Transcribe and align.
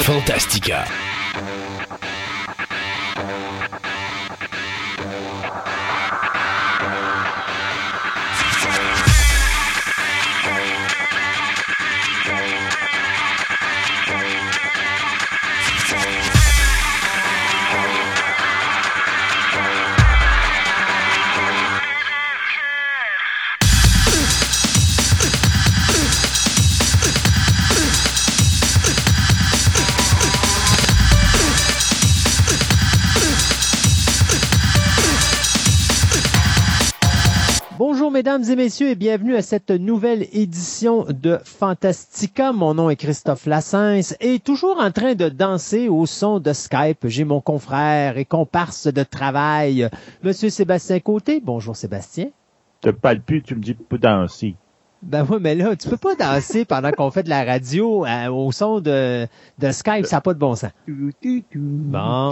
Fantastica. 0.00 0.86
Mesdames 38.38 38.50
et 38.50 38.56
messieurs, 38.56 38.88
et 38.88 38.94
bienvenue 38.94 39.36
à 39.36 39.42
cette 39.42 39.70
nouvelle 39.70 40.26
édition 40.32 41.04
de 41.10 41.38
Fantastica. 41.44 42.52
Mon 42.52 42.72
nom 42.72 42.88
est 42.88 42.96
Christophe 42.96 43.44
Lassens 43.44 44.14
et 44.20 44.38
toujours 44.38 44.78
en 44.80 44.90
train 44.90 45.14
de 45.14 45.28
danser 45.28 45.90
au 45.90 46.06
son 46.06 46.40
de 46.40 46.54
Skype, 46.54 47.06
j'ai 47.08 47.24
mon 47.24 47.42
confrère 47.42 48.16
et 48.16 48.24
comparse 48.24 48.86
de 48.86 49.02
travail, 49.02 49.86
Monsieur 50.22 50.48
Sébastien 50.48 50.98
Côté. 51.00 51.42
Bonjour 51.44 51.76
Sébastien. 51.76 52.28
Te 52.80 52.88
parle 52.88 53.20
plus, 53.20 53.42
tu 53.42 53.54
me 53.54 53.60
dis 53.60 53.74
pas 53.74 53.98
danser. 53.98 54.54
Ben 55.02 55.26
oui, 55.28 55.36
mais 55.38 55.54
là, 55.54 55.76
tu 55.76 55.90
peux 55.90 55.98
pas 55.98 56.14
danser 56.14 56.64
pendant 56.64 56.90
qu'on 56.90 57.10
fait 57.10 57.24
de 57.24 57.30
la 57.30 57.44
radio 57.44 58.06
euh, 58.06 58.30
au 58.30 58.50
son 58.50 58.80
de, 58.80 59.26
de 59.58 59.70
Skype, 59.72 60.06
ça 60.06 60.16
n'a 60.16 60.20
pas 60.22 60.32
de 60.32 60.38
bon 60.38 60.54
sens. 60.54 60.70
Bon. 61.54 62.30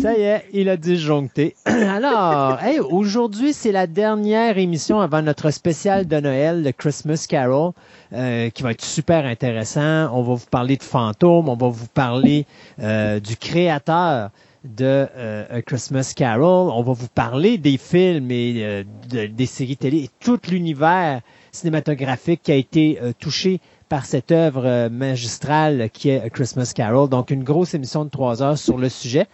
Ça 0.00 0.16
y 0.16 0.22
est, 0.22 0.46
il 0.54 0.70
a 0.70 0.78
disjoncté. 0.78 1.54
Alors, 1.66 2.62
hey, 2.62 2.80
aujourd'hui, 2.80 3.52
c'est 3.52 3.72
la 3.72 3.86
dernière 3.86 4.56
émission 4.56 5.00
avant 5.00 5.20
notre 5.20 5.50
spécial 5.50 6.06
de 6.06 6.20
Noël, 6.20 6.62
le 6.62 6.72
Christmas 6.72 7.26
Carol, 7.28 7.72
euh, 8.14 8.48
qui 8.48 8.62
va 8.62 8.70
être 8.70 8.84
super 8.84 9.26
intéressant. 9.26 10.10
On 10.14 10.22
va 10.22 10.34
vous 10.34 10.46
parler 10.50 10.78
de 10.78 10.82
fantômes, 10.82 11.50
on 11.50 11.56
va 11.56 11.68
vous 11.68 11.86
parler 11.88 12.46
euh, 12.80 13.20
du 13.20 13.36
créateur 13.36 14.30
de 14.64 15.06
euh, 15.16 15.58
A 15.58 15.60
Christmas 15.60 16.14
Carol, 16.16 16.70
on 16.70 16.82
va 16.82 16.92
vous 16.94 17.08
parler 17.08 17.58
des 17.58 17.76
films 17.76 18.30
et 18.30 18.86
des 19.10 19.46
séries 19.46 19.76
télé 19.76 20.04
et 20.04 20.10
tout 20.20 20.38
l'univers 20.50 21.20
cinématographique 21.50 22.40
qui 22.44 22.52
a 22.52 22.54
été 22.54 22.98
touché 23.18 23.60
par 23.90 24.06
cette 24.06 24.32
œuvre 24.32 24.88
magistrale 24.88 25.90
qui 25.92 26.08
est 26.08 26.22
A 26.22 26.30
Christmas 26.30 26.72
Carol. 26.74 27.10
Donc, 27.10 27.30
une 27.30 27.44
grosse 27.44 27.74
émission 27.74 28.06
de 28.06 28.10
trois 28.10 28.42
heures 28.42 28.56
sur 28.56 28.78
le 28.78 28.88
sujet. 28.88 29.26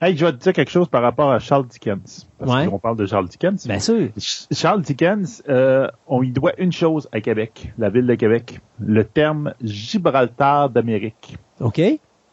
Hey, 0.00 0.16
je 0.16 0.24
vais 0.24 0.32
te 0.32 0.38
dire 0.38 0.52
quelque 0.52 0.70
chose 0.70 0.88
par 0.88 1.02
rapport 1.02 1.30
à 1.30 1.38
Charles 1.38 1.66
Dickens. 1.66 2.28
Parce 2.38 2.66
qu'on 2.66 2.78
parle 2.78 2.96
de 2.96 3.06
Charles 3.06 3.28
Dickens. 3.28 3.66
Bien 3.66 3.78
sûr. 3.78 4.08
Charles 4.50 4.82
Dickens, 4.82 5.42
euh, 5.48 5.88
on 6.06 6.22
y 6.22 6.30
doit 6.30 6.52
une 6.58 6.72
chose 6.72 7.08
à 7.12 7.20
Québec, 7.20 7.72
la 7.78 7.90
ville 7.90 8.06
de 8.06 8.14
Québec. 8.14 8.60
Le 8.80 9.04
terme 9.04 9.54
Gibraltar 9.62 10.70
d'Amérique. 10.70 11.36
OK. 11.60 11.80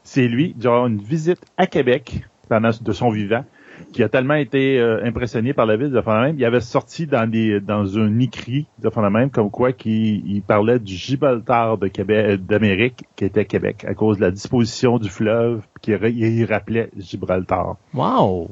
C'est 0.04 0.28
lui, 0.28 0.54
durant 0.58 0.88
une 0.88 1.02
visite 1.02 1.42
à 1.58 1.68
Québec 1.68 2.26
pendant 2.50 2.72
de 2.82 2.92
son 2.92 3.12
vivant 3.12 3.46
qui 3.92 4.04
a 4.04 4.10
tellement 4.10 4.36
été 4.36 4.80
euh, 4.80 5.04
impressionné 5.04 5.54
par 5.54 5.66
la 5.66 5.78
ville 5.78 5.92
de 5.92 6.02
Fondamène, 6.02 6.36
il 6.38 6.46
avait 6.46 6.62
sorti 6.62 7.08
dans 7.08 7.30
des 7.30 7.60
dans 7.60 7.98
un 7.98 8.20
écrit 8.20 8.68
de 8.80 8.90
Fondamène 8.90 9.30
comme 9.30 9.52
quoi 9.52 9.72
qu'il 9.74 10.42
parlait 10.48 10.80
du 10.80 10.94
Gibraltar 10.94 11.78
de 11.78 11.88
Québec 11.88 12.26
euh, 12.30 12.38
d'Amérique 12.38 13.04
qui 13.16 13.26
était 13.26 13.46
Québec 13.46 13.86
à 13.88 13.94
cause 13.94 14.18
de 14.18 14.22
la 14.22 14.32
disposition 14.32 14.98
du 14.98 15.10
fleuve 15.10 15.62
qui 15.82 15.92
il 15.92 16.46
rappelait 16.46 16.90
Gibraltar. 16.98 17.76
Wow. 17.94 18.50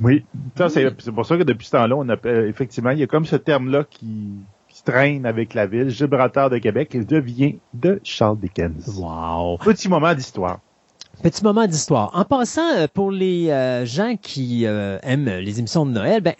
Oui, 0.00 0.24
c'est 0.68 1.12
pour 1.12 1.26
ça 1.26 1.36
que 1.36 1.42
depuis 1.44 1.66
ce 1.66 1.72
temps-là, 1.72 1.94
on 1.96 2.08
appelle 2.08 2.48
effectivement, 2.48 2.90
il 2.90 2.98
y 2.98 3.02
a 3.02 3.06
comme 3.06 3.24
ce 3.24 3.36
terme-là 3.36 3.84
qui, 3.88 4.30
qui 4.68 4.82
traîne 4.82 5.26
avec 5.26 5.54
la 5.54 5.66
ville, 5.66 5.90
Gibraltar 5.90 6.50
de 6.50 6.58
Québec, 6.58 6.90
il 6.94 7.06
devient 7.06 7.58
de 7.74 8.00
Charles 8.02 8.38
Dickens. 8.38 8.98
Wow. 8.98 9.58
Petit 9.58 9.88
moment 9.88 10.14
d'histoire. 10.14 10.58
Petit 11.22 11.44
moment 11.44 11.68
d'histoire. 11.68 12.10
En 12.14 12.24
passant, 12.24 12.68
euh, 12.74 12.88
pour 12.92 13.12
les 13.12 13.48
euh, 13.50 13.86
gens 13.86 14.16
qui 14.20 14.66
euh, 14.66 14.98
aiment 15.04 15.28
les 15.28 15.60
émissions 15.60 15.86
de 15.86 15.92
Noël, 15.92 16.20
ben, 16.20 16.34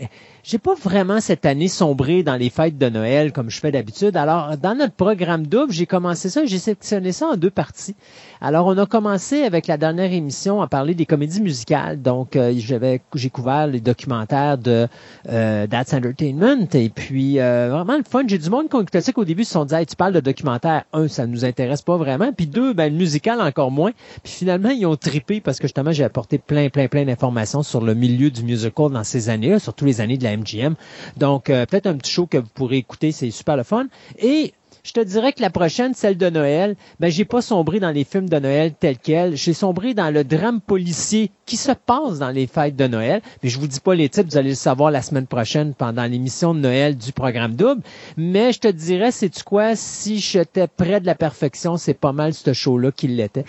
j'ai 0.44 0.58
pas 0.58 0.74
vraiment 0.74 1.20
cette 1.20 1.46
année 1.46 1.68
sombré 1.68 2.22
dans 2.22 2.36
les 2.36 2.50
fêtes 2.50 2.76
de 2.76 2.88
Noël 2.88 3.32
comme 3.32 3.48
je 3.48 3.60
fais 3.60 3.70
d'habitude. 3.70 4.16
Alors, 4.16 4.56
dans 4.56 4.74
notre 4.74 4.94
programme 4.94 5.46
double, 5.46 5.72
j'ai 5.72 5.86
commencé 5.86 6.30
ça, 6.30 6.44
j'ai 6.44 6.58
sectionné 6.58 7.12
ça 7.12 7.28
en 7.28 7.36
deux 7.36 7.50
parties. 7.50 7.94
Alors, 8.40 8.66
on 8.66 8.76
a 8.76 8.86
commencé 8.86 9.44
avec 9.44 9.68
la 9.68 9.76
dernière 9.76 10.12
émission 10.12 10.60
à 10.60 10.66
parler 10.66 10.94
des 10.94 11.06
comédies 11.06 11.40
musicales. 11.40 12.02
Donc, 12.02 12.34
euh, 12.34 12.52
j'avais, 12.56 13.00
j'ai 13.14 13.30
couvert 13.30 13.68
les 13.68 13.80
documentaires 13.80 14.58
de 14.58 14.88
euh, 15.28 15.66
That's 15.68 15.94
Entertainment. 15.94 16.66
Et 16.74 16.88
puis, 16.88 17.38
euh, 17.38 17.68
vraiment 17.70 17.96
le 17.96 18.02
fun. 18.02 18.24
J'ai 18.26 18.38
du 18.38 18.50
monde 18.50 18.68
qui 18.68 18.76
écouté 18.76 19.00
ça 19.00 19.12
qu'au 19.12 19.24
début, 19.24 19.42
ils 19.42 19.46
se 19.46 19.52
sont 19.52 19.64
dit, 19.64 19.76
hey, 19.76 19.86
tu 19.86 19.94
parles 19.94 20.12
de 20.12 20.20
documentaire. 20.20 20.82
Un, 20.92 21.06
ça 21.06 21.28
nous 21.28 21.44
intéresse 21.44 21.82
pas 21.82 21.96
vraiment. 21.96 22.32
Puis 22.32 22.48
deux, 22.48 22.72
ben, 22.72 22.92
le 22.92 22.98
musical 22.98 23.40
encore 23.40 23.70
moins. 23.70 23.92
Puis 24.24 24.32
finalement, 24.32 24.70
ils 24.70 24.86
ont 24.86 24.96
tripé 24.96 25.40
parce 25.40 25.58
que 25.58 25.68
justement, 25.68 25.92
j'ai 25.92 26.02
apporté 26.02 26.38
plein, 26.38 26.68
plein, 26.68 26.88
plein 26.88 27.04
d'informations 27.04 27.62
sur 27.62 27.80
le 27.80 27.94
milieu 27.94 28.32
du 28.32 28.42
musical 28.42 28.90
dans 28.90 29.04
ces 29.04 29.28
années-là, 29.28 29.60
surtout 29.60 29.84
les 29.84 30.00
années 30.00 30.18
de 30.18 30.24
la 30.24 30.31
MGM. 30.36 30.74
Donc, 31.16 31.50
euh, 31.50 31.66
peut-être 31.66 31.86
un 31.86 31.96
petit 31.96 32.12
show 32.12 32.26
que 32.26 32.38
vous 32.38 32.50
pourrez 32.54 32.78
écouter, 32.78 33.12
c'est 33.12 33.30
super 33.30 33.56
le 33.56 33.62
fun. 33.62 33.86
Et 34.18 34.52
je 34.84 34.92
te 34.92 35.00
dirais 35.00 35.32
que 35.32 35.40
la 35.40 35.50
prochaine, 35.50 35.94
celle 35.94 36.18
de 36.18 36.28
Noël, 36.28 36.74
ben 36.98 37.08
j'ai 37.08 37.24
pas 37.24 37.40
sombré 37.40 37.78
dans 37.78 37.92
les 37.92 38.02
films 38.02 38.28
de 38.28 38.38
Noël 38.40 38.72
tels 38.74 38.98
quels. 38.98 39.36
J'ai 39.36 39.52
sombré 39.52 39.94
dans 39.94 40.12
le 40.12 40.24
drame 40.24 40.60
policier 40.60 41.30
qui 41.46 41.56
se 41.56 41.70
passe 41.70 42.18
dans 42.18 42.30
les 42.30 42.48
fêtes 42.48 42.74
de 42.74 42.88
Noël. 42.88 43.22
Mais 43.42 43.48
je 43.48 43.60
vous 43.60 43.68
dis 43.68 43.78
pas 43.78 43.94
les 43.94 44.08
titres, 44.08 44.28
vous 44.28 44.36
allez 44.36 44.50
le 44.50 44.54
savoir 44.56 44.90
la 44.90 45.00
semaine 45.00 45.28
prochaine 45.28 45.72
pendant 45.74 46.04
l'émission 46.04 46.52
de 46.52 46.58
Noël 46.58 46.96
du 46.96 47.12
programme 47.12 47.54
double. 47.54 47.82
Mais 48.16 48.52
je 48.52 48.58
te 48.58 48.68
dirais, 48.68 49.12
c'est 49.12 49.30
tu 49.30 49.44
quoi, 49.44 49.76
si 49.76 50.18
j'étais 50.18 50.66
près 50.66 51.00
de 51.00 51.06
la 51.06 51.14
perfection, 51.14 51.76
c'est 51.76 51.94
pas 51.94 52.12
mal 52.12 52.34
ce 52.34 52.52
show-là 52.52 52.90
qu'il 52.90 53.14
l'était. 53.14 53.44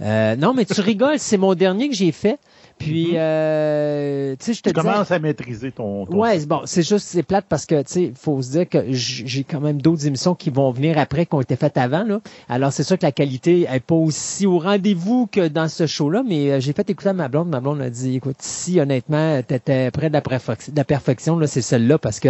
Euh, 0.00 0.36
non, 0.36 0.54
mais 0.54 0.64
tu 0.64 0.80
rigoles, 0.80 1.18
c'est 1.18 1.36
mon 1.36 1.54
dernier 1.54 1.90
que 1.90 1.94
j'ai 1.94 2.12
fait. 2.12 2.38
Puis, 2.78 3.08
mhm. 3.08 3.16
euh, 3.16 4.36
tu 4.38 4.44
sais, 4.46 4.54
je 4.54 4.62
te 4.62 4.68
tu 4.70 4.74
commences 4.74 5.10
à 5.10 5.18
maîtriser 5.18 5.72
ton. 5.72 6.06
ton... 6.06 6.16
Ouais, 6.16 6.38
bon, 6.46 6.62
c'est 6.64 6.86
juste, 6.86 7.06
c'est 7.06 7.22
plate 7.22 7.46
parce 7.48 7.66
que, 7.66 7.82
tu 7.82 7.92
sais, 7.92 8.02
il 8.04 8.14
faut 8.14 8.40
se 8.40 8.50
dire 8.52 8.68
que 8.68 8.84
j'ai 8.90 9.44
quand 9.44 9.60
même 9.60 9.82
d'autres 9.82 10.06
émissions 10.06 10.34
qui 10.34 10.50
vont 10.50 10.70
venir 10.70 10.98
après, 10.98 11.26
qui 11.26 11.34
ont 11.34 11.40
été 11.40 11.56
faites 11.56 11.76
avant, 11.76 12.04
là. 12.04 12.20
Alors, 12.48 12.72
c'est 12.72 12.84
sûr 12.84 12.96
que 12.96 13.04
la 13.04 13.12
qualité 13.12 13.66
est 13.70 13.80
pas 13.80 13.94
aussi 13.94 14.46
au 14.46 14.58
rendez-vous 14.58 15.26
que 15.26 15.48
dans 15.48 15.68
ce 15.68 15.86
show-là, 15.86 16.22
mais 16.26 16.52
euh, 16.52 16.60
j'ai 16.60 16.72
fait 16.72 16.88
écouter 16.88 17.08
à 17.08 17.12
ma 17.12 17.28
blonde. 17.28 17.48
Ma 17.48 17.60
blonde 17.60 17.80
a 17.80 17.90
dit, 17.90 18.16
écoute, 18.16 18.36
si 18.38 18.80
honnêtement, 18.80 19.42
t'étais 19.42 19.90
près 19.90 20.08
de 20.08 20.14
la, 20.14 20.20
de 20.20 20.76
la 20.76 20.84
perfection, 20.84 21.38
là, 21.38 21.46
c'est 21.46 21.62
celle-là 21.62 21.98
parce 21.98 22.20
que 22.20 22.28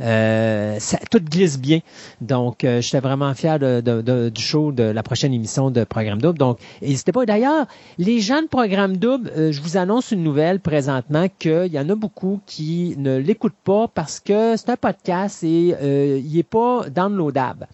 euh, 0.00 0.78
ça, 0.78 0.98
tout 1.10 1.20
glisse 1.20 1.58
bien. 1.58 1.80
Donc, 2.20 2.64
euh, 2.64 2.80
j'étais 2.80 3.00
vraiment 3.00 3.34
fier 3.34 3.58
de, 3.58 3.80
de, 3.80 4.28
du 4.30 4.42
show 4.42 4.72
de 4.72 4.84
la 4.84 5.02
prochaine 5.02 5.34
émission 5.34 5.70
de 5.70 5.84
Programme 5.84 6.20
Double. 6.22 6.38
Donc, 6.38 6.58
n'hésitez 6.80 7.12
pas. 7.12 7.26
D'ailleurs, 7.26 7.66
les 7.98 8.20
gens 8.20 8.42
de 8.42 8.48
Programme 8.48 8.96
Double, 8.96 9.30
je 9.50 9.60
vous 9.60 9.76
annonce 9.76 9.89
annonce 9.90 10.12
une 10.12 10.22
nouvelle 10.22 10.60
présentement 10.60 11.26
qu'il 11.40 11.66
y 11.66 11.78
en 11.80 11.88
a 11.88 11.96
beaucoup 11.96 12.40
qui 12.46 12.94
ne 12.96 13.16
l'écoutent 13.16 13.52
pas 13.64 13.88
parce 13.88 14.20
que 14.20 14.56
c'est 14.56 14.70
un 14.70 14.76
podcast 14.76 15.42
et 15.42 15.74
euh, 15.82 16.20
il 16.24 16.36
n'est 16.36 16.44
pas 16.44 16.88
downloadable. 16.88 17.66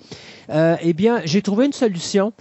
Euh, 0.48 0.76
eh 0.80 0.94
bien, 0.94 1.20
j'ai 1.26 1.42
trouvé 1.42 1.66
une 1.66 1.74
solution 1.74 2.32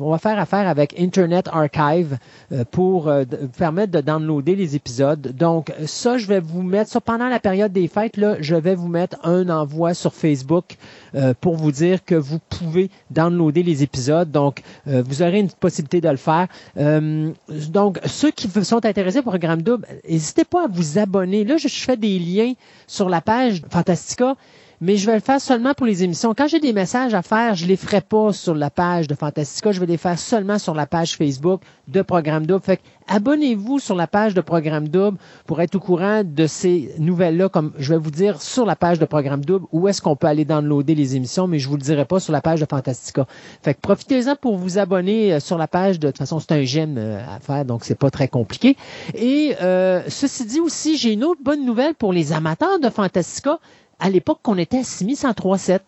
on 0.00 0.10
va 0.10 0.18
faire 0.18 0.38
affaire 0.38 0.68
avec 0.68 0.98
Internet 0.98 1.48
Archive 1.52 2.18
euh, 2.52 2.64
pour 2.70 3.08
euh, 3.08 3.24
permettre 3.58 3.92
de 3.92 4.00
downloader 4.00 4.56
les 4.56 4.76
épisodes. 4.76 5.20
Donc, 5.36 5.72
ça, 5.86 6.18
je 6.18 6.26
vais 6.26 6.40
vous 6.40 6.62
mettre 6.62 6.90
ça 6.90 7.00
pendant 7.00 7.28
la 7.28 7.40
période 7.40 7.72
des 7.72 7.88
fêtes. 7.88 8.16
Là, 8.16 8.36
je 8.40 8.54
vais 8.54 8.74
vous 8.74 8.88
mettre 8.88 9.18
un 9.24 9.48
envoi 9.48 9.94
sur 9.94 10.14
Facebook 10.14 10.76
euh, 11.14 11.34
pour 11.40 11.56
vous 11.56 11.72
dire 11.72 12.04
que 12.04 12.14
vous 12.14 12.38
pouvez 12.48 12.90
downloader 13.10 13.62
les 13.62 13.82
épisodes. 13.82 14.30
Donc, 14.30 14.62
vous 14.86 15.22
aurez 15.22 15.40
une 15.40 15.50
possibilité 15.50 16.00
de 16.00 16.08
le 16.08 16.16
faire. 16.16 16.46
donc, 16.76 17.98
ceux 18.04 18.30
qui 18.30 18.48
sont 18.64 18.84
intéressés 18.84 19.18
au 19.18 19.22
programme 19.22 19.62
double, 19.62 19.86
n'hésitez 20.08 20.44
pas 20.44 20.64
à 20.64 20.66
vous 20.68 20.98
abonner. 20.98 21.44
Là, 21.44 21.56
je 21.56 21.68
fais 21.68 21.96
des 21.96 22.18
liens 22.18 22.52
sur 22.86 23.08
la 23.08 23.20
page 23.20 23.62
Fantastica 23.70 24.36
mais 24.80 24.96
je 24.96 25.06
vais 25.06 25.14
le 25.14 25.20
faire 25.20 25.40
seulement 25.40 25.74
pour 25.74 25.86
les 25.86 26.04
émissions. 26.04 26.34
Quand 26.34 26.48
j'ai 26.48 26.60
des 26.60 26.72
messages 26.72 27.14
à 27.14 27.22
faire, 27.22 27.54
je 27.54 27.66
les 27.66 27.76
ferai 27.76 28.00
pas 28.00 28.32
sur 28.32 28.54
la 28.54 28.70
page 28.70 29.06
de 29.06 29.14
Fantastica, 29.14 29.72
je 29.72 29.80
vais 29.80 29.86
les 29.86 29.96
faire 29.96 30.18
seulement 30.18 30.58
sur 30.58 30.74
la 30.74 30.86
page 30.86 31.16
Facebook 31.16 31.62
de 31.88 32.02
Programme 32.02 32.46
Double. 32.46 32.62
Fait 32.62 32.80
abonnez-vous 33.08 33.78
sur 33.78 33.94
la 33.94 34.06
page 34.06 34.34
de 34.34 34.40
Programme 34.40 34.88
Double 34.88 35.16
pour 35.46 35.60
être 35.60 35.74
au 35.76 35.80
courant 35.80 36.22
de 36.24 36.46
ces 36.46 36.92
nouvelles-là, 36.98 37.48
comme 37.48 37.72
je 37.78 37.94
vais 37.94 37.98
vous 37.98 38.10
dire 38.10 38.42
sur 38.42 38.66
la 38.66 38.76
page 38.76 38.98
de 38.98 39.04
Programme 39.04 39.44
Double 39.44 39.66
où 39.72 39.88
est-ce 39.88 40.02
qu'on 40.02 40.16
peut 40.16 40.26
aller 40.26 40.44
downloader 40.44 40.94
les 40.94 41.16
émissions, 41.16 41.46
mais 41.46 41.58
je 41.58 41.68
vous 41.68 41.76
le 41.76 41.82
dirai 41.82 42.04
pas 42.04 42.20
sur 42.20 42.32
la 42.32 42.40
page 42.40 42.60
de 42.60 42.66
Fantastica. 42.68 43.26
Fait 43.62 43.74
que 43.74 43.80
profitez-en 43.80 44.36
pour 44.36 44.56
vous 44.56 44.78
abonner 44.78 45.34
euh, 45.34 45.40
sur 45.40 45.58
la 45.58 45.68
page. 45.68 45.98
De, 45.98 46.08
toute 46.08 46.18
façon, 46.18 46.40
c'est 46.40 46.52
un 46.52 46.62
j'aime 46.64 46.96
euh, 46.98 47.20
à 47.28 47.40
faire, 47.40 47.64
donc 47.64 47.84
c'est 47.84 47.98
pas 47.98 48.10
très 48.10 48.28
compliqué. 48.28 48.76
Et 49.14 49.54
euh, 49.62 50.02
ceci 50.08 50.44
dit 50.44 50.60
aussi, 50.60 50.96
j'ai 50.96 51.12
une 51.12 51.24
autre 51.24 51.40
bonne 51.42 51.64
nouvelle 51.64 51.94
pour 51.94 52.12
les 52.12 52.32
amateurs 52.32 52.78
de 52.80 52.90
Fantastica 52.90 53.58
à 53.98 54.10
l'époque 54.10 54.40
qu'on 54.42 54.58
était 54.58 54.78
à 54.78 54.82
6103.7. 54.82 55.80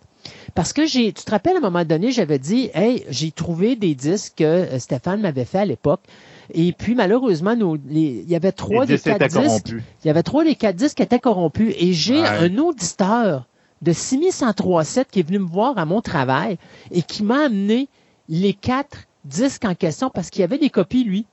Parce 0.54 0.72
que 0.72 0.86
j'ai, 0.86 1.12
tu 1.12 1.24
te 1.24 1.30
rappelles, 1.30 1.54
à 1.54 1.58
un 1.58 1.62
moment 1.62 1.84
donné, 1.84 2.10
j'avais 2.10 2.38
dit, 2.38 2.70
hey, 2.74 3.04
j'ai 3.08 3.30
trouvé 3.30 3.76
des 3.76 3.94
disques 3.94 4.34
que 4.38 4.44
euh, 4.44 4.78
Stéphane 4.78 5.20
m'avait 5.20 5.44
fait 5.44 5.58
à 5.58 5.64
l'époque. 5.64 6.00
Et 6.52 6.72
puis, 6.72 6.94
malheureusement, 6.94 7.54
il 7.90 8.28
y 8.28 8.34
avait 8.34 8.52
trois 8.52 8.86
des 8.86 8.98
quatre 8.98 9.40
disques. 9.40 9.74
Il 10.02 10.06
y 10.06 10.10
avait 10.10 10.22
trois 10.22 10.44
des 10.44 10.54
quatre 10.54 10.76
disques 10.76 10.96
qui 10.96 11.02
étaient 11.02 11.18
corrompus. 11.18 11.74
Et 11.78 11.92
j'ai 11.92 12.24
un 12.24 12.56
auditeur 12.58 13.46
de 13.82 13.92
6137 13.92 15.08
qui 15.10 15.20
est 15.20 15.22
venu 15.22 15.38
me 15.38 15.46
voir 15.46 15.78
à 15.78 15.84
mon 15.84 16.00
travail 16.00 16.58
et 16.90 17.02
qui 17.02 17.22
m'a 17.22 17.44
amené 17.44 17.88
les 18.28 18.54
quatre 18.54 19.04
disques 19.24 19.64
en 19.64 19.74
question 19.74 20.10
parce 20.10 20.30
qu'il 20.30 20.40
y 20.40 20.44
avait 20.44 20.58
des 20.58 20.70
copies, 20.70 21.04
lui. 21.04 21.26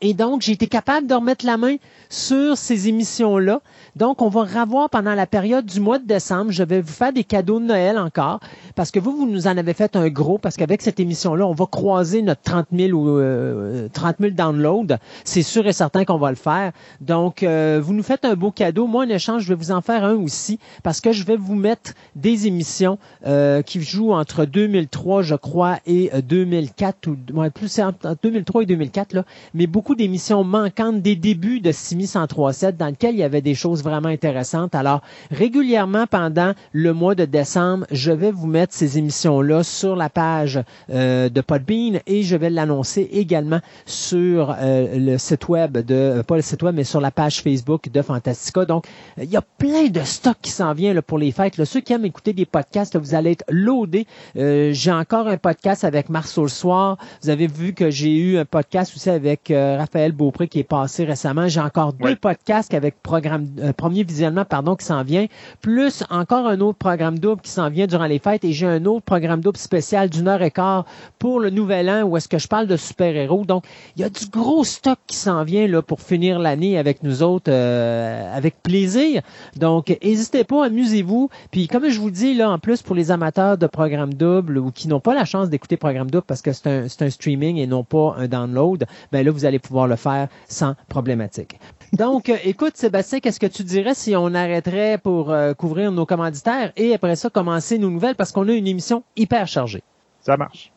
Et 0.00 0.14
donc, 0.14 0.42
j'ai 0.42 0.52
été 0.52 0.66
capable 0.66 1.06
de 1.06 1.14
remettre 1.14 1.44
la 1.44 1.56
main 1.56 1.76
sur 2.08 2.56
ces 2.56 2.88
émissions-là. 2.88 3.60
Donc, 3.96 4.22
on 4.22 4.28
va 4.28 4.42
revoir 4.42 4.88
pendant 4.90 5.14
la 5.14 5.26
période 5.26 5.66
du 5.66 5.80
mois 5.80 5.98
de 5.98 6.06
décembre. 6.06 6.52
Je 6.52 6.62
vais 6.62 6.80
vous 6.80 6.92
faire 6.92 7.12
des 7.12 7.24
cadeaux 7.24 7.58
de 7.58 7.64
Noël 7.64 7.98
encore 7.98 8.40
parce 8.76 8.90
que 8.90 9.00
vous, 9.00 9.16
vous 9.16 9.28
nous 9.28 9.46
en 9.46 9.56
avez 9.56 9.74
fait 9.74 9.96
un 9.96 10.08
gros 10.08 10.38
parce 10.38 10.56
qu'avec 10.56 10.82
cette 10.82 11.00
émission-là, 11.00 11.46
on 11.46 11.52
va 11.52 11.66
croiser 11.66 12.22
notre 12.22 12.42
30 12.42 12.66
000 12.72 12.92
ou 12.92 13.18
euh, 13.18 13.88
30 13.92 14.16
000 14.20 14.32
downloads. 14.32 14.96
C'est 15.24 15.42
sûr 15.42 15.66
et 15.66 15.72
certain 15.72 16.04
qu'on 16.04 16.18
va 16.18 16.30
le 16.30 16.36
faire. 16.36 16.72
Donc, 17.00 17.42
euh, 17.42 17.80
vous 17.82 17.92
nous 17.92 18.02
faites 18.02 18.24
un 18.24 18.34
beau 18.34 18.50
cadeau. 18.50 18.86
Moi, 18.86 19.04
en 19.04 19.08
échange, 19.08 19.42
je 19.42 19.48
vais 19.48 19.54
vous 19.54 19.72
en 19.72 19.80
faire 19.80 20.04
un 20.04 20.14
aussi 20.14 20.58
parce 20.82 21.00
que 21.00 21.12
je 21.12 21.24
vais 21.24 21.36
vous 21.36 21.56
mettre 21.56 21.92
des 22.14 22.46
émissions 22.46 22.98
euh, 23.26 23.62
qui 23.62 23.82
jouent 23.82 24.12
entre 24.12 24.44
2003, 24.44 25.22
je 25.22 25.34
crois, 25.34 25.78
et 25.86 26.10
2004 26.22 27.08
ou 27.08 27.16
ouais, 27.34 27.50
plus 27.50 27.78
entre 27.80 28.16
2003 28.22 28.62
et 28.62 28.66
2004 28.66 29.12
là, 29.14 29.24
mais 29.54 29.66
beaucoup 29.78 29.94
d'émissions 29.94 30.42
manquantes 30.42 31.02
des 31.02 31.14
débuts 31.14 31.60
de 31.60 31.70
6137 31.70 32.76
dans 32.76 32.86
lesquelles 32.86 33.14
il 33.14 33.20
y 33.20 33.22
avait 33.22 33.42
des 33.42 33.54
choses 33.54 33.84
vraiment 33.84 34.08
intéressantes. 34.08 34.74
Alors, 34.74 35.02
régulièrement 35.30 36.08
pendant 36.08 36.54
le 36.72 36.92
mois 36.92 37.14
de 37.14 37.24
décembre, 37.24 37.86
je 37.92 38.10
vais 38.10 38.32
vous 38.32 38.48
mettre 38.48 38.74
ces 38.74 38.98
émissions-là 38.98 39.62
sur 39.62 39.94
la 39.94 40.10
page 40.10 40.58
euh, 40.90 41.28
de 41.28 41.40
Podbean 41.40 42.00
et 42.08 42.24
je 42.24 42.34
vais 42.34 42.50
l'annoncer 42.50 43.08
également 43.12 43.60
sur 43.86 44.52
euh, 44.58 44.98
le 44.98 45.16
site 45.16 45.48
web 45.48 45.78
de, 45.78 45.94
euh, 45.94 46.22
pas 46.24 46.34
le 46.34 46.42
site 46.42 46.64
web, 46.64 46.74
mais 46.74 46.82
sur 46.82 47.00
la 47.00 47.12
page 47.12 47.40
Facebook 47.40 47.88
de 47.88 48.02
Fantastica. 48.02 48.64
Donc, 48.64 48.84
il 49.16 49.30
y 49.30 49.36
a 49.36 49.44
plein 49.58 49.86
de 49.86 50.00
stocks 50.00 50.38
qui 50.42 50.50
s'en 50.50 50.72
vient 50.72 50.92
là, 50.92 51.02
pour 51.02 51.18
les 51.18 51.30
fêtes. 51.30 51.56
Là. 51.56 51.64
Ceux 51.64 51.82
qui 51.82 51.92
aiment 51.92 52.04
écouter 52.04 52.32
des 52.32 52.46
podcasts, 52.46 52.96
vous 52.96 53.14
allez 53.14 53.30
être 53.30 53.44
loadés. 53.48 54.08
j'ai 54.34 54.90
encore 54.90 55.28
un 55.28 55.36
podcast 55.36 55.84
avec 55.84 56.08
Marceau 56.08 56.42
le 56.42 56.48
soir. 56.48 56.98
Vous 57.22 57.30
avez 57.30 57.46
vu 57.46 57.74
que 57.74 57.90
j'ai 57.90 58.16
eu 58.16 58.38
un 58.38 58.44
podcast 58.44 58.96
aussi 58.96 59.08
avec 59.08 59.52
Raphaël 59.76 60.12
Beaupré 60.12 60.48
qui 60.48 60.60
est 60.60 60.64
passé 60.64 61.04
récemment. 61.04 61.48
J'ai 61.48 61.60
encore 61.60 61.92
deux 61.92 62.16
podcasts 62.16 62.72
avec 62.74 63.02
programme 63.02 63.46
euh, 63.60 63.72
premier 63.72 64.04
visionnement 64.04 64.44
pardon 64.44 64.76
qui 64.76 64.84
s'en 64.84 65.02
vient, 65.02 65.26
plus 65.60 66.04
encore 66.10 66.46
un 66.46 66.60
autre 66.60 66.78
programme 66.78 67.18
double 67.18 67.40
qui 67.42 67.50
s'en 67.50 67.70
vient 67.70 67.86
durant 67.86 68.06
les 68.06 68.18
fêtes 68.18 68.44
et 68.44 68.52
j'ai 68.52 68.66
un 68.66 68.84
autre 68.84 69.04
programme 69.04 69.40
double 69.40 69.56
spécial 69.56 70.08
d'une 70.08 70.28
heure 70.28 70.42
et 70.42 70.50
quart 70.50 70.84
pour 71.18 71.40
le 71.40 71.50
nouvel 71.50 71.90
an 71.90 72.02
où 72.02 72.16
est-ce 72.16 72.28
que 72.28 72.38
je 72.38 72.48
parle 72.48 72.66
de 72.66 72.76
super-héros. 72.76 73.44
Donc, 73.44 73.64
il 73.96 74.02
y 74.02 74.04
a 74.04 74.10
du 74.10 74.26
gros 74.26 74.64
stock 74.64 74.98
qui 75.06 75.16
s'en 75.16 75.44
vient 75.44 75.66
là 75.66 75.82
pour 75.82 76.00
finir 76.00 76.38
l'année 76.38 76.78
avec 76.78 77.02
nous 77.02 77.22
autres 77.22 77.50
euh, 77.50 78.36
avec 78.36 78.62
plaisir. 78.62 79.22
Donc, 79.56 79.96
n'hésitez 80.02 80.44
pas, 80.44 80.66
amusez-vous. 80.66 81.28
Puis 81.50 81.68
comme 81.68 81.88
je 81.88 82.00
vous 82.00 82.10
dis 82.10 82.34
là 82.34 82.50
en 82.50 82.58
plus 82.58 82.82
pour 82.82 82.94
les 82.94 83.10
amateurs 83.10 83.58
de 83.58 83.66
programme 83.66 84.14
double 84.14 84.58
ou 84.58 84.70
qui 84.70 84.88
n'ont 84.88 85.00
pas 85.00 85.14
la 85.14 85.24
chance 85.24 85.48
d'écouter 85.48 85.76
programme 85.76 86.10
double 86.10 86.24
parce 86.26 86.42
que 86.42 86.52
c'est 86.52 86.66
un, 86.66 86.86
un 87.06 87.10
streaming 87.10 87.56
et 87.56 87.66
non 87.66 87.84
pas 87.84 88.14
un 88.18 88.28
download, 88.28 88.86
ben 89.12 89.24
là 89.24 89.30
vous 89.30 89.44
allez 89.44 89.57
pouvoir 89.58 89.86
le 89.86 89.96
faire 89.96 90.28
sans 90.48 90.74
problématique. 90.88 91.58
Donc, 91.92 92.28
euh, 92.28 92.36
écoute, 92.44 92.76
Sébastien, 92.76 93.20
qu'est-ce 93.20 93.40
que 93.40 93.46
tu 93.46 93.64
dirais 93.64 93.94
si 93.94 94.14
on 94.14 94.34
arrêterait 94.34 94.98
pour 94.98 95.30
euh, 95.30 95.54
couvrir 95.54 95.90
nos 95.90 96.04
commanditaires 96.06 96.72
et 96.76 96.94
après 96.94 97.16
ça 97.16 97.30
commencer 97.30 97.78
nos 97.78 97.90
nouvelles 97.90 98.16
parce 98.16 98.32
qu'on 98.32 98.48
a 98.48 98.52
une 98.52 98.66
émission 98.66 99.02
hyper 99.16 99.46
chargée? 99.46 99.82
Ça 100.20 100.36
marche. 100.36 100.70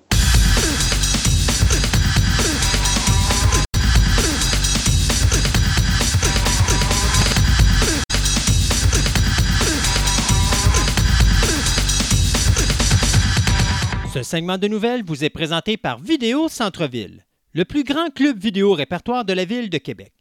Ce 14.13 14.23
segment 14.23 14.57
de 14.57 14.67
nouvelles 14.67 15.03
vous 15.03 15.23
est 15.23 15.29
présenté 15.29 15.77
par 15.77 15.97
Vidéo 15.97 16.49
Centre-Ville, 16.49 17.23
le 17.53 17.65
plus 17.65 17.83
grand 17.83 18.09
club 18.09 18.39
vidéo 18.39 18.73
répertoire 18.73 19.25
de 19.25 19.33
la 19.33 19.45
ville 19.45 19.69
de 19.69 19.77
Québec. 19.77 20.13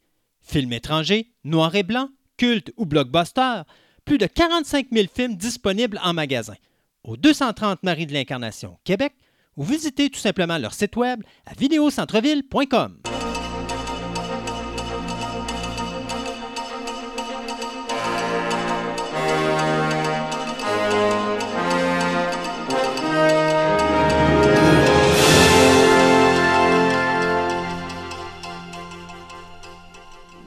Films 0.43 0.73
étrangers, 0.73 1.31
noir 1.45 1.75
et 1.75 1.83
blanc, 1.83 2.09
culte 2.37 2.73
ou 2.77 2.87
blockbuster, 2.87 3.63
plus 4.05 4.19
de 4.19 4.27
45 4.27 4.89
000 4.91 5.07
films 5.13 5.37
disponibles 5.37 6.01
en 6.03 6.13
magasin. 6.13 6.57
Au 7.05 7.17
230 7.17 7.83
Marie 7.83 8.07
de 8.07 8.13
l'Incarnation, 8.13 8.79
Québec, 8.85 9.13
ou 9.57 9.65
visitez 9.65 10.11
tout 10.11 10.19
simplement 10.19 10.59
leur 10.59 10.75
site 10.75 10.97
web 10.97 11.23
à 11.47 11.55
vidéocentreville.com. 11.55 13.10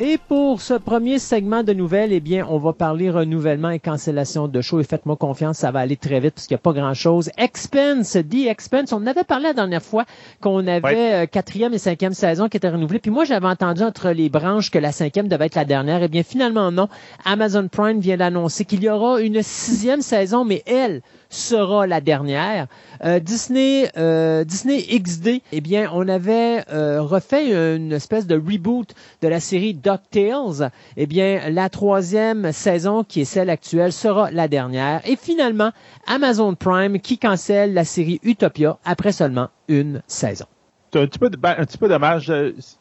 Et 0.06 0.18
pour 0.18 0.60
ce 0.60 0.74
premier 0.74 1.18
segment 1.18 1.64
de 1.64 1.72
nouvelles, 1.72 2.12
eh 2.12 2.20
bien, 2.20 2.46
on 2.50 2.58
va 2.58 2.74
parler 2.74 3.10
renouvellement 3.10 3.70
et 3.70 3.80
cancellation 3.80 4.50
de 4.50 4.60
show. 4.60 4.82
Et 4.82 4.84
faites-moi 4.84 5.16
confiance, 5.16 5.60
ça 5.60 5.72
va 5.72 5.80
aller 5.80 5.96
très 5.96 6.20
vite 6.20 6.34
parce 6.34 6.46
qu'il 6.46 6.56
n'y 6.56 6.60
a 6.60 6.62
pas 6.62 6.74
grand-chose. 6.74 7.30
Expense, 7.38 8.18
dit 8.18 8.50
Expense, 8.50 8.92
on 8.92 9.08
avait 9.08 9.24
parlé 9.24 9.46
la 9.46 9.54
dernière 9.54 9.82
fois 9.82 10.04
qu'on 10.42 10.68
avait 10.68 11.14
euh, 11.14 11.26
quatrième 11.26 11.74
et 11.74 11.78
cinquième 11.78 12.14
saison 12.14 12.50
qui 12.50 12.58
étaient 12.58 12.68
renouvelées. 12.68 13.00
Puis 13.00 13.12
moi, 13.12 13.24
j'avais 13.24 13.48
entendu 13.48 13.82
entre 13.82 14.10
les 14.10 14.28
branches 14.28 14.72
que 14.72 14.78
la 14.78 14.92
cinquième 14.92 15.30
devait 15.30 15.46
être 15.46 15.56
la 15.56 15.64
dernière. 15.64 16.04
Eh 16.04 16.10
bien, 16.10 16.24
finalement, 16.24 16.70
non. 16.70 16.90
Amazon 17.24 17.70
Prime 17.70 18.02
vient 18.02 18.18
d'annoncer 18.18 18.66
qu'il 18.66 18.84
y 18.84 18.90
aura 18.90 19.22
une 19.22 19.42
sixième 19.42 20.02
saison, 20.02 20.44
mais 20.44 20.64
elle, 20.66 21.02
sera 21.34 21.88
la 21.88 22.02
dernière. 22.02 22.68
Euh, 23.04 23.20
Disney, 23.20 23.90
euh, 23.98 24.44
Disney 24.44 24.82
XD, 24.82 25.42
eh 25.52 25.62
bien, 25.62 25.90
on 25.94 26.08
avait 26.08 26.64
euh, 26.72 27.02
refait 27.02 27.76
une 27.76 27.92
espèce 27.92 28.28
de 28.28 28.36
reboot 28.36 28.94
de 29.22 29.28
la 29.28 29.40
série 29.40 29.74
DuckTales. 29.74 30.72
Eh 30.96 31.06
bien, 31.06 31.50
la 31.50 31.70
troisième 31.70 32.52
saison, 32.52 33.04
qui 33.04 33.22
est 33.22 33.26
celle 33.26 33.50
actuelle, 33.50 33.92
sera 33.92 34.32
la 34.32 34.48
dernière. 34.48 35.02
Et 35.08 35.16
finalement, 35.16 35.72
Amazon 36.08 36.56
Prime 36.56 37.00
qui 37.00 37.18
cancelle 37.18 37.74
la 37.74 37.86
série 37.86 38.20
Utopia 38.24 38.78
après 38.86 39.12
seulement 39.12 39.50
une 39.68 40.02
saison. 40.08 40.46
C'est 40.92 41.02
un 41.02 41.08
petit 41.08 41.20
peu, 41.20 41.30
ben, 41.30 41.56
un 41.58 41.66
petit 41.66 41.80
peu 41.80 41.90
dommage. 41.90 42.32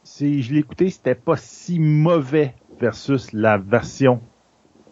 Si 0.04 0.42
je 0.42 0.52
l'ai 0.52 0.60
écouté, 0.60 0.90
c'était 0.90 1.14
pas 1.14 1.36
si 1.36 1.78
mauvais 1.78 2.54
versus 2.78 3.32
la 3.32 3.56
version 3.56 4.20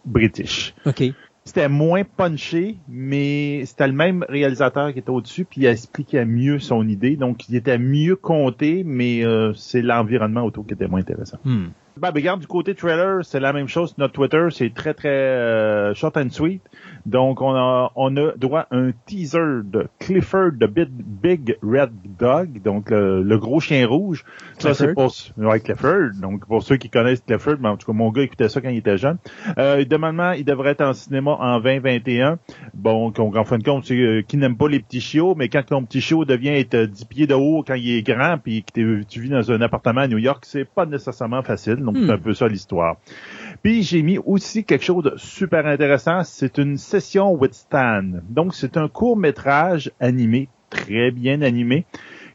british. 0.06 0.74
OK 0.86 1.12
c'était 1.44 1.68
moins 1.68 2.02
punché, 2.04 2.76
mais 2.88 3.64
c'était 3.64 3.86
le 3.86 3.92
même 3.92 4.24
réalisateur 4.28 4.92
qui 4.92 4.98
était 4.98 5.10
au-dessus, 5.10 5.44
puis 5.44 5.62
il 5.62 5.66
expliquait 5.66 6.24
mieux 6.24 6.58
son 6.58 6.86
idée. 6.86 7.16
Donc, 7.16 7.48
il 7.48 7.56
était 7.56 7.78
mieux 7.78 8.16
compté, 8.16 8.84
mais 8.84 9.24
euh, 9.24 9.52
c'est 9.54 9.82
l'environnement 9.82 10.42
autour 10.42 10.66
qui 10.66 10.74
était 10.74 10.86
moins 10.86 11.00
intéressant. 11.00 11.38
Hmm. 11.44 11.68
Ben, 11.96 12.10
regarde, 12.14 12.40
du 12.40 12.46
côté 12.46 12.74
trailer, 12.74 13.24
c'est 13.24 13.40
la 13.40 13.52
même 13.52 13.68
chose. 13.68 13.94
Notre 13.98 14.14
Twitter, 14.14 14.46
c'est 14.50 14.72
très, 14.72 14.94
très 14.94 15.08
euh, 15.08 15.94
short 15.94 16.16
and 16.16 16.30
sweet. 16.30 16.62
Donc, 17.06 17.40
on 17.40 17.54
a, 17.54 17.90
on 17.96 18.16
a 18.16 18.32
droit 18.36 18.66
à 18.70 18.76
un 18.76 18.92
teaser 19.06 19.62
de 19.64 19.88
Clifford, 19.98 20.52
the 20.60 20.66
Big, 20.66 20.88
Big 20.90 21.56
Red 21.62 21.90
Dog, 22.18 22.62
donc 22.62 22.90
le, 22.90 23.38
gros 23.38 23.60
chien 23.60 23.86
rouge. 23.86 24.24
Ça, 24.58 24.74
c'est 24.74 24.94
pour 24.94 25.12
ouais, 25.38 25.60
Clifford. 25.60 26.10
Donc, 26.20 26.46
pour 26.46 26.62
ceux 26.62 26.76
qui 26.76 26.90
connaissent 26.90 27.22
Clifford, 27.26 27.56
ben, 27.56 27.70
en 27.70 27.76
tout 27.76 27.86
cas, 27.86 27.92
mon 27.92 28.10
gars 28.10 28.22
écoutait 28.22 28.48
ça 28.48 28.60
quand 28.60 28.68
il 28.68 28.78
était 28.78 28.98
jeune. 28.98 29.18
Euh, 29.58 29.84
normalement, 29.90 30.32
il 30.32 30.44
devrait 30.44 30.70
être 30.70 30.82
en 30.82 30.92
cinéma 30.92 31.32
en 31.32 31.60
2021. 31.60 32.38
Bon, 32.74 33.12
en 33.18 33.44
fin 33.44 33.58
de 33.58 33.64
compte, 33.64 33.84
c'est 33.84 33.94
euh, 33.94 34.22
qui 34.22 34.36
n'aime 34.36 34.56
pas 34.56 34.68
les 34.68 34.80
petits 34.80 35.00
chiots, 35.00 35.34
mais 35.34 35.48
quand 35.48 35.64
ton 35.64 35.84
petit 35.84 36.00
chiot 36.00 36.24
devient 36.24 36.50
être 36.50 36.76
10 36.76 37.04
pieds 37.06 37.26
de 37.26 37.34
haut 37.34 37.64
quand 37.66 37.74
il 37.74 37.90
est 37.96 38.02
grand, 38.02 38.38
puis 38.38 38.62
que 38.62 39.02
tu 39.02 39.20
vis 39.20 39.30
dans 39.30 39.50
un 39.50 39.60
appartement 39.60 40.02
à 40.02 40.08
New 40.08 40.18
York, 40.18 40.44
c'est 40.46 40.64
pas 40.64 40.86
nécessairement 40.86 41.42
facile. 41.42 41.79
Donc, 41.84 41.96
c'est 41.98 42.10
un 42.10 42.16
hmm. 42.16 42.20
peu 42.20 42.34
ça 42.34 42.48
l'histoire. 42.48 42.96
Puis 43.62 43.82
j'ai 43.82 44.02
mis 44.02 44.18
aussi 44.18 44.64
quelque 44.64 44.84
chose 44.84 45.04
de 45.04 45.12
super 45.16 45.66
intéressant, 45.66 46.24
c'est 46.24 46.56
une 46.56 46.78
session 46.78 47.32
with 47.34 47.52
Stan. 47.52 48.02
Donc 48.28 48.54
c'est 48.54 48.78
un 48.78 48.88
court 48.88 49.18
métrage 49.18 49.90
animé, 50.00 50.48
très 50.70 51.10
bien 51.10 51.42
animé, 51.42 51.84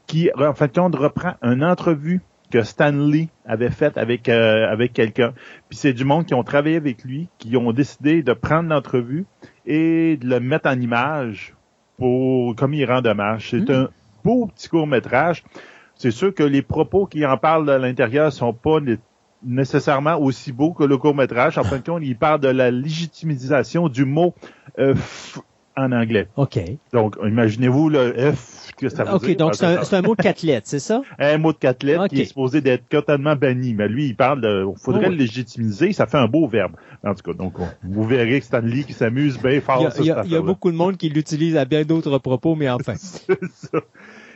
qui 0.05 0.29
en 0.37 0.53
fait 0.53 0.75
compte 0.75 0.95
reprend 0.95 1.33
une 1.41 1.63
entrevue 1.63 2.21
que 2.51 2.61
Stan 2.61 2.91
Lee 2.91 3.29
avait 3.43 3.71
faite 3.71 3.97
avec 3.97 4.29
euh, 4.29 4.71
avec 4.71 4.93
quelqu'un. 4.93 5.33
Puis 5.67 5.79
c'est 5.79 5.93
du 5.93 6.05
monde 6.05 6.27
qui 6.27 6.35
ont 6.35 6.43
travaillé 6.43 6.75
avec 6.75 7.03
lui, 7.03 7.27
qui 7.39 7.57
ont 7.57 7.73
décidé 7.73 8.21
de 8.21 8.33
prendre 8.33 8.69
l'entrevue 8.69 9.25
et 9.65 10.17
de 10.17 10.29
le 10.29 10.39
mettre 10.39 10.69
en 10.69 10.79
image 10.79 11.55
pour 11.97 12.55
comme 12.55 12.75
il 12.75 12.85
rend 12.85 13.03
hommage. 13.03 13.49
C'est 13.49 13.67
hmm. 13.67 13.73
un 13.73 13.89
beau 14.23 14.45
petit 14.45 14.69
court 14.69 14.85
métrage. 14.85 15.43
C'est 15.95 16.11
sûr 16.11 16.35
que 16.35 16.43
les 16.43 16.61
propos 16.61 17.07
qui 17.07 17.25
en 17.25 17.37
parlent 17.37 17.69
à 17.69 17.79
l'intérieur 17.79 18.31
sont 18.31 18.53
pas 18.53 18.79
les 18.79 18.99
nécessairement 19.43 20.17
aussi 20.19 20.51
beau 20.51 20.73
que 20.73 20.83
le 20.83 20.97
court 20.97 21.15
métrage. 21.15 21.57
En 21.57 21.63
fin 21.63 21.77
de 21.77 21.83
compte, 21.83 22.01
il 22.03 22.17
parle 22.17 22.39
de 22.39 22.47
la 22.47 22.71
légitimisation 22.71 23.89
du 23.89 24.05
mot 24.05 24.33
euh, 24.79 24.95
en 25.77 25.91
anglais. 25.91 26.29
OK. 26.37 26.57
Donc, 26.93 27.17
imaginez-vous 27.23 27.89
le 27.89 28.13
F, 28.33 28.71
que 28.77 28.87
ça 28.89 29.03
veut 29.03 29.13
OK, 29.13 29.25
dire? 29.25 29.35
donc 29.37 29.51
Ah, 29.61 29.83
c'est 29.83 29.95
un, 29.97 30.01
mot 30.01 30.15
de 30.15 30.21
quatre 30.21 30.41
lettres, 30.41 30.67
c'est 30.69 30.79
ça? 30.79 31.01
un 31.19 31.37
mot 31.37 31.51
de 31.51 31.57
quatre 31.57 31.83
lettres 31.83 32.07
qui 32.07 32.21
est 32.21 32.25
supposé 32.25 32.61
d'être 32.61 32.87
totalement 32.87 33.35
banni. 33.35 33.73
Mais 33.73 33.87
lui, 33.89 34.07
il 34.07 34.15
parle 34.15 34.39
de, 34.41 34.65
faudrait 34.81 35.07
Oh, 35.07 35.11
le 35.11 35.17
légitimiser, 35.17 35.91
ça 35.91 36.07
fait 36.07 36.17
un 36.17 36.27
beau 36.27 36.47
verbe. 36.47 36.73
En 37.05 37.13
tout 37.13 37.29
cas, 37.29 37.37
donc, 37.37 37.59
on- 37.59 37.67
vous 37.83 38.03
verrez 38.05 38.39
que 38.39 38.45
Stanley 38.45 38.83
qui 38.83 38.93
s'amuse 38.93 39.37
bien 39.37 39.59
fort 39.61 39.79
Il 39.81 39.83
y 39.83 39.85
a, 39.87 39.89
il 39.99 40.05
y 40.05 40.11
a- 40.11 40.15
cette 40.15 40.25
il 40.27 40.31
y 40.31 40.35
a 40.35 40.37
affaire-là. 40.37 40.41
beaucoup 40.41 40.71
de 40.71 40.77
monde 40.77 40.95
qui 40.97 41.09
l'utilise 41.09 41.57
à 41.57 41.65
bien 41.65 41.83
d'autres 41.83 42.17
propos, 42.19 42.55
mais 42.55 42.69
enfin. 42.69 42.93
C'est 42.97 43.37
ça. 43.53 43.79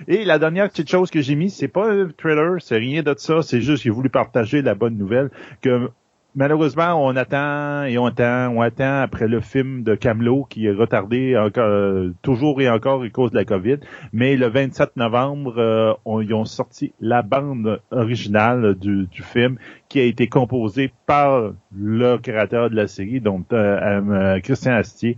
Et 0.08 0.24
la 0.25 0.39
dernière 0.39 0.70
petite 0.70 0.89
chose 0.89 1.10
que 1.12 1.22
j'ai 1.22 1.36
mis, 1.36 1.50
c'est 1.50 1.68
pas 1.68 1.91
un 1.91 2.10
trailer, 2.15 2.62
c'est 2.62 2.77
rien 2.77 3.03
de 3.03 3.13
ça, 3.18 3.41
c'est 3.41 3.62
juste 3.62 3.77
que 3.77 3.84
j'ai 3.84 3.89
voulu 3.89 4.10
partager 4.10 4.62
la 4.62 4.75
bonne 4.75 4.98
nouvelle 4.98 5.29
que 5.62 5.89
malheureusement 6.36 7.03
on 7.03 7.15
attend 7.15 7.84
et 7.86 7.98
on 7.98 8.06
attend, 8.06 8.53
on 8.56 8.62
attend 8.62 9.01
après 9.01 9.27
le 9.27 9.41
film 9.41 9.82
de 9.84 9.96
Camelot 9.96 10.46
qui 10.50 10.68
est 10.68 10.72
retardé 10.72 11.36
encore 11.38 11.63
euh, 11.65 12.12
toujours 12.22 12.62
et 12.62 12.70
encore 12.70 13.01
à 13.03 13.10
cause 13.10 13.32
de 13.32 13.36
la 13.36 13.46
COVID. 13.46 13.77
Mais 14.13 14.36
le 14.38 14.48
27 14.48 14.96
novembre, 14.96 15.56
euh, 15.58 15.94
on- 16.06 16.22
ils 16.22 16.34
ont 16.34 16.46
sorti 16.46 16.94
la 17.01 17.24
bande 17.24 17.82
originale 17.91 18.75
du, 18.75 19.08
du 19.08 19.24
film 19.24 19.58
qui 19.89 20.00
a 20.00 20.03
été 20.03 20.27
composée 20.27 20.91
par 21.08 21.51
le 21.75 22.18
créateur 22.18 22.70
de 22.70 22.75
la 22.75 22.88
série, 22.88 23.20
donc 23.22 23.48
euh, 23.51 23.79
euh, 24.12 24.39
Christian 24.39 24.74
Astier. 24.74 25.18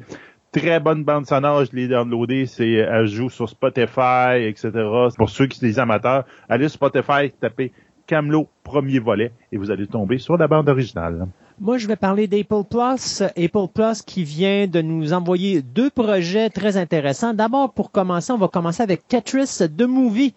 Très 0.54 0.82
bonne 0.82 1.06
bande 1.06 1.26
sonore, 1.26 1.64
je 1.64 1.74
l'ai 1.74 1.88
downloadé, 1.88 2.46
c'est 2.46 2.72
elle 2.72 3.06
joue 3.06 3.30
sur 3.30 3.48
Spotify, 3.48 4.36
etc. 4.42 4.70
Pour 5.18 5.30
ceux 5.30 5.48
qui 5.48 5.58
sont 5.58 5.66
des 5.66 5.80
amateurs, 5.80 6.26
allez 6.50 6.68
sur 6.68 6.76
Spotify, 6.76 7.32
tapez 7.40 7.72
Camelot 8.06 8.50
premier 8.62 9.00
volet 9.00 9.32
et 9.54 9.58
vous 9.58 9.72
allez 9.72 9.88
tomber 9.88 10.18
sur 10.18 10.36
la 10.36 10.50
bande 10.50 10.68
originale. 10.68 11.28
Moi, 11.62 11.78
je 11.78 11.88
vais 11.88 11.96
parler 11.96 12.28
d'Apple 12.28 12.64
Plus. 12.70 13.22
Apple 13.22 13.68
Plus 13.74 14.02
qui 14.02 14.26
vient 14.26 14.68
de 14.68 14.82
nous 14.82 15.14
envoyer 15.14 15.62
deux 15.62 15.90
projets 15.90 16.50
très 16.50 16.76
intéressants. 16.76 17.34
D'abord, 17.34 17.72
pour 17.72 17.90
commencer, 17.90 18.34
on 18.34 18.38
va 18.38 18.50
commencer 18.50 18.84
avec 18.84 19.08
Tetris 19.08 19.60
The 19.60 19.84
Movie. 19.84 20.34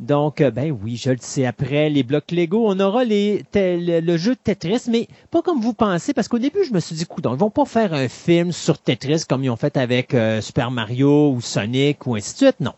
Donc, 0.00 0.40
euh, 0.40 0.52
ben 0.52 0.70
oui, 0.82 0.96
je 0.96 1.10
le 1.10 1.18
sais, 1.20 1.44
après 1.44 1.90
les 1.90 2.04
blocs 2.04 2.30
Lego, 2.30 2.64
on 2.68 2.78
aura 2.78 3.04
les, 3.04 3.44
le, 3.54 4.16
jeu 4.16 4.36
Tetris, 4.36 4.82
mais 4.88 5.08
pas 5.32 5.42
comme 5.42 5.60
vous 5.60 5.74
pensez, 5.74 6.14
parce 6.14 6.28
qu'au 6.28 6.38
début, 6.38 6.64
je 6.64 6.72
me 6.72 6.78
suis 6.78 6.94
dit, 6.94 7.04
coudonc, 7.04 7.34
ils 7.34 7.38
vont 7.38 7.50
pas 7.50 7.64
faire 7.64 7.92
un 7.92 8.06
film 8.06 8.52
sur 8.52 8.78
Tetris 8.78 9.24
comme 9.28 9.42
ils 9.42 9.50
ont 9.50 9.56
fait 9.56 9.76
avec 9.76 10.14
euh, 10.14 10.40
Super 10.40 10.70
Mario 10.70 11.32
ou 11.32 11.40
Sonic 11.40 12.06
ou 12.06 12.14
ainsi 12.14 12.34
de 12.34 12.38
suite, 12.38 12.60
non. 12.60 12.74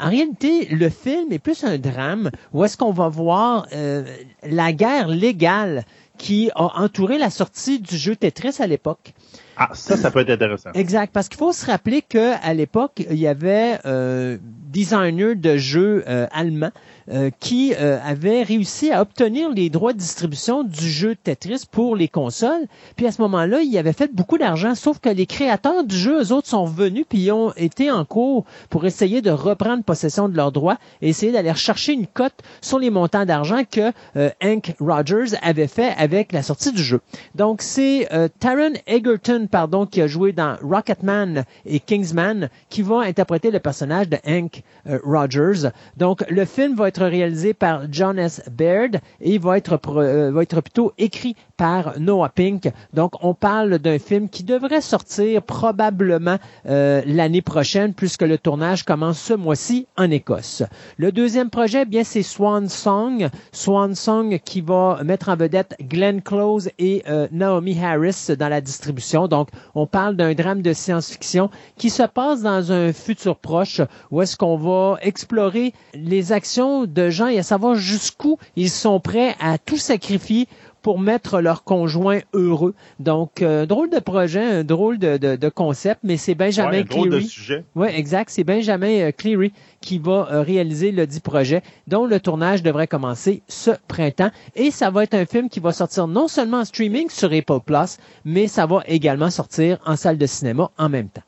En 0.00 0.08
réalité, 0.08 0.66
le 0.70 0.88
film 0.88 1.32
est 1.32 1.38
plus 1.38 1.64
un 1.64 1.76
drame 1.76 2.30
où 2.54 2.64
est-ce 2.64 2.78
qu'on 2.78 2.92
va 2.92 3.08
voir 3.08 3.66
euh, 3.72 4.04
la 4.42 4.72
guerre 4.72 5.08
légale 5.08 5.84
qui 6.16 6.50
a 6.54 6.80
entouré 6.80 7.18
la 7.18 7.28
sortie 7.28 7.78
du 7.78 7.96
jeu 7.96 8.16
Tetris 8.16 8.56
à 8.60 8.66
l'époque. 8.66 9.12
Ah, 9.56 9.70
ça, 9.72 9.96
ça 9.96 10.10
peut 10.10 10.20
être 10.20 10.30
intéressant. 10.30 10.70
Exact, 10.74 11.12
parce 11.12 11.28
qu'il 11.28 11.38
faut 11.38 11.52
se 11.52 11.66
rappeler 11.66 12.02
que 12.02 12.34
à 12.42 12.54
l'époque, 12.54 13.04
il 13.10 13.18
y 13.18 13.26
avait 13.26 13.78
euh, 13.84 14.38
designer 14.42 15.36
de 15.36 15.56
jeux 15.56 16.04
euh, 16.08 16.26
allemands 16.32 16.72
euh, 17.10 17.30
qui 17.38 17.74
euh, 17.74 17.98
avaient 18.02 18.42
réussi 18.42 18.90
à 18.90 19.02
obtenir 19.02 19.50
les 19.50 19.68
droits 19.68 19.92
de 19.92 19.98
distribution 19.98 20.64
du 20.64 20.88
jeu 20.88 21.14
Tetris 21.14 21.64
pour 21.70 21.96
les 21.96 22.08
consoles. 22.08 22.66
Puis 22.96 23.06
à 23.06 23.12
ce 23.12 23.20
moment-là, 23.20 23.60
ils 23.60 23.76
avaient 23.76 23.92
fait 23.92 24.10
beaucoup 24.10 24.38
d'argent, 24.38 24.74
sauf 24.74 25.00
que 25.00 25.10
les 25.10 25.26
créateurs 25.26 25.84
du 25.84 25.94
jeu, 25.94 26.22
eux 26.22 26.32
autres, 26.32 26.48
sont 26.48 26.64
venus 26.64 27.04
puis 27.06 27.30
ont 27.30 27.52
été 27.58 27.90
en 27.90 28.06
cours 28.06 28.46
pour 28.70 28.86
essayer 28.86 29.20
de 29.20 29.30
reprendre 29.30 29.84
possession 29.84 30.30
de 30.30 30.36
leurs 30.36 30.50
droits 30.50 30.78
et 31.02 31.10
essayer 31.10 31.30
d'aller 31.30 31.50
rechercher 31.50 31.92
une 31.92 32.06
cote 32.06 32.40
sur 32.62 32.78
les 32.78 32.88
montants 32.88 33.26
d'argent 33.26 33.64
que 33.70 33.92
euh, 34.16 34.30
Hank 34.42 34.74
Rogers 34.80 35.36
avait 35.42 35.66
fait 35.66 35.92
avec 35.98 36.32
la 36.32 36.42
sortie 36.42 36.72
du 36.72 36.82
jeu. 36.82 37.00
Donc 37.34 37.60
c'est 37.60 38.10
euh, 38.14 38.28
Taron 38.40 38.72
Egerton, 38.86 39.46
pardon, 39.50 39.84
qui 39.84 40.00
a 40.00 40.06
joué 40.06 40.32
dans 40.32 40.56
Rocketman 40.62 41.44
et 41.66 41.80
Kingsman, 41.80 42.48
qui 42.70 42.80
va 42.80 43.00
interpréter 43.00 43.50
le 43.50 43.60
personnage 43.60 44.08
de 44.08 44.16
Hank 44.26 44.62
Rogers. 45.04 45.68
Donc 45.98 46.24
le 46.30 46.44
film 46.46 46.74
va 46.76 46.88
être 46.88 46.93
réalisé 47.02 47.54
par 47.54 47.82
John 47.90 48.18
S. 48.18 48.42
Baird 48.50 49.00
et 49.20 49.38
va 49.38 49.58
être 49.58 49.80
euh, 49.88 50.30
va 50.30 50.42
être 50.42 50.60
plutôt 50.60 50.92
écrit 50.98 51.36
par 51.56 51.98
Noah 51.98 52.28
Pink. 52.28 52.70
Donc 52.92 53.12
on 53.22 53.34
parle 53.34 53.78
d'un 53.78 53.98
film 53.98 54.28
qui 54.28 54.44
devrait 54.44 54.80
sortir 54.80 55.42
probablement 55.42 56.38
euh, 56.66 57.02
l'année 57.06 57.42
prochaine 57.42 57.94
puisque 57.94 58.22
le 58.22 58.38
tournage 58.38 58.84
commence 58.84 59.18
ce 59.18 59.34
mois-ci 59.34 59.86
en 59.96 60.10
Écosse. 60.10 60.62
Le 60.96 61.12
deuxième 61.12 61.50
projet, 61.50 61.82
eh 61.82 61.84
bien 61.84 62.04
c'est 62.04 62.22
Swan 62.22 62.68
Song, 62.68 63.28
Swan 63.52 63.94
Song 63.94 64.38
qui 64.44 64.60
va 64.60 65.00
mettre 65.04 65.28
en 65.28 65.36
vedette 65.36 65.76
Glenn 65.80 66.22
Close 66.22 66.70
et 66.78 67.02
euh, 67.08 67.28
Naomi 67.30 67.78
Harris 67.78 68.28
dans 68.38 68.48
la 68.48 68.60
distribution. 68.60 69.28
Donc 69.28 69.48
on 69.74 69.86
parle 69.86 70.16
d'un 70.16 70.34
drame 70.34 70.62
de 70.62 70.72
science-fiction 70.72 71.50
qui 71.76 71.90
se 71.90 72.02
passe 72.02 72.42
dans 72.42 72.72
un 72.72 72.92
futur 72.92 73.36
proche 73.36 73.80
où 74.10 74.22
est-ce 74.22 74.36
qu'on 74.36 74.56
va 74.56 74.98
explorer 75.02 75.72
les 75.94 76.32
actions 76.32 76.83
de 76.86 77.10
gens 77.10 77.28
et 77.28 77.38
à 77.38 77.42
savoir 77.42 77.74
jusqu'où 77.74 78.38
ils 78.56 78.70
sont 78.70 79.00
prêts 79.00 79.34
à 79.40 79.58
tout 79.58 79.76
sacrifier 79.78 80.46
pour 80.82 80.98
mettre 80.98 81.40
leur 81.40 81.64
conjoint 81.64 82.20
heureux. 82.34 82.74
Donc, 83.00 83.40
euh, 83.40 83.64
drôle 83.64 83.88
de 83.88 84.00
projet, 84.00 84.44
un 84.44 84.64
drôle 84.64 84.98
de, 84.98 85.16
de, 85.16 85.34
de 85.34 85.48
concept, 85.48 86.00
mais 86.04 86.18
c'est 86.18 86.34
Benjamin 86.34 86.70
Ouais, 86.72 86.80
un 86.80 86.84
drôle 86.84 87.08
de 87.08 87.16
Cleary. 87.16 87.26
sujet. 87.26 87.64
Oui, 87.74 87.88
exact. 87.94 88.28
C'est 88.30 88.44
Benjamin 88.44 89.00
euh, 89.00 89.10
Cleary 89.10 89.54
qui 89.80 89.98
va 89.98 90.28
euh, 90.30 90.42
réaliser 90.42 90.92
le 90.92 91.06
dit 91.06 91.20
projet, 91.20 91.62
dont 91.86 92.04
le 92.04 92.20
tournage 92.20 92.62
devrait 92.62 92.86
commencer 92.86 93.40
ce 93.48 93.70
printemps. 93.88 94.30
Et 94.56 94.70
ça 94.70 94.90
va 94.90 95.04
être 95.04 95.14
un 95.14 95.24
film 95.24 95.48
qui 95.48 95.58
va 95.58 95.72
sortir 95.72 96.06
non 96.06 96.28
seulement 96.28 96.58
en 96.58 96.64
streaming 96.66 97.08
sur 97.08 97.32
Apple 97.32 97.60
Plus, 97.64 97.96
mais 98.26 98.46
ça 98.46 98.66
va 98.66 98.82
également 98.86 99.30
sortir 99.30 99.78
en 99.86 99.96
salle 99.96 100.18
de 100.18 100.26
cinéma 100.26 100.70
en 100.76 100.90
même 100.90 101.08
temps. 101.08 101.22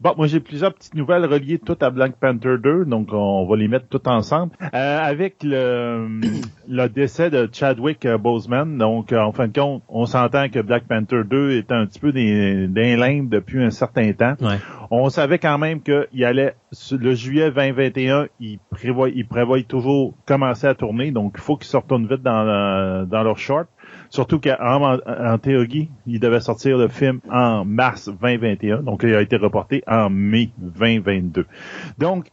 Bon, 0.00 0.14
moi 0.16 0.28
j'ai 0.28 0.38
plusieurs 0.38 0.72
petites 0.72 0.94
nouvelles 0.94 1.24
reliées 1.24 1.58
toutes 1.58 1.82
à 1.82 1.90
Black 1.90 2.12
Panther 2.20 2.54
2, 2.62 2.84
donc 2.84 3.08
on 3.10 3.44
va 3.46 3.56
les 3.56 3.66
mettre 3.66 3.88
toutes 3.88 4.06
ensemble. 4.06 4.52
Euh, 4.72 5.00
avec 5.00 5.42
le, 5.42 6.20
le 6.68 6.86
décès 6.88 7.30
de 7.30 7.48
Chadwick 7.52 8.06
euh, 8.06 8.16
Boseman, 8.16 8.78
donc 8.78 9.12
euh, 9.12 9.18
en 9.18 9.32
fin 9.32 9.48
de 9.48 9.58
compte, 9.58 9.82
on 9.88 10.06
s'entend 10.06 10.50
que 10.50 10.60
Black 10.60 10.84
Panther 10.86 11.22
2 11.28 11.50
est 11.50 11.72
un 11.72 11.84
petit 11.84 11.98
peu 11.98 12.12
des, 12.12 12.68
des 12.68 12.94
limbes 12.94 13.28
depuis 13.28 13.60
un 13.60 13.70
certain 13.70 14.12
temps. 14.12 14.36
Ouais. 14.40 14.58
On 14.92 15.08
savait 15.08 15.40
quand 15.40 15.58
même 15.58 15.80
qu'il 15.82 16.24
allait, 16.24 16.54
le 16.92 17.14
juillet 17.14 17.50
2021, 17.50 18.28
il 18.38 18.60
prévoit, 18.70 19.08
il 19.08 19.26
prévoit 19.26 19.60
toujours 19.64 20.14
commencer 20.26 20.68
à 20.68 20.76
tourner, 20.76 21.10
donc 21.10 21.32
il 21.34 21.40
faut 21.40 21.56
qu'ils 21.56 21.66
se 21.66 21.76
retournent 21.76 22.06
vite 22.06 22.22
dans, 22.22 23.04
dans 23.04 23.22
leur 23.24 23.36
short. 23.36 23.68
Surtout 24.10 24.40
qu'en 24.40 24.94
en, 24.94 24.98
en 25.06 25.38
théorie, 25.38 25.90
il 26.06 26.20
devait 26.20 26.40
sortir 26.40 26.78
le 26.78 26.88
film 26.88 27.20
en 27.30 27.64
mars 27.64 28.08
2021, 28.08 28.82
donc 28.82 29.02
il 29.02 29.14
a 29.14 29.20
été 29.20 29.36
reporté 29.36 29.82
en 29.86 30.08
mai 30.10 30.50
2022. 30.58 31.46
Donc, 31.98 32.28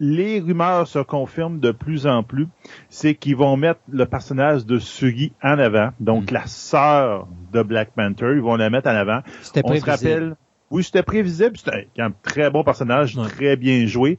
les 0.00 0.38
rumeurs 0.40 0.86
se 0.86 1.00
confirment 1.00 1.58
de 1.58 1.72
plus 1.72 2.06
en 2.06 2.22
plus, 2.22 2.46
c'est 2.88 3.14
qu'ils 3.16 3.34
vont 3.36 3.56
mettre 3.56 3.80
le 3.90 4.06
personnage 4.06 4.64
de 4.64 4.78
Suri 4.78 5.32
en 5.42 5.58
avant, 5.58 5.90
donc 5.98 6.30
Mm. 6.30 6.34
la 6.34 6.46
sœur 6.46 7.26
de 7.52 7.62
Black 7.62 7.90
Panther, 7.96 8.30
ils 8.34 8.40
vont 8.40 8.54
la 8.56 8.70
mettre 8.70 8.88
en 8.88 8.94
avant. 8.94 9.20
C'était 9.42 9.62
On 9.64 9.74
se 9.74 9.84
rappelle, 9.84 10.36
oui, 10.70 10.84
c'était 10.84 11.02
prévisible, 11.02 11.56
c'était 11.56 11.88
un 11.98 12.10
très 12.10 12.50
bon 12.50 12.62
personnage, 12.64 13.16
Ouais. 13.16 13.26
très 13.28 13.56
bien 13.56 13.86
joué. 13.86 14.18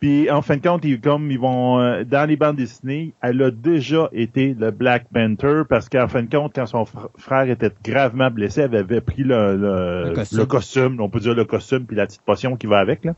Puis 0.00 0.30
en 0.30 0.42
fin 0.42 0.56
de 0.56 0.62
compte, 0.62 0.84
ils, 0.84 1.00
comme 1.00 1.30
ils 1.30 1.38
vont 1.38 1.78
euh, 1.80 2.04
dans 2.04 2.28
les 2.28 2.36
bandes 2.36 2.56
dessinées, 2.56 3.14
elle 3.22 3.40
a 3.42 3.50
déjà 3.50 4.08
été 4.12 4.54
le 4.58 4.70
Black 4.70 5.06
Panther 5.14 5.62
parce 5.68 5.88
qu'en 5.88 6.08
fin 6.08 6.22
de 6.22 6.28
compte, 6.34 6.52
quand 6.54 6.66
son 6.66 6.82
fr- 6.82 7.08
frère 7.16 7.48
était 7.48 7.70
gravement 7.82 8.30
blessé, 8.30 8.62
elle 8.62 8.74
avait 8.76 9.00
pris 9.00 9.22
le, 9.22 9.56
le, 9.56 10.04
Le 10.08 10.12
costume. 10.14 10.38
le 10.38 10.46
costume, 10.46 11.00
on 11.00 11.08
peut 11.08 11.20
dire 11.20 11.34
le 11.34 11.44
costume 11.44 11.86
puis 11.86 11.96
la 11.96 12.06
petite 12.06 12.22
potion 12.22 12.56
qui 12.56 12.66
va 12.66 12.78
avec. 12.80 13.04
Là. 13.04 13.14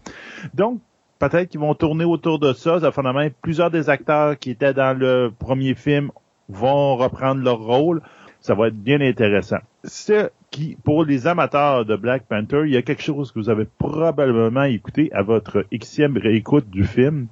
Donc 0.55 0.81
peut-être 1.19 1.49
qu'ils 1.49 1.61
vont 1.61 1.75
tourner 1.75 2.05
autour 2.05 2.39
de 2.39 2.53
ça. 2.53 2.79
Ça 2.79 3.03
même 3.13 3.31
plusieurs 3.43 3.71
des 3.71 3.89
acteurs 3.91 4.39
qui 4.39 4.51
étaient 4.51 4.75
dans 4.75 4.97
le 4.97 5.33
premier 5.37 5.75
film 5.75 6.11
vont 6.49 6.97
reprendre 6.97 7.43
leur 7.43 7.59
rôle. 7.59 8.01
Ça 8.47 8.55
va 8.55 8.69
être 8.69 8.81
bien 8.81 9.01
intéressant. 9.01 9.59
Ce 9.83 10.31
qui, 10.53 10.77
pour 10.85 11.05
les 11.05 11.27
amateurs 11.27 11.85
de 11.85 11.97
Black 11.97 12.27
Panther, 12.29 12.63
il 12.65 12.75
y 12.75 12.77
a 12.77 12.83
quelque 12.83 13.03
chose 13.03 13.33
que 13.33 13.41
vous 13.41 13.51
avez 13.51 13.65
probablement 13.65 14.63
écouté 14.63 15.11
à 15.13 15.23
votre 15.23 15.67
Xème 15.73 16.17
réécoute 16.17 16.71
du 16.71 16.85
film. 16.85 17.27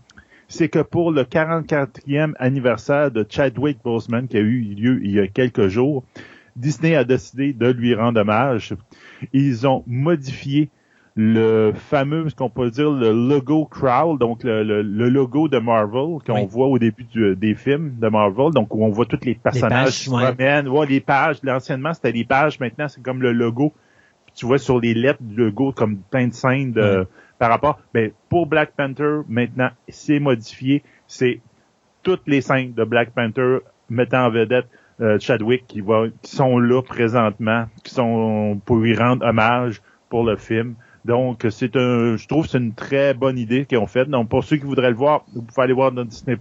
C'est 0.49 0.69
que 0.69 0.81
pour 0.81 1.13
le 1.13 1.23
44e 1.23 2.33
anniversaire 2.41 3.13
de 3.13 3.25
Chadwick 3.31 3.79
Boseman 3.85 4.27
qui 4.27 4.39
a 4.39 4.41
eu 4.41 4.63
lieu 4.63 4.99
il 5.05 5.13
y 5.13 5.21
a 5.21 5.29
quelques 5.29 5.69
jours, 5.69 6.03
Disney 6.57 6.97
a 6.97 7.05
décidé 7.05 7.53
de 7.53 7.69
lui 7.69 7.95
rendre 7.95 8.21
hommage. 8.21 8.75
Ils 9.33 9.69
ont 9.69 9.85
modifié 9.87 10.69
le 11.17 11.73
fameux, 11.75 12.29
ce 12.29 12.35
qu'on 12.35 12.51
peut 12.51 12.71
dire, 12.71 12.91
le 12.91 13.13
logo 13.13 13.67
Crowl, 13.67 14.19
donc 14.19 14.43
le, 14.43 14.65
le- 14.65 14.83
le 14.83 15.09
logo 15.09 15.47
de 15.47 15.59
Marvel 15.59 16.19
qu'on 16.27 16.35
Oui. 16.41 16.47
voit 16.51 16.67
au 16.67 16.79
début 16.79 17.05
du- 17.05 17.37
des 17.37 17.55
films 17.55 17.95
de 18.01 18.09
Marvel, 18.09 18.51
donc 18.53 18.75
où 18.75 18.85
on 18.85 18.89
voit 18.91 19.07
tous 19.07 19.21
les 19.25 19.37
personnages 19.37 19.85
pages, 19.85 19.99
qui 19.99 20.05
se 20.07 20.11
ouais. 20.11 20.87
les 20.87 21.01
pages, 21.01 21.37
anciennement 21.49 21.95
c'était 21.95 22.11
les 22.11 22.25
pages, 22.25 22.59
maintenant 22.59 22.89
c'est 22.89 23.01
comme 23.03 23.23
le 23.23 23.33
logo. 23.33 23.73
Puis 24.27 24.35
tu 24.35 24.47
vois 24.47 24.59
sur 24.59 24.81
les 24.81 24.93
lettres 24.95 25.23
du 25.23 25.37
logo 25.37 25.71
comme 25.71 25.99
plein 26.11 26.27
de 26.27 26.33
scènes 26.35 26.73
de, 26.73 26.81
Ouais. 27.01 27.05
par 27.39 27.51
rapport. 27.51 27.79
Ben, 27.93 28.11
pour 28.29 28.47
Black 28.49 28.73
Panther, 28.77 29.21
maintenant, 29.29 29.71
c'est 29.89 30.19
modifié. 30.19 30.83
C'est 31.07 31.41
toutes 32.03 32.23
les 32.27 32.41
scènes 32.41 32.73
de 32.75 32.83
Black 32.85 33.11
Panther 33.11 33.59
mettant 33.89 34.27
en 34.27 34.31
vedette 34.31 34.67
euh, 35.01 35.19
Chadwick 35.21 35.65
qui 35.69 35.81
va 35.81 36.05
qui 36.23 36.35
sont 36.35 36.59
là 36.59 36.81
présentement, 36.83 37.67
qui 37.85 37.93
sont 37.95 38.61
pour 38.65 38.77
lui 38.79 38.97
rendre 38.97 39.25
hommage 39.27 39.81
pour 40.09 40.25
le 40.25 40.37
film. 40.37 40.75
Donc, 41.05 41.47
c'est 41.51 41.77
un, 41.77 42.17
je 42.17 42.27
trouve 42.27 42.47
c'est 42.47 42.59
une 42.59 42.75
très 42.75 43.15
bonne 43.15 43.39
idée 43.39 43.67
qu'ils 43.67 43.79
ont 43.79 43.87
faite. 43.87 44.09
Donc, 44.09 44.29
pour 44.29 44.45
ceux 44.45 44.57
qui 44.57 44.65
voudraient 44.65 44.91
le 44.91 44.97
voir, 44.97 45.25
vous 45.35 45.43
pouvez 45.43 45.63
aller 45.63 45.73
voir 45.73 45.93
dans 45.93 46.05
Disney+. 46.05 46.37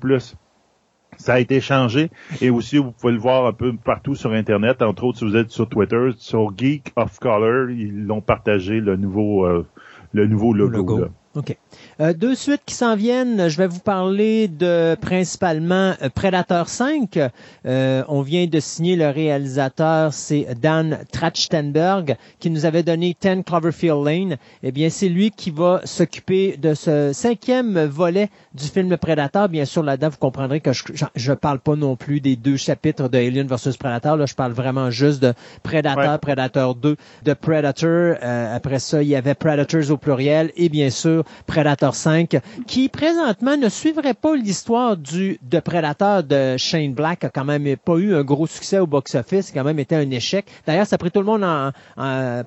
Ça 1.17 1.33
a 1.33 1.39
été 1.39 1.61
changé 1.61 2.09
et 2.41 2.49
aussi 2.49 2.77
vous 2.77 2.91
pouvez 2.91 3.13
le 3.13 3.19
voir 3.19 3.45
un 3.45 3.53
peu 3.53 3.73
partout 3.75 4.15
sur 4.15 4.31
Internet. 4.31 4.81
Entre 4.81 5.03
autres, 5.03 5.19
si 5.19 5.25
vous 5.25 5.35
êtes 5.35 5.51
sur 5.51 5.69
Twitter, 5.69 6.09
sur 6.17 6.57
Geek 6.57 6.91
of 6.95 7.19
Color, 7.19 7.69
ils 7.69 8.05
l'ont 8.05 8.21
partagé 8.21 8.79
le 8.79 8.95
nouveau, 8.95 9.45
euh, 9.45 9.65
le 10.11 10.25
nouveau 10.25 10.53
logo. 10.53 10.77
Logo. 10.77 10.97
là. 10.99 11.07
OK. 11.35 11.57
Euh, 11.99 12.13
deux 12.13 12.35
suites 12.35 12.61
qui 12.65 12.73
s'en 12.73 12.95
viennent. 12.95 13.47
Je 13.49 13.57
vais 13.57 13.67
vous 13.67 13.79
parler 13.79 14.47
de 14.47 14.95
principalement 14.99 15.93
euh, 16.01 16.09
Predator 16.13 16.67
5. 16.67 17.19
Euh, 17.65 18.03
on 18.07 18.21
vient 18.21 18.47
de 18.47 18.59
signer 18.59 18.95
le 18.95 19.09
réalisateur, 19.09 20.13
c'est 20.13 20.47
Dan 20.59 20.99
Trachtenberg, 21.11 22.17
qui 22.39 22.49
nous 22.49 22.65
avait 22.65 22.83
donné 22.83 23.15
10 23.19 23.43
Cloverfield 23.43 24.03
Lane. 24.03 24.37
Eh 24.63 24.71
bien, 24.71 24.89
c'est 24.89 25.09
lui 25.09 25.31
qui 25.31 25.51
va 25.51 25.81
s'occuper 25.83 26.57
de 26.57 26.73
ce 26.73 27.11
cinquième 27.13 27.85
volet 27.85 28.29
du 28.53 28.65
film 28.65 28.97
Predator. 28.97 29.49
Bien 29.49 29.65
sûr, 29.65 29.83
là-dedans, 29.83 30.09
vous 30.09 30.17
comprendrez 30.17 30.61
que 30.61 30.73
je, 30.73 30.83
je, 31.15 31.33
parle 31.33 31.59
pas 31.59 31.75
non 31.75 31.95
plus 31.95 32.21
des 32.21 32.35
deux 32.35 32.57
chapitres 32.57 33.07
de 33.07 33.17
Alien 33.17 33.47
vs 33.47 33.77
Predator. 33.77 34.17
Là, 34.17 34.25
je 34.25 34.35
parle 34.35 34.53
vraiment 34.53 34.89
juste 34.89 35.21
de 35.21 35.33
Predator, 35.61 35.93
Ouais. 36.03 36.17
Predator 36.17 36.75
2, 36.75 36.97
de 37.23 37.33
Predator. 37.33 38.15
Euh, 38.23 38.55
après 38.55 38.79
ça, 38.79 39.03
il 39.03 39.09
y 39.09 39.15
avait 39.15 39.35
Predators 39.35 39.91
au 39.91 39.97
pluriel 39.97 40.51
et 40.55 40.69
bien 40.69 40.89
sûr 40.89 41.23
Predator 41.45 41.82
5, 41.91 42.39
qui 42.67 42.87
présentement 42.87 43.57
ne 43.57 43.67
suivrait 43.67 44.13
pas 44.13 44.35
l'histoire 44.35 44.95
du 44.95 45.39
de 45.41 45.59
Predator 45.59 46.23
de 46.23 46.55
Shane 46.57 46.93
Black, 46.93 47.23
a 47.23 47.29
quand 47.29 47.45
même 47.45 47.75
pas 47.77 47.95
eu 47.97 48.15
un 48.15 48.23
gros 48.23 48.47
succès 48.47 48.79
au 48.79 48.87
box-office, 48.87 49.51
quand 49.51 49.63
même 49.63 49.79
été 49.79 49.95
un 49.95 50.09
échec. 50.11 50.45
D'ailleurs, 50.65 50.87
ça 50.87 50.95
a 50.95 50.97
pris 50.97 51.11
tout 51.11 51.19
le 51.19 51.25
monde 51.25 51.41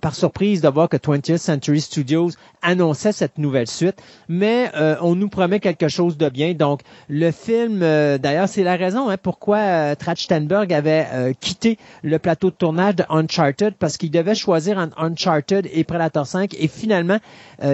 par 0.01 0.15
surprise 0.15 0.61
de 0.61 0.69
voir 0.69 0.89
que 0.89 0.97
20th 0.97 1.39
Century 1.39 1.81
Studios 1.81 2.31
annonçait 2.63 3.13
cette 3.13 3.39
nouvelle 3.39 3.69
suite, 3.69 3.97
mais 4.29 4.71
euh, 4.77 4.97
on 5.01 5.15
nous 5.15 5.29
promet 5.29 5.61
quelque 5.61 5.89
chose 5.89 6.17
de 6.17 6.29
bien. 6.29 6.55
Donc, 6.55 6.81
le 7.09 7.31
film, 7.31 7.81
euh, 7.83 8.19
d'ailleurs, 8.19 8.49
c'est 8.49 8.63
la 8.63 8.77
raison 8.77 9.09
hein, 9.09 9.17
pourquoi 9.23 9.59
euh, 9.59 9.95
avait 9.97 11.07
euh, 11.13 11.33
quitté 11.39 11.79
le 12.03 12.19
plateau 12.19 12.51
de 12.51 12.57
tournage 12.57 12.97
de 12.97 13.05
Uncharted, 13.09 13.75
parce 13.79 13.97
qu'il 13.97 14.11
devait 14.11 14.35
choisir 14.35 14.79
entre 14.79 15.01
Uncharted 15.01 15.69
et 15.73 15.85
Predator 15.85 16.27
5, 16.27 16.55
et 16.59 16.69
finalement, 16.69 17.19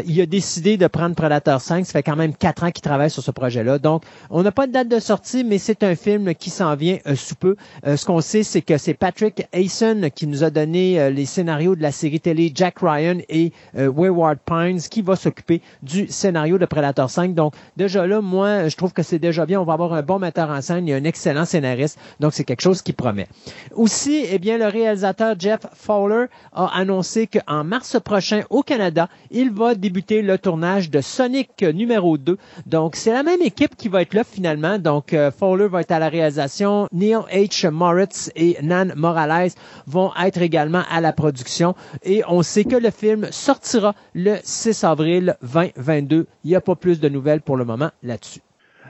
il 0.06 0.20
a 0.20 0.26
décidé 0.26 0.76
de 0.76 0.86
prendre 0.86 1.16
Predator 1.16 1.60
5. 1.60 1.84
Ça 1.84 1.92
fait 1.92 2.02
quand 2.02 2.16
même 2.16 2.34
quatre 2.34 2.62
ans 2.62 2.70
qu'il 2.70 2.82
travaille 2.82 3.10
sur 3.10 3.22
ce 3.22 3.32
projet-là. 3.32 3.78
Donc, 3.78 4.04
on 4.30 4.42
n'a 4.42 4.52
pas 4.52 4.66
de 4.66 4.72
date 4.72 4.88
de 4.88 5.00
sortie, 5.00 5.42
mais 5.42 5.58
c'est 5.58 5.82
un 5.82 5.96
film 5.96 6.34
qui 6.34 6.50
s'en 6.50 6.76
vient 6.76 6.98
sous 7.16 7.34
peu. 7.34 7.56
Ce 7.84 8.04
qu'on 8.04 8.20
sait, 8.20 8.44
c'est 8.44 8.62
que 8.62 8.78
c'est 8.78 8.94
Patrick 8.94 9.46
Hayson 9.52 10.08
qui 10.14 10.26
nous 10.26 10.44
a 10.44 10.50
donné 10.50 11.10
les 11.10 11.26
scénarios 11.26 11.74
de 11.74 11.82
la 11.82 11.90
série 11.90 12.20
télé 12.20 12.52
Jack 12.54 12.76
Ryan 12.80 13.18
et 13.28 13.52
Wayward 13.74 14.38
Pines 14.44 14.81
qui 14.88 15.02
va 15.02 15.16
s'occuper 15.16 15.62
du 15.82 16.08
scénario 16.08 16.58
de 16.58 16.66
Predator 16.66 17.10
5. 17.10 17.34
Donc, 17.34 17.54
déjà 17.76 18.06
là, 18.06 18.20
moi, 18.20 18.68
je 18.68 18.76
trouve 18.76 18.92
que 18.92 19.02
c'est 19.02 19.18
déjà 19.18 19.46
bien. 19.46 19.60
On 19.60 19.64
va 19.64 19.74
avoir 19.74 19.92
un 19.94 20.02
bon 20.02 20.18
metteur 20.18 20.50
en 20.50 20.60
scène. 20.60 20.90
A 20.90 20.96
un 20.96 21.04
excellent 21.04 21.44
scénariste. 21.44 21.98
Donc, 22.20 22.34
c'est 22.34 22.44
quelque 22.44 22.60
chose 22.60 22.82
qui 22.82 22.92
promet. 22.92 23.28
Aussi, 23.74 24.24
eh 24.30 24.38
bien, 24.38 24.58
le 24.58 24.66
réalisateur 24.66 25.34
Jeff 25.38 25.60
Fowler 25.74 26.26
a 26.52 26.66
annoncé 26.76 27.26
qu'en 27.26 27.64
mars 27.64 27.98
prochain, 28.00 28.42
au 28.50 28.62
Canada, 28.62 29.08
il 29.30 29.50
va 29.50 29.74
débuter 29.74 30.22
le 30.22 30.38
tournage 30.38 30.90
de 30.90 31.00
Sonic 31.00 31.62
numéro 31.62 32.18
2. 32.18 32.36
Donc, 32.66 32.96
c'est 32.96 33.12
la 33.12 33.22
même 33.22 33.42
équipe 33.42 33.76
qui 33.76 33.88
va 33.88 34.02
être 34.02 34.14
là 34.14 34.24
finalement. 34.24 34.78
Donc, 34.78 35.12
euh, 35.12 35.30
Fowler 35.30 35.68
va 35.68 35.80
être 35.80 35.92
à 35.92 35.98
la 35.98 36.08
réalisation. 36.08 36.88
Neil 36.92 37.16
H. 37.32 37.68
Moritz 37.70 38.30
et 38.36 38.56
Nan 38.62 38.92
Morales 38.96 39.50
vont 39.86 40.12
être 40.22 40.40
également 40.40 40.82
à 40.90 41.00
la 41.00 41.12
production. 41.12 41.74
Et 42.02 42.22
on 42.28 42.42
sait 42.42 42.64
que 42.64 42.76
le 42.76 42.90
film 42.90 43.28
sortira 43.30 43.94
le 44.14 44.36
6 44.42 44.61
avril 44.84 45.36
2022. 45.42 46.26
Il 46.44 46.48
n'y 46.48 46.56
a 46.56 46.60
pas 46.60 46.74
plus 46.76 47.00
de 47.00 47.08
nouvelles 47.08 47.40
pour 47.40 47.56
le 47.56 47.64
moment 47.64 47.90
là-dessus. 48.02 48.40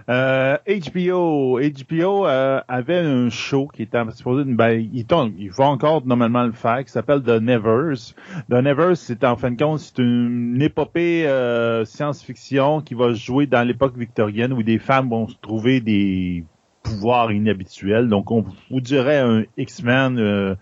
Euh, 0.09 0.57
HBO, 0.67 1.61
HBO 1.61 2.27
euh, 2.27 2.61
avait 2.67 2.99
un 2.99 3.31
show 3.31 3.69
qui 3.73 3.83
était 3.83 3.99
supposé, 4.13 4.43
ben, 4.45 4.85
il, 4.93 5.05
tombe- 5.07 5.33
il 5.39 5.51
va 5.53 5.67
encore 5.67 6.05
normalement 6.05 6.43
le 6.43 6.53
faire, 6.53 6.85
qui 6.85 6.91
s'appelle 6.91 7.23
The 7.23 7.41
Nevers. 7.41 8.15
The 8.51 8.55
Nevers, 8.55 8.97
c'est 8.97 9.23
en 9.23 9.37
fin 9.37 9.53
de 9.53 9.63
compte, 9.63 9.79
c'est 9.79 9.99
une 9.99 10.61
épopée 10.61 11.29
euh, 11.29 11.85
science-fiction 11.85 12.81
qui 12.81 12.95
va 12.95 13.13
jouer 13.13 13.47
dans 13.47 13.63
l'époque 13.67 13.97
victorienne 13.97 14.53
où 14.53 14.65
des 14.65 14.81
femmes 14.81 15.09
vont 15.09 15.29
se 15.29 15.37
trouver 15.41 15.81
des 15.81 16.45
pouvoirs 16.83 17.31
inhabituels. 17.31 18.09
Donc, 18.09 18.33
on 18.33 18.45
vous 18.71 18.81
dirait 18.81 19.19
un 19.19 19.45
X-Men 19.57 20.57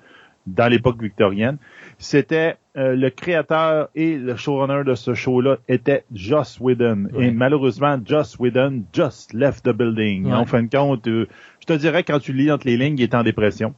dans 0.46 0.68
l'époque 0.68 1.00
victorienne. 1.00 1.56
C'était 1.98 2.56
euh, 2.76 2.94
le 2.94 3.10
créateur 3.10 3.88
et 3.96 4.16
le 4.16 4.36
showrunner 4.36 4.84
de 4.84 4.94
ce 4.94 5.12
show-là 5.14 5.56
était 5.68 6.04
Joss 6.14 6.58
Whedon. 6.60 7.08
Et 7.20 7.30
malheureusement, 7.32 7.98
Joss 8.04 8.38
Whedon 8.38 8.84
just 8.92 9.32
left 9.32 9.64
the 9.64 9.72
building. 9.72 10.26
En 10.32 10.44
fin 10.46 10.62
de 10.62 10.70
compte, 10.70 11.06
euh, 11.08 11.26
je 11.60 11.66
te 11.66 11.72
dirais 11.72 12.04
quand 12.04 12.20
tu 12.20 12.32
lis 12.32 12.50
entre 12.50 12.66
les 12.68 12.76
lignes, 12.76 12.96
il 12.98 13.02
est 13.02 13.14
en 13.14 13.22
dépression. 13.24 13.74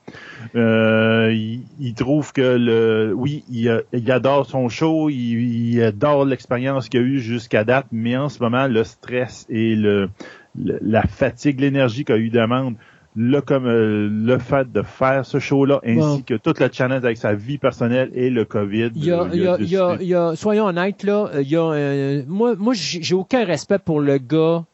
Euh, 0.54 1.32
il, 1.32 1.62
il 1.80 1.94
trouve 1.94 2.32
que 2.32 2.56
le, 2.58 3.12
oui, 3.16 3.44
il, 3.50 3.82
il 3.92 4.10
adore 4.12 4.46
son 4.46 4.68
show, 4.68 5.08
il, 5.08 5.72
il 5.74 5.82
adore 5.82 6.24
l'expérience 6.24 6.88
qu'il 6.88 7.00
a 7.00 7.02
eue 7.02 7.18
jusqu'à 7.18 7.64
date, 7.64 7.86
mais 7.92 8.16
en 8.16 8.28
ce 8.28 8.42
moment, 8.42 8.66
le 8.68 8.84
stress 8.84 9.46
et 9.48 9.74
le, 9.74 10.08
le- 10.58 10.78
la 10.82 11.02
fatigue, 11.02 11.60
l'énergie 11.60 12.04
qu'il 12.04 12.14
a 12.14 12.18
eu 12.18 12.28
demande 12.30 12.74
le 13.14 13.40
comme 13.40 13.66
euh, 13.66 14.08
le 14.10 14.38
fait 14.38 14.72
de 14.72 14.82
faire 14.82 15.26
ce 15.26 15.38
show-là, 15.38 15.80
ainsi 15.84 15.96
Bon. 15.98 16.22
que 16.26 16.34
tout 16.34 16.54
le 16.58 16.68
challenge 16.72 17.04
avec 17.04 17.18
sa 17.18 17.34
vie 17.34 17.58
personnelle 17.58 18.10
et 18.14 18.30
le 18.30 18.44
COVID. 18.46 18.90
Il 18.94 19.04
y 19.04 19.10
a, 19.10 19.20
euh, 19.22 19.28
il 19.32 19.42
y 19.42 19.46
a, 19.46 19.56
il 19.58 19.68
y 19.68 19.76
a, 19.76 19.88
décidé- 19.88 20.04
il 20.04 20.08
y 20.08 20.14
a- 20.14 20.34
soyons 20.36 20.64
honnêtes, 20.66 21.02
là, 21.02 21.30
il 21.40 21.48
y 21.48 21.56
a, 21.56 21.62
euh, 21.62 22.22
moi, 22.26 22.54
moi, 22.58 22.72
j'ai 22.74 23.14
aucun 23.14 23.44
respect 23.44 23.78
pour 23.78 24.00
le 24.00 24.16
gars 24.18 24.64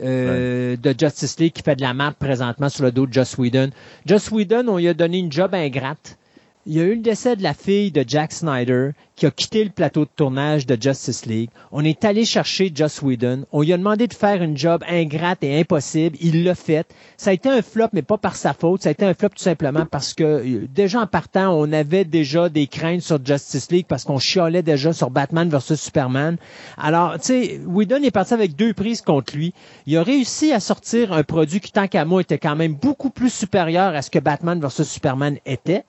euh, 0.00 0.76
de 0.76 0.94
Justice 0.98 1.38
League 1.38 1.52
qui 1.52 1.62
fait 1.62 1.76
de 1.76 1.82
la 1.82 1.94
map 1.94 2.12
présentement 2.18 2.68
sur 2.68 2.82
le 2.84 2.90
dos 2.90 3.06
de 3.06 3.12
Joss 3.12 3.38
Whedon. 3.38 3.70
Joss 4.06 4.28
Whedon, 4.32 4.64
on 4.66 4.78
lui 4.78 4.88
a 4.88 4.94
donné 4.94 5.18
une 5.18 5.30
job 5.30 5.54
ingrate. 5.54 6.18
Il 6.66 6.72
y 6.72 6.80
a 6.80 6.84
eu 6.84 6.94
le 6.94 7.02
décès 7.02 7.36
de 7.36 7.42
la 7.42 7.52
fille 7.52 7.90
de 7.90 8.02
Jack 8.06 8.32
Snyder 8.32 8.92
qui 9.16 9.26
a 9.26 9.30
quitté 9.30 9.64
le 9.64 9.70
plateau 9.70 10.06
de 10.06 10.10
tournage 10.16 10.64
de 10.64 10.80
Justice 10.80 11.26
League. 11.26 11.50
On 11.72 11.84
est 11.84 12.06
allé 12.06 12.24
chercher 12.24 12.72
Joss 12.74 13.02
Whedon. 13.02 13.44
On 13.52 13.60
lui 13.60 13.74
a 13.74 13.76
demandé 13.76 14.06
de 14.06 14.14
faire 14.14 14.42
une 14.42 14.56
job 14.56 14.82
ingrate 14.88 15.44
et 15.44 15.60
impossible. 15.60 16.16
Il 16.22 16.42
l'a 16.42 16.54
fait. 16.54 16.86
Ça 17.18 17.30
a 17.30 17.32
été 17.34 17.50
un 17.50 17.60
flop, 17.60 17.88
mais 17.92 18.00
pas 18.00 18.16
par 18.16 18.34
sa 18.34 18.54
faute. 18.54 18.82
Ça 18.82 18.88
a 18.88 18.92
été 18.92 19.04
un 19.04 19.12
flop 19.12 19.28
tout 19.28 19.42
simplement 19.42 19.84
parce 19.84 20.14
que 20.14 20.24
euh, 20.24 20.66
déjà 20.74 21.02
en 21.02 21.06
partant, 21.06 21.52
on 21.52 21.70
avait 21.70 22.06
déjà 22.06 22.48
des 22.48 22.66
craintes 22.66 23.02
sur 23.02 23.18
Justice 23.22 23.70
League 23.70 23.86
parce 23.86 24.04
qu'on 24.04 24.18
chialait 24.18 24.62
déjà 24.62 24.94
sur 24.94 25.10
Batman 25.10 25.50
versus 25.50 25.78
Superman. 25.78 26.38
Alors, 26.78 27.18
tu 27.20 27.26
sais, 27.26 27.60
Whedon 27.66 28.02
est 28.02 28.10
parti 28.10 28.32
avec 28.32 28.56
deux 28.56 28.72
prises 28.72 29.02
contre 29.02 29.36
lui. 29.36 29.52
Il 29.86 29.98
a 29.98 30.02
réussi 30.02 30.50
à 30.54 30.60
sortir 30.60 31.12
un 31.12 31.24
produit 31.24 31.60
qui, 31.60 31.72
tant 31.72 31.88
qu'à 31.88 32.06
moi, 32.06 32.22
était 32.22 32.38
quand 32.38 32.56
même 32.56 32.74
beaucoup 32.74 33.10
plus 33.10 33.32
supérieur 33.32 33.94
à 33.94 34.00
ce 34.00 34.10
que 34.10 34.18
Batman 34.18 34.58
versus 34.58 34.88
Superman 34.88 35.36
était. 35.44 35.84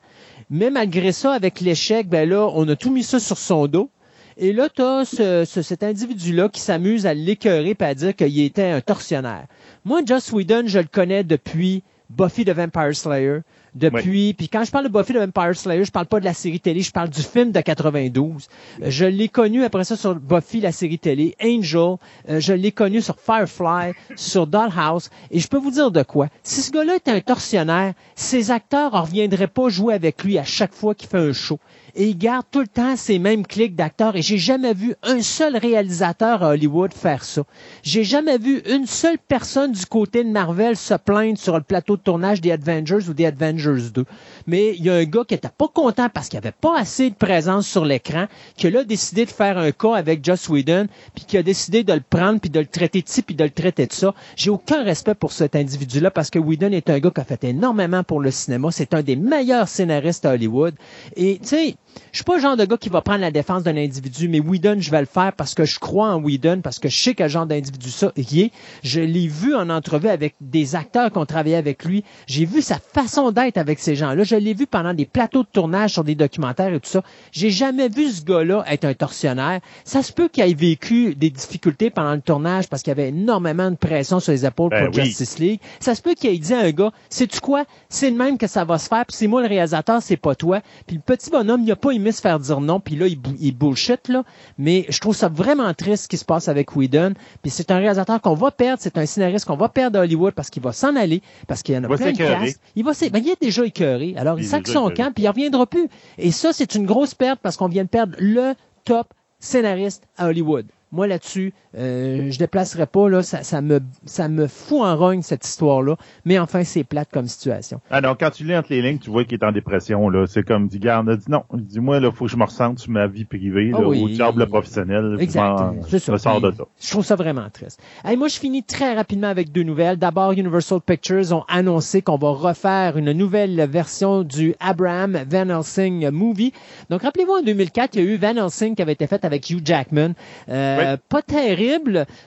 Mais 0.50 0.70
malgré 0.70 1.12
ça, 1.12 1.34
avec 1.34 1.60
l'échec, 1.62 2.08
ben 2.08 2.30
là, 2.30 2.48
on 2.54 2.68
a 2.70 2.76
tout 2.76 2.92
mis 2.92 3.04
ça 3.04 3.20
sur 3.20 3.38
son 3.38 3.68
dos. 3.68 3.90
Et 4.38 4.52
là, 4.54 4.68
tu 4.70 4.82
as 4.82 5.06
ce, 5.06 5.46
ce- 5.46 5.62
cet 5.62 5.82
individu-là 5.82 6.50
qui 6.50 6.60
s'amuse 6.60 7.06
à 7.06 7.14
l'écœurer 7.14 7.76
et 7.80 7.84
à 7.84 7.96
dire 7.96 8.16
qu'il 8.16 8.40
était 8.42 8.70
un 8.70 8.82
tortionnaire. 8.82 9.46
Moi, 9.86 10.02
Joss 10.06 10.32
Whedon, 10.32 10.64
je 10.68 10.80
le 10.80 10.88
connais 10.92 11.24
depuis 11.24 11.84
Buffy 12.10 12.44
the 12.46 12.50
Vampire 12.50 12.96
Slayer. 12.96 13.40
Depuis, 13.76 14.34
puis 14.34 14.48
quand 14.48 14.64
je 14.64 14.72
parle 14.72 14.86
de 14.86 14.90
Buffy 14.90 15.12
the 15.12 15.18
Vampire 15.18 15.54
Slayer, 15.54 15.84
je 15.84 15.92
parle 15.92 16.06
pas 16.06 16.22
de 16.22 16.26
la 16.26 16.34
série 16.34 16.62
télé, 16.62 16.80
je 16.80 16.92
parle 16.92 17.10
du 17.10 17.22
film 17.22 17.52
de 17.52 17.60
92. 17.60 18.48
Euh, 18.82 18.90
Je 18.90 19.06
l'ai 19.06 19.28
connu 19.28 19.66
après 19.66 19.84
ça 19.84 19.98
sur 19.98 20.16
Buffy, 20.16 20.62
la 20.62 20.72
série 20.72 20.98
télé, 20.98 21.36
Angel. 21.44 21.98
Euh, 22.30 22.40
je 22.40 22.54
l'ai 22.54 22.72
connu 22.72 23.02
sur 23.02 23.20
Firefly, 23.20 23.92
sur 24.16 24.48
Dollhouse. 24.48 25.10
Et 25.30 25.40
je 25.40 25.48
peux 25.50 25.58
vous 25.58 25.72
dire 25.72 25.92
de 25.92 26.04
quoi. 26.04 26.30
Si 26.42 26.62
ce 26.62 26.72
gars-là 26.72 26.96
était 26.96 27.12
un 27.12 27.20
tortionnaire, 27.20 27.94
ses 28.16 28.50
acteurs 28.50 28.94
ne 28.94 29.02
reviendraient 29.02 29.48
pas 29.48 29.68
jouer 29.68 29.94
avec 29.94 30.24
lui 30.24 30.38
à 30.38 30.46
chaque 30.46 30.74
fois 30.74 30.96
qu'il 30.96 31.10
fait 31.10 31.18
un 31.18 31.34
show. 31.34 31.60
Et 31.98 32.10
il 32.10 32.18
garde 32.18 32.46
tout 32.50 32.60
le 32.60 32.68
temps 32.68 32.96
ces 32.96 33.20
mêmes 33.20 33.46
clics 33.46 33.76
d'acteurs. 33.76 34.16
Et 34.16 34.22
j'ai 34.22 34.38
jamais 34.38 34.74
vu 34.74 34.96
un 35.04 35.22
seul 35.22 35.58
réalisateur 35.58 36.44
à 36.44 36.50
Hollywood 36.50 36.94
faire 36.94 37.24
ça. 37.24 37.44
J'ai 37.84 38.04
jamais 38.04 38.38
vu 38.38 38.62
une 38.70 38.86
seule 38.86 39.18
personne 39.18 39.72
du 39.74 39.86
côté 39.86 40.24
de 40.24 40.30
Marvel 40.30 40.78
se 40.78 40.94
plaindre 40.94 41.38
sur 41.38 41.56
le 41.56 41.64
plateau 41.64 41.98
de 41.98 42.02
tournage 42.02 42.42
des 42.42 42.52
Avengers 42.52 43.10
ou 43.10 43.14
des 43.14 43.26
Avengers 43.26 43.65
2. 43.74 44.06
Mais 44.48 44.76
il 44.78 44.84
y 44.84 44.90
a 44.90 44.96
un 44.96 45.04
gars 45.04 45.24
qui 45.28 45.34
était 45.34 45.50
pas 45.50 45.68
content 45.68 46.10
parce 46.10 46.30
qu'il 46.30 46.38
avait 46.38 46.52
pas 46.52 46.78
assez 46.78 47.10
de 47.10 47.16
présence 47.16 47.68
sur 47.68 47.86
l'écran, 47.86 48.28
qui 48.58 48.68
a 48.68 48.84
décidé 48.84 49.26
de 49.26 49.32
faire 49.32 49.58
un 49.58 49.72
cas 49.72 49.96
avec 49.96 50.24
Joss 50.24 50.50
Whedon, 50.50 50.88
puis 51.14 51.26
qui 51.26 51.38
a 51.38 51.44
décidé 51.44 51.84
de 51.84 51.94
le 51.94 52.02
prendre, 52.02 52.40
puis 52.40 52.50
de 52.50 52.60
le 52.60 52.66
traiter 52.66 53.02
de 53.02 53.10
ci, 53.10 53.22
puis 53.22 53.36
de 53.36 53.44
le 53.44 53.50
traiter 53.50 53.88
de 53.88 53.94
ça. 53.94 54.14
J'ai 54.36 54.50
aucun 54.50 54.84
respect 54.84 55.16
pour 55.16 55.32
cet 55.32 55.56
individu-là 55.56 56.12
parce 56.12 56.30
que 56.30 56.40
Whedon 56.40 56.72
est 56.72 56.90
un 56.90 57.00
gars 57.00 57.12
qui 57.12 57.22
a 57.22 57.24
fait 57.24 57.44
énormément 57.44 58.04
pour 58.04 58.20
le 58.20 58.32
cinéma. 58.32 58.70
C'est 58.72 58.94
un 58.94 59.02
des 59.02 59.16
meilleurs 59.16 59.68
scénaristes 59.68 60.26
à 60.26 60.32
Hollywood. 60.32 60.76
Et 61.16 61.40
tu 61.42 61.48
sais, 61.48 61.76
je 62.12 62.18
suis 62.18 62.24
pas 62.24 62.36
le 62.36 62.42
genre 62.42 62.58
de 62.58 62.66
gars 62.66 62.78
qui 62.78 62.90
va 62.90 63.02
prendre 63.02 63.22
la 63.22 63.32
défense 63.32 63.64
d'un 63.64 63.78
individu, 63.78 64.30
mais 64.30 64.40
Whedon, 64.40 64.78
je 64.80 64.92
vais 64.92 65.00
le 65.00 65.06
faire 65.06 65.34
parce 65.34 65.54
que 65.54 65.66
je 65.66 65.80
crois 65.80 66.10
en 66.10 66.22
Whedon, 66.22 66.62
parce 66.62 66.80
que 66.80 66.90
je 66.90 66.98
sais 66.98 67.14
quel 67.14 67.30
genre 67.30 67.46
d'individu 67.46 67.90
ça 67.90 68.12
il 68.16 68.40
est. 68.40 68.52
Je 68.84 69.02
l'ai 69.02 69.28
vu 69.28 69.56
en 69.56 69.70
entrevue 69.70 70.08
avec 70.08 70.36
des 70.42 70.76
acteurs 70.76 71.12
qui 71.12 71.18
ont 71.18 71.26
travaillé 71.26 71.56
avec 71.56 71.84
lui. 71.84 72.04
J'ai 72.28 72.46
vu 72.46 72.62
sa 72.62 72.80
façon 72.80 73.32
d'être 73.32 73.58
avec 73.58 73.80
ces 73.80 73.96
gens-là. 73.96 74.24
Je 74.24 74.36
l'ai 74.36 74.54
vu 74.54 74.68
pendant 74.68 74.94
des 74.94 75.06
plateaux 75.06 75.44
de 75.44 75.50
tournage 75.52 75.92
sur 75.92 76.04
des 76.04 76.16
documentaires 76.16 76.74
et 76.74 76.80
tout 76.80 76.90
ça. 76.90 77.04
J'ai 77.32 77.50
jamais 77.50 77.90
vu 77.90 78.10
ce 78.10 78.24
gars-là 78.24 78.64
être 78.68 78.86
un 78.86 78.94
tortionnaire. 78.94 79.60
Ça 79.84 80.02
se 80.02 80.12
peut 80.12 80.28
qu'il 80.28 80.44
ait 80.44 80.54
vécu 80.54 81.16
des 81.16 81.30
difficultés 81.30 81.90
pendant 81.90 82.14
le 82.14 82.22
tournage 82.22 82.68
parce 82.68 82.82
qu'il 82.82 82.92
y 82.92 82.98
avait 82.98 83.10
énormément 83.10 83.70
de 83.72 83.76
pression 83.76 84.20
sur 84.20 84.32
les 84.32 84.46
épaules 84.46 84.70
Ben 84.70 84.86
pour 84.86 84.96
oui. 84.96 85.06
Justice 85.06 85.40
League. 85.40 85.60
Ça 85.80 85.96
se 85.96 86.02
peut 86.02 86.14
qu'il 86.14 86.30
ait 86.30 86.38
dit 86.38 86.54
à 86.54 86.60
un 86.60 86.72
gars, 86.72 86.92
sais-tu 87.10 87.40
quoi? 87.40 87.66
C'est 87.90 88.10
le 88.10 88.16
même 88.16 88.38
que 88.38 88.48
ça 88.48 88.66
va 88.66 88.78
se 88.78 88.88
faire, 88.88 89.06
puis 89.06 89.16
c'est 89.16 89.28
moi 89.28 89.42
le 89.42 89.48
réalisateur, 89.48 90.02
c'est 90.02 90.18
pas 90.18 90.36
toi. 90.36 90.62
Puis 90.88 90.96
le 90.96 91.02
petit 91.02 91.30
bonhomme, 91.30 91.62
il 91.64 91.72
a 91.72 91.76
pas 91.86 91.92
aimé 91.92 92.12
se 92.12 92.22
faire 92.22 92.40
dire 92.40 92.62
non, 92.62 92.80
puis 92.80 92.96
là, 92.96 93.06
il, 93.08 93.56
bullshit, 93.56 94.08
là. 94.08 94.24
Mais 94.58 94.86
je 94.90 95.00
trouve 95.00 95.16
ça 95.16 95.30
vraiment 95.30 95.72
triste 95.76 96.06
ce 96.06 96.08
qui 96.08 96.18
se 96.18 96.26
passe 96.26 96.48
avec 96.48 96.76
Whedon. 96.76 97.14
Puis 97.44 97.52
c'est 97.52 97.70
un 97.70 97.78
réalisateur 97.78 98.20
qu'on 98.22 98.34
va 98.34 98.50
perdre, 98.50 98.80
c'est 98.82 98.98
un 98.98 99.06
scénariste 99.06 99.46
qu'on 99.46 99.56
va 99.56 99.70
perdre 99.70 100.00
à 100.00 100.02
Hollywood 100.02 100.34
parce 100.34 100.50
qu'il 100.50 100.64
va 100.64 100.74
s'en 100.74 100.96
aller, 100.96 101.22
parce 101.48 101.62
qu'il 101.62 101.76
y 101.76 101.78
en 101.78 101.84
a 101.84 101.88
Il 101.88 101.96
plein 101.96 102.12
de. 102.12 102.54
Il 102.76 102.84
va 102.84 102.92
ben, 103.12 103.22
il 103.24 103.30
est 103.30 103.42
déjà 103.42 103.64
écœuré. 103.66 104.16
Alors, 104.18 104.40
il, 104.40 104.44
Il 104.44 104.48
sac 104.48 104.68
son 104.68 104.90
camp, 104.90 105.14
puis 105.14 105.26
il 105.26 105.28
reviendra 105.28 105.68
plus. 105.68 105.88
Et 106.18 106.32
ça, 106.32 106.54
c'est 106.54 106.74
une 106.74 106.88
grosse 106.88 107.14
perte 107.14 107.40
parce 107.44 107.56
qu'on 107.56 107.68
vient 107.68 107.84
de 107.84 107.90
perdre 107.90 108.16
le 108.18 108.54
top 108.84 109.14
scénariste 109.40 110.08
à 110.18 110.28
Hollywood. 110.28 110.66
Moi, 110.92 111.06
là-dessus, 111.06 111.54
euh, 111.78 112.32
je 112.32 112.38
déplacerai 112.40 112.86
pas, 112.86 113.10
là, 113.10 113.24
ça, 113.24 113.44
ça, 113.44 113.62
me, 113.62 113.80
ça 114.06 114.28
me 114.30 114.48
fout 114.48 114.82
en 114.82 114.96
rogne, 114.96 115.22
cette 115.22 115.46
histoire-là. 115.46 115.96
Mais 116.26 116.40
enfin, 116.40 116.64
c'est 116.64 116.84
plate 116.84 117.10
comme 117.12 117.28
situation. 117.28 117.82
Ah 117.92 118.02
non, 118.02 118.16
quand 118.20 118.30
tu 118.32 118.44
lis 118.46 118.56
entre 118.56 118.68
les 118.72 118.82
lignes, 118.82 119.00
tu 119.00 119.10
vois 119.10 119.24
qu'il 119.26 119.38
est 119.40 119.46
en 119.46 119.52
dépression, 119.52 120.10
là. 120.10 120.26
C'est 120.28 120.44
comme, 120.44 120.68
dit, 120.68 120.88
a 120.88 121.04
dit 121.04 121.26
non. 121.30 121.44
Dis-moi, 121.54 122.00
là, 122.00 122.12
faut 122.12 122.26
que 122.26 122.32
je 122.32 122.38
me 122.38 122.44
ressente 122.46 122.80
sur 122.80 122.92
ma 122.92 123.08
vie 123.08 123.26
privée, 123.26 123.72
Ah 123.76 123.82
là, 123.82 123.88
oui. 123.88 124.02
au 124.04 124.08
job, 124.10 124.38
le 124.38 124.46
professionnel. 124.46 125.18
Exact. 125.20 125.58
Je 125.90 125.98
ça. 125.98 126.06
Je 126.08 126.12
me 126.12 126.18
sors 126.18 126.42
de 126.42 126.50
Puis, 126.50 126.60
là. 126.60 126.66
Je 126.82 126.90
trouve 126.90 127.06
ça 127.06 127.16
vraiment 127.16 127.50
triste. 127.52 127.80
Hey, 128.04 128.18
moi, 128.18 128.28
je 128.28 128.38
finis 128.38 128.64
très 128.64 128.94
rapidement 128.96 129.28
avec 129.28 129.52
deux 129.52 129.64
nouvelles. 129.64 129.98
D'abord, 129.98 130.32
Universal 130.32 130.80
Pictures 130.82 131.32
ont 131.34 131.44
annoncé 131.48 132.02
qu'on 132.02 132.18
va 132.18 132.30
refaire 132.30 132.98
une 132.98 133.12
nouvelle 133.12 133.68
version 133.70 134.24
du 134.24 134.56
Abraham 134.60 135.20
Van 135.30 135.50
Helsing 135.50 136.10
movie. 136.10 136.54
Donc, 136.90 137.02
rappelez-vous, 137.04 137.34
en 137.34 137.42
2004, 137.44 137.96
il 137.96 138.04
y 138.04 138.08
a 138.08 138.12
eu 138.14 138.18
Van 138.18 138.36
Helsing 138.46 138.76
qui 138.76 138.82
avait 138.82 138.94
été 138.94 139.08
fait 139.08 139.24
avec 139.26 139.50
Hugh 139.50 139.62
Jackman. 139.66 140.14
Euh, 140.50 140.98
Pas 141.10 141.22
terrible, 141.22 141.65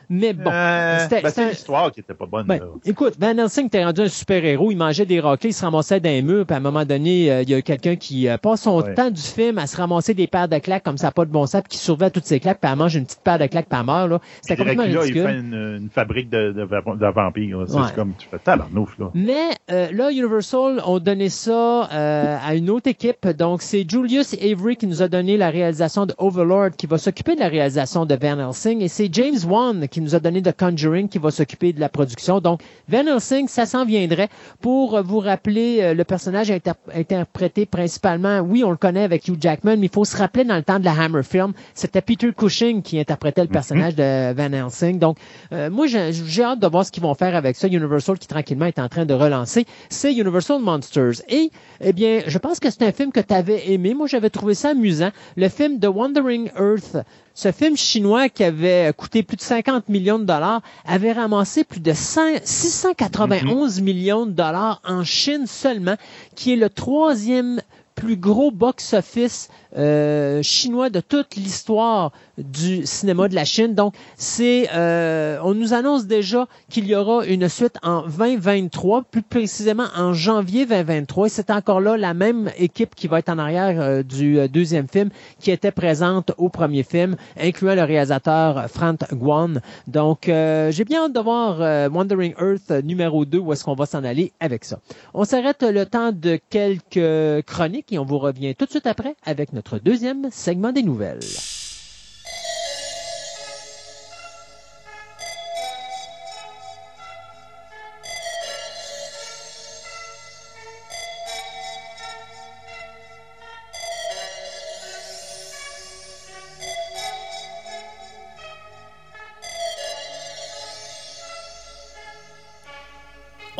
mais 0.08 0.32
bon. 0.32 0.50
Euh, 0.50 0.98
C'était- 1.00 1.22
ben, 1.22 1.28
c'était 1.28 1.40
c'est 1.40 1.46
un- 1.46 1.48
l'histoire 1.50 1.92
qui 1.92 2.00
était 2.00 2.14
pas 2.14 2.26
bonne, 2.26 2.46
Ben, 2.46 2.58
là. 2.58 2.66
écoute, 2.84 3.14
Van 3.18 3.36
Helsing 3.36 3.66
était 3.66 3.84
rendu 3.84 4.00
un 4.02 4.08
super-héros. 4.08 4.70
Il 4.70 4.76
mangeait 4.76 5.06
des 5.06 5.20
roquets, 5.20 5.48
il 5.48 5.52
se 5.52 5.64
ramassait 5.64 6.00
dans 6.00 6.10
les 6.10 6.22
murs, 6.22 6.46
puis 6.46 6.54
à 6.54 6.58
un 6.58 6.60
moment 6.60 6.84
donné, 6.84 7.30
euh, 7.30 7.42
il 7.42 7.50
y 7.50 7.54
a 7.54 7.62
quelqu'un 7.62 7.96
qui 7.96 8.28
euh, 8.28 8.36
passe 8.38 8.62
son 8.62 8.78
Ouais. 8.82 8.94
temps 8.94 9.10
du 9.10 9.20
film 9.20 9.58
à 9.58 9.66
se 9.66 9.76
ramasser 9.76 10.14
des 10.14 10.26
paires 10.26 10.48
de 10.48 10.58
claques 10.58 10.84
comme 10.84 10.98
ça, 10.98 11.10
pas 11.10 11.24
de 11.24 11.30
bon 11.30 11.46
sens, 11.46 11.62
puis 11.62 11.70
qui 11.70 11.78
surveille 11.78 12.10
toutes 12.10 12.24
ses 12.26 12.40
claques, 12.40 12.60
puis 12.60 12.70
elle 12.70 12.78
mange 12.78 12.94
une 12.94 13.04
petite 13.04 13.20
paire 13.22 13.38
de 13.38 13.46
claques, 13.46 13.66
puis 13.68 13.78
elle 13.78 13.86
meurt. 13.86 14.08
Là. 14.08 14.20
C'était 14.42 14.56
complètement 14.56 14.84
Dracula, 14.84 15.00
il 15.04 15.06
ridicule. 15.12 15.26
fait 15.26 15.38
une, 15.38 15.76
une 15.82 15.90
fabrique 15.90 16.30
de, 16.30 16.52
de, 16.52 16.62
va- 16.62 16.80
de 16.80 17.06
vampires. 17.14 17.58
là. 17.58 17.64
C'est 17.68 17.74
Ouais. 17.76 17.82
comme, 17.94 18.12
tu 18.18 18.28
fais 18.30 18.38
tabarnouf, 18.38 18.98
là. 18.98 19.10
Mais 19.14 19.50
euh, 19.70 19.88
là, 19.92 20.10
Universal 20.10 20.80
ont 20.86 20.98
donné 20.98 21.28
ça 21.28 21.88
euh, 21.92 22.36
à 22.46 22.54
une 22.54 22.70
autre 22.70 22.88
équipe. 22.88 23.26
Donc, 23.28 23.62
c'est 23.62 23.84
Julius 23.88 24.34
Avery 24.34 24.76
qui 24.76 24.86
nous 24.86 25.02
a 25.02 25.08
donné 25.08 25.36
la 25.36 25.50
réalisation 25.50 26.06
de 26.06 26.14
Overlord, 26.18 26.70
qui 26.76 26.86
va 26.86 26.98
s'occuper 26.98 27.34
de 27.34 27.40
la 27.40 27.48
réalisation 27.48 28.06
de 28.06 28.14
Van 28.20 28.38
Helsing. 28.38 28.80
Et 28.82 28.88
c'est 28.88 29.08
James 29.12 29.27
Wan 29.46 29.88
qui 29.88 30.00
nous 30.00 30.14
a 30.14 30.20
donné 30.20 30.42
The 30.42 30.56
Conjuring, 30.56 31.08
qui 31.08 31.18
va 31.18 31.30
s'occuper 31.30 31.72
de 31.72 31.80
la 31.80 31.88
production. 31.88 32.40
Donc, 32.40 32.60
Van 32.88 33.06
Helsing, 33.06 33.48
ça 33.48 33.66
s'en 33.66 33.84
viendrait. 33.84 34.28
Pour 34.60 35.02
vous 35.02 35.20
rappeler, 35.20 35.78
euh, 35.80 35.94
le 35.94 36.04
personnage 36.04 36.50
interprété 36.94 37.66
principalement, 37.66 38.40
oui, 38.40 38.64
on 38.64 38.70
le 38.70 38.76
connaît 38.76 39.02
avec 39.02 39.28
Hugh 39.28 39.40
Jackman, 39.40 39.76
mais 39.76 39.86
il 39.86 39.92
faut 39.92 40.04
se 40.04 40.16
rappeler 40.16 40.44
dans 40.44 40.56
le 40.56 40.62
temps 40.62 40.78
de 40.78 40.84
la 40.84 40.92
Hammer 40.92 41.22
Film, 41.22 41.52
c'était 41.74 42.00
Peter 42.00 42.32
Cushing 42.32 42.82
qui 42.82 42.98
interprétait 42.98 43.42
le 43.42 43.48
personnage 43.48 43.94
de 43.94 44.32
Van 44.32 44.52
Helsing. 44.52 44.98
Donc, 44.98 45.18
euh, 45.52 45.70
moi, 45.70 45.86
j'ai 45.86 46.12
j'ai 46.12 46.42
hâte 46.42 46.60
de 46.60 46.66
voir 46.66 46.84
ce 46.84 46.92
qu'ils 46.92 47.02
vont 47.02 47.14
faire 47.14 47.34
avec 47.34 47.56
ça. 47.56 47.68
Universal 47.68 48.18
qui 48.18 48.26
tranquillement 48.26 48.66
est 48.66 48.78
en 48.78 48.88
train 48.88 49.04
de 49.04 49.14
relancer, 49.14 49.66
c'est 49.88 50.12
Universal 50.12 50.60
Monsters. 50.60 51.22
Et, 51.28 51.50
eh 51.80 51.92
bien, 51.92 52.22
je 52.26 52.38
pense 52.38 52.60
que 52.60 52.70
c'est 52.70 52.82
un 52.82 52.92
film 52.92 53.12
que 53.12 53.20
tu 53.20 53.34
avais 53.34 53.70
aimé. 53.70 53.94
Moi, 53.94 54.06
j'avais 54.06 54.30
trouvé 54.30 54.54
ça 54.54 54.70
amusant. 54.70 55.10
Le 55.36 55.48
film 55.48 55.78
The 55.80 55.86
Wandering 55.86 56.50
Earth, 56.58 56.96
ce 57.38 57.52
film 57.52 57.76
chinois 57.76 58.28
qui 58.28 58.42
avait 58.42 58.92
coûté 58.96 59.22
plus 59.22 59.36
de 59.36 59.42
50 59.42 59.88
millions 59.88 60.18
de 60.18 60.24
dollars, 60.24 60.60
avait 60.84 61.12
ramassé 61.12 61.62
plus 61.62 61.78
de 61.78 61.92
100 61.92 62.38
691 62.42 63.80
millions 63.80 64.26
de 64.26 64.32
dollars 64.32 64.80
en 64.84 65.04
Chine 65.04 65.46
seulement, 65.46 65.94
qui 66.34 66.54
est 66.54 66.56
le 66.56 66.68
troisième 66.68 67.60
plus 67.94 68.16
gros 68.16 68.50
box-office 68.50 69.50
euh, 69.76 70.42
chinois 70.42 70.90
de 70.90 71.00
toute 71.00 71.36
l'histoire 71.36 72.12
du 72.38 72.86
cinéma 72.86 73.28
de 73.28 73.34
la 73.34 73.44
Chine. 73.44 73.74
Donc, 73.74 73.94
c'est, 74.16 74.68
euh, 74.72 75.38
on 75.42 75.54
nous 75.54 75.74
annonce 75.74 76.06
déjà 76.06 76.46
qu'il 76.70 76.86
y 76.86 76.94
aura 76.94 77.26
une 77.26 77.48
suite 77.48 77.76
en 77.82 78.02
2023, 78.02 79.02
plus 79.02 79.22
précisément 79.22 79.86
en 79.96 80.14
janvier 80.14 80.66
2023. 80.66 81.26
Et 81.26 81.30
c'est 81.30 81.50
encore 81.50 81.80
là 81.80 81.96
la 81.96 82.14
même 82.14 82.50
équipe 82.56 82.94
qui 82.94 83.08
va 83.08 83.18
être 83.18 83.28
en 83.28 83.38
arrière 83.38 83.80
euh, 83.80 84.02
du 84.02 84.38
euh, 84.38 84.48
deuxième 84.48 84.88
film 84.88 85.10
qui 85.40 85.50
était 85.50 85.72
présente 85.72 86.32
au 86.38 86.48
premier 86.48 86.82
film, 86.82 87.16
incluant 87.40 87.74
le 87.74 87.82
réalisateur 87.82 88.68
Frank 88.70 89.00
Guan. 89.12 89.60
Donc, 89.86 90.24
j'ai 90.26 90.84
bien 90.84 91.04
hâte 91.04 91.12
de 91.12 91.20
voir 91.20 91.90
Wandering 91.90 92.34
Earth 92.40 92.70
numéro 92.84 93.24
2, 93.24 93.38
où 93.38 93.52
est-ce 93.52 93.64
qu'on 93.64 93.74
va 93.74 93.86
s'en 93.86 94.04
aller 94.04 94.32
avec 94.40 94.64
ça. 94.64 94.78
On 95.14 95.24
s'arrête 95.24 95.62
le 95.62 95.86
temps 95.86 96.12
de 96.12 96.38
quelques 96.50 97.44
chroniques 97.46 97.92
et 97.92 97.98
on 97.98 98.04
vous 98.04 98.18
revient 98.18 98.54
tout 98.54 98.66
de 98.66 98.70
suite 98.70 98.86
après 98.86 99.14
avec 99.24 99.52
notre 99.52 99.57
deuxième 99.78 100.30
segment 100.30 100.72
des 100.72 100.82
nouvelles. 100.82 101.20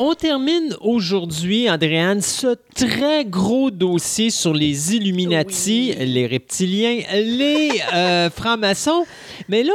On 0.01 0.15
termine 0.15 0.77
aujourd'hui, 0.81 1.69
Andréane, 1.69 2.21
ce 2.21 2.55
très 2.77 3.25
gros 3.25 3.73
dossier 3.73 4.31
sur 4.31 4.55
les 4.55 4.95
Illuminati, 4.95 5.93
Oui. 5.99 6.07
les 6.07 6.27
reptiliens, 6.29 7.01
les 7.17 7.71
euh, 7.93 8.31
francs-maçons. 8.37 9.05
Mais 9.49 9.65
là, 9.65 9.73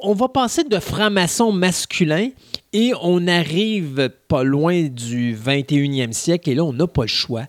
on 0.00 0.14
va 0.14 0.28
passer 0.28 0.64
de 0.64 0.78
francs-maçons 0.78 1.52
masculins 1.52 2.30
et 2.72 2.92
on 3.02 3.26
arrive 3.26 4.08
pas 4.26 4.42
loin 4.42 4.84
du 4.84 5.36
21e 5.36 6.12
siècle 6.12 6.48
et 6.50 6.54
là, 6.54 6.64
on 6.64 6.72
n'a 6.72 6.86
pas 6.86 7.02
le 7.02 7.08
choix. 7.08 7.42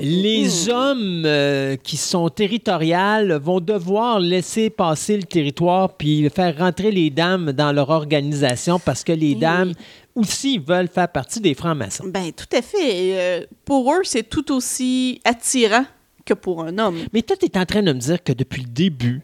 Les 0.00 0.68
hommes 0.68 1.22
euh, 1.24 1.76
qui 1.76 1.96
sont 1.96 2.28
territoriales 2.30 3.32
vont 3.34 3.60
devoir 3.60 4.18
laisser 4.18 4.70
passer 4.70 5.16
le 5.16 5.22
territoire 5.22 5.96
puis 5.96 6.28
faire 6.30 6.58
rentrer 6.58 6.90
les 6.90 7.10
dames 7.10 7.52
dans 7.52 7.72
leur 7.72 7.90
organisation 7.90 8.80
parce 8.80 9.04
que 9.04 9.12
les 9.12 9.36
dames 9.36 9.72
aussi 10.18 10.58
veulent 10.58 10.88
faire 10.88 11.08
partie 11.08 11.40
des 11.40 11.54
francs-maçons. 11.54 12.04
Ben, 12.08 12.32
tout 12.32 12.56
à 12.56 12.62
fait. 12.62 13.18
Euh, 13.18 13.46
pour 13.64 13.92
eux, 13.92 14.00
c'est 14.04 14.28
tout 14.28 14.52
aussi 14.52 15.20
attirant 15.24 15.84
que 16.24 16.34
pour 16.34 16.62
un 16.62 16.78
homme. 16.78 16.98
Mais 17.12 17.22
toi, 17.22 17.36
tu 17.36 17.46
es 17.46 17.58
en 17.58 17.64
train 17.64 17.82
de 17.82 17.92
me 17.92 17.98
dire 17.98 18.22
que 18.22 18.32
depuis 18.32 18.62
le 18.62 18.68
début, 18.68 19.22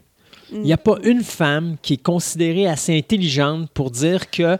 il 0.53 0.61
n'y 0.61 0.73
a 0.73 0.79
pas 0.79 0.97
une 1.03 1.23
femme 1.23 1.77
qui 1.83 1.95
est 1.95 2.03
considérée 2.03 2.67
assez 2.69 2.97
intelligente 2.97 3.71
pour 3.73 3.91
dire 3.91 4.31
que 4.31 4.57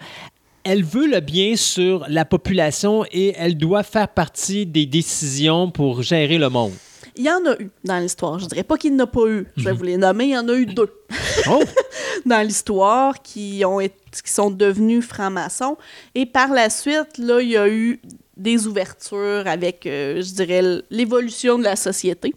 elle 0.65 0.83
veut 0.83 1.07
le 1.07 1.21
bien 1.21 1.57
sur 1.57 2.07
la 2.09 2.25
population 2.25 3.05
et 3.13 3.35
elle 3.37 3.57
doit 3.57 3.83
faire 3.83 4.09
partie 4.09 4.65
des 4.65 4.87
décisions 4.87 5.71
pour 5.71 6.03
gérer 6.03 6.39
le 6.39 6.49
monde. 6.49 6.73
Il 7.17 7.25
y 7.25 7.31
en 7.31 7.45
a 7.47 7.55
eu 7.61 7.71
dans 7.85 7.99
l'histoire. 7.99 8.39
Je 8.39 8.47
dirais 8.47 8.65
pas 8.65 8.77
qu'il 8.77 8.95
n'y 8.95 9.01
en 9.01 9.05
a 9.05 9.07
pas 9.07 9.27
eu. 9.27 9.47
Je 9.57 9.65
vais 9.65 9.73
vous 9.73 9.85
les 9.85 9.97
nommer. 9.97 10.25
Il 10.25 10.31
y 10.31 10.39
en 10.39 10.49
a 10.49 10.55
eu 10.55 10.67
deux 10.67 10.91
Oh! 11.49 11.63
dans 12.27 12.47
l'histoire 12.47 13.23
qui 13.23 13.63
ont 13.65 13.81
été, 13.81 13.95
qui 14.25 14.33
sont 14.33 14.51
devenus 14.51 15.05
francs-maçons. 15.05 15.77
Et 16.15 16.27
par 16.27 16.49
la 16.49 16.71
suite, 16.71 17.19
là, 17.19 17.41
il 17.41 17.51
y 17.51 17.57
a 17.57 17.69
eu 17.69 18.01
des 18.37 18.67
ouvertures 18.67 19.45
avec, 19.47 19.87
euh, 19.87 20.23
je 20.23 20.35
dirais, 20.35 20.83
l'évolution 20.91 21.59
de 21.59 21.65
la 21.65 21.77
société. 21.77 22.35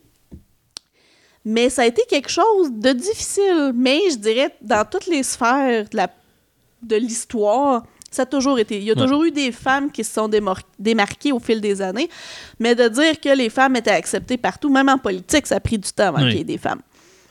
Mais 1.44 1.70
ça 1.70 1.84
a 1.84 1.86
été 1.86 2.04
quelque 2.08 2.30
chose 2.30 2.72
de 2.72 2.92
difficile. 2.92 3.72
Mais 3.74 4.00
je 4.12 4.18
dirais, 4.18 4.56
dans 4.62 4.86
toutes 4.86 5.08
les 5.08 5.24
sphères 5.24 5.88
de 6.84 6.96
l'histoire, 6.96 7.84
ça 8.18 8.24
a 8.24 8.26
toujours 8.26 8.60
été. 8.60 8.78
Il 8.78 8.84
y 8.84 8.92
a 8.92 8.94
Ouais. 8.96 9.02
toujours 9.02 9.24
eu 9.24 9.32
des 9.32 9.52
femmes 9.52 9.92
qui 9.92 10.04
se 10.04 10.14
sont 10.14 10.30
démarquées 10.80 11.32
au 11.32 11.40
fil 11.40 11.62
des 11.62 11.82
années. 11.82 12.10
Mais 12.60 12.76
de 12.76 12.88
dire 12.90 13.20
que 13.20 13.30
les 13.36 13.50
femmes 13.50 13.76
étaient 13.76 13.92
acceptées 13.92 14.38
partout, 14.38 14.70
même 14.70 14.90
en 14.90 14.98
politique, 14.98 15.48
ça 15.48 15.56
a 15.56 15.60
pris 15.60 15.78
du 15.78 15.90
temps 15.92 16.08
avant 16.08 16.24
Oui. 16.24 16.30
qu'il 16.30 16.38
y 16.40 16.42
ait 16.42 16.44
des 16.44 16.58
femmes. 16.58 16.82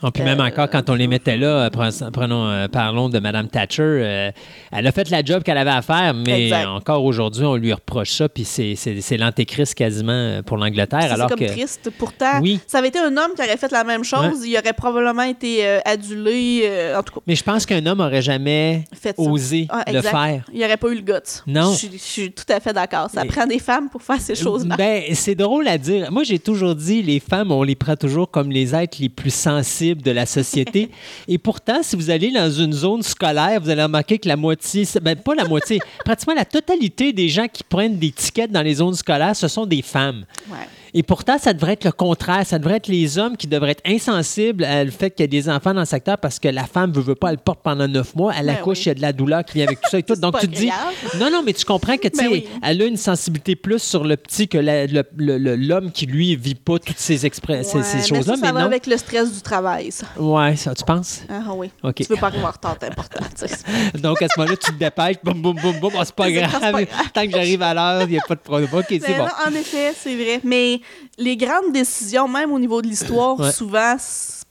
Ah, 0.03 0.11
puis 0.11 0.21
même 0.23 0.39
encore, 0.39 0.69
quand 0.69 0.89
on 0.91 0.93
les 0.95 1.07
mettait 1.07 1.37
là, 1.37 1.65
euh, 1.65 1.69
prenons, 2.13 2.47
euh, 2.47 2.67
parlons 2.67 3.09
de 3.09 3.17
Mme 3.19 3.47
Thatcher, 3.47 3.81
euh, 3.83 4.31
elle 4.71 4.85
a 4.85 4.91
fait 4.91 5.09
la 5.09 5.23
job 5.23 5.41
qu'elle 5.41 5.57
avait 5.57 5.71
à 5.71 5.81
faire, 5.81 6.13
mais 6.13 6.43
Exact. 6.45 6.67
encore 6.67 7.03
aujourd'hui, 7.03 7.43
on 7.45 7.55
lui 7.55 7.73
reproche 7.73 8.11
ça, 8.11 8.29
puis 8.29 8.43
c'est- 8.45 9.17
l'antéchrist 9.17 9.73
quasiment 9.73 10.41
pour 10.45 10.57
l'Angleterre. 10.57 11.01
C'est 11.01 11.11
alors 11.11 11.29
comme 11.29 11.39
que. 11.39 11.45
triste. 11.45 11.89
Pourtant, 11.97 12.39
Oui. 12.41 12.59
ça 12.67 12.77
avait 12.77 12.89
été 12.89 12.99
un 12.99 13.15
homme 13.17 13.31
qui 13.35 13.41
aurait 13.41 13.57
fait 13.57 13.71
la 13.71 13.83
même 13.83 14.03
chose, 14.03 14.45
il 14.45 14.55
aurait 14.57 14.73
probablement 14.73 15.23
été 15.23 15.65
euh, 15.65 15.79
adulé. 15.85 16.61
euh, 16.65 16.99
en 16.99 17.01
tout 17.03 17.15
cas, 17.15 17.21
Mais 17.25 17.35
je 17.35 17.43
pense 17.43 17.65
qu'un 17.65 17.83
homme 17.87 17.99
aurait 17.99 18.21
jamais 18.21 18.83
fait 18.93 19.15
osé 19.17 19.65
Ah, 19.69 19.83
le 19.91 20.01
faire. 20.01 20.43
Il 20.53 20.59
n'y 20.59 20.65
aurait 20.65 20.77
pas 20.77 20.89
eu 20.89 20.95
le 20.95 21.01
guts. 21.01 21.41
Non. 21.47 21.71
Je, 21.71 21.77
suis- 21.77 21.89
je 21.93 21.97
suis 21.97 22.31
tout 22.31 22.43
à 22.49 22.59
fait 22.59 22.73
d'accord. 22.73 23.09
Ça 23.11 23.23
Mais- 23.23 23.29
prend 23.29 23.47
des 23.47 23.59
femmes 23.59 23.89
pour 23.89 24.03
faire 24.03 24.21
ces 24.21 24.35
choses-là. 24.35 24.75
Ben, 24.77 25.03
c'est 25.13 25.33
drôle 25.35 25.67
à 25.67 25.77
dire. 25.79 26.11
Moi, 26.11 26.21
j'ai 26.23 26.37
toujours 26.39 26.75
dit, 26.75 27.01
les 27.01 27.19
femmes, 27.19 27.51
on 27.51 27.63
les 27.63 27.75
prend 27.75 27.95
toujours 27.95 28.29
comme 28.29 28.51
les 28.51 28.75
êtres 28.75 28.97
les 28.99 29.09
plus 29.09 29.33
sensibles 29.33 29.86
de 29.95 30.11
la 30.11 30.25
société. 30.25 30.89
Et 31.27 31.37
pourtant, 31.37 31.81
si 31.81 31.95
vous 31.95 32.09
allez 32.09 32.31
dans 32.31 32.51
une 32.51 32.73
zone 32.73 33.03
scolaire, 33.03 33.59
vous 33.61 33.69
allez 33.69 33.83
remarquer 33.83 34.17
que 34.17 34.27
la 34.27 34.35
moitié, 34.35 34.85
ben 35.01 35.15
pas 35.15 35.35
la 35.35 35.45
moitié, 35.45 35.79
pratiquement 36.05 36.35
la 36.35 36.45
totalité 36.45 37.13
des 37.13 37.29
gens 37.29 37.47
qui 37.47 37.63
prennent 37.63 37.97
des 37.97 38.11
tickets 38.11 38.51
dans 38.51 38.61
les 38.61 38.75
zones 38.75 38.95
scolaires, 38.95 39.35
ce 39.35 39.47
sont 39.47 39.65
des 39.65 39.81
femmes. 39.81 40.25
Ouais. 40.49 40.67
Et 40.99 41.03
pourtant, 41.03 41.37
ça 41.37 41.53
devrait 41.53 41.73
être 41.73 41.83
le 41.83 41.91
contraire. 41.91 42.43
Ça 42.43 42.57
devrait 42.57 42.77
être 42.77 42.87
les 42.87 43.19
hommes 43.19 43.37
qui 43.37 43.45
devraient 43.45 43.69
être 43.73 43.83
insensibles 43.85 44.65
le 44.67 44.89
fait 44.89 45.11
qu'il 45.11 45.21
y 45.21 45.25
a 45.25 45.27
des 45.27 45.47
enfants 45.47 45.71
dans 45.75 45.81
le 45.81 45.85
secteur 45.85 46.17
parce 46.17 46.39
que 46.39 46.47
la 46.47 46.63
femme 46.65 46.91
veut, 46.91 47.03
veut 47.03 47.13
pas, 47.13 47.29
elle 47.29 47.37
porte 47.37 47.59
pendant 47.61 47.87
neuf 47.87 48.15
mois. 48.15 48.33
Elle 48.35 48.47
Ben 48.47 48.55
accouche, 48.55 48.77
oui. 48.79 48.83
il 48.85 48.87
y 48.87 48.91
a 48.91 48.93
de 48.95 49.01
la 49.01 49.13
douleur 49.13 49.45
qui 49.45 49.53
vient 49.53 49.67
avec 49.67 49.79
tout 49.79 49.89
ça 49.91 49.99
et 49.99 50.03
tout. 50.03 50.15
Donc, 50.19 50.39
tu 50.39 50.47
te 50.47 50.55
dis, 50.55 50.71
non, 51.19 51.29
non, 51.29 51.43
mais 51.45 51.53
tu 51.53 51.65
comprends 51.65 51.97
que, 51.97 52.07
tu 52.07 52.17
sais, 52.17 52.23
Ben 52.23 52.31
oui. 52.31 52.47
elle 52.63 52.81
a 52.81 52.85
une 52.85 52.97
sensibilité 52.97 53.55
plus 53.55 53.77
sur 53.83 54.05
le 54.05 54.17
petit 54.17 54.47
que 54.47 54.57
l'homme 54.57 55.91
qui, 55.91 56.07
lui, 56.07 56.35
vit 56.35 56.55
pas 56.55 56.79
toutes 56.79 56.97
ces, 56.97 57.23
Ouais, 57.23 57.63
ces 57.63 58.07
choses-là. 58.07 58.35
ça, 58.35 58.51
va 58.51 58.59
non. 58.61 58.65
avec 58.65 58.87
le 58.87 58.97
stress 58.97 59.31
du 59.31 59.41
travail, 59.41 59.91
ça. 59.91 60.07
Ouais, 60.17 60.55
ça, 60.55 60.73
tu 60.73 60.83
penses? 60.83 61.21
Ah 61.29 61.53
oui. 61.53 61.69
OK. 61.83 61.93
Tu 61.95 62.05
veux 62.05 62.15
pas 62.15 62.27
arriver 62.27 62.43
en 62.43 62.49
retard, 62.51 62.75
important. 62.81 63.23
sais. 63.35 63.47
Donc, 63.99 64.19
à 64.23 64.27
ce 64.29 64.39
moment-là, 64.39 64.57
tu 64.57 64.71
te 64.71 64.77
dépêches, 64.79 65.17
boum, 65.23 65.39
boum, 65.41 65.55
boum, 65.61 65.79
boum, 65.79 65.91
Ah, 65.95 66.05
c'est 66.05 66.15
pas 66.15 66.31
grave. 66.31 66.85
Tant 67.13 67.25
que 67.25 67.31
j'arrive 67.31 67.61
à 67.61 67.73
l'heure, 67.75 68.01
il 68.03 68.09
n'y 68.13 68.17
a 68.17 68.21
pas 68.27 68.33
de 68.35 68.39
problème. 68.39 68.69
OK, 68.73 68.85
c'est 68.89 68.99
Mais 69.07 69.17
bon. 69.17 69.25
non, 69.25 69.31
en 69.47 69.51
effet, 69.53 69.93
c'est 69.95 70.15
vrai. 70.15 70.39
Mais 70.43 70.79
les 71.17 71.37
grandes 71.37 71.71
décisions, 71.73 72.27
même 72.27 72.51
au 72.51 72.59
niveau 72.59 72.81
de 72.81 72.87
l'histoire, 72.87 73.39
Ouais. 73.39 73.51
souvent, 73.51 73.95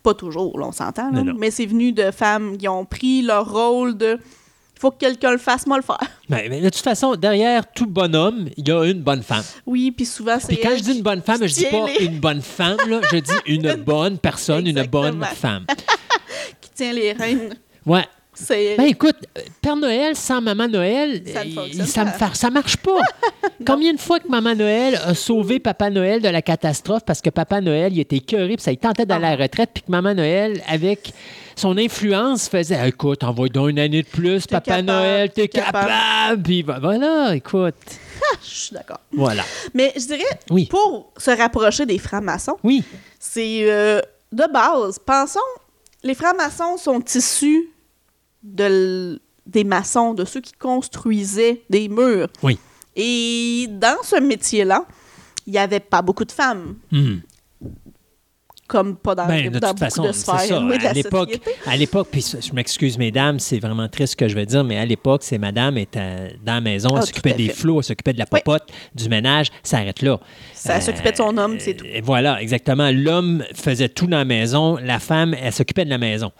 pas 0.03 0.15
toujours, 0.15 0.59
là, 0.59 0.67
on 0.69 0.73
s'entend. 0.73 1.11
Mais 1.37 1.51
c'est 1.51 1.67
venu 1.67 1.93
de 1.93 2.11
femmes 2.11 2.57
qui 2.57 2.69
ont 2.69 2.85
pris 2.85 3.23
leur 3.23 3.51
rôle 3.53 3.97
de. 3.97 4.19
Il 4.77 4.79
faut 4.81 4.91
que 4.91 4.99
quelqu'un 4.99 5.31
le 5.33 5.39
fasse, 5.39 5.67
moi 5.67 5.79
le 5.79 5.83
faire. 5.83 5.99
Ben, 6.29 6.49
mais 6.51 6.61
de 6.61 6.69
toute 6.69 6.83
façon, 6.83 7.15
derrière 7.17 7.73
tout 7.73 7.87
bonhomme, 7.87 8.51
il 8.59 8.69
y 8.69 8.71
a 8.71 8.85
une 8.85 9.01
bonne 9.01 9.23
femme. 9.23 9.43
Oui, 9.65 9.91
puis 9.91 10.05
souvent, 10.05 10.37
c'est. 10.39 10.49
Puis 10.49 10.59
quand 10.63 10.77
je 10.77 10.83
dis 10.83 10.97
une 10.99 11.03
bonne 11.03 11.23
femme, 11.23 11.39
je 11.47 11.55
dis 11.55 11.65
pas 11.65 11.87
les- 11.87 12.05
une 12.05 12.21
bonne 12.21 12.43
femme, 12.43 12.77
là, 12.87 13.01
je 13.11 13.17
dis 13.17 13.33
une 13.47 13.73
bonne 13.77 14.19
personne, 14.19 14.67
une 14.67 14.83
bonne 14.85 15.23
femme. 15.35 15.65
qui 16.61 16.71
tient 16.75 16.93
les 16.93 17.13
rênes. 17.13 17.55
Ouais. 17.87 18.05
Ben 18.49 18.81
écoute, 18.87 19.17
euh, 19.39 19.41
Père 19.63 19.77
Noël 19.77 20.15
sans 20.15 20.41
Maman 20.43 20.69
Noël, 20.69 21.23
Ça 21.33 21.45
ne 21.45 21.51
fonctionne 21.53 21.87
ça, 21.87 22.05
me 22.05 22.11
pas. 22.11 22.19
fa- 22.29 22.35
ça 22.35 22.51
marche 22.51 22.77
pas. 22.77 22.99
Combien 23.67 23.95
de 23.95 24.01
fois 24.01 24.21
que 24.21 24.29
Maman 24.29 24.55
Noël 24.55 25.01
a 25.05 25.15
sauvé 25.15 25.59
Papa 25.59 25.89
Noël 25.91 26.21
de 26.21 26.29
la 26.29 26.43
catastrophe 26.43 27.03
parce 27.07 27.21
que 27.23 27.31
Papa 27.31 27.61
Noël, 27.61 27.93
il 27.95 28.01
était 28.01 28.17
écœuré, 28.17 28.57
puis 28.57 28.63
ça 28.63 28.73
il 28.73 28.79
tentait 28.79 29.07
d'aller 29.07 29.25
à 29.27 29.37
la 29.37 29.43
retraite, 29.45 29.71
puis 29.73 29.83
que 29.83 29.91
Maman 29.91 30.15
Noël, 30.15 30.63
avec 30.69 31.13
son 31.57 31.79
influence, 31.79 32.49
faisait 32.49 32.77
Ah, 32.79 32.89
écoute, 32.89 33.25
envoie 33.25 33.49
donc 33.49 33.71
une 33.71 33.79
année 33.79 34.03
de 34.03 34.09
plus, 34.09 34.47
Papa 34.47 34.61
capable, 34.83 34.87
Noël, 34.89 35.31
t'es 35.31 35.49
t'es 35.49 35.61
capable. 35.61 35.89
capable. 35.89 36.43
Puis 36.43 36.63
ben, 36.63 36.79
voilà, 36.79 37.35
écoute. 37.35 37.75
Je 38.43 38.49
suis 38.49 38.75
d'accord. 38.75 39.01
Voilà. 39.13 39.43
Mais 39.73 39.93
je 39.97 40.07
dirais, 40.07 40.25
Oui. 40.51 40.67
pour 40.67 41.13
se 41.17 41.31
rapprocher 41.31 41.87
des 41.87 41.99
francs-maçons, 41.99 42.57
Oui. 42.63 42.83
c'est 43.19 43.71
euh, 43.71 44.01
de 44.33 44.45
base. 44.53 44.99
Pensons, 44.99 45.41
les 46.03 46.15
francs-maçons 46.15 46.77
sont 46.77 47.01
issus 47.15 47.71
de 48.47 49.21
des 49.47 49.63
maçons, 49.65 50.13
de 50.15 50.25
ceux 50.25 50.41
qui 50.41 50.53
construisaient 50.53 51.63
des 51.71 51.89
murs. 51.89 52.29
Oui. 52.43 52.59
Et 52.97 53.69
dans 53.71 54.03
ce 54.03 54.21
métier-là, 54.21 54.85
il 55.47 55.53
n'y 55.53 55.59
avait 55.59 55.79
pas 55.81 56.03
beaucoup 56.03 56.25
de 56.25 56.33
femmes, 56.33 56.75
Mhm. 56.91 57.21
Comme 58.67 58.97
pas 58.97 59.15
dans, 59.15 59.27
Ben, 59.27 59.51
de 59.51 59.59
dans 59.59 59.71
toute 59.71 59.79
façon, 59.79 60.03
de 60.05 60.13
sphères 60.13 60.41
ça. 60.41 60.59
À 60.89 60.93
l'époque, 60.93 61.39
à 61.67 61.77
l'époque, 61.77 62.09
puis 62.11 62.25
je 62.41 62.53
m'excuse, 62.53 62.99
mesdames, 62.99 63.39
c'est 63.39 63.59
vraiment 63.59 63.89
triste 63.89 64.13
ce 64.13 64.17
que 64.17 64.29
je 64.29 64.35
vais 64.35 64.47
dire, 64.47 64.65
mais 64.65 64.79
à 64.79 64.85
l'époque, 64.85 65.23
c'est 65.25 65.39
madame 65.39 65.79
était 65.79 66.37
dans 66.45 66.55
la 66.55 66.61
maison, 66.61 66.91
elle 66.93 66.99
Ah, 67.03 67.07
s'occupait 67.07 67.35
des 67.35 67.49
flots, 67.49 67.79
elle 67.79 67.85
s'occupait 67.85 68.13
de 68.13 68.19
la 68.19 68.27
Oui. 68.33 68.41
popote, 68.45 68.69
du 68.95 69.09
ménage, 69.09 69.49
ça 69.63 69.79
arrête 69.79 70.03
là. 70.03 70.19
Ça 70.55 70.81
s'occupait 70.81 71.13
de 71.13 71.17
son 71.17 71.37
homme, 71.39 71.57
c'est 71.59 71.75
tout. 71.75 71.85
Et 71.87 72.01
voilà, 72.01 72.41
exactement. 72.43 72.91
L'homme 72.93 73.45
faisait 73.55 73.89
tout 73.89 74.07
dans 74.07 74.19
la 74.19 74.25
maison, 74.25 74.77
la 74.83 74.99
femme, 74.99 75.35
elle 75.41 75.53
s'occupait 75.53 75.85
de 75.85 75.91
la 75.91 75.99
maison. 75.99 76.33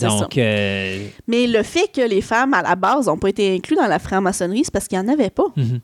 Donc, 0.00 0.36
euh, 0.38 1.06
Mais 1.28 1.46
le 1.46 1.62
fait 1.62 1.90
que 1.92 2.06
les 2.06 2.20
femmes, 2.20 2.54
à 2.54 2.62
la 2.62 2.76
base, 2.76 3.06
n'ont 3.06 3.16
pas 3.16 3.28
été 3.30 3.54
incluses 3.54 3.78
dans 3.78 3.86
la 3.86 3.98
franc-maçonnerie, 3.98 4.62
c'est 4.64 4.72
parce 4.72 4.86
qu'il 4.88 4.98
n'y 5.00 5.08
en 5.08 5.12
avait 5.12 5.30
pas. 5.30 5.46
Mhm. 5.56 5.80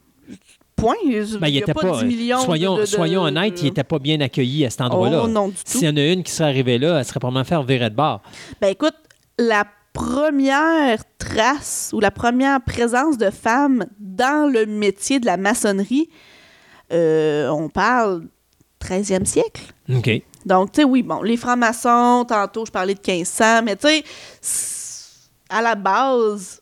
Point. 0.76 0.94
ben, 1.40 1.48
il 1.48 1.56
a 1.56 1.60
était 1.60 1.72
pas, 1.72 1.80
pas. 1.80 1.98
10 2.02 2.04
millions 2.04 2.40
soyons, 2.40 2.76
de, 2.76 2.80
de- 2.82 2.86
soyons 2.86 3.22
honnêtes, 3.22 3.60
il 3.62 3.64
n'était 3.66 3.82
pas 3.84 3.98
bien 3.98 4.20
accueilli 4.20 4.66
à 4.66 4.70
cet 4.70 4.82
endroit-là. 4.82 5.22
Oh 5.24 5.28
non, 5.28 5.48
du 5.48 5.54
tout. 5.54 5.60
S'il 5.64 5.84
y 5.84 5.88
en 5.88 5.96
a 5.96 6.04
une 6.12 6.22
qui 6.22 6.30
serait 6.30 6.50
arrivée 6.50 6.78
là, 6.78 6.98
elle 6.98 7.04
serait 7.04 7.18
probablement 7.18 7.44
faire 7.44 7.62
virer 7.62 7.88
de 7.90 7.94
bord. 7.96 8.20
Ben 8.60 8.68
écoute, 8.68 8.94
la 9.38 9.64
première 9.94 10.98
trace 11.18 11.90
ou 11.94 12.00
la 12.00 12.10
première 12.10 12.60
présence 12.62 13.16
de 13.16 13.30
femmes 13.30 13.86
dans 13.98 14.50
le 14.52 14.66
métier 14.66 15.18
de 15.20 15.26
la 15.26 15.38
maçonnerie, 15.38 16.10
euh, 16.92 17.48
on 17.48 17.70
parle 17.70 18.24
13e 18.84 19.24
siècle. 19.24 19.62
OK. 19.94 20.10
Donc, 20.44 20.72
tu 20.72 20.82
sais, 20.82 20.84
oui, 20.84 21.02
bon, 21.02 21.22
les 21.22 21.36
francs-maçons, 21.38 22.24
tantôt 22.28 22.66
je 22.66 22.70
parlais 22.70 22.94
de 22.94 23.00
1500, 23.00 23.62
mais 23.64 23.76
tu 23.76 23.88
sais, 23.88 24.04
à 25.48 25.62
la 25.62 25.74
base, 25.74 26.60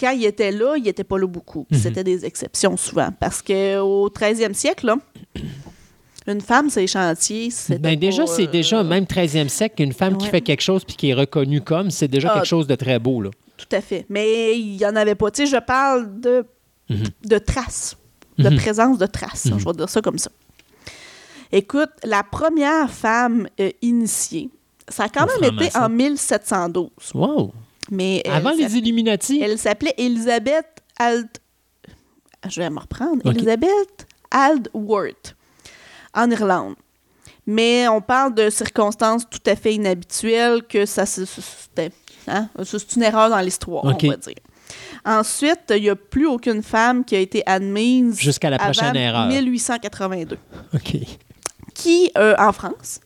quand 0.00 0.10
ils 0.12 0.24
étaient 0.24 0.50
là, 0.52 0.76
ils 0.76 0.82
n'étaient 0.84 1.04
pas 1.04 1.18
là 1.18 1.26
beaucoup. 1.26 1.66
Mhm. 1.70 1.78
C'était 1.78 2.02
des 2.04 2.24
exceptions 2.24 2.76
souvent. 2.76 3.10
Parce 3.20 3.42
qu'au 3.42 4.08
13e 4.08 4.54
siècle, 4.54 4.86
là, 4.86 4.96
une 6.26 6.40
femme, 6.40 6.70
c'est 6.70 6.86
chantier. 6.86 7.50
Ben 7.80 7.98
déjà, 7.98 8.26
c'est 8.26 8.46
euh, 8.48 8.50
déjà, 8.50 8.82
même 8.82 9.04
13e 9.04 9.48
siècle, 9.48 9.82
une 9.82 9.92
femme 9.92 10.16
qui 10.16 10.26
fait 10.28 10.40
quelque 10.40 10.60
chose 10.62 10.84
puis 10.84 10.96
qui 10.96 11.10
est 11.10 11.14
reconnue 11.14 11.60
comme, 11.60 11.90
c'est 11.90 12.08
déjà 12.08 12.30
Ah. 12.30 12.34
quelque 12.34 12.46
chose 12.48 12.66
de 12.66 12.74
très 12.74 12.98
beau. 12.98 13.20
Là. 13.22 13.30
Tout 13.56 13.66
à 13.76 13.80
fait. 13.80 14.06
Mais 14.08 14.58
il 14.58 14.76
n'y 14.76 14.86
en 14.86 14.96
avait 14.96 15.14
pas. 15.14 15.30
Tu 15.30 15.44
sais, 15.46 15.52
je 15.56 15.60
parle 15.60 16.20
de, 16.20 16.44
Mhm. 16.88 17.04
de 17.24 17.38
traces, 17.38 17.96
de 18.38 18.48
Mhm. 18.48 18.56
présence 18.56 18.98
de 18.98 19.06
traces. 19.06 19.46
Mhm. 19.46 19.58
Je 19.58 19.64
vais 19.64 19.72
dire 19.72 19.88
ça 19.88 20.00
comme 20.00 20.18
ça. 20.18 20.30
Écoute, 21.52 21.90
la 22.04 22.22
première 22.22 22.90
femme 22.90 23.48
euh, 23.58 23.70
initiée, 23.82 24.50
ça 24.88 25.04
a 25.04 25.08
quand 25.08 25.26
même 25.26 25.52
été 25.54 25.76
en 25.76 25.88
1712. 25.88 26.90
Wow! 27.14 27.52
Mais 27.90 28.22
elle 28.24 28.32
Avant 28.32 28.50
les 28.52 28.76
Illuminati? 28.76 29.40
Elle 29.42 29.58
s'appelait 29.58 29.94
Elizabeth. 29.98 30.66
Je 32.48 32.60
vais 32.60 32.70
me 32.70 32.78
reprendre. 32.78 33.20
Elizabeth 33.28 34.06
Aldworth, 34.30 35.34
en 36.14 36.30
Irlande. 36.30 36.74
Mais 37.46 37.88
on 37.88 38.00
parle 38.00 38.34
de 38.34 38.48
circonstances 38.50 39.28
tout 39.28 39.40
à 39.46 39.56
fait 39.56 39.74
inhabituelles, 39.74 40.62
que 40.62 40.86
ça 40.86 41.04
se- 41.06 41.24
c'était... 41.24 41.90
hein, 42.28 42.48
C'est 42.64 42.94
une 42.96 43.02
erreur 43.02 43.28
dans 43.30 43.40
l'histoire, 43.40 43.84
on 43.84 43.90
va 43.90 43.94
dire. 44.16 44.34
Ensuite, 45.04 45.60
il 45.70 45.82
n'y 45.82 45.88
a 45.90 45.96
plus 45.96 46.26
aucune 46.26 46.62
femme 46.62 47.04
qui 47.04 47.16
a 47.16 47.18
été 47.18 47.42
admise 47.46 48.18
Jusqu'à 48.18 48.50
la 48.50 48.58
prochaine 48.58 48.90
avant 48.96 48.98
erreur. 49.00 49.26
1882 49.28 50.36
OK. 50.74 50.96
qui 51.74 52.10
euh, 52.18 52.34
en 52.38 52.52
France. 52.52 53.00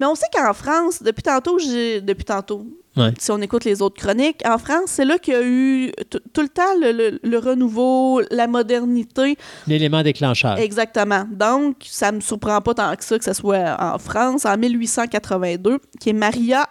Mais 0.00 0.06
on 0.06 0.14
sait 0.14 0.26
qu'en 0.34 0.52
France, 0.52 1.02
depuis 1.02 1.22
tantôt, 1.22 1.58
j'ai 1.58 2.00
depuis 2.00 2.24
tantôt, 2.24 2.66
Ouais. 2.94 3.12
si 3.18 3.30
on 3.30 3.40
écoute 3.40 3.64
les 3.64 3.80
autres 3.80 4.00
chroniques, 4.02 4.42
en 4.44 4.58
France, 4.58 4.84
c'est 4.88 5.04
là 5.06 5.18
qu'il 5.18 5.32
y 5.32 5.36
a 5.36 5.42
eu 5.42 5.92
tout 6.34 6.42
le 6.42 6.48
temps 6.48 6.74
le, 6.80 6.92
le- 6.92 7.20
le 7.22 7.38
renouveau, 7.38 8.20
la 8.30 8.46
modernité. 8.46 9.38
L'élément 9.66 10.02
déclencheur. 10.02 10.58
Exactement. 10.58 11.24
Donc, 11.30 11.76
ça 11.88 12.12
me 12.12 12.20
surprend 12.20 12.60
pas 12.60 12.74
tant 12.74 12.94
que 12.96 13.02
ça 13.04 13.18
que 13.18 13.24
ce 13.24 13.32
soit 13.32 13.76
en 13.80 13.98
France, 13.98 14.44
en 14.44 14.58
1882, 14.58 15.78
qui 16.00 16.10
est 16.10 16.12
Maria 16.12 16.68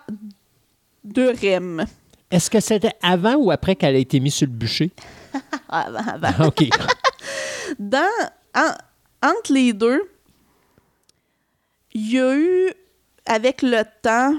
de 1.04 1.28
Rem. 1.42 1.86
Est-ce 2.30 2.50
que 2.52 2.60
c'était 2.60 2.94
avant 3.02 3.36
ou 3.36 3.50
après 3.52 3.76
qu'elle 3.76 3.96
a 3.96 4.00
été 4.00 4.20
mise 4.20 4.36
sur 4.36 4.48
le 4.48 4.54
bûcher? 4.54 4.92
Avant, 5.70 5.98
avant. 6.00 6.28
Ah, 6.40 6.48
OK. 6.48 6.66
dans, 7.80 8.04
en- 8.56 8.74
entre 9.28 9.54
les 9.54 9.74
deux, 9.74 10.04
il 11.94 12.12
y 12.12 12.20
a 12.20 12.36
eu, 12.36 12.70
avec 13.26 13.62
le 13.62 13.82
temps, 14.02 14.36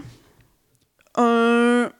un, 1.16 1.90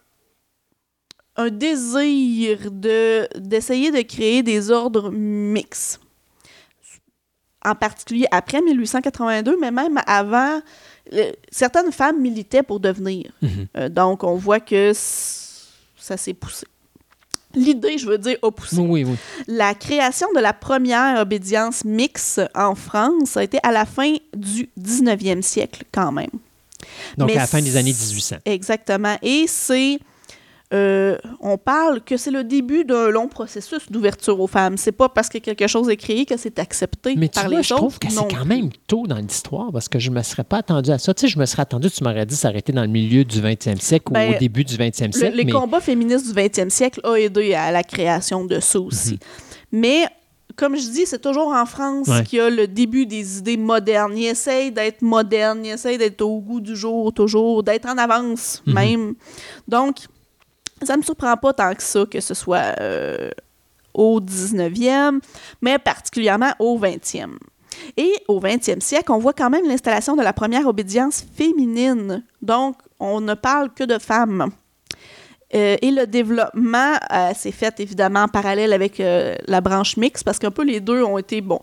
un 1.37 1.51
désir 1.51 2.71
de, 2.71 3.29
d'essayer 3.39 3.91
de 3.91 4.03
créer 4.03 4.43
des 4.43 4.71
ordres 4.71 5.11
mixtes. 5.11 6.01
En 7.65 7.77
particulier 7.77 8.27
après 8.33 8.61
1882, 8.61 9.57
mais 9.61 9.71
même 9.71 10.01
avant, 10.07 10.61
certaines 11.51 11.93
femmes 11.93 12.21
militaient 12.21 12.63
pour 12.65 12.81
devenir. 12.81 13.31
Mhm. 13.41 13.67
Euh, 13.77 13.89
donc, 13.89 14.25
on 14.25 14.35
voit 14.35 14.61
que 14.61 14.93
ça 14.95 16.17
s'est 16.17 16.35
poussé. 16.35 16.67
L'idée, 17.55 17.99
je 17.99 18.07
veux 18.07 18.19
dire, 18.19 18.39
a 18.43 18.51
poussé. 18.51 18.79
Oui, 18.79 19.05
oui. 19.05 19.15
La 19.47 19.75
création 19.75 20.27
de 20.35 20.41
la 20.41 20.53
première 20.53 21.21
obédience 21.21 21.85
mixte 21.85 22.41
en 22.55 22.75
France 22.75 23.37
a 23.37 23.45
été 23.45 23.59
à 23.63 23.73
la 23.73 23.85
fin 23.85 24.17
du 24.35 24.71
19e 24.81 25.43
siècle, 25.43 25.85
quand 25.93 26.13
même. 26.13 26.31
Donc, 27.19 27.29
Mais 27.29 27.37
à 27.37 27.41
la 27.41 27.47
fin 27.47 27.61
des 27.63 27.77
années 27.77 27.93
c- 27.93 28.01
1800. 28.15 28.37
Exactement. 28.45 29.17
Et 29.23 29.45
c'est. 29.47 29.99
euh, 30.75 31.19
on 31.41 31.59
parle 31.59 32.01
que 32.01 32.17
c'est 32.17 32.31
le 32.31 32.45
début 32.45 32.87
d'un 32.87 33.11
long 33.11 33.29
processus 33.29 33.91
d'ouverture 33.93 34.41
aux 34.41 34.47
femmes. 34.47 34.79
C'est 34.79 34.91
pas 34.93 35.11
parce 35.11 35.29
que 35.29 35.37
quelque 35.37 35.67
chose 35.67 35.91
est 35.91 35.99
créé 35.99 36.25
que 36.25 36.39
c'est 36.39 36.59
accepté 36.59 37.15
Mais 37.15 37.29
tu 37.29 37.35
par 37.35 37.49
vois, 37.51 37.59
les 37.59 37.63
je 37.63 37.75
autres. 37.75 37.83
trouve 37.83 37.99
que 37.99 38.09
c'est 38.11 38.35
quand 38.35 38.47
même 38.47 38.71
tôt 38.87 39.07
dans 39.07 39.17
l'histoire 39.19 39.71
parce 39.71 39.91
que 39.91 39.99
je 39.99 40.09
ne 40.09 40.15
me 40.17 40.23
serais 40.23 40.45
pas 40.45 40.59
attendu 40.59 40.91
à 40.91 40.99
ça. 40.99 41.13
Tu 41.13 41.23
sais, 41.23 41.29
je 41.29 41.39
me 41.39 41.45
serais 41.45 41.61
attendu, 41.63 41.91
tu 41.91 42.03
m'aurais 42.03 42.25
dit 42.25 42.35
s'arrêter 42.37 42.73
dans 42.73 42.83
le 42.83 42.89
milieu 42.89 43.23
du 43.25 43.41
20e 43.43 43.79
siècle 43.81 44.07
ou 44.11 44.15
Ben, 44.15 44.35
au 44.35 44.39
début 44.39 44.65
du 44.65 44.77
20e 44.79 45.09
Le- 45.09 45.13
siècle. 45.13 45.37
les 45.37 45.45
mais 45.45 45.53
combats 45.53 45.81
féministes 45.81 46.27
du 46.27 46.33
20e 46.33 46.71
siècle 46.71 47.01
ont 47.05 47.15
aidé 47.17 47.53
à 47.53 47.71
la 47.71 47.83
création 47.85 48.47
de 48.47 48.59
ça 48.59 48.81
aussi. 48.81 49.19
Mais, 49.73 50.07
comme 50.57 50.77
je 50.77 50.89
dis, 50.89 51.07
c'est 51.07 51.21
toujours 51.21 51.49
en 51.49 51.67
France 51.67 52.09
Ouais. 52.09 52.25
qu'il 52.25 52.39
y 52.39 52.41
a 52.43 52.51
le 52.51 52.67
début 52.67 53.07
des 53.07 53.39
idées 53.39 53.57
modernes. 53.57 54.17
Ils 54.17 54.27
essayent 54.27 54.73
d'être 54.73 55.03
modernes, 55.03 55.65
ils 55.65 55.73
essayent 55.73 55.99
d'être 55.99 56.23
au 56.23 56.41
goût 56.41 56.61
du 56.61 56.77
jour, 56.77 57.13
toujours, 57.13 57.63
d'être 57.63 57.87
en 57.89 57.99
avance 57.99 58.63
Mhm. 58.67 58.75
même. 58.75 59.15
Donc, 59.69 59.97
ça 60.83 60.95
ne 60.95 60.99
me 60.99 61.03
surprend 61.05 61.37
pas 61.37 61.53
tant 61.53 61.75
que 61.75 61.83
ça 61.83 62.05
que 62.11 62.21
ce 62.21 62.35
soit 62.35 62.75
euh, 62.81 63.31
au 63.95 64.21
19e, 64.21 65.21
mais 65.61 65.79
particulièrement 65.79 66.53
au 66.59 66.79
20e. 66.79 67.39
Et 67.97 68.13
au 68.29 68.39
20e 68.41 68.81
siècle, 68.81 69.11
on 69.13 69.19
voit 69.19 69.33
quand 69.33 69.49
même 69.51 69.67
l'installation 69.67 70.15
de 70.17 70.23
la 70.23 70.33
première 70.33 70.67
obédience 70.67 71.25
féminine. 71.35 72.23
Donc, 72.43 72.77
on 73.01 73.21
ne 73.21 73.35
parle 73.35 73.71
que 73.75 73.85
de 73.85 73.99
femmes. 73.99 74.51
Euh, 75.55 75.77
et 75.83 75.91
le 75.91 76.07
développement 76.07 76.95
euh, 77.13 77.33
s'est 77.35 77.53
fait 77.53 77.79
évidemment 77.81 78.23
en 78.23 78.29
parallèle 78.29 78.73
avec 78.73 79.01
euh, 79.01 79.35
la 79.47 79.61
branche 79.61 79.97
mixte 79.99 80.25
parce 80.25 80.39
qu'un 80.39 80.51
peu 80.51 80.65
les 80.65 80.81
deux 80.81 81.03
ont 81.03 81.19
été, 81.19 81.43
bon, 81.43 81.61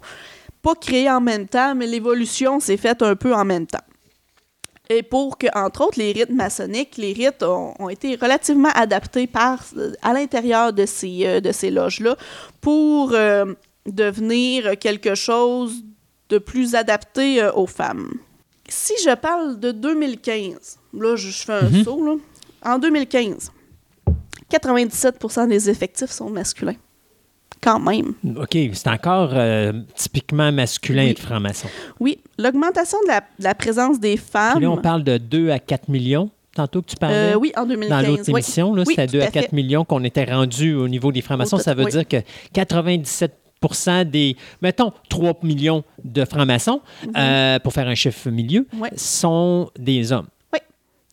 pas 0.61 0.75
créés 0.75 1.09
en 1.09 1.21
même 1.21 1.47
temps, 1.47 1.73
mais 1.73 1.87
l'évolution 1.87 2.59
s'est 2.59 2.77
faite 2.77 3.01
un 3.01 3.15
peu 3.15 3.33
en 3.33 3.45
même 3.45 3.65
temps. 3.65 3.79
Et 4.91 5.03
pour 5.03 5.37
que, 5.37 5.47
entre 5.55 5.85
autres, 5.85 5.99
les 5.99 6.11
rites 6.11 6.31
maçonniques, 6.31 6.97
les 6.97 7.13
rites 7.13 7.43
ont, 7.43 7.73
ont 7.79 7.89
été 7.89 8.15
relativement 8.15 8.69
adaptés 8.73 9.27
par, 9.27 9.63
à 10.01 10.13
l'intérieur 10.13 10.73
de 10.73 10.85
ces, 10.85 11.41
de 11.41 11.51
ces 11.51 11.69
loges-là 11.69 12.15
pour 12.59 13.15
devenir 13.85 14.77
quelque 14.79 15.13
chose 15.15 15.83
de 16.29 16.37
plus 16.39 16.73
adapté 16.75 17.47
aux 17.55 17.67
femmes. 17.67 18.13
Si 18.67 18.93
je 19.03 19.13
parle 19.15 19.59
de 19.59 19.71
2015, 19.71 20.79
là, 20.93 21.15
je, 21.15 21.29
je 21.29 21.43
fais 21.43 21.53
un 21.53 21.69
Mhm. 21.69 21.83
saut, 21.83 22.03
là. 22.05 22.15
En 22.65 22.77
2015, 22.79 23.51
97% 24.51 25.47
des 25.47 25.69
effectifs 25.69 26.09
sont 26.11 26.29
masculins. 26.29 26.75
Quand 27.61 27.79
même. 27.79 28.13
OK, 28.37 28.57
c'est 28.73 28.87
encore 28.87 29.31
euh, 29.33 29.73
typiquement 29.95 30.49
masculin 30.51 31.05
Oui. 31.07 31.13
de 31.13 31.19
franc-maçon. 31.19 31.67
Oui, 31.99 32.19
l'augmentation 32.37 32.97
de 33.03 33.07
la, 33.09 33.19
de 33.19 33.43
la 33.43 33.53
présence 33.53 33.99
des 33.99 34.15
Puis 34.15 34.25
femmes. 34.31 34.61
là, 34.61 34.69
on 34.71 34.77
parle 34.77 35.03
de 35.03 35.17
2 35.17 35.49
à 35.49 35.59
4 35.59 35.89
millions, 35.89 36.29
tantôt 36.55 36.81
que 36.81 36.87
tu 36.87 36.95
parlais. 36.95 37.33
euh, 37.33 37.35
oui, 37.35 37.51
en 37.57 37.65
2015. 37.65 37.89
Dans 37.89 38.07
l'autre 38.09 38.29
émission, 38.29 38.71
Oui, 38.71 38.83
c'était 38.87 39.07
tout 39.07 39.13
2 39.13 39.21
à 39.21 39.25
à 39.25 39.31
4 39.31 39.49
fait. 39.49 39.53
millions 39.55 39.83
qu'on 39.83 40.03
était 40.05 40.23
rendu 40.23 40.73
au 40.73 40.87
niveau 40.87 41.11
des 41.11 41.21
francs-maçons. 41.21 41.57
Ça 41.57 41.73
veut 41.73 41.85
dire 41.85 42.07
que 42.07 42.17
97% 42.53 44.05
des, 44.09 44.37
mettons, 44.61 44.93
3 45.09 45.33
millions 45.43 45.83
de 46.03 46.23
francs-maçons, 46.23 46.81
euh, 47.17 47.59
pour 47.59 47.73
faire 47.73 47.87
un 47.89 47.95
chiffre 47.95 48.29
milieu, 48.29 48.67
Mhm. 48.71 48.87
Sont 48.95 49.69
des 49.77 50.13
hommes. 50.13 50.27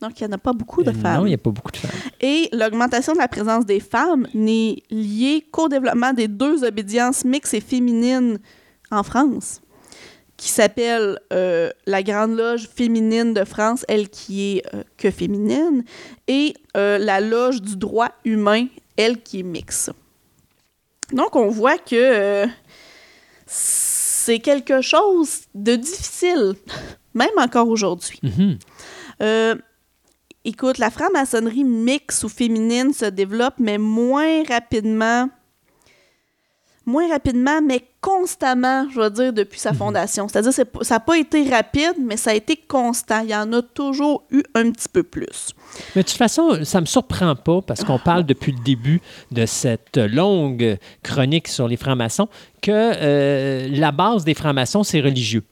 Donc, 0.03 0.21
il 0.21 0.25
n'y 0.27 0.31
en 0.31 0.37
a 0.37 0.39
pas 0.39 0.53
beaucoup 0.53 0.83
de 0.83 0.91
Euh, 0.91 0.93
femmes. 0.93 1.21
Non, 1.21 1.27
il 1.27 1.31
n'y 1.31 1.35
a 1.35 1.39
pas 1.39 1.51
beaucoup 1.51 1.73
de 1.73 1.77
femmes. 1.79 1.91
Et 2.21 2.49
l'augmentation 2.53 3.15
de 3.15 3.19
la 3.19 3.29
présence 3.29 3.65
des 3.65 3.81
femmes 3.81 4.27
n'est 4.35 4.77
liée 4.91 5.47
qu'au 5.51 5.69
développement 5.69 6.13
des 6.13 6.29
deux 6.29 6.65
obédiences 6.65 7.25
mixtes 7.25 7.55
et 7.55 7.61
féminines 7.63 8.39
en 8.91 9.03
France, 9.03 9.63
qui 10.37 10.49
s'appelle 10.49 11.19
euh, 11.33 11.71
la 11.87 12.03
Grande 12.03 12.37
Loge 12.37 12.69
féminine 12.69 13.33
de 13.33 13.45
France, 13.45 13.87
elle 13.89 14.11
qui 14.11 14.59
est 14.59 14.75
euh, 14.75 14.83
que 14.99 15.11
féminine, 15.11 15.83
et 16.29 16.53
euh, 16.77 16.99
la 16.99 17.21
Loge 17.23 17.63
du 17.63 17.77
droit 17.77 18.11
humain, 18.27 18.67
elle 18.99 19.23
qui 19.23 19.41
est 19.41 19.45
mixte. 19.45 19.93
Donc, 21.13 21.37
on 21.37 21.49
voit 21.49 21.79
que 21.79 22.47
c'est 23.47 24.41
quelque 24.41 24.83
chose 24.83 25.43
de 25.55 25.77
difficile, 25.77 26.55
même 27.15 27.31
encore 27.39 27.69
aujourd'hui. 27.69 28.21
Mhm. 28.23 28.59
Euh, 29.23 29.55
écoute, 30.47 30.79
la 30.79 30.91
franc-maçonnerie 30.91 31.65
mixte 31.65 32.25
ou 32.25 32.29
féminine 32.29 32.93
se 32.93 33.05
développe, 33.07 33.55
mais 33.59 33.79
moins 33.79 34.45
rapidement. 34.45 35.29
Moins 36.89 37.09
rapidement, 37.11 37.61
mais 37.61 37.83
constamment, 38.01 38.87
je 38.95 39.01
veux 39.01 39.11
dire, 39.11 39.33
depuis 39.33 39.59
sa 39.59 39.73
fondation. 39.73 40.29
C'est-à-dire, 40.29 40.53
c'est 40.53 40.69
ça 40.83 40.95
n'a 40.95 41.01
pas 41.01 41.19
été 41.19 41.51
rapide, 41.51 41.95
mais 41.99 42.17
ça 42.17 42.31
a 42.31 42.35
été 42.35 42.57
constant. 42.57 43.23
Il 43.25 43.31
y 43.31 43.35
en 43.35 43.53
a 43.53 43.61
toujours 43.61 44.23
eu 44.31 44.45
un 44.55 44.71
petit 44.71 44.89
peu 44.89 45.03
plus. 45.03 45.53
Mais 45.97 46.05
de 46.05 46.09
toute 46.09 46.17
façon, 46.17 46.65
ça 46.65 46.79
ne 46.79 46.83
me 46.83 46.87
surprend 46.87 47.35
pas 47.35 47.61
parce 47.61 47.83
qu'on 47.83 47.99
parle 47.99 48.25
depuis 48.25 48.53
le 48.53 48.63
début 48.63 49.01
de 49.33 49.47
cette 49.47 49.97
longue 49.97 50.79
chronique 51.03 51.49
sur 51.49 51.67
les 51.67 51.77
francs-maçons 51.77 52.29
que 52.63 52.71
euh, 52.71 53.69
la 53.69 53.91
base 53.91 54.25
des 54.25 54.35
francs-maçons, 54.35 54.85
c'est 54.85 55.01
religieux. 55.01 55.43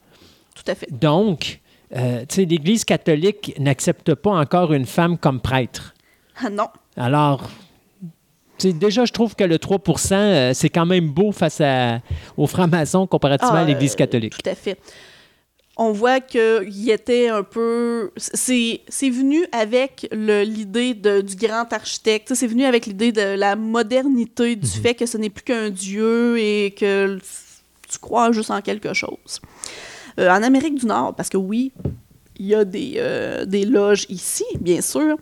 Tout 0.55 0.71
à 0.71 0.77
fait. 0.77 0.87
Donc, 0.93 1.61
euh, 1.97 2.25
l'Église 2.37 2.85
catholique 2.85 3.55
n'accepte 3.59 4.15
pas 4.15 4.31
encore 4.33 4.73
une 4.73 4.87
femme 4.87 5.17
comme 5.19 5.41
prêtre. 5.41 5.95
Ah 6.43 6.51
non. 6.51 6.69
Alors, 6.97 7.49
déjà, 8.63 9.05
je 9.05 9.13
trouve 9.13 9.35
que 9.37 9.45
le 9.45 9.59
3% 9.59 10.13
euh, 10.15 10.53
c'est 10.55 10.69
quand 10.69 10.87
même 10.87 11.09
beau 11.09 11.33
face 11.33 11.61
à- 11.61 12.01
aux 12.37 12.47
francs-maçons 12.47 13.07
comparativement 13.07 13.55
Ah, 13.57 13.61
à 13.61 13.65
l'Église 13.65 13.93
euh, 13.93 13.97
catholique. 13.97 14.35
Tout 14.43 14.51
à 14.51 14.55
fait. 14.55 14.79
On 15.77 15.91
voit 15.91 16.21
qu'il 16.21 16.89
était 16.89 17.29
un 17.29 17.43
peu. 17.43 18.13
C'est 18.17 18.81
venu 19.11 19.45
avec 19.51 20.07
l'idée 20.13 20.95
du 20.95 21.35
grand 21.37 21.73
architecte. 21.73 22.33
C'est 22.35 22.47
venu 22.47 22.65
avec 22.65 22.87
l'idée 22.87 23.11
de 23.11 23.35
la 23.37 23.57
modernité, 23.57 24.55
du 24.55 24.67
Mhm. 24.67 24.83
fait 24.83 24.95
que 24.95 25.05
ce 25.05 25.19
n'est 25.19 25.31
plus 25.31 25.43
qu'un 25.43 25.71
dieu 25.71 26.39
et 26.39 26.71
que 26.79 27.19
tu 27.91 27.99
crois 27.99 28.31
juste 28.31 28.53
en 28.53 28.61
quelque 28.61 28.95
chose. 28.95 29.41
Euh, 30.19 30.29
en 30.31 30.43
Amérique 30.43 30.77
du 30.77 30.87
Nord, 30.87 31.15
parce 31.15 31.29
que 31.29 31.37
oui, 31.37 31.73
il 32.39 32.47
y 32.47 32.55
a 32.55 32.65
des, 32.65 32.95
euh, 32.99 33.45
des 33.45 33.65
loges 33.65 34.07
ici, 34.09 34.45
bien 34.61 34.81
sûr, 34.81 35.17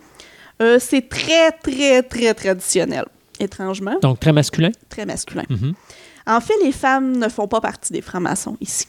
euh, 0.60 0.78
c'est 0.78 1.08
très, 1.08 1.50
très, 1.52 2.02
très 2.02 2.34
traditionnel. 2.34 3.04
Étrangement, 3.40 3.98
Donc, 4.02 4.20
très 4.20 4.32
masculin? 4.32 4.70
très 4.88 5.06
masculin. 5.06 5.44
Mhm. 5.48 5.74
En 6.26 6.40
fait, 6.40 6.54
les 6.62 6.72
femmes 6.72 7.16
ne 7.16 7.28
font 7.28 7.48
pas 7.48 7.60
partie 7.60 7.92
des 7.92 8.02
francs-maçons 8.02 8.56
ici. 8.60 8.86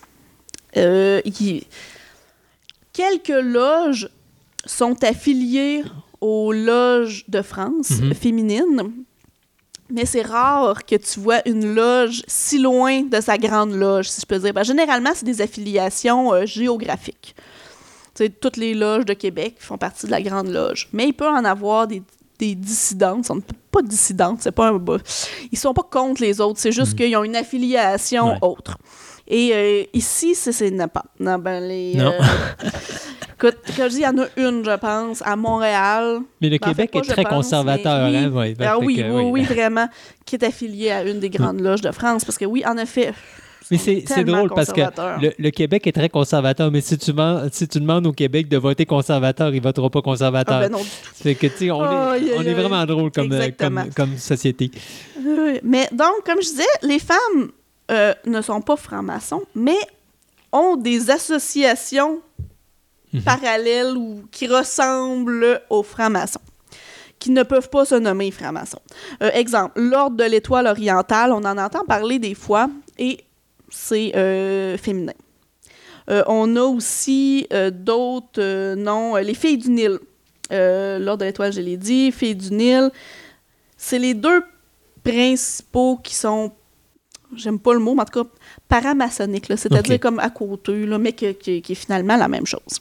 Quelques 2.91 3.29
loges 3.29 4.09
sont 4.65 5.03
affiliées 5.03 5.83
aux 6.21 6.51
loges 6.53 7.25
de 7.27 7.41
France 7.41 7.89
Mhm. 8.01 8.13
féminines, 8.13 8.91
mais 9.93 10.05
c'est 10.05 10.23
rare 10.23 10.85
que 10.85 10.95
tu 10.95 11.19
vois 11.19 11.41
une 11.47 11.73
loge 11.73 12.23
si 12.27 12.57
loin 12.59 13.03
de 13.03 13.21
sa 13.21 13.37
grande 13.37 13.73
loge, 13.73 14.09
si 14.09 14.21
je 14.21 14.25
peux 14.25 14.39
dire. 14.39 14.53
Ben, 14.53 14.63
généralement, 14.63 15.11
c'est 15.15 15.25
des 15.25 15.39
affiliations 15.41 16.33
euh, 16.33 16.45
géographiques. 16.45 17.35
Toutes 18.41 18.57
les 18.57 18.73
loges 18.73 19.05
de 19.05 19.13
Québec 19.13 19.55
font 19.59 19.77
partie 19.77 20.05
de 20.05 20.11
la 20.11 20.21
grande 20.21 20.47
loge. 20.49 20.89
Mais 20.93 21.05
il 21.07 21.13
peut 21.13 21.27
en 21.27 21.45
avoir 21.45 21.87
des, 21.87 22.03
des 22.37 22.53
dissidentes. 22.55 23.29
On 23.31 23.35
ne 23.35 23.41
peut 23.41 23.55
pas 23.71 23.81
dissidentes, 23.81 24.39
c'est 24.41 24.51
pas 24.51 24.69
un... 24.69 24.79
Ils 25.51 25.57
sont 25.57 25.73
pas 25.73 25.81
contre 25.89 26.21
les 26.21 26.39
autres, 26.41 26.59
c'est 26.59 26.71
juste 26.71 26.95
qu'ils 26.95 27.15
ont 27.17 27.23
une 27.23 27.35
affiliation 27.35 28.33
Ouais. 28.33 28.37
autre. 28.41 28.77
Et 29.27 29.51
euh, 29.53 29.83
ici, 29.93 30.35
c'est 30.35 30.51
c'est 30.51 30.71
non, 30.71 30.87
pas. 30.87 31.03
Non, 31.19 31.37
ben 31.37 31.61
les... 31.65 31.95
Non. 31.95 32.11
euh, 32.11 32.19
écoute, 33.37 33.57
comme 33.75 33.85
je 33.85 33.89
dis, 33.89 33.97
il 33.97 34.03
y 34.03 34.07
en 34.07 34.17
a 34.17 34.25
une, 34.37 34.65
je 34.65 34.75
pense, 34.77 35.21
à 35.25 35.35
Montréal. 35.35 36.19
Mais 36.41 36.49
le 36.49 36.57
Ben, 36.57 36.69
en 36.69 36.73
fait, 36.73 36.87
Québec 36.87 36.91
pas, 36.91 36.99
est 36.99 37.13
très 37.13 37.23
pense, 37.23 37.33
conservateur. 37.33 38.05
hein, 38.05 38.29
oui. 38.31 38.37
ouais. 38.37 38.55
Fait 38.55 38.73
oui, 38.81 38.95
que, 38.97 39.11
oui, 39.11 39.23
oui, 39.31 39.43
vraiment, 39.43 39.87
qui 40.25 40.35
est 40.35 40.43
affiliée 40.43 40.91
à 40.91 41.03
une 41.03 41.19
des 41.19 41.29
grandes 41.29 41.61
loges 41.61 41.81
de 41.81 41.91
France. 41.91 42.25
Parce 42.25 42.37
que 42.37 42.45
oui, 42.45 42.63
en 42.65 42.77
effet, 42.77 43.13
Mais 43.71 43.77
c'est 43.77 44.23
drôle 44.25 44.49
parce 44.53 44.73
que 44.73 44.81
le, 45.21 45.31
le 45.39 45.49
Québec 45.51 45.87
est 45.87 45.93
très 45.93 46.09
conservateur, 46.09 46.69
mais 46.69 46.81
si 46.81 46.97
tu, 46.97 47.11
demandes, 47.11 47.49
si 47.53 47.65
tu 47.65 47.79
demandes 47.79 48.05
au 48.05 48.11
Québec 48.11 48.49
de 48.49 48.57
voter 48.57 48.85
conservateur, 48.85 49.49
il 49.53 49.59
ne 49.59 49.63
votera 49.63 49.89
pas 49.89 50.01
conservateur. 50.01 50.55
Ah 50.55 50.67
ben 50.67 50.71
non. 50.71 50.81
Fait 50.83 51.35
que, 51.35 51.47
tu 51.47 51.53
sais, 51.57 51.71
on, 51.71 51.81
Aïe, 51.81 52.27
est, 52.27 52.37
on 52.37 52.41
est 52.41 52.53
vraiment 52.53 52.85
drôle 52.85 53.09
comme, 53.09 53.31
euh, 53.31 53.47
comme, 53.57 53.85
comme 53.95 54.17
société. 54.17 54.69
Oui, 55.17 55.59
Mais 55.63 55.87
donc, 55.93 56.25
comme 56.25 56.41
je 56.41 56.49
disais, 56.49 56.63
les 56.81 56.99
femmes 56.99 57.51
euh, 57.91 58.13
ne 58.25 58.41
sont 58.41 58.61
pas 58.61 58.75
francs-maçons, 58.75 59.43
mais 59.55 59.77
ont 60.51 60.75
des 60.75 61.09
associations 61.09 62.21
Mhm. 63.13 63.21
parallèles 63.21 63.95
ou 63.95 64.23
qui 64.31 64.47
ressemblent 64.47 65.61
aux 65.69 65.83
francs-maçons, 65.83 66.39
qui 67.19 67.29
ne 67.29 67.43
peuvent 67.43 67.69
pas 67.69 67.85
se 67.85 67.93
nommer 67.95 68.31
francs-maçons. 68.31 68.81
Euh, 69.21 69.29
exemple, 69.33 69.79
l'Ordre 69.79 70.17
de 70.17 70.23
l'Étoile 70.23 70.65
orientale, 70.65 71.31
on 71.31 71.43
en 71.45 71.57
entend 71.59 71.85
parler 71.85 72.17
des 72.17 72.33
fois, 72.33 72.69
et 72.97 73.19
c'est 73.69 74.13
euh, 74.15 74.77
féminin. 74.77 75.13
On 76.07 76.55
a 76.57 76.63
aussi 76.63 77.47
d'autres 77.71 78.73
noms, 78.75 79.15
les 79.15 79.33
Filles 79.33 79.57
du 79.57 79.69
Nil. 79.69 79.99
L'Ordre 80.49 81.17
de 81.19 81.25
l'Étoile, 81.25 81.53
je 81.53 81.61
l'ai 81.61 81.77
dit, 81.77 82.11
Filles 82.11 82.35
du 82.35 82.51
Nil. 82.51 82.89
C'est 83.77 83.99
les 83.99 84.13
deux 84.13 84.43
principaux 85.03 85.97
qui 86.03 86.15
sont, 86.15 86.51
j'aime 87.35 87.59
pas 87.59 87.73
le 87.73 87.79
mot, 87.79 87.93
mais 87.95 88.01
en 88.01 88.05
tout 88.05 88.23
cas, 88.23 88.29
paramaçonniques, 88.67 89.49
là, 89.49 89.57
c'est-à-dire 89.57 89.99
comme 89.99 90.19
à 90.19 90.29
côté, 90.29 90.85
là, 90.85 90.97
mais 90.97 91.13
que- 91.13 91.31
qui 91.31 91.57
est 91.57 91.75
finalement 91.75 92.15
la 92.17 92.27
même 92.27 92.45
chose. 92.45 92.79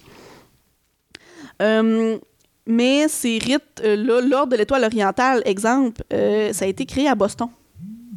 Euh, 1.60 2.18
mais 2.66 3.08
ces 3.08 3.38
rites-là, 3.38 3.96
l'ordre 4.20 4.52
de 4.52 4.56
l'étoile 4.56 4.84
orientale, 4.84 5.42
exemple, 5.44 6.02
euh, 6.12 6.52
ça 6.52 6.64
a 6.64 6.68
été 6.68 6.86
créé 6.86 7.08
à 7.08 7.14
Boston. 7.14 7.48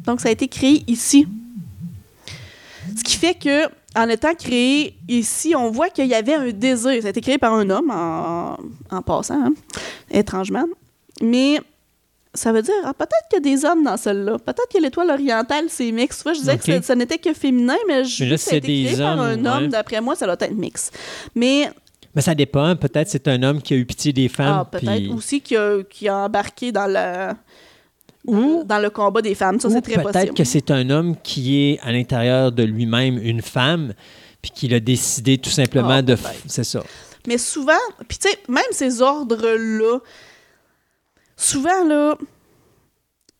Donc, 0.04 0.20
ça 0.20 0.28
a 0.28 0.32
été 0.32 0.48
créé 0.48 0.84
ici. 0.86 1.26
Ce 2.96 3.02
qui 3.02 3.16
fait 3.16 3.34
que, 3.34 3.66
en 3.96 4.08
étant 4.08 4.34
créé 4.34 4.94
ici, 5.08 5.54
on 5.56 5.70
voit 5.70 5.88
qu'il 5.88 6.06
y 6.06 6.14
avait 6.14 6.34
un 6.34 6.50
désir. 6.52 7.00
Ça 7.02 7.08
a 7.08 7.10
été 7.10 7.20
créé 7.20 7.38
par 7.38 7.52
un 7.54 7.68
homme, 7.70 7.90
en, 7.90 8.56
en 8.90 9.02
passant, 9.02 9.46
hein, 9.46 9.54
étrangement. 10.10 10.64
Mais 11.20 11.60
ça 12.36 12.52
veut 12.52 12.62
dire, 12.62 12.74
ah, 12.84 12.94
peut-être 12.94 13.28
qu'il 13.30 13.44
y 13.44 13.52
a 13.52 13.56
des 13.56 13.64
hommes 13.64 13.82
dans 13.84 13.96
celle-là. 13.96 14.38
Peut-être 14.38 14.68
que 14.72 14.80
l'étoile 14.80 15.10
orientale, 15.10 15.64
c'est 15.68 15.90
mix. 15.92 16.18
Tu 16.18 16.22
vois, 16.22 16.32
je 16.34 16.38
disais 16.40 16.52
Ok. 16.54 16.60
que 16.66 16.76
ce- 16.80 16.86
ce 16.86 16.92
n'était 16.92 17.18
que 17.18 17.32
féminin, 17.34 17.76
mais 17.88 18.04
je 18.04 18.24
Mais 18.24 18.30
là, 18.30 18.36
ça 18.38 18.54
a 18.54 18.56
été 18.58 18.66
des 18.68 18.84
créé 18.92 18.96
par 18.98 19.20
un 19.20 19.32
hommes, 19.34 19.46
homme. 19.46 19.62
ouais. 19.64 19.68
D'après 19.68 20.00
moi, 20.00 20.14
ça 20.14 20.26
doit 20.26 20.36
être 20.40 20.54
mix. 20.54 20.90
Mais 21.34 21.70
Mais 22.14 22.22
ça 22.22 22.34
dépend. 22.34 22.74
Peut-être 22.76 23.08
c'est 23.10 23.28
un 23.28 23.42
homme 23.42 23.60
qui 23.60 23.74
a 23.74 23.76
eu 23.76 23.84
pitié 23.84 24.12
des 24.12 24.28
femmes. 24.28 24.60
ah, 24.60 24.64
peut-être 24.70 24.84
puis- 24.96 25.12
aussi 25.12 25.40
qui 25.40 25.56
a, 25.56 25.82
qui 25.82 26.08
a 26.08 26.16
embarqué 26.16 26.72
dans 26.72 26.86
le, 26.86 27.34
Ou- 28.26 28.64
dans 28.64 28.78
le 28.78 28.90
combat 28.90 29.22
des 29.22 29.34
femmes. 29.34 29.60
Ça, 29.60 29.68
c'est 29.70 29.80
très 29.82 29.94
peut-être 29.94 30.12
possible. 30.12 30.34
que 30.34 30.44
c'est 30.44 30.70
un 30.70 30.90
homme 30.90 31.14
qui 31.22 31.62
est 31.72 31.78
à 31.82 31.92
l'intérieur 31.92 32.50
de 32.52 32.62
lui-même 32.64 33.18
une 33.22 33.40
femme, 33.42 33.92
puis 34.42 34.50
qu'il 34.50 34.74
a 34.74 34.80
décidé 34.80 35.38
tout 35.38 35.50
simplement 35.50 35.90
Ah, 35.90 36.02
de... 36.02 36.14
peut-être. 36.14 36.34
C'est 36.46 36.64
ça. 36.64 36.82
Mais 37.28 37.38
souvent, 37.38 37.72
puis 38.08 38.18
tu 38.18 38.28
sais, 38.28 38.38
même 38.48 38.64
ces 38.72 39.00
ordres-là, 39.02 39.98
souvent, 41.36 41.84
là, 41.84 42.16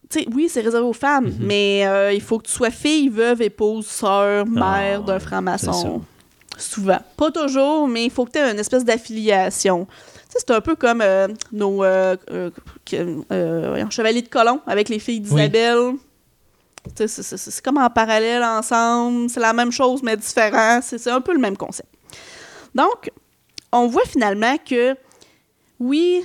tu 0.09 0.21
sais, 0.21 0.27
oui, 0.35 0.49
c'est 0.49 0.61
réservé 0.61 0.87
aux 0.87 0.93
femmes, 0.93 1.27
Mhm. 1.27 1.37
mais 1.41 1.87
euh, 1.87 2.13
il 2.13 2.21
faut 2.21 2.39
que 2.39 2.47
tu 2.47 2.53
sois 2.53 2.71
fille, 2.71 3.09
veuve, 3.09 3.43
épouse, 3.43 3.87
sœur, 3.87 4.47
mère 4.47 5.03
d'un 5.03 5.17
Ah, 5.17 5.21
franc-maçon. 5.21 6.03
Souvent. 6.59 6.99
Pas 7.17 7.31
toujours, 7.31 7.87
mais 7.89 8.05
il 8.05 8.11
faut 8.11 8.25
que 8.25 8.31
tu 8.33 8.39
aies 8.39 8.51
une 8.51 8.59
espèce 8.59 8.85
d'affiliation. 8.85 9.87
Tu 9.87 10.33
sais, 10.33 10.39
c'est 10.47 10.51
un 10.55 10.61
peu 10.61 10.75
comme 10.77 11.01
euh, 11.03 11.29
nos 11.53 11.85
euh, 11.85 12.17
euh, 12.33 13.91
chevaliers 13.91 14.23
de 14.23 14.29
colon 14.29 14.61
avec 14.67 14.89
les 14.89 14.99
filles 14.99 15.21
d'Isabelle. 15.21 15.95
Tu 16.97 17.09
sais, 17.09 17.23
C'est 17.37 17.63
comme 17.65 17.79
en 17.79 17.91
parallèle 17.91 18.43
ensemble. 18.45 19.29
C'est 19.29 19.41
la 19.41 19.53
même 19.53 19.73
chose, 19.73 20.03
mais 20.03 20.17
différent. 20.17 20.81
C'est 20.83 21.11
un 21.11 21.21
peu 21.21 21.33
le 21.33 21.41
même 21.41 21.57
concept. 21.57 21.89
Donc, 22.75 23.11
on 23.73 23.87
voit 23.89 24.05
finalement 24.07 24.57
que, 24.59 24.97
oui, 25.81 26.25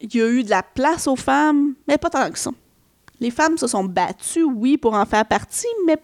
il 0.00 0.14
y 0.14 0.20
a 0.22 0.28
eu 0.28 0.44
de 0.44 0.50
la 0.50 0.62
place 0.62 1.06
aux 1.06 1.16
femmes, 1.16 1.74
mais 1.86 1.98
pas 1.98 2.10
tant 2.10 2.30
que 2.30 2.38
ça. 2.38 2.50
Les 3.20 3.30
femmes 3.30 3.58
se 3.58 3.66
sont 3.66 3.84
battues, 3.84 4.44
oui, 4.44 4.76
pour 4.78 4.94
en 4.94 5.04
faire 5.06 5.24
partie, 5.26 5.66
mais 5.86 5.96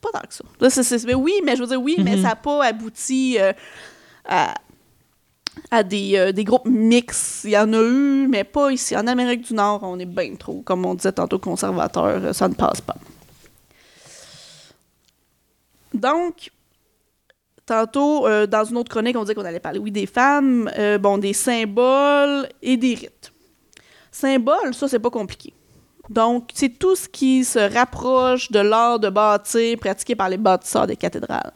pas 0.00 0.10
tant 0.12 0.20
que 0.28 0.34
ça. 0.34 0.44
Là, 0.60 0.70
c'est- 0.70 0.82
c'est- 0.84 1.04
mais 1.04 1.14
oui, 1.14 1.32
mais 1.44 1.56
je 1.56 1.62
veux 1.62 1.66
dire 1.68 1.82
oui, 1.82 1.96
mais 2.04 2.16
Mhm. 2.16 2.22
ça 2.22 2.28
n'a 2.28 2.36
pas 2.36 2.64
abouti 2.66 3.36
euh, 3.40 3.52
à, 4.24 4.54
à 5.70 5.82
des, 5.82 6.16
euh, 6.16 6.30
des 6.32 6.44
groupes 6.44 6.66
mixtes. 6.66 7.42
Il 7.44 7.50
y 7.50 7.58
en 7.58 7.72
a 7.72 7.82
eu, 7.82 8.28
mais 8.28 8.44
pas 8.44 8.70
ici. 8.70 8.96
En 8.96 9.06
Amérique 9.08 9.40
du 9.42 9.54
Nord, 9.54 9.80
on 9.82 9.98
est 9.98 10.04
bien 10.06 10.34
trop, 10.36 10.62
comme 10.62 10.84
on 10.86 10.94
disait 10.94 11.12
tantôt, 11.12 11.38
conservateur, 11.40 12.04
euh, 12.04 12.32
ça 12.32 12.46
ne 12.48 12.54
passe 12.54 12.80
pas. 12.80 12.96
Donc, 15.94 16.50
tantôt, 17.66 18.26
euh, 18.26 18.46
dans 18.46 18.64
une 18.64 18.76
autre 18.78 18.90
chronique, 18.90 19.16
on 19.16 19.22
disait 19.22 19.34
qu'on 19.34 19.44
allait 19.44 19.60
parler, 19.60 19.80
des 19.90 20.06
femmes, 20.06 20.70
euh, 20.78 20.98
bon, 20.98 21.18
des 21.18 21.32
symboles 21.32 22.48
et 22.62 22.76
des 22.76 22.94
rites. 22.94 23.32
Symboles, 24.10 24.72
ça, 24.72 24.88
c'est 24.88 25.00
pas 25.00 25.10
compliqué. 25.10 25.52
Donc, 26.08 26.50
c'est 26.54 26.78
tout 26.78 26.94
ce 26.94 27.08
qui 27.08 27.44
se 27.44 27.58
rapproche 27.58 28.50
de 28.52 28.60
l'art 28.60 29.00
de 29.00 29.08
bâtir 29.08 29.76
pratiqué 29.78 30.14
par 30.14 30.28
les 30.28 30.36
bâtisseurs 30.36 30.86
des 30.86 30.96
cathédrales. 30.96 31.52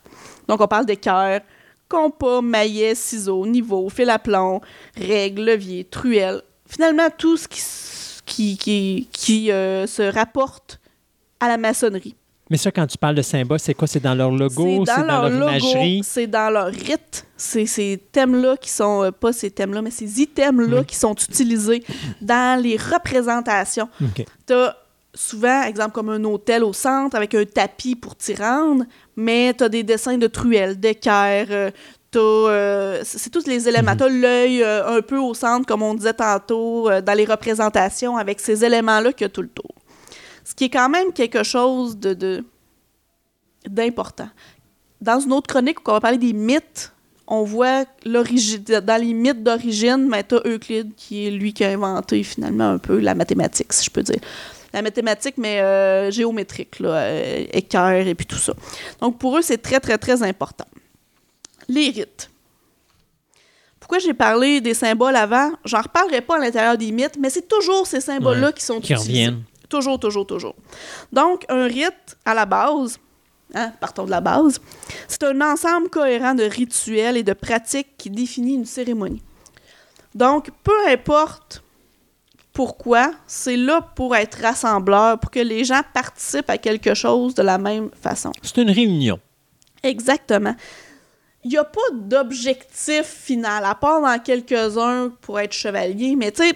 Donc, 0.49 0.61
on 0.61 0.67
parle 0.67 0.85
d'équerre, 0.85 1.43
compas, 1.89 2.41
maillet, 2.41 2.95
ciseaux, 2.95 3.47
niveau, 3.47 3.89
fil 3.89 4.11
à 4.11 4.19
plomb, 4.19 4.61
règles, 4.97 5.45
levier, 5.45 5.85
truelle. 5.85 6.43
Finalement, 6.67 7.09
tout 7.17 7.37
ce 7.37 7.47
qui, 8.27 8.57
qui, 8.57 9.09
qui, 9.13 9.53
euh, 9.53 9.87
se 9.87 10.03
rapporte 10.03 10.81
à 11.39 11.49
la 11.49 11.57
maçonnerie. 11.57 12.17
Mais 12.51 12.57
ça, 12.57 12.73
quand 12.73 12.87
tu 12.87 12.99
parles 12.99 13.15
de 13.15 13.23
symboles, 13.23 13.61
c'est 13.61 13.75
quoi? 13.75 13.87
C'est 13.87 14.01
dans 14.01 14.15
leur 14.15 14.31
logo? 14.31 14.85
C'est 14.85 14.97
dans 14.97 15.07
leur 15.07 15.31
logo, 15.31 15.49
imagerie? 15.49 16.01
c'est 16.05 16.27
dans 16.27 16.51
leur 16.51 16.67
rite. 16.67 17.25
C'est 17.37 17.65
ces 17.65 18.03
thèmes-là 18.11 18.57
qui 18.57 18.69
sont, 18.69 19.05
euh, 19.05 19.11
pas 19.13 19.33
ces 19.33 19.51
thèmes-là, 19.53 19.81
mais 19.83 19.91
ces 19.91 20.21
items-là 20.21 20.83
qui 20.85 20.97
sont 20.97 21.15
utilisés 21.15 21.83
dans 22.21 22.61
les 22.61 22.77
représentations. 22.77 23.89
OK. 24.03 24.25
T'as 24.47 24.75
souvent, 25.15 25.63
exemple, 25.63 25.93
comme 25.93 26.09
un 26.11 26.23
hôtel 26.25 26.65
au 26.65 26.73
centre 26.73 27.17
avec 27.17 27.35
un 27.35 27.45
tapis 27.45 27.97
pour 27.97 28.17
t'y 28.17 28.35
rendre, 28.35 28.85
mais 29.17 29.55
t'as 29.55 29.69
des 29.69 29.83
dessins 29.83 30.19
de 30.19 30.27
truelles, 30.27 30.79
d'équerre, 30.79 31.47
euh, 31.51 31.71
t'as... 32.11 32.21
euh, 32.21 33.01
c'est 33.05 33.19
c'est 33.19 33.31
tous 33.31 33.47
les 33.47 33.69
éléments. 33.69 33.93
Mhm. 33.93 33.97
T'as 33.99 34.09
l'œil 34.09 34.63
euh, 34.63 34.99
un 34.99 35.03
peu 35.03 35.19
au 35.19 35.35
centre, 35.35 35.67
comme 35.67 35.83
on 35.83 35.95
disait 35.95 36.15
tantôt, 36.15 36.91
euh, 36.91 37.01
dans 37.01 37.15
les 37.15 37.25
représentations, 37.25 38.17
avec 38.17 38.41
ces 38.41 38.65
éléments-là 38.65 39.13
qu'il 39.13 39.25
y 39.25 39.27
a 39.27 39.29
tout 39.29 39.43
le 39.43 39.49
tour. 39.49 39.71
Ce 40.51 40.55
qui 40.57 40.65
est 40.65 40.69
quand 40.71 40.89
même 40.89 41.13
quelque 41.13 41.45
chose 41.45 41.97
de... 41.97 42.45
d'important. 43.69 44.29
Dans 45.01 45.21
une 45.21 45.33
autre 45.33 45.47
chronique 45.47 45.79
où 45.87 45.91
on 45.91 45.95
va 45.95 46.01
parler 46.01 46.19
des 46.19 46.33
mythes, 46.33 46.93
on 47.29 47.45
voit 47.45 47.85
l'origine 48.05 48.65
dans 48.65 49.01
les 49.01 49.15
mythes 49.15 49.45
d'origine, 49.45 50.09
mais 50.11 50.25
t'as 50.25 50.41
Euclide 50.45 50.93
qui 50.97 51.29
est 51.29 51.31
lui 51.31 51.53
qui 51.53 51.63
a 51.63 51.69
inventé 51.71 52.25
finalement 52.25 52.69
un 52.71 52.79
peu 52.79 52.99
la 52.99 53.15
mathématique, 53.15 53.73
si 53.73 53.85
je 53.85 53.91
peux 53.91 54.03
dire. 54.03 54.19
La 54.73 54.83
mathématique, 54.83 55.37
mais 55.39 55.61
euh, 55.61 56.11
géométrique, 56.11 56.81
là, 56.81 56.95
euh, 56.97 57.45
équerre 57.53 58.09
et 58.09 58.15
puis 58.17 58.27
tout 58.27 58.37
ça. 58.37 58.53
Donc 59.01 59.19
pour 59.19 59.39
eux, 59.39 59.43
c'est 59.43 59.59
très, 59.59 59.79
très, 59.79 59.99
très 59.99 60.21
important. 60.25 60.67
Les 61.69 61.91
rites. 61.91 62.29
Pourquoi 63.79 64.01
j'ai 64.01 64.15
parlé 64.15 64.61
des 64.61 64.75
symboles 64.75 65.15
avant? 65.17 65.53
J'en 65.65 65.81
reparlerai 65.83 66.21
pas 66.23 66.37
à 66.37 66.39
l'intérieur 66.41 66.77
des 66.77 66.91
mythes, 66.91 67.17
mais 67.21 67.31
c'est 67.31 67.47
toujours 67.49 67.87
ces 67.87 68.01
symboles-là 68.01 68.49
Ouais, 68.49 68.53
qui 68.53 68.65
sont 68.65 68.81
Qui 68.81 68.93
utilisés. 68.93 69.11
reviennent. 69.13 69.43
Toujours, 69.71 69.99
toujours, 69.99 70.27
toujours. 70.27 70.55
Donc, 71.13 71.47
un 71.49 71.65
rite, 71.67 72.19
à 72.27 72.35
la 72.35 72.45
base, 72.45 72.99
hein, 73.55 73.73
partons 73.81 74.05
de 74.05 74.11
la 74.11 74.21
base, 74.21 74.61
c'est 75.09 75.23
un 75.23 75.41
ensemble 75.41 75.89
cohérent 75.89 76.35
de 76.35 76.43
rituels 76.43 77.17
et 77.17 77.23
de 77.23 77.33
pratiques 77.33 77.97
qui 77.97 78.11
définit 78.11 78.55
une 78.55 78.67
cérémonie. 78.67 79.23
Donc, 80.15 80.51
peu 80.65 80.89
importe 80.89 81.63
pourquoi, 82.53 83.13
c'est 83.29 83.57
là 83.57 83.81
pour 83.81 84.17
être 84.17 84.43
rassembleur, 84.43 85.19
pour 85.21 85.31
que 85.31 85.39
les 85.39 85.65
gens 85.65 85.83
participent 85.95 86.51
à 86.51 86.59
quelque 86.59 86.95
chose 86.95 87.35
de 87.35 87.43
la 87.43 87.57
même 87.57 87.91
façon. 88.03 88.33
C'est 88.43 88.61
une 88.61 88.71
réunion. 88.71 89.21
Exactement. 89.85 90.57
Il 91.45 91.51
n'y 91.51 91.57
a 91.57 91.65
pas 91.65 91.81
d'objectif 91.95 93.05
final, 93.05 93.65
à 93.65 93.77
part 93.77 94.03
dans 94.03 94.19
quelques-uns 94.19 95.11
pour 95.21 95.39
être 95.39 95.53
chevalier, 95.53 96.17
mais 96.17 96.33
tu 96.33 96.43
sais, 96.43 96.55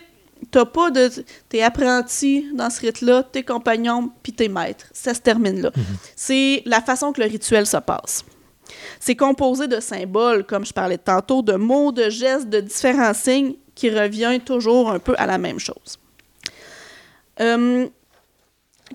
t'as 0.51 0.65
pas 0.65 0.91
de. 0.91 1.11
T'es 1.49 1.63
apprenti 1.63 2.47
dans 2.55 2.71
ce 2.71 2.81
rite-là, 2.81 3.23
t'es 3.23 3.43
compagnon, 3.43 4.11
puis 4.23 4.33
t'es 4.33 4.49
maître. 4.49 4.87
Ça 4.93 5.15
se 5.15 5.21
termine 5.21 5.61
là. 5.61 5.71
C'est 6.17 6.63
la 6.67 6.81
façon 6.81 7.13
que 7.13 7.21
le 7.21 7.27
rituel 7.29 7.67
se 7.67 7.77
passe. 7.79 8.25
C'est 9.01 9.17
composé 9.17 9.67
de 9.69 9.81
symboles, 9.81 10.45
comme 10.45 10.65
je 10.65 10.73
parlais 10.73 10.99
tantôt, 10.99 11.43
de 11.43 11.55
mots, 11.55 11.93
de 11.93 12.09
gestes, 12.09 12.49
de 12.49 12.61
différents 12.61 13.15
signes 13.15 13.55
qui 13.75 13.91
revient 13.91 14.41
toujours 14.45 14.91
un 14.91 14.99
peu 14.99 15.15
à 15.19 15.27
la 15.27 15.39
même 15.39 15.59
chose. 15.59 15.99
Euh, 17.41 17.87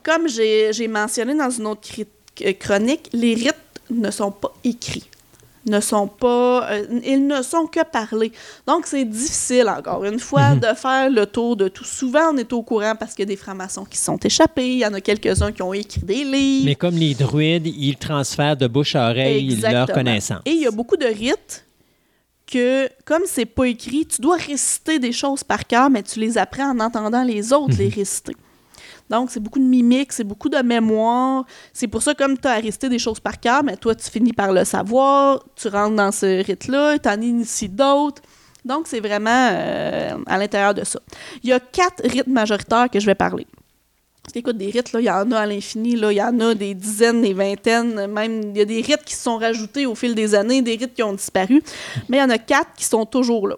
comme 0.04 0.28
j'ai 0.28 0.88
mentionné 0.88 1.36
dans 1.36 1.50
une 1.50 1.68
autre 1.68 1.90
euh, 2.42 2.54
chronique, 2.54 3.10
les 3.14 3.34
rites 3.34 3.56
ne 3.90 4.12
sont 4.12 4.32
pas 4.32 4.54
écrits, 4.64 5.10
ne 5.70 5.80
sont 5.80 6.07
pas, 6.07 6.70
euh, 6.72 6.86
ils 7.05 7.26
ne 7.26 7.41
sont 7.41 7.65
que 7.67 7.84
parlés. 7.84 8.32
Donc 8.67 8.86
c'est 8.88 9.05
difficile 9.05 9.67
encore 9.70 10.03
une 10.05 10.20
fois 10.20 10.55
Mhm. 10.55 10.59
de 10.59 10.67
faire 10.76 11.09
le 11.09 11.26
tour 11.26 11.55
de 11.55 11.67
tout. 11.67 11.84
Souvent 11.84 12.34
on 12.34 12.38
est 12.38 12.51
au 12.53 12.61
courant 12.63 12.95
parce 12.99 13.13
qu'il 13.13 13.24
y 13.24 13.28
a 13.28 13.34
des 13.34 13.36
francs-maçons 13.36 13.86
qui 13.86 13.97
sont 13.97 14.17
échappés, 14.17 14.67
il 14.74 14.80
y 14.80 14.86
en 14.86 14.93
a 14.93 15.01
quelques-uns 15.01 15.51
qui 15.51 15.61
ont 15.61 15.74
écrit 15.74 16.01
des 16.01 16.24
livres. 16.24 16.65
Mais 16.65 16.76
comme 16.76 16.95
les 16.95 17.13
druides, 17.13 17.67
ils 17.67 17.97
transfèrent 17.97 18.57
de 18.57 18.67
bouche 18.67 18.95
à 18.95 19.09
oreille 19.09 19.45
leur 19.47 19.53
Exactement. 19.72 19.95
connaissance. 19.97 20.41
Et 20.45 20.51
il 20.51 20.61
y 20.61 20.67
a 20.67 20.72
beaucoup 20.72 20.97
de 20.97 21.05
rites 21.05 21.65
que, 22.51 22.89
comme 23.05 23.24
c'est 23.26 23.45
pas 23.45 23.65
écrit, 23.65 24.05
tu 24.07 24.22
dois 24.22 24.38
réciter 24.38 24.97
des 24.97 25.11
choses 25.11 25.43
par 25.43 25.67
cœur, 25.67 25.89
mais 25.89 26.01
tu 26.01 26.20
les 26.20 26.38
apprends 26.38 26.72
en 26.72 26.80
entendant 26.80 27.24
les 27.24 27.53
autres 27.53 27.76
les 27.78 27.89
réciter. 27.89 28.36
Donc, 29.10 29.32
c'est 29.32 29.39
beaucoup 29.39 29.60
de 29.60 29.66
mimiques, 29.66 30.14
c'est 30.14 30.24
beaucoup 30.24 30.49
de 30.49 30.60
mémoire. 30.60 31.45
C'est 31.74 31.88
pour 31.88 32.01
ça, 32.01 32.14
comme 32.14 32.38
tu 32.38 32.47
as 32.47 32.55
réciter 32.55 32.89
des 32.89 32.99
choses 32.99 33.20
par 33.20 33.39
cœur, 33.39 33.64
mais 33.64 33.76
toi, 33.76 33.95
tu 33.95 34.10
finis 34.10 34.34
par 34.34 34.51
le 34.51 34.64
savoir, 34.66 35.43
tu 35.55 35.68
rentres 35.68 35.95
dans 35.95 36.12
ce 36.12 36.43
rite-là, 36.43 36.99
tu 36.99 37.10
en 37.10 37.20
inities 37.22 37.70
d'autres. 37.70 38.22
Donc, 38.66 38.88
c'est 38.88 38.99
vraiment 38.99 39.49
euh, 39.51 40.18
à 40.28 40.38
l'intérieur 40.38 40.74
de 40.74 40.84
ça. 40.84 40.99
Il 41.43 41.49
y 41.49 41.53
a 41.53 41.60
quatre 41.60 42.03
rites 42.03 42.28
majoritaires 42.28 42.89
que 42.89 42.99
je 42.99 43.05
vais 43.05 43.16
parler. 43.16 43.47
Parce 44.22 44.34
qu'écoute, 44.34 44.57
des 44.57 44.70
rites, 44.70 44.91
là, 44.91 44.99
il 44.99 45.05
y 45.05 45.10
en 45.10 45.32
a 45.32 45.39
à 45.39 45.45
l'infini, 45.47 45.95
là, 45.95 46.12
il 46.12 46.18
y 46.18 46.22
en 46.22 46.39
a 46.39 46.53
des 46.53 46.76
dizaines, 46.76 47.24
des 47.24 47.34
vingtaines, 47.34 48.05
même 48.05 48.51
il 48.51 48.57
y 48.57 48.62
a 48.62 48.66
des 48.66 48.82
rites 48.82 49.03
qui 49.03 49.16
se 49.16 49.24
sont 49.24 49.38
rajoutés 49.38 49.88
au 49.88 49.95
fil 49.95 50.14
des 50.14 50.36
années, 50.36 50.62
des 50.62 50.76
rites 50.76 50.93
qui 50.93 51.01
ont 51.01 51.14
disparu, 51.14 51.64
mais 52.10 52.18
il 52.18 52.20
y 52.20 52.24
en 52.24 52.30
a 52.30 52.38
quatre 52.38 52.76
qui 52.78 52.86
sont 52.86 53.07
toujours 53.07 53.47
là. 53.47 53.55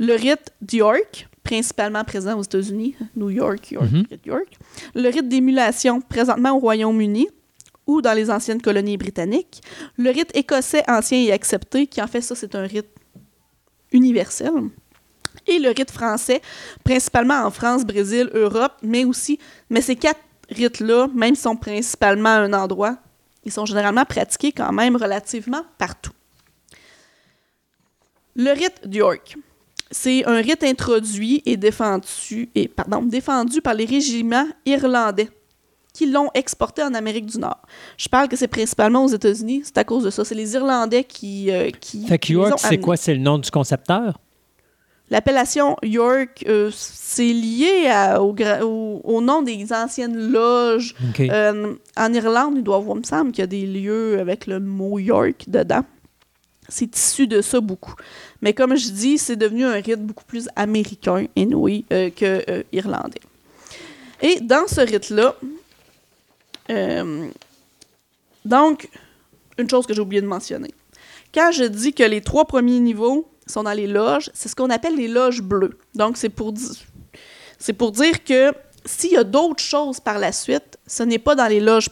Le 0.00 0.14
rite 0.14 0.50
d'York, 0.60 1.28
principalement 1.48 2.04
présent 2.04 2.38
aux 2.38 2.42
États-Unis, 2.42 2.94
New 3.16 3.30
York, 3.30 3.70
York, 3.70 3.90
Mhm. 3.90 4.04
rite 4.10 4.26
York. 4.26 4.50
Le 4.94 5.08
rite 5.08 5.28
d'émulation, 5.28 6.00
présentement 6.02 6.52
au 6.54 6.58
Royaume-Uni 6.58 7.26
ou 7.86 8.02
dans 8.02 8.12
les 8.12 8.30
anciennes 8.30 8.60
colonies 8.60 8.98
britanniques. 8.98 9.62
Le 9.96 10.10
rite 10.10 10.30
écossais 10.36 10.84
ancien 10.88 11.18
et 11.18 11.32
accepté, 11.32 11.86
qui 11.86 12.02
en 12.02 12.06
fait, 12.06 12.20
ça, 12.20 12.34
c'est 12.34 12.54
un 12.54 12.66
rite 12.66 12.90
universel. 13.92 14.52
Et 15.46 15.58
le 15.58 15.70
rite 15.70 15.90
français, 15.90 16.42
principalement 16.84 17.42
en 17.46 17.50
France, 17.50 17.86
Brésil, 17.86 18.28
Europe, 18.34 18.74
mais 18.82 19.06
aussi, 19.06 19.38
mais 19.70 19.80
ces 19.80 19.96
quatre 19.96 20.20
rites-là, 20.50 21.08
même 21.14 21.34
s'ils 21.34 21.44
sont 21.44 21.56
principalement 21.56 22.28
à 22.28 22.40
un 22.40 22.52
endroit, 22.52 22.98
ils 23.46 23.52
sont 23.52 23.64
généralement 23.64 24.04
pratiqués 24.04 24.52
quand 24.52 24.72
même 24.72 24.96
relativement 24.96 25.64
partout. 25.78 26.12
Le 28.36 28.52
rite 28.52 28.86
d'York. 28.86 29.36
C'est 29.90 30.24
un 30.26 30.36
rite 30.42 30.62
introduit 30.64 31.42
et 31.46 31.56
défendu, 31.56 32.50
et, 32.54 32.68
pardon, 32.68 33.02
défendu 33.02 33.60
par 33.62 33.74
les 33.74 33.86
régiments 33.86 34.46
irlandais 34.66 35.30
qui 35.94 36.06
l'ont 36.06 36.28
exporté 36.34 36.82
en 36.82 36.94
Amérique 36.94 37.26
du 37.26 37.38
Nord. 37.38 37.60
Je 37.96 38.08
parle 38.08 38.28
que 38.28 38.36
c'est 38.36 38.46
principalement 38.48 39.04
aux 39.04 39.08
États-Unis, 39.08 39.62
c'est 39.64 39.78
à 39.78 39.84
cause 39.84 40.04
de 40.04 40.10
ça. 40.10 40.24
C'est 40.24 40.34
les 40.34 40.52
Irlandais 40.54 41.04
qui. 41.04 41.50
euh, 41.50 41.70
qui 41.70 42.06
Fait 42.06 42.18
que 42.18 42.26
York, 42.32 42.58
c'est 42.68 42.78
quoi? 42.78 42.96
C'est 42.96 43.14
le 43.14 43.20
nom 43.20 43.38
du 43.38 43.50
concepteur? 43.50 44.18
L'appellation 45.10 45.76
York, 45.82 46.44
euh, 46.46 46.70
c'est 46.72 47.32
lié 47.32 47.88
à- 47.90 48.22
au, 48.22 48.34
gra- 48.34 48.60
au- 48.62 49.00
au 49.02 49.22
nom 49.22 49.40
des 49.40 49.72
anciennes 49.72 50.30
loges. 50.30 50.94
Euh, 51.30 51.74
en 51.96 52.12
Irlande, 52.12 52.54
il 52.58 52.62
doit 52.62 52.76
avoir, 52.76 52.94
il 52.96 53.00
me 53.00 53.04
semble 53.04 53.32
qu'il 53.32 53.40
y 53.40 53.44
a 53.44 53.46
des 53.46 53.64
lieux 53.66 54.20
avec 54.20 54.46
le 54.46 54.60
mot 54.60 54.98
York 54.98 55.44
dedans. 55.48 55.82
C'est 56.68 56.94
issu 56.96 57.26
de 57.26 57.40
ça 57.40 57.60
beaucoup. 57.60 57.94
Mais 58.42 58.52
comme 58.52 58.76
je 58.76 58.90
dis, 58.90 59.18
c'est 59.18 59.36
devenu 59.36 59.64
un 59.64 59.72
rite 59.72 60.04
beaucoup 60.04 60.24
plus 60.24 60.48
américain, 60.54 61.26
anyway, 61.36 61.84
euh, 61.92 62.10
que 62.10 62.44
euh, 62.48 62.62
irlandais. 62.72 63.20
Et 64.20 64.40
dans 64.40 64.66
ce 64.66 64.80
rite-là, 64.80 65.34
euh, 66.70 67.28
donc, 68.44 68.88
une 69.56 69.68
chose 69.68 69.86
que 69.86 69.94
j'ai 69.94 70.00
oublié 70.00 70.20
de 70.20 70.26
mentionner. 70.26 70.72
Quand 71.34 71.50
je 71.52 71.64
dis 71.64 71.92
que 71.92 72.02
les 72.02 72.20
trois 72.20 72.44
premiers 72.44 72.80
niveaux 72.80 73.28
sont 73.46 73.62
dans 73.62 73.72
les 73.72 73.86
loges, 73.86 74.30
c'est 74.34 74.48
ce 74.48 74.56
qu'on 74.56 74.70
appelle 74.70 74.96
les 74.96 75.08
loges 75.08 75.42
bleues. 75.42 75.78
Donc, 75.94 76.16
c'est 76.16 76.28
pour, 76.28 76.52
pour 77.78 77.92
dire 77.92 78.24
que 78.24 78.52
s'il 78.84 79.12
y 79.12 79.16
a 79.16 79.24
d'autres 79.24 79.62
choses 79.62 80.00
par 80.00 80.18
la 80.18 80.32
suite, 80.32 80.78
ce 80.86 81.02
n'est 81.02 81.18
pas 81.18 81.34
dans 81.34 81.46
les 81.46 81.60
loges 81.60 81.88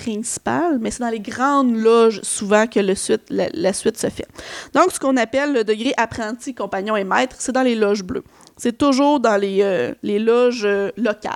principales, 0.00 0.78
mais 0.80 0.90
c'est 0.90 1.02
dans 1.02 1.10
les 1.10 1.20
grandes 1.20 1.76
loges 1.76 2.20
souvent 2.22 2.66
que 2.66 2.80
le 2.80 2.94
suite, 2.94 3.22
la, 3.28 3.48
la 3.52 3.72
suite 3.72 3.98
se 3.98 4.08
fait. 4.08 4.26
Donc, 4.74 4.92
ce 4.92 4.98
qu'on 4.98 5.16
appelle 5.16 5.52
le 5.52 5.62
degré 5.62 5.92
apprenti, 5.96 6.54
compagnon 6.54 6.96
et 6.96 7.04
maître, 7.04 7.36
c'est 7.38 7.52
dans 7.52 7.62
les 7.62 7.74
loges 7.74 8.02
bleues. 8.02 8.24
C'est 8.56 8.76
toujours 8.76 9.20
dans 9.20 9.36
les, 9.36 9.58
euh, 9.62 9.92
les 10.02 10.18
loges 10.18 10.64
euh, 10.64 10.90
locales. 10.96 11.34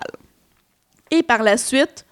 Et 1.11 1.23
par 1.23 1.43
la 1.43 1.57
suite, 1.57 2.07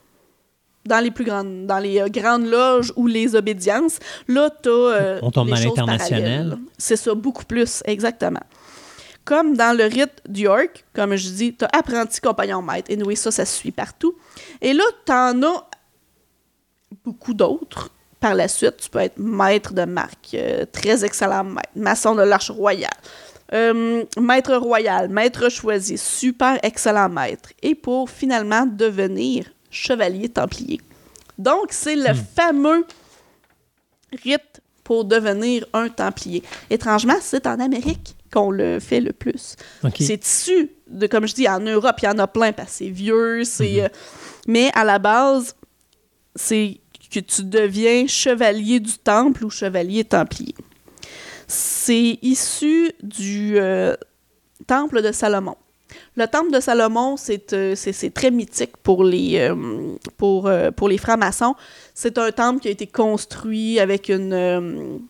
dans 0.84 1.00
les 1.00 1.10
plus 1.10 1.24
grandes, 1.24 1.66
dans 1.66 1.78
les 1.78 2.00
euh, 2.00 2.08
grandes 2.08 2.46
loges 2.46 2.92
ou 2.96 3.06
les 3.06 3.34
obédiences, 3.34 3.98
là, 4.28 4.50
tu 4.62 4.68
as 4.68 5.20
On 5.22 5.30
tombe 5.30 5.48
les 5.48 5.54
dans 5.54 5.70
l'international. 5.70 6.58
C'est 6.76 6.96
ça, 6.96 7.14
beaucoup 7.14 7.44
plus, 7.44 7.82
exactement. 7.86 8.44
Comme 9.24 9.56
dans 9.56 9.76
le 9.76 9.84
rite 9.84 10.20
d'York, 10.28 10.84
comme 10.92 11.14
je 11.16 11.28
dis, 11.28 11.54
tu 11.54 11.64
as 11.64 11.70
apprenti, 11.72 12.20
compagnon, 12.20 12.60
maître. 12.60 12.90
Et 12.90 13.02
oui, 13.02 13.16
ça, 13.16 13.30
ça 13.30 13.46
se 13.46 13.56
suit 13.56 13.70
partout. 13.70 14.14
Et 14.60 14.72
là, 14.72 14.84
tu 15.06 15.12
en 15.12 15.42
as 15.44 15.68
beaucoup 17.04 17.34
d'autres. 17.34 17.90
Par 18.20 18.34
la 18.34 18.46
suite, 18.46 18.76
tu 18.76 18.88
peux 18.88 19.00
être 19.00 19.18
maître 19.18 19.72
de 19.72 19.84
marque, 19.84 20.34
euh, 20.34 20.64
très 20.70 21.04
excellent 21.04 21.42
maître, 21.42 21.70
maçon 21.74 22.14
de 22.14 22.22
l'arche 22.22 22.50
royale, 22.50 22.90
euh, 23.52 24.04
maître 24.16 24.54
royal, 24.54 25.08
maître 25.08 25.48
choisi, 25.48 25.98
super 25.98 26.58
excellent 26.62 27.08
maître. 27.08 27.50
Et 27.62 27.74
pour 27.74 28.08
finalement 28.08 28.64
devenir 28.64 29.46
chevalier 29.70 30.28
templier. 30.28 30.80
Donc, 31.38 31.68
c'est 31.70 31.96
le 31.96 32.14
fameux 32.14 32.86
rite 34.22 34.60
pour 34.84 35.04
devenir 35.04 35.64
un 35.72 35.88
templier. 35.88 36.42
Étrangement, 36.70 37.16
c'est 37.20 37.46
en 37.46 37.58
Amérique 37.58 38.14
qu'on 38.32 38.50
le 38.50 38.80
fait 38.80 39.00
le 39.00 39.12
plus. 39.12 39.56
C'est 39.98 40.24
issu 40.24 40.70
de, 40.88 41.06
comme 41.06 41.26
je 41.26 41.34
dis, 41.34 41.48
en 41.48 41.60
Europe, 41.60 41.96
il 42.02 42.04
y 42.04 42.08
en 42.08 42.18
a 42.18 42.26
plein 42.26 42.52
parce 42.52 42.70
que 42.70 42.76
c'est 42.76 42.90
vieux, 42.90 43.44
c'est. 43.44 43.82
euh, 43.82 43.88
mais 44.46 44.70
à 44.74 44.84
la 44.84 44.98
base, 44.98 45.54
c'est 46.34 46.80
que 47.12 47.20
tu 47.20 47.44
deviens 47.44 48.06
chevalier 48.06 48.80
du 48.80 48.94
temple 48.98 49.44
ou 49.44 49.50
chevalier 49.50 50.04
templier. 50.04 50.54
C'est 51.46 52.18
issu 52.22 52.92
du 53.02 53.58
euh, 53.58 53.94
temple 54.66 55.02
de 55.02 55.12
Salomon. 55.12 55.56
Le 56.16 56.26
temple 56.26 56.50
de 56.50 56.60
Salomon, 56.60 57.18
c'est 57.18 57.52
euh, 57.52 57.74
très 58.14 58.30
mythique 58.30 58.78
pour 58.82 59.04
les, 59.04 59.38
euh, 59.38 59.94
pour, 60.16 60.50
pour 60.74 60.88
les 60.88 60.96
francs-maçons. 60.96 61.54
C'est 61.94 62.16
un 62.16 62.30
temple 62.30 62.60
qui 62.60 62.68
a 62.68 62.70
été 62.70 62.86
construit 62.86 63.78
avec 63.78 64.08
une, 64.08 65.02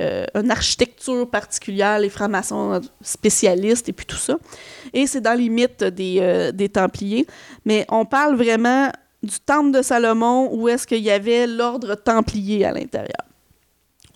une 0.00 0.50
architecture 0.50 1.30
particulière, 1.30 2.00
les 2.00 2.08
francs-maçons 2.08 2.80
spécialistes 3.00 3.88
et 3.88 3.92
puis 3.92 4.06
tout 4.06 4.16
ça. 4.16 4.36
Et 4.92 5.06
c'est 5.06 5.20
dans 5.20 5.38
les 5.38 5.48
mythes 5.48 5.84
des, 5.84 6.50
des 6.52 6.68
Templiers. 6.68 7.26
Mais 7.64 7.86
on 7.88 8.04
parle 8.04 8.34
vraiment 8.34 8.90
du 9.22 9.38
temple 9.40 9.72
de 9.72 9.82
Salomon 9.82 10.48
où 10.52 10.68
est-ce 10.68 10.86
qu'il 10.86 11.02
y 11.02 11.10
avait 11.10 11.46
l'ordre 11.46 11.94
templier 11.94 12.64
à 12.64 12.72
l'intérieur. 12.72 13.24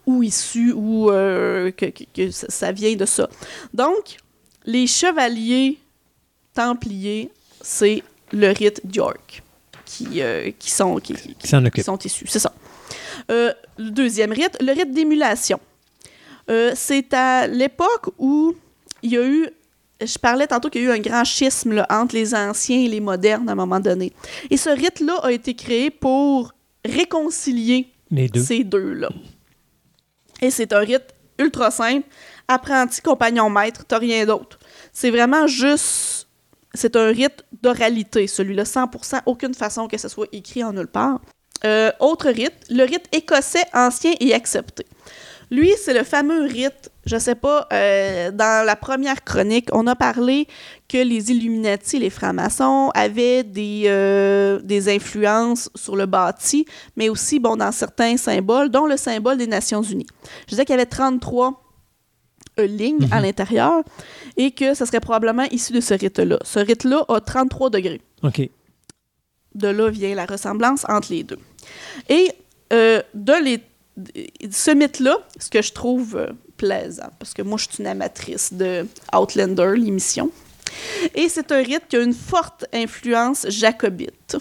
Ou 0.06 0.22
issu, 0.22 0.72
ou 0.72 1.10
euh, 1.10 1.70
que, 1.70 1.86
que- 1.86 2.04
que 2.14 2.30
ça 2.30 2.72
vient 2.72 2.94
de 2.96 3.04
ça. 3.06 3.28
Donc, 3.72 4.16
les 4.64 4.86
chevaliers 4.86 5.78
templiers, 6.54 7.30
c'est 7.60 8.02
le 8.32 8.48
rite 8.50 8.80
d'York 8.84 9.42
qui, 9.84 10.20
euh, 10.22 10.50
qui, 10.58 10.70
sont, 10.70 10.96
qui, 10.96 11.14
sont 11.82 11.98
issus. 11.98 12.26
C'est 12.28 12.38
ça. 12.38 12.52
Euh, 13.30 13.52
le 13.78 13.90
deuxième 13.90 14.32
rite, 14.32 14.56
le 14.60 14.72
rite 14.72 14.92
d'émulation. 14.92 15.60
C'est 16.74 17.14
à 17.14 17.46
l'époque 17.46 18.10
où 18.18 18.54
il 19.02 19.12
y 19.12 19.16
a 19.16 19.24
eu, 19.24 19.48
je 20.06 20.18
parlais 20.18 20.46
tantôt 20.46 20.70
qu'il 20.70 20.82
y 20.82 20.86
a 20.86 20.88
eu 20.88 20.92
un 20.92 21.00
grand 21.00 21.24
schisme 21.24 21.72
là, 21.72 21.86
entre 21.90 22.14
les 22.14 22.34
anciens 22.34 22.78
et 22.78 22.88
les 22.88 23.00
modernes 23.00 23.48
à 23.48 23.52
un 23.52 23.56
moment 23.56 23.80
donné. 23.80 24.12
Et 24.50 24.56
ce 24.56 24.70
rite-là 24.70 25.18
a 25.22 25.32
été 25.32 25.54
créé 25.54 25.90
pour 25.90 26.52
réconcilier 26.84 27.88
Les 28.10 28.28
deux. 28.28 28.42
ces 28.42 28.64
deux-là. 28.64 29.10
Et 30.40 30.50
c'est 30.50 30.72
un 30.72 30.80
rite 30.80 31.14
ultra 31.38 31.70
simple. 31.70 32.06
Apprenti, 32.48 33.00
compagnon, 33.00 33.48
maître, 33.48 33.84
t'as 33.86 33.98
rien 33.98 34.26
d'autre. 34.26 34.58
C'est 34.92 35.10
vraiment 35.10 35.46
juste... 35.46 36.28
C'est 36.74 36.96
un 36.96 37.08
rite 37.08 37.44
d'oralité, 37.60 38.26
celui-là, 38.26 38.62
100%, 38.64 39.20
aucune 39.26 39.52
façon 39.54 39.88
que 39.88 39.98
ce 39.98 40.08
soit 40.08 40.26
écrit 40.32 40.64
en 40.64 40.72
nulle 40.72 40.86
part. 40.86 41.20
Euh, 41.64 41.92
autre 42.00 42.30
rite, 42.30 42.54
le 42.70 42.84
rite 42.84 43.06
écossais 43.12 43.64
ancien 43.74 44.12
et 44.20 44.32
accepté. 44.32 44.86
Lui, 45.50 45.70
c'est 45.78 45.92
le 45.92 46.02
fameux 46.02 46.44
rite, 46.46 46.90
je 47.04 47.16
sais 47.18 47.34
pas, 47.34 47.66
euh, 47.72 48.30
dans 48.30 48.64
la 48.64 48.76
première 48.76 49.24
chronique, 49.24 49.68
on 49.72 49.86
a 49.86 49.96
parlé 49.96 50.46
que 50.88 50.98
les 50.98 51.32
Illuminati, 51.32 51.98
les 51.98 52.10
francs-maçons, 52.10 52.90
avaient 52.94 53.42
des, 53.42 53.84
euh, 53.86 54.60
des 54.60 54.88
influences 54.88 55.68
sur 55.74 55.96
le 55.96 56.06
bâti, 56.06 56.64
mais 56.96 57.08
aussi, 57.08 57.40
bon, 57.40 57.56
dans 57.56 57.72
certains 57.72 58.16
symboles, 58.16 58.68
dont 58.68 58.86
le 58.86 58.96
symbole 58.96 59.36
des 59.36 59.48
Nations 59.48 59.82
Unies. 59.82 60.06
Je 60.46 60.50
disais 60.50 60.64
qu'il 60.64 60.74
y 60.74 60.78
avait 60.78 60.86
33 60.86 61.60
euh, 62.60 62.66
lignes 62.66 63.08
à 63.10 63.20
l'intérieur 63.20 63.82
et 64.36 64.52
que 64.52 64.74
ce 64.74 64.84
serait 64.84 65.00
probablement 65.00 65.44
issu 65.50 65.72
de 65.72 65.80
ce 65.80 65.94
rite-là. 65.94 66.38
Ce 66.44 66.60
rite-là 66.60 67.04
a 67.08 67.20
33 67.20 67.70
degrés. 67.70 68.00
OK. 68.22 68.48
De 69.56 69.68
là 69.68 69.90
vient 69.90 70.14
la 70.14 70.24
ressemblance 70.24 70.86
entre 70.88 71.12
les 71.12 71.24
deux. 71.24 71.38
Et 72.08 72.30
de 72.70 73.44
les, 73.44 73.62
ce 74.50 74.70
mythe-là, 74.70 75.18
ce 75.38 75.50
que 75.50 75.60
je 75.60 75.72
trouve 75.72 76.26
plaisant, 76.62 77.10
parce 77.18 77.34
que 77.34 77.42
moi, 77.42 77.58
je 77.58 77.64
suis 77.64 77.82
une 77.82 77.88
amatrice 77.88 78.52
de 78.52 78.86
Outlander, 79.12 79.72
l'émission, 79.76 80.30
et 81.14 81.28
c'est 81.28 81.50
un 81.52 81.62
rite 81.62 81.84
qui 81.88 81.96
a 81.96 82.02
une 82.02 82.14
forte 82.14 82.64
influence 82.72 83.46
jacobite, 83.48 84.36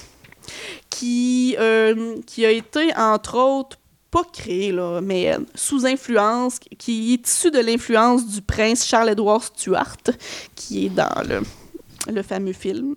qui, 0.90 1.56
euh, 1.60 2.16
qui 2.26 2.46
a 2.46 2.52
été, 2.52 2.96
entre 2.96 3.38
autres, 3.38 3.78
pas 4.12 4.24
créé, 4.32 4.72
là, 4.72 5.00
mais 5.02 5.34
euh, 5.34 5.40
sous 5.56 5.86
influence, 5.86 6.60
qui 6.60 7.14
est 7.14 7.28
issu 7.28 7.50
de 7.50 7.60
l'influence 7.60 8.28
du 8.28 8.42
prince 8.42 8.86
Charles-Édouard 8.86 9.44
Stuart, 9.44 9.98
qui 10.56 10.86
est 10.86 10.90
dans 10.90 11.24
le, 11.28 11.42
le 12.14 12.22
fameux 12.22 12.54
film. 12.54 12.96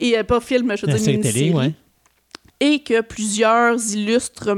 Et 0.00 0.18
euh, 0.18 0.24
pas 0.24 0.40
film, 0.40 0.74
je 0.76 0.86
veux 0.86 0.92
La 0.92 0.98
dire, 0.98 1.04
série 1.04 1.20
télé, 1.20 1.40
mini-série 1.50 1.68
ouais. 1.68 1.74
et 2.60 2.82
que 2.82 3.02
plusieurs 3.02 3.78
illustres 3.94 4.50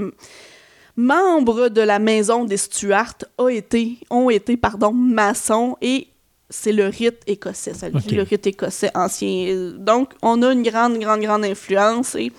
membres 0.97 1.69
de 1.69 1.81
la 1.81 1.99
maison 1.99 2.45
des 2.45 2.57
Stuart 2.57 3.15
ont 3.39 3.49
été, 3.49 3.99
ont 4.11 4.31
été 4.31 4.57
pardon, 4.57 4.93
maçons 4.93 5.77
et 5.81 6.09
c'est 6.49 6.73
le 6.73 6.87
rite 6.89 7.21
écossais, 7.27 7.75
ça 7.75 7.89
le 7.89 7.99
dit, 8.01 8.07
Ok. 8.09 8.13
le 8.13 8.23
rite 8.23 8.47
écossais 8.47 8.91
ancien. 8.95 9.73
Donc, 9.79 10.13
on 10.23 10.43
a 10.43 10.53
une 10.53 10.63
grande, 10.63 10.99
grande, 10.99 11.21
grande 11.21 11.45
influence 11.45 12.15
et 12.17 12.33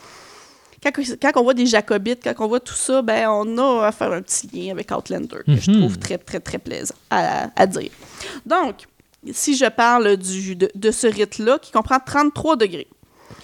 quand, 0.83 0.91
quand 1.21 1.31
on 1.39 1.43
voit 1.43 1.53
des 1.53 1.65
jacobites, 1.67 2.21
quand 2.23 2.43
on 2.43 2.47
voit 2.47 2.59
tout 2.59 2.73
ça, 2.73 3.01
ben, 3.01 3.29
on 3.29 3.57
a 3.57 3.87
à 3.87 3.91
faire 3.91 4.11
un 4.11 4.21
petit 4.21 4.47
lien 4.51 4.71
avec 4.71 4.91
Outlander 4.91 5.37
que 5.45 5.55
je 5.55 5.71
Mhm. 5.71 5.79
trouve 5.79 5.97
très, 5.99 6.17
très, 6.17 6.39
très 6.39 6.57
plaisant 6.57 6.95
à, 7.09 7.49
à 7.55 7.67
dire. 7.67 7.91
Donc, 8.45 8.75
si 9.31 9.55
je 9.55 9.67
parle 9.69 10.17
du, 10.17 10.55
de, 10.55 10.69
de 10.73 10.91
ce 10.91 11.05
rite-là, 11.07 11.59
qui 11.59 11.71
comprend 11.71 11.99
33 12.03 12.55
degrés, 12.57 12.87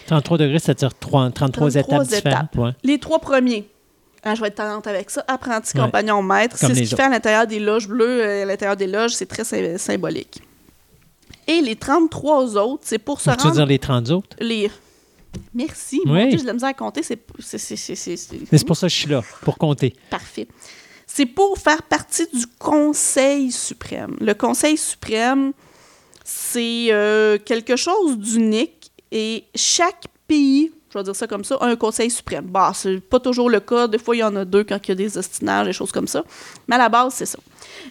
33 0.07 0.37
degrés, 0.39 0.59
c'est-à-dire 0.59 0.93
trois- 0.97 1.29
33, 1.31 1.69
33 1.69 2.05
étapes 2.07 2.07
différentes. 2.07 2.55
ouais. 2.55 2.71
les 2.83 2.97
trois 2.99 3.19
premiers, 3.19 3.69
Ah, 4.27 4.35
je 4.35 4.41
vais 4.41 4.47
être 4.47 4.55
talente 4.55 4.85
avec 4.87 5.09
ça. 5.09 5.23
Apprenti, 5.27 5.75
Ouais. 5.77 5.83
compagnon, 5.85 6.21
maître. 6.21 6.57
C'est 6.57 6.67
ce 6.67 6.71
les 6.73 6.81
qui 6.81 6.93
autres. 6.93 6.97
fait 6.97 7.03
à 7.03 7.09
l'intérieur 7.09 7.47
des 7.47 7.59
loges 7.59 7.87
bleues, 7.87 8.21
euh, 8.21 8.43
à 8.43 8.45
l'intérieur 8.45 8.75
des 8.77 8.87
loges, 8.87 9.11
c'est 9.11 9.25
très 9.25 9.43
sy- 9.43 9.77
symbolique. 9.79 10.41
Et 11.47 11.61
les 11.61 11.75
33 11.77 12.57
autres, 12.57 12.83
c'est 12.85 12.97
pour 12.99 13.21
se 13.21 13.29
Tu 13.29 13.37
veux 13.37 13.43
rendre... 13.43 13.55
dire 13.55 13.65
les 13.65 13.79
30 13.79 14.09
autres? 14.11 14.35
Les... 14.39 14.69
Merci. 15.53 16.01
Oui. 16.05 16.11
Mon 16.11 16.27
Dieu, 16.29 16.39
la 16.45 16.53
misère 16.53 16.69
à 16.69 16.73
compter. 16.73 17.03
C'est 17.03 17.15
pour 17.17 17.41
ça 18.75 18.87
que 18.87 18.91
je 18.93 18.95
suis 18.97 19.07
là, 19.09 19.21
pour 19.43 19.57
compter. 19.57 19.93
Parfait. 20.09 20.47
C'est 21.05 21.25
pour 21.25 21.57
faire 21.57 21.83
partie 21.83 22.27
du 22.33 22.45
Conseil 22.59 23.51
suprême. 23.51 24.17
Le 24.19 24.33
Conseil 24.33 24.77
suprême, 24.77 25.53
c'est 26.25 26.87
euh, 26.91 27.37
quelque 27.37 27.75
chose 27.77 28.17
d'unique 28.17 28.91
et 29.11 29.45
chaque 29.55 30.03
pays, 30.27 30.71
je 30.89 30.97
vais 30.97 31.03
dire 31.03 31.15
ça 31.15 31.27
comme 31.27 31.43
ça, 31.43 31.57
un 31.61 31.75
Conseil 31.75 32.09
suprême. 32.09 32.45
Bah, 32.45 32.71
c'est 32.73 32.99
pas 33.01 33.19
toujours 33.19 33.49
le 33.49 33.59
cas. 33.59 33.87
Des 33.87 33.97
fois, 33.97 34.15
il 34.15 34.19
y 34.19 34.23
en 34.23 34.35
a 34.37 34.45
deux 34.45 34.63
quand 34.63 34.79
il 34.85 34.89
y 34.89 34.91
a 34.93 34.95
des 34.95 35.17
ostinages, 35.17 35.67
des 35.67 35.73
choses 35.73 35.91
comme 35.91 36.07
ça. 36.07 36.23
Mais 36.67 36.75
à 36.75 36.77
la 36.77 36.87
base, 36.89 37.13
c'est 37.15 37.25
ça. 37.25 37.39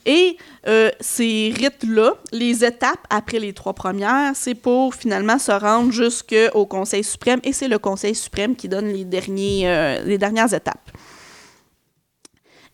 Et 0.07 0.36
euh, 0.66 0.90
ces 1.01 1.53
rites-là, 1.55 2.14
les 2.32 2.64
étapes 2.64 3.07
après 3.11 3.38
les 3.38 3.53
trois 3.53 3.74
premières, 3.74 4.32
c'est 4.34 4.55
pour 4.55 4.94
finalement 4.94 5.38
se 5.38 5.53
rendre 5.53 5.92
jusqu'au 5.92 6.64
Conseil 6.66 7.05
suprême. 7.05 7.40
Et 7.44 7.53
c'est 7.53 7.68
le 7.68 7.78
Conseil 7.78 8.14
suprême 8.14 8.57
qui 8.57 8.68
donne 8.68 8.88
les, 8.88 9.05
derniers, 9.05 9.68
euh, 9.68 10.03
les 10.03 10.16
dernières 10.16 10.53
étapes. 10.55 10.90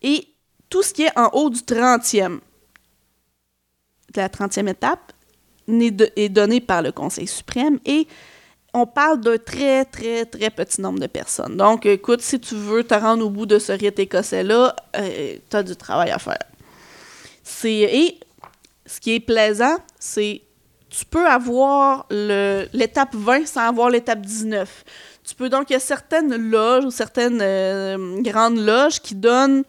Et 0.01 0.27
tout 0.69 0.83
ce 0.83 0.93
qui 0.93 1.03
est 1.03 1.17
en 1.19 1.29
haut 1.33 1.49
du 1.49 1.59
30e, 1.59 2.39
de 4.13 4.21
la 4.21 4.29
30e 4.29 4.69
étape, 4.69 5.11
n'est 5.67 5.91
de- 5.91 6.11
est 6.15 6.29
donné 6.29 6.61
par 6.61 6.81
le 6.81 6.91
Conseil 6.91 7.27
suprême 7.27 7.79
et 7.85 8.07
on 8.73 8.85
parle 8.87 9.21
d'un 9.21 9.37
très, 9.37 9.85
très, 9.85 10.25
très 10.25 10.49
petit 10.49 10.81
nombre 10.81 10.99
de 10.99 11.07
personnes. 11.07 11.55
Donc, 11.57 11.85
écoute, 11.85 12.21
si 12.21 12.39
tu 12.39 12.55
veux 12.55 12.83
te 12.83 12.93
rendre 12.95 13.25
au 13.25 13.29
bout 13.29 13.45
de 13.45 13.59
ce 13.59 13.71
rite 13.71 13.99
écossais-là, 13.99 14.75
tu 14.95 15.55
as 15.55 15.63
du 15.63 15.75
travail 15.75 16.09
à 16.11 16.17
faire. 16.19 16.39
C'est, 17.43 17.71
et 17.73 18.19
ce 18.85 18.99
qui 18.99 19.13
est 19.15 19.19
plaisant, 19.19 19.77
c'est 19.99 20.41
tu 20.89 21.05
peux 21.05 21.25
avoir 21.27 22.05
l'étape 22.11 23.15
20 23.15 23.47
sans 23.47 23.67
avoir 23.67 23.89
l'étape 23.89 24.21
19. 24.21 24.83
Tu 25.27 25.35
peux 25.35 25.49
donc, 25.49 25.69
il 25.69 25.73
y 25.73 25.75
a 25.75 25.79
certaines 25.79 26.35
loges 26.35 26.85
ou 26.85 26.91
certaines 26.91 27.39
euh, 27.41 28.21
grandes 28.21 28.57
loges 28.59 28.99
qui 28.99 29.15
donnent 29.15 29.63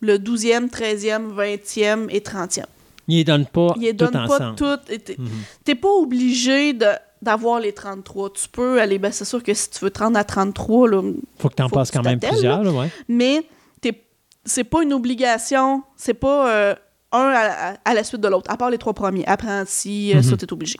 le 0.00 0.18
12e, 0.18 0.68
13e, 0.68 1.32
20e 1.34 2.08
et 2.10 2.20
30e. 2.20 2.64
Ils 3.06 3.16
les 3.18 3.24
donnent 3.24 3.46
pas 3.46 3.72
Ils 3.76 3.82
ne 3.86 3.90
tout 3.92 3.96
donnent 3.96 4.10
pas 4.12 4.34
ensemble. 4.34 4.56
toutes. 4.56 4.90
et 4.90 4.98
t'es- 4.98 5.16
Mhm. 5.18 5.28
T'es 5.64 5.74
pas 5.74 5.88
obligé 5.88 6.72
de 6.74 6.86
d'avoir 7.22 7.60
les 7.60 7.72
33. 7.72 8.32
Tu 8.32 8.48
peux 8.48 8.80
aller, 8.80 8.98
ben 8.98 9.10
c'est 9.12 9.24
sûr 9.24 9.42
que 9.42 9.52
si 9.54 9.70
tu 9.70 9.80
veux 9.84 9.90
te 9.90 9.98
rendre 10.00 10.18
à 10.18 10.24
33, 10.24 10.88
là, 10.88 11.02
Faut 11.38 11.48
que 11.48 11.54
tu 11.54 11.62
en 11.62 11.68
passes 11.68 11.90
tu 11.90 11.96
quand 11.98 12.04
même 12.04 12.20
plusieurs, 12.20 12.62
là, 12.62 12.70
ouais. 12.70 12.88
mais 13.08 13.42
t'es- 13.80 14.02
c'est 14.44 14.64
pas 14.64 14.82
une 14.82 14.92
obligation, 14.92 15.82
c'est 15.96 16.14
pas 16.14 16.50
euh, 16.50 16.74
un 17.12 17.32
à, 17.34 17.74
à- 17.84 17.94
la 17.94 18.04
suite 18.04 18.20
de 18.20 18.28
l'autre, 18.28 18.50
à 18.50 18.56
part 18.56 18.70
les 18.70 18.78
trois 18.78 18.92
premiers, 18.94 19.26
apprenti, 19.26 20.12
euh, 20.12 20.16
Mhm. 20.18 20.22
ça 20.22 20.36
t'es 20.36 20.52
obligé. 20.52 20.78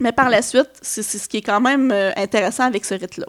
Mais 0.00 0.10
par 0.10 0.28
la 0.28 0.42
suite, 0.42 0.70
c'est 0.82 1.02
c'est 1.02 1.18
ce 1.18 1.28
qui 1.28 1.36
est 1.36 1.42
quand 1.42 1.60
même 1.60 1.92
euh, 1.92 2.10
intéressant 2.16 2.64
avec 2.64 2.84
ce 2.84 2.94
rite-là. 2.94 3.26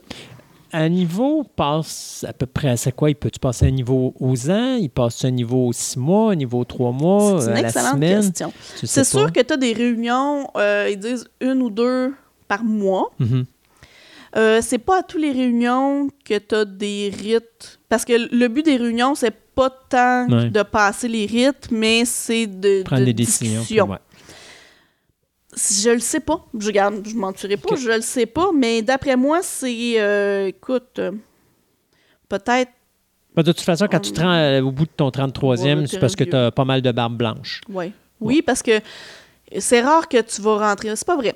Un 0.73 0.89
niveau 0.89 1.43
passe 1.55 2.25
à 2.27 2.33
peu 2.33 2.45
près 2.45 2.69
à 2.87 2.91
quoi? 2.91 3.09
Il 3.09 3.15
peut-tu 3.15 3.39
passer 3.39 3.67
un 3.67 3.71
niveau 3.71 4.13
aux 4.19 4.49
ans? 4.49 4.75
Il 4.75 4.89
passe 4.89 5.23
un 5.23 5.31
niveau 5.31 5.67
aux 5.67 5.73
six 5.73 5.97
mois, 5.97 6.31
un 6.31 6.35
niveau 6.35 6.59
aux 6.59 6.65
trois 6.65 6.91
mois, 6.91 7.39
C'est 7.41 7.47
à 7.47 7.55
une 7.55 7.61
la 7.61 7.67
excellente 7.67 7.93
semaine? 7.93 8.21
question. 8.21 8.53
Tu 8.79 8.87
sais 8.87 9.03
C'est 9.03 9.17
sûr 9.17 9.31
que 9.31 9.39
tu 9.41 9.53
as 9.53 9.57
des 9.57 9.73
réunions, 9.73 10.47
euh, 10.57 10.89
ils 10.91 10.99
disent 10.99 11.25
une 11.39 11.61
ou 11.61 11.69
deux 11.69 12.13
par 12.47 12.63
mois. 12.63 13.11
Mhm. 13.19 13.45
Euh, 14.37 14.59
c'est 14.61 14.79
pas 14.79 14.99
à 14.99 15.03
tous 15.03 15.17
les 15.17 15.31
réunions 15.31 16.09
que 16.25 16.37
tu 16.37 16.55
as 16.55 16.65
des 16.65 17.09
rites. 17.17 17.79
Parce 17.87 18.03
que 18.03 18.13
le 18.35 18.47
but 18.49 18.63
des 18.65 18.75
réunions, 18.75 19.15
c'est 19.15 19.33
pas 19.55 19.69
tant 19.69 20.27
Ouais. 20.29 20.49
de 20.49 20.61
passer 20.63 21.07
les 21.07 21.25
rites, 21.25 21.69
mais 21.71 22.03
c'est 22.03 22.45
de, 22.47 22.83
Prendre 22.83 22.99
de 23.01 23.05
des 23.05 23.13
décisions. 23.13 23.61
ouais. 23.87 23.97
Je 25.55 25.89
le 25.89 25.99
sais 25.99 26.19
pas. 26.19 26.45
Je 26.59 26.69
garde, 26.71 27.01
je 27.07 27.15
mentirai 27.15 27.55
pas, 27.57 27.69
Ok. 27.73 27.79
je 27.79 27.89
le 27.89 28.01
sais 28.01 28.25
pas, 28.25 28.49
mais 28.53 28.81
d'après 28.81 29.15
moi, 29.15 29.39
c'est. 29.41 29.93
euh, 29.99 30.47
écoute, 30.47 30.99
euh, 30.99 31.11
peut-être. 32.29 32.71
Ben, 33.35 33.43
de 33.43 33.51
toute 33.51 33.61
façon, 33.65 33.87
quand 33.91 33.99
tu 33.99 34.11
te 34.11 34.21
rends 34.21 34.33
euh, 34.33 34.61
au 34.61 34.71
bout 34.71 34.85
de 34.85 34.91
ton 34.95 35.09
33e, 35.09 35.79
Ouais, 35.81 35.87
c'est 35.87 35.99
parce 35.99 36.15
que 36.15 36.23
tu 36.23 36.35
as 36.35 36.51
pas 36.51 36.65
mal 36.65 36.81
de 36.81 36.91
barbe 36.91 37.17
blanche. 37.17 37.61
Ouais. 37.69 37.91
Oui, 38.21 38.41
parce 38.41 38.61
que 38.61 38.79
c'est 39.59 39.81
rare 39.81 40.07
que 40.07 40.21
tu 40.21 40.41
vas 40.41 40.57
rentrer. 40.69 40.95
C'est 40.95 41.05
pas 41.05 41.17
vrai. 41.17 41.35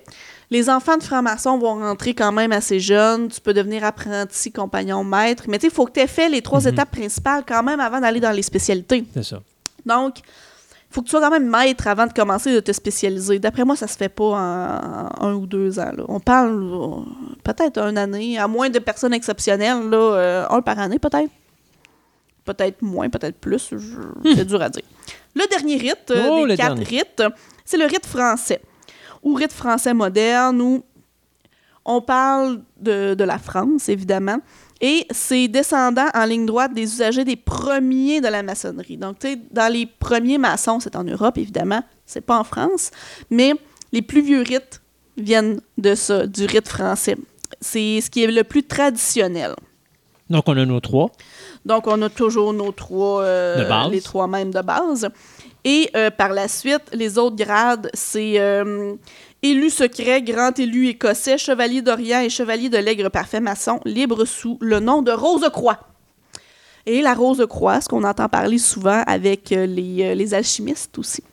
Les 0.49 0.69
enfants 0.69 0.97
de 0.97 1.03
francs-maçons 1.03 1.57
vont 1.59 1.75
rentrer 1.75 2.13
quand 2.13 2.31
même 2.31 2.51
assez 2.53 2.79
jeunes. 2.79 3.27
Tu 3.27 3.39
peux 3.41 3.53
devenir 3.53 3.83
apprenti, 3.83 4.51
compagnon, 4.51 5.03
maître. 5.03 5.43
Mais 5.47 5.57
tu 5.59 5.63
sais, 5.63 5.67
il 5.67 5.73
faut 5.75 5.85
que 5.85 5.91
tu 5.91 5.99
aies 5.99 6.07
fait 6.07 6.29
les 6.29 6.41
trois 6.41 6.61
Mhm. 6.61 6.67
étapes 6.69 6.91
principales 6.91 7.43
quand 7.47 7.61
même 7.63 7.79
avant 7.81 7.99
d'aller 7.99 8.19
dans 8.21 8.31
les 8.31 8.41
spécialités. 8.41 9.03
C'est 9.13 9.23
ça. 9.23 9.41
Donc, 9.85 10.15
faut 10.91 11.01
que 11.01 11.05
tu 11.05 11.11
sois 11.11 11.21
quand 11.21 11.29
même 11.29 11.47
maître 11.49 11.87
avant 11.87 12.07
de 12.07 12.13
commencer 12.13 12.53
de 12.53 12.59
te 12.61 12.71
spécialiser. 12.71 13.37
D'après 13.39 13.63
moi, 13.63 13.75
ça 13.75 13.87
se 13.87 13.95
fait 13.95 14.09
pas 14.09 14.23
en, 14.23 15.09
en 15.23 15.27
un 15.27 15.33
ou 15.35 15.45
deux 15.45 15.79
ans. 15.79 15.91
là. 15.95 16.03
On 16.07 16.19
parle 16.19 16.61
euh, 16.63 17.01
peut-être 17.43 17.77
une 17.79 17.97
année, 17.97 18.37
à 18.39 18.47
moins 18.47 18.69
de 18.69 18.79
personnes 18.79 19.13
exceptionnelles, 19.13 19.89
là, 19.89 19.97
euh, 19.97 20.45
un 20.49 20.61
par 20.61 20.79
année 20.79 20.97
peut-être. 20.99 21.29
Peut-être 22.45 22.81
moins, 22.81 23.09
peut-être 23.09 23.37
plus. 23.37 23.69
je- 23.71 24.33
C'est 24.35 24.45
dur 24.45 24.61
à 24.61 24.69
dire. 24.69 24.81
Le 25.35 25.47
dernier 25.49 25.77
rite, 25.77 26.09
euh, 26.11 26.27
Oh, 26.31 26.47
des 26.47 26.57
quatre 26.57 26.77
rites, 26.87 27.23
c'est 27.63 27.77
le 27.77 27.85
rite 27.85 28.05
français. 28.07 28.61
Ou 29.21 29.35
rite 29.35 29.53
français 29.53 29.93
moderne, 29.93 30.59
où 30.61 30.83
on 31.85 32.01
parle 32.01 32.61
de, 32.79 33.13
de 33.13 33.23
la 33.23 33.37
France, 33.37 33.89
évidemment. 33.89 34.37
Et 34.81 35.05
c'est 35.11 35.47
descendant 35.47 36.07
en 36.13 36.25
ligne 36.25 36.45
droite 36.45 36.73
des 36.73 36.83
usagers 36.83 37.25
des 37.25 37.35
premiers 37.35 38.21
de 38.21 38.27
la 38.27 38.43
maçonnerie. 38.43 38.97
Donc, 38.97 39.19
tu 39.19 39.27
sais, 39.27 39.39
dans 39.51 39.71
les 39.71 39.85
premiers 39.85 40.37
maçons, 40.37 40.79
c'est 40.79 40.95
en 40.95 41.03
Europe, 41.03 41.37
évidemment, 41.37 41.83
c'est 42.05 42.21
pas 42.21 42.39
en 42.39 42.43
France, 42.45 42.91
mais 43.29 43.53
les 43.91 44.01
plus 44.01 44.21
vieux 44.21 44.41
rites 44.41 44.81
viennent 45.17 45.59
de 45.77 45.95
ça, 45.95 46.25
du 46.27 46.45
rite 46.45 46.67
français. 46.67 47.17
C'est 47.59 47.99
ce 47.99 48.09
qui 48.09 48.23
est 48.23 48.31
le 48.31 48.43
plus 48.43 48.63
traditionnel. 48.63 49.53
Donc, 50.29 50.43
on 50.47 50.55
a 50.55 50.65
nos 50.65 50.79
trois. 50.79 51.11
Donc, 51.65 51.87
on 51.87 52.01
a 52.01 52.09
toujours 52.09 52.53
nos 52.53 52.71
trois, 52.71 53.23
euh, 53.23 53.63
De 53.63 53.67
base. 53.67 53.91
les 53.91 54.01
trois 54.01 54.27
mêmes 54.27 54.53
de 54.53 54.61
base. 54.61 55.09
Et 55.65 55.89
euh, 55.95 56.09
par 56.09 56.29
la 56.29 56.47
suite, 56.47 56.83
les 56.93 57.17
autres 57.17 57.35
grades, 57.35 57.89
c'est 57.93 58.39
euh, 58.39 58.93
élu 59.41 59.69
secret, 59.69 60.21
grand 60.21 60.57
élu 60.59 60.87
écossais, 60.89 61.37
chevalier 61.37 61.81
d'Orient 61.81 62.21
et 62.21 62.29
chevalier 62.29 62.69
de 62.69 62.77
l'Aigre 62.77 63.09
parfait 63.09 63.39
maçon, 63.39 63.79
libre 63.85 64.25
sous 64.25 64.57
le 64.61 64.79
nom 64.79 65.01
de 65.01 65.11
Rose-Croix. 65.11 65.79
Et 66.85 67.01
la 67.01 67.13
Rose-Croix, 67.13 67.81
ce 67.81 67.87
qu'on 67.89 68.03
entend 68.03 68.27
parler 68.29 68.57
souvent 68.57 69.03
avec 69.05 69.51
euh, 69.51 69.65
les, 69.65 70.03
euh, 70.03 70.15
les 70.15 70.33
alchimistes 70.33 70.97
aussi. 70.97 71.23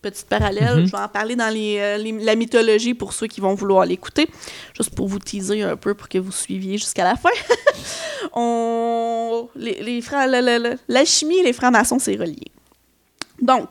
Petite 0.00 0.26
parallèle, 0.26 0.76
Mhm. 0.80 0.86
je 0.86 0.92
vais 0.92 0.98
en 0.98 1.08
parler 1.08 1.34
dans 1.34 1.52
les, 1.52 1.78
euh, 1.78 1.96
les- 1.98 2.12
la 2.24 2.34
mythologie 2.36 2.94
pour 2.94 3.12
ceux 3.12 3.26
qui 3.26 3.40
vont 3.40 3.54
vouloir 3.54 3.84
l'écouter, 3.84 4.28
juste 4.76 4.94
pour 4.94 5.08
vous 5.08 5.18
teaser 5.18 5.62
un 5.62 5.76
peu 5.76 5.94
pour 5.94 6.08
que 6.08 6.18
vous 6.18 6.30
suiviez 6.32 6.78
jusqu'à 6.78 7.04
la 7.04 7.16
fin. 7.16 7.30
on, 8.34 9.48
les, 9.56 9.82
les 9.82 10.02
l'alchimie 10.88 11.38
et 11.38 11.42
les 11.42 11.52
francs-maçons, 11.52 11.98
c'est 11.98 12.16
relié. 12.16 12.44
Donc, 13.40 13.70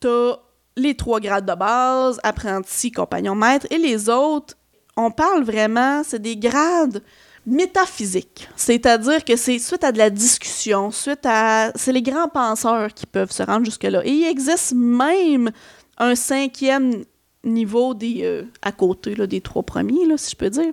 tu 0.00 0.08
as 0.08 0.38
les 0.76 0.94
trois 0.94 1.20
grades 1.20 1.46
de 1.46 1.54
base, 1.54 2.18
apprenti, 2.22 2.90
compagnon, 2.90 3.34
maître, 3.34 3.66
et 3.70 3.78
les 3.78 4.08
autres, 4.08 4.54
on 4.96 5.10
parle 5.10 5.42
vraiment, 5.44 6.02
c'est 6.04 6.20
des 6.20 6.36
grades 6.36 7.02
métaphysiques. 7.46 8.48
C'est-à-dire 8.56 9.24
que 9.24 9.36
c'est 9.36 9.58
suite 9.58 9.84
à 9.84 9.92
de 9.92 9.98
la 9.98 10.10
discussion, 10.10 10.90
suite 10.90 11.24
à... 11.24 11.72
C'est 11.74 11.92
les 11.92 12.02
grands 12.02 12.28
penseurs 12.28 12.94
qui 12.94 13.06
peuvent 13.06 13.32
se 13.32 13.42
rendre 13.42 13.64
jusque-là. 13.64 14.02
Et 14.04 14.10
il 14.10 14.24
existe 14.26 14.74
même 14.74 15.50
un 15.98 16.14
cinquième 16.14 17.04
niveau 17.42 17.94
des, 17.94 18.20
euh, 18.22 18.44
à 18.62 18.70
côté 18.70 19.14
là, 19.14 19.26
des 19.26 19.40
trois 19.40 19.64
premiers, 19.64 20.06
là, 20.06 20.16
si 20.16 20.30
je 20.30 20.36
peux 20.36 20.50
dire. 20.50 20.72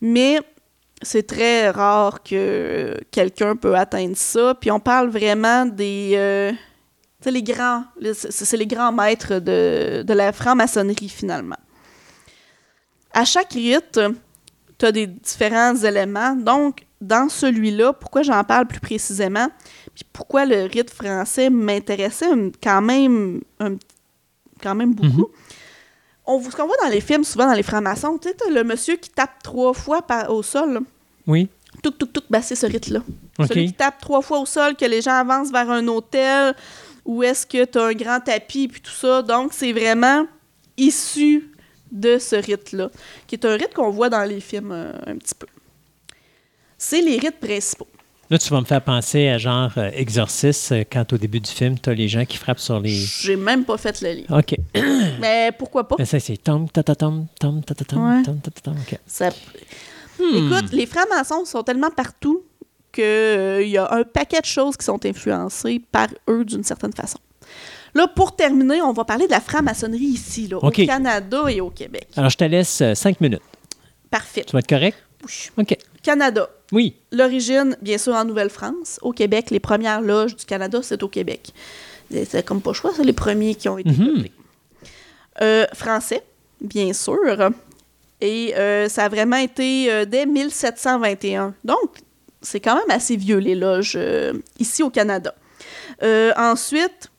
Mais 0.00 0.40
c'est 1.00 1.26
très 1.26 1.70
rare 1.70 2.22
que 2.22 2.98
quelqu'un 3.10 3.54
peut 3.54 3.76
atteindre 3.76 4.16
ça. 4.16 4.54
Puis 4.60 4.70
on 4.70 4.80
parle 4.80 5.10
vraiment 5.10 5.64
des... 5.64 6.14
euh, 6.14 6.52
sais, 7.24 7.30
les 7.30 7.42
grands... 7.42 7.84
C'est 8.14 8.30
c'est 8.44 8.56
les 8.56 8.66
grands 8.66 8.92
maîtres 8.92 9.38
de, 9.38 10.02
de 10.02 10.12
la 10.14 10.32
franc-maçonnerie, 10.32 11.08
finalement. 11.08 11.56
À 13.12 13.24
chaque 13.24 13.52
rite, 13.52 14.00
tu 14.78 14.86
as 14.86 14.92
des 14.92 15.06
différents 15.06 15.76
éléments. 15.76 16.34
Donc, 16.34 16.84
dans 17.00 17.28
celui-là, 17.28 17.92
pourquoi 17.92 18.22
j'en 18.22 18.42
parle 18.44 18.66
plus 18.66 18.80
précisément, 18.80 19.48
puis 19.94 20.04
pourquoi 20.12 20.46
le 20.46 20.64
rite 20.64 20.90
français 20.90 21.50
m'intéressait 21.50 22.30
quand 22.62 22.82
même, 22.82 23.40
un- 23.60 23.76
quand 24.62 24.74
même 24.74 24.94
beaucoup? 24.94 25.28
On, 26.26 26.42
ce 26.42 26.56
qu'on 26.56 26.66
voit 26.66 26.76
dans 26.82 26.88
les 26.88 27.02
films, 27.02 27.22
souvent 27.22 27.46
dans 27.46 27.52
les 27.52 27.62
francs-maçons, 27.62 28.18
tu 28.18 28.28
sais, 28.30 28.50
le 28.50 28.64
monsieur 28.64 28.96
qui 28.96 29.10
tape 29.10 29.42
trois 29.42 29.74
fois 29.74 30.00
par- 30.02 30.30
au 30.30 30.42
sol. 30.42 30.72
là. 30.74 30.80
Oui. 31.26 31.48
Touc, 31.82 31.98
touc, 31.98 32.12
touc, 32.12 32.24
ben, 32.30 32.40
c'est 32.40 32.54
ce 32.54 32.66
rite-là. 32.66 33.00
OK. 33.38 33.46
Celui 33.48 33.66
qui 33.66 33.72
tape 33.74 34.00
trois 34.00 34.22
fois 34.22 34.40
au 34.40 34.46
sol, 34.46 34.74
que 34.74 34.86
les 34.86 35.02
gens 35.02 35.12
avancent 35.18 35.50
vers 35.52 35.70
un 35.70 35.86
hôtel, 35.88 36.54
ou 37.04 37.22
est-ce 37.22 37.46
que 37.46 37.64
tu 37.64 37.78
as 37.78 37.84
un 37.84 37.92
grand 37.92 38.20
tapis, 38.20 38.68
puis 38.68 38.80
tout 38.80 38.90
ça. 38.92 39.22
Donc, 39.22 39.52
c'est 39.52 39.72
vraiment 39.72 40.26
issu 40.76 41.50
de 41.92 42.18
ce 42.18 42.36
rite-là, 42.36 42.90
qui 43.26 43.34
est 43.36 43.44
un 43.44 43.54
rite 43.56 43.72
qu'on 43.74 43.90
voit 43.90 44.08
dans 44.10 44.24
les 44.24 44.40
films 44.40 44.72
euh, 44.72 44.92
un 45.06 45.16
petit 45.16 45.34
peu. 45.34 45.46
C'est 46.78 47.00
les 47.00 47.18
rites 47.18 47.38
principaux. 47.40 47.86
Là, 48.30 48.38
tu 48.38 48.48
vas 48.48 48.60
me 48.60 48.64
faire 48.64 48.82
penser 48.82 49.28
à 49.28 49.38
genre 49.38 49.70
euh, 49.76 49.90
Exorcist, 49.92 50.72
euh, 50.72 50.82
quand 50.90 51.12
au 51.12 51.18
début 51.18 51.40
du 51.40 51.50
film, 51.50 51.78
tu 51.78 51.90
as 51.90 51.94
les 51.94 52.08
gens 52.08 52.24
qui 52.24 52.36
frappent 52.38 52.58
sur 52.58 52.80
les. 52.80 52.88
J'ai 52.90 53.36
même 53.36 53.64
pas 53.64 53.76
fait 53.76 54.00
le 54.00 54.10
livre. 54.12 54.38
OK. 54.38 54.56
Mais 55.20 55.52
pourquoi 55.56 55.86
pas? 55.86 55.96
Mais 55.98 56.06
ça, 56.06 56.18
c'est 56.18 56.38
tom, 56.38 56.68
ta 56.68 56.82
ta 56.82 56.94
tom, 56.96 57.26
tom, 57.38 57.62
ta 57.62 57.74
ta 57.74 57.84
tom, 57.84 58.02
Ouais. 58.16 58.22
tom, 58.22 58.40
ta 58.40 58.50
ta 58.50 58.60
tom. 58.62 58.76
Ça- 59.06 59.30
Hmm. 60.16 60.36
Écoute, 60.36 60.72
les 60.72 60.86
francs-maçons 60.86 61.44
sont 61.44 61.64
tellement 61.64 61.90
partout 61.90 62.44
qu'il 62.94 63.68
y 63.68 63.78
a 63.78 63.92
un 63.92 64.04
paquet 64.04 64.40
de 64.40 64.46
choses 64.46 64.76
qui 64.76 64.84
sont 64.84 65.04
influencées 65.04 65.82
par 65.92 66.08
eux 66.28 66.44
d'une 66.44 66.64
certaine 66.64 66.92
façon. 66.92 67.18
Là, 67.94 68.08
pour 68.08 68.34
terminer, 68.34 68.82
on 68.82 68.92
va 68.92 69.04
parler 69.04 69.26
de 69.26 69.30
la 69.30 69.40
franc-maçonnerie 69.40 70.02
ici, 70.02 70.48
là, 70.48 70.58
au 70.58 70.70
Canada 70.70 71.44
et 71.48 71.60
au 71.60 71.70
Québec. 71.70 72.08
Alors, 72.16 72.30
je 72.30 72.36
te 72.36 72.44
laisse 72.44 72.80
euh, 72.80 72.94
cinq 72.94 73.20
minutes. 73.20 73.42
Parfait. 74.10 74.44
Tu 74.44 74.52
vas 74.52 74.58
être 74.60 74.68
correct? 74.68 74.96
Oui. 75.24 75.50
OK. 75.58 75.76
Canada. 76.02 76.48
Oui. 76.72 76.96
L'origine, 77.12 77.76
bien 77.80 77.98
sûr, 77.98 78.14
en 78.14 78.24
Nouvelle-France. 78.24 78.98
Au 79.02 79.12
Québec, 79.12 79.50
les 79.50 79.60
premières 79.60 80.00
loges 80.00 80.34
du 80.34 80.44
Canada, 80.44 80.80
c'est 80.82 81.02
au 81.02 81.08
Québec. 81.08 81.52
C'est 82.10 82.44
comme 82.44 82.60
pas 82.60 82.72
choix, 82.72 82.92
c'est 82.94 83.04
les 83.04 83.12
premiers 83.12 83.54
qui 83.54 83.68
ont 83.68 83.78
été. 83.78 83.90
Euh, 85.40 85.66
français, 85.72 86.22
bien 86.60 86.92
sûr. 86.92 87.50
Et 88.20 88.54
euh, 88.56 88.88
ça 88.88 89.04
a 89.04 89.08
vraiment 89.08 89.36
été 89.36 89.90
euh, 89.90 90.04
dès 90.04 90.26
1721. 90.26 91.54
Donc, 91.64 91.98
c'est 92.44 92.60
quand 92.60 92.76
même 92.76 92.90
assez 92.90 93.16
vieux, 93.16 93.38
les 93.38 93.54
loges 93.54 93.94
euh, 93.96 94.34
ici 94.58 94.82
au 94.82 94.90
Canada. 94.90 95.34
Euh, 96.02 96.32
ensuite, 96.36 97.10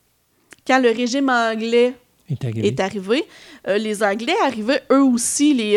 quand 0.66 0.78
le 0.78 0.90
régime 0.90 1.28
anglais 1.28 1.94
est 2.28 2.44
arrivé. 2.44 2.66
est 2.66 2.80
arrivé. 2.80 3.24
Euh, 3.68 3.78
les 3.78 4.02
Anglais 4.02 4.34
arrivaient 4.44 4.82
eux 4.90 5.02
aussi, 5.02 5.54
les, 5.54 5.76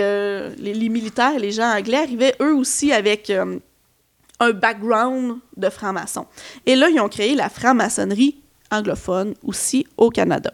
les, 0.57 0.73
les 0.73 0.89
militaires, 0.89 1.37
les 1.37 1.51
gens 1.51 1.69
anglais 1.75 1.97
arrivaient 1.97 2.35
eux 2.41 2.55
aussi 2.55 2.91
avec 2.91 3.29
un 3.29 4.51
background 4.51 5.37
de 5.57 5.69
franc-maçon. 5.69 6.25
Et 6.65 6.75
là, 6.75 6.89
ils 6.89 6.99
ont 6.99 7.09
créé 7.09 7.35
la 7.35 7.49
franc-maçonnerie 7.49 8.41
anglophone 8.71 9.33
aussi 9.43 9.85
au 9.97 10.09
Canada. 10.09 10.51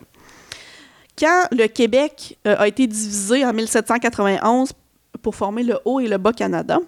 Quand 1.18 1.48
le 1.52 1.68
Québec 1.68 2.38
a 2.44 2.68
été 2.68 2.88
divisé 2.88 3.46
en 3.46 3.54
1791 3.54 4.74
pour 5.22 5.36
former 5.36 5.64
le 5.64 5.80
Haut 5.86 6.02
et 6.02 6.08
le 6.08 6.18
Bas-Canada, 6.18 6.80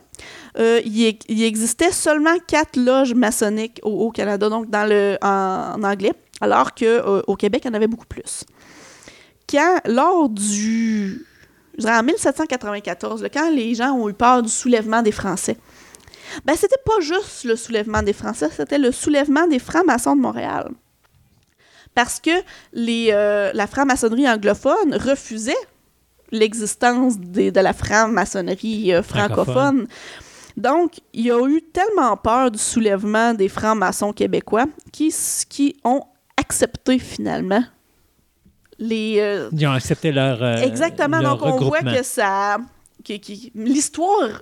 euh, 0.59 0.81
il, 0.85 1.17
il 1.27 1.43
existait 1.43 1.91
seulement 1.91 2.37
quatre 2.47 2.77
loges 2.77 3.13
maçonniques 3.13 3.79
au 3.83 4.05
Haut-Canada, 4.05 4.49
donc 4.49 4.67
en, 4.73 5.83
anglais, 5.83 6.13
alors 6.41 6.73
qu'au 6.73 7.35
Québec, 7.35 7.63
il 7.65 7.67
y 7.67 7.71
en 7.71 7.73
avait 7.73 7.87
beaucoup 7.87 8.07
plus 8.07 8.45
quand, 9.49 9.79
lors 9.85 10.29
du. 10.29 11.25
Je 11.77 11.81
dirais 11.81 11.97
en 11.97 12.03
1794, 12.03 13.21
là, 13.21 13.29
quand 13.29 13.51
les 13.51 13.75
gens 13.75 13.91
ont 13.91 14.09
eu 14.09 14.13
peur 14.13 14.41
du 14.41 14.49
soulèvement 14.49 15.01
des 15.01 15.11
Français, 15.11 15.57
ben, 16.43 16.55
c'était 16.55 16.81
pas 16.83 16.99
juste 17.01 17.43
le 17.43 17.55
soulèvement 17.55 18.01
des 18.01 18.13
Français, 18.13 18.49
c'était 18.55 18.79
le 18.79 18.91
soulèvement 18.91 19.47
des 19.47 19.59
francs-maçons 19.59 20.15
de 20.15 20.21
Montréal. 20.21 20.71
Parce 21.93 22.19
que 22.19 22.31
euh, 22.31 23.51
la 23.53 23.67
franc-maçonnerie 23.67 24.29
anglophone 24.29 24.95
refusait 24.95 25.55
l'existence 26.31 27.17
de 27.17 27.59
la 27.59 27.73
franc-maçonnerie 27.73 28.93
euh, 28.93 29.01
francophone. 29.01 29.87
Donc, 30.57 30.93
il 31.13 31.25
y 31.27 31.31
a 31.31 31.39
eu 31.47 31.61
tellement 31.61 32.17
peur 32.17 32.49
du 32.51 32.57
soulèvement 32.57 33.33
des 33.33 33.47
francs-maçons 33.47 34.11
québécois 34.11 34.65
qui, 34.91 35.13
qui 35.49 35.75
ont 35.83 36.01
accepté 36.35 36.97
finalement 36.99 37.63
les, 38.79 39.17
euh, 39.19 39.49
Ils 39.53 39.67
ont 39.67 39.71
accepté 39.71 40.11
leur. 40.11 40.41
euh, 40.41 40.55
Exactement. 40.57 41.19
leur 41.19 41.37
Donc, 41.37 41.61
on 41.61 41.65
voit 41.65 41.81
que 41.83 42.03
ça. 42.03 42.57
que- 43.05 43.17
que- 43.17 43.49
L'histoire 43.55 44.41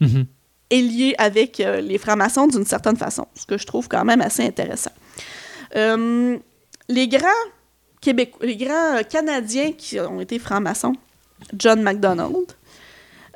Mhm. 0.00 0.26
est 0.70 0.80
liée 0.80 1.14
avec 1.18 1.60
euh, 1.60 1.80
les 1.80 1.98
francs-maçons 1.98 2.48
d'une 2.48 2.64
certaine 2.66 2.96
façon, 2.96 3.26
ce 3.34 3.46
que 3.46 3.56
je 3.56 3.64
trouve 3.64 3.86
quand 3.88 4.04
même 4.04 4.20
assez 4.20 4.44
intéressant. 4.44 4.90
Les 6.88 7.08
grands 7.08 7.28
Québécois, 8.00 8.44
les 8.46 8.56
grands 8.56 9.00
Canadiens 9.08 9.72
qui 9.72 9.98
ont 10.00 10.20
été 10.20 10.38
francs-maçons, 10.38 10.94
John 11.56 11.80
MacDonald, 11.80 12.34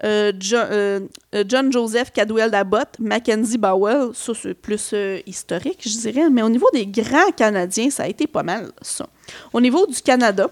euh, 0.04 0.32
Jo- 0.38 0.56
euh, 0.56 1.00
euh, 1.34 1.44
John 1.46 1.72
Joseph 1.72 2.12
Cadwell 2.12 2.50
d'Abbott, 2.50 2.88
Mackenzie 2.98 3.58
Bowell, 3.58 4.10
ça 4.14 4.32
c'est 4.40 4.54
plus 4.54 4.90
euh, 4.94 5.18
historique, 5.26 5.80
je 5.82 5.98
dirais, 5.98 6.30
mais 6.30 6.42
au 6.42 6.48
niveau 6.48 6.68
des 6.72 6.86
grands 6.86 7.30
Canadiens, 7.36 7.90
ça 7.90 8.04
a 8.04 8.06
été 8.08 8.26
pas 8.26 8.42
mal 8.42 8.70
ça. 8.82 9.06
Au 9.52 9.60
niveau 9.60 9.86
du 9.86 10.00
Canada, 10.00 10.48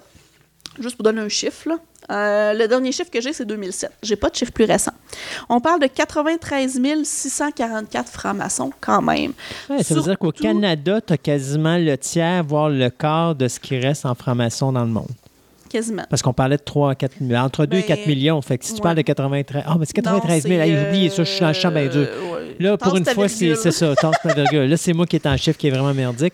juste 0.80 0.97
pour 0.97 1.05
donner 1.05 1.20
un 1.22 1.28
chiffre, 1.28 1.68
là, 1.68 1.78
euh, 2.09 2.53
le 2.53 2.68
dernier 2.68 2.92
chiffre 2.92 3.11
que 3.11 3.20
j'ai, 3.20 3.32
c'est 3.32 3.44
2007. 3.44 3.90
J'ai 4.03 4.14
pas 4.14 4.28
de 4.30 4.36
chiffre 4.36 4.53
plus 4.53 4.64
récent. 4.64 4.92
On 5.49 5.59
parle 5.61 5.80
de 5.80 5.86
93 5.88 6.78
644 7.03 8.09
francs-maçons 8.12 8.70
quand 8.80 9.03
même. 9.03 9.32
Ouais, 9.68 9.82
ça 9.82 9.94
veut 9.94 10.03
dire 10.03 10.18
qu'au 10.18 10.30
Canada, 10.32 11.01
tu 11.01 11.12
as 11.12 11.18
quasiment 11.18 11.76
le 11.78 11.97
tiers, 11.99 12.44
voire 12.44 12.68
le 12.68 12.90
quart 12.90 13.34
de 13.34 13.49
ce 13.49 13.59
qui 13.59 13.78
reste 13.78 14.07
en 14.07 14.14
franc-maçon 14.14 14.70
dans 14.72 14.84
le 14.84 14.90
monde. 14.90 15.09
Quasiment. 15.77 16.05
Parce 16.09 16.22
qu'on 16.22 16.33
parlait 16.33 16.57
de 16.57 16.62
3 16.62 16.93
à 16.93 16.95
4 16.95 17.20
millions, 17.20 17.41
entre 17.41 17.66
2 17.66 17.77
et 17.77 17.81
Ben, 17.83 17.87
4 17.89 18.07
millions. 18.07 18.41
Fait 18.41 18.57
que 18.57 18.64
si 18.64 18.70
tu 18.72 18.77
ouais. 18.77 18.83
parles 18.83 18.97
de 18.97 19.03
93... 19.03 19.64
Ah, 19.66 19.77
mais 19.79 19.85
c'est 19.85 19.93
93 19.93 20.43
000. 20.45 20.55
Non, 20.55 20.61
Hey, 20.62 20.70
c'est, 20.70 20.77
j'ai 20.81 20.87
oublié 20.89 21.09
ça, 21.11 21.24
je 21.24 21.31
suis 21.31 21.41
dans 21.41 21.49
le 21.49 21.53
champ 21.53 21.70
bien 21.70 21.87
dur. 21.89 22.07
euh, 22.11 22.33
ouais. 22.35 22.57
Là, 22.61 22.79
pour 22.79 22.97
une 22.97 23.05
fois, 23.05 23.29
c'est 23.29 23.55
ça, 23.57 23.95
ma 24.24 24.33
virgule. 24.35 24.70
Là, 24.70 24.77
c'est 24.79 24.93
moi 24.95 25.05
qui 25.07 25.16
est 25.16 25.27
en 25.27 25.37
chiffre 25.37 25.59
qui 25.59 25.66
est 25.66 25.70
vraiment 25.70 25.93
merdique. 25.93 26.33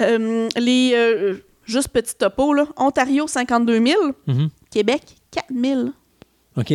Euh, 0.00 0.48
les, 0.56 0.92
euh, 0.94 1.34
juste 1.64 1.88
petit 1.88 2.14
topo, 2.14 2.52
là. 2.52 2.66
Ontario, 2.76 3.26
52 3.26 3.86
000. 3.86 4.00
Mhm. 4.26 4.50
Québec, 4.70 5.02
4 5.30 5.46
000. 5.54 5.80
OK. 6.58 6.72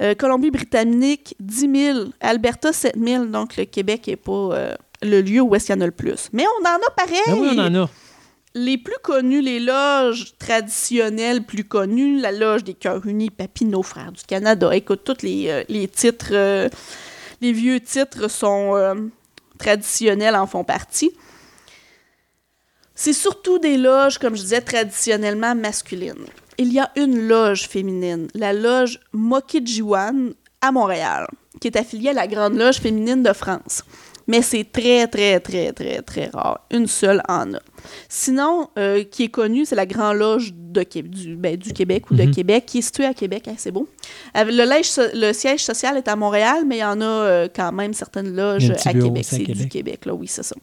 Euh, 0.00 0.14
Colombie-Britannique, 0.14 1.34
10 1.40 1.68
000. 1.74 1.98
Alberta, 2.20 2.72
7 2.72 2.94
000. 2.96 3.26
Donc, 3.26 3.56
le 3.56 3.64
Québec 3.64 4.06
n'est 4.06 4.16
pas 4.16 4.32
euh, 4.32 4.74
le 5.02 5.20
lieu 5.20 5.40
où 5.40 5.54
est-ce 5.54 5.66
qu'il 5.66 5.74
y 5.74 5.78
en 5.78 5.80
a 5.82 5.86
le 5.86 5.92
plus. 5.92 6.28
Mais 6.32 6.44
on 6.60 6.64
en 6.64 6.76
a 6.76 6.90
pareil. 6.96 7.20
Ah 7.26 7.32
oui, 7.36 7.48
on 7.54 7.58
en 7.58 7.74
a. 7.84 7.90
Les 8.54 8.78
plus 8.78 8.98
connus, 9.00 9.42
les 9.42 9.60
loges 9.60 10.36
traditionnelles 10.38 11.44
plus 11.44 11.62
connues, 11.62 12.18
la 12.18 12.32
loge 12.32 12.64
des 12.64 12.74
Cœurs 12.74 13.06
Unis, 13.06 13.30
Papineau, 13.30 13.84
Frères 13.84 14.10
du 14.10 14.24
Canada. 14.24 14.74
Écoute, 14.74 15.02
tous 15.04 15.22
les, 15.22 15.48
euh, 15.48 15.86
titres, 15.86 16.30
euh, 16.32 16.68
les 17.40 17.52
vieux 17.52 17.78
titres 17.78 18.28
sont 18.28 18.74
euh, 18.74 18.94
traditionnels, 19.56 20.34
en 20.34 20.48
font 20.48 20.64
partie. 20.64 21.12
C'est 22.96 23.12
surtout 23.12 23.60
des 23.60 23.76
loges, 23.76 24.18
comme 24.18 24.34
je 24.34 24.42
disais, 24.42 24.60
traditionnellement 24.60 25.54
masculines. 25.54 26.26
Il 26.58 26.72
y 26.72 26.80
a 26.80 26.90
une 26.96 27.28
loge 27.28 27.68
féminine, 27.68 28.26
la 28.34 28.52
loge 28.52 28.98
Mokijiwan 29.12 30.34
à 30.60 30.72
Montréal, 30.72 31.28
qui 31.60 31.68
est 31.68 31.76
affiliée 31.76 32.10
à 32.10 32.14
la 32.14 32.26
Grande 32.26 32.56
Loge 32.56 32.80
féminine 32.80 33.22
de 33.22 33.32
France. 33.32 33.84
Mais 34.30 34.42
c'est 34.42 34.64
très, 34.70 35.06
très, 35.08 35.40
très, 35.40 35.72
très, 35.72 36.02
très 36.02 36.26
rare. 36.28 36.60
Une 36.70 36.86
seule 36.86 37.20
en 37.28 37.54
a. 37.54 37.58
Sinon, 38.08 38.68
euh, 38.78 39.02
qui 39.04 39.24
est 39.24 39.28
connue, 39.28 39.64
c'est 39.64 39.74
la 39.74 39.86
Grande 39.86 40.18
Loge 40.18 40.52
de 40.54 40.82
Qué- 40.82 41.02
du, 41.02 41.34
ben, 41.34 41.56
du 41.56 41.72
Québec 41.72 42.10
ou 42.10 42.14
de 42.14 42.22
Mhm. 42.22 42.30
Québec, 42.34 42.64
qui 42.66 42.78
est 42.78 42.82
située 42.82 43.06
à 43.06 43.14
Québec. 43.14 43.48
Hein, 43.48 43.54
c'est 43.58 43.72
beau. 43.72 43.88
Avec- 44.32 44.54
Le, 44.54 44.64
lège 44.64 44.88
le 45.14 45.32
siège 45.32 45.64
social 45.64 45.96
est 45.96 46.06
à 46.06 46.14
Montréal, 46.16 46.64
mais 46.66 46.76
il 46.76 46.80
y 46.80 46.84
en 46.84 47.00
a 47.00 47.04
euh, 47.04 47.48
quand 47.54 47.72
même 47.72 47.92
certaines 47.92 48.34
loges 48.36 48.70
à 48.70 48.92
Québec. 48.92 49.24
C'est 49.28 49.38
du 49.38 49.68
Québec. 49.68 50.06
Là, 50.06 50.14
oui, 50.14 50.28
c'est 50.28 50.44
ça. 50.44 50.54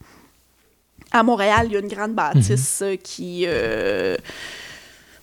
À 1.11 1.23
Montréal, 1.23 1.67
il 1.67 1.73
y 1.73 1.75
a 1.75 1.79
une 1.79 1.87
grande 1.87 2.13
bâtisse 2.13 2.81
Mhm. 2.81 2.87
euh, 2.87 2.95
qui. 2.95 3.43
euh, 3.47 4.15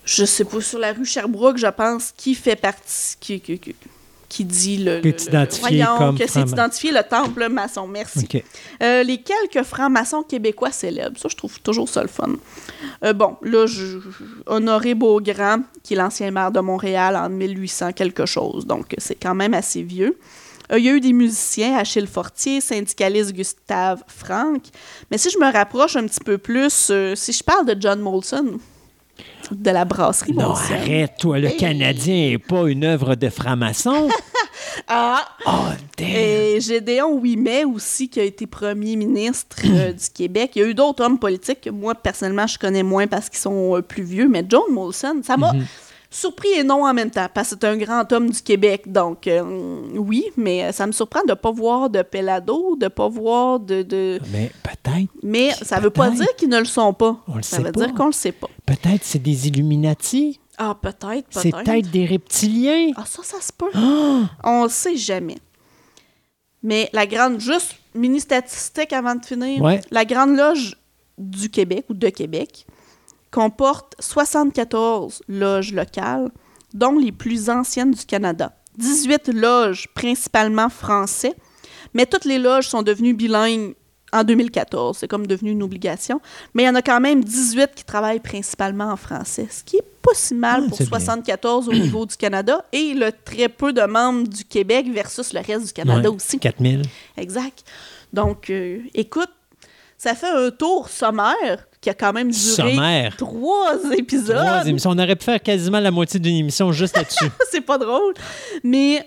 je 0.03 0.23
sais 0.25 0.45
pas, 0.45 0.61
sur 0.61 0.77
la 0.77 0.93
rue 0.93 1.05
Sherbrooke, 1.05 1.57
je 1.57 1.67
pense, 1.67 2.11
qui 2.15 2.35
fait 2.35 2.55
partie. 2.55 3.15
qui, 3.19 3.39
qui, 3.39 3.57
qui- 3.57 3.75
qui 4.35 4.43
dit 4.43 4.77
le. 4.77 4.99
Le- 4.99 5.11
le- 5.11 5.59
voyons, 5.59 5.97
comme 5.97 6.17
que 6.17 6.27
c'est 6.27 6.41
identifié 6.41 6.91
le 6.91 7.01
temple 7.03 7.47
maçon. 7.49 7.87
Merci. 7.87 8.27
Euh, 8.83 9.01
les 9.03 9.19
quelques 9.21 9.65
francs-maçons 9.65 10.23
québécois 10.23 10.71
célèbres. 10.71 11.17
Ça, 11.17 11.29
je 11.29 11.35
trouve 11.37 11.59
toujours 11.61 11.87
ça 11.87 12.01
le 12.01 12.09
fun. 12.09 12.33
Euh, 13.03 13.13
bon, 13.13 13.37
là, 13.41 13.65
je, 13.65 13.99
Honoré 14.45 14.93
Beaugrand, 14.93 15.59
qui 15.83 15.93
est 15.93 15.97
l'ancien 15.97 16.31
maire 16.31 16.51
de 16.51 16.59
Montréal 16.59 17.15
en 17.15 17.29
1800 17.29 17.93
quelque 17.93 18.25
chose. 18.25 18.65
Donc, 18.65 18.93
c'est 18.97 19.15
quand 19.15 19.35
même 19.35 19.53
assez 19.53 19.81
vieux. 19.83 20.17
Euh, 20.71 20.79
Il 20.79 20.83
y 20.85 20.89
a 20.89 20.93
eu 20.93 20.99
des 20.99 21.13
musiciens, 21.13 21.77
Achille 21.77 22.07
Fortier, 22.07 22.59
syndicaliste 22.59 23.33
Gustave 23.33 24.03
Franck. 24.07 24.63
Mais 25.11 25.17
si 25.17 25.29
je 25.29 25.37
me 25.37 25.51
rapproche 25.51 25.95
un 25.95 26.05
petit 26.07 26.23
peu 26.25 26.37
plus, 26.37 26.91
si 27.15 27.31
je 27.31 27.43
parle 27.43 27.65
de 27.67 27.75
John 27.79 27.99
Molson, 28.01 28.59
de 29.51 29.71
la 29.71 29.85
brasserie 29.85 30.33
Non, 30.33 30.51
arrête, 30.53 31.13
toi. 31.19 31.39
Le 31.39 31.47
Hey. 31.49 31.57
Canadien 31.57 32.29
n'est 32.31 32.37
pas 32.37 32.67
une 32.67 32.83
œuvre 32.83 33.15
de 33.15 33.29
franc-maçon. 33.29 34.09
Ah! 34.87 35.23
oh, 35.47 35.51
damn. 35.97 36.07
Et 36.07 36.59
Gédéon 36.61 37.13
Ouimet 37.17 37.63
aussi, 37.65 38.09
qui 38.09 38.19
a 38.19 38.23
été 38.23 38.45
premier 38.47 38.95
ministre 38.95 39.57
euh, 39.65 39.91
du 39.93 40.09
Québec. 40.13 40.51
Il 40.55 40.61
y 40.61 40.65
a 40.65 40.67
eu 40.67 40.73
d'autres 40.73 41.03
hommes 41.03 41.19
politiques 41.19 41.61
que 41.61 41.69
moi, 41.69 41.93
personnellement, 41.95 42.47
je 42.47 42.57
connais 42.57 42.83
moins 42.83 43.07
parce 43.07 43.29
qu'ils 43.29 43.39
sont 43.39 43.77
euh, 43.77 43.81
plus 43.81 44.03
vieux. 44.03 44.27
Mais 44.27 44.45
John 44.47 44.63
Molson, 44.71 45.21
ça 45.23 45.37
m'a 45.37 45.53
Mhm. 45.53 45.65
Surpris 46.15 46.49
et 46.55 46.63
non 46.63 46.85
en 46.85 46.93
même 46.93 47.11
temps, 47.11 47.27
parce 47.33 47.49
que 47.49 47.57
c'est 47.59 47.67
un 47.67 47.77
grand 47.77 48.11
homme 48.13 48.29
du 48.29 48.41
Québec. 48.41 48.91
Donc, 48.91 49.27
euh, 49.27 49.41
oui, 49.95 50.25
mais 50.37 50.63
euh, 50.65 50.71
ça 50.71 50.87
me 50.87 50.91
surprend 50.91 51.21
de 51.23 51.29
ne 51.31 51.33
pas 51.35 51.51
voir 51.51 51.89
de 51.89 52.01
Pelado, 52.01 52.75
de 52.75 52.85
ne 52.85 52.89
pas 52.89 53.07
voir 53.09 53.59
de... 53.59 53.81
de- 53.81 54.19
Mais 54.31 54.51
peut-être, 54.63 55.09
Mais 55.23 55.51
ça 55.61 55.79
veut 55.79 55.89
pas 55.89 56.05
Peut-être. 56.09 56.21
dire 56.21 56.35
qu'ils 56.37 56.49
ne 56.49 56.59
le 56.59 56.65
sont 56.65 56.93
pas. 56.93 57.17
On 57.27 57.35
le 57.37 57.43
ça 57.43 57.57
sait 57.57 57.63
veut 57.63 57.71
pas. 57.71 57.85
dire 57.85 57.93
qu'on 57.95 58.05
le 58.07 58.11
sait 58.13 58.31
pas. 58.31 58.47
peut-être 58.65 59.03
c'est 59.03 59.19
des 59.19 59.47
Illuminati. 59.47 60.39
Ah, 60.57 60.77
peut-être, 60.81 61.27
C'est 61.31 61.51
peut-être. 61.51 61.63
peut-être 61.65 61.91
des 61.91 62.05
reptiliens. 62.05 62.91
Ah, 62.95 63.03
ça, 63.05 63.21
ça 63.23 63.41
se 63.41 63.51
peut. 63.51 63.69
Ah! 63.75 64.29
On 64.43 64.63
ne 64.63 64.69
sait 64.69 64.95
jamais. 64.95 65.37
Mais 66.63 66.89
la 66.93 67.05
grande, 67.05 67.39
juste 67.39 67.75
mini 67.93 68.19
statistique 68.19 68.91
avant 68.93 69.15
de 69.15 69.25
finir. 69.25 69.61
Ouais. 69.61 69.81
La 69.91 70.05
Grande 70.05 70.35
Loge 70.35 70.77
du 71.17 71.49
Québec 71.49 71.85
ou 71.89 71.93
de 71.93 72.09
Québec 72.09 72.65
comporte 73.35 73.95
74 73.99 75.21
loges 75.27 75.73
locales, 75.73 76.29
dont 76.73 76.97
les 76.97 77.11
plus 77.11 77.49
anciennes 77.49 77.91
du 77.91 78.05
Canada. 78.05 78.53
18 78.77 79.27
loges 79.33 79.89
principalement 79.93 80.69
français, 80.69 81.33
mais 81.93 82.05
toutes 82.05 82.23
les 82.23 82.39
loges 82.39 82.69
sont 82.69 82.81
devenues 82.81 83.13
bilingues 83.13 83.75
en 84.13 84.23
2014. 84.23 84.97
C'est 84.97 85.09
comme 85.09 85.27
devenu 85.27 85.51
une 85.51 85.63
obligation. 85.63 86.21
Mais 86.53 86.63
il 86.63 86.65
y 86.67 86.69
en 86.69 86.75
a 86.75 86.81
quand 86.81 87.01
même 87.01 87.25
18 87.25 87.71
qui 87.75 87.83
travaillent 87.83 88.21
principalement 88.21 88.85
en 88.85 88.95
français, 88.95 89.47
ce 89.51 89.65
qui 89.65 89.77
est 89.77 89.91
pas 90.01 90.13
si 90.13 90.33
mal 90.33 90.61
Ah, 90.65 90.69
pour 90.69 90.77
c'est 90.77 90.85
bien. 90.89 90.99
74 90.99 91.67
au 91.67 91.73
niveau 91.73 92.05
du 92.05 92.15
Canada 92.15 92.63
et 92.71 92.93
le 92.93 93.11
très 93.11 93.49
peu 93.49 93.73
de 93.73 93.81
membres 93.81 94.29
du 94.29 94.45
Québec 94.45 94.87
versus 94.93 95.33
le 95.33 95.41
reste 95.41 95.65
du 95.67 95.73
Canada 95.73 96.09
Ouais, 96.09 96.15
aussi. 96.15 96.39
4000. 96.39 96.83
Exact. 97.17 97.65
Donc, 98.13 98.49
euh, 98.49 98.79
écoute, 98.93 99.31
ça 99.97 100.13
fait 100.15 100.29
un 100.29 100.51
tour 100.51 100.87
sommaire 100.87 101.67
qui 101.85 101.89
a 101.91 101.93
quand 101.93 102.13
même 102.13 102.31
duré 102.31 102.73
Sommaire. 102.73 103.15
trois 103.15 103.75
épisodes. 103.95 104.35
Trois 104.35 104.65
émissions. 104.65 104.89
On 104.89 104.97
aurait 104.97 105.15
pu 105.15 105.23
faire 105.23 105.39
quasiment 105.39 105.79
la 105.79 105.91
moitié 105.91 106.19
d'une 106.19 106.37
émission 106.37 106.71
juste 106.71 106.97
là-dessus. 106.97 107.29
C'est 107.51 107.61
pas 107.61 107.77
drôle. 107.77 108.15
Mais 108.63 109.05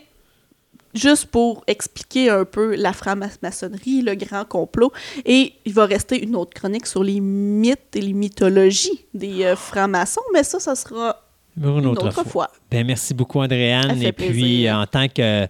juste 0.94 1.26
pour 1.26 1.64
expliquer 1.66 2.30
un 2.30 2.44
peu 2.44 2.76
la 2.76 2.92
franc-maçonnerie, 2.92 4.02
le 4.02 4.14
grand 4.14 4.44
complot. 4.44 4.92
Et 5.24 5.54
il 5.64 5.72
va 5.72 5.86
rester 5.86 6.22
une 6.22 6.36
autre 6.36 6.54
chronique 6.54 6.86
sur 6.86 7.02
les 7.02 7.18
mythes 7.18 7.96
et 7.96 8.00
les 8.00 8.12
mythologies 8.12 9.06
des 9.12 9.42
euh, 9.42 9.56
francs-maçons, 9.56 10.22
mais 10.32 10.44
ça, 10.44 10.60
ça 10.60 10.76
sera 10.76 11.20
une 11.60 11.78
une 11.80 11.86
autre, 11.86 12.12
fois. 12.12 12.24
fois. 12.24 12.50
Ben, 12.70 12.86
merci 12.86 13.12
beaucoup, 13.12 13.40
Andréane. 13.40 14.00
Et 14.00 14.12
puis, 14.12 14.28
plaisir. 14.28 14.76
en 14.76 14.86
tant 14.86 15.08
que 15.08 15.48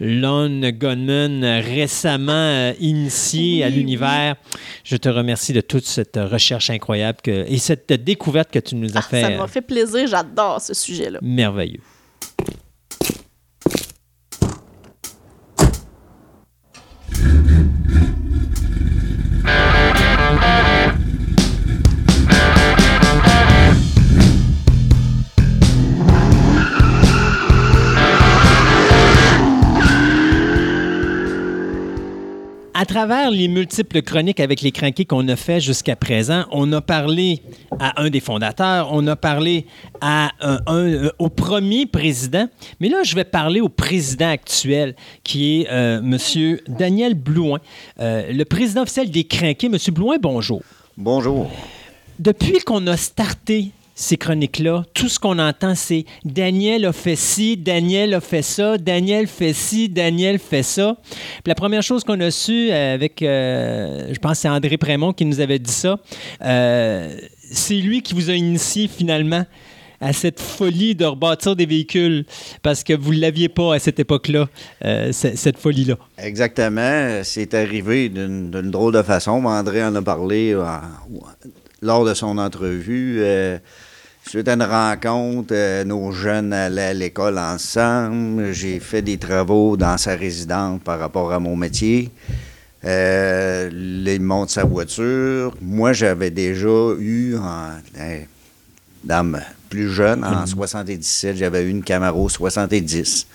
lone 0.00 0.70
gunman 0.70 1.42
récemment 1.44 2.32
euh, 2.32 2.72
initié 2.80 3.64
à 3.64 3.70
l'univers, 3.70 4.36
je 4.84 4.96
te 4.96 5.08
remercie 5.08 5.52
de 5.52 5.60
toute 5.60 5.84
cette 5.86 6.16
recherche 6.16 6.70
incroyable 6.70 7.18
que, 7.22 7.44
et 7.48 7.58
cette 7.58 7.92
découverte 7.92 8.50
que 8.50 8.58
tu 8.58 8.74
nous 8.74 8.96
as 8.96 9.00
Ah, 9.00 9.02
fait. 9.02 9.20
ça 9.22 9.28
euh, 9.30 9.38
m'a 9.38 9.46
fait 9.46 9.62
plaisir, 9.62 10.06
j'adore 10.06 10.60
ce 10.60 10.74
sujet-là. 10.74 11.18
merveilleux. 11.22 11.80
À 32.78 32.84
travers 32.84 33.30
les 33.30 33.48
multiples 33.48 34.02
chroniques 34.02 34.38
avec 34.38 34.60
les 34.60 34.70
crinqués 34.70 35.06
qu'on 35.06 35.26
a 35.28 35.36
fait 35.36 35.60
jusqu'à 35.60 35.96
présent, 35.96 36.44
on 36.52 36.70
a 36.74 36.82
parlé 36.82 37.40
à 37.80 38.02
un 38.02 38.10
des 38.10 38.20
fondateurs, 38.20 38.90
on 38.92 39.06
a 39.06 39.16
parlé 39.16 39.64
à 40.02 40.30
un- 40.42 40.60
un- 40.66 40.74
euh, 40.76 41.10
au 41.18 41.30
premier 41.30 41.86
président, 41.86 42.46
mais 42.78 42.90
là, 42.90 42.98
je 43.02 43.14
vais 43.14 43.24
parler 43.24 43.62
au 43.62 43.70
président 43.70 44.28
actuel, 44.28 44.94
qui 45.24 45.62
est 45.62 45.68
euh, 45.70 46.00
M. 46.00 46.58
Daniel 46.68 47.14
Blouin, 47.14 47.60
euh, 47.98 48.30
le 48.30 48.44
président 48.44 48.82
officiel 48.82 49.10
des 49.10 49.24
crinqués. 49.24 49.68
M. 49.68 49.78
Blouin, 49.94 50.16
bonjour. 50.20 50.60
Bonjour. 50.98 51.50
Depuis 52.18 52.58
qu'on 52.60 52.86
a 52.88 52.98
starté 52.98 53.70
ces 53.98 54.18
chroniques-là, 54.18 54.84
tout 54.92 55.08
ce 55.08 55.18
qu'on 55.18 55.38
entend, 55.38 55.74
c'est 55.74 56.04
Daniel 56.22 56.84
a 56.84 56.92
fait 56.92 57.16
ci, 57.16 57.56
Daniel 57.56 58.12
a 58.12 58.20
fait 58.20 58.42
ça, 58.42 58.76
Daniel 58.76 59.26
fait 59.26 59.54
ci, 59.54 59.88
Daniel 59.88 60.38
fait 60.38 60.62
ça. 60.62 60.98
Puis 61.42 61.48
la 61.48 61.54
première 61.54 61.82
chose 61.82 62.04
qu'on 62.04 62.20
a 62.20 62.30
su 62.30 62.70
euh, 62.70 62.94
avec, 62.94 63.22
euh, 63.22 64.12
je 64.12 64.18
pense 64.18 64.40
c'est 64.40 64.50
André 64.50 64.76
Prémont 64.76 65.14
qui 65.14 65.24
nous 65.24 65.40
avait 65.40 65.58
dit 65.58 65.72
ça, 65.72 65.98
euh, 66.42 67.16
c'est 67.50 67.76
lui 67.76 68.02
qui 68.02 68.12
vous 68.12 68.28
a 68.28 68.34
initié 68.34 68.86
finalement 68.86 69.46
à 69.98 70.12
cette 70.12 70.40
folie 70.40 70.94
de 70.94 71.06
rebâtir 71.06 71.56
des 71.56 71.64
véhicules 71.64 72.26
parce 72.62 72.84
que 72.84 72.92
vous 72.92 73.14
ne 73.14 73.20
l'aviez 73.20 73.48
pas 73.48 73.76
à 73.76 73.78
cette 73.78 73.98
époque-là, 73.98 74.46
cette 75.10 75.56
folie-là. 75.56 75.96
Exactement. 76.18 77.22
C'est 77.22 77.54
arrivé 77.54 78.10
d'une 78.10 78.50
drôle 78.50 78.92
de 78.92 79.00
façon. 79.00 79.42
André 79.46 79.82
en 79.82 79.94
a 79.94 80.02
parlé 80.02 80.54
lors 81.80 82.04
de 82.04 82.12
son 82.12 82.36
entrevue. 82.36 83.24
Suite 84.28 84.48
à 84.48 84.54
une 84.54 84.62
rencontre, 84.62 85.54
euh, 85.54 85.84
nos 85.84 86.10
jeunes 86.10 86.52
allaient 86.52 86.82
à 86.82 86.94
l'école 86.94 87.38
ensemble. 87.38 88.52
J'ai 88.52 88.80
fait 88.80 89.02
des 89.02 89.18
travaux 89.18 89.76
dans 89.76 89.96
sa 89.98 90.16
résidence 90.16 90.80
par 90.82 90.98
rapport 90.98 91.32
à 91.32 91.38
mon 91.38 91.56
métier. 91.56 92.10
Euh, 92.84 93.70
il 93.72 94.20
monte 94.20 94.50
sa 94.50 94.64
voiture. 94.64 95.54
Moi, 95.60 95.92
j'avais 95.92 96.30
déjà 96.30 96.92
eu, 96.98 97.36
en, 97.36 97.70
dans 99.04 99.40
plus 99.70 99.90
jeune, 99.90 100.24
en 100.24 100.46
77, 100.46 101.36
j'avais 101.36 101.64
eu 101.64 101.70
une 101.70 101.82
Camaro 101.82 102.28
70 102.28 103.26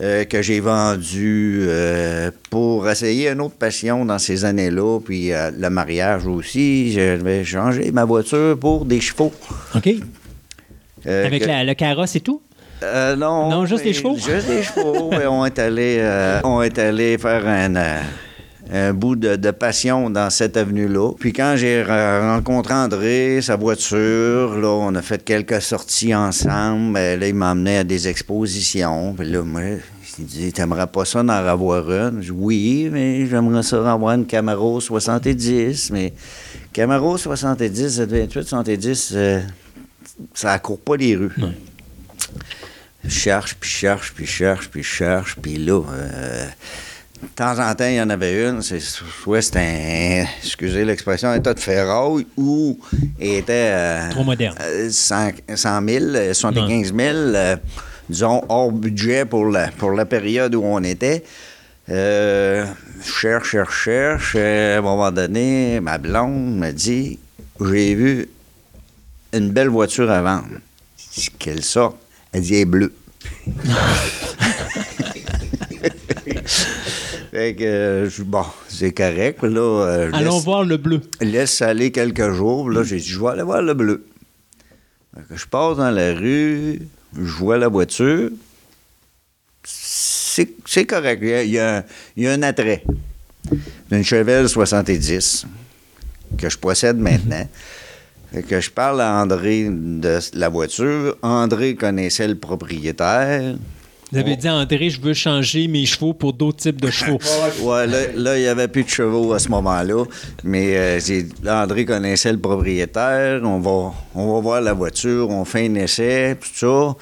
euh, 0.00 0.24
que 0.24 0.42
j'ai 0.42 0.60
vendue 0.60 1.60
euh, 1.66 2.30
pour 2.50 2.88
essayer 2.88 3.28
une 3.30 3.40
autre 3.40 3.56
passion 3.56 4.04
dans 4.04 4.18
ces 4.18 4.44
années-là. 4.44 4.98
Puis 5.04 5.32
euh, 5.32 5.50
le 5.56 5.70
mariage 5.70 6.26
aussi, 6.26 6.92
j'avais 6.92 7.44
changé 7.44 7.90
ma 7.92 8.04
voiture 8.04 8.58
pour 8.58 8.84
des 8.84 9.00
chevaux. 9.00 9.32
OK? 9.74 9.88
Avec 11.04 11.42
que- 11.42 11.46
la- 11.48 11.64
le 11.64 11.74
carrosse 11.74 12.16
et 12.16 12.20
tout? 12.20 12.40
euh, 12.82 13.14
non, 13.16 13.48
Non, 13.50 13.66
juste 13.66 13.84
des 13.84 13.92
chevaux? 13.92 14.16
Juste 14.16 14.48
des 14.48 14.62
chevaux. 14.62 15.12
et 15.20 15.26
on 15.26 15.44
est 15.46 15.58
allé, 15.58 15.96
euh, 16.00 16.40
on 16.44 16.62
est 16.62 16.78
allé 16.78 17.16
faire 17.18 17.46
un, 17.46 17.74
euh, 17.76 18.00
un 18.70 18.92
bout 18.94 19.16
de, 19.16 19.36
de 19.36 19.50
passion 19.50 20.08
dans 20.10 20.30
cette 20.30 20.56
avenue-là. 20.56 21.12
Puis 21.18 21.32
quand 21.32 21.54
j'ai 21.56 21.82
re- 21.82 22.20
rencontré 22.34 22.74
André, 22.74 23.40
sa 23.42 23.56
voiture, 23.56 24.56
là, 24.58 24.68
on 24.68 24.94
a 24.94 25.02
fait 25.02 25.24
quelques 25.24 25.60
sorties 25.60 26.14
ensemble. 26.14 26.96
Euh, 26.96 27.16
là, 27.16 27.28
il 27.28 27.34
m'emmenait 27.34 27.78
à 27.78 27.84
des 27.84 28.08
expositions. 28.08 29.14
Puis 29.14 29.30
là, 29.30 29.42
moi, 29.42 29.62
il 30.18 30.24
dit, 30.26 30.52
t'aimerais 30.52 30.86
pas 30.86 31.04
ça 31.04 31.22
d'en 31.22 31.28
avoir 31.30 31.90
une? 31.90 32.22
Je 32.22 32.26
dis, 32.32 32.38
oui, 32.38 32.88
mais 32.92 33.26
j'aimerais 33.26 33.62
ça 33.62 33.80
en 33.82 33.86
avoir 33.86 34.14
une 34.14 34.26
Camaro 34.26 34.80
70. 34.80 35.90
Mais 35.90 36.12
Camaro 36.72 37.18
70, 37.18 38.00
28, 38.00 38.30
70, 38.32 39.12
euh, 39.14 39.40
ça 40.34 40.58
court 40.58 40.80
pas 40.80 40.96
les 40.96 41.16
rues. 41.16 41.32
Je 43.04 43.10
cherche, 43.10 43.56
puis 43.58 43.68
je 43.68 43.76
cherche, 43.76 44.12
puis 44.14 44.24
je 44.26 44.30
cherche, 44.30 44.68
puis 44.70 44.82
je 44.82 44.88
cherche, 44.88 45.36
puis 45.42 45.56
là, 45.56 45.82
euh, 45.92 46.46
de 47.22 47.28
temps 47.34 47.58
en 47.58 47.74
temps, 47.74 47.86
il 47.86 47.94
y 47.94 48.00
en 48.02 48.10
avait 48.10 48.48
une, 48.48 48.62
c'est 48.62 48.80
soit 48.80 49.42
c'était 49.42 49.58
un, 49.60 50.26
excusez 50.44 50.84
l'expression, 50.84 51.28
un 51.28 51.40
tas 51.40 51.54
de 51.54 51.60
ferraille 51.60 52.26
ou 52.36 52.78
était 53.20 53.70
euh, 53.72 54.10
Trop 54.10 54.24
moderne. 54.24 54.56
euh, 54.60 54.88
100, 54.90 55.30
100 55.54 55.88
000, 55.88 56.04
euh, 56.14 56.34
75 56.34 56.92
000, 56.94 56.98
euh, 57.16 57.56
disons, 58.08 58.42
hors 58.48 58.72
budget 58.72 59.24
pour 59.24 59.46
la, 59.46 59.68
pour 59.68 59.92
la 59.92 60.04
période 60.04 60.54
où 60.54 60.62
on 60.64 60.82
était. 60.82 61.24
Euh, 61.88 62.64
cherche, 63.04 63.50
cherche, 63.50 63.84
cherche. 63.84 64.32
Euh, 64.36 64.76
à 64.76 64.78
un 64.78 64.82
moment 64.82 65.10
donné, 65.10 65.80
ma 65.80 65.98
blonde 65.98 66.56
m'a 66.58 66.72
dit 66.72 67.18
J'ai 67.60 67.94
vu 67.94 68.28
une 69.32 69.50
belle 69.50 69.68
voiture 69.68 70.10
à 70.10 70.22
vendre. 70.22 70.58
Quelle 71.38 71.62
sorte? 71.64 71.96
Elle 72.32 72.42
dit 72.42 72.54
Elle 72.54 72.60
est 72.60 72.64
bleue. 72.66 72.92
fait 77.32 77.54
que, 77.54 77.64
euh, 77.64 78.08
je 78.10 78.22
bon, 78.22 78.44
c'est 78.68 78.92
correct. 78.92 79.42
Là, 79.42 79.60
euh, 79.60 80.10
Allons 80.12 80.34
laisse- 80.36 80.44
voir 80.44 80.64
le 80.64 80.76
bleu. 80.76 81.00
laisse 81.20 81.60
aller 81.62 81.90
quelques 81.90 82.30
jours. 82.32 82.70
Là, 82.70 82.82
j'ai 82.84 82.98
dit, 82.98 83.08
je 83.08 83.18
vais 83.20 83.28
aller 83.28 83.42
voir 83.42 83.62
le 83.62 83.74
bleu. 83.74 84.04
Fait 85.14 85.22
que 85.28 85.36
je 85.36 85.46
passe 85.46 85.76
dans 85.78 85.90
la 85.90 86.14
rue, 86.14 86.80
je 87.16 87.20
vois 87.38 87.58
la 87.58 87.68
voiture. 87.68 88.30
C'est 89.64 90.48
c'est 90.66 90.86
correct. 90.86 91.20
Il 91.22 91.28
y, 91.28 91.32
a, 91.34 91.42
il 91.42 91.50
y 91.52 91.58
a 91.58 91.76
un- 91.78 91.84
il 92.16 92.22
y 92.24 92.26
a 92.28 92.32
un 92.32 92.42
attrait. 92.42 92.84
Une 93.90 94.04
Chevelle 94.04 94.48
70 94.48 95.46
que 96.38 96.48
je 96.48 96.56
possède 96.58 96.96
maintenant. 96.96 97.46
Fait 98.32 98.42
que 98.42 98.60
je 98.60 98.70
parle 98.70 99.02
à 99.02 99.12
André 99.20 99.68
de 99.70 100.18
la 100.34 100.48
voiture. 100.48 101.16
André 101.22 101.74
connaissait 101.74 102.26
le 102.28 102.36
propriétaire. 102.36 103.56
Vous 104.12 104.18
avez 104.18 104.36
dit 104.36 104.48
André, 104.48 104.90
je 104.90 105.00
veux 105.00 105.14
changer 105.14 105.68
mes 105.68 105.86
chevaux 105.86 106.12
pour 106.12 106.34
d'autres 106.34 106.58
types 106.58 106.80
de 106.82 106.90
chevaux. 106.90 107.18
Ouais, 107.62 107.86
là, 107.86 108.36
il 108.36 108.42
n'y 108.42 108.48
avait 108.48 108.68
plus 108.68 108.84
de 108.84 108.88
chevaux 108.90 109.32
à 109.32 109.38
ce 109.38 109.48
moment-là. 109.48 110.04
Mais 110.44 110.76
euh, 110.76 111.22
André 111.46 111.86
connaissait 111.86 112.32
le 112.32 112.38
propriétaire. 112.38 113.40
On 113.42 113.58
va, 113.58 113.94
on 114.14 114.34
va 114.34 114.40
voir 114.40 114.60
la 114.60 114.74
voiture, 114.74 115.30
on 115.30 115.46
fait 115.46 115.66
un 115.66 115.74
essai, 115.76 116.36
tout 116.38 116.48
ça. 116.54 116.94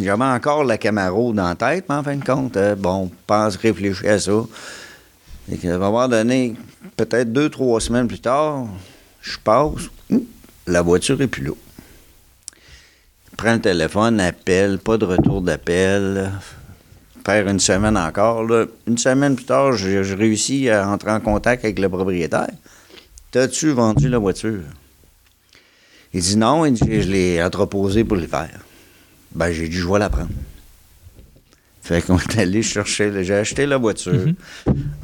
J'avais 0.00 0.24
encore 0.24 0.64
la 0.64 0.78
Camaro 0.78 1.34
dans 1.34 1.48
la 1.48 1.54
tête, 1.54 1.84
mais 1.88 1.96
en 1.96 2.02
fin 2.02 2.16
de 2.16 2.24
compte, 2.24 2.56
euh, 2.56 2.74
bon, 2.74 3.10
pense, 3.26 3.56
réfléchis 3.56 4.06
à 4.06 4.18
ça. 4.18 4.44
Et 5.52 5.58
qu'à 5.58 5.74
un 5.74 5.78
moment 5.78 6.08
donné, 6.08 6.54
peut-être 6.96 7.30
deux, 7.32 7.50
trois 7.50 7.80
semaines 7.80 8.08
plus 8.08 8.20
tard, 8.20 8.66
je 9.20 9.36
passe, 9.44 9.90
hum, 10.10 10.22
la 10.66 10.80
voiture 10.80 11.20
est 11.20 11.26
plus 11.26 11.44
là. 11.44 11.52
Prends 13.38 13.54
le 13.54 13.60
téléphone, 13.60 14.20
appelle, 14.20 14.78
pas 14.78 14.98
de 14.98 15.06
retour 15.06 15.40
d'appel 15.40 16.30
perds 17.28 17.48
une 17.48 17.60
semaine 17.60 17.96
encore. 17.98 18.42
là. 18.44 18.64
Une 18.86 18.96
semaine 18.96 19.36
plus 19.36 19.44
tard, 19.44 19.74
j'ai 19.74 20.02
j'ai 20.02 20.14
réussi 20.14 20.70
à 20.70 20.88
entrer 20.88 21.10
en 21.10 21.20
contact 21.20 21.62
avec 21.62 21.78
le 21.78 21.88
propriétaire. 21.90 22.48
T'as-tu 23.30 23.70
vendu 23.70 24.08
la 24.08 24.16
voiture? 24.18 24.62
Il 26.14 26.22
dit 26.22 26.38
non, 26.38 26.64
il 26.64 26.72
dit, 26.72 27.02
je 27.02 27.08
l'ai 27.10 27.42
entreposée 27.42 28.02
pour 28.02 28.16
l'hiver. 28.16 28.48
Ben, 29.34 29.52
j'ai 29.52 29.68
dit, 29.68 29.76
je 29.76 29.86
vais 29.86 29.98
la 29.98 30.08
prendre. 30.08 30.30
Fait 31.82 32.00
qu'on 32.00 32.18
est 32.18 32.38
allé 32.38 32.62
chercher, 32.62 33.12
j'ai 33.22 33.34
acheté 33.34 33.66
la 33.66 33.76
voiture. 33.76 34.28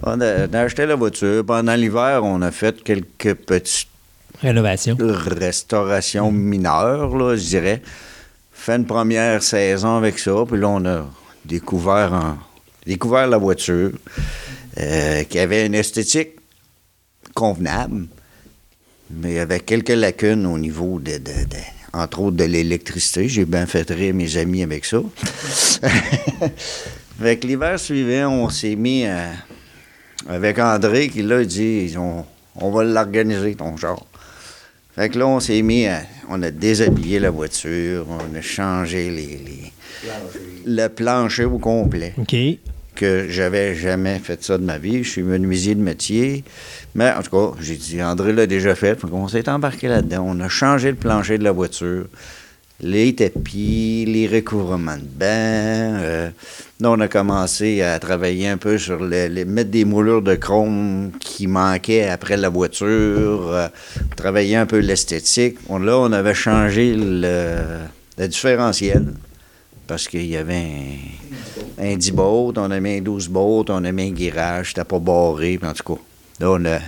on, 0.02 0.18
a, 0.22 0.46
on 0.48 0.54
a 0.54 0.60
acheté 0.60 0.86
la 0.86 0.94
voiture. 0.94 1.44
Pendant 1.44 1.74
l'hiver, 1.74 2.24
on 2.24 2.40
a 2.40 2.50
fait 2.50 2.82
quelques 2.82 3.34
petites 3.34 3.88
Rénovation. 4.40 4.96
restauration 4.98 6.32
mineure, 6.32 7.14
là, 7.16 7.36
je 7.36 7.44
dirais. 7.44 7.82
Fait 8.64 8.76
une 8.76 8.86
première 8.86 9.42
saison 9.42 9.98
avec 9.98 10.18
ça, 10.18 10.32
puis 10.48 10.58
là, 10.58 10.70
on 10.70 10.86
a 10.86 11.06
découvert, 11.44 12.34
découvert 12.86 13.26
la 13.26 13.36
voiture, 13.36 13.90
euh, 14.78 15.22
qui 15.24 15.38
avait 15.38 15.66
une 15.66 15.74
esthétique 15.74 16.30
convenable, 17.34 18.06
mais 19.10 19.38
avec 19.38 19.66
quelques 19.66 19.90
lacunes 19.90 20.46
au 20.46 20.56
niveau 20.56 20.98
de, 20.98 21.20
entre 21.92 22.20
autres, 22.20 22.38
de 22.38 22.44
l'électricité. 22.44 23.28
J'ai 23.28 23.44
bien 23.44 23.66
fait 23.66 23.90
rire 23.90 24.14
mes 24.14 24.34
amis 24.38 24.62
avec 24.62 24.86
ça. 24.86 25.02
que 27.20 27.46
l'hiver 27.46 27.78
suivant, 27.78 28.30
on 28.30 28.48
s'est 28.48 28.76
mis 28.76 29.04
à- 29.04 29.32
avec 30.26 30.58
André, 30.58 31.10
qui 31.10 31.20
là, 31.20 31.44
dit, 31.44 31.94
on, 31.98 32.24
on 32.56 32.70
va 32.70 32.82
l'organiser, 32.82 33.56
ton 33.56 33.76
genre. 33.76 34.06
Fait 34.94 35.10
que 35.10 35.18
là, 35.18 35.26
on 35.26 35.38
s'est 35.38 35.60
mis 35.60 35.86
à. 35.86 36.00
On 36.30 36.42
a 36.42 36.50
déshabillé 36.50 37.18
la 37.20 37.30
voiture, 37.30 38.06
on 38.08 38.36
a 38.36 38.40
changé 38.40 39.10
les, 39.10 39.38
les- 39.44 39.72
le 40.66 40.88
plancher 40.88 41.44
au 41.44 41.58
complet. 41.58 42.14
OK. 42.18 42.34
Que 42.94 43.26
j'avais 43.28 43.74
jamais 43.74 44.18
fait 44.20 44.42
ça 44.44 44.56
de 44.56 44.62
ma 44.64 44.78
vie. 44.78 45.02
Je 45.02 45.10
suis 45.10 45.22
menuisier 45.22 45.74
de 45.74 45.80
métier. 45.80 46.44
Mais 46.94 47.10
en 47.10 47.22
tout 47.22 47.30
cas, 47.30 47.56
j'ai 47.60 47.74
dit, 47.76 48.00
André 48.02 48.32
l'a 48.32 48.46
déjà 48.46 48.74
fait. 48.74 49.00
Qu'on 49.00 49.26
s'est 49.28 49.48
embarqué 49.48 49.88
là-dedans. 49.88 50.24
On 50.28 50.38
a 50.40 50.48
changé 50.48 50.90
le 50.90 50.96
plancher 50.96 51.36
de 51.38 51.44
la 51.44 51.50
voiture. 51.52 52.06
Les 52.80 53.14
tapis, 53.14 54.04
les 54.06 54.26
recouvrements 54.26 54.96
de 54.96 55.02
banc. 55.02 55.24
euh, 55.26 56.30
on 56.82 57.00
a 57.00 57.08
commencé 57.08 57.80
à 57.82 57.98
travailler 57.98 58.48
un 58.48 58.56
peu 58.58 58.76
sur 58.78 58.98
le- 58.98 59.28
les, 59.28 59.44
mettre 59.44 59.70
des 59.70 59.84
moulures 59.84 60.20
de 60.22 60.34
chrome 60.34 61.12
qui 61.20 61.46
manquaient 61.46 62.08
après 62.08 62.36
la 62.36 62.48
voiture. 62.48 63.48
euh, 63.48 63.68
travailler 64.16 64.56
un 64.56 64.66
peu 64.66 64.78
l'esthétique. 64.80 65.56
Là, 65.70 65.98
on 65.98 66.12
avait 66.12 66.34
changé 66.34 66.94
le, 66.96 67.86
différentiel 68.26 69.14
parce 69.86 70.08
qu'il 70.08 70.26
y 70.26 70.36
avait 70.36 70.66
un, 71.78 71.92
un 71.92 71.96
10 71.96 72.10
bottes, 72.12 72.58
on 72.58 72.70
a 72.70 72.80
mis 72.80 72.98
un 72.98 73.00
12 73.00 73.28
bottes, 73.28 73.70
on 73.70 73.84
a 73.84 73.92
mis 73.92 74.08
un 74.08 74.10
guirage, 74.10 74.68
c'était 74.70 74.84
pas 74.84 74.98
barré. 74.98 75.58
En 75.62 75.72
tout 75.72 75.94
cas, 75.94 76.00
là, 76.40 76.50
on 76.50 76.64
a. 76.66 76.78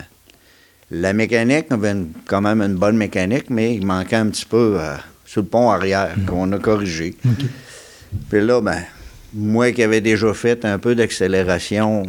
La 0.91 1.13
mécanique, 1.13 1.67
on 1.71 1.75
avait 1.75 1.95
quand 2.27 2.41
même 2.41 2.61
une 2.61 2.75
bonne 2.77 2.97
mécanique, 2.97 3.51
mais 3.51 3.75
il 3.75 3.85
manquait 3.87 4.17
un 4.17 4.27
petit 4.29 4.45
peu 4.45 4.77
euh, 4.79 4.95
sur 5.37 5.43
le 5.43 5.49
pont 5.49 5.71
arrière, 5.71 6.15
qu'on 6.27 6.51
a 6.53 6.59
corrigé. 6.59 7.15
Puis 8.31 8.41
là, 8.41 8.63
ben, 8.63 8.81
moi 9.35 9.71
qui 9.71 9.83
avais 9.83 10.01
déjà 10.01 10.33
fait 10.33 10.65
un 10.65 10.79
peu 10.79 10.95
d'accélération 10.95 12.05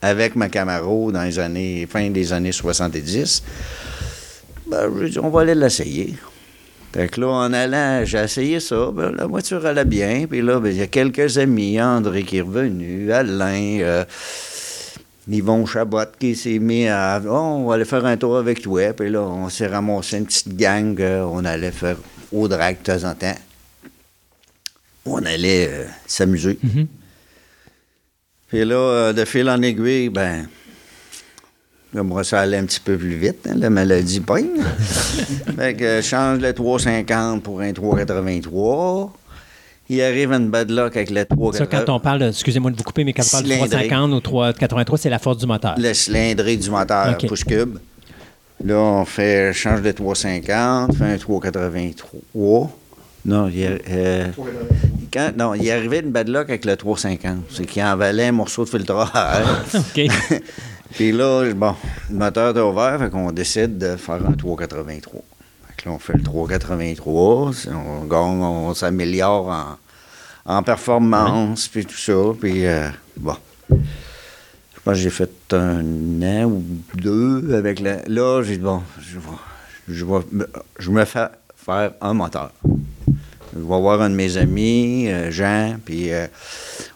avec 0.00 0.34
ma 0.34 0.48
Camaro 0.48 1.12
dans 1.12 1.22
les 1.22 1.38
années, 1.38 1.86
fin 1.88 2.10
des 2.10 2.32
années 2.32 2.50
70, 2.50 3.44
ben, 4.66 4.90
j'ai 5.00 5.10
dit, 5.10 5.18
on 5.20 5.28
va 5.30 5.42
aller 5.42 5.54
l'essayer. 5.54 6.16
Fait 6.92 7.06
que 7.06 7.20
là, 7.20 7.28
en 7.28 7.52
allant, 7.52 8.04
j'ai 8.04 8.18
essayé 8.18 8.58
ça. 8.58 8.90
ben, 8.92 9.12
la 9.12 9.26
voiture 9.26 9.64
allait 9.64 9.84
bien. 9.84 10.26
Puis 10.28 10.42
là, 10.42 10.58
ben, 10.58 10.70
il 10.70 10.78
y 10.78 10.82
a 10.82 10.88
quelques 10.88 11.38
amis. 11.38 11.80
André 11.80 12.24
qui 12.24 12.38
est 12.38 12.42
revenu, 12.42 13.12
Alain, 13.12 13.78
euh, 13.82 14.04
Yvon 15.30 15.66
Chabot 15.66 16.04
qui 16.18 16.34
s'est 16.34 16.58
mis 16.58 16.88
à. 16.88 17.20
Oh, 17.24 17.30
on 17.30 17.66
va 17.66 17.74
aller 17.74 17.84
faire 17.84 18.04
un 18.04 18.16
tour 18.16 18.36
avec 18.36 18.60
toi. 18.60 18.92
Puis 18.92 19.10
là, 19.10 19.20
on 19.20 19.48
s'est 19.48 19.68
ramassé 19.68 20.18
une 20.18 20.26
petite 20.26 20.56
gang. 20.56 20.98
euh, 21.00 21.22
on 21.22 21.44
allait 21.44 21.70
faire 21.70 21.96
au 22.32 22.48
drag 22.48 22.78
de 22.78 22.82
temps 22.82 23.08
en 23.08 23.14
temps. 23.14 23.36
On 25.04 25.24
allait 25.24 25.68
euh, 25.68 25.84
s'amuser. 26.06 26.58
Puis 28.48 28.64
là, 28.64 28.74
euh, 28.74 29.12
de 29.12 29.24
fil 29.24 29.48
en 29.48 29.62
aiguille, 29.62 30.08
ben. 30.08 30.48
Moi, 31.94 32.24
ça 32.24 32.40
allait 32.40 32.56
un 32.56 32.64
petit 32.64 32.80
peu 32.80 32.96
plus 32.96 33.16
vite, 33.16 33.46
hein, 33.46 33.54
la 33.54 33.68
maladie 33.68 34.20
pogne. 34.20 34.62
fait 35.56 35.74
que 35.74 36.00
je 36.00 36.00
change 36.00 36.38
le 36.38 36.54
350 36.54 37.42
pour 37.42 37.60
un 37.60 37.70
383. 37.74 39.12
Il 39.92 40.00
arrive 40.00 40.32
une 40.32 40.48
bad 40.48 40.70
luck 40.70 40.96
avec 40.96 41.10
le 41.10 41.20
Ça, 41.20 41.26
380. 41.26 41.84
quand 41.84 41.92
on 41.92 42.00
parle, 42.00 42.22
excusez-moi 42.22 42.70
de 42.70 42.76
vous 42.78 42.82
couper, 42.82 43.04
mais 43.04 43.12
quand 43.12 43.24
on 43.26 43.30
parle 43.30 43.44
du 43.44 43.50
Cylindré. 43.50 43.88
350 43.88 44.12
ou 44.14 44.20
383, 44.20 44.98
c'est 44.98 45.10
la 45.10 45.18
force 45.18 45.36
du 45.36 45.46
moteur. 45.46 45.74
Le 45.76 45.92
cylindré 45.92 46.56
du 46.56 46.70
moteur, 46.70 47.10
OK. 47.10 47.28
push 47.28 47.44
cube. 47.44 47.76
Là, 48.64 48.76
on 48.78 49.04
fait 49.04 49.52
change 49.52 49.82
de 49.82 49.92
350, 49.92 50.94
fait 50.96 51.04
un 51.04 51.18
383. 51.18 52.70
Non, 53.26 53.48
il, 53.48 53.80
euh, 53.90 54.28
quand, 55.12 55.32
non, 55.36 55.52
il 55.52 55.66
est 55.68 55.72
arrivé 55.72 55.98
une 55.98 56.10
bad 56.10 56.28
luck 56.28 56.48
avec 56.48 56.64
le 56.64 56.74
350. 56.74 57.40
C'est 57.50 57.66
qu'il 57.66 57.82
envalait 57.82 58.28
un 58.28 58.32
morceau 58.32 58.64
de 58.64 58.70
filtre 58.70 58.96
à 59.14 59.40
air. 59.40 59.64
OK. 59.74 60.40
Puis 60.94 61.12
là, 61.12 61.52
bon, 61.54 61.74
le 62.10 62.16
moteur 62.16 62.56
est 62.56 62.60
ouvert, 62.60 62.98
fait 62.98 63.10
qu'on 63.10 63.30
décide 63.30 63.76
de 63.76 63.96
faire 63.96 64.26
un 64.26 64.32
383. 64.32 65.20
On 65.86 65.98
fait 65.98 66.12
le 66.14 66.22
383, 66.22 67.52
c'est- 67.54 67.70
on 67.72 68.74
s'améliore 68.74 69.78
en, 70.44 70.62
performance, 70.62 71.68
puis 71.68 71.84
tout 71.84 71.96
ça. 71.96 72.12
Puis, 72.40 72.66
euh, 72.66 72.88
bon. 73.16 73.34
Je 73.70 73.76
pense 74.84 74.94
que 74.94 75.00
j'ai 75.00 75.10
fait 75.10 75.30
un 75.52 75.82
an 76.22 76.44
ou 76.44 76.64
deux 76.94 77.54
avec 77.54 77.80
la. 77.80 77.98
Là, 78.08 78.42
j'ai 78.42 78.56
dit, 78.56 78.62
bon, 78.62 78.82
je 79.00 79.18
vais, 79.18 79.26
je 79.88 80.04
me- 80.32 80.48
je 80.78 80.90
me 80.90 81.04
fais 81.04 81.28
faire 81.56 81.92
un 82.00 82.14
moteur. 82.14 82.50
Je 83.54 83.58
vais 83.58 83.64
voir 83.64 84.00
un 84.00 84.10
de 84.10 84.14
mes 84.14 84.36
amis, 84.36 85.08
euh, 85.08 85.30
Jean, 85.30 85.76
puis 85.84 86.12
euh, 86.12 86.26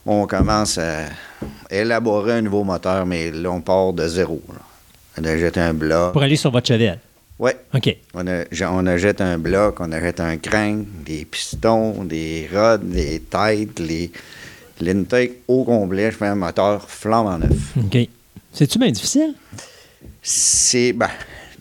on 0.05 0.27
commence 0.27 0.79
à 0.79 1.03
élaborer 1.71 2.33
un 2.35 2.43
nouveau 2.43 2.65
moteur, 2.65 3.05
mais 3.07 3.31
là, 3.31 3.51
on 3.51 3.61
part 3.61 3.93
de 3.93 4.09
zéro. 4.09 4.43
là. 4.49 5.23
A 5.31 5.39
jeté 5.39 5.61
un 5.61 5.73
bloc. 5.75 6.13
Pour 6.13 6.23
aller 6.23 6.37
sur 6.37 6.51
votre 6.51 6.67
cheval. 6.67 6.99
Oui, 7.39 7.51
OK. 7.75 7.97
on 8.15 8.27
a, 8.27 8.45
on 8.73 8.87
a 8.87 8.97
jeté 8.97 9.23
un 9.23 9.39
bloc, 9.39 9.79
on 9.81 9.93
a 9.93 10.01
jeté 10.01 10.23
un 10.23 10.39
crank, 10.39 10.87
des 11.05 11.25
pistons, 11.27 12.03
des 12.05 12.49
rods, 12.53 12.79
des 12.79 13.21
têtes, 13.21 13.79
les 13.79 14.11
l'intake 14.81 15.33
au 15.49 15.65
complet. 15.65 16.11
Je 16.11 16.17
fais 16.17 16.27
un 16.27 16.35
moteur 16.35 16.89
flambe 16.89 17.41
neuf. 17.41 17.77
OK. 17.77 18.09
C'est-tu 18.53 18.79
bien 18.79 18.91
difficile? 18.91 19.35
C'est, 20.23 20.93
ben, 20.95 21.11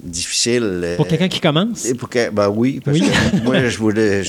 difficile. 0.02 0.64
euh, 0.84 0.96
Pour 0.96 1.08
quelqu'un 1.08 1.28
qui 1.28 1.40
commence? 1.42 1.88
Pour 2.00 2.10
que- 2.10 2.30
ben 2.30 2.48
oui, 2.50 2.80
parce 2.84 2.98
Oui. 2.98 3.06
que 3.10 3.44
moi, 3.44 3.68
je 3.68 3.78
voulais, 3.80 4.24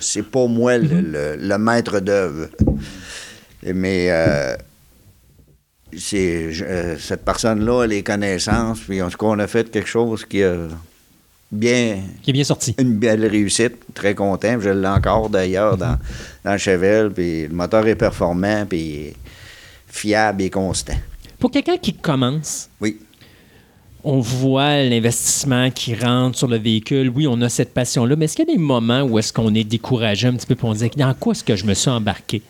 c'est 0.00 0.22
pas 0.22 0.46
moi 0.46 0.78
le, 0.78 1.00
le- 1.00 1.36
le 1.36 1.58
maître 1.58 1.98
d'œuvre. 2.00 2.48
Mais 3.64 4.06
euh, 4.10 4.56
euh, 6.14 6.96
cette 6.98 7.24
personne-là 7.24 7.82
a 7.82 7.86
les 7.86 8.02
connaissances, 8.02 8.80
puis 8.80 9.00
en 9.02 9.08
tout 9.10 9.18
cas, 9.18 9.26
on 9.26 9.38
a 9.38 9.46
fait 9.46 9.70
quelque 9.70 9.88
chose 9.88 10.24
qui 10.24 10.42
a 10.42 10.54
bien, 11.52 11.98
Qui 12.22 12.30
est 12.30 12.32
bien 12.32 12.44
sorti. 12.44 12.74
une 12.78 12.94
belle 12.98 13.26
réussite, 13.26 13.74
très 13.94 14.14
content. 14.14 14.60
Je 14.60 14.70
l'ai 14.70 14.86
encore 14.88 15.28
d'ailleurs 15.30 15.76
dans, 15.76 15.98
dans 16.44 16.52
le 16.52 16.58
Chevelle, 16.58 17.10
puis 17.10 17.42
le 17.48 17.54
moteur 17.54 17.86
est 17.86 17.96
performant, 17.96 18.64
puis 18.68 19.12
fiable 19.88 20.42
et 20.42 20.50
constant. 20.50 20.94
Pour 21.38 21.50
quelqu'un 21.50 21.76
qui 21.78 21.94
commence, 21.94 22.68
Oui. 22.80 22.98
on 24.04 24.20
voit 24.20 24.82
l'investissement 24.82 25.70
qui 25.70 25.94
rentre 25.94 26.38
sur 26.38 26.48
le 26.48 26.58
véhicule. 26.58 27.08
Oui, 27.14 27.26
on 27.26 27.40
a 27.40 27.48
cette 27.48 27.74
passion-là, 27.74 28.14
mais 28.16 28.26
est-ce 28.26 28.36
qu'il 28.36 28.46
y 28.48 28.52
a 28.52 28.54
des 28.54 28.60
moments 28.60 29.02
où 29.02 29.18
est-ce 29.18 29.32
qu'on 29.32 29.54
est 29.54 29.64
découragé 29.64 30.28
un 30.28 30.34
petit 30.34 30.46
peu 30.46 30.54
pour 30.54 30.68
on 30.68 30.74
dire 30.74 30.90
dans 30.96 31.14
quoi 31.14 31.32
est-ce 31.32 31.42
que 31.44 31.56
je 31.56 31.64
me 31.64 31.74
suis 31.74 31.90
embarqué? 31.90 32.42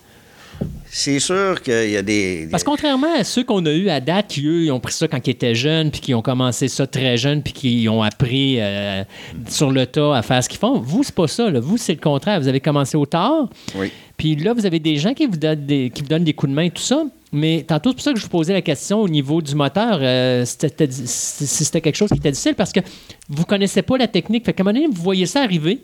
C'est 0.93 1.19
sûr 1.19 1.61
qu'il 1.61 1.89
y 1.89 1.95
a 1.95 2.01
des. 2.01 2.49
Parce 2.51 2.63
que 2.63 2.69
contrairement 2.69 3.07
à 3.17 3.23
ceux 3.23 3.45
qu'on 3.45 3.65
a 3.65 3.71
eu 3.71 3.87
à 3.87 4.01
date, 4.01 4.27
qui 4.27 4.45
eux, 4.45 4.63
ils 4.65 4.71
ont 4.71 4.79
pris 4.81 4.91
ça 4.91 5.07
quand 5.07 5.25
ils 5.25 5.29
étaient 5.31 5.55
jeunes, 5.55 5.89
puis 5.89 6.01
qui 6.01 6.13
ont 6.13 6.21
commencé 6.21 6.67
ça 6.67 6.85
très 6.85 7.15
jeunes, 7.15 7.41
puis 7.41 7.53
qui 7.53 7.87
ont 7.87 8.03
appris 8.03 8.57
euh, 8.59 9.03
sur 9.47 9.71
le 9.71 9.85
tas 9.85 10.17
à 10.17 10.21
faire 10.21 10.43
ce 10.43 10.49
qu'ils 10.49 10.59
font, 10.59 10.79
vous, 10.79 11.03
c'est 11.03 11.15
pas 11.15 11.27
ça. 11.29 11.49
là. 11.49 11.61
Vous, 11.61 11.77
c'est 11.77 11.93
le 11.93 12.01
contraire. 12.01 12.41
Vous 12.41 12.49
avez 12.49 12.59
commencé 12.59 12.97
au 12.97 13.05
tard, 13.05 13.47
Oui. 13.75 13.89
puis 14.17 14.35
là, 14.35 14.53
vous 14.53 14.65
avez 14.65 14.79
des 14.79 14.97
gens 14.97 15.13
qui 15.13 15.25
vous 15.27 15.37
donnent 15.37 15.65
des, 15.65 15.89
qui 15.91 16.01
vous 16.01 16.09
donnent 16.09 16.25
des 16.25 16.33
coups 16.33 16.49
de 16.49 16.55
main 16.55 16.63
et 16.63 16.71
tout 16.71 16.81
ça. 16.81 17.03
Mais 17.31 17.63
tantôt, 17.65 17.91
c'est 17.91 17.95
pour 17.95 18.03
ça 18.03 18.11
que 18.11 18.19
je 18.19 18.23
vous 18.23 18.29
posais 18.29 18.51
la 18.51 18.61
question 18.61 18.99
au 18.99 19.07
niveau 19.07 19.41
du 19.41 19.55
moteur, 19.55 19.99
euh, 20.01 20.43
c'était- 20.43 20.89
si 20.91 21.63
c'était 21.63 21.79
quelque 21.79 21.95
chose 21.95 22.09
qui 22.09 22.17
était 22.17 22.31
difficile, 22.31 22.55
parce 22.55 22.73
que 22.73 22.81
vous 23.29 23.45
connaissez 23.45 23.81
pas 23.81 23.97
la 23.97 24.07
technique. 24.09 24.43
Fait 24.45 24.51
qu'à 24.51 24.63
un 24.63 24.65
moment 24.65 24.77
donné, 24.77 24.93
vous 24.93 25.01
voyez 25.01 25.25
ça 25.25 25.41
arriver, 25.41 25.79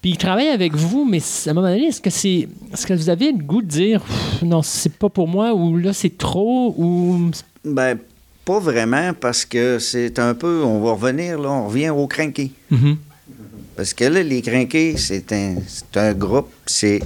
puis 0.00 0.10
ils 0.12 0.16
travaillent 0.16 0.48
avec 0.48 0.74
vous, 0.74 1.04
mais 1.04 1.18
à 1.18 1.50
un 1.50 1.52
moment 1.54 1.68
donné, 1.68 1.86
est-ce 1.86 2.00
que 2.00 2.10
c'est, 2.10 2.48
est-ce 2.72 2.86
que 2.86 2.94
vous 2.94 3.08
avez 3.08 3.32
le 3.32 3.38
goût 3.38 3.62
de 3.62 3.66
dire 3.68 4.02
non, 4.42 4.62
c'est 4.62 4.92
pas 4.92 5.08
pour 5.08 5.26
moi, 5.28 5.52
ou 5.54 5.76
là 5.76 5.92
c'est 5.92 6.16
trop, 6.16 6.74
ou? 6.78 7.30
Ben, 7.64 7.98
pas 8.44 8.60
vraiment, 8.60 9.12
parce 9.12 9.44
que 9.44 9.78
c'est 9.78 10.18
un 10.18 10.34
peu. 10.34 10.62
On 10.64 10.80
va 10.80 10.92
revenir, 10.92 11.38
là, 11.38 11.50
on 11.50 11.66
revient 11.68 11.90
au 11.90 12.06
crinqué. 12.06 12.50
Mhm. 12.70 12.96
Parce 13.76 13.92
que 13.94 14.04
là, 14.04 14.22
les 14.22 14.40
crinqués, 14.42 14.96
c'est 14.96 15.30
un, 15.32 15.56
c'est 15.66 15.96
un 15.98 16.14
groupe, 16.14 16.48
c'est 16.66 17.00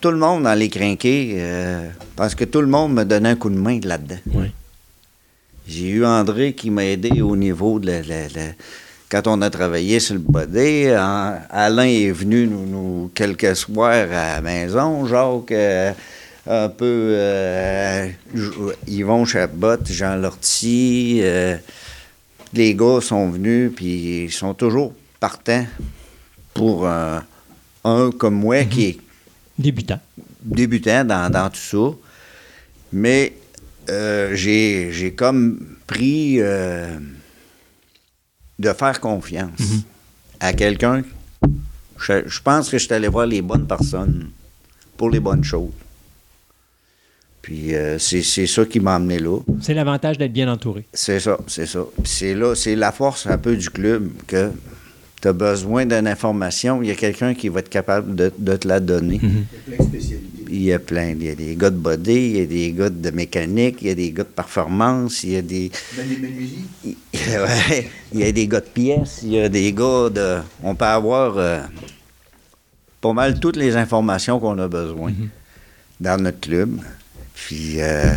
tout 0.00 0.10
le 0.10 0.18
monde 0.18 0.42
dans 0.42 0.58
les 0.58 0.68
crinqués, 0.68 1.36
euh, 1.38 1.88
parce 2.16 2.34
que 2.34 2.44
tout 2.44 2.60
le 2.60 2.66
monde 2.66 2.92
me 2.94 3.04
donnait 3.04 3.30
un 3.30 3.36
coup 3.36 3.48
de 3.48 3.54
main 3.56 3.78
là-dedans. 3.82 4.18
Oui. 4.34 4.46
J'ai 5.66 5.88
eu 5.88 6.04
André 6.04 6.52
qui 6.52 6.68
m'a 6.70 6.84
aidé 6.84 7.22
au 7.22 7.36
niveau 7.36 7.78
de 7.78 7.86
la, 7.86 8.02
la- 8.02 8.28
la- 8.28 8.52
Quand 9.14 9.28
on 9.28 9.42
a 9.42 9.48
travaillé 9.50 10.00
sur 10.00 10.14
le 10.14 10.20
body, 10.20 10.88
en- 10.90 11.38
Alain 11.48 11.84
est 11.86 12.10
venu 12.10 12.48
nous, 12.48 12.66
nous- 12.66 13.10
quelques 13.14 13.54
soirs 13.54 14.08
à 14.10 14.34
la 14.34 14.40
maison. 14.40 15.06
Jacques, 15.06 15.52
euh, 15.52 15.92
un 16.48 16.68
peu. 16.68 16.84
euh, 17.14 18.08
Yvon 18.88 19.24
Chabot, 19.24 19.76
Jean 19.88 20.16
Lortie. 20.16 21.20
euh, 21.22 21.56
les 22.54 22.74
gars 22.74 22.98
sont 23.00 23.30
venus, 23.30 23.70
puis 23.76 24.24
ils 24.24 24.32
sont 24.32 24.52
toujours 24.52 24.92
partants 25.20 25.64
pour 26.52 26.84
euh, 26.84 27.20
un 27.84 28.10
comme 28.10 28.34
moi 28.34 28.64
qui 28.64 28.84
est 28.86 28.98
Débutant. 29.56 30.00
débutant 30.42 31.04
dans, 31.04 31.30
dans 31.30 31.48
tout 31.50 31.60
ça. 31.60 31.96
Mais 32.92 33.32
j'ai 34.32 34.88
j'ai 34.90 35.12
comme 35.12 35.76
pris 35.86 36.40
de 38.58 38.72
faire 38.72 39.00
confiance 39.00 39.60
à 40.40 40.52
quelqu'un. 40.52 41.02
Je, 41.98 42.26
je 42.26 42.40
pense 42.40 42.68
que 42.70 42.78
je 42.78 42.84
suis 42.84 42.94
allé 42.94 43.08
voir 43.08 43.26
les 43.26 43.42
bonnes 43.42 43.66
personnes 43.66 44.30
pour 44.96 45.10
les 45.10 45.20
bonnes 45.20 45.44
choses. 45.44 45.70
Puis 47.42 47.74
euh, 47.74 47.98
c'est 47.98 48.22
c'est 48.22 48.46
ça 48.46 48.64
qui 48.64 48.80
m'a 48.80 48.94
amené 48.94 49.18
là. 49.18 49.38
C'est 49.60 49.74
l'avantage 49.74 50.16
d'être 50.16 50.32
bien 50.32 50.50
entouré. 50.50 50.86
C'est 50.94 51.20
ça, 51.20 51.38
c'est 51.46 51.66
ça. 51.66 51.84
Puis 52.02 52.10
c'est 52.10 52.34
là, 52.34 52.54
c'est 52.54 52.74
la 52.74 52.90
force 52.90 53.26
un 53.26 53.36
peu 53.36 53.54
du 53.54 53.68
club 53.68 54.10
que 54.26 54.50
tu 55.20 55.28
as 55.28 55.32
besoin 55.32 55.84
d'une 55.84 56.06
information, 56.06 56.82
il 56.82 56.88
y 56.88 56.90
a 56.90 56.94
quelqu'un 56.94 57.34
qui 57.34 57.48
va 57.48 57.60
être 57.60 57.68
capable 57.68 58.14
de, 58.14 58.32
de 58.38 58.56
te 58.56 58.66
la 58.66 58.80
donner. 58.80 59.20
Il 60.54 60.62
y 60.62 60.72
a 60.72 60.78
plein. 60.78 61.10
Il 61.18 61.24
y 61.24 61.30
a 61.30 61.34
des 61.34 61.56
gars 61.56 61.70
de 61.70 61.76
body, 61.76 62.12
il 62.14 62.36
y 62.38 62.40
a 62.42 62.46
des 62.46 62.70
gars 62.72 62.90
de 62.90 63.10
mécanique, 63.10 63.78
il 63.82 63.88
y 63.88 63.90
a 63.90 63.94
des 63.94 64.10
gars 64.12 64.22
de 64.22 64.28
performance, 64.28 65.24
il 65.24 65.30
y 65.32 65.36
a 65.36 65.42
des. 65.42 65.70
Il- 66.84 66.96
ouais, 67.42 67.90
il 68.12 68.20
y 68.20 68.24
a 68.24 68.30
des 68.32 68.46
gars 68.46 68.60
de 68.60 68.66
pièces, 68.66 69.20
il 69.24 69.32
y 69.32 69.40
a 69.40 69.48
des 69.48 69.72
gars 69.72 70.08
de. 70.10 70.38
On 70.62 70.74
peut 70.76 70.84
avoir 70.84 71.36
euh, 71.38 71.60
pas 73.00 73.12
mal 73.12 73.40
toutes 73.40 73.56
les 73.56 73.74
informations 73.76 74.38
qu'on 74.38 74.58
a 74.58 74.68
besoin 74.68 75.12
dans 76.00 76.22
notre 76.22 76.40
club. 76.40 76.78
Puis 77.34 77.80
euh, 77.80 78.14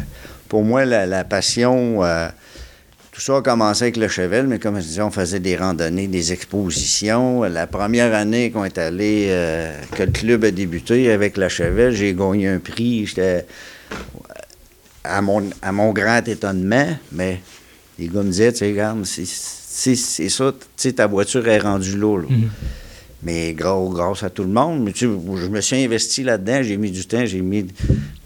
pour 0.47 0.63
moi, 0.63 0.85
la, 0.85 1.05
la 1.05 1.23
passion. 1.23 2.03
euh, 2.03 2.29
tout 3.17 3.23
ça 3.23 3.37
a 3.37 3.41
commencé 3.41 3.81
avec 3.85 3.97
le 3.97 4.07
Chevel, 4.07 4.45
mais 4.45 4.59
comme 4.59 4.75
je 4.79 4.85
disais, 4.85 5.01
on 5.01 5.09
faisait 5.09 5.39
des 5.39 5.55
randonnées, 5.55 6.05
des 6.07 6.33
expositions. 6.33 7.41
La 7.45 7.65
première 7.65 8.13
année 8.13 8.51
qu'on 8.51 8.63
est 8.63 8.77
allé, 8.77 9.25
euh, 9.29 9.75
que 9.95 10.03
le 10.03 10.11
club 10.11 10.43
a 10.45 10.51
débuté 10.51 11.09
avec 11.11 11.35
la 11.35 11.49
Chevel, 11.49 11.95
j'ai 11.95 12.13
gagné 12.13 12.47
un 12.47 12.59
prix. 12.59 13.07
J'étais 13.07 13.47
à 15.03 15.19
mon, 15.23 15.49
à 15.63 15.71
mon 15.71 15.93
grand 15.93 16.27
étonnement, 16.27 16.95
mais 17.11 17.39
les 17.97 18.07
gars 18.07 18.21
me 18.21 18.29
disaient, 18.29 18.51
tu 18.51 18.59
sais, 18.59 18.67
regarde, 18.69 19.03
c'est- 19.03 19.25
ça, 20.29 20.51
tu 20.51 20.65
sais, 20.75 20.93
ta 20.93 21.07
voiture 21.07 21.47
est 21.47 21.57
rendue 21.57 21.97
là. 21.97 22.17
là. 22.21 22.27
Mais 23.23 23.53
gros, 23.53 23.89
grâce 23.89 24.21
à 24.21 24.29
tout 24.29 24.43
le 24.43 24.49
monde, 24.49 24.83
mais 24.83 24.91
tu 24.93 25.07
sais, 25.07 25.11
je 25.41 25.47
me 25.47 25.59
suis 25.61 25.83
investi 25.83 26.21
là-dedans, 26.23 26.61
j'ai 26.61 26.77
mis 26.77 26.91
du 26.91 27.03
temps, 27.07 27.25
j'ai 27.25 27.41
mis. 27.41 27.65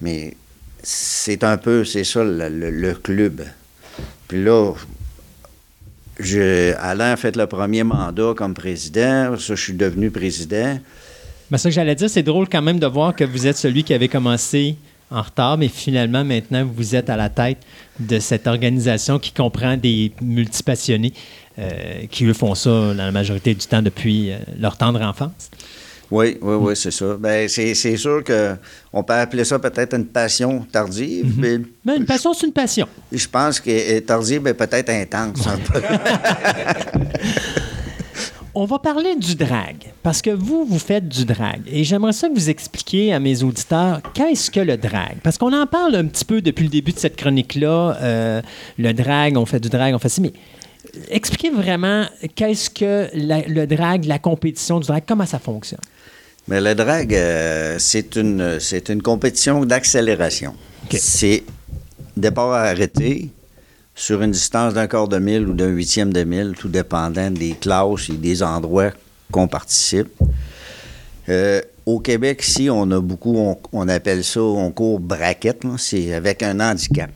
Mais 0.01 0.35
c'est 0.83 1.45
un 1.45 1.55
peu, 1.55 1.85
c'est 1.85 2.03
ça, 2.03 2.25
le, 2.25 2.49
le- 2.49 2.71
le 2.71 2.93
club. 2.95 3.41
Puis 4.31 4.41
là, 4.45 4.71
Alain 6.79 7.11
a 7.11 7.17
fait 7.17 7.35
le 7.35 7.47
premier 7.47 7.83
mandat 7.83 8.33
comme 8.33 8.53
président. 8.53 9.37
Ça, 9.37 9.55
je 9.55 9.61
suis 9.61 9.73
devenu 9.73 10.09
président. 10.09 10.79
Mais 11.49 11.57
ça 11.57 11.67
que 11.67 11.75
j'allais 11.75 11.95
dire, 11.95 12.09
c'est 12.09 12.23
drôle 12.23 12.47
quand 12.47 12.61
même 12.61 12.79
de 12.79 12.87
voir 12.87 13.13
que 13.13 13.25
vous 13.25 13.45
êtes 13.45 13.57
celui 13.57 13.83
qui 13.83 13.93
avait 13.93 14.07
commencé 14.07 14.77
en 15.09 15.21
retard, 15.21 15.57
mais 15.57 15.67
finalement, 15.67 16.23
maintenant, 16.23 16.65
vous 16.65 16.95
êtes 16.95 17.09
à 17.09 17.17
la 17.17 17.27
tête 17.27 17.57
de 17.99 18.19
cette 18.19 18.47
organisation 18.47 19.19
qui 19.19 19.33
comprend 19.33 19.75
des 19.75 20.13
multipassionnés 20.21 21.11
euh, 21.59 22.05
qui, 22.09 22.23
eux, 22.23 22.31
font 22.31 22.55
ça 22.55 22.69
dans 22.69 22.93
la 22.95 23.11
majorité 23.11 23.53
du 23.53 23.67
temps 23.67 23.81
depuis 23.81 24.31
euh, 24.31 24.37
leur 24.57 24.77
tendre 24.77 25.01
enfance. 25.01 25.51
Oui, 26.11 26.37
oui, 26.41 26.55
oui, 26.55 26.75
c'est 26.75 26.91
ça. 26.91 27.15
Ben, 27.17 27.47
c'est, 27.47 27.73
sûr 27.95 28.23
que 28.23 28.55
on 28.91 29.01
peut 29.01 29.13
appeler 29.13 29.45
ça 29.45 29.57
peut-être 29.57 29.95
une 29.95 30.05
passion 30.05 30.65
tardive, 30.69 31.33
mais 31.37 31.59
Mais 31.85 31.95
une 31.95 32.05
passion, 32.05 32.33
c'est 32.33 32.47
une 32.47 32.53
passion. 32.53 32.87
je 33.11 33.27
pense 33.27 33.59
que 33.61 33.69
euh, 33.69 34.01
tardive 34.01 34.45
est 34.47 34.53
peut-être 34.53 34.89
intense 34.89 35.47
un 35.47 35.57
peu. 35.57 35.81
On 38.53 38.65
va 38.65 38.79
parler 38.79 39.15
du 39.15 39.35
drag, 39.35 39.93
parce 40.03 40.21
que 40.21 40.29
vous, 40.29 40.65
vous 40.65 40.77
faites 40.77 41.07
du 41.07 41.23
drag. 41.23 41.61
Et 41.67 41.85
j'aimerais 41.85 42.11
ça 42.11 42.27
que 42.27 42.33
vous 42.33 42.49
expliquiez 42.49 43.13
à 43.13 43.19
mes 43.21 43.43
auditeurs 43.43 44.01
qu'est-ce 44.13 44.51
que 44.51 44.59
le 44.59 44.75
drag. 44.75 45.19
Parce 45.23 45.37
qu'on 45.37 45.53
en 45.53 45.65
parle 45.65 45.95
un 45.95 46.05
petit 46.05 46.25
peu 46.25 46.41
depuis 46.41 46.63
le 46.63 46.69
début 46.69 46.91
de 46.91 46.99
cette 46.99 47.15
chronique-là. 47.15 47.95
euh, 48.01 48.41
le 48.77 48.91
drag, 48.91 49.37
on 49.37 49.45
fait 49.45 49.61
du 49.61 49.69
drag, 49.69 49.95
on 49.95 49.99
fait 49.99 50.09
ci. 50.09 50.19
Mais 50.19 50.33
expliquez 51.09 51.49
vraiment 51.49 52.05
qu'est-ce 52.35 52.69
que 52.69 53.07
la- 53.13 53.41
le 53.47 53.65
drag, 53.67 54.05
la 54.05 54.19
compétition 54.19 54.79
du 54.79 54.87
drag, 54.87 55.03
comment 55.07 55.25
ça 55.25 55.39
fonctionne? 55.39 55.79
Mais 56.47 56.59
le 56.59 56.73
drag, 56.75 57.13
euh, 57.13 57.77
c'est 57.79 58.15
une, 58.15 58.59
c'est 58.59 58.89
une 58.89 59.01
compétition 59.01 59.63
d'accélération. 59.65 60.55
C'est 60.91 61.43
départ 62.17 62.51
à 62.51 62.63
arrêter 62.63 63.29
sur 63.95 64.21
une 64.21 64.31
distance 64.31 64.73
d'un 64.73 64.87
quart 64.87 65.07
de 65.07 65.19
mille 65.19 65.47
ou 65.47 65.53
d'un 65.53 65.67
huitième 65.67 66.11
de 66.11 66.23
mille, 66.23 66.53
tout 66.57 66.67
dépendant 66.67 67.29
des 67.29 67.51
classes 67.53 68.09
et 68.09 68.13
des 68.17 68.41
endroits 68.43 68.91
qu'on 69.31 69.47
participe. 69.47 70.09
Euh, 71.29 71.61
au 71.85 71.99
Québec, 71.99 72.43
ici, 72.45 72.69
on 72.69 72.89
a 72.91 72.99
beaucoup, 72.99 73.37
on, 73.37 73.57
on 73.71 73.87
appelle 73.87 74.23
ça, 74.23 74.41
on 74.41 74.71
court 74.71 74.99
braquette, 74.99 75.61
c'est 75.77 76.13
avec 76.13 76.41
un 76.43 76.59
handicap. 76.59 77.11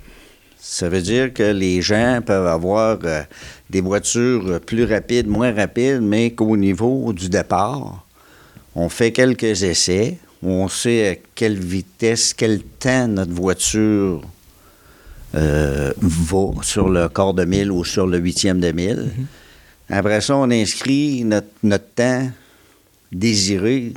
Ça 0.60 0.90
veut 0.90 1.02
dire 1.02 1.34
que 1.34 1.44
les 1.44 1.82
gens 1.82 2.22
peuvent 2.26 2.48
avoir 2.48 2.98
euh, 3.04 3.22
des 3.70 3.82
voitures 3.82 4.60
plus 4.62 4.84
rapides, 4.84 5.28
moins 5.28 5.54
rapides, 5.54 6.02
mais 6.02 6.32
qu'au 6.32 6.56
niveau 6.58 7.14
du 7.14 7.30
départ, 7.30 8.06
on 8.76 8.90
fait 8.90 9.12
quelques 9.12 9.64
essais. 9.64 10.18
On 10.44 10.68
sait 10.68 11.10
à 11.10 11.16
quelle 11.34 11.58
vitesse, 11.58 12.34
quel 12.34 12.62
temps 12.62 13.08
notre 13.08 13.32
voiture 13.32 14.22
euh, 15.34 15.92
va 15.98 16.62
sur 16.62 16.90
le 16.90 17.10
quart 17.10 17.34
de 17.34 17.46
mille 17.46 17.72
ou 17.72 17.84
sur 17.84 18.06
le 18.06 18.20
huitième 18.20 18.60
de 18.60 18.72
mille. 18.72 19.12
Après 19.90 20.22
ça, 20.22 20.38
on 20.38 20.52
inscrit 20.52 21.24
notre, 21.24 21.48
notre 21.64 21.90
temps 21.96 22.30
désiré 23.12 23.94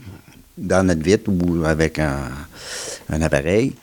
dans 0.56 0.86
notre 0.86 1.02
vitre 1.02 1.30
ou 1.30 1.64
avec 1.64 1.98
un, 1.98 2.30
un 3.10 3.22
appareil. 3.22 3.74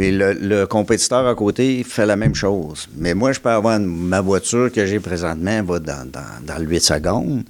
Puis 0.00 0.12
le, 0.12 0.32
le 0.32 0.66
compétiteur 0.66 1.26
à 1.26 1.34
côté 1.34 1.84
fait 1.84 2.06
la 2.06 2.16
même 2.16 2.34
chose. 2.34 2.88
Mais 2.96 3.12
moi, 3.12 3.32
je 3.32 3.40
peux 3.40 3.50
avoir 3.50 3.76
une- 3.76 3.84
ma 3.84 4.22
voiture 4.22 4.72
que 4.72 4.86
j'ai 4.86 4.98
présentement 4.98 5.62
va 5.62 5.78
dans, 5.78 6.10
dans, 6.10 6.20
dans 6.46 6.58
le 6.58 6.64
8 6.66 6.80
secondes. 6.80 7.42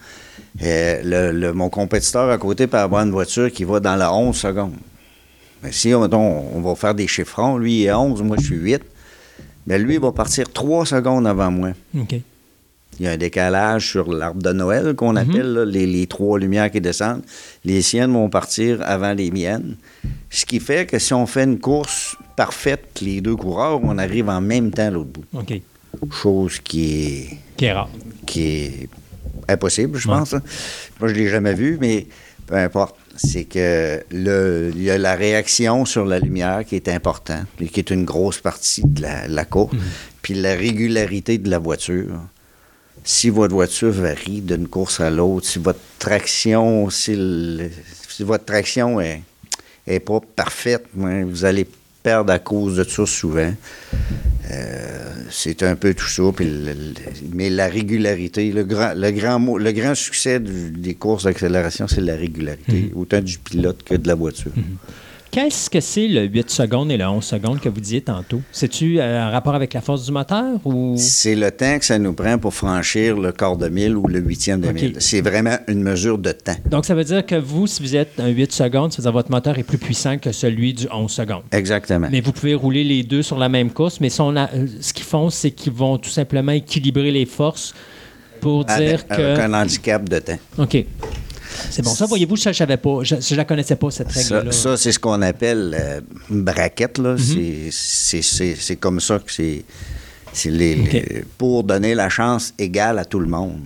Euh, 0.60 1.00
le, 1.04 1.38
le- 1.38 1.52
mon 1.52 1.68
compétiteur 1.68 2.28
à 2.28 2.38
côté 2.38 2.66
peut 2.66 2.76
avoir 2.78 3.04
une 3.04 3.12
voiture 3.12 3.52
qui 3.52 3.62
va 3.62 3.78
dans 3.78 3.94
la 3.94 4.12
11 4.12 4.34
secondes. 4.36 4.74
Mais 5.62 5.70
si 5.70 5.94
on, 5.94 6.02
on- 6.12 6.44
on 6.56 6.60
va 6.60 6.74
faire 6.74 6.92
des 6.96 7.06
chiffrons, 7.06 7.56
lui 7.56 7.84
est 7.84 7.92
11, 7.92 8.20
moi 8.24 8.36
je 8.40 8.46
suis 8.46 8.56
8, 8.56 8.82
mais 9.68 9.78
lui 9.78 9.94
il 9.94 10.00
va 10.00 10.10
partir 10.10 10.50
3 10.52 10.86
secondes 10.86 11.28
avant 11.28 11.52
moi. 11.52 11.70
OK. 11.96 12.16
Il 12.98 13.04
y 13.04 13.08
a 13.08 13.12
un 13.12 13.16
décalage 13.16 13.88
sur 13.88 14.12
l'arbre 14.12 14.42
de 14.42 14.52
Noël 14.52 14.94
qu'on 14.94 15.14
appelle 15.16 15.52
là, 15.54 15.64
les, 15.64 15.86
les 15.86 16.06
trois 16.06 16.38
lumières 16.38 16.70
qui 16.70 16.80
descendent. 16.82 17.22
Les 17.64 17.80
siennes 17.80 18.12
vont 18.12 18.28
partir 18.28 18.80
avant 18.82 19.12
les 19.14 19.30
miennes. 19.30 19.76
Ce 20.28 20.44
qui 20.44 20.58
fait 20.60 20.84
que 20.84 20.98
si 20.98 21.14
on 21.14 21.26
fait 21.26 21.44
une 21.44 21.58
course 21.60 22.16
parfaite, 22.44 23.00
les 23.02 23.20
deux 23.20 23.36
coureurs, 23.36 23.80
on 23.82 23.98
arrive 23.98 24.28
en 24.30 24.40
même 24.40 24.70
temps 24.70 24.86
à 24.86 24.90
l'autre 24.90 25.10
bout. 25.10 25.24
OK. 25.40 25.52
Chose 26.22 26.58
qui 26.60 26.82
est, 27.04 27.38
Qui 27.58 27.66
est 27.66 27.72
rare. 27.72 27.90
qui 28.26 28.42
est 28.46 28.88
impossible, 29.46 29.98
je 29.98 30.08
Ouais. 30.08 30.14
pense. 30.16 30.32
hein. 30.32 30.42
Moi, 30.98 31.08
je 31.10 31.14
ne 31.14 31.18
l'ai 31.18 31.28
jamais 31.28 31.52
vu, 31.52 31.76
mais 31.80 32.06
peu 32.46 32.54
importe. 32.56 32.96
C'est 33.16 33.44
que 33.44 34.02
le, 34.10 34.72
il 34.74 34.82
y 34.82 34.90
a 34.90 34.96
la 34.96 35.14
réaction 35.14 35.84
sur 35.84 36.06
la 36.06 36.18
lumière 36.18 36.64
qui 36.66 36.76
est 36.76 36.88
importante, 36.88 37.44
qui 37.70 37.78
est 37.80 37.90
une 37.90 38.06
grosse 38.06 38.38
partie 38.40 38.82
de 38.86 39.02
la, 39.02 39.28
la 39.28 39.44
course. 39.44 39.74
Puis 40.22 40.32
la 40.32 40.54
régularité 40.54 41.36
de 41.36 41.50
la 41.50 41.58
voiture. 41.58 42.14
Si 43.04 43.28
votre 43.28 43.52
voiture 43.54 43.90
varie 43.90 44.40
d'une 44.40 44.66
course 44.68 45.00
à 45.00 45.10
l'autre, 45.10 45.46
si 45.46 45.58
votre 45.58 45.80
traction, 45.98 46.88
si, 46.88 47.14
le- 47.16 47.70
si 48.08 48.22
votre 48.24 48.44
traction 48.46 48.98
est, 49.02 49.20
est 49.86 50.00
pas 50.00 50.20
parfaite, 50.42 50.84
hein, 50.98 51.24
vous 51.26 51.44
allez 51.44 51.66
perdre 52.02 52.32
à 52.32 52.38
cause 52.38 52.76
de 52.76 52.84
ça 52.84 53.06
souvent. 53.06 53.52
Euh, 54.52 55.14
c'est 55.30 55.62
un 55.62 55.76
peu 55.76 55.94
tout 55.94 56.08
ça. 56.08 56.22
puis 56.34 56.44
le- 56.46 56.72
le- 56.72 56.94
mais 57.32 57.50
la 57.50 57.68
régularité, 57.68 58.50
le 58.52 58.64
grand, 58.64 58.94
le 58.96 59.10
grand, 59.12 59.38
mot, 59.38 59.58
le 59.58 59.70
grand 59.72 59.94
succès 59.94 60.40
du- 60.40 60.70
des 60.70 60.94
courses 60.94 61.24
d'accélération, 61.24 61.86
c'est 61.86 62.00
la 62.00 62.16
régularité, 62.16 62.90
autant 62.96 63.20
du 63.20 63.38
pilote 63.38 63.82
que 63.84 63.94
de 63.94 64.08
la 64.08 64.14
voiture. 64.14 64.50
Qu'est-ce 65.30 65.70
que 65.70 65.78
c'est 65.78 66.08
le 66.08 66.24
8 66.24 66.50
secondes 66.50 66.90
et 66.90 66.96
le 66.96 67.04
11 67.04 67.22
secondes 67.22 67.60
que 67.60 67.68
vous 67.68 67.80
disiez 67.80 68.00
tantôt? 68.00 68.40
C'est-tu 68.50 68.98
euh, 68.98 69.28
en 69.28 69.30
rapport 69.30 69.54
avec 69.54 69.72
la 69.74 69.80
force 69.80 70.04
du 70.04 70.10
moteur 70.10 70.58
ou... 70.64 70.94
C'est 70.98 71.36
le 71.36 71.52
temps 71.52 71.78
que 71.78 71.84
ça 71.84 72.00
nous 72.00 72.14
prend 72.14 72.36
pour 72.38 72.52
franchir 72.52 73.16
le 73.16 73.30
quart 73.30 73.56
de 73.56 73.68
mille 73.68 73.96
ou 73.96 74.08
le 74.08 74.18
huitième 74.18 74.60
de 74.60 74.72
mille. 74.72 74.96
C'est 74.98 75.20
vraiment 75.20 75.56
une 75.68 75.84
mesure 75.84 76.18
de 76.18 76.32
temps. 76.32 76.56
Donc, 76.68 76.84
ça 76.84 76.96
veut 76.96 77.04
dire 77.04 77.24
que 77.24 77.36
vous, 77.36 77.68
si 77.68 77.80
vous 77.80 77.94
êtes 77.94 78.18
un 78.18 78.26
8 78.26 78.50
secondes, 78.50 78.92
ça 78.92 78.96
veut 78.96 79.02
dire 79.02 79.12
que 79.12 79.18
votre 79.18 79.30
moteur 79.30 79.56
est 79.56 79.62
plus 79.62 79.78
puissant 79.78 80.18
que 80.18 80.32
celui 80.32 80.74
du 80.74 80.88
11 80.92 81.08
secondes. 81.08 81.42
Exactement. 81.52 82.08
Mais 82.10 82.20
vous 82.20 82.32
pouvez 82.32 82.54
rouler 82.54 82.82
les 82.82 83.04
deux 83.04 83.22
sur 83.22 83.38
la 83.38 83.48
même 83.48 83.70
course, 83.70 84.00
mais 84.00 84.08
euh, 84.08 84.66
ce 84.80 84.92
qu'ils 84.92 85.06
font, 85.06 85.30
c'est 85.30 85.52
qu'ils 85.52 85.72
vont 85.72 85.96
tout 85.98 86.10
simplement 86.10 86.52
équilibrer 86.52 87.12
les 87.12 87.26
forces 87.26 87.72
pour 88.40 88.64
dire 88.64 89.06
que... 89.06 89.12
avec 89.12 89.38
un 89.38 89.54
handicap 89.54 90.08
de 90.08 90.18
temps. 90.18 90.38
OK. 90.58 90.84
C'est 91.70 91.82
bon. 91.82 91.90
Ça, 91.90 92.06
voyez-vous, 92.06 92.36
ça, 92.36 92.52
je 92.52 92.58
savais 92.58 92.76
pas. 92.76 93.00
Je 93.02 93.14
ne 93.16 93.36
la 93.36 93.44
connaissais 93.44 93.76
pas, 93.76 93.90
cette 93.90 94.10
règle-là. 94.12 94.52
ça, 94.52 94.76
c'est 94.76 94.92
ce 94.92 94.98
qu'on 94.98 95.20
appelle 95.22 95.76
euh, 95.78 96.00
une 96.30 96.42
braquette. 96.42 96.98
Mhm. 96.98 97.04
là. 97.04 97.16
C'est- 97.70 98.56
C'est 98.60 98.76
comme 98.76 99.00
ça 99.00 99.18
que 99.18 99.32
c'est. 99.32 99.64
c'est 100.32 100.50
les- 100.50 100.76
les- 100.76 101.24
pour 101.38 101.64
donner 101.64 101.94
la 101.94 102.08
chance 102.08 102.54
égale 102.58 102.98
à 102.98 103.04
tout 103.04 103.18
le 103.20 103.26
monde. 103.26 103.60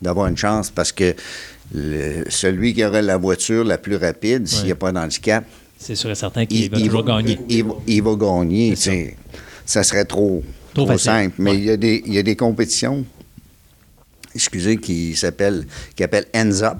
D'avoir 0.00 0.28
une 0.28 0.36
chance 0.36 0.70
parce 0.70 0.92
que 0.92 1.14
le- 1.74 2.24
celui 2.30 2.72
qui 2.72 2.82
aurait 2.84 3.02
la 3.02 3.18
voiture 3.18 3.64
la 3.64 3.76
plus 3.76 3.96
rapide, 3.96 4.48
s'il 4.48 4.64
n'y 4.64 4.72
a 4.72 4.76
pas 4.76 4.92
d'handicap, 4.92 5.44
C'est 5.78 5.94
sûr 5.94 6.10
et 6.10 6.14
certain 6.14 6.46
qu'il 6.46 6.70
va 6.90 7.02
gagner. 7.02 7.38
il, 7.48 7.56
il 7.58 7.64
va- 7.64 7.74
il 7.86 8.02
va 8.02 8.14
gagner. 8.16 8.74
Ça 9.66 9.82
serait 9.82 10.04
trop, 10.06 10.42
Trop 10.74 10.96
simple. 10.98 11.34
Mais 11.38 11.50
Ouais. 11.50 11.58
il, 11.58 11.64
y 11.64 11.70
a 11.70 11.76
des, 11.76 12.02
il 12.06 12.14
y 12.14 12.18
a 12.18 12.22
des 12.22 12.34
compétitions, 12.36 13.04
excusez, 14.34 14.76
qui 14.78 15.14
s'appellent 15.16 15.66
qui 15.96 16.02
appellent 16.02 16.26
Ends 16.34 16.62
Up. 16.62 16.78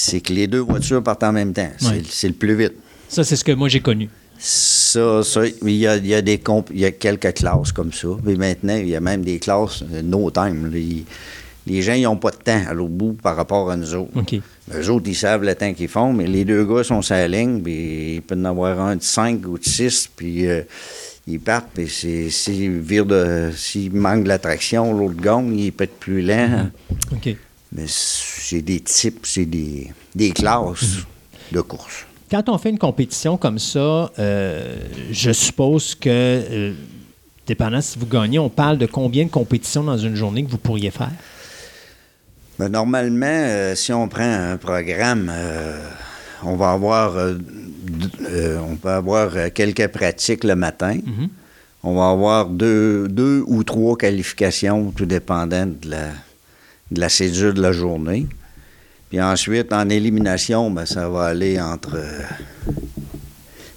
C'est 0.00 0.20
que 0.20 0.32
les 0.32 0.46
deux 0.46 0.60
voitures 0.60 1.02
partent 1.02 1.24
en 1.24 1.32
même 1.32 1.52
temps. 1.52 1.70
C'est- 1.78 1.88
Ouais. 1.88 2.28
Le 2.28 2.32
plus 2.34 2.54
vite. 2.54 2.74
Ça, 3.08 3.24
c'est 3.24 3.36
ce 3.36 3.42
que 3.44 3.52
moi, 3.52 3.68
j'ai 3.68 3.80
connu. 3.80 4.08
Ça, 4.38 5.22
ça, 5.24 5.42
il 5.46 5.70
y 5.72 5.86
a, 5.86 5.96
il 5.96 6.06
y 6.06 6.14
a 6.14 6.22
des 6.22 6.38
comp- 6.38 6.70
il 6.72 6.78
y 6.80 6.84
a 6.84 6.92
quelques 6.92 7.34
classes 7.34 7.72
comme 7.72 7.92
ça. 7.92 8.08
Mais 8.22 8.36
maintenant, 8.36 8.76
il 8.76 8.88
y 8.88 8.94
a 8.94 9.00
même 9.00 9.22
des 9.24 9.38
classes 9.40 9.82
euh, 9.92 10.00
no 10.02 10.30
time. 10.30 10.70
Les, 10.72 11.04
les 11.66 11.82
gens, 11.82 11.94
ils 11.94 12.02
n'ont 12.02 12.16
pas 12.16 12.30
de 12.30 12.36
temps 12.36 12.62
à 12.68 12.72
l'autre 12.72 12.92
bout 12.92 13.14
par 13.14 13.34
rapport 13.34 13.70
à 13.70 13.76
nous 13.76 13.94
autres. 13.94 14.10
OK. 14.14 14.36
Eux 14.74 14.90
autres, 14.90 15.08
ils 15.08 15.16
savent 15.16 15.42
le 15.42 15.54
temps 15.56 15.72
qu'ils 15.74 15.88
font, 15.88 16.12
mais 16.12 16.26
les 16.26 16.44
deux 16.44 16.64
gars 16.64 16.84
sont 16.84 17.02
sur 17.02 17.16
la 17.16 17.26
ligne, 17.26 17.60
puis 17.60 18.14
il 18.16 18.22
peut 18.22 18.36
en 18.36 18.44
avoir 18.44 18.80
un 18.80 18.96
de 18.96 19.02
5 19.02 19.44
ou 19.48 19.58
de 19.58 19.64
6, 19.64 20.08
puis 20.14 20.46
euh, 20.46 20.62
ils 21.26 21.40
partent, 21.40 21.70
puis 21.74 21.88
s'ils 21.88 22.78
virent 22.78 23.06
de. 23.06 23.50
L'attraction, 24.24 24.92
l'autre 24.96 25.20
gagne, 25.20 25.58
il 25.58 25.72
peut 25.72 25.84
être 25.84 25.98
plus 25.98 26.22
lent. 26.22 26.68
OK. 27.12 27.34
Mais 27.72 27.84
c'est 27.86 28.62
des 28.62 28.80
types, 28.80 29.26
c'est 29.26 29.44
des, 29.44 29.92
des 30.14 30.30
classes 30.30 31.04
de 31.52 31.60
course. 31.60 32.06
Quand 32.30 32.48
on 32.48 32.58
fait 32.58 32.70
une 32.70 32.78
compétition 32.78 33.36
comme 33.36 33.58
ça, 33.58 34.10
euh, 34.18 34.76
je 35.10 35.32
suppose 35.32 35.94
que, 35.94 36.08
euh, 36.08 36.72
dépendant 37.46 37.80
si 37.80 37.98
vous 37.98 38.06
gagnez, 38.06 38.38
on 38.38 38.50
parle 38.50 38.78
de 38.78 38.86
combien 38.86 39.24
de 39.24 39.30
compétitions 39.30 39.82
dans 39.82 39.96
une 39.96 40.14
journée 40.14 40.44
que 40.44 40.50
vous 40.50 40.58
pourriez 40.58 40.90
faire? 40.90 41.12
Ben, 42.58 42.68
normalement, 42.68 43.26
euh, 43.26 43.74
si 43.74 43.92
on 43.92 44.08
prend 44.08 44.30
un 44.30 44.56
programme, 44.56 45.32
on 46.42 46.56
va 46.56 46.72
avoir, 46.72 47.14
on 47.16 48.76
peut 48.76 48.90
avoir 48.90 49.52
quelques 49.54 49.88
pratiques 49.88 50.44
le 50.44 50.56
matin. 50.56 50.96
Mhm. 51.04 51.28
On 51.84 51.94
va 51.94 52.10
avoir 52.10 52.46
deux, 52.46 53.08
deux 53.08 53.44
ou 53.46 53.62
trois 53.62 53.96
qualifications, 53.96 54.90
tout 54.90 55.06
dépendant 55.06 55.66
de 55.66 55.90
la, 55.90 56.08
de 56.90 57.00
la 57.00 57.08
cédule 57.08 57.54
de 57.54 57.62
la 57.62 57.72
journée. 57.72 58.26
Puis 59.10 59.20
ensuite, 59.20 59.72
en 59.72 59.88
élimination, 59.88 60.70
ben, 60.70 60.84
ça 60.86 61.08
va 61.08 61.24
aller 61.26 61.60
entre. 61.60 61.96
euh, 61.96 62.22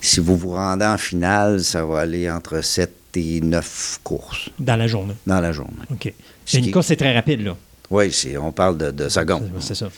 si 0.02 0.20
vous 0.20 0.36
vous 0.36 0.52
rendez 0.52 0.86
en 0.86 0.98
finale, 0.98 1.64
ça 1.64 1.86
va 1.86 2.00
aller 2.02 2.30
entre 2.30 2.62
7 2.64 2.92
et 3.16 3.42
9 3.42 4.00
courses 4.04 4.50
Dans 4.60 4.76
la 4.76 4.88
journée. 4.88 5.14
dans 5.28 5.40
la 5.40 5.52
journée. 5.52 5.74
OK. 5.92 6.14
Ce 6.46 6.58
Une 6.58 6.64
qui- 6.66 6.72
course, 6.72 6.88
c'est 6.88 6.96
très 6.96 7.14
rapide, 7.14 7.42
là. 7.44 7.56
Oui, 7.90 8.12
c'est- 8.12 8.38
on 8.38 8.52
parle 8.52 8.78
de, 8.78 8.92
de 8.92 9.10
secondes. 9.10 9.50
C'est 9.60 9.76
ça. 9.76 9.90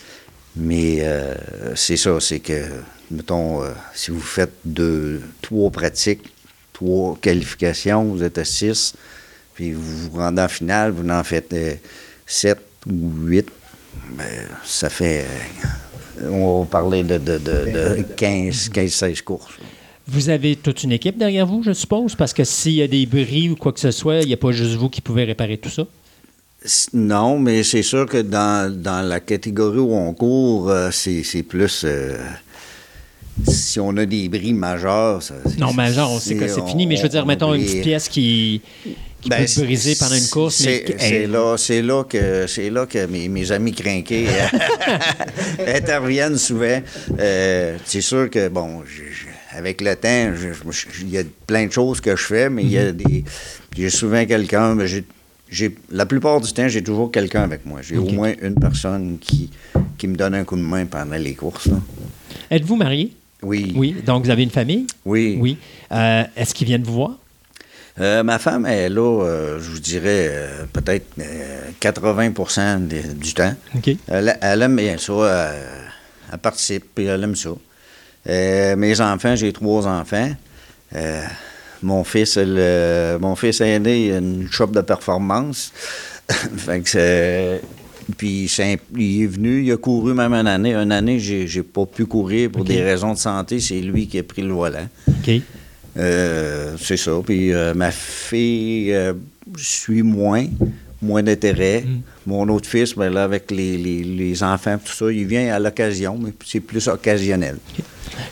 Mais 0.56 0.98
euh, 1.00 1.34
c'est 1.74 1.96
ça, 1.96 2.20
c'est 2.20 2.40
que, 2.40 2.64
mettons, 3.10 3.62
euh, 3.62 3.70
si 3.94 4.10
vous 4.10 4.20
faites 4.20 4.52
deux, 4.64 5.20
trois 5.42 5.70
pratiques, 5.70 6.32
trois 6.72 7.16
qualifications, 7.20 8.04
vous 8.04 8.22
êtes 8.22 8.38
à 8.38 8.44
six, 8.44 8.94
puis 9.54 9.72
vous 9.72 10.10
vous 10.10 10.18
rendez 10.18 10.42
en 10.42 10.48
finale, 10.48 10.90
vous 10.92 11.08
en 11.08 11.24
faites 11.24 11.52
euh, 11.54 11.74
sept 12.26 12.58
ou 12.90 13.10
huit, 13.26 13.46
ben, 14.16 14.24
ça 14.64 14.90
fait. 14.90 15.26
euh, 16.22 16.28
on 16.30 16.60
va 16.60 16.66
parler 16.66 17.02
de, 17.02 17.18
de, 17.18 17.38
de, 17.38 17.96
de 17.98 18.02
15, 18.16 18.68
15, 18.70 18.90
16 18.92 19.22
courses. 19.22 19.54
Vous 20.06 20.28
avez 20.28 20.54
toute 20.56 20.82
une 20.84 20.92
équipe 20.92 21.16
derrière 21.16 21.46
vous, 21.46 21.62
je 21.62 21.72
suppose, 21.72 22.14
parce 22.14 22.32
que 22.34 22.44
s'il 22.44 22.74
y 22.74 22.82
a 22.82 22.86
des 22.88 23.06
bris 23.06 23.48
ou 23.50 23.56
quoi 23.56 23.72
que 23.72 23.80
ce 23.80 23.90
soit, 23.90 24.20
il 24.20 24.26
n'y 24.26 24.34
a 24.34 24.36
pas 24.36 24.52
juste 24.52 24.74
vous 24.74 24.88
qui 24.90 25.00
pouvez 25.00 25.24
réparer 25.24 25.56
tout 25.56 25.70
ça? 25.70 25.84
Non, 26.92 27.38
mais 27.38 27.62
c'est 27.62 27.82
sûr 27.82 28.06
que 28.06 28.18
dans, 28.22 28.70
dans 28.74 29.06
la 29.06 29.20
catégorie 29.20 29.78
où 29.78 29.92
on 29.94 30.12
court, 30.14 30.70
euh, 30.70 30.90
c'est 30.92 31.42
plus. 31.42 31.82
euh, 31.84 32.16
si 33.48 33.80
on 33.80 33.96
a 33.96 34.06
des 34.06 34.28
bris 34.28 34.52
majeurs. 34.54 35.22
ça- 35.22 35.34
Non, 35.58 35.72
genre, 35.90 36.12
on 36.12 36.20
sait 36.20 36.36
que 36.36 36.46
c'est 36.48 36.64
fini, 36.66 36.86
mais 36.86 36.96
je 36.96 37.02
veux 37.02 37.08
dire, 37.08 37.24
on- 37.24 37.26
mettons 37.26 37.50
on 37.50 37.54
une 37.54 37.64
petite 37.64 37.82
pièce 37.82 38.08
qui, 38.08 38.60
qui 39.24 39.30
Ben, 39.30 39.40
peut 39.40 39.46
se 39.46 39.60
briser 39.62 39.96
pendant 39.98 40.14
une 40.14 40.28
course. 40.28 40.54
C'est 40.56 41.26
là, 41.26 41.56
là 41.56 42.04
que 42.04 42.68
là 42.70 42.86
que 42.86 43.06
mes, 43.06 43.28
mes 43.28 43.50
amis 43.52 43.72
crinqués 43.72 44.26
interviennent 45.66 46.38
souvent. 46.38 46.80
Euh, 47.18 47.76
c'est 47.84 48.00
sûr 48.00 48.30
que 48.30 48.48
bon, 48.48 48.82
avec 49.52 49.80
le 49.80 49.96
temps, 49.96 50.32
il 51.02 51.10
y 51.10 51.18
a 51.18 51.22
plein 51.46 51.66
de 51.66 51.72
choses 51.72 52.00
que 52.00 52.14
je 52.16 52.22
fais, 52.22 52.50
mais 52.50 52.62
il 52.62 52.70
y 52.70 52.78
a 52.78 52.84
Mhm. 52.86 52.92
des, 52.92 53.24
j'ai 53.76 53.90
souvent 53.90 54.24
quelqu'un. 54.24 54.74
mais 54.74 54.86
j'ai, 54.86 55.04
j'ai- 55.50 55.74
la 55.90 56.06
plupart 56.06 56.40
du 56.40 56.52
temps, 56.52 56.68
j'ai 56.68 56.82
toujours 56.82 57.10
quelqu'un 57.10 57.42
avec 57.44 57.64
moi. 57.66 57.80
J'ai 57.82 57.96
au 57.96 58.08
moins 58.10 58.32
une 58.42 58.54
personne 58.56 59.18
qui, 59.20 59.50
qui 59.98 60.06
me 60.08 60.16
donne 60.16 60.34
un 60.34 60.44
coup 60.44 60.56
de 60.56 60.62
main 60.62 60.84
pendant 60.86 61.16
les 61.16 61.34
courses. 61.34 61.68
Êtes-vous 62.50 62.76
marié? 62.76 63.12
Oui. 63.42 63.72
Oui. 63.76 63.96
Donc, 64.04 64.24
vous 64.24 64.30
avez 64.30 64.42
une 64.42 64.50
famille? 64.50 64.86
Oui. 65.04 65.36
Oui. 65.40 65.56
Euh, 65.92 66.24
Est-ce 66.36 66.54
qu'ils 66.54 66.66
viennent 66.66 66.82
vous 66.82 66.94
voir? 66.94 67.18
Euh, 68.00 68.22
ma 68.24 68.38
femme 68.40 68.66
est 68.66 68.88
là, 68.88 69.22
euh, 69.24 69.60
je 69.60 69.70
vous 69.70 69.78
dirais, 69.78 70.28
euh, 70.30 70.64
peut-être 70.72 71.06
euh, 71.20 71.60
80 71.78 72.80
de- 72.80 73.12
du 73.14 73.34
temps. 73.34 73.54
Elle, 74.08 74.36
elle 74.40 74.62
aime 74.62 74.74
bien 74.76 74.98
ça. 74.98 75.12
Elle, 75.54 75.60
elle 76.32 76.38
participe, 76.38 76.84
puis 76.94 77.04
elle 77.04 77.22
aime 77.22 77.36
ça. 77.36 77.50
Mes 78.76 79.00
enfants, 79.00 79.36
j'ai 79.36 79.52
trois 79.52 79.86
enfants. 79.86 80.30
Mon 81.82 82.02
fils, 82.02 82.38
le, 82.40 83.18
mon 83.20 83.36
fils 83.36 83.60
aîné, 83.60 84.06
il 84.06 84.12
a 84.14 84.18
une 84.18 84.48
shop 84.50 84.68
de 84.68 84.80
performance. 84.80 85.72
fait 86.56 86.80
que 86.80 86.88
c'est- 86.88 87.60
puis 88.18 88.50
il 88.96 89.22
est 89.22 89.26
venu, 89.26 89.62
il 89.64 89.72
a 89.72 89.76
couru 89.76 90.14
même 90.14 90.32
une 90.34 90.46
année. 90.46 90.74
Une 90.74 90.92
année, 90.92 91.18
j'ai, 91.18 91.46
j'ai 91.46 91.62
pas 91.62 91.86
pu 91.86 92.06
courir 92.06 92.50
pour 92.50 92.64
des 92.64 92.82
raisons 92.82 93.12
de 93.14 93.18
santé. 93.18 93.60
C'est 93.60 93.80
lui 93.80 94.06
qui 94.08 94.18
a 94.18 94.22
pris 94.22 94.42
le 94.42 94.52
volant. 94.52 94.88
OK. 95.08 95.30
Euh, 95.96 96.76
c'est 96.80 96.96
ça. 96.96 97.12
Puis 97.24 97.52
euh, 97.52 97.72
ma 97.74 97.90
fille, 97.90 98.92
euh, 98.92 99.12
je 99.56 99.64
suis 99.64 100.02
moins, 100.02 100.46
moins 101.00 101.22
d'intérêt. 101.22 101.82
Mm. 101.82 102.00
Mon 102.26 102.48
autre 102.48 102.68
fils, 102.68 102.94
ben 102.94 103.12
là, 103.12 103.24
avec 103.24 103.50
les, 103.50 103.76
les- 103.76 104.02
les 104.04 104.42
enfants, 104.42 104.78
tout 104.84 104.92
ça, 104.92 105.10
il 105.12 105.26
vient 105.26 105.54
à 105.54 105.58
l'occasion, 105.58 106.18
mais 106.20 106.32
c'est 106.44 106.60
plus 106.60 106.88
occasionnel. 106.88 107.58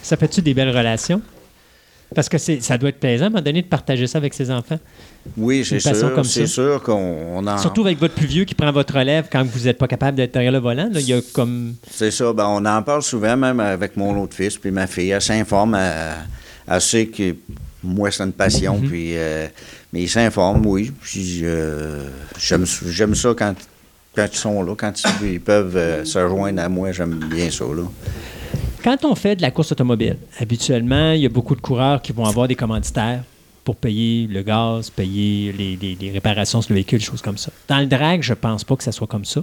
Ça 0.02 0.16
fait-tu 0.16 0.42
des 0.42 0.54
belles 0.54 0.76
relations? 0.76 1.20
Parce 2.14 2.28
que 2.28 2.36
c'est- 2.36 2.60
ça 2.62 2.76
doit 2.76 2.90
être 2.90 3.00
plaisant 3.00 3.24
à 3.24 3.26
un 3.28 3.30
moment 3.30 3.42
donné 3.42 3.62
de 3.62 3.66
partager 3.68 4.06
ça 4.06 4.18
avec 4.18 4.34
ses 4.34 4.50
enfants. 4.50 4.78
Oui, 5.36 5.64
c'est 5.64 5.78
sûr. 5.80 6.24
C'est 6.26 6.46
sûr 6.46 6.82
qu'on 6.82 6.92
on 7.36 7.46
en. 7.46 7.56
Surtout 7.58 7.82
avec 7.86 7.98
votre 7.98 8.14
plus 8.14 8.26
vieux 8.26 8.44
qui 8.44 8.54
prend 8.54 8.70
votre 8.72 8.98
relève 8.98 9.28
quand 9.32 9.42
vous 9.46 9.60
n'êtes 9.60 9.78
pas 9.78 9.86
capable 9.88 10.16
d'être 10.16 10.32
derrière 10.34 10.52
le 10.52 10.58
volant. 10.58 10.90
là, 10.92 11.00
il 11.00 11.08
y 11.08 11.12
a 11.14 11.20
comme. 11.32 11.74
C'est 11.90 12.10
ça. 12.10 12.32
Ben, 12.34 12.46
on 12.48 12.64
en 12.66 12.82
parle 12.82 13.02
souvent, 13.02 13.36
même 13.36 13.60
avec 13.60 13.96
mon 13.96 14.20
autre 14.20 14.34
fils, 14.34 14.58
puis 14.58 14.70
ma 14.70 14.86
fille. 14.86 15.10
Elle 15.10 15.22
s'informe. 15.22 15.74
Elle, 15.76 16.16
sait 16.80 17.06
que 17.06 17.34
moi, 17.82 18.10
c'est 18.10 18.22
une 18.22 18.32
passion. 18.32 18.78
Mhm. 18.78 18.88
puis, 18.88 19.16
euh, 19.16 19.46
mais 19.92 20.02
ils 20.02 20.08
s'informent, 20.08 20.64
oui. 20.66 20.92
Puis 21.00 21.40
euh, 21.42 22.08
j'aime 22.38 22.64
j'aime 22.86 23.14
ça 23.14 23.34
quand, 23.36 23.54
quand 24.14 24.28
ils 24.32 24.36
sont 24.38 24.62
là, 24.62 24.74
quand 24.76 24.92
ils, 25.22 25.32
ils 25.32 25.40
peuvent 25.40 25.76
euh, 25.76 26.04
se 26.04 26.18
joindre 26.28 26.62
à 26.62 26.68
moi. 26.68 26.92
J'aime 26.92 27.14
bien 27.28 27.50
ça. 27.50 27.64
Là. 27.64 27.82
Quand 28.84 29.04
on 29.04 29.14
fait 29.14 29.36
de 29.36 29.42
la 29.42 29.50
course 29.50 29.72
automobile, 29.72 30.16
habituellement, 30.40 31.12
il 31.12 31.20
y 31.22 31.26
a 31.26 31.28
beaucoup 31.28 31.54
de 31.54 31.60
coureurs 31.60 32.02
qui 32.02 32.12
vont 32.12 32.24
avoir 32.26 32.48
des 32.48 32.56
commanditaires 32.56 33.22
pour 33.64 33.76
payer 33.76 34.26
le 34.26 34.42
gaz, 34.42 34.90
payer 34.90 35.52
les, 35.52 35.76
les- 35.80 35.94
les 36.00 36.10
réparations 36.10 36.60
sur 36.62 36.72
le 36.72 36.76
véhicule, 36.76 36.98
des 36.98 37.04
choses 37.04 37.22
comme 37.22 37.38
ça. 37.38 37.52
Dans 37.68 37.78
le 37.78 37.86
drag, 37.86 38.20
je 38.22 38.34
pense 38.34 38.64
pas 38.64 38.74
que 38.74 38.82
ça 38.82 38.90
soit 38.90 39.06
comme 39.06 39.24
ça. 39.24 39.42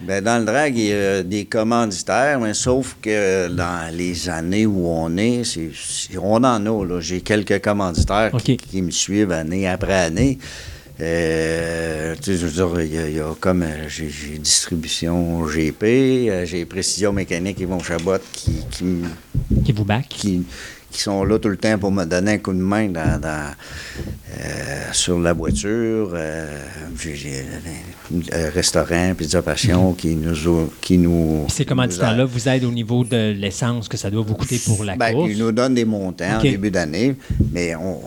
Ben, 0.00 0.22
dans 0.22 0.38
le 0.38 0.44
drag, 0.44 0.76
il 0.76 0.86
y 0.86 0.92
a 0.92 1.22
des 1.22 1.44
commanditaires, 1.44 2.40
mais 2.40 2.54
sauf 2.54 2.96
que 3.00 3.48
dans 3.48 3.94
les 3.94 4.28
années 4.28 4.66
où 4.66 4.86
on 4.86 5.16
est, 5.16 5.44
c'est, 5.44 5.70
on 6.18 6.36
en 6.36 6.44
a. 6.44 6.58
Là. 6.58 7.00
J'ai 7.00 7.20
quelques 7.20 7.62
commanditaires 7.62 8.32
qui, 8.32 8.82
me 8.82 8.90
suivent 8.90 9.32
année 9.32 9.68
après 9.68 9.94
année. 9.94 10.38
Euh, 11.00 12.14
tu 12.16 12.22
sais, 12.22 12.36
je 12.36 12.46
veux 12.46 12.52
dire, 12.52 12.80
il 12.80 12.94
y 12.94 12.98
a, 12.98 13.08
il 13.08 13.16
y 13.16 13.20
a 13.20 13.34
comme 13.40 13.62
euh, 13.62 13.88
j'ai, 13.88 14.08
j'ai 14.08 14.38
distribution 14.38 15.44
GP, 15.44 15.82
euh, 15.82 16.46
j'ai 16.46 16.64
précision 16.66 17.12
mécanique 17.12 17.58
Yvon 17.58 17.80
Chabot 17.80 18.18
qui, 18.32 18.60
qui, 18.70 19.00
Qui 19.64 19.72
vous 19.72 19.84
back. 19.84 20.06
qui, 20.08 20.44
qui 20.94 21.02
sont 21.02 21.24
là 21.24 21.38
tout 21.40 21.48
le 21.48 21.56
temps 21.56 21.76
pour 21.76 21.90
me 21.90 22.04
donner 22.04 22.32
un 22.34 22.38
coup 22.38 22.52
de 22.52 22.58
main 22.58 22.88
dans, 22.88 23.20
dans, 23.20 23.50
euh, 24.38 24.82
sur 24.92 25.18
la 25.18 25.32
voiture. 25.32 26.10
Euh, 26.14 26.46
j'ai- 27.02 27.44
un 28.32 28.50
restaurant, 28.50 29.12
Pizza 29.16 29.42
Passion, 29.42 29.92
qui 29.94 30.14
nous... 30.14 30.70
Qui 30.80 30.98
nous 30.98 31.44
Puis 31.48 31.56
ces 31.56 31.64
commanditaires-là 31.64 32.24
vous 32.24 32.48
aident 32.48 32.64
au 32.66 32.70
niveau 32.70 33.02
de 33.04 33.32
l'essence 33.32 33.88
que 33.88 33.96
ça 33.96 34.08
doit 34.10 34.22
vous 34.22 34.34
coûter 34.34 34.60
pour 34.64 34.84
la 34.84 34.94
ben, 34.96 35.12
course? 35.12 35.30
Ils 35.32 35.38
nous 35.38 35.50
donnent 35.52 35.74
des 35.74 35.84
montants 35.84 36.38
en 36.38 36.42
début 36.42 36.70
d'année, 36.70 37.16
mais 37.52 37.74
on, 37.74 37.98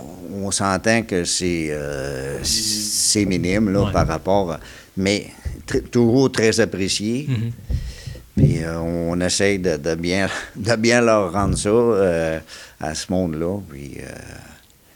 on 0.45 0.51
s'entend 0.51 1.01
que 1.03 1.25
c'est 1.25 1.67
euh, 1.71 2.39
c'est 2.43 3.25
minime 3.25 3.69
là, 3.71 3.81
Ouais. 3.83 3.91
par 3.91 4.07
rapport 4.07 4.51
à- 4.53 4.59
Mais 4.95 5.27
tr- 5.67 5.83
toujours 5.89 6.31
très 6.31 6.59
apprécié. 6.61 7.25
Mhm. 7.27 7.51
Puis 8.37 8.63
euh, 8.63 8.79
on 8.79 9.19
essaye 9.19 9.57
de, 9.57 9.77
de 9.77 9.95
bien, 9.95 10.27
de 10.55 10.75
bien 10.75 11.01
leur 11.01 11.33
rendre 11.33 11.57
ça 11.57 11.69
euh, 11.69 12.39
à 12.79 12.93
ce 12.95 13.11
monde-là. 13.11 13.59
Puis, 13.69 13.93
euh, 13.99 14.05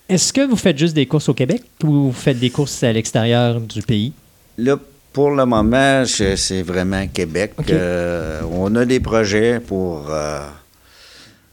Est-ce 0.10 0.32
que 0.34 0.46
vous 0.48 0.56
faites 0.58 0.78
juste 0.78 0.94
des 0.96 1.06
courses 1.06 1.30
au 1.30 1.34
Québec 1.34 1.64
ou 1.84 1.88
vous 2.08 2.12
faites 2.12 2.40
des 2.40 2.50
courses 2.50 2.84
à 2.84 2.92
l'extérieur 2.92 3.60
du 3.62 3.82
pays? 3.82 4.14
Là, 4.58 4.78
pour 5.14 5.32
le 5.32 5.46
moment, 5.46 6.04
c'est 6.06 6.62
vraiment 6.62 7.06
Québec. 7.08 7.54
Euh, 7.70 8.42
on 8.52 8.76
a 8.76 8.86
des 8.86 9.00
projets 9.00 9.60
pour 9.60 10.08
euh, 10.10 10.48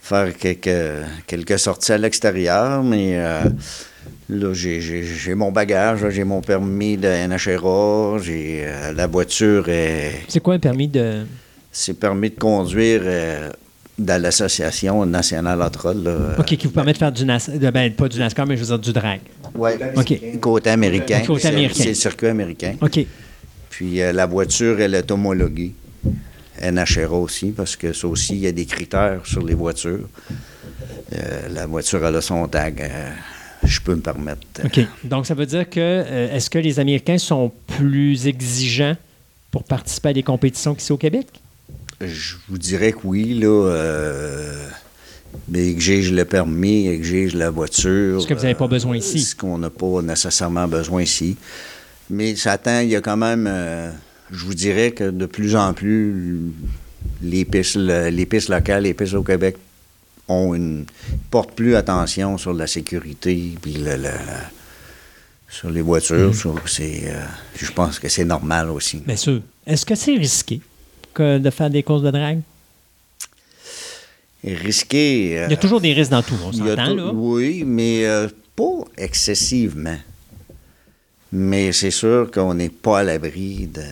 faire 0.01 0.37
quelques, 0.37 1.07
quelques 1.27 1.59
sorties 1.59 1.93
à 1.93 1.99
l'extérieur, 1.99 2.83
mais 2.83 3.19
euh, 3.19 3.41
là, 4.29 4.53
j'ai- 4.55 5.35
mon 5.35 5.51
bagage, 5.51 6.09
j'ai 6.11 6.25
mon 6.25 6.41
permis 6.41 6.97
de 6.97 7.09
NHRA, 7.09 8.19
j'ai 8.23 8.69
la 8.95 9.07
voiture, 9.07 9.69
est- 9.69 10.23
C'est 10.29 10.41
quoi 10.41 10.55
un 10.55 10.59
permis 10.61 10.89
de. 10.89 11.25
c'est 11.73 11.95
permis 11.99 12.31
de 12.31 12.39
conduire 12.39 13.03
dans 13.99 14.21
l'Association 14.23 15.05
nationale 15.07 15.61
Hot-Rod. 15.61 16.05
là. 16.05 16.17
OK, 16.39 16.57
qui 16.57 16.67
vous 16.67 16.73
permet 16.73 16.93
de 16.93 16.99
faire 16.99 17.11
du 17.13 17.25
NASCAR. 17.25 17.57
Ben, 17.73 17.93
pas 17.93 18.09
du 18.09 18.19
NASCAR, 18.19 18.47
mais 18.47 18.57
je 18.57 18.61
veux 18.61 18.67
dire 18.67 18.79
du 18.79 18.93
drag. 18.93 19.21
Ouais. 19.55 19.77
OK. 19.97 20.39
Côté 20.41 20.71
américain. 20.71 21.23
Côté 21.27 21.43
C'est- 21.43 21.49
américain. 21.49 21.75
C'est 21.83 21.89
le 21.89 21.95
circuit 21.95 22.29
américain. 22.29 22.75
OK. 22.81 23.01
Puis 23.71 24.01
euh, 24.01 24.13
la 24.13 24.27
voiture, 24.27 24.81
elle 24.81 24.95
est 24.95 25.11
homologuée. 25.11 25.73
NHRA 26.61 27.15
aussi, 27.17 27.51
parce 27.53 27.77
que 27.77 27.93
ça 27.93 28.09
aussi, 28.09 28.35
il 28.35 28.41
y 28.41 28.47
a 28.49 28.53
des 28.53 28.67
critères 28.67 29.21
sur 29.25 29.45
les 29.45 29.55
voitures. 29.55 30.09
Euh, 31.15 31.49
la 31.51 31.67
voiture, 31.67 32.05
elle 32.05 32.17
a 32.17 32.21
son 32.21 32.47
tag. 32.49 32.81
euh, 32.81 33.11
je 33.65 33.81
peux 33.81 33.95
me 33.95 34.01
permettre. 34.01 34.41
OK. 34.65 34.81
Donc, 35.05 35.27
ça 35.27 35.35
veut 35.35 35.47
dire 35.47 35.69
que 35.69 35.79
euh, 35.81 36.35
est-ce 36.35 36.49
que 36.51 36.59
les 36.59 36.79
Américains 36.81 37.19
sont 37.19 37.53
plus 37.79 38.27
exigeants 38.27 38.97
pour 39.51 39.65
participer 39.65 40.11
à 40.11 40.13
des 40.13 40.23
compétitions 40.23 40.75
qu'ici 40.75 40.93
au 40.93 40.97
Québec? 40.97 41.27
Je 42.01 42.37
vous 42.49 42.59
dirais 42.59 42.93
que 42.93 42.99
oui, 43.05 43.35
là. 43.39 43.47
Euh, 43.71 44.69
mais 45.49 45.69
exige 45.69 46.13
le 46.13 46.25
permis, 46.25 46.87
exige 46.89 47.35
la 47.35 47.51
voiture. 47.51 48.23
Ce 48.23 48.27
que 48.27 48.35
vous 48.35 48.43
n'avez 48.43 48.55
pas 48.55 48.69
besoin 48.69 48.97
ici. 48.97 49.21
Ce 49.21 49.35
qu'on 49.37 49.59
n'a 49.59 49.71
pas 49.71 50.01
nécessairement 50.03 50.67
besoin 50.69 51.03
ici. 51.03 51.37
Mais 52.11 52.35
ça 52.37 52.57
tend, 52.57 52.81
il 52.81 52.89
y 52.89 52.97
a 52.97 53.01
quand 53.01 53.17
même, 53.19 53.47
euh, 53.49 53.91
je 54.31 54.45
vous 54.45 54.55
dirais 54.55 54.93
que 54.93 55.11
de 55.11 55.27
plus 55.27 55.55
en 55.57 55.75
plus, 55.75 56.39
les 57.23 57.45
pistes, 57.45 57.77
le- 57.77 58.09
les 58.09 58.25
pistes 58.27 58.49
locales, 58.49 58.85
les 58.85 58.95
pistes 58.95 59.15
au 59.15 59.23
Québec 59.23 59.57
ont 60.29 60.55
une, 60.55 60.87
portent 61.31 61.53
plus 61.55 61.75
attention 61.75 62.39
sur 62.39 62.55
la 62.55 62.67
sécurité, 62.67 63.55
puis 63.61 63.75
le- 63.75 63.97
le- 63.97 64.03
le- 64.03 64.47
sur 65.51 65.69
les 65.71 65.83
voitures. 65.83 66.35
sur- 66.35 66.55
euh, 66.81 67.25
je 67.59 67.71
pense 67.73 67.99
que 67.99 68.09
c'est 68.09 68.25
normal 68.25 68.71
aussi. 68.71 68.99
Bien 69.07 69.17
sûr. 69.17 69.43
Est-ce 69.67 69.85
que 69.85 69.95
c'est 69.95 70.17
risqué? 70.17 70.61
Que 71.19 71.39
de 71.39 71.51
faire 71.51 71.71
des 71.71 71.83
courses 71.83 72.03
de 72.03 72.11
drag? 72.11 72.41
Et 74.45 74.55
risqué. 74.55 75.37
euh, 75.39 75.47
Il 75.49 75.51
y 75.51 75.55
a 75.55 75.57
toujours 75.57 75.81
des 75.81 75.93
risques 75.93 76.13
dans 76.13 76.23
tout, 76.23 76.37
on 76.47 76.53
s'entend, 76.53 76.95
là. 76.95 77.11
Oui, 77.13 77.65
mais 77.67 78.07
euh, 78.07 78.29
pas 78.55 78.85
excessivement. 78.97 79.99
Mais 81.33 81.73
c'est 81.73 81.91
sûr 81.91 82.31
qu'on 82.33 82.55
n'est 82.55 82.69
pas 82.71 83.01
à 83.01 83.03
l'abri 83.03 83.67
de. 83.67 83.83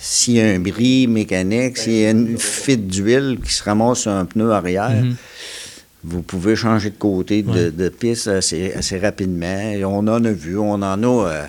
S'il 0.00 0.34
y 0.34 0.40
a 0.40 0.46
un 0.46 0.58
bris 0.58 1.06
mécanique, 1.06 1.76
s'il 1.76 1.92
y 2.00 2.06
a 2.06 2.10
une 2.10 2.38
fuite 2.38 2.86
d'huile 2.88 3.38
qui 3.44 3.52
se 3.52 3.62
ramasse 3.62 4.00
sur 4.00 4.10
un 4.12 4.24
pneu 4.24 4.50
arrière, 4.52 4.90
Mhm. 5.02 5.16
vous 6.04 6.22
pouvez 6.22 6.56
changer 6.56 6.90
de 6.90 6.96
côté 6.96 7.42
de, 7.42 7.50
Ouais. 7.50 7.70
de 7.70 7.88
piste 7.90 8.28
assez, 8.28 8.72
assez 8.72 8.98
rapidement. 8.98 9.60
Et 9.72 9.84
on 9.84 9.98
en 9.98 10.24
a 10.24 10.32
vu, 10.32 10.56
on 10.58 10.72
en 10.74 11.02
a 11.02 11.06
euh, 11.06 11.44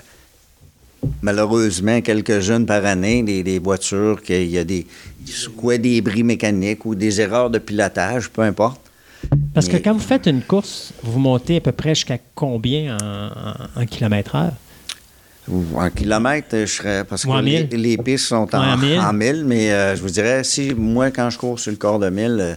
malheureusement 1.21 2.01
quelques-unes 2.01 2.65
par 2.65 2.85
année, 2.85 3.23
des, 3.23 3.43
des 3.43 3.59
voitures 3.59 4.21
qu'il 4.21 4.47
y 4.49 4.57
a 4.57 4.63
des, 4.63 4.85
soit 5.25 5.77
des 5.77 6.01
bris 6.01 6.23
mécaniques 6.23 6.85
ou 6.85 6.95
des 6.95 7.21
erreurs 7.21 7.49
de 7.49 7.59
pilotage, 7.59 8.29
peu 8.29 8.41
importe. 8.41 8.81
Parce 9.53 9.67
que 9.67 9.77
quand 9.77 9.93
vous 9.93 9.99
faites 9.99 10.27
une 10.27 10.41
course, 10.41 10.93
vous 11.03 11.19
montez 11.19 11.57
à 11.57 11.61
peu 11.61 11.71
près 11.71 11.95
jusqu'à 11.95 12.19
combien 12.35 12.97
en, 13.01 13.79
en, 13.79 13.81
en 13.81 13.85
kilomètre 13.85 14.35
En 15.75 15.89
kilomètres, 15.89 16.55
je 16.55 16.65
serais. 16.65 17.03
Parce 17.03 17.25
que 17.25 17.41
les, 17.41 17.63
les 17.63 17.97
pistes 17.97 18.27
sont 18.27 18.47
en, 18.53 18.73
en 18.73 18.77
mille. 18.77 18.99
en 18.99 19.13
mille, 19.13 19.43
mais 19.45 19.71
euh, 19.71 19.95
je 19.95 20.01
vous 20.01 20.09
dirais, 20.09 20.43
si 20.43 20.73
moi, 20.75 21.09
quand 21.09 21.29
je 21.29 21.37
cours 21.37 21.59
sur 21.59 21.71
le 21.71 21.77
corps 21.77 21.99
de 21.99 22.09
mille, 22.09 22.37
euh, 22.39 22.55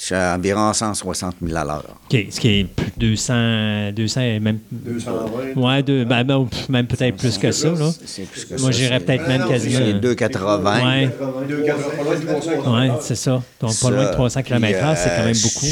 je 0.00 0.06
suis 0.06 0.14
à 0.14 0.34
environ 0.34 0.72
160 0.72 1.34
000 1.44 1.58
à 1.58 1.62
l'heure. 1.64 1.84
OK, 2.10 2.26
ce 2.30 2.40
qui 2.40 2.60
est 2.60 2.64
plus 2.64 2.86
de 2.96 3.06
200, 3.10 3.92
200 3.92 4.20
et 4.22 4.40
même... 4.40 4.58
220. 4.72 5.60
Ouais, 5.60 5.82
deux, 5.82 6.04
ben, 6.06 6.24
ben, 6.24 6.48
même 6.70 6.86
peut-être 6.86 7.18
plus 7.18 7.36
que 7.36 7.52
ça, 7.52 7.68
là. 7.68 7.90
C'est 8.06 8.22
plus 8.22 8.46
que 8.46 8.58
Moi, 8.58 8.70
j'irais 8.70 8.98
c'est- 8.98 9.04
peut-être 9.04 9.28
même 9.28 9.42
Ah 9.42 9.44
non, 9.44 9.50
quasiment... 9.50 9.78
C'est 9.78 9.92
2,80. 10.00 10.86
Ouais, 10.86 11.10
280, 11.48 11.90
pas 11.96 12.02
loin 12.02 12.16
de 12.16 12.24
300. 12.24 12.78
ouais, 12.80 12.90
c'est 13.02 13.14
ça. 13.14 13.42
Donc, 13.60 13.78
pas 13.78 13.90
loin 13.90 14.02
de 14.02 14.06
Ça, 14.06 14.12
300 14.14 14.40
puis, 14.40 14.48
km 14.48 14.78
h 14.78 14.96
c'est 14.96 15.10
quand 15.10 15.24
même 15.24 15.36
euh, 15.36 15.42
beaucoup. 15.42 15.66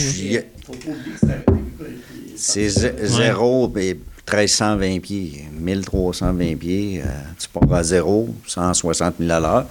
hein. 1.24 1.54
c'est. 2.36 2.68
C'est 2.68 3.06
zéro 3.06 3.72
et 3.78 3.94
1320 4.30 5.00
pieds. 5.00 5.44
1320 5.58 6.56
pieds, 6.56 7.00
euh, 7.02 7.08
tu 7.38 7.48
pars 7.48 7.72
à 7.72 7.82
zéro, 7.82 8.28
160 8.46 9.14
000 9.18 9.30
à 9.30 9.40
l'heure. 9.40 9.66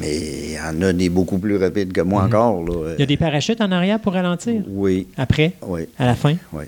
Mais 0.00 0.16
il 0.18 0.50
y 0.52 0.58
en 0.60 0.80
a 0.82 0.92
des 0.92 1.08
beaucoup 1.08 1.38
plus 1.38 1.56
rapides 1.56 1.92
que 1.92 2.00
moi 2.00 2.22
encore. 2.24 2.62
Là. 2.64 2.72
Mhm. 2.90 2.94
Il 2.96 3.00
y 3.00 3.02
a 3.02 3.06
des 3.06 3.16
parachutes 3.16 3.60
en 3.60 3.70
arrière 3.70 4.00
pour 4.00 4.14
ralentir? 4.14 4.62
Oui, 4.68 5.06
Après? 5.16 5.52
oui. 5.62 5.82
À 5.98 6.06
la 6.06 6.14
fin? 6.14 6.36
Oui. 6.52 6.64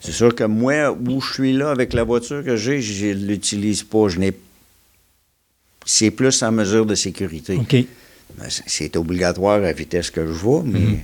C'est 0.00 0.12
sûr 0.12 0.34
que 0.34 0.44
moi, 0.44 0.92
où 0.92 1.20
je 1.20 1.32
suis 1.32 1.52
là 1.52 1.70
avec 1.70 1.92
la 1.92 2.04
voiture 2.04 2.44
que 2.44 2.56
j'ai, 2.56 2.80
je 2.80 3.06
ne 3.06 3.14
l'utilise 3.26 3.82
pas. 3.82 4.08
Je 4.08 4.18
n'ai. 4.20 4.32
C'est 5.84 6.10
plus 6.10 6.42
en 6.42 6.52
mesure 6.52 6.84
de 6.86 6.94
sécurité. 6.94 7.54
OK. 7.56 7.76
Ben, 8.38 8.46
c'est- 8.48 8.96
obligatoire 8.96 9.54
à 9.56 9.58
la 9.60 9.72
vitesse 9.72 10.10
que 10.10 10.26
je 10.26 10.32
vais, 10.32 10.62
mais 10.64 10.78
Mhm. 10.80 10.98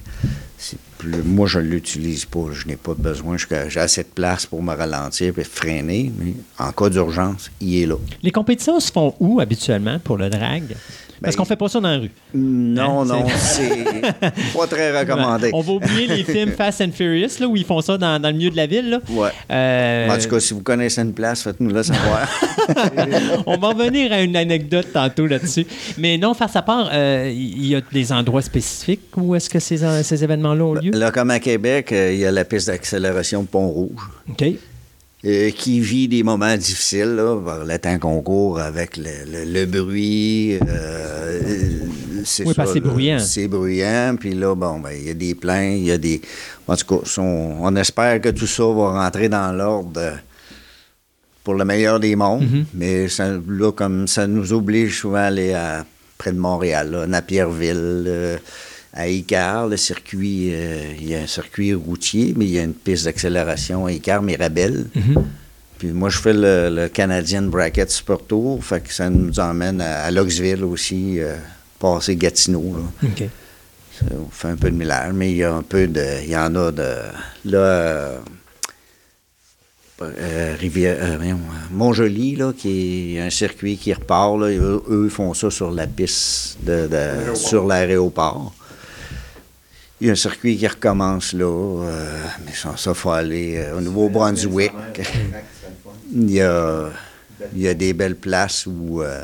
plus- 0.98 1.22
moi, 1.24 1.46
je 1.48 1.58
ne 1.58 1.64
l'utilise 1.64 2.26
pas. 2.26 2.46
Je 2.52 2.68
n'ai 2.68 2.76
pas 2.76 2.94
besoin. 2.94 3.36
J'ai 3.68 3.80
assez 3.80 4.02
de 4.02 4.08
place 4.14 4.44
pour 4.46 4.62
me 4.62 4.74
ralentir 4.74 5.36
et 5.38 5.44
freiner, 5.44 6.12
mais 6.18 6.34
en 6.58 6.70
cas 6.70 6.90
d'urgence, 6.90 7.50
il 7.60 7.82
est 7.82 7.86
là. 7.86 7.96
Les 8.22 8.30
compétitions 8.30 8.78
se 8.78 8.92
font 8.92 9.14
où 9.18 9.40
habituellement 9.40 9.98
pour 9.98 10.18
le 10.18 10.28
drag? 10.28 10.64
Parce 11.24 11.36
Ben, 11.36 11.40
qu'on 11.40 11.44
fait 11.44 11.56
pas 11.56 11.68
ça 11.68 11.80
dans 11.80 11.88
la 11.90 11.98
rue. 11.98 12.10
Non, 12.34 13.02
Hein, 13.02 13.04
non, 13.06 13.24
c'est 13.36 14.02
pas 14.56 14.66
très 14.68 14.98
recommandé. 15.00 15.50
On 15.52 15.60
va 15.60 15.72
oublier 15.72 16.06
les 16.06 16.24
films 16.24 16.50
Fast 16.56 16.80
and 16.80 16.90
Furious, 16.92 17.38
là, 17.40 17.46
où 17.46 17.56
ils 17.56 17.64
font 17.64 17.80
ça 17.80 17.96
dans, 17.98 18.20
dans 18.20 18.28
le 18.28 18.34
milieu 18.36 18.50
de 18.50 18.56
la 18.56 18.66
ville. 18.66 18.90
Là. 18.90 19.00
Ouais. 19.10 19.30
Euh, 19.50 20.08
En 20.10 20.18
tout 20.18 20.28
cas, 20.28 20.40
si 20.40 20.54
vous 20.54 20.62
connaissez 20.62 21.00
une 21.02 21.12
place, 21.14 21.42
faites-nous 21.42 21.70
le 21.70 21.82
savoir. 21.82 22.28
on 23.46 23.56
va 23.58 23.68
revenir 23.68 24.12
à 24.12 24.20
une 24.22 24.36
anecdote 24.36 24.86
tantôt 24.92 25.26
là-dessus. 25.26 25.66
Mais 25.98 26.18
non, 26.18 26.34
face 26.34 26.56
à 26.56 26.62
part, 26.62 26.90
euh, 26.92 27.30
il 27.34 27.66
y 27.66 27.74
a 27.74 27.80
des 27.92 28.12
endroits 28.12 28.42
spécifiques 28.42 29.00
où 29.16 29.34
est-ce 29.34 29.48
que 29.50 29.58
ces, 29.58 29.78
ces 30.02 30.24
événements-là 30.24 30.64
ont 30.64 30.74
lieu? 30.74 30.90
Là, 30.92 31.10
comme 31.10 31.30
à 31.30 31.40
Québec, 31.40 31.92
euh, 31.92 32.12
il 32.12 32.18
y 32.20 32.26
a 32.26 32.32
la 32.32 32.44
piste 32.44 32.66
d'accélération 32.68 33.42
de 33.42 33.48
Pont-Rouge. 33.48 34.02
OK. 34.30 34.44
Euh, 35.26 35.50
qui 35.50 35.80
vit 35.80 36.06
des 36.08 36.22
moments 36.22 36.56
difficiles, 36.56 37.14
là, 37.16 37.40
par 37.44 37.64
le 37.64 37.78
temps 37.78 37.98
qu'on 37.98 38.20
court 38.20 38.58
avec 38.60 38.96
le, 38.96 39.04
le- 39.30 39.44
le 39.50 39.66
bruit. 39.66 40.58
euh, 40.66 41.40
c'est 42.24 42.46
Oui, 42.46 42.54
parce 42.54 42.70
que 42.70 42.74
c'est 42.74 42.80
bruyant. 42.80 43.18
C'est 43.18 43.48
bruyant, 43.48 44.16
puis 44.18 44.34
là, 44.34 44.54
bon, 44.54 44.80
ben, 44.80 44.90
il 44.98 45.06
y 45.06 45.10
a 45.10 45.14
des 45.14 45.34
plaintes, 45.34 45.76
il 45.78 45.84
y 45.86 45.90
a 45.92 45.98
des... 45.98 46.20
En 46.66 46.76
tout 46.76 46.86
cas, 46.86 47.02
on, 47.18 47.56
on 47.60 47.76
espère 47.76 48.20
que 48.20 48.30
tout 48.30 48.46
ça 48.46 48.64
va 48.64 49.02
rentrer 49.02 49.28
dans 49.28 49.52
l'ordre 49.52 50.00
euh, 50.00 50.12
pour 51.42 51.54
le 51.54 51.64
meilleur 51.64 52.00
des 52.00 52.16
mondes, 52.16 52.42
Mhm. 52.50 52.64
mais 52.74 53.08
ça, 53.08 53.28
là, 53.48 53.72
comme 53.72 54.06
ça 54.08 54.26
nous 54.26 54.52
oblige 54.54 55.00
souvent 55.00 55.16
à 55.18 55.22
aller 55.24 55.52
à, 55.52 55.84
près 56.16 56.32
de 56.32 56.38
Montréal, 56.38 56.90
là, 56.90 57.06
Napierville, 57.06 58.04
euh, 58.06 58.36
à 58.94 59.08
Icar, 59.08 59.66
le 59.66 59.76
circuit, 59.76 60.50
euh, 60.52 60.94
il 61.00 61.08
y 61.08 61.14
a 61.14 61.20
un 61.20 61.26
circuit 61.26 61.74
routier, 61.74 62.32
mais 62.36 62.44
il 62.44 62.52
y 62.52 62.58
a 62.58 62.62
une 62.62 62.74
piste 62.74 63.04
d'accélération 63.04 63.86
à 63.86 63.92
Icar, 63.92 64.22
Mirabel. 64.22 64.86
Mhm. 64.94 65.24
Puis 65.78 65.88
moi, 65.88 66.08
je 66.08 66.18
fais 66.18 66.32
le, 66.32 66.70
le 66.70 66.88
Canadian 66.88 67.42
Bracket 67.42 67.90
Super 67.90 68.18
Tour, 68.18 68.64
fait 68.64 68.80
que 68.80 68.92
ça 68.92 69.10
nous 69.10 69.40
emmène 69.40 69.80
à, 69.80 70.04
à 70.04 70.10
Loxville 70.12 70.62
aussi, 70.64 71.18
euh, 71.18 71.34
passer 71.80 72.14
Gatineau. 72.14 72.76
Là. 73.02 73.08
OK. 73.08 73.24
Ça, 73.98 74.06
on 74.16 74.30
fait 74.30 74.48
un 74.48 74.56
peu 74.56 74.70
de 74.70 74.76
millage, 74.76 75.12
mais 75.12 75.30
il 75.32 75.36
y 75.38 75.44
a 75.44 75.52
un 75.52 75.62
peu 75.62 75.86
de. 75.88 76.04
Il 76.24 76.30
y 76.30 76.36
en 76.36 76.54
a 76.56 76.70
de. 76.72 76.94
Là. 77.44 77.58
euh, 77.58 78.18
euh, 80.02 80.54
Rivière, 80.58 80.96
euh, 81.00 81.18
euh, 81.22 81.34
Montjoli, 81.70 82.36
là, 82.36 82.52
qui 82.56 83.16
est 83.16 83.20
un 83.20 83.30
circuit 83.30 83.76
qui 83.76 83.92
repart. 83.92 84.38
Là, 84.40 84.48
eux, 84.48 84.82
eux 84.90 85.08
font 85.08 85.32
ça 85.34 85.50
sur 85.50 85.70
la 85.70 85.86
piste, 85.86 86.58
de, 86.62 86.88
de- 86.88 87.34
sur 87.34 87.66
l'aéroport. 87.66 88.52
Il 90.00 90.08
y 90.08 90.10
a 90.10 90.12
un 90.12 90.16
circuit 90.16 90.56
qui 90.56 90.66
recommence 90.66 91.32
là, 91.32 91.44
euh, 91.46 92.20
mais 92.44 92.52
ça, 92.52 92.74
ça 92.76 92.92
faut 92.94 93.10
aller 93.12 93.56
euh, 93.56 93.78
au 93.78 93.80
Nouveau-Brunswick. 93.80 94.72
Il 96.12 96.30
y 96.30 96.40
a, 96.40 96.90
il 97.54 97.62
y 97.62 97.68
a 97.68 97.74
des 97.74 97.92
belles 97.92 98.16
places 98.16 98.66
où 98.66 99.02
euh, 99.02 99.22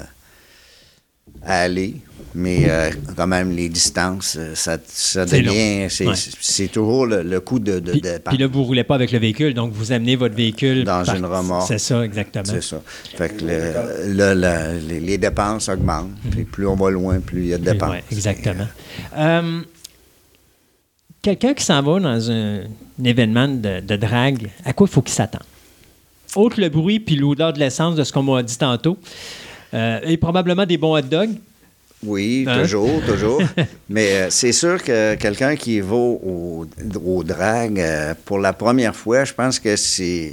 à 1.42 1.62
aller, 1.62 1.96
mais 2.34 2.66
euh, 2.70 2.90
quand 3.16 3.26
même 3.26 3.50
les 3.54 3.68
distances, 3.68 4.38
ça, 4.54 4.76
devient, 5.26 5.88
c'est 5.90 6.06
Ouais. 6.06 6.68
toujours 6.68 7.06
le, 7.06 7.22
le 7.22 7.40
coup 7.40 7.58
de, 7.58 7.78
de 7.80 7.90
Puis, 7.92 8.00
départ. 8.00 8.32
puis 8.32 8.38
là, 8.42 8.46
vous 8.46 8.62
roulez 8.62 8.84
pas 8.84 8.94
avec 8.94 9.10
le 9.12 9.18
véhicule, 9.18 9.54
donc 9.54 9.72
vous 9.72 9.90
amenez 9.92 10.16
votre 10.16 10.34
véhicule. 10.36 10.84
Dans 10.84 11.04
une 11.04 11.24
remorque. 11.26 11.66
C'est 11.68 11.78
ça, 11.78 12.04
exactement. 12.04 12.44
C'est 12.44 12.62
ça. 12.62 12.80
Fait 13.16 13.36
que 13.36 13.44
le- 13.44 14.34
la- 14.34 14.74
les, 14.74 15.00
les 15.00 15.18
dépenses 15.18 15.68
augmentent. 15.68 16.12
Puis 16.30 16.44
plus 16.44 16.66
on 16.66 16.76
va 16.76 16.90
loin, 16.90 17.18
plus 17.20 17.42
il 17.42 17.48
y 17.48 17.54
a 17.54 17.58
de 17.58 17.64
dépenses. 17.64 17.90
ouais, 17.90 18.04
exactement. 18.12 18.66
Euh, 19.16 19.62
Quelqu'un 21.22 21.52
qui 21.54 21.64
s'en 21.64 21.82
va 21.82 22.00
dans 22.00 22.30
un, 22.30 22.60
un 22.60 23.04
événement 23.04 23.48
de, 23.48 23.80
de 23.80 23.96
drague, 23.96 24.50
à 24.64 24.72
quoi 24.72 24.86
il 24.88 24.92
faut 24.92 25.02
qu'il 25.02 25.14
s'attende? 25.14 25.42
Autre 26.36 26.60
le 26.60 26.68
bruit 26.68 27.00
puis 27.00 27.16
l'odeur 27.16 27.52
de 27.52 27.58
l'essence 27.58 27.94
de 27.96 28.04
ce 28.04 28.12
qu'on 28.12 28.22
m'a 28.22 28.42
dit 28.42 28.56
tantôt, 28.56 28.96
euh, 29.74 30.00
et 30.04 30.16
probablement 30.16 30.64
des 30.64 30.78
bons 30.78 30.96
hot 30.96 31.02
dogs. 31.02 31.30
Oui, 32.02 32.46
Hein? 32.48 32.62
toujours, 32.62 33.02
toujours. 33.06 33.42
Mais 33.90 34.12
euh, 34.12 34.26
c'est 34.30 34.52
sûr 34.52 34.82
que 34.82 35.16
quelqu'un 35.16 35.54
qui 35.56 35.80
va 35.80 35.94
au, 35.96 36.66
au 37.04 37.24
drag 37.24 37.78
euh, 37.78 38.14
pour 38.24 38.38
la 38.38 38.52
première 38.54 38.96
fois, 38.96 39.24
je 39.24 39.34
pense 39.34 39.58
que 39.58 39.76
c'est. 39.76 40.32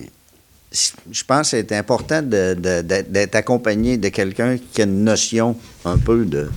Je 1.12 1.24
pense 1.26 1.52
que 1.52 1.58
c'est 1.58 1.72
important 1.74 2.22
d'être 2.22 3.36
accompagné 3.36 3.98
de 3.98 4.10
quelqu'un 4.10 4.58
qui 4.72 4.82
a 4.82 4.86
une 4.86 5.04
notion 5.04 5.56
un 5.86 5.98
peu 5.98 6.24
de. 6.26 6.50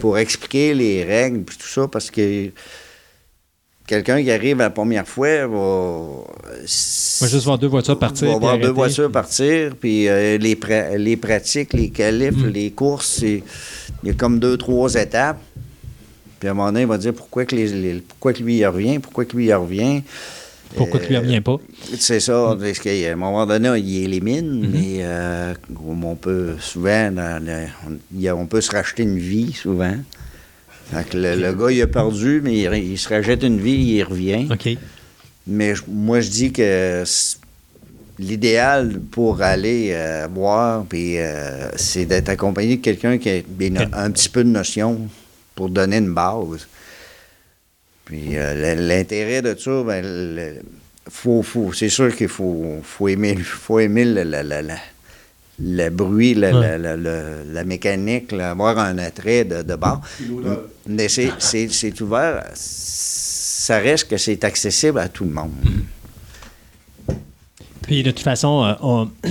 pour 0.00 0.16
expliquer 0.18 0.74
les 0.74 1.04
règles 1.04 1.42
puis 1.42 1.56
tout 1.56 1.66
ça, 1.68 1.86
parce 1.86 2.10
que 2.10 2.50
quelqu'un 3.90 4.22
qui 4.22 4.30
arrive 4.30 4.58
la 4.58 4.70
première 4.70 5.06
fois 5.06 5.46
va. 5.48 6.24
va 7.20 7.26
juste 7.28 7.44
voir 7.44 7.58
deux 7.58 7.66
voitures 7.66 7.98
partir, 7.98 8.28
Va 8.28 8.38
voir 8.38 8.58
deux 8.58 8.70
voitures 8.70 9.10
partir, 9.10 9.74
puis 9.74 10.08
euh, 10.08 10.38
les, 10.38 10.54
pra- 10.54 10.96
les 10.96 11.16
pratiques, 11.16 11.72
les 11.72 11.90
qualifs, 11.90 12.36
Mm. 12.36 12.48
les 12.48 12.70
courses, 12.70 13.18
il 13.22 13.42
y 14.04 14.10
a 14.10 14.14
comme 14.14 14.38
deux, 14.38 14.56
trois 14.56 14.94
étapes. 14.94 15.40
Puis 16.38 16.48
à 16.48 16.52
un 16.52 16.54
moment 16.54 16.68
donné, 16.68 16.82
il 16.82 16.86
va 16.86 16.96
dire 16.98 17.12
pourquoi 17.12 17.44
que, 17.44 17.54
les, 17.56 17.66
les- 17.68 18.00
pourquoi 18.00 18.32
que 18.32 18.42
lui 18.42 18.58
il 18.58 18.66
revient, 18.66 18.98
pourquoi 19.00 19.24
que 19.24 19.36
lui 19.36 19.46
il 19.46 19.54
revient. 19.54 20.02
Pourquoi 20.76 21.00
tu 21.00 21.12
ne 21.12 21.18
reviens 21.18 21.42
pas? 21.42 21.56
C'est 21.98 22.20
ça, 22.20 22.56
parce 22.60 22.78
qu'à 22.78 22.90
un 22.92 23.16
moment 23.16 23.44
donné, 23.44 23.76
il 23.80 24.04
élimine, 24.04 24.62
Mm-hmm. 24.64 24.68
mais 24.72 24.96
euh, 25.00 25.54
on 25.84 26.14
peut 26.14 26.54
souvent, 26.60 27.10
on 28.36 28.46
peut 28.46 28.60
se 28.60 28.70
racheter 28.70 29.02
une 29.02 29.18
vie 29.18 29.52
souvent. 29.52 29.96
Fait 30.92 31.08
que 31.08 31.16
le, 31.16 31.36
le 31.36 31.52
gars, 31.54 31.70
il 31.70 31.80
a 31.82 31.86
perdu, 31.86 32.40
mais 32.42 32.58
il, 32.58 32.74
il 32.92 32.98
se 32.98 33.08
rachète 33.08 33.42
une 33.42 33.60
vie, 33.60 33.72
il 33.96 34.02
revient. 34.02 34.46
OK. 34.50 34.68
Mais 35.46 35.72
moi, 35.88 36.20
je 36.20 36.30
dis 36.30 36.52
que 36.52 37.04
l'idéal 38.18 39.00
pour 39.10 39.40
aller 39.42 39.90
euh, 39.92 40.28
boire, 40.28 40.84
puis, 40.88 41.18
euh, 41.18 41.70
c'est 41.76 42.04
d'être 42.06 42.28
accompagné 42.28 42.76
de 42.76 42.82
quelqu'un 42.82 43.18
qui 43.18 43.30
a 43.30 43.42
un 43.94 44.10
petit 44.10 44.28
peu 44.28 44.44
de 44.44 44.48
notion 44.50 45.08
pour 45.54 45.68
donner 45.70 45.98
une 45.98 46.12
base. 46.12 46.66
Puis 48.04 48.36
euh, 48.36 48.74
l'intérêt 48.76 49.40
de 49.42 49.54
ça, 49.58 49.82
ben, 49.84 50.04
le- 50.04 50.56
faut, 51.08 51.42
faut, 51.42 51.72
c'est 51.72 51.88
sûr 51.88 52.14
qu'il 52.14 52.28
faut, 52.28 52.80
faut 52.82 53.08
aimer, 53.08 53.36
faut 53.36 53.78
aimer 53.80 54.04
le- 54.04 54.24
le- 55.62 55.90
bruit, 55.90 56.34
le- 56.34 56.52
Ouais. 56.52 56.78
le- 56.78 56.96
le- 56.96 57.02
le- 57.02 57.52
la 57.52 57.64
mécanique, 57.64 58.32
avoir 58.32 58.78
un 58.78 58.98
attrait 58.98 59.44
de, 59.44 59.62
de 59.62 59.74
bar. 59.76 60.00
Mais 60.86 61.08
c'est 61.08 62.00
ouvert, 62.00 62.44
ça 62.54 63.78
reste 63.78 64.08
que 64.08 64.16
c'est 64.16 64.42
accessible 64.44 64.98
à 64.98 65.08
tout 65.08 65.24
le 65.24 65.30
monde. 65.30 65.52
Puis 67.86 68.02
de 68.02 68.10
toute 68.10 68.20
façon, 68.20 68.64
euh, 68.64 68.72
on- 68.82 69.08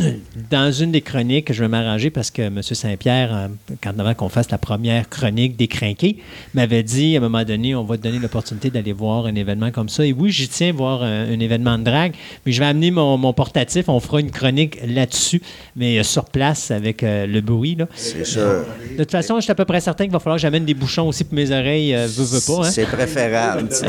dans 0.49 0.71
une 0.71 0.91
des 0.91 1.01
chroniques, 1.01 1.53
je 1.53 1.61
vais 1.63 1.67
m'arranger 1.67 2.09
parce 2.09 2.31
que 2.31 2.41
M. 2.41 2.61
Saint-Pierre, 2.61 3.29
euh, 3.33 3.47
quand 3.81 3.97
avant 3.99 4.13
qu'on 4.13 4.29
fasse 4.29 4.49
la 4.51 4.57
première 4.57 5.07
chronique 5.09 5.55
des 5.55 5.67
crinqués, 5.67 6.17
m'avait 6.53 6.83
dit 6.83 7.15
à 7.15 7.19
un 7.19 7.21
moment 7.21 7.43
donné, 7.43 7.75
on 7.75 7.83
va 7.83 7.97
te 7.97 8.03
donner 8.03 8.19
l'opportunité 8.19 8.69
d'aller 8.69 8.93
voir 8.93 9.25
un 9.27 9.35
événement 9.35 9.71
comme 9.71 9.89
ça. 9.89 10.05
Et 10.05 10.13
oui, 10.13 10.31
j'y 10.31 10.47
tiens 10.49 10.73
voir 10.73 11.03
un, 11.03 11.29
un 11.31 11.39
événement 11.39 11.77
de 11.77 11.83
drague, 11.83 12.13
mais 12.45 12.51
je 12.51 12.59
vais 12.59 12.65
amener 12.65 12.91
mon, 12.91 13.17
mon 13.17 13.33
portatif, 13.33 13.87
on 13.87 13.99
fera 13.99 14.19
une 14.19 14.31
chronique 14.31 14.77
là-dessus, 14.85 15.41
mais 15.75 15.99
euh, 15.99 16.03
sur 16.03 16.25
place 16.25 16.71
avec 16.71 17.03
euh, 17.03 17.25
le 17.27 17.41
bruit. 17.41 17.75
Là. 17.75 17.87
C'est 17.95 18.25
ça. 18.25 18.63
De 18.91 18.97
toute 18.97 19.11
façon, 19.11 19.35
je 19.37 19.41
suis 19.43 19.51
à 19.51 19.55
peu 19.55 19.65
près 19.65 19.79
certain 19.79 20.05
qu'il 20.05 20.13
va 20.13 20.19
falloir 20.19 20.37
que 20.37 20.41
j'amène 20.41 20.65
des 20.65 20.73
bouchons 20.73 21.07
aussi 21.07 21.23
pour 21.23 21.35
mes 21.35 21.51
oreilles, 21.51 21.93
euh, 21.95 22.07
veux, 22.09 22.25
veux 22.25 22.41
pas. 22.45 22.67
Hein? 22.67 22.71
C'est 22.71 22.85
préférable. 22.85 23.69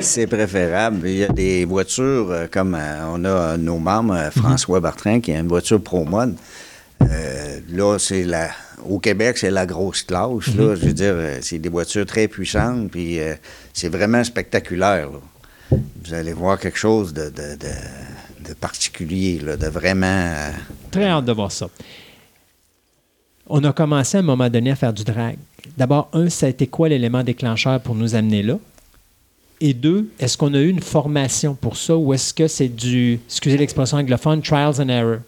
C'est 0.00 0.26
préférable. 0.26 1.08
Il 1.08 1.16
y 1.16 1.24
a 1.24 1.28
des 1.28 1.64
voitures 1.64 2.30
euh, 2.36 2.46
comme 2.50 2.74
euh, 2.74 3.06
on 3.12 3.24
a 3.24 3.56
nos 3.56 3.78
membres, 3.78 4.14
euh, 4.14 4.30
François 4.30 4.80
Bertrand, 4.80 5.20
qui 5.20 5.32
a 5.32 5.38
une 5.40 5.48
voiture 5.48 5.80
Pro 5.82 6.04
Mode. 6.04 6.36
Euh, 7.02 7.60
là, 7.70 7.98
c'est 7.98 8.24
la. 8.24 8.50
Au 8.88 8.98
Québec, 8.98 9.38
c'est 9.38 9.50
la 9.50 9.66
grosse 9.66 10.02
classe. 10.02 10.46
Là, 10.56 10.74
Je 10.76 10.86
veux 10.86 10.92
dire, 10.92 11.16
c'est 11.40 11.58
des 11.58 11.68
voitures 11.68 12.06
très 12.06 12.28
puissantes, 12.28 12.90
puis 12.90 13.18
euh, 13.18 13.34
c'est 13.72 13.88
vraiment 13.88 14.22
spectaculaire. 14.22 15.08
là. 15.10 15.78
Vous 16.04 16.14
allez 16.14 16.32
voir 16.32 16.58
quelque 16.60 16.78
chose 16.78 17.12
de, 17.12 17.24
de- 17.30 17.56
de- 17.56 18.48
de 18.48 18.54
particulier, 18.54 19.40
là, 19.40 19.56
de 19.56 19.66
vraiment. 19.66 20.06
euh, 20.06 20.50
Très 20.92 21.06
hâte 21.08 21.24
de 21.24 21.32
voir 21.32 21.50
ça. 21.50 21.68
On 23.48 23.62
a 23.64 23.72
commencé 23.72 24.16
à 24.16 24.20
un 24.20 24.22
moment 24.24 24.48
donné 24.48 24.70
à 24.70 24.76
faire 24.76 24.92
du 24.92 25.02
drag. 25.04 25.36
D'abord, 25.76 26.08
un, 26.12 26.28
ça 26.28 26.46
a 26.46 26.48
été 26.48 26.66
quoi 26.68 26.88
l'élément 26.88 27.22
déclencheur 27.24 27.80
pour 27.80 27.94
nous 27.94 28.14
amener 28.14 28.42
là? 28.42 28.58
Et 29.60 29.72
deux, 29.72 30.08
est-ce 30.20 30.36
qu'on 30.36 30.52
a 30.54 30.58
eu 30.58 30.68
une 30.68 30.80
formation 30.82 31.54
pour 31.54 31.76
ça 31.76 31.96
ou 31.96 32.12
est-ce 32.12 32.34
que 32.34 32.46
c'est 32.46 32.68
du, 32.68 33.18
excusez 33.26 33.56
l'expression 33.56 33.96
anglophone, 33.96 34.42
trials 34.42 34.80
and 34.80 34.88
error? 34.88 35.18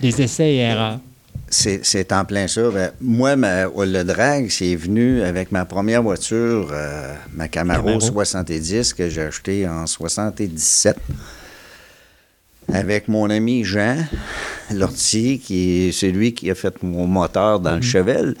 Des 0.00 0.20
essais 0.20 0.52
et 0.54 0.58
erreurs. 0.58 1.00
C'est, 1.48 1.80
c'est 1.84 2.12
en 2.12 2.24
plein 2.26 2.46
ça. 2.48 2.68
Ben, 2.70 2.90
moi, 3.00 3.36
ma- 3.36 3.64
le 3.66 4.02
drag, 4.02 4.50
c'est 4.50 4.74
venu 4.74 5.22
avec 5.22 5.50
ma 5.52 5.64
première 5.64 6.02
voiture, 6.02 6.68
euh, 6.72 7.14
ma 7.32 7.48
Camaro, 7.48 7.84
Camaro. 7.84 8.00
70 8.00 8.92
que 8.92 9.08
j'ai 9.08 9.22
achetée 9.22 9.66
en 9.66 9.86
77. 9.86 10.96
Avec 12.72 13.06
mon 13.08 13.30
ami 13.30 13.64
Jean 13.64 13.96
Lortie, 14.74 15.38
qui 15.38 15.88
est 15.88 15.92
celui 15.92 16.34
qui 16.34 16.50
a 16.50 16.54
fait 16.54 16.82
mon 16.82 17.06
moteur 17.06 17.60
dans 17.60 17.76
le 17.76 17.82
Chevel. 17.82 18.34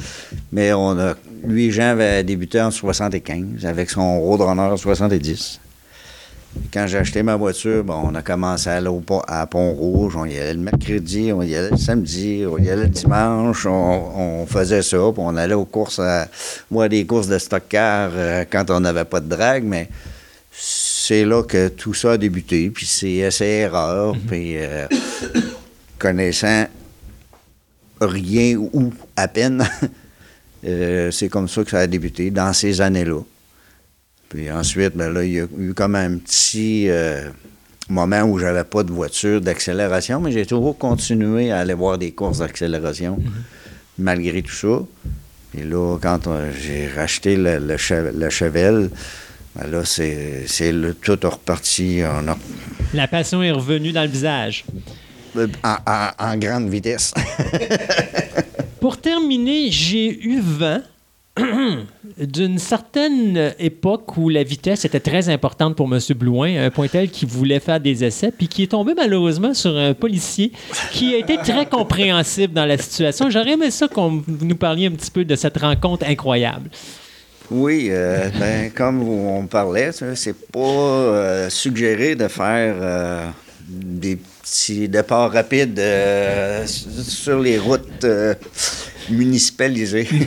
Mais 0.52 0.72
on 0.72 0.98
a, 0.98 1.14
lui, 1.44 1.70
Jean 1.70 1.90
avait 1.92 2.24
débuté 2.24 2.60
en 2.60 2.70
75 2.72 3.64
avec 3.64 3.88
son 3.90 4.20
Roadrunner 4.20 4.76
70. 4.76 5.60
Quand 6.72 6.86
j'ai 6.86 6.98
acheté 6.98 7.22
ma 7.22 7.36
voiture, 7.36 7.84
on 7.88 8.14
a 8.14 8.22
commencé 8.22 8.70
à 8.70 8.76
aller 8.76 8.88
au 8.88 9.00
pont- 9.00 9.22
à 9.28 9.46
Pont-Rouge. 9.46 10.16
On 10.16 10.24
y 10.24 10.38
allait 10.38 10.54
le 10.54 10.60
mercredi, 10.60 11.30
on 11.32 11.42
y 11.42 11.54
allait 11.54 11.70
le 11.70 11.76
samedi, 11.76 12.44
on 12.50 12.56
y 12.58 12.68
allait 12.70 12.84
le 12.84 12.88
dimanche. 12.88 13.66
On, 13.66 14.40
on 14.42 14.46
faisait 14.46 14.82
ça, 14.82 14.96
puis 15.12 15.22
on 15.24 15.36
allait 15.36 15.54
aux 15.54 15.66
courses, 15.66 15.98
à, 16.00 16.26
moi, 16.70 16.88
des 16.88 17.04
courses 17.06 17.28
de 17.28 17.38
stock 17.38 17.62
car 17.68 18.10
euh, 18.14 18.44
quand 18.50 18.70
on 18.70 18.80
n'avait 18.80 19.04
pas 19.04 19.20
de 19.20 19.28
drague, 19.28 19.64
mais 19.64 19.88
c'est 21.06 21.24
là 21.24 21.42
que 21.44 21.68
tout 21.68 21.94
ça 21.94 22.12
a 22.12 22.16
débuté. 22.18 22.68
Puis 22.70 22.84
c'est 22.86 23.12
essai-erreur, 23.14 24.16
puis 24.26 24.56
euh, 24.56 24.86
connaissant 25.98 26.66
rien 28.00 28.56
ou 28.56 28.92
à 29.16 29.28
peine, 29.28 29.64
euh, 30.66 31.10
c'est 31.12 31.28
comme 31.28 31.48
ça 31.48 31.62
que 31.62 31.70
ça 31.70 31.78
a 31.78 31.86
débuté, 31.86 32.30
dans 32.30 32.52
ces 32.52 32.80
années-là. 32.80 33.20
Puis 34.28 34.50
ensuite, 34.50 34.96
ben 34.96 35.12
là, 35.12 35.22
il 35.22 35.32
y 35.32 35.40
a 35.40 35.46
eu 35.58 35.72
comme 35.74 35.94
un 35.94 36.18
petit 36.18 36.88
euh, 36.88 37.28
moment 37.88 38.22
où 38.22 38.38
j'avais 38.38 38.64
pas 38.64 38.82
de 38.82 38.90
voiture 38.92 39.40
d'accélération, 39.40 40.20
mais 40.20 40.32
j'ai 40.32 40.44
toujours 40.44 40.76
continué 40.76 41.52
à 41.52 41.60
aller 41.60 41.74
voir 41.74 41.98
des 41.98 42.10
courses 42.10 42.38
d'accélération, 42.38 43.18
malgré 43.96 44.42
tout 44.42 44.52
ça. 44.52 44.82
Et 45.56 45.62
là, 45.62 45.98
quand 46.02 46.28
j'ai 46.60 46.88
racheté 46.88 47.36
le, 47.36 47.58
le, 47.60 47.76
che- 47.76 48.12
le 48.12 48.28
Chevel, 48.28 48.90
ben 48.90 48.98
là, 49.70 49.84
c'est 49.84 50.72
le- 50.72 50.94
tout 50.94 51.18
reparti 51.22 52.02
en, 52.04 52.28
en, 52.28 52.36
La 52.94 53.08
passion 53.08 53.42
est 53.42 53.50
revenue 53.52 53.92
dans 53.92 54.02
le 54.02 54.08
visage. 54.08 54.64
en- 55.36 56.08
en 56.18 56.36
grande 56.38 56.68
vitesse. 56.68 57.12
Pour 58.80 58.98
terminer, 59.00 59.70
j'ai 59.70 60.08
eu 60.26 60.40
vent 60.40 60.80
d'une 62.18 62.58
certaine 62.58 63.52
époque 63.58 64.16
où 64.16 64.28
la 64.30 64.42
vitesse 64.42 64.84
était 64.86 65.00
très 65.00 65.28
importante 65.28 65.76
pour 65.76 65.92
M. 65.92 65.98
Blouin, 66.14 66.64
un 66.64 66.70
point 66.70 66.88
tel 66.88 67.10
qui 67.10 67.26
voulait 67.26 67.60
faire 67.60 67.78
des 67.80 68.04
essais, 68.04 68.30
puis 68.36 68.48
qui 68.48 68.62
est 68.62 68.68
tombé 68.68 68.94
malheureusement 68.96 69.52
sur 69.52 69.76
un 69.76 69.92
policier 69.92 70.52
qui 70.92 71.14
a 71.14 71.18
été 71.18 71.36
très 71.38 71.66
compréhensible 71.66 72.54
dans 72.54 72.64
la 72.64 72.78
situation. 72.78 73.28
J'aurais 73.28 73.52
aimé 73.52 73.70
ça 73.70 73.86
qu'on 73.88 74.22
nous 74.40 74.56
parliez 74.56 74.86
un 74.86 74.92
petit 74.92 75.10
peu 75.10 75.24
de 75.26 75.36
cette 75.36 75.58
rencontre 75.58 76.06
incroyable. 76.08 76.70
Oui, 77.50 77.88
euh, 77.90 78.28
ben, 78.40 78.70
comme 78.74 79.02
on 79.08 79.46
parlait, 79.46 79.90
c'est 80.14 80.36
pas 80.50 80.58
euh, 80.60 81.50
suggéré 81.50 82.14
de 82.14 82.28
faire 82.28 82.74
euh, 82.80 83.26
des 83.68 84.16
petits 84.16 84.88
départs 84.88 85.32
rapides 85.32 85.78
euh, 85.78 86.66
sur 86.66 87.40
les 87.40 87.58
routes. 87.58 88.04
euh, 88.04 88.34
municipalisé. 89.10 90.08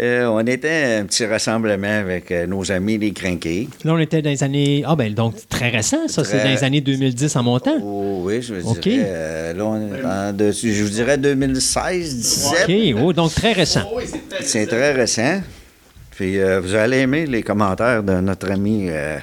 Euh, 0.00 0.26
on 0.26 0.46
était 0.46 0.98
un 1.00 1.04
petit 1.04 1.26
rassemblement 1.26 1.98
avec 1.98 2.30
nos 2.30 2.70
amis 2.70 2.96
les 2.96 3.12
crinqués. 3.12 3.68
Là, 3.84 3.92
on 3.94 3.98
était 3.98 4.22
dans 4.22 4.30
les 4.30 4.44
années. 4.44 4.84
Ah, 4.86 4.94
ben 4.94 5.12
donc, 5.12 5.34
très 5.48 5.68
récent, 5.68 6.06
ça. 6.06 6.22
C'est 6.22 6.44
dans 6.44 6.48
les 6.48 6.62
années 6.62 6.80
2010 6.80 7.34
en 7.34 7.42
montant. 7.42 7.76
Oh, 7.82 8.20
oui, 8.22 8.40
je 8.40 8.54
dirais. 8.54 9.02
euh, 9.04 9.52
là, 9.52 9.64
on 9.64 9.76
est 9.76 10.04
en 10.04 10.52
je 10.52 10.82
vous 10.84 10.90
dirais 10.90 11.18
2016, 11.18 12.16
17. 12.18 12.68
OK, 12.68 13.02
oh, 13.02 13.12
donc 13.12 13.34
très 13.34 13.52
récent. 13.52 13.82
C'est 14.42 14.66
très 14.68 14.92
récent. 14.92 15.40
Puis 16.20 16.38
euh, 16.38 16.60
vous 16.60 16.74
allez 16.74 16.98
aimer 16.98 17.24
les 17.24 17.42
commentaires 17.42 18.02
de 18.02 18.12
notre 18.20 18.50
ami 18.50 18.88
euh, 18.90 19.16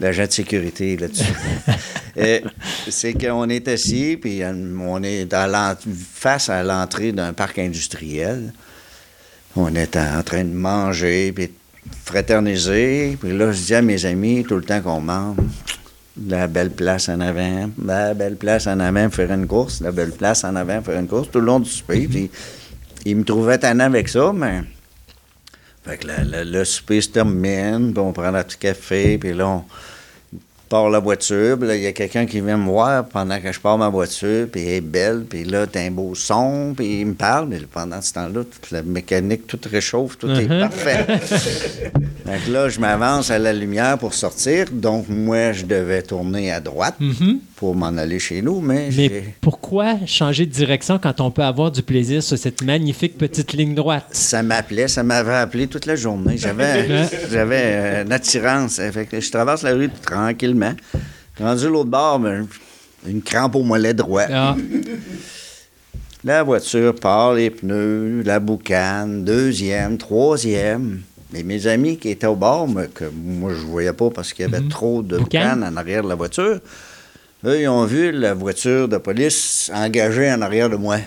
l'agent 0.00 0.26
de 0.26 0.30
sécurité 0.30 0.98
là-dessus. 0.98 1.32
Euh, 2.16 2.40
c'est 2.88 3.14
qu'on 3.14 3.48
est 3.48 3.68
assis, 3.68 4.18
puis 4.20 4.42
on 4.44 5.02
est 5.04 5.32
à 5.32 5.76
face 6.12 6.48
à 6.48 6.64
l'entrée 6.64 7.12
d'un 7.12 7.32
parc 7.32 7.60
industriel. 7.60 8.52
On 9.54 9.72
est 9.76 9.96
en 9.96 10.20
train 10.24 10.42
de 10.42 10.52
manger, 10.52 11.30
puis 11.30 11.46
de 11.46 11.52
fraterniser. 12.04 13.16
Puis 13.18 13.38
là, 13.38 13.52
je 13.52 13.62
dis 13.62 13.74
à 13.76 13.80
mes 13.80 14.04
amis, 14.04 14.44
tout 14.46 14.56
le 14.56 14.64
temps 14.64 14.80
qu'on 14.80 15.00
mange, 15.00 15.36
la 16.26 16.48
belle 16.48 16.72
place 16.72 17.08
en 17.08 17.20
avant, 17.20 17.70
la 17.82 18.12
belle 18.12 18.36
place 18.36 18.66
en 18.66 18.80
avant 18.80 19.04
pour 19.04 19.14
faire 19.14 19.32
une 19.32 19.46
course, 19.46 19.80
la 19.80 19.92
belle 19.92 20.12
place 20.12 20.42
en 20.42 20.56
avant 20.56 20.82
pour 20.82 20.86
faire 20.86 21.00
une 21.00 21.08
course, 21.08 21.30
tout 21.30 21.38
le 21.38 21.46
long 21.46 21.60
du 21.60 21.70
souper. 21.70 22.08
Puis 22.08 22.28
ils 23.06 23.16
me 23.16 23.24
trouvaient 23.24 23.58
tannant 23.58 23.84
avec 23.84 24.08
ça, 24.08 24.32
mais... 24.34 24.62
Fait 25.84 25.96
que 25.96 26.06
le, 26.06 26.12
le- 26.44 26.50
le 26.58 26.64
souper 26.64 27.00
se 27.00 27.08
termine, 27.08 27.92
puis 27.92 28.00
on 28.02 28.12
prend 28.12 28.30
notre 28.32 28.48
petit 28.48 28.58
café, 28.58 29.16
puis 29.18 29.32
là, 29.32 29.48
on 29.48 29.64
part 30.68 30.88
la 30.90 31.00
voiture, 31.00 31.58
puis 31.58 31.66
là, 31.66 31.74
il 31.74 31.82
y 31.82 31.86
a 31.86 31.92
quelqu'un 31.92 32.26
qui 32.26 32.40
vient 32.40 32.56
me 32.56 32.66
voir 32.66 33.04
pendant 33.06 33.40
que 33.40 33.50
je 33.50 33.58
pars 33.58 33.76
ma 33.76 33.88
voiture, 33.88 34.46
puis 34.52 34.62
elle 34.62 34.68
est 34.74 34.80
belle, 34.80 35.24
puis 35.28 35.42
là, 35.44 35.66
t'as 35.66 35.80
un 35.80 35.90
beau 35.90 36.14
son, 36.14 36.74
puis 36.76 37.00
il 37.00 37.06
me 37.06 37.14
parle, 37.14 37.48
mais 37.48 37.58
pendant 37.72 38.00
ce 38.00 38.12
temps-là, 38.12 38.44
toute 38.44 38.70
la 38.70 38.82
mécanique, 38.82 39.46
tout 39.48 39.58
réchauffe, 39.68 40.16
tout 40.18 40.30
est 40.30 40.48
Mhm. 40.48 40.60
parfait. 40.60 41.06
fait 41.18 42.38
que 42.46 42.50
là, 42.52 42.68
je 42.68 42.78
m'avance 42.78 43.30
à 43.30 43.38
la 43.38 43.52
lumière 43.52 43.98
pour 43.98 44.14
sortir, 44.14 44.66
donc 44.70 45.08
moi, 45.08 45.50
je 45.52 45.64
devais 45.64 46.02
tourner 46.02 46.52
à 46.52 46.60
droite 46.60 46.94
Mhm. 47.00 47.40
Pour 47.60 47.76
m'en 47.76 47.88
aller 47.98 48.18
chez 48.18 48.40
nous, 48.40 48.62
mais, 48.62 48.88
Mais 48.96 49.22
pourquoi 49.42 49.98
changer 50.06 50.46
de 50.46 50.50
direction 50.50 50.98
quand 50.98 51.20
on 51.20 51.30
peut 51.30 51.42
avoir 51.42 51.70
du 51.70 51.82
plaisir 51.82 52.22
sur 52.22 52.38
cette 52.38 52.62
magnifique 52.62 53.18
petite 53.18 53.52
ligne 53.52 53.74
droite? 53.74 54.06
Ça 54.12 54.42
m'appelait, 54.42 54.88
ça 54.88 55.02
m'avait 55.02 55.34
appelé 55.34 55.66
toute 55.66 55.84
la 55.84 55.94
journée. 55.94 56.38
J'avais, 56.38 57.06
j'avais 57.30 57.62
euh, 57.62 58.04
une 58.04 58.12
attirance. 58.12 58.76
Fait 58.76 59.04
que 59.04 59.20
je 59.20 59.30
traverse 59.30 59.62
la 59.62 59.74
rue 59.74 59.90
tranquillement. 59.90 60.72
Rendu 61.38 61.68
l'autre 61.68 61.90
bord, 61.90 62.20
ben, 62.20 62.46
une 63.06 63.20
crampe 63.20 63.54
au 63.56 63.62
mollet 63.62 63.92
droit. 63.92 64.24
Ah, 64.32 64.56
La 66.24 66.42
voiture 66.42 66.94
part, 66.94 67.34
les 67.34 67.50
pneus, 67.50 68.22
la 68.22 68.40
boucane, 68.40 69.22
deuxième, 69.22 69.98
troisième. 69.98 71.02
Mais 71.34 71.42
mes 71.42 71.66
amis 71.66 71.98
qui 71.98 72.08
étaient 72.08 72.26
au 72.26 72.36
bord, 72.36 72.66
mais 72.66 72.88
que 72.88 73.04
moi 73.04 73.52
je 73.52 73.66
voyais 73.66 73.92
pas 73.92 74.08
parce 74.08 74.32
qu'il 74.32 74.46
y 74.46 74.48
avait 74.48 74.66
trop 74.66 75.02
de 75.02 75.18
boucane 75.18 75.62
en 75.62 75.76
arrière 75.76 76.02
de 76.02 76.08
la 76.08 76.14
voiture, 76.14 76.58
eux, 77.44 77.60
ils 77.60 77.68
ont 77.68 77.84
vu 77.84 78.12
la 78.12 78.34
voiture 78.34 78.88
de 78.88 78.98
police 78.98 79.70
engagée 79.74 80.30
en 80.32 80.42
arrière 80.42 80.70
de 80.70 80.76
moi. 80.76 80.98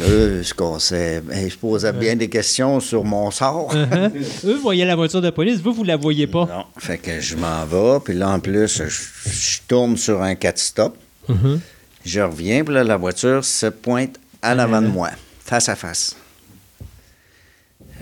Eux, 0.00 0.42
ce 0.42 0.54
qu'on 0.54 0.78
sait, 0.78 1.22
ils 1.34 1.50
se 1.50 1.56
posaient 1.56 1.92
bien 1.92 2.14
des 2.14 2.28
questions 2.28 2.78
sur 2.78 3.04
mon 3.04 3.30
sort. 3.30 3.74
uh-huh. 3.74 4.10
Eux 4.44 4.58
voyaient 4.58 4.84
la 4.84 4.94
voiture 4.96 5.20
de 5.20 5.30
police, 5.30 5.60
vous, 5.60 5.72
vous 5.72 5.84
la 5.84 5.96
voyez 5.96 6.26
pas. 6.26 6.46
Non. 6.46 6.64
Fait 6.76 6.98
que 6.98 7.20
je 7.20 7.36
m'en 7.36 7.64
vais, 7.64 7.98
puis 8.04 8.14
là, 8.14 8.28
en 8.30 8.38
plus, 8.38 8.82
je, 8.84 9.30
je 9.30 9.58
tourne 9.66 9.96
sur 9.96 10.22
un 10.22 10.34
4-stop. 10.34 10.96
Mhm. 11.28 11.60
Je 12.04 12.20
reviens, 12.20 12.64
puis 12.64 12.74
là, 12.74 12.84
la 12.84 12.96
voiture 12.96 13.44
se 13.44 13.66
pointe 13.66 14.16
à 14.40 14.54
l'avant 14.54 14.80
de 14.80 14.86
moi, 14.86 15.10
face 15.44 15.68
à 15.68 15.74
face. 15.74 16.16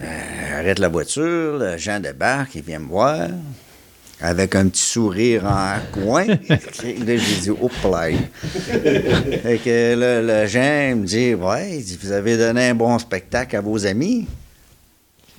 Euh, 0.02 0.59
arrête 0.59 0.78
la 0.78 0.89
voiture, 0.89 1.56
le 1.59 1.77
Jean 1.78 2.01
débarque, 2.01 2.55
il 2.56 2.62
vient 2.62 2.78
me 2.78 2.89
voir, 2.89 3.28
avec 4.20 4.55
un 4.55 4.68
petit 4.68 4.82
sourire 4.82 5.44
en 5.44 5.76
coin. 5.93 6.26
là, 6.26 6.36
j'ai 6.80 7.16
dit, 7.16 7.51
oh, 7.51 7.70
là. 7.84 8.09
Fait 9.43 9.59
que 9.59 9.94
là, 9.94 10.22
le 10.22 10.47
Jean 10.47 10.90
il 10.90 10.97
me 10.97 11.06
dit, 11.06 11.34
ouais, 11.34 11.78
il 11.78 11.98
vous 12.01 12.12
avez 12.12 12.36
donné 12.36 12.68
un 12.68 12.74
bon 12.74 12.98
spectacle 12.98 13.56
à 13.56 13.60
vos 13.60 13.86
amis? 13.86 14.26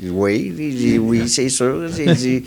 Oui, 0.03 0.53
j'ai 0.55 0.69
dit, 0.69 0.99
oui, 0.99 1.27
c'est 1.27 1.49
sûr. 1.49 1.87
J'ai 1.91 2.13
dit, 2.13 2.43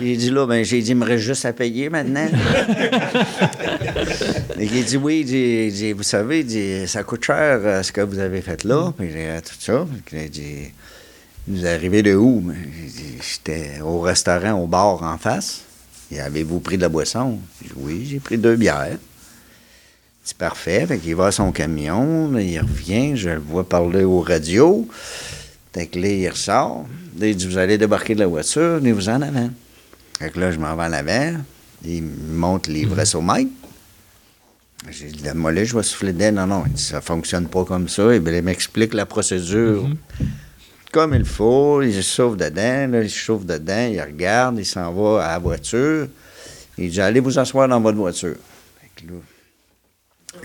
j'ai 0.00 0.16
dit 0.16 0.30
là, 0.30 0.46
ben, 0.46 0.64
j'ai 0.64 0.82
dit, 0.82 0.90
il 0.90 0.96
me 0.96 1.04
reste 1.04 1.22
juste 1.22 1.44
à 1.44 1.52
payer 1.52 1.88
maintenant. 1.88 2.26
Et 4.58 4.64
il 4.64 4.84
dit, 4.84 4.96
oui, 4.96 5.24
j'ai 5.28 5.70
dit, 5.70 5.92
vous 5.92 6.02
savez, 6.02 6.40
il 6.40 6.46
dit, 6.46 6.88
ça 6.88 7.04
coûte 7.04 7.24
cher 7.24 7.60
euh, 7.62 7.84
ce 7.84 7.92
que 7.92 8.00
vous 8.00 8.18
avez 8.18 8.42
fait 8.42 8.64
là, 8.64 8.92
puis 8.98 9.10
euh, 9.14 9.38
tout 9.40 9.54
ça. 9.60 9.86
Il 10.12 10.28
dit, 10.28 10.72
vous 11.46 11.66
arrivez 11.66 12.02
de 12.02 12.14
où? 12.14 12.52
J'étais 13.20 13.80
au 13.80 14.00
restaurant, 14.00 14.52
au 14.52 14.66
bar 14.66 15.02
en 15.02 15.18
face. 15.18 15.62
Et 16.10 16.20
avez-vous 16.20 16.60
pris 16.60 16.76
de 16.76 16.82
la 16.82 16.88
boisson? 16.88 17.38
Oui, 17.76 18.06
j'ai 18.08 18.20
pris 18.20 18.38
deux 18.38 18.56
bières. 18.56 18.98
C'est 20.22 20.36
parfait. 20.36 20.86
Fait 20.86 20.98
qu'il 20.98 21.16
va 21.16 21.26
à 21.26 21.32
son 21.32 21.50
camion, 21.52 22.30
là, 22.30 22.40
il 22.40 22.60
revient, 22.60 23.16
je 23.16 23.30
le 23.30 23.40
vois 23.40 23.68
parler 23.68 24.04
au 24.04 24.20
radio. 24.20 24.86
Fait 25.72 25.86
que 25.86 25.98
là, 25.98 26.08
il 26.08 26.28
ressort. 26.28 26.86
Là, 27.18 27.26
il 27.26 27.36
dit, 27.36 27.46
vous 27.46 27.58
allez 27.58 27.78
débarquer 27.78 28.14
de 28.14 28.20
la 28.20 28.26
voiture, 28.26 28.78
venez-vous 28.78 29.08
en 29.08 29.22
avant. 29.22 29.50
Fait 30.18 30.30
que 30.30 30.38
là, 30.38 30.52
je 30.52 30.58
m'en 30.58 30.76
vais 30.76 30.84
en 30.84 30.92
avant. 30.92 31.38
Il 31.84 32.02
me 32.02 32.34
montre 32.34 32.70
l'ivresse 32.70 33.14
au 33.14 33.22
mètre. 33.22 33.50
J'ai 34.90 35.06
dit, 35.06 35.22
la 35.24 35.34
mollet, 35.34 35.64
je 35.64 35.76
vais 35.76 35.82
souffler 35.82 36.12
dedans. 36.12 36.46
Non, 36.46 36.46
non, 36.46 36.64
il 36.66 36.72
dit, 36.72 36.82
ça 36.82 37.00
fonctionne 37.00 37.48
pas 37.48 37.64
comme 37.64 37.88
ça. 37.88 38.14
Et 38.14 38.20
bien, 38.20 38.34
il 38.34 38.42
m'explique 38.42 38.94
la 38.94 39.06
procédure 39.06 39.88
comme 40.92 41.14
il 41.14 41.24
faut. 41.24 41.82
Il 41.82 41.92
se 41.92 42.02
chauffe 42.02 42.36
dedans, 42.36 42.86
là, 42.88 43.02
il 43.02 43.10
se 43.10 43.18
chauffe 43.18 43.44
dedans, 43.44 43.88
il 43.90 44.00
regarde, 44.00 44.58
il 44.58 44.66
s'en 44.66 44.92
va 44.92 45.24
à 45.24 45.32
la 45.32 45.38
voiture. 45.40 46.06
Il 46.78 46.90
dit, 46.90 47.00
allez 47.00 47.20
vous 47.20 47.38
asseoir 47.38 47.66
dans 47.66 47.80
votre 47.80 47.98
voiture. 47.98 48.36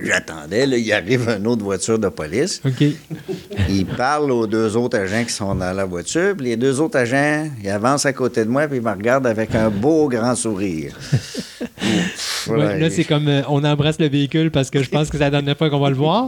J'attendais, 0.02 0.66
là, 0.66 0.78
il 0.78 0.94
arrive 0.94 1.28
une 1.30 1.48
autre 1.48 1.64
voiture 1.64 1.98
de 2.00 2.10
police. 2.10 2.62
OK. 2.66 2.84
Il 3.70 3.86
parle 3.86 4.32
aux 4.32 4.46
deux 4.48 4.78
autres 4.78 4.98
agents 4.98 5.24
qui 5.24 5.34
sont 5.34 5.56
dans 5.56 5.74
la 5.74 5.86
voiture. 5.86 6.36
Puis 6.38 6.48
les 6.48 6.56
deux 6.58 6.80
autres 6.80 6.98
agents, 6.98 7.50
ils 7.62 7.70
avancent 7.70 8.06
à 8.06 8.14
côté 8.14 8.46
de 8.46 8.50
moi, 8.50 8.68
puis 8.68 8.78
ils 8.78 8.84
me 8.84 8.92
regardent 8.92 9.28
avec 9.28 9.54
un 9.56 9.70
beau 9.70 10.08
grand 10.08 10.36
sourire. 10.36 10.94
Ouf, 11.82 12.48
Ouais, 12.48 12.58
ouais. 12.60 12.80
là, 12.80 12.90
c'est 12.90 13.04
comme 13.04 13.28
euh, 13.28 13.42
on 13.50 13.62
embrasse 13.66 14.00
le 14.00 14.08
véhicule 14.08 14.52
parce 14.52 14.70
que 14.70 14.82
je 14.82 14.90
pense 14.90 15.10
que 15.10 15.18
c'est 15.18 15.24
la 15.24 15.30
dernière 15.30 15.58
fois 15.58 15.70
qu'on 15.70 15.82
va 15.82 15.90
le 15.90 15.98
voir. 15.98 16.28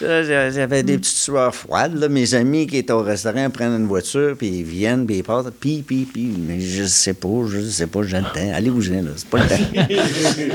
J'avais 0.00 0.82
des 0.82 0.98
petites 0.98 1.16
sueurs 1.16 1.54
froides. 1.54 1.94
là. 1.94 2.08
Mes 2.10 2.34
amis 2.34 2.66
qui 2.66 2.76
étaient 2.76 2.92
au 2.92 3.00
restaurant 3.02 3.48
prennent 3.48 3.72
une 3.80 3.86
voiture, 3.86 4.34
puis 4.36 4.48
ils 4.48 4.62
viennent, 4.62 5.06
puis 5.06 5.16
ils 5.18 5.22
partent, 5.22 5.48
puis, 5.58 5.82
puis, 5.86 6.04
puis. 6.04 6.34
Mais 6.38 6.60
je 6.60 6.84
sais 6.84 7.14
pas, 7.14 7.46
je 7.48 7.60
sais 7.60 7.86
pas, 7.86 8.02
j'ai 8.02 8.18
le 8.18 8.24
temps. 8.24 8.52
Allez-vous-en, 8.54 9.02
là, 9.02 9.10
c'est 9.16 9.28
pas 9.28 9.38
le 9.38 9.48
temps. 9.48 9.94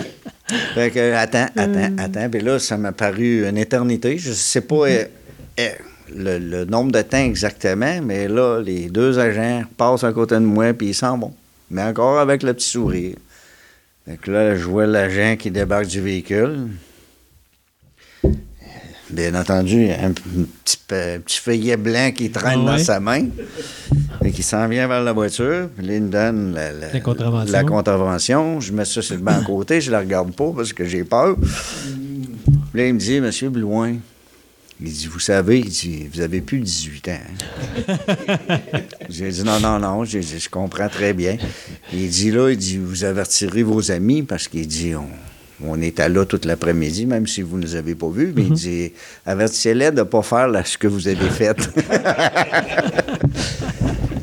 fait 0.73 0.91
que, 0.91 1.13
attends, 1.13 1.47
attends, 1.55 1.97
attends. 1.97 2.29
Puis 2.29 2.41
là, 2.41 2.59
ça 2.59 2.77
m'a 2.77 2.91
paru 2.91 3.47
une 3.47 3.57
éternité. 3.57 4.17
Je 4.17 4.31
sais 4.31 4.61
pas 4.61 4.87
euh, 4.87 5.05
euh, 5.59 5.69
le, 6.15 6.37
le 6.37 6.65
nombre 6.65 6.91
de 6.91 7.01
temps 7.01 7.17
exactement, 7.17 8.01
mais 8.01 8.27
là, 8.27 8.61
les 8.61 8.89
deux 8.89 9.19
agents 9.19 9.63
passent 9.77 10.03
à 10.03 10.11
côté 10.11 10.35
de 10.35 10.39
moi, 10.39 10.73
puis 10.73 10.87
ils 10.87 10.95
s'en 10.95 11.17
vont. 11.17 11.33
Mais 11.71 11.83
encore 11.83 12.19
avec 12.19 12.43
le 12.43 12.53
petit 12.53 12.69
sourire. 12.69 13.15
Fait 14.07 14.17
que 14.17 14.31
là, 14.31 14.55
je 14.55 14.63
vois 14.63 14.87
l'agent 14.87 15.35
qui 15.37 15.51
débarque 15.51 15.87
du 15.87 16.01
véhicule. 16.01 16.69
Bien 19.11 19.33
entendu, 19.35 19.81
il 19.81 19.87
y 19.87 19.91
a 19.91 20.03
un 20.05 20.11
petit, 20.11 20.77
pe- 20.87 21.15
un 21.15 21.19
petit 21.19 21.39
feuillet 21.39 21.77
blanc 21.77 22.11
qui 22.15 22.29
traîne 22.29 22.59
Ah 22.67 22.71
ouais? 22.73 22.77
dans 22.77 22.83
sa 22.83 22.99
main. 22.99 23.25
Et 24.23 24.31
qui 24.31 24.43
s'en 24.43 24.67
vient 24.67 24.87
vers 24.87 25.01
la 25.03 25.13
voiture. 25.13 25.69
Puis 25.75 25.85
là, 25.87 25.95
il 25.95 26.03
me 26.03 26.09
donne 26.09 26.53
la, 26.53 26.71
la- 26.71 26.93
La 26.93 26.99
contravention. 26.99 27.51
la 27.53 27.63
contravention. 27.63 28.59
Je 28.59 28.71
mets 28.73 28.85
ça 28.85 29.01
sur 29.01 29.15
le 29.15 29.21
banc 29.21 29.39
à 29.39 29.43
côté. 29.43 29.81
Je 29.81 29.89
la 29.91 29.99
regarde 29.99 30.33
pas 30.35 30.51
parce 30.55 30.73
que 30.73 30.85
j'ai 30.85 31.03
peur. 31.03 31.35
Puis 31.37 32.81
là, 32.81 32.87
il 32.87 32.93
me 32.93 32.99
dit, 32.99 33.19
Monsieur 33.19 33.49
Blouin, 33.49 33.95
il 34.81 34.91
dit, 34.91 35.07
vous 35.07 35.19
savez, 35.19 35.59
il 35.59 35.69
dit, 35.69 36.07
vous 36.13 36.21
avez 36.21 36.41
plus 36.41 36.59
18 36.59 37.07
ans. 37.09 37.11
hein? 37.87 37.97
J'ai 39.09 39.29
dit, 39.29 39.43
non, 39.43 39.59
non, 39.59 39.79
non. 39.79 40.05
J'ai 40.05 40.19
dit, 40.19 40.39
je 40.39 40.49
comprends 40.49 40.87
très 40.87 41.13
bien. 41.13 41.37
Il 41.91 42.09
dit, 42.09 42.29
là, 42.31 42.49
il 42.51 42.57
dit, 42.57 42.77
vous 42.77 43.03
avertirez 43.03 43.63
vos 43.63 43.91
amis 43.91 44.21
parce 44.23 44.47
qu'il 44.47 44.67
dit, 44.67 44.93
on, 44.95 45.07
on 45.65 45.81
était 45.81 46.07
là 46.09 46.25
toute 46.25 46.45
l'après-midi, 46.45 47.05
même 47.05 47.27
si 47.27 47.41
vous 47.41 47.57
ne 47.57 47.63
nous 47.63 47.75
avez 47.75 47.95
pas 47.95 48.09
vus. 48.09 48.31
Mais 48.35 48.43
il 48.43 48.53
dit, 48.53 48.91
avertissez-les 49.25 49.91
de 49.91 49.97
ne 49.97 50.03
pas 50.03 50.21
faire 50.21 50.47
là, 50.47 50.63
ce 50.63 50.77
que 50.77 50.87
vous 50.87 51.07
avez 51.07 51.29
fait. 51.29 51.57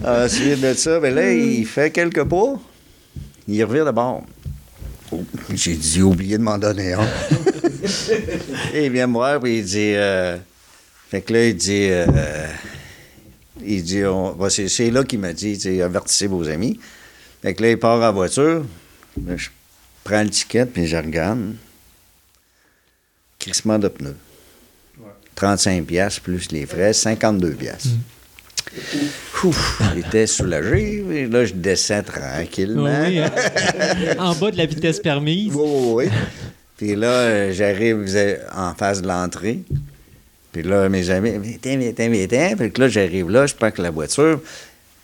Ensuite 0.05 0.61
de 0.61 0.73
ça, 0.75 1.01
ben 1.01 1.15
là, 1.15 1.33
il 1.33 1.67
fait 1.67 1.91
quelques 1.91 2.25
pas. 2.25 2.55
Il 3.49 3.63
revient 3.65 3.85
de 3.87 3.91
bord. 3.91 4.25
Oh, 5.13 5.23
J'ai 5.55 5.75
dit, 5.75 6.03
oublié 6.03 6.39
de 6.39 6.43
m'en 6.43 6.59
donner 6.59 6.93
un. 6.95 7.07
Et 8.75 8.87
il 8.87 8.93
vient 8.93 9.07
me 9.07 9.13
voir, 9.15 9.41
puis 9.41 9.59
il 9.59 9.65
dit, 9.65 9.93
euh, 9.95 10.37
fait 11.11 11.21
que 11.23 11.33
là, 11.33 11.47
il 11.47 11.57
dit, 11.57 11.89
euh, 11.91 12.47
il 13.65 13.83
dit, 13.85 14.05
on- 14.05 14.33
bah, 14.33 14.49
c'est, 14.51 14.91
là 14.91 15.05
qu'il 15.05 15.19
m'a 15.21 15.33
dit, 15.33 15.81
avertissez 15.81 16.27
vos 16.27 16.49
amis. 16.49 16.79
Fait 17.43 17.55
que 17.55 17.63
là, 17.63 17.71
il 17.71 17.79
part 17.79 18.01
en 18.03 18.13
voiture. 18.13 18.65
Là, 19.27 19.37
je 19.37 19.49
prends 20.07 20.23
le 20.23 20.31
ticket, 20.31 20.67
puis 20.67 20.87
je 20.87 20.97
regarde. 20.97 21.55
Crissement 23.39 23.79
de 23.79 23.89
pneus. 23.89 24.17
35 25.35 25.85
piastres 25.85 26.23
plus 26.23 26.51
les 26.53 26.65
frais, 26.65 26.93
52 26.93 27.51
piastres. 27.51 27.91
Ouf, 29.45 29.83
j'étais 29.95 30.27
soulagé. 30.27 31.05
Et 31.11 31.27
là, 31.27 31.45
je 31.45 31.53
descends 31.53 32.03
tranquillement. 32.03 33.05
Oui, 33.07 33.19
hein? 33.19 33.31
en 34.19 34.35
bas 34.35 34.51
de 34.51 34.57
la 34.57 34.67
vitesse 34.67 35.01
permise. 35.01 35.53
Oui, 35.55 35.63
oui, 35.67 35.93
oui. 36.07 36.13
Puis 36.77 36.95
là, 36.95 37.53
j'arrive 37.53 38.07
en 38.55 38.75
face 38.75 39.03
de 39.03 39.09
l'entrée. 39.09 39.61
Puis 40.53 40.63
là, 40.63 40.89
mes 40.89 41.11
amis, 41.11 41.33
viens, 41.63 41.77
viens, 41.79 41.93
viens, 42.09 42.27
viens. 42.27 42.57
Puis 42.57 42.73
là, 42.77 42.89
j'arrive 42.89 43.31
là, 43.31 43.47
je 43.47 43.55
que 43.55 43.83
la 43.83 43.91
voiture. 43.91 44.41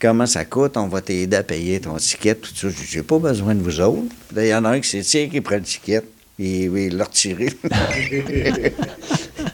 Comment 0.03 0.27
ça 0.27 0.45
coûte? 0.45 0.77
On 0.77 0.89
va 0.89 1.01
t'aider 1.01 1.37
à 1.37 1.45
payer 1.45 1.79
ton 1.79 1.95
ticket, 1.95 2.35
tout 2.35 2.51
ça. 2.53 2.69
Je 2.69 2.75
j'ai 2.91 3.05
pas 3.05 3.21
besoin 3.21 3.55
de 3.55 3.63
vous 3.63 3.81
autres. 3.81 4.03
Il 4.37 4.47
y 4.49 4.53
en 4.53 4.65
a 4.65 4.71
un 4.71 4.81
qui 4.81 4.89
s'est 4.89 5.03
tiré, 5.03 5.29
qui 5.29 5.41
prend 5.41 5.55
le 5.55 5.63
ticket? 5.63 6.03
Il 6.41 6.97
l'a 6.97 7.05
retiré. 7.05 7.51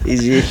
il 0.06 0.18
dit, 0.18 0.42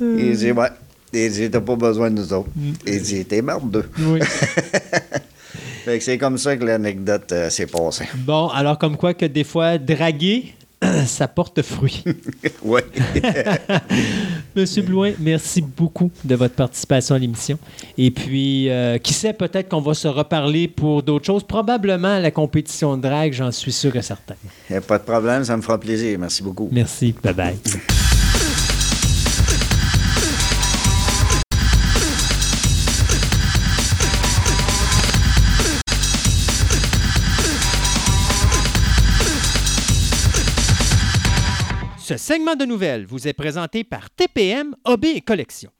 il 0.00 0.36
dit, 0.36 0.52
ouais. 0.52 0.68
Il 1.12 1.32
dit, 1.32 1.50
t'as 1.50 1.60
pas 1.60 1.74
besoin 1.74 2.12
de 2.12 2.20
nous 2.20 2.32
autres. 2.32 2.50
Il 2.86 3.02
dit, 3.02 3.24
t'es 3.24 3.42
mort 3.42 3.62
d'eux. 3.62 3.90
Oui. 3.98 4.20
Fait 5.84 5.98
que 5.98 6.04
c'est 6.04 6.16
comme 6.16 6.38
ça 6.38 6.56
que 6.56 6.64
l'anecdote 6.64 7.32
euh, 7.32 7.50
s'est 7.50 7.66
passée. 7.66 8.06
Bon, 8.14 8.46
alors 8.50 8.78
comme 8.78 8.96
quoi 8.96 9.14
que 9.14 9.26
des 9.26 9.42
fois, 9.42 9.78
draguer, 9.78 10.54
ça 11.06 11.28
porte 11.28 11.62
fruit. 11.62 12.04
oui. 12.62 12.80
Monsieur 14.56 14.82
Blouin, 14.82 15.12
merci 15.18 15.62
beaucoup 15.62 16.10
de 16.24 16.34
votre 16.34 16.54
participation 16.54 17.14
à 17.14 17.18
l'émission. 17.18 17.58
Et 17.98 18.10
puis, 18.10 18.68
euh, 18.70 18.98
qui 18.98 19.12
sait, 19.12 19.32
peut-être 19.32 19.68
qu'on 19.68 19.80
va 19.80 19.94
se 19.94 20.08
reparler 20.08 20.68
pour 20.68 21.02
d'autres 21.02 21.26
choses. 21.26 21.44
Probablement 21.44 22.16
à 22.16 22.20
la 22.20 22.30
compétition 22.30 22.96
de 22.96 23.02
drague, 23.02 23.32
j'en 23.32 23.50
suis 23.50 23.72
sûr 23.72 23.94
et 23.96 24.02
certain. 24.02 24.34
Y 24.70 24.74
a 24.74 24.80
pas 24.80 24.98
de 24.98 25.04
problème, 25.04 25.44
ça 25.44 25.56
me 25.56 25.62
fera 25.62 25.78
plaisir. 25.78 26.18
Merci 26.18 26.42
beaucoup. 26.42 26.68
Merci. 26.72 27.14
Bye-bye. 27.22 28.13
Ce 42.06 42.18
segment 42.18 42.54
de 42.54 42.66
nouvelles 42.66 43.06
vous 43.06 43.28
est 43.28 43.32
présenté 43.32 43.82
par 43.82 44.10
TPM 44.10 44.76
Hobby 44.84 45.08
et 45.08 45.22
Collection. 45.22 45.70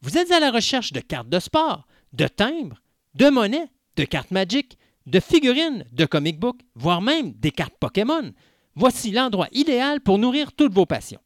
Vous 0.00 0.16
êtes 0.16 0.30
à 0.30 0.38
la 0.38 0.52
recherche 0.52 0.92
de 0.92 1.00
cartes 1.00 1.28
de 1.28 1.40
sport, 1.40 1.88
de 2.12 2.28
timbres, 2.28 2.80
de 3.16 3.28
monnaies, 3.28 3.66
de 3.96 4.04
cartes 4.04 4.30
Magic, 4.30 4.78
de 5.06 5.18
figurines, 5.18 5.84
de 5.90 6.04
comic 6.04 6.38
books, 6.38 6.60
voire 6.76 7.02
même 7.02 7.32
des 7.32 7.50
cartes 7.50 7.74
Pokémon. 7.80 8.30
Voici 8.76 9.10
l'endroit 9.10 9.48
idéal 9.50 10.00
pour 10.00 10.18
nourrir 10.18 10.52
toutes 10.52 10.72
vos 10.72 10.86
passions. 10.86 11.18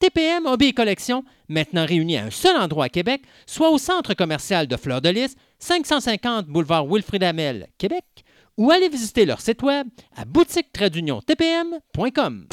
TPM 0.00 0.44
Hobby 0.44 0.66
et 0.66 0.72
Collection, 0.72 1.22
maintenant 1.48 1.86
réunis 1.86 2.16
à 2.16 2.24
un 2.24 2.30
seul 2.30 2.56
endroit 2.56 2.86
à 2.86 2.88
Québec, 2.88 3.22
soit 3.46 3.70
au 3.70 3.78
centre 3.78 4.14
commercial 4.14 4.66
de 4.66 4.76
Fleur 4.76 5.00
de 5.00 5.10
Lys, 5.10 5.36
550 5.60 6.48
boulevard 6.48 6.84
Wilfrid 6.84 7.22
Amel, 7.22 7.68
Québec, 7.78 8.24
ou 8.56 8.72
allez 8.72 8.88
visiter 8.88 9.24
leur 9.24 9.40
site 9.40 9.62
web 9.62 9.86
à 10.16 10.24
boutique-tpm.com. 10.24 12.48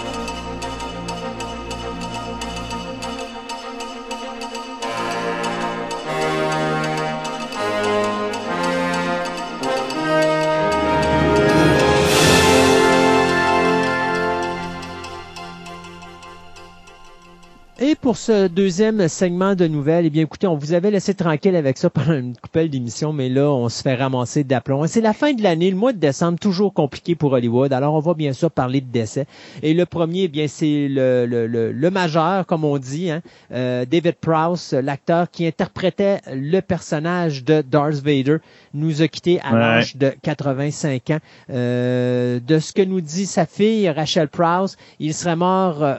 Et 17.79 17.93
pour 17.93 18.17
ce 18.17 18.47
deuxième 18.47 19.07
segment 19.07 19.53
de 19.53 19.67
nouvelles, 19.67 20.07
eh 20.07 20.09
bien, 20.09 20.23
écoutez, 20.23 20.47
on 20.47 20.55
vous 20.55 20.73
avait 20.73 20.89
laissé 20.89 21.13
tranquille 21.13 21.55
avec 21.55 21.77
ça 21.77 21.91
pendant 21.91 22.13
une 22.17 22.35
coupelle 22.35 22.71
d'émission, 22.71 23.13
mais 23.13 23.29
là, 23.29 23.51
on 23.51 23.69
se 23.69 23.83
fait 23.83 23.93
ramasser 23.93 24.43
d'aplomb. 24.43 24.87
C'est 24.87 24.99
la 24.99 25.13
fin 25.13 25.33
de 25.33 25.43
l'année, 25.43 25.69
le 25.69 25.77
mois 25.77 25.93
de 25.93 25.99
décembre, 25.99 26.39
toujours 26.39 26.73
compliqué 26.73 27.13
pour 27.13 27.33
Hollywood. 27.33 27.71
Alors, 27.73 27.93
on 27.93 27.99
va 27.99 28.15
bien 28.15 28.33
sûr 28.33 28.49
parler 28.49 28.81
de 28.81 28.91
décès. 28.91 29.27
Et 29.61 29.75
le 29.75 29.85
premier, 29.85 30.23
eh 30.23 30.27
bien, 30.27 30.47
c'est 30.47 30.87
le, 30.89 31.27
le, 31.27 31.45
le, 31.45 31.71
le 31.71 31.89
majeur, 31.91 32.47
comme 32.47 32.63
on 32.65 32.79
dit, 32.79 33.11
hein, 33.11 33.21
euh, 33.51 33.85
David 33.85 34.15
Prowse, 34.15 34.73
l'acteur 34.73 35.29
qui 35.29 35.45
interprétait 35.45 36.21
le 36.33 36.61
personnage 36.61 37.43
de 37.43 37.61
Darth 37.61 37.93
Vader, 38.03 38.37
nous 38.73 39.03
a 39.03 39.07
quittés 39.07 39.39
à 39.41 39.53
Ouais. 39.53 39.59
l'âge 39.59 39.95
de 39.97 40.13
85 40.23 41.11
ans. 41.11 41.19
Euh, 41.51 42.39
de 42.39 42.57
ce 42.57 42.73
que 42.73 42.81
nous 42.81 43.01
dit 43.01 43.27
sa 43.27 43.45
fille, 43.45 43.87
Rachel 43.87 44.29
Prowse, 44.29 44.77
il 44.99 45.13
serait 45.13 45.35
mort... 45.35 45.83
euh, 45.83 45.97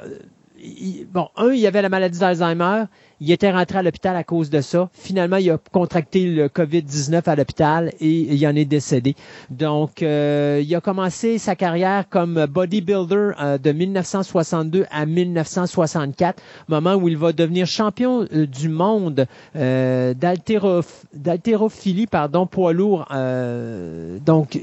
bon, 1.09 1.29
un, 1.37 1.53
il 1.53 1.67
avait 1.67 1.83
la 1.83 1.89
maladie 1.89 2.19
d'Alzheimer. 2.19 2.85
Il 3.21 3.31
était 3.33 3.51
rentré 3.51 3.79
à 3.79 3.83
l'hôpital 3.83 4.17
à 4.17 4.25
cause 4.25 4.49
de 4.51 4.61
ça. 4.61 4.89
Finalement, 4.93 5.37
il 5.39 5.51
a 5.51 5.59
contracté 5.73 6.27
le 6.27 6.49
COVID-19 6.49 7.23
à 7.27 7.35
l'hôpital 7.37 7.93
et 8.01 8.11
il 8.35 8.47
en 8.47 8.55
est 8.55 8.65
décédé. 8.65 9.15
Donc, 9.51 10.03
euh, 10.03 10.63
il 10.65 10.75
a 10.75 10.81
commencé 10.81 11.39
sa 11.39 11.57
carrière 11.57 12.09
comme 12.09 12.47
bodybuilder 12.47 13.31
euh, 13.41 13.59
de 13.59 13.73
1962 13.73 14.87
à 14.91 15.05
1964, 15.07 16.43
moment 16.69 16.95
où 16.95 17.09
il 17.09 17.17
va 17.17 17.33
devenir 17.33 17.67
champion 17.67 18.27
euh, 18.33 18.47
du 18.47 18.69
monde 18.69 19.27
euh, 19.57 20.15
d'haltéroph- 20.15 21.05
d'haltérophilie, 21.15 22.07
pardon, 22.07 22.47
poids 22.47 22.73
lourd. 22.73 23.07
euh, 23.15 24.19
donc, 24.25 24.59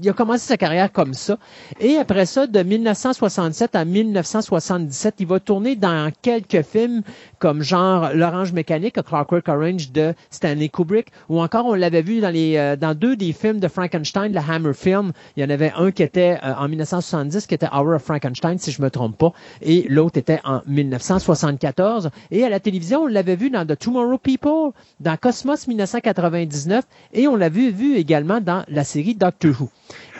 il 0.00 0.08
a 0.08 0.12
commencé 0.12 0.46
sa 0.46 0.56
carrière 0.56 0.90
comme 0.90 1.14
ça. 1.14 1.38
Et 1.80 1.96
après 1.96 2.26
ça, 2.26 2.46
de 2.46 2.62
1967 2.62 3.76
à 3.76 3.84
1977, 3.84 5.14
il 5.20 5.26
va 5.26 5.40
tourner 5.40 5.76
dans 5.76 6.10
quelques 6.22 6.62
films 6.62 7.02
comme 7.42 7.62
genre 7.62 8.10
L'Orange 8.14 8.52
Mécanique, 8.52 8.98
A 8.98 9.02
Clockwork 9.02 9.48
Orange 9.48 9.90
de 9.90 10.14
Stanley 10.30 10.68
Kubrick, 10.68 11.08
ou 11.28 11.40
encore 11.40 11.66
on 11.66 11.74
l'avait 11.74 12.00
vu 12.00 12.20
dans 12.20 12.30
les 12.30 12.56
euh, 12.56 12.76
dans 12.76 12.94
deux 12.94 13.16
des 13.16 13.32
films 13.32 13.58
de 13.58 13.66
Frankenstein, 13.66 14.32
le 14.32 14.38
Hammer 14.38 14.72
Film. 14.72 15.10
Il 15.36 15.42
y 15.42 15.44
en 15.44 15.50
avait 15.50 15.72
un 15.76 15.90
qui 15.90 16.04
était 16.04 16.38
euh, 16.44 16.54
en 16.56 16.68
1970, 16.68 17.48
qui 17.48 17.54
était 17.54 17.66
Hour 17.66 17.96
of 17.96 18.02
Frankenstein, 18.04 18.58
si 18.58 18.70
je 18.70 18.80
me 18.80 18.90
trompe 18.90 19.18
pas, 19.18 19.32
et 19.60 19.84
l'autre 19.88 20.18
était 20.18 20.38
en 20.44 20.60
1974. 20.68 22.10
Et 22.30 22.44
à 22.44 22.48
la 22.48 22.60
télévision, 22.60 23.02
on 23.02 23.06
l'avait 23.08 23.34
vu 23.34 23.50
dans 23.50 23.66
The 23.66 23.76
Tomorrow 23.76 24.18
People, 24.18 24.70
dans 25.00 25.16
Cosmos 25.16 25.66
1999, 25.66 26.84
et 27.12 27.26
on 27.26 27.34
l'a 27.34 27.48
vu, 27.48 27.96
également 27.96 28.40
dans 28.40 28.62
la 28.68 28.84
série 28.84 29.16
Doctor 29.16 29.50
Who. 29.60 29.68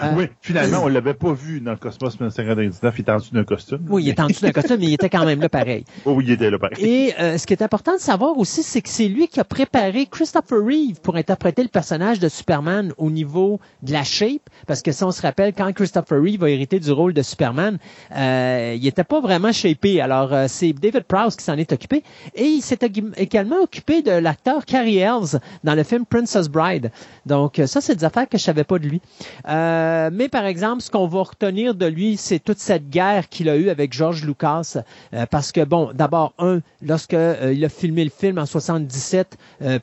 Euh, 0.02 0.12
Oui, 0.16 0.24
finalement, 0.40 0.82
on 0.82 0.88
l'avait 0.88 1.14
pas 1.14 1.32
vu 1.32 1.60
dans 1.60 1.76
Cosmos 1.76 2.18
1999. 2.18 2.94
Il 2.96 3.00
était 3.00 3.12
en 3.12 3.18
dessous 3.18 3.34
d'un 3.34 3.44
costume. 3.44 3.86
Oui, 3.88 4.04
il 4.04 4.08
était 4.10 4.22
en 4.22 4.26
dessous 4.26 4.44
d'un 4.44 4.52
costume, 4.52 4.78
mais 4.80 4.86
il 4.86 4.94
était 4.94 5.08
quand 5.08 5.24
même 5.24 5.40
là 5.40 5.48
pareil. 5.48 5.84
Oh, 6.04 6.12
oui, 6.16 6.24
il 6.26 6.32
était 6.32 6.50
là, 6.50 6.58
pareil. 6.58 6.84
Et 6.84 7.11
euh, 7.18 7.38
ce 7.38 7.46
qui 7.46 7.52
est 7.52 7.62
important 7.62 7.94
de 7.94 8.00
savoir 8.00 8.36
aussi, 8.38 8.62
c'est 8.62 8.82
que 8.82 8.88
c'est 8.88 9.08
lui 9.08 9.28
qui 9.28 9.40
a 9.40 9.44
préparé 9.44 10.06
Christopher 10.06 10.58
Reeve 10.64 11.00
pour 11.00 11.16
interpréter 11.16 11.62
le 11.62 11.68
personnage 11.68 12.18
de 12.18 12.28
Superman 12.28 12.92
au 12.98 13.10
niveau 13.10 13.60
de 13.82 13.92
la 13.92 14.04
shape, 14.04 14.48
parce 14.66 14.82
que 14.82 14.92
si 14.92 15.04
on 15.04 15.10
se 15.10 15.22
rappelle, 15.22 15.52
quand 15.54 15.72
Christopher 15.72 16.20
Reeve 16.20 16.44
a 16.44 16.50
hérité 16.50 16.78
du 16.78 16.92
rôle 16.92 17.12
de 17.12 17.22
Superman, 17.22 17.78
euh, 18.16 18.76
il 18.76 18.86
était 18.86 19.04
pas 19.04 19.20
vraiment 19.20 19.52
shapé. 19.52 20.00
Alors, 20.00 20.32
euh, 20.32 20.46
c'est 20.48 20.72
David 20.72 21.04
Prowse 21.04 21.36
qui 21.36 21.44
s'en 21.44 21.56
est 21.56 21.72
occupé. 21.72 22.02
Et 22.34 22.44
il 22.44 22.62
s'est 22.62 22.78
également 23.16 23.60
occupé 23.62 24.02
de 24.02 24.12
l'acteur 24.12 24.64
Carrie 24.64 24.98
Ells 24.98 25.40
dans 25.64 25.74
le 25.74 25.82
film 25.82 26.06
Princess 26.06 26.48
Bride. 26.48 26.90
Donc, 27.26 27.58
euh, 27.58 27.66
ça, 27.66 27.80
c'est 27.80 27.96
des 27.96 28.04
affaires 28.04 28.28
que 28.28 28.38
je 28.38 28.42
savais 28.42 28.64
pas 28.64 28.78
de 28.78 28.86
lui. 28.86 29.00
Euh, 29.48 30.10
mais 30.12 30.28
par 30.28 30.46
exemple, 30.46 30.82
ce 30.82 30.90
qu'on 30.90 31.06
va 31.06 31.22
retenir 31.22 31.74
de 31.74 31.86
lui, 31.86 32.16
c'est 32.16 32.38
toute 32.38 32.58
cette 32.58 32.88
guerre 32.90 33.28
qu'il 33.28 33.48
a 33.48 33.56
eue 33.56 33.70
avec 33.70 33.92
George 33.92 34.24
Lucas, 34.24 34.76
euh, 35.14 35.26
parce 35.30 35.52
que 35.52 35.64
bon, 35.64 35.90
d'abord 35.94 36.32
un, 36.38 36.60
lorsque 36.82 37.01
euh, 37.12 37.52
il 37.54 37.64
a 37.64 37.68
filmé 37.68 38.04
le 38.04 38.10
film 38.10 38.38
en 38.38 38.46
77, 38.46 39.36
euh, 39.62 39.78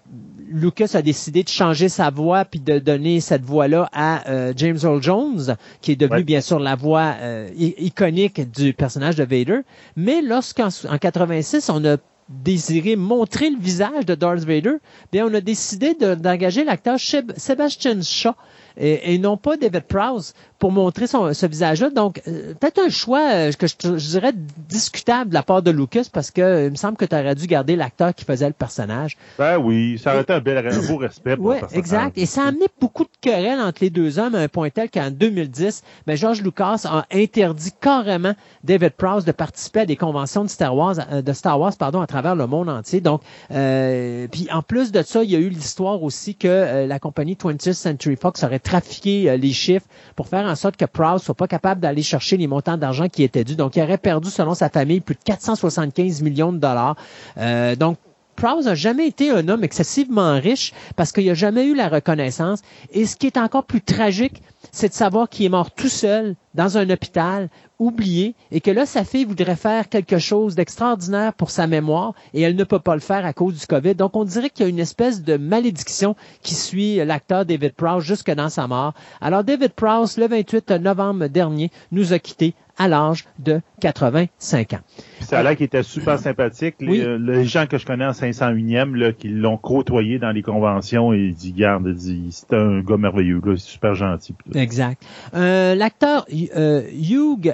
Lucas 0.51 0.91
a 0.93 1.01
décidé 1.01 1.43
de 1.43 1.49
changer 1.49 1.89
sa 1.89 2.09
voix 2.09 2.43
puis 2.45 2.59
de 2.59 2.79
donner 2.79 3.19
cette 3.19 3.43
voix-là 3.43 3.89
à 3.93 4.27
euh, 4.29 4.53
James 4.55 4.77
Earl 4.81 5.01
Jones, 5.01 5.55
qui 5.81 5.91
est 5.91 5.95
devenu 5.95 6.17
Ouais. 6.19 6.23
bien 6.23 6.41
sûr 6.41 6.59
la 6.59 6.75
voix 6.75 7.15
euh, 7.21 7.49
iconique 7.55 8.51
du 8.51 8.73
personnage 8.73 9.15
de 9.15 9.23
Vader. 9.23 9.59
Mais 9.95 10.21
lorsqu'en 10.21 10.69
en 10.89 10.97
86, 10.97 11.69
on 11.69 11.85
a 11.85 11.97
désiré 12.29 12.95
montrer 12.95 13.49
le 13.49 13.57
visage 13.59 14.05
de 14.05 14.13
Darth 14.13 14.43
Vader, 14.43 14.73
bien 15.11 15.25
on 15.27 15.33
a 15.33 15.41
décidé 15.41 15.95
de- 15.95 16.13
d'engager 16.13 16.63
l'acteur 16.63 16.97
Sebastian 16.99 18.01
Shaw 18.03 18.33
et, 18.77 19.13
et 19.13 19.17
non 19.17 19.35
pas 19.35 19.57
David 19.57 19.81
Prowse 19.85 20.33
pour 20.59 20.71
montrer 20.71 21.07
son, 21.07 21.33
ce 21.33 21.45
visage-là. 21.45 21.89
Donc, 21.89 22.21
euh, 22.27 22.53
peut-être 22.59 22.79
un 22.79 22.89
choix 22.89 23.31
euh, 23.31 23.51
que 23.53 23.67
je, 23.67 23.73
je 23.81 24.09
dirais 24.09 24.33
discutable 24.35 25.29
de 25.29 25.33
la 25.33 25.43
part 25.43 25.61
de 25.61 25.71
Lucas 25.71 26.05
parce 26.11 26.31
que 26.31 26.41
euh, 26.41 26.65
il 26.65 26.71
me 26.71 26.75
semble 26.75 26.97
que 26.97 27.05
tu 27.05 27.15
aurais 27.15 27.35
dû 27.35 27.47
garder 27.47 27.75
l'acteur 27.75 28.13
qui 28.13 28.25
faisait 28.25 28.47
le 28.47 28.53
personnage. 28.53 29.17
Ben 29.37 29.57
oui, 29.57 29.99
ça 30.03 30.11
aurait 30.11 30.21
été 30.21 30.33
un, 30.33 30.39
bel, 30.39 30.57
un 30.57 30.87
beau 30.87 30.97
respect 30.97 31.37
pour 31.37 31.47
Oui, 31.47 31.57
exact. 31.71 32.17
Et 32.17 32.25
ça 32.25 32.43
a 32.43 32.47
amené 32.47 32.65
beaucoup 32.79 33.05
de 33.05 33.09
querelles 33.21 33.61
entre 33.61 33.79
les 33.81 33.89
deux 33.89 34.19
hommes 34.19 34.35
à 34.35 34.39
un 34.39 34.47
point 34.47 34.69
tel 34.69 34.89
qu'en 34.89 35.11
2010, 35.11 35.83
ben, 36.05 36.17
George 36.17 36.41
Lucas 36.41 36.81
a 36.85 37.05
interdit 37.11 37.71
carrément 37.79 38.33
David 38.63 38.91
Prowse 38.91 39.23
de 39.23 39.31
participer 39.31 39.81
à 39.81 39.85
des 39.85 39.95
conventions 39.95 40.43
de 40.43 40.49
Star 40.49 40.75
Wars, 40.75 40.95
euh, 41.11 41.21
de 41.21 41.33
Star 41.33 41.59
Wars 41.59 41.75
pardon, 41.77 42.01
à 42.01 42.07
travers 42.07 42.35
le 42.35 42.47
monde 42.47 42.69
entier. 42.69 42.99
Donc, 42.99 43.21
euh, 43.51 44.27
puis 44.29 44.47
en 44.51 44.61
plus 44.61 44.91
de 44.91 45.01
ça, 45.03 45.23
il 45.23 45.31
y 45.31 45.35
a 45.35 45.39
eu 45.39 45.49
l'histoire 45.49 46.03
aussi 46.03 46.35
que 46.35 46.85
la 46.85 46.99
compagnie 46.99 47.35
20th 47.35 47.73
Century 47.73 48.17
Fox 48.17 48.43
aurait 48.43 48.59
trafiquer 48.59 49.29
euh, 49.29 49.37
les 49.37 49.51
chiffres 49.51 49.85
pour 50.15 50.27
faire 50.27 50.45
en 50.49 50.55
sorte 50.55 50.77
que 50.77 50.85
Prowse 50.85 51.23
soit 51.23 51.35
pas 51.35 51.47
capable 51.47 51.81
d'aller 51.81 52.01
chercher 52.03 52.37
les 52.37 52.47
montants 52.47 52.77
d'argent 52.77 53.07
qui 53.07 53.23
étaient 53.23 53.43
dus. 53.43 53.55
Donc, 53.55 53.75
il 53.75 53.83
aurait 53.83 53.97
perdu, 53.97 54.29
selon 54.29 54.53
sa 54.53 54.69
famille, 54.69 54.99
plus 54.99 55.15
de 55.15 55.23
475 55.23 56.21
millions 56.21 56.51
de 56.51 56.57
dollars. 56.57 56.95
Euh, 57.37 57.75
donc, 57.75 57.97
Prowse 58.35 58.65
n'a 58.65 58.75
jamais 58.75 59.07
été 59.07 59.31
un 59.31 59.49
homme 59.49 59.65
excessivement 59.65 60.39
riche 60.39 60.73
parce 60.95 61.11
qu'il 61.11 61.25
n'a 61.25 61.33
jamais 61.33 61.65
eu 61.65 61.75
la 61.75 61.89
reconnaissance. 61.89 62.61
Et 62.93 63.05
ce 63.05 63.17
qui 63.17 63.27
est 63.27 63.37
encore 63.37 63.65
plus 63.65 63.81
tragique, 63.81 64.41
c'est 64.71 64.87
de 64.89 64.93
savoir 64.93 65.27
qu'il 65.27 65.45
est 65.45 65.49
mort 65.49 65.71
tout 65.71 65.89
seul 65.89 66.35
dans 66.53 66.77
un 66.77 66.89
hôpital, 66.89 67.49
oublié, 67.79 68.35
et 68.51 68.59
que 68.61 68.71
là, 68.71 68.85
sa 68.85 69.03
fille 69.05 69.25
voudrait 69.25 69.55
faire 69.55 69.87
quelque 69.89 70.17
chose 70.19 70.55
d'extraordinaire 70.55 71.33
pour 71.33 71.49
sa 71.49 71.65
mémoire, 71.65 72.13
et 72.33 72.41
elle 72.41 72.55
ne 72.55 72.63
peut 72.65 72.79
pas 72.79 72.93
le 72.93 73.01
faire 73.01 73.25
à 73.25 73.33
cause 73.33 73.57
du 73.59 73.65
COVID. 73.65 73.95
Donc, 73.95 74.15
on 74.15 74.25
dirait 74.25 74.49
qu'il 74.49 74.65
y 74.65 74.67
a 74.67 74.69
une 74.69 74.79
espèce 74.79 75.23
de 75.23 75.37
malédiction 75.37 76.15
qui 76.41 76.55
suit 76.55 76.97
l'acteur 76.97 77.45
David 77.45 77.73
Prowse 77.73 78.03
jusque 78.03 78.31
dans 78.31 78.49
sa 78.49 78.67
mort. 78.67 78.93
Alors, 79.21 79.43
David 79.43 79.71
Prowse, 79.71 80.17
le 80.17 80.27
28 80.27 80.71
novembre 80.71 81.27
dernier, 81.27 81.71
nous 81.91 82.13
a 82.13 82.19
quittés 82.19 82.53
à 82.81 82.87
l'âge 82.87 83.25
de 83.39 83.59
85 83.81 84.73
ans. 84.73 84.79
Puis 85.17 85.25
ça 85.25 85.39
a 85.39 85.43
l'air 85.43 85.57
qu'il 85.57 85.65
était 85.65 85.83
super 85.83 86.17
sympathique. 86.17 86.75
Les, 86.79 86.87
Oui. 86.87 87.01
euh, 87.01 87.17
les 87.17 87.43
gens 87.43 87.65
que 87.67 87.77
je 87.77 87.85
connais 87.85 88.05
en 88.05 88.11
501e, 88.11 88.95
là, 88.95 89.11
qui 89.11 89.27
l'ont 89.27 89.57
côtoyé 89.57 90.17
dans 90.17 90.31
les 90.31 90.41
conventions, 90.41 91.11
et 91.11 91.31
dit, 91.31 91.51
garde, 91.51 91.83
il 91.87 91.95
dit, 91.95 92.27
c'est 92.31 92.53
un 92.55 92.79
gars 92.79 92.95
merveilleux, 92.95 93.41
là, 93.43 93.57
super 93.57 93.95
gentil. 93.95 94.33
Exact. 94.55 95.01
Euh, 95.33 95.75
L'acteur 95.75 96.25
euh, 96.55 96.83
Hugh 96.93 97.53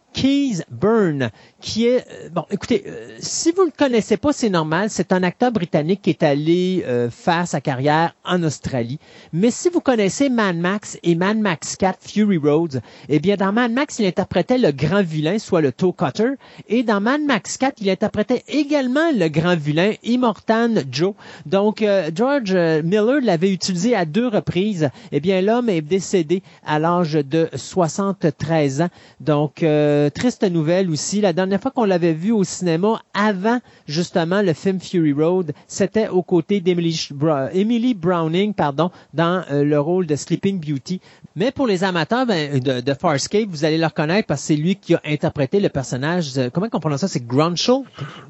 Keys 0.13 0.63
Byrne, 0.69 1.29
qui 1.59 1.87
est 1.87 2.05
euh, 2.11 2.29
bon, 2.29 2.45
écoutez, 2.51 2.83
euh, 2.85 3.15
si 3.19 3.51
vous 3.51 3.63
le 3.63 3.71
connaissez 3.75 4.17
pas, 4.17 4.33
c'est 4.33 4.49
normal. 4.49 4.89
C'est 4.89 5.13
un 5.13 5.23
acteur 5.23 5.51
britannique 5.51 6.01
qui 6.01 6.09
est 6.09 6.23
allé 6.23 6.83
euh, 6.87 7.09
faire 7.09 7.47
sa 7.47 7.61
carrière 7.61 8.15
en 8.25 8.43
Australie. 8.43 8.99
Mais 9.33 9.51
si 9.51 9.69
vous 9.69 9.79
connaissez 9.79 10.29
Mad 10.29 10.57
Max 10.57 10.97
et 11.03 11.15
Mad 11.15 11.37
Max 11.37 11.75
4 11.75 11.99
Fury 12.01 12.37
Roads, 12.37 12.79
eh 13.09 13.19
bien 13.19 13.35
dans 13.35 13.53
Mad 13.53 13.71
Max, 13.71 13.99
il 13.99 14.05
interprétait 14.05 14.57
le 14.57 14.71
grand 14.71 15.03
vilain, 15.03 15.39
soit 15.39 15.61
le 15.61 15.71
Toe 15.71 15.95
Cutter, 15.95 16.31
et 16.67 16.83
dans 16.83 16.99
Mad 17.01 17.21
Max 17.21 17.57
4, 17.57 17.75
il 17.81 17.89
interprétait 17.89 18.43
également 18.47 19.11
le 19.13 19.27
grand 19.29 19.55
vilain 19.55 19.93
Immortan 20.03 20.75
Joe. 20.91 21.13
Donc 21.45 21.81
euh, 21.81 22.09
George 22.13 22.53
euh, 22.53 22.81
Miller 22.83 23.19
l'avait 23.21 23.51
utilisé 23.51 23.95
à 23.95 24.05
deux 24.05 24.27
reprises. 24.27 24.89
Eh 25.11 25.19
bien 25.19 25.41
l'homme 25.41 25.69
est 25.69 25.81
décédé 25.81 26.43
à 26.65 26.79
l'âge 26.79 27.13
de 27.13 27.49
73 27.53 28.81
ans. 28.81 28.89
Donc 29.19 29.63
euh, 29.63 30.00
triste 30.09 30.43
nouvelle 30.43 30.89
aussi. 30.89 31.21
La 31.21 31.33
dernière 31.33 31.61
fois 31.61 31.71
qu'on 31.71 31.85
l'avait 31.85 32.13
vu 32.13 32.31
au 32.31 32.43
cinéma 32.43 33.01
avant 33.13 33.59
justement 33.87 34.41
le 34.41 34.53
film 34.53 34.79
Fury 34.79 35.13
Road, 35.13 35.51
c'était 35.67 36.07
aux 36.07 36.23
côtés 36.23 36.59
d'Emily 36.61 37.09
Emily 37.53 37.93
Browning, 37.93 38.53
pardon, 38.53 38.91
dans 39.13 39.43
euh, 39.51 39.63
le 39.63 39.79
rôle 39.79 40.05
de 40.07 40.15
Sleeping 40.15 40.59
Beauty. 40.59 40.99
Mais 41.35 41.51
pour 41.51 41.67
les 41.67 41.83
amateurs 41.83 42.25
ben, 42.25 42.59
de, 42.59 42.81
de 42.81 42.93
Farscape, 42.93 43.47
vous 43.49 43.63
allez 43.65 43.77
le 43.77 43.85
reconnaître 43.85 44.27
parce 44.27 44.41
que 44.41 44.47
c'est 44.47 44.55
lui 44.55 44.75
qui 44.75 44.95
a 44.95 45.01
interprété 45.05 45.59
le 45.59 45.69
personnage. 45.69 46.37
euh, 46.37 46.49
comment 46.51 46.67
on 46.73 46.79
prononce 46.79 47.01
ça? 47.01 47.07
C'est 47.07 47.25
Grunchel. 47.25 47.83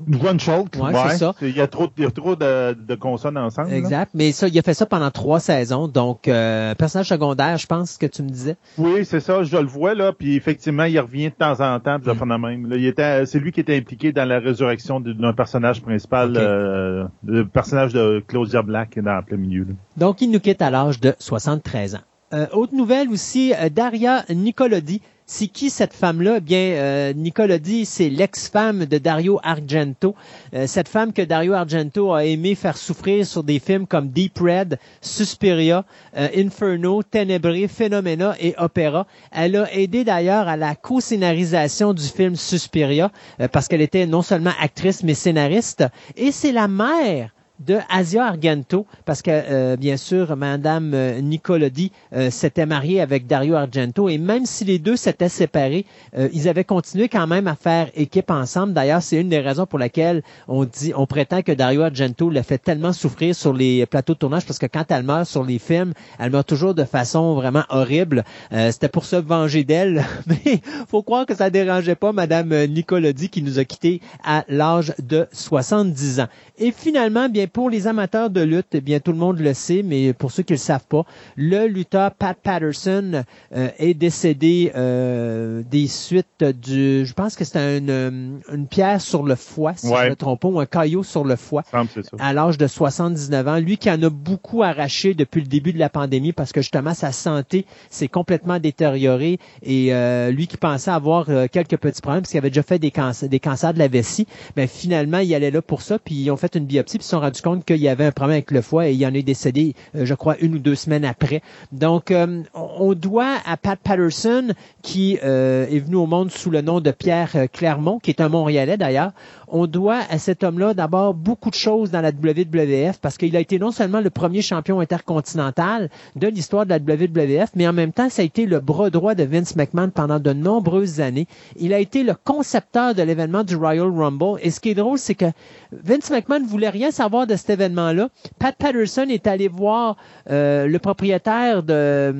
Grunchalt, 0.08 0.76
Ouais, 0.78 0.92
c'est 1.10 1.18
ça. 1.18 1.36
Il 1.42 1.56
y 1.56 1.62
a 1.62 1.68
trop, 1.68 1.88
il 1.98 2.04
y 2.04 2.08
a 2.08 2.12
trop 2.12 2.36
de, 2.36 2.74
de 2.74 2.96
consonnes 2.96 3.38
ensemble. 3.38 3.70
là. 3.72 3.78
Exact. 3.78 4.12
Mais 4.14 4.32
ça, 4.32 4.48
il 4.48 4.58
a 4.58 4.62
fait 4.62 4.74
ça 4.74 4.86
pendant 4.86 5.12
trois 5.12 5.40
saisons. 5.40 5.88
Donc, 5.88 6.28
euh, 6.28 6.76
personnage 6.76 7.10
secondaire, 7.10 7.58
je 7.58 7.68
pense 7.68 7.98
que 7.98 8.06
tu 8.06 8.24
me 8.24 8.30
disais. 8.30 8.56
Oui, 8.78 9.06
c'est 9.06 9.20
ça, 9.20 9.44
je 9.44 9.58
le 9.58 9.66
vois 9.68 9.94
là, 9.94 10.14
puis 10.14 10.36
effectivement, 10.36 10.84
il 10.86 11.00
revient 11.00 11.26
de 11.30 11.36
temps 11.36 11.61
en 11.64 11.80
temps, 11.80 12.00
puis 12.00 12.10
Mm. 12.10 12.14
je 12.14 12.20
fais 12.20 12.26
la 12.26 12.38
même. 12.38 12.70
Là, 12.70 12.76
il 12.78 12.86
était, 12.86 13.26
c'est 13.26 13.40
lui 13.40 13.52
qui 13.52 13.60
était 13.60 13.76
impliqué 13.78 14.12
dans 14.12 14.26
la 14.28 14.40
résurrection 14.40 15.00
d'un 15.00 15.34
personnage 15.34 15.82
principal, 15.82 16.34
euh, 16.38 17.06
le 17.26 17.46
personnage 17.46 17.94
de 17.94 18.24
Claudia 18.28 18.62
Black 18.62 18.98
dans 19.00 19.16
le 19.18 19.22
plein 19.24 19.38
milieu. 19.38 19.64
là. 19.64 19.74
Donc, 19.98 20.22
il 20.22 20.32
nous 20.32 20.40
quitte 20.40 20.62
à 20.62 20.70
l'âge 20.70 21.00
de 21.00 21.14
73 21.20 21.96
ans. 21.96 22.00
Euh, 22.34 22.48
autre 22.54 22.74
nouvelle 22.76 23.10
aussi, 23.10 23.54
euh, 23.54 23.70
Daria 23.70 24.24
Nicolodi. 24.30 25.02
C'est 25.34 25.48
qui 25.48 25.70
cette 25.70 25.94
femme-là? 25.94 26.36
Eh 26.38 26.42
bien, 26.42 26.58
euh, 26.58 27.14
Nicolodi, 27.14 27.86
c'est 27.86 28.10
l'ex-femme 28.10 28.86
de 28.86 28.98
Dario 28.98 29.40
Argento. 29.44 30.14
Euh, 30.54 30.68
cette 30.68 30.90
femme 30.90 31.14
que 31.14 31.22
Dario 31.22 31.54
Argento 31.54 32.12
a 32.12 32.26
aimé 32.26 32.54
faire 32.54 32.76
souffrir 32.76 33.26
sur 33.26 33.42
des 33.42 33.60
films 33.60 33.88
comme 33.88 34.10
Deep 34.10 34.40
Red, 34.40 34.78
Suspiria, 35.00 35.86
euh, 36.18 36.28
Inferno, 36.36 37.02
Tenebrae, 37.02 37.70
Phenomena 37.70 38.36
et 38.42 38.56
Opera. 38.58 39.08
Elle 39.32 39.56
a 39.56 39.74
aidé 39.74 40.04
d'ailleurs 40.04 40.50
à 40.50 40.58
la 40.58 40.76
co-scénarisation 40.76 41.94
du 41.94 42.04
film 42.04 42.36
Suspiria 42.36 43.10
euh, 43.40 43.48
parce 43.48 43.70
qu'elle 43.70 43.80
était 43.82 44.08
non 44.08 44.24
seulement 44.24 44.52
actrice 44.60 45.02
mais 45.02 45.14
scénariste. 45.14 45.86
Et 46.18 46.34
c'est 46.34 46.52
la 46.52 46.68
mère 46.68 47.32
de 47.66 47.78
Asia 47.90 48.26
Argento, 48.26 48.86
parce 49.06 49.22
que 49.22 49.32
euh, 49.32 49.78
bien 49.78 49.98
sûr, 49.98 50.36
Madame 50.36 50.94
euh, 50.94 51.22
Nicolodi 51.22 51.92
euh, 52.14 52.32
s'était 52.32 52.66
mariée 52.66 53.02
avec 53.02 53.28
Dario 53.28 53.56
Argento, 53.56 54.10
et 54.10 54.18
même 54.18 54.46
si 54.46 54.66
les 54.66 54.80
deux 54.80 54.96
s'étaient 54.96 55.30
séparés, 55.30 55.86
euh, 56.18 56.28
ils 56.34 56.50
avaient 56.50 56.64
continué 56.64 57.08
quand 57.08 57.28
même 57.28 57.48
à 57.48 57.56
faire 57.56 57.90
équipe 57.96 58.32
ensemble. 58.32 58.74
D'ailleurs, 58.74 59.02
c'est 59.04 59.22
une 59.22 59.30
des 59.30 59.40
raisons 59.40 59.66
pour 59.66 59.80
laquelle 59.80 60.24
on 60.48 60.66
dit, 60.66 60.92
on 60.96 61.06
prétend 61.06 61.42
que 61.42 61.52
Dario 61.52 61.84
Argento 61.84 62.30
l'a 62.30 62.44
fait 62.44 62.58
tellement 62.58 62.94
souffrir 62.94 63.36
sur 63.36 63.54
les 63.54 63.86
plateaux 63.86 64.14
de 64.14 64.20
tournage, 64.20 64.46
parce 64.46 64.60
que 64.60 64.66
quand 64.66 64.86
elle 64.90 65.04
meurt 65.04 65.26
sur 65.26 65.44
les 65.44 65.60
films, 65.60 65.94
elle 66.20 66.32
meurt 66.32 66.48
toujours 66.48 66.74
de 66.74 66.84
façon 66.84 67.36
vraiment 67.36 67.64
horrible. 67.70 68.24
C'était 68.52 68.90
pour 68.90 69.06
se 69.06 69.16
venger 69.16 69.64
d'elle, 69.64 70.04
mais 70.28 70.62
faut 70.88 71.04
croire 71.04 71.26
que 71.26 71.36
ça 71.36 71.50
dérangeait 71.50 71.96
pas 71.96 72.12
Madame 72.12 72.66
Nicolodi 72.66 73.30
qui 73.30 73.42
nous 73.44 73.60
a 73.60 73.66
quittés 73.66 74.02
à 74.24 74.44
l'âge 74.48 74.94
de 75.00 75.28
70 75.32 76.22
ans. 76.22 76.28
Et 76.58 76.72
finalement, 76.72 77.30
bien 77.30 77.48
pour 77.54 77.70
les 77.70 77.88
amateurs 77.88 78.30
de 78.30 78.42
lutte, 78.42 78.68
eh 78.74 78.82
bien 78.82 79.00
tout 79.00 79.12
le 79.12 79.18
monde 79.18 79.40
le 79.40 79.54
sait, 79.54 79.84
mais 79.84 80.14
pour 80.14 80.32
ceux 80.32 80.44
qui 80.44 80.54
le 80.54 80.58
savent 80.58 80.86
pas, 80.88 81.06
le 81.36 81.68
lutteur 81.68 82.12
Pat 82.12 82.38
Patterson 82.38 83.24
euh, 83.56 83.70
est 83.78 83.94
décédé 83.94 84.72
euh, 84.76 85.62
des 85.70 85.88
suites 85.88 86.44
du, 86.44 87.06
je 87.06 87.14
pense 87.14 87.36
que 87.36 87.44
c'était 87.44 87.78
une, 87.78 87.90
euh, 87.90 88.40
une 88.52 88.68
pierre 88.68 89.02
sur 89.02 89.24
le 89.24 89.36
foie, 89.36 89.74
si 89.76 89.88
je 89.88 89.94
ne 89.94 90.10
me 90.10 90.16
trompe 90.16 90.42
pas, 90.42 90.48
ou 90.48 90.60
un 90.60 90.66
caillot 90.66 91.04
sur 91.04 91.24
le 91.24 91.36
foie 91.36 91.64
ça. 91.72 91.84
à 92.20 92.34
l'âge 92.34 92.58
de 92.58 92.68
79 92.68 93.48
ans. 93.48 93.58
Lui 93.58 93.78
qui 93.78 93.90
en 93.90 94.02
a 94.02 94.10
beaucoup 94.10 94.64
arraché 94.64 95.14
depuis 95.14 95.42
le 95.42 95.48
début 95.48 95.74
de 95.74 95.80
la 95.80 95.90
pandémie 95.90 96.32
parce 96.34 96.52
que 96.52 96.62
justement 96.62 96.94
sa 96.94 97.12
santé 97.12 97.66
s'est 97.90 98.08
complètement 98.08 98.60
détériorée 98.60 99.40
et 99.64 99.94
euh, 99.94 100.32
lui 100.32 100.48
qui 100.48 100.58
pensait 100.58 100.92
avoir 100.92 101.30
euh, 101.30 101.48
quelques 101.52 101.78
petits 101.78 102.02
problèmes 102.02 102.22
parce 102.22 102.32
qu'il 102.32 102.38
avait 102.38 102.50
déjà 102.50 102.64
fait 102.64 102.80
des, 102.80 102.92
cancers, 102.92 103.30
des 103.30 103.40
cancers 103.40 103.74
de 103.74 103.80
la 103.80 103.88
vessie, 103.88 104.28
mais 104.56 104.68
finalement 104.68 105.20
il 105.20 105.34
allait 105.34 105.52
là 105.52 105.62
pour 105.62 105.82
ça 105.82 106.00
puis 106.00 106.16
ils 106.16 106.32
ont 106.32 106.38
fait 106.38 106.56
une 106.56 106.66
biopsie 106.66 106.98
puis 106.98 107.06
ils 107.06 107.10
sont 107.10 107.20
rendus 107.32 107.42
compte 107.42 107.66
qu'il 107.66 107.78
y 107.78 107.88
avait 107.88 108.06
un 108.06 108.12
problème 108.12 108.36
avec 108.36 108.52
le 108.52 108.62
foie 108.62 108.90
et 108.90 108.94
il 108.94 109.06
en 109.06 109.14
est 109.14 109.24
décédé, 109.24 109.74
euh, 109.96 110.06
je 110.06 110.14
crois, 110.14 110.38
une 110.40 110.56
ou 110.56 110.60
deux 110.60 110.76
semaines 110.76 111.06
après. 111.06 111.42
Donc 111.72 112.12
euh, 112.12 112.44
on 112.54 112.94
doit 112.94 113.38
à 113.46 113.56
Pat 113.56 113.80
Patterson 113.82 114.50
qui 114.82 115.18
euh, 115.24 115.66
est 115.68 115.80
venu 115.80 115.96
au 115.96 116.08
monde 116.08 116.32
sous 116.32 116.50
le 116.50 116.62
nom 116.62 116.82
de 116.82 116.92
Pierre 116.92 117.32
Clermont, 117.54 118.00
qui 118.00 118.12
est 118.12 118.20
un 118.20 118.30
Montréalais 118.30 118.78
d'ailleurs, 118.78 119.12
on 119.52 119.68
doit 119.68 120.00
à 120.10 120.18
cet 120.18 120.44
homme-là 120.44 120.74
d'abord 120.74 121.14
beaucoup 121.14 121.50
de 121.50 121.56
choses 121.56 121.92
dans 121.92 122.02
la 122.02 122.12
WWF 122.12 123.00
parce 123.00 123.18
qu'il 123.18 123.36
a 123.36 123.40
été 123.40 123.60
non 123.60 123.72
seulement 123.72 124.00
le 124.00 124.10
premier 124.10 124.42
champion 124.42 124.80
intercontinental 124.80 125.90
de 126.16 126.28
l'histoire 126.28 126.66
de 126.66 126.70
la 126.70 126.78
WWF, 126.78 127.50
mais 127.56 127.68
en 127.68 127.74
même 127.74 127.92
temps, 127.92 128.10
ça 128.10 128.22
a 128.22 128.26
été 128.26 128.46
le 128.46 128.60
bras 128.60 128.90
droit 128.90 129.14
de 129.14 129.24
Vince 129.24 129.56
McMahon 129.56 129.90
pendant 129.90 130.20
de 130.20 130.32
nombreuses 130.32 131.02
années. 131.02 131.28
Il 131.60 131.74
a 131.74 131.80
été 131.80 132.04
le 132.04 132.14
concepteur 132.14 132.96
de 132.96 133.04
l'événement 133.04 133.44
du 133.44 133.56
Royal 133.56 133.92
Rumble. 133.92 134.40
Et 134.42 134.52
ce 134.52 134.60
qui 134.60 134.70
est 134.70 134.76
drôle, 134.76 134.98
c'est 134.98 135.16
que 135.16 135.26
Vince 135.72 136.10
McMahon 136.10 136.46
voulait 136.46 136.70
rien 136.70 136.92
savoir 136.92 137.21
de 137.26 137.36
cet 137.36 137.52
événement-là. 137.52 138.10
Pat 138.40 138.56
Patterson 138.56 139.08
est 139.10 139.28
allé 139.28 139.48
voir 139.48 139.98
euh, 140.30 140.68
le 140.68 140.80
propriétaire 140.80 141.64
d'un, 141.64 142.14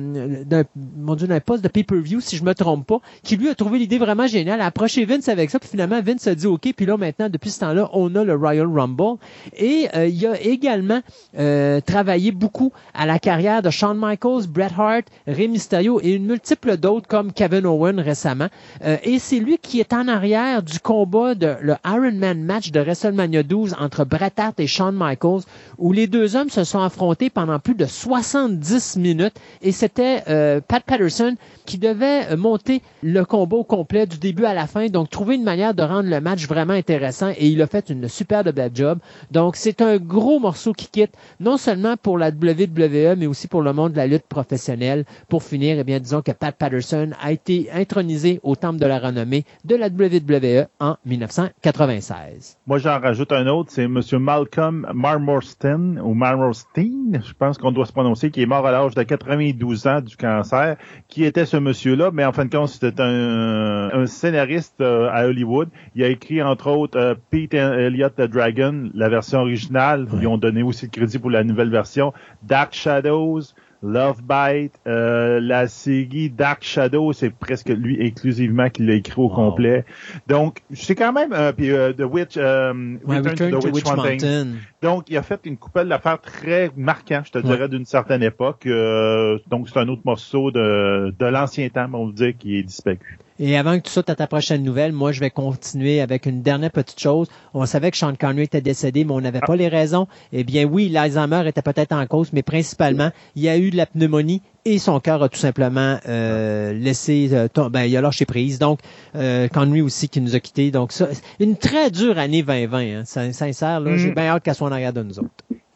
mon 0.96 1.14
Dieu, 1.14 1.26
d'un 1.26 1.40
poste 1.40 1.62
de 1.62 1.68
pay-per-view, 1.68 2.20
si 2.20 2.36
je 2.36 2.44
me 2.44 2.54
trompe 2.54 2.86
pas, 2.86 3.00
qui 3.22 3.36
lui 3.36 3.48
a 3.48 3.54
trouvé 3.54 3.78
l'idée 3.78 3.98
vraiment 3.98 4.26
géniale, 4.26 4.60
a 4.60 4.66
approché 4.66 5.04
Vince 5.04 5.28
avec 5.28 5.50
ça, 5.50 5.58
puis 5.58 5.68
finalement 5.68 6.00
Vince 6.02 6.26
a 6.26 6.34
dit 6.34 6.46
OK, 6.46 6.72
puis 6.76 6.86
là 6.86 6.96
maintenant, 6.96 7.28
depuis 7.28 7.50
ce 7.50 7.60
temps-là, 7.60 7.88
on 7.92 8.14
a 8.14 8.24
le 8.24 8.34
Royal 8.34 8.66
Rumble. 8.66 9.18
Et 9.56 9.88
euh, 9.94 10.06
il 10.06 10.26
a 10.26 10.40
également 10.40 11.00
euh, 11.38 11.80
travaillé 11.80 12.32
beaucoup 12.32 12.72
à 12.94 13.06
la 13.06 13.18
carrière 13.18 13.62
de 13.62 13.70
Shawn 13.70 13.98
Michaels, 13.98 14.46
Bret 14.48 14.70
Hart, 14.76 15.04
Rey 15.26 15.48
Mysterio 15.48 16.00
et 16.02 16.12
une 16.12 16.26
multiple 16.26 16.76
d'autres 16.76 17.08
comme 17.08 17.32
Kevin 17.32 17.66
Owen 17.66 18.00
récemment. 18.00 18.48
Euh, 18.84 18.96
et 19.02 19.18
c'est 19.18 19.38
lui 19.38 19.58
qui 19.58 19.80
est 19.80 19.92
en 19.92 20.08
arrière 20.08 20.62
du 20.62 20.78
combat 20.80 21.34
de 21.34 21.56
le 21.60 21.76
Iron 21.84 22.12
Man 22.12 22.42
match 22.42 22.70
de 22.70 22.80
WrestleMania 22.80 23.42
12 23.42 23.76
entre 23.78 24.04
Bret 24.04 24.32
Hart 24.36 24.58
et 24.58 24.66
Shawn 24.66 24.91
Michaels, 24.96 25.42
où 25.78 25.92
les 25.92 26.06
deux 26.06 26.36
hommes 26.36 26.50
se 26.50 26.64
sont 26.64 26.80
affrontés 26.80 27.30
pendant 27.30 27.58
plus 27.58 27.74
de 27.74 27.86
70 27.86 28.96
minutes. 28.96 29.34
Et 29.62 29.72
c'était 29.72 30.22
euh, 30.28 30.60
Pat 30.66 30.82
Patterson 30.82 31.36
qui 31.66 31.78
devait 31.78 32.30
euh, 32.30 32.36
monter 32.36 32.82
le 33.02 33.24
combat 33.24 33.56
au 33.56 33.64
complet 33.64 34.06
du 34.06 34.18
début 34.18 34.44
à 34.44 34.54
la 34.54 34.66
fin, 34.66 34.86
donc 34.88 35.10
trouver 35.10 35.36
une 35.36 35.44
manière 35.44 35.74
de 35.74 35.82
rendre 35.82 36.08
le 36.08 36.20
match 36.20 36.46
vraiment 36.46 36.72
intéressant 36.72 37.30
et 37.30 37.48
il 37.48 37.60
a 37.62 37.66
fait 37.66 37.90
une 37.90 38.08
super 38.08 38.44
de 38.44 38.50
belle 38.50 38.72
job. 38.74 38.98
Donc 39.30 39.56
c'est 39.56 39.80
un 39.80 39.98
gros 39.98 40.38
morceau 40.38 40.72
qui 40.72 40.88
quitte, 40.88 41.12
non 41.40 41.56
seulement 41.56 41.96
pour 41.96 42.18
la 42.18 42.28
WWE, 42.28 43.16
mais 43.16 43.26
aussi 43.26 43.48
pour 43.48 43.62
le 43.62 43.72
monde 43.72 43.92
de 43.92 43.96
la 43.96 44.06
lutte 44.06 44.26
professionnelle. 44.28 45.04
Pour 45.28 45.42
finir, 45.42 45.78
eh 45.78 45.84
bien, 45.84 46.00
disons 46.00 46.22
que 46.22 46.32
Pat 46.32 46.54
Patterson 46.54 47.10
a 47.20 47.32
été 47.32 47.68
intronisé 47.72 48.40
au 48.42 48.56
temple 48.56 48.78
de 48.78 48.86
la 48.86 48.98
renommée 48.98 49.44
de 49.64 49.76
la 49.76 49.88
WWE 49.88 50.66
en 50.80 50.96
1996. 51.04 52.56
Moi, 52.66 52.78
j'en 52.78 53.00
rajoute 53.00 53.32
un 53.32 53.46
autre, 53.46 53.70
c'est 53.72 53.88
Monsieur 53.88 54.18
Malcolm 54.18 54.81
Marmorstein, 54.94 55.98
ou 55.98 56.14
Marmorstein, 56.14 57.20
je 57.22 57.32
pense 57.32 57.58
qu'on 57.58 57.72
doit 57.72 57.86
se 57.86 57.92
prononcer, 57.92 58.30
qui 58.30 58.42
est 58.42 58.46
mort 58.46 58.66
à 58.66 58.72
l'âge 58.72 58.94
de 58.94 59.02
92 59.02 59.86
ans 59.86 60.00
du 60.00 60.16
cancer. 60.16 60.76
Qui 61.08 61.24
était 61.24 61.46
ce 61.46 61.56
monsieur-là? 61.56 62.10
Mais 62.12 62.24
en 62.24 62.32
fin 62.32 62.44
de 62.44 62.50
compte, 62.50 62.68
c'était 62.68 63.00
un, 63.00 63.90
un 63.92 64.06
scénariste 64.06 64.80
euh, 64.80 65.08
à 65.10 65.26
Hollywood. 65.26 65.68
Il 65.94 66.02
a 66.02 66.08
écrit, 66.08 66.42
entre 66.42 66.68
autres, 66.70 66.98
euh, 66.98 67.14
Pete 67.30 67.54
and 67.54 67.72
Elliot 67.74 68.10
the 68.10 68.22
Dragon, 68.22 68.90
la 68.94 69.08
version 69.08 69.40
originale. 69.40 70.06
Ils 70.20 70.26
ont 70.26 70.38
donné 70.38 70.62
aussi 70.62 70.86
le 70.86 70.90
crédit 70.90 71.18
pour 71.18 71.30
la 71.30 71.44
nouvelle 71.44 71.70
version. 71.70 72.12
Dark 72.42 72.74
Shadows, 72.74 73.40
Love 73.82 74.22
Bite, 74.22 74.76
euh, 74.86 75.40
la 75.40 75.66
série 75.66 76.30
Dark 76.30 76.62
Shadow, 76.62 77.12
c'est 77.12 77.30
presque 77.30 77.68
lui 77.68 78.00
exclusivement 78.00 78.70
qui 78.70 78.84
l'a 78.84 78.94
écrit 78.94 79.20
au 79.20 79.28
Wow. 79.28 79.34
complet. 79.34 79.84
Donc, 80.28 80.62
c'est 80.72 80.94
quand 80.94 81.12
même 81.12 81.32
euh, 81.32 81.52
puis 81.52 81.70
euh, 81.72 81.92
The 81.92 82.02
Witch, 82.02 82.34
euh, 82.36 82.72
Ouais, 83.04 83.18
Return, 83.18 83.50
to 83.50 83.60
the 83.60 83.72
Witch, 83.72 83.86
Hunting. 83.86 83.96
Mountain. 84.22 84.46
Donc, 84.82 85.10
il 85.10 85.16
a 85.16 85.22
fait 85.22 85.40
une 85.44 85.56
coupelle 85.58 85.88
d'affaires 85.88 86.20
très 86.20 86.70
marquant, 86.76 87.22
je 87.24 87.32
te 87.32 87.38
Ouais. 87.38 87.44
dirais, 87.44 87.68
d'une 87.68 87.84
certaine 87.84 88.22
époque. 88.22 88.66
Euh, 88.66 89.38
donc, 89.48 89.68
c'est 89.68 89.78
un 89.78 89.88
autre 89.88 90.02
morceau 90.04 90.50
de, 90.52 91.12
de 91.18 91.26
l'ancien 91.26 91.68
temps, 91.68 91.88
on 91.92 92.06
va 92.06 92.12
dire, 92.12 92.32
qui 92.38 92.58
est 92.58 92.62
disparu. 92.62 93.18
Et 93.44 93.56
avant 93.56 93.76
que 93.76 93.82
tu 93.86 93.90
sautes 93.90 94.08
à 94.08 94.14
ta 94.14 94.28
prochaine 94.28 94.62
nouvelle, 94.62 94.92
moi, 94.92 95.10
je 95.10 95.18
vais 95.18 95.30
continuer 95.30 96.00
avec 96.00 96.26
une 96.26 96.42
dernière 96.42 96.70
petite 96.70 97.00
chose. 97.00 97.26
On 97.54 97.66
savait 97.66 97.90
que 97.90 97.96
Sean 97.96 98.14
Connery 98.14 98.44
était 98.44 98.60
décédé, 98.60 99.04
mais 99.04 99.10
on 99.12 99.20
n'avait 99.20 99.40
pas 99.40 99.56
les 99.56 99.66
raisons. 99.66 100.06
Eh 100.32 100.44
bien, 100.44 100.64
oui, 100.64 100.88
l'Alzheimer 100.88 101.42
était 101.48 101.60
peut-être 101.60 101.90
en 101.92 102.06
cause, 102.06 102.32
mais 102.32 102.42
principalement, 102.42 103.10
il 103.34 103.42
y 103.42 103.48
a 103.48 103.58
eu 103.58 103.70
de 103.72 103.76
la 103.76 103.86
pneumonie 103.86 104.42
et 104.64 104.78
son 104.78 105.00
cœur 105.00 105.20
a 105.24 105.28
tout 105.28 105.40
simplement 105.40 105.98
euh, 106.08 106.72
laissé 106.72 107.30
euh, 107.32 107.48
tom- 107.48 107.68
ben, 107.68 107.82
il 107.82 107.96
a 107.96 108.00
lâché 108.00 108.26
prise. 108.26 108.60
Donc, 108.60 108.78
euh, 109.16 109.48
Connery 109.48 109.80
aussi 109.82 110.08
qui 110.08 110.20
nous 110.20 110.36
a 110.36 110.38
quittés. 110.40 110.70
Donc, 110.70 110.92
ça, 110.92 111.08
une 111.40 111.56
très 111.56 111.90
dure 111.90 112.18
année 112.18 112.44
2020. 112.44 112.78
Hein, 112.78 113.02
Sin- 113.04 113.32
sincère, 113.32 113.80
là, 113.80 113.90
Mm. 113.90 113.96
j'ai 113.96 114.12
bien 114.12 114.26
hâte 114.28 114.44
qu'elle 114.44 114.54
soit 114.54 114.68
en 114.68 114.72
arrière 114.72 114.92
de 114.92 115.02
nous 115.02 115.18
autres. 115.18 115.30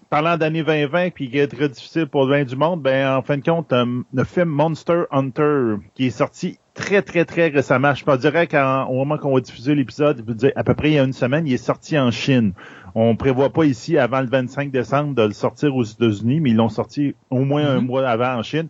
Parlant 0.08 0.36
d'année 0.36 0.62
2020, 0.62 1.10
puis 1.10 1.28
qui 1.28 1.38
est 1.38 1.48
très 1.48 1.68
difficile 1.68 2.06
pour 2.06 2.26
le 2.26 2.34
bien 2.36 2.44
du 2.44 2.54
monde, 2.54 2.80
ben 2.80 3.16
en 3.16 3.22
fin 3.22 3.38
de 3.38 3.42
compte, 3.42 3.72
euh, 3.72 4.02
le 4.14 4.24
film 4.24 4.48
Monster 4.48 5.02
Hunter, 5.10 5.74
qui 5.94 6.06
est 6.06 6.10
sorti 6.10 6.58
très, 6.74 7.02
très, 7.02 7.24
très 7.24 7.48
récemment. 7.48 7.92
Je 7.94 8.04
peux 8.04 8.16
dirais 8.16 8.46
qu'au 8.46 8.92
moment 8.92 9.18
qu'on 9.18 9.34
va 9.34 9.40
diffuser 9.40 9.74
l'épisode, 9.74 10.24
à 10.54 10.62
peu 10.62 10.74
près 10.74 10.90
il 10.90 10.94
y 10.94 10.98
a 10.98 11.02
une 11.02 11.12
semaine, 11.12 11.46
il 11.46 11.54
est 11.54 11.56
sorti 11.56 11.98
en 11.98 12.12
Chine. 12.12 12.52
On 12.94 13.16
prévoit 13.16 13.50
pas 13.50 13.64
ici, 13.64 13.98
avant 13.98 14.20
le 14.20 14.28
25 14.28 14.70
décembre, 14.70 15.14
de 15.14 15.22
le 15.22 15.32
sortir 15.32 15.74
aux 15.74 15.84
États-Unis, 15.84 16.40
mais 16.40 16.50
ils 16.50 16.56
l'ont 16.56 16.68
sorti 16.68 17.14
au 17.30 17.40
moins 17.44 17.66
un 17.66 17.80
Mhm. 17.80 17.86
mois 17.86 18.08
avant 18.08 18.36
en 18.38 18.42
Chine. 18.42 18.68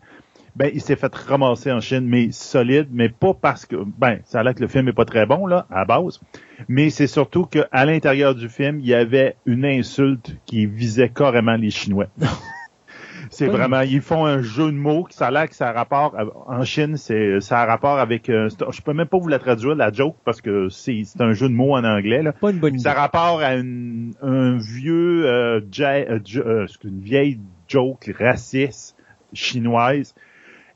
Ben, 0.57 0.71
il 0.73 0.81
s'est 0.81 0.97
fait 0.97 1.15
ramasser 1.15 1.71
en 1.71 1.81
Chine, 1.81 2.07
mais 2.07 2.31
solide, 2.33 2.89
mais 2.91 3.11
pas 3.11 3.35
parce 3.35 3.67
que, 3.67 3.77
ben, 3.77 4.21
ça 4.25 4.41
a 4.41 4.43
l'air 4.43 4.55
que 4.55 4.63
le 4.63 4.69
film 4.69 4.89
est 4.89 4.95
pas 4.95 5.05
très 5.05 5.27
bon, 5.27 5.47
là, 5.47 5.67
à 5.71 5.81
la 5.81 5.85
base. 5.85 6.19
Mais 6.67 6.89
c'est 6.89 7.07
surtout 7.07 7.45
qu'à 7.45 7.85
l'intérieur 7.85 8.35
du 8.35 8.49
film, 8.49 8.81
il 8.81 8.87
y 8.87 8.95
avait 8.95 9.37
une 9.45 9.67
insulte 9.67 10.35
qui 10.47 10.65
visait 10.65 11.11
carrément 11.11 11.57
les 11.57 11.69
Chinois. 11.71 12.07
c'est 13.31 13.47
Oui. 13.49 13.53
vraiment, 13.53 13.81
ils 13.83 14.01
font 14.01 14.25
un 14.25 14.41
jeu 14.41 14.67
de 14.73 14.77
mots 14.77 15.05
qui 15.05 15.15
ça 15.17 15.27
a 15.27 15.31
l'air 15.31 15.49
que 15.49 15.55
ça 15.55 15.69
a 15.69 15.73
rapport, 15.73 16.15
en 16.47 16.65
Chine, 16.65 16.97
c'est, 16.97 17.41
ça 17.41 17.61
a 17.61 17.67
rapport 17.67 17.99
avec, 17.99 18.31
euh, 18.31 18.49
je 18.71 18.81
peux 18.81 18.95
même 18.95 19.09
pas 19.09 19.19
vous 19.19 19.29
la 19.29 19.39
traduire, 19.39 19.75
la 19.75 19.93
joke, 19.93 20.17
parce 20.25 20.41
que 20.41 20.71
c'est, 20.71 21.03
c'est 21.05 21.21
un 21.21 21.33
jeu 21.35 21.49
de 21.51 21.55
mots 21.55 21.75
en 21.77 21.85
anglais, 21.85 22.23
là. 22.23 22.33
Pas 22.33 22.51
une 22.51 22.59
bonne 22.61 22.75
idée. 22.77 22.83
Ça 22.83 22.93
a 22.93 22.95
rapport 22.95 23.41
à 23.41 23.57
une, 23.57 24.13
un 24.23 24.57
vieux, 24.57 25.27
euh, 25.27 25.61
ja- 25.71 25.97
euh, 26.09 26.19
euh, 26.37 26.67
une 26.85 27.01
vieille 27.01 27.41
joke 27.69 28.11
raciste 28.19 28.97
chinoise. 29.35 30.15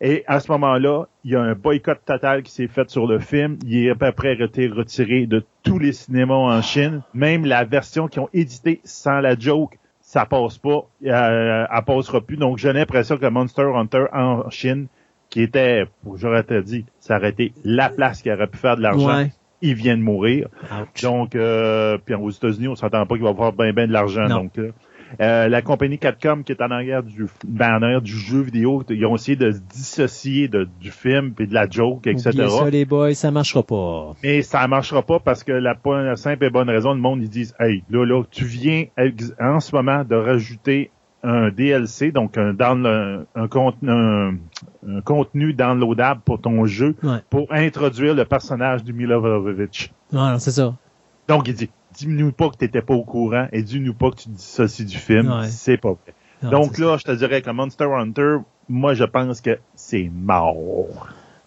Et 0.03 0.25
à 0.27 0.41
ce 0.41 0.51
moment-là, 0.53 1.05
il 1.25 1.33
y 1.33 1.37
a 1.37 1.43
un 1.43 1.55
boycott 1.55 2.01
total 2.07 2.43
qui 2.43 2.51
s'est 2.53 2.69
fait 2.69 2.89
sur 2.89 3.07
le 3.07 3.19
film. 3.19 3.59
Il 3.67 3.87
est 3.87 3.91
à 3.91 3.95
peu 3.95 4.13
près 4.13 4.35
été 4.35 4.67
retiré 4.69 5.27
de 5.27 5.45
tous 5.63 5.79
les 5.79 5.93
cinémas 5.93 6.35
en 6.35 6.63
Chine. 6.63 7.03
Même 7.13 7.45
la 7.45 7.65
version 7.65 8.09
qu'ils 8.09 8.23
ont 8.23 8.31
édité 8.33 8.81
sans 8.85 9.21
la 9.21 9.39
joke, 9.39 9.79
ça 10.01 10.25
passe 10.25 10.57
pas. 10.57 10.87
Euh, 11.05 11.67
elle 11.71 11.85
passera 11.85 12.21
plus. 12.23 12.39
Donc 12.39 12.57
j'ai 12.57 12.73
l'impression 12.73 13.19
que 13.19 13.27
Monster 13.27 13.67
Hunter 13.75 14.07
en 14.15 14.49
Chine, 14.49 14.87
qui 15.29 15.43
était, 15.43 15.85
j'aurais 16.17 16.45
dit, 16.65 16.87
ça 16.99 17.19
aurait 17.19 17.31
été 17.31 17.53
la 17.63 17.91
place 17.91 18.23
qui 18.23 18.33
aurait 18.33 18.47
pu 18.49 18.57
faire 18.59 18.77
de 18.77 18.83
l'argent, 18.83 19.19
Ouais. 19.19 19.33
il 19.61 19.75
vient 19.75 19.97
de 19.99 20.03
mourir. 20.03 20.49
Ouch. 20.73 21.03
Donc, 21.03 21.37
euh, 21.37 21.99
puis 22.05 22.15
aux 22.15 22.31
États-Unis, 22.31 22.69
on 22.69 22.75
s'entend 22.75 23.05
pas 23.05 23.15
qu'il 23.17 23.25
va 23.25 23.31
avoir 23.31 23.53
bien 23.53 23.73
ben 23.75 23.87
de 23.87 23.93
l'argent. 23.93 24.29
Donc, 24.29 24.57
là. 24.57 24.65
Euh, 25.21 25.49
la 25.49 25.63
compagnie 25.63 25.99
Capcom 25.99 26.43
qui 26.45 26.53
est 26.53 26.63
en 26.63 26.71
arrière 26.71 27.03
du 27.03 27.27
ben, 27.47 27.77
en 27.77 27.83
arrière 27.83 28.03
du 28.03 28.13
jeu 28.13 28.41
vidéo, 28.41 28.83
ils 28.89 29.07
ont 29.07 29.17
essayé 29.17 29.37
de 29.37 29.51
se 29.51 29.59
dissocier 29.59 30.49
de, 30.49 30.69
du 30.81 30.91
film 30.91 31.33
puis 31.33 31.47
de 31.47 31.55
la 31.55 31.69
joke, 31.69 32.07
etc. 32.07 32.31
Oubliez 32.31 32.49
ça, 32.49 32.71
les 32.71 32.85
boys, 32.85 33.15
ça 33.15 33.31
marchera 33.31 33.63
pas. 33.63 34.15
Mais 34.23 34.43
ça 34.43 34.67
marchera 34.69 35.03
pas 35.03 35.19
parce 35.19 35.43
que 35.43 35.53
la, 35.53 35.75
simple 36.17 36.45
et 36.45 36.51
bonne 36.51 36.71
raison, 36.71 36.95
le 36.95 37.01
monde 37.01 37.23
ils 37.23 37.29
disent 37.29 37.55
Hey, 37.59 37.83
là, 37.91 38.05
là, 38.05 38.23
tu 38.31 38.45
viens 38.45 38.85
en 39.41 39.61
ce 39.61 39.75
moment 39.75 40.05
de 40.05 40.15
rajouter 40.15 40.91
un 41.23 41.51
DLC, 41.51 42.13
donc 42.13 42.39
un, 42.39 42.55
contenu, 43.49 43.91
un, 43.91 44.35
un 44.89 45.01
contenu 45.03 45.53
downloadable 45.53 46.23
pour 46.25 46.41
ton 46.41 46.65
jeu 46.65 46.95
Ouais. 47.03 47.19
pour 47.29 47.47
introduire 47.53 48.15
le 48.15 48.25
personnage 48.25 48.85
du. 48.85 48.93
Non, 48.93 49.17
non, 50.13 50.39
c'est 50.39 50.51
ça. 50.51 50.75
Donc, 51.31 51.49
il 51.49 51.55
dit, 51.55 51.71
dis-nous 51.95 52.33
pas 52.33 52.51
que 52.51 52.57
t'étais 52.57 52.83
pas 52.83 52.95
au 52.95 53.05
courant 53.05 53.47
et 53.53 53.63
dis-nous 53.63 53.95
pas 53.95 54.11
que 54.11 54.17
tu 54.17 54.25
te 54.25 54.35
dissocies 54.35 54.85
du 54.85 54.99
film. 54.99 55.31
Ouais. 55.31 55.47
C'est 55.47 55.77
pas 55.77 55.93
vrai. 55.93 56.15
Non, 56.43 56.51
Donc 56.51 56.79
là, 56.79 56.97
je 56.97 57.05
te 57.05 57.13
dirais 57.13 57.43
que 57.43 57.51
Monster 57.51 57.85
Hunter, 57.85 58.37
moi, 58.69 58.95
je 58.95 59.05
pense 59.05 59.41
que 59.41 59.59
c'est 59.75 60.11
mort. 60.13 60.89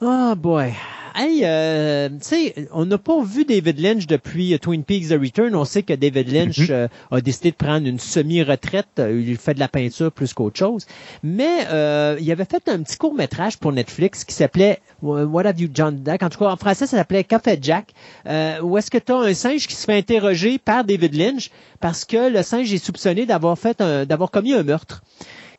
Ah 0.05 0.35
boy. 0.35 0.73
Hey, 1.15 1.41
euh, 1.43 2.09
tu 2.09 2.15
sais, 2.21 2.55
on 2.71 2.85
n'a 2.85 2.97
pas 2.97 3.23
vu 3.23 3.45
David 3.45 3.79
Lynch 3.79 4.07
depuis 4.07 4.55
euh, 4.55 4.57
Twin 4.57 4.83
Peaks 4.83 5.09
The 5.09 5.19
Return. 5.21 5.53
On 5.55 5.63
sait 5.63 5.83
que 5.83 5.93
David 5.93 6.31
Lynch 6.31 6.57
Mhm. 6.57 6.67
euh, 6.71 6.87
a 7.11 7.21
décidé 7.21 7.51
de 7.51 7.55
prendre 7.55 7.85
une 7.87 7.99
semi-retraite. 7.99 8.87
Euh, 8.97 9.21
Il 9.23 9.37
fait 9.37 9.53
de 9.53 9.59
la 9.59 9.67
peinture 9.67 10.11
plus 10.11 10.33
qu'autre 10.33 10.57
chose. 10.57 10.87
Mais 11.21 11.67
euh, 11.69 12.17
il 12.19 12.29
avait 12.31 12.45
fait 12.45 12.67
un 12.67 12.81
petit 12.81 12.97
court-métrage 12.97 13.57
pour 13.59 13.71
Netflix 13.71 14.23
qui 14.25 14.33
s'appelait 14.33 14.79
What 15.03 15.45
Have 15.45 15.61
You 15.61 15.69
John 15.71 16.01
Jack? 16.03 16.23
En 16.23 16.29
tout 16.29 16.39
cas, 16.39 16.47
en 16.49 16.57
français, 16.57 16.87
ça 16.87 16.97
s'appelait 16.97 17.23
Café 17.23 17.59
Jack. 17.61 17.93
Euh, 18.25 18.59
où 18.61 18.75
est-ce 18.79 18.89
que 18.89 18.97
tu 18.97 19.11
as 19.11 19.17
un 19.17 19.33
singe 19.35 19.67
qui 19.67 19.75
se 19.75 19.85
fait 19.85 19.97
interroger 19.97 20.57
par 20.57 20.83
David 20.83 21.13
Lynch 21.15 21.51
parce 21.79 22.05
que 22.05 22.31
le 22.33 22.41
singe 22.41 22.73
est 22.73 22.83
soupçonné 22.83 23.27
d'avoir 23.27 23.57
fait 23.59 23.79
un, 23.81 24.05
d'avoir 24.05 24.31
commis 24.31 24.55
un 24.55 24.63
meurtre? 24.63 25.03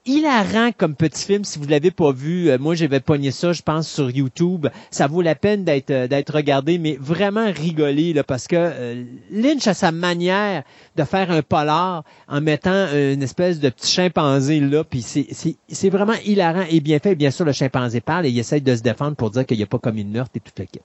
Hilarant 0.06 0.70
comme 0.76 0.94
petit 0.94 1.24
film 1.24 1.44
si 1.44 1.58
vous 1.58 1.66
l'avez 1.66 1.90
pas 1.90 2.12
vu. 2.12 2.50
Euh, 2.50 2.58
moi, 2.58 2.74
j'avais 2.74 3.00
pogné 3.00 3.30
ça, 3.30 3.52
je 3.52 3.62
pense, 3.62 3.88
sur 3.88 4.10
YouTube. 4.10 4.66
Ça 4.90 5.06
vaut 5.06 5.22
la 5.22 5.34
peine 5.34 5.64
d'être 5.64 5.90
euh, 5.90 6.06
d'être 6.06 6.34
regardé, 6.34 6.78
mais 6.78 6.96
vraiment 7.00 7.50
rigolé 7.50 8.12
là, 8.12 8.24
parce 8.24 8.46
que 8.46 8.56
euh, 8.58 9.04
Lynch 9.30 9.66
a 9.66 9.74
sa 9.74 9.92
manière 9.92 10.64
de 10.96 11.04
faire 11.04 11.30
un 11.30 11.42
polar 11.42 12.04
en 12.28 12.40
mettant 12.40 12.86
une 12.92 13.22
espèce 13.22 13.60
de 13.60 13.68
petit 13.68 13.90
chimpanzé 13.90 14.60
là, 14.60 14.84
puis 14.84 15.02
c'est 15.02 15.90
vraiment 15.90 16.14
hilarant 16.24 16.64
et 16.70 16.80
bien 16.80 16.98
fait. 16.98 17.14
Bien 17.14 17.30
sûr, 17.30 17.44
le 17.44 17.52
chimpanzé 17.52 18.00
parle 18.00 18.26
et 18.26 18.30
il 18.30 18.38
essaie 18.38 18.60
de 18.60 18.76
se 18.76 18.82
défendre 18.82 19.16
pour 19.16 19.30
dire 19.30 19.46
qu'il 19.46 19.56
n'y 19.56 19.62
a 19.62 19.66
pas 19.66 19.78
commis 19.78 20.04
de 20.04 20.10
meurtre 20.10 20.32
et 20.34 20.40
tout 20.40 20.52
le 20.58 20.64
kit. 20.64 20.80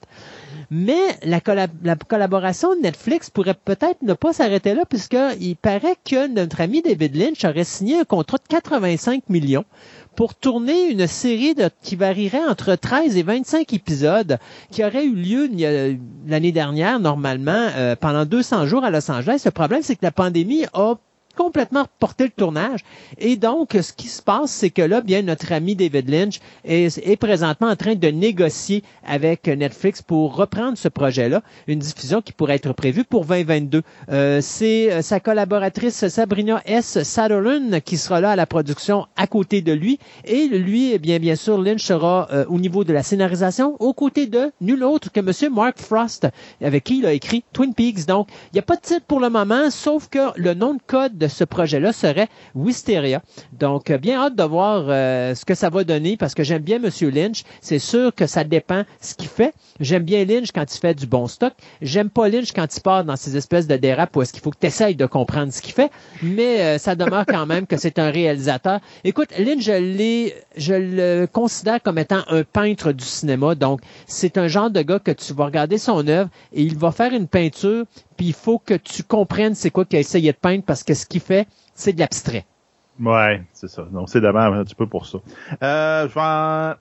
Mais 0.72 1.18
la, 1.24 1.40
la 1.82 1.96
collaboration 1.96 2.76
de 2.76 2.80
Netflix 2.80 3.28
pourrait 3.28 3.54
peut-être 3.54 4.02
ne 4.02 4.12
pas 4.12 4.32
s'arrêter 4.32 4.74
là, 4.74 4.84
puisqu'il 4.88 5.56
paraît 5.56 5.96
que 6.04 6.28
notre 6.28 6.60
ami 6.60 6.80
David 6.80 7.16
Lynch 7.16 7.44
aurait 7.44 7.64
signé 7.64 7.98
un 7.98 8.04
contrat 8.04 8.38
de 8.38 8.46
85 8.48 9.24
millions 9.28 9.64
pour 10.16 10.34
tourner 10.34 10.90
une 10.90 11.06
série 11.06 11.54
de, 11.54 11.70
qui 11.82 11.96
varierait 11.96 12.44
entre 12.48 12.74
13 12.74 13.16
et 13.16 13.22
25 13.22 13.72
épisodes 13.72 14.38
qui 14.70 14.84
aurait 14.84 15.04
eu 15.04 15.14
lieu 15.14 15.48
l'année 16.26 16.52
dernière, 16.52 17.00
normalement, 17.00 17.68
euh, 17.76 17.96
pendant 17.96 18.24
200 18.24 18.66
jours 18.66 18.84
à 18.84 18.90
Los 18.90 19.10
Angeles. 19.10 19.42
Le 19.44 19.50
problème, 19.50 19.82
c'est 19.82 19.96
que 19.96 20.04
la 20.04 20.10
pandémie 20.12 20.64
a 20.74 20.94
complètement 21.36 21.82
reporté 21.82 22.24
le 22.24 22.30
tournage. 22.30 22.80
Et 23.18 23.36
donc, 23.36 23.76
ce 23.80 23.92
qui 23.92 24.08
se 24.08 24.22
passe, 24.22 24.50
c'est 24.50 24.70
que 24.70 24.82
là, 24.82 25.00
bien, 25.00 25.22
notre 25.22 25.52
ami 25.52 25.76
David 25.76 26.08
Lynch 26.08 26.40
est, 26.64 26.98
est 26.98 27.16
présentement 27.16 27.68
en 27.68 27.76
train 27.76 27.94
de 27.94 28.08
négocier 28.08 28.82
avec 29.04 29.46
Netflix 29.46 30.02
pour 30.02 30.36
reprendre 30.36 30.76
ce 30.76 30.88
projet-là, 30.88 31.42
une 31.66 31.78
diffusion 31.78 32.22
qui 32.22 32.32
pourrait 32.32 32.56
être 32.56 32.72
prévue 32.72 33.04
pour 33.04 33.24
2022. 33.24 33.82
Euh, 34.10 34.40
c'est 34.42 34.92
euh, 34.92 35.02
sa 35.02 35.20
collaboratrice 35.20 36.08
Sabrina 36.08 36.62
S. 36.66 37.02
Sutherland 37.02 37.80
qui 37.80 37.96
sera 37.96 38.20
là 38.20 38.32
à 38.32 38.36
la 38.36 38.46
production 38.46 39.06
à 39.16 39.26
côté 39.26 39.62
de 39.62 39.72
lui. 39.72 39.98
Et 40.24 40.46
lui, 40.48 40.92
eh 40.92 40.98
bien, 40.98 41.18
bien 41.18 41.36
sûr, 41.36 41.60
Lynch 41.60 41.82
sera 41.82 42.28
euh, 42.32 42.44
au 42.48 42.58
niveau 42.58 42.84
de 42.84 42.92
la 42.92 43.02
scénarisation 43.02 43.76
aux 43.80 43.92
côtés 43.92 44.26
de 44.26 44.52
nul 44.60 44.82
autre 44.84 45.12
que 45.12 45.20
Monsieur 45.20 45.50
Mark 45.50 45.78
Frost, 45.78 46.26
avec 46.62 46.84
qui 46.84 46.98
il 46.98 47.06
a 47.06 47.12
écrit 47.12 47.44
Twin 47.52 47.74
Peaks. 47.74 48.06
Donc, 48.06 48.28
il 48.52 48.54
n'y 48.54 48.60
a 48.60 48.62
pas 48.62 48.76
de 48.76 48.82
titre 48.82 49.04
pour 49.06 49.20
le 49.20 49.30
moment, 49.30 49.70
sauf 49.70 50.08
que 50.08 50.18
le 50.36 50.54
nom 50.54 50.74
de 50.74 50.80
code 50.86 51.18
de 51.20 51.28
ce 51.28 51.44
projet-là 51.44 51.92
serait 51.92 52.28
Wisteria. 52.54 53.22
Donc, 53.52 53.90
euh, 53.90 53.98
bien 53.98 54.20
hâte 54.20 54.34
de 54.34 54.42
voir 54.42 54.86
euh, 54.88 55.34
ce 55.34 55.44
que 55.44 55.54
ça 55.54 55.68
va 55.70 55.84
donner 55.84 56.16
parce 56.16 56.34
que 56.34 56.42
j'aime 56.42 56.62
bien 56.62 56.78
Monsieur 56.78 57.10
Lynch. 57.10 57.44
C'est 57.60 57.78
sûr 57.78 58.12
que 58.14 58.26
ça 58.26 58.42
dépend 58.42 58.82
ce 59.00 59.14
qu'il 59.14 59.28
fait. 59.28 59.52
J'aime 59.78 60.02
bien 60.02 60.24
Lynch 60.24 60.50
quand 60.52 60.74
il 60.74 60.78
fait 60.78 60.94
du 60.94 61.06
bon 61.06 61.28
stock. 61.28 61.52
J'aime 61.82 62.10
pas 62.10 62.28
Lynch 62.28 62.52
quand 62.52 62.74
il 62.74 62.80
part 62.80 63.04
dans 63.04 63.16
ces 63.16 63.36
espèces 63.36 63.66
de 63.66 63.76
dérapes 63.76 64.16
où 64.16 64.22
est-ce 64.22 64.32
qu'il 64.32 64.42
faut 64.42 64.50
que 64.50 64.58
tu 64.60 64.66
essayes 64.66 64.96
de 64.96 65.06
comprendre 65.06 65.52
ce 65.52 65.60
qu'il 65.60 65.74
fait. 65.74 65.90
Mais 66.22 66.60
euh, 66.60 66.78
ça 66.78 66.94
demeure 66.94 67.26
quand 67.26 67.46
même 67.46 67.66
que 67.66 67.76
c'est 67.76 67.98
un 67.98 68.10
réalisateur. 68.10 68.80
Écoute, 69.04 69.28
Lynch, 69.38 69.62
je 69.64 70.30
je 70.56 70.74
le 70.74 71.26
considère 71.26 71.82
comme 71.82 71.98
étant 71.98 72.22
un 72.28 72.42
peintre 72.42 72.92
du 72.92 73.04
cinéma. 73.04 73.54
Donc, 73.54 73.80
c'est 74.06 74.38
un 74.38 74.48
genre 74.48 74.70
de 74.70 74.80
gars 74.82 74.98
que 74.98 75.10
tu 75.10 75.34
vas 75.34 75.44
regarder 75.44 75.78
son 75.78 76.06
œuvre 76.08 76.30
et 76.52 76.62
il 76.62 76.76
va 76.76 76.90
faire 76.92 77.12
une 77.12 77.28
peinture 77.28 77.84
puis 78.20 78.26
il 78.26 78.34
faut 78.34 78.58
que 78.58 78.74
tu 78.74 79.02
comprennes 79.02 79.54
c'est 79.54 79.70
quoi 79.70 79.86
qu'il 79.86 79.96
a 79.96 80.00
essayé 80.00 80.30
de 80.30 80.36
peindre 80.36 80.62
parce 80.62 80.82
que 80.84 80.92
ce 80.92 81.06
qu'il 81.06 81.22
fait, 81.22 81.48
c'est 81.74 81.94
de 81.94 82.00
l'abstrait. 82.00 82.44
Ouais, 83.02 83.42
c'est 83.54 83.66
ça. 83.70 83.86
Donc, 83.90 84.10
c'est 84.10 84.20
dommage 84.20 84.52
un 84.52 84.62
petit 84.62 84.74
peu 84.74 84.86
pour 84.86 85.06
ça. 85.06 85.20
Euh, 85.62 86.06
je 86.06 86.12
vais 86.14 86.20
en- 86.20 86.74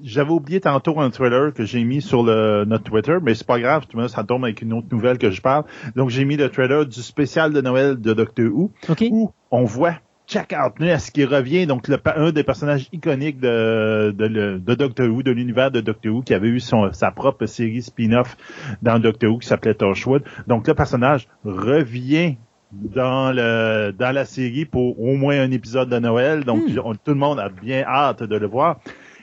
J'avais 0.00 0.30
oublié 0.30 0.60
tantôt 0.60 1.00
un 1.00 1.10
trailer 1.10 1.52
que 1.52 1.64
j'ai 1.64 1.82
mis 1.82 2.00
sur 2.00 2.22
le, 2.22 2.64
notre 2.64 2.84
Twitter, 2.84 3.16
mais 3.20 3.34
c'est 3.34 3.44
pas 3.46 3.58
grave, 3.58 3.86
tu 3.88 3.96
vois, 3.96 4.08
ça 4.08 4.22
tombe 4.22 4.44
avec 4.44 4.62
une 4.62 4.72
autre 4.72 4.86
nouvelle 4.92 5.18
que 5.18 5.32
je 5.32 5.42
parle. 5.42 5.64
Donc, 5.96 6.10
j'ai 6.10 6.24
mis 6.24 6.36
le 6.36 6.48
trailer 6.48 6.86
du 6.86 7.02
spécial 7.02 7.52
de 7.52 7.60
Noël 7.60 8.00
de 8.00 8.12
Doctor 8.14 8.46
Who, 8.46 8.70
où 9.10 9.32
on 9.50 9.64
voit 9.64 9.96
Jack 10.28 10.52
Harkness 10.52 11.10
qui 11.10 11.24
revient, 11.24 11.66
donc 11.66 11.88
le, 11.88 11.98
un 12.16 12.32
des 12.32 12.42
personnages 12.44 12.88
iconiques 12.92 13.40
de, 13.40 14.10
de, 14.16 14.26
le- 14.26 14.58
de 14.58 14.74
Doctor 14.74 15.08
Who, 15.08 15.22
de 15.22 15.30
l'univers 15.30 15.70
de 15.70 15.80
Doctor 15.80 16.14
Who, 16.14 16.22
qui 16.22 16.34
avait 16.34 16.48
eu 16.48 16.60
son, 16.60 16.92
sa 16.92 17.10
propre 17.10 17.46
série 17.46 17.80
spin-off 17.82 18.36
dans 18.82 18.98
Doctor 18.98 19.32
Who 19.32 19.38
qui 19.38 19.48
s'appelait 19.48 19.74
Torchwood. 19.74 20.22
Donc, 20.46 20.68
le 20.68 20.74
personnage 20.74 21.26
revient 21.44 22.36
dans 22.72 23.32
le 23.34 23.92
dans 23.98 24.14
la 24.14 24.26
série 24.26 24.66
pour 24.66 25.00
au 25.00 25.16
moins 25.16 25.40
un 25.40 25.50
épisode 25.50 25.88
de 25.88 25.98
Noël. 25.98 26.44
Donc 26.44 26.64
on- 26.84 26.94
tout 26.94 27.12
le 27.12 27.14
monde 27.14 27.40
a 27.40 27.48
bien 27.48 27.82
hâte 27.86 28.22
de 28.22 28.36
le 28.36 28.46
voir. 28.46 28.80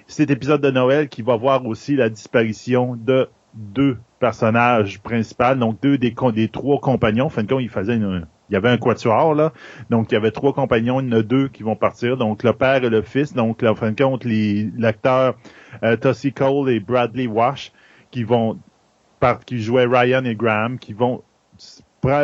Cet 0.07 0.31
épisode 0.31 0.61
de 0.61 0.71
Noël 0.71 1.09
qui 1.09 1.21
va 1.21 1.35
voir 1.35 1.63
aussi 1.67 1.95
la 1.95 2.09
disparition 2.09 2.95
de 2.95 3.27
deux 3.53 3.97
personnages 4.19 4.99
principaux, 4.99 5.53
donc 5.55 5.79
deux 5.81 5.99
des, 5.99 6.15
des 6.33 6.47
trois 6.47 6.79
compagnons. 6.79 7.25
En 7.25 7.29
fin 7.29 7.43
de 7.43 7.47
compte, 7.47 7.61
il 7.61 7.69
faisait 7.69 7.95
une- 7.95 8.25
il 8.49 8.53
y 8.53 8.55
avait 8.55 8.69
un 8.69 8.77
quatuor 8.77 9.33
là, 9.35 9.51
donc 9.89 10.11
il 10.11 10.15
y 10.15 10.17
avait 10.17 10.31
trois 10.31 10.53
compagnons, 10.53 10.99
il 11.01 11.09
y 11.09 11.13
en 11.15 11.19
a 11.19 11.21
deux 11.23 11.47
qui 11.47 11.63
vont 11.63 11.75
partir, 11.75 12.15
donc 12.17 12.43
le 12.43 12.53
père 12.53 12.83
et 12.83 12.89
le 12.89 13.01
fils. 13.01 13.33
Donc 13.33 13.61
là, 13.61 13.71
en 13.71 13.75
fin 13.75 13.91
de 13.91 14.01
compte, 14.01 14.23
les- 14.23 14.69
l'acteur 14.77 15.35
euh, 15.83 15.95
Tossie 15.97 16.31
Cole 16.33 16.69
et 16.69 16.79
Bradley 16.79 17.27
Wash 17.27 17.71
qui 18.11 18.23
vont 18.23 18.59
par, 19.19 19.39
qui 19.45 19.59
jouaient 19.61 19.87
Ryan 19.87 20.23
et 20.25 20.35
Graham, 20.35 20.77
qui 20.77 20.93
vont 20.93 21.23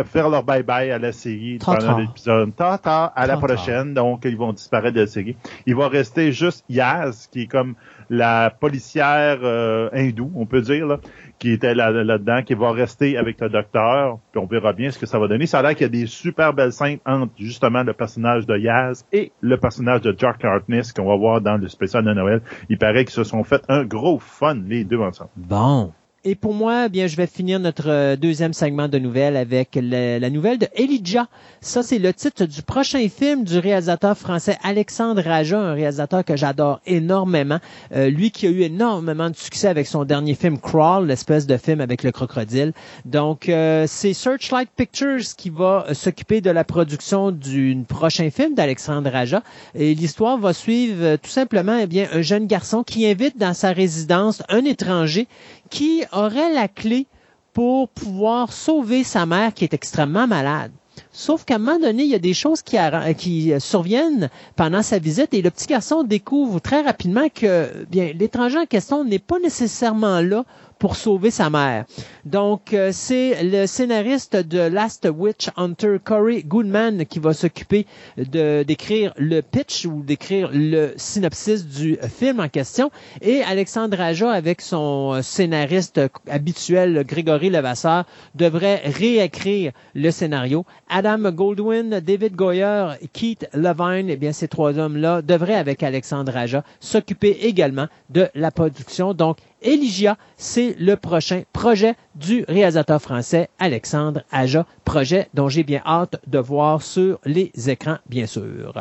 faire 0.05 0.29
leur 0.29 0.43
bye-bye 0.45 0.91
à 0.91 0.99
la 0.99 1.11
série 1.11 1.57
pendant 1.57 1.97
l'épisode. 1.97 2.55
Ta-ta, 2.55 3.05
à 3.05 3.25
la 3.25 3.33
prochaine. 3.55 3.93
Donc, 3.95 4.25
ils 4.25 4.37
vont 4.37 4.53
disparaître 4.53 4.93
de 4.95 5.01
la 5.01 5.07
série. 5.07 5.35
Il 5.65 5.75
va 5.75 5.87
rester 5.87 6.31
juste 6.31 6.63
Yaz, 6.69 7.27
qui 7.31 7.41
est 7.43 7.47
comme 7.47 7.73
la 8.07 8.51
policière 8.51 9.39
euh, 9.41 9.89
hindoue, 9.91 10.31
on 10.35 10.45
peut 10.45 10.61
dire, 10.61 10.85
là, 10.85 10.99
qui 11.41 11.51
était 11.53 11.73
là- 11.73 11.89
là-dedans, 11.89 12.43
qui 12.43 12.53
va 12.53 12.71
rester 12.71 13.17
avec 13.17 13.41
le 13.41 13.49
docteur. 13.49 14.19
Puis 14.31 14.39
on 14.39 14.45
verra 14.45 14.73
bien 14.73 14.91
ce 14.91 14.99
que 14.99 15.07
ça 15.07 15.17
va 15.17 15.27
donner. 15.27 15.47
Ça 15.47 15.57
a 15.57 15.61
l'air 15.63 15.71
qu'il 15.71 15.81
y 15.81 15.85
a 15.85 15.89
des 15.89 16.05
super 16.05 16.53
belles 16.53 16.71
scènes 16.71 16.99
entre 17.03 17.33
justement 17.39 17.81
le 17.81 17.93
personnage 17.93 18.45
de 18.45 18.55
Yaz 18.59 19.03
et 19.11 19.31
le 19.41 19.57
personnage 19.57 20.01
de 20.01 20.13
Jack 20.15 20.45
Harkness 20.45 20.93
qu'on 20.93 21.05
va 21.07 21.15
voir 21.15 21.41
dans 21.41 21.57
le 21.57 21.67
spécial 21.67 22.05
de 22.05 22.13
Noël. 22.13 22.41
Il 22.69 22.77
paraît 22.77 23.05
qu'ils 23.05 23.13
se 23.15 23.23
sont 23.23 23.43
fait 23.43 23.63
un 23.69 23.83
gros 23.85 24.19
fun, 24.19 24.53
les 24.67 24.83
deux 24.83 24.99
ensemble. 24.99 25.31
Bon. 25.35 25.91
Et 26.23 26.35
pour 26.35 26.53
moi, 26.53 26.83
eh 26.85 26.89
bien, 26.89 27.07
je 27.07 27.15
vais 27.15 27.25
finir 27.25 27.59
notre 27.59 27.89
euh, 27.89 28.15
deuxième 28.15 28.53
segment 28.53 28.87
de 28.87 28.99
nouvelles 28.99 29.35
avec 29.35 29.69
la 29.81 30.29
nouvelle 30.29 30.59
de 30.59 30.67
Elijah. 30.75 31.25
Ça, 31.61 31.81
c'est 31.81 31.97
le 31.97 32.13
titre 32.13 32.45
du 32.45 32.61
prochain 32.61 33.09
film 33.09 33.43
du 33.43 33.57
réalisateur 33.57 34.15
français 34.15 34.55
Alexandre 34.61 35.27
Aja, 35.27 35.59
un 35.59 35.73
réalisateur 35.73 36.23
que 36.23 36.35
j'adore 36.35 36.79
énormément. 36.85 37.57
Euh, 37.95 38.11
lui 38.11 38.29
qui 38.29 38.45
a 38.45 38.51
eu 38.51 38.61
énormément 38.61 39.31
de 39.31 39.35
succès 39.35 39.67
avec 39.67 39.87
son 39.87 40.05
dernier 40.05 40.35
film 40.35 40.59
Crawl, 40.59 41.07
l'espèce 41.07 41.47
de 41.47 41.57
film 41.57 41.81
avec 41.81 42.03
le 42.03 42.11
crocodile. 42.11 42.73
Donc, 43.05 43.49
euh, 43.49 43.85
c'est 43.87 44.13
Searchlight 44.13 44.69
Pictures 44.75 45.35
qui 45.35 45.49
va 45.49 45.87
euh, 45.89 45.95
s'occuper 45.95 46.39
de 46.39 46.51
la 46.51 46.63
production 46.63 47.31
du 47.31 47.83
prochain 47.87 48.29
film 48.29 48.53
d'Alexandre 48.53 49.15
Aja. 49.15 49.41
Et 49.73 49.95
l'histoire 49.95 50.37
va 50.37 50.53
suivre 50.53 51.03
euh, 51.03 51.17
tout 51.17 51.31
simplement 51.31 51.79
eh 51.81 51.87
bien, 51.87 52.07
un 52.13 52.21
jeune 52.21 52.45
garçon 52.45 52.83
qui 52.83 53.07
invite 53.07 53.39
dans 53.39 53.55
sa 53.55 53.71
résidence 53.71 54.43
un 54.49 54.65
étranger 54.65 55.27
qui 55.71 56.03
aurait 56.11 56.53
la 56.53 56.67
clé 56.67 57.07
pour 57.53 57.89
pouvoir 57.89 58.53
sauver 58.53 59.03
sa 59.03 59.25
mère 59.25 59.53
qui 59.53 59.63
est 59.63 59.73
extrêmement 59.73 60.27
malade. 60.27 60.71
Sauf 61.13 61.43
qu'à 61.45 61.55
un 61.55 61.57
moment 61.57 61.79
donné, 61.79 62.03
il 62.03 62.09
y 62.09 62.15
a 62.15 62.19
des 62.19 62.33
choses 62.33 62.61
qui, 62.61 62.77
arra- 62.77 63.13
qui 63.13 63.51
euh, 63.53 63.59
surviennent 63.59 64.29
pendant 64.55 64.81
sa 64.81 64.97
visite 64.97 65.33
et 65.33 65.41
le 65.41 65.49
petit 65.49 65.67
garçon 65.67 66.03
découvre 66.03 66.59
très 66.59 66.81
rapidement 66.81 67.27
que 67.33 67.85
bien 67.89 68.11
l'étranger 68.17 68.59
en 68.59 68.65
question 68.65 69.03
n'est 69.03 69.19
pas 69.19 69.39
nécessairement 69.39 70.21
là 70.21 70.45
pour 70.79 70.95
sauver 70.95 71.29
sa 71.29 71.51
mère. 71.51 71.85
Donc, 72.25 72.73
euh, 72.73 72.89
c'est 72.91 73.43
le 73.43 73.67
scénariste 73.67 74.35
de 74.35 74.57
Last 74.57 75.07
Witch 75.15 75.49
Hunter, 75.55 75.97
Corey 76.03 76.41
Goodman, 76.41 77.05
qui 77.05 77.19
va 77.19 77.33
s'occuper 77.33 77.85
de 78.17 78.63
d'écrire 78.63 79.13
le 79.15 79.41
pitch 79.41 79.85
ou 79.85 80.01
d'écrire 80.01 80.49
le 80.51 80.93
synopsis 80.95 81.67
du 81.67 81.99
film 82.17 82.39
en 82.39 82.49
question. 82.49 82.89
Et 83.21 83.43
Alexandre 83.43 84.01
Aja, 84.01 84.31
avec 84.31 84.59
son 84.61 85.13
euh, 85.13 85.21
scénariste 85.21 86.01
habituel, 86.27 87.03
Grégory 87.07 87.51
Levasseur, 87.51 88.05
devrait 88.33 88.81
réécrire 88.83 89.73
le 89.93 90.09
scénario. 90.09 90.65
Adam 91.01 91.31
Goldwyn, 91.31 91.99
David 91.99 92.35
Goyer, 92.35 92.89
Keith 93.11 93.47
Levine, 93.53 94.07
eh 94.07 94.17
bien, 94.17 94.31
ces 94.31 94.47
trois 94.47 94.77
hommes-là 94.77 95.23
devraient, 95.23 95.55
avec 95.55 95.81
Alexandre 95.81 96.37
Aja, 96.37 96.63
s'occuper 96.79 97.39
également 97.41 97.87
de 98.11 98.29
la 98.35 98.51
production. 98.51 99.15
Donc, 99.15 99.37
Elijah, 99.63 100.15
c'est 100.37 100.75
le 100.79 100.95
prochain 100.97 101.41
projet 101.53 101.95
du 102.13 102.45
réalisateur 102.47 103.01
français 103.01 103.49
Alexandre 103.57 104.21
Aja, 104.31 104.67
projet 104.85 105.27
dont 105.33 105.49
j'ai 105.49 105.63
bien 105.63 105.81
hâte 105.87 106.21
de 106.27 106.37
voir 106.37 106.83
sur 106.83 107.17
les 107.25 107.51
écrans, 107.67 107.97
bien 108.07 108.27
sûr. 108.27 108.71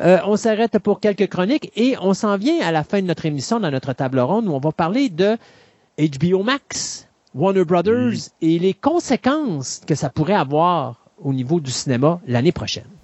Euh, 0.00 0.18
on 0.24 0.36
s'arrête 0.36 0.78
pour 0.78 1.00
quelques 1.00 1.28
chroniques 1.28 1.70
et 1.76 1.94
on 2.00 2.14
s'en 2.14 2.38
vient 2.38 2.58
à 2.66 2.72
la 2.72 2.84
fin 2.84 3.02
de 3.02 3.06
notre 3.06 3.26
émission 3.26 3.60
dans 3.60 3.70
notre 3.70 3.92
table 3.92 4.20
ronde 4.20 4.48
où 4.48 4.52
on 4.52 4.60
va 4.60 4.72
parler 4.72 5.10
de 5.10 5.36
HBO 5.98 6.42
Max, 6.42 7.06
Warner 7.34 7.66
Brothers 7.66 8.30
et 8.40 8.58
les 8.58 8.72
conséquences 8.72 9.82
que 9.86 9.94
ça 9.94 10.08
pourrait 10.08 10.32
avoir 10.32 11.05
au 11.18 11.32
niveau 11.32 11.60
du 11.60 11.70
cinéma 11.70 12.20
l'année 12.26 12.52
prochaine. 12.52 12.95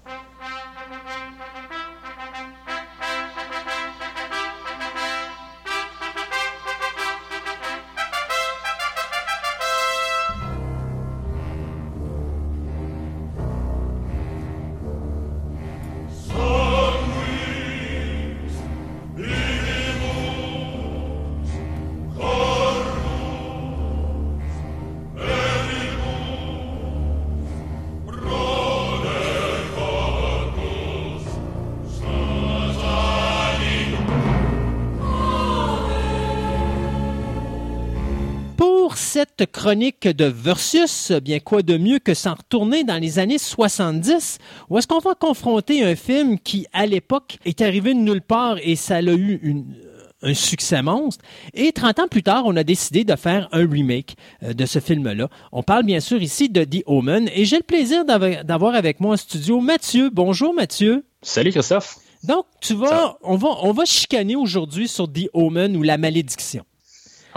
Chronique 39.67 40.09
de 40.09 40.25
Versus, 40.25 41.13
bien 41.21 41.39
quoi 41.39 41.61
de 41.61 41.77
mieux 41.77 41.99
que 41.99 42.13
s'en 42.13 42.33
retourner 42.33 42.83
dans 42.83 42.97
les 43.01 43.17
années 43.17 43.37
70, 43.37 44.37
où 44.69 44.77
est-ce 44.77 44.87
qu'on 44.87 44.99
va 44.99 45.15
confronter 45.15 45.85
un 45.85 45.95
film 45.95 46.37
qui, 46.37 46.67
à 46.73 46.85
l'époque, 46.85 47.37
est 47.45 47.61
arrivé 47.61 47.93
de 47.93 47.99
nulle 47.99 48.21
part 48.21 48.57
et 48.61 48.75
ça 48.75 48.97
a 48.97 49.01
eu 49.01 49.39
une- 49.41 49.73
un 50.21 50.33
succès 50.33 50.81
monstre. 50.81 51.23
Et 51.53 51.71
30 51.71 51.99
ans 51.99 52.07
plus 52.09 52.23
tard, 52.23 52.43
on 52.45 52.57
a 52.57 52.65
décidé 52.65 53.05
de 53.05 53.15
faire 53.15 53.47
un 53.53 53.65
remake 53.65 54.17
euh, 54.43 54.51
de 54.53 54.65
ce 54.65 54.79
film-là. 54.79 55.29
On 55.53 55.63
parle 55.63 55.83
bien 55.85 56.01
sûr 56.01 56.21
ici 56.21 56.49
de 56.49 56.65
The 56.65 56.83
Omen 56.85 57.29
et 57.33 57.45
j'ai 57.45 57.55
le 57.57 57.63
plaisir 57.63 58.03
d'av- 58.03 58.43
d'avoir 58.43 58.75
avec 58.75 58.99
moi 58.99 59.13
en 59.13 59.17
studio 59.17 59.61
Mathieu. 59.61 60.09
Bonjour 60.11 60.53
Mathieu. 60.53 61.05
Salut 61.21 61.51
Christophe. 61.51 61.99
Donc, 62.25 62.45
tu 62.59 62.73
vas, 62.73 62.87
Ça- 62.89 63.17
on 63.23 63.37
va, 63.37 63.47
on 63.61 63.71
va 63.71 63.85
chicaner 63.85 64.35
aujourd'hui 64.35 64.89
sur 64.89 65.07
The 65.11 65.29
Omen 65.33 65.77
ou 65.77 65.83
la 65.83 65.97
malédiction. 65.97 66.65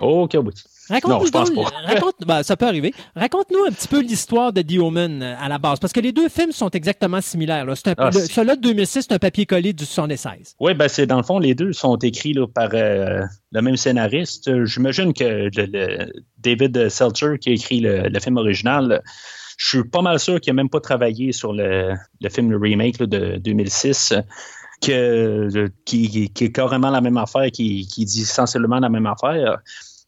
Ok, 0.03 0.36
oui. 0.44 0.53
Raconte-nous 0.88 1.18
Non, 1.18 1.24
je 1.26 1.30
pense 1.30 1.52
donc- 1.52 1.70
pas. 1.70 1.76
raconte, 1.94 2.14
ben, 2.26 2.42
ça 2.42 2.56
peut 2.56 2.66
arriver. 2.66 2.94
Raconte-nous 3.14 3.64
un 3.68 3.72
petit 3.72 3.88
peu 3.88 4.00
l'histoire 4.00 4.52
de 4.52 4.62
The 4.62 4.78
Omen 4.78 5.22
euh, 5.22 5.34
à 5.38 5.48
la 5.48 5.58
base, 5.58 5.78
parce 5.80 5.92
que 5.92 6.00
les 6.00 6.12
deux 6.12 6.28
films 6.28 6.52
sont 6.52 6.70
exactement 6.70 7.20
similaires. 7.20 7.64
Là. 7.64 7.74
C'est 7.76 7.88
un, 7.88 7.94
Ah, 7.98 8.10
le- 8.12 8.20
celui-là 8.20 8.56
de 8.56 8.60
2006, 8.60 9.02
c'est 9.02 9.12
un 9.12 9.18
papier 9.18 9.46
collé 9.46 9.72
du 9.72 9.84
76. 9.84 10.54
Oui, 10.60 10.74
ben 10.74 10.88
c'est 10.88 11.06
dans 11.06 11.16
le 11.16 11.22
fond, 11.22 11.38
les 11.38 11.54
deux 11.54 11.72
sont 11.72 11.96
écrits 11.96 12.32
là, 12.34 12.46
par 12.46 12.70
euh, 12.74 13.20
le 13.52 13.62
même 13.62 13.76
scénariste. 13.76 14.48
Euh, 14.48 14.64
J'imagine 14.64 15.12
que 15.12 15.24
le, 15.24 15.50
le 15.56 16.12
David 16.38 16.88
Seltzer, 16.88 17.38
qui 17.40 17.50
a 17.50 17.52
écrit 17.52 17.80
le, 17.80 18.08
le 18.08 18.20
film 18.20 18.36
original, 18.36 19.02
je 19.58 19.68
suis 19.68 19.84
pas 19.84 20.02
mal 20.02 20.20
sûr 20.20 20.40
qu'il 20.40 20.52
n'a 20.52 20.56
même 20.62 20.68
pas 20.70 20.80
travaillé 20.80 21.32
sur 21.32 21.52
le, 21.52 21.94
le 22.20 22.28
film 22.28 22.50
le 22.50 22.58
remake 22.58 22.98
là, 23.00 23.06
de 23.06 23.36
2006. 23.38 24.14
Que, 24.82 25.48
de- 25.50 25.70
qui, 25.86 26.30
qui 26.30 26.44
est 26.44 26.52
carrément 26.52 26.90
la 26.90 27.00
même 27.00 27.16
affaire, 27.16 27.50
qui, 27.50 27.86
qui 27.88 28.04
dit 28.04 28.26
sensiblement 28.26 28.78
la 28.78 28.90
même 28.90 29.06
affaire. 29.06 29.58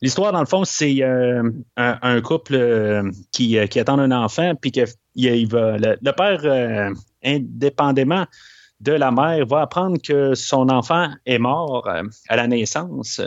L'histoire, 0.00 0.32
dans 0.32 0.40
le 0.40 0.46
fond, 0.46 0.64
c'est 0.64 1.02
euh, 1.02 1.42
un, 1.76 2.20
couple 2.20 2.54
euh, 2.54 3.10
qui, 3.32 3.58
euh, 3.58 3.66
qui 3.66 3.80
attend 3.80 3.98
un 3.98 4.12
enfant, 4.12 4.54
puis 4.54 4.70
que 4.70 4.82
il, 5.16 5.48
va, 5.48 5.76
le, 5.76 6.12
père, 6.12 6.92
indépendamment 7.24 8.26
de 8.80 8.92
la 8.92 9.10
mère, 9.10 9.44
va 9.46 9.62
apprendre 9.62 10.00
que 10.00 10.34
son 10.36 10.68
enfant 10.68 11.08
est 11.26 11.38
mort 11.38 11.88
à 12.28 12.36
la 12.36 12.46
naissance, 12.46 13.20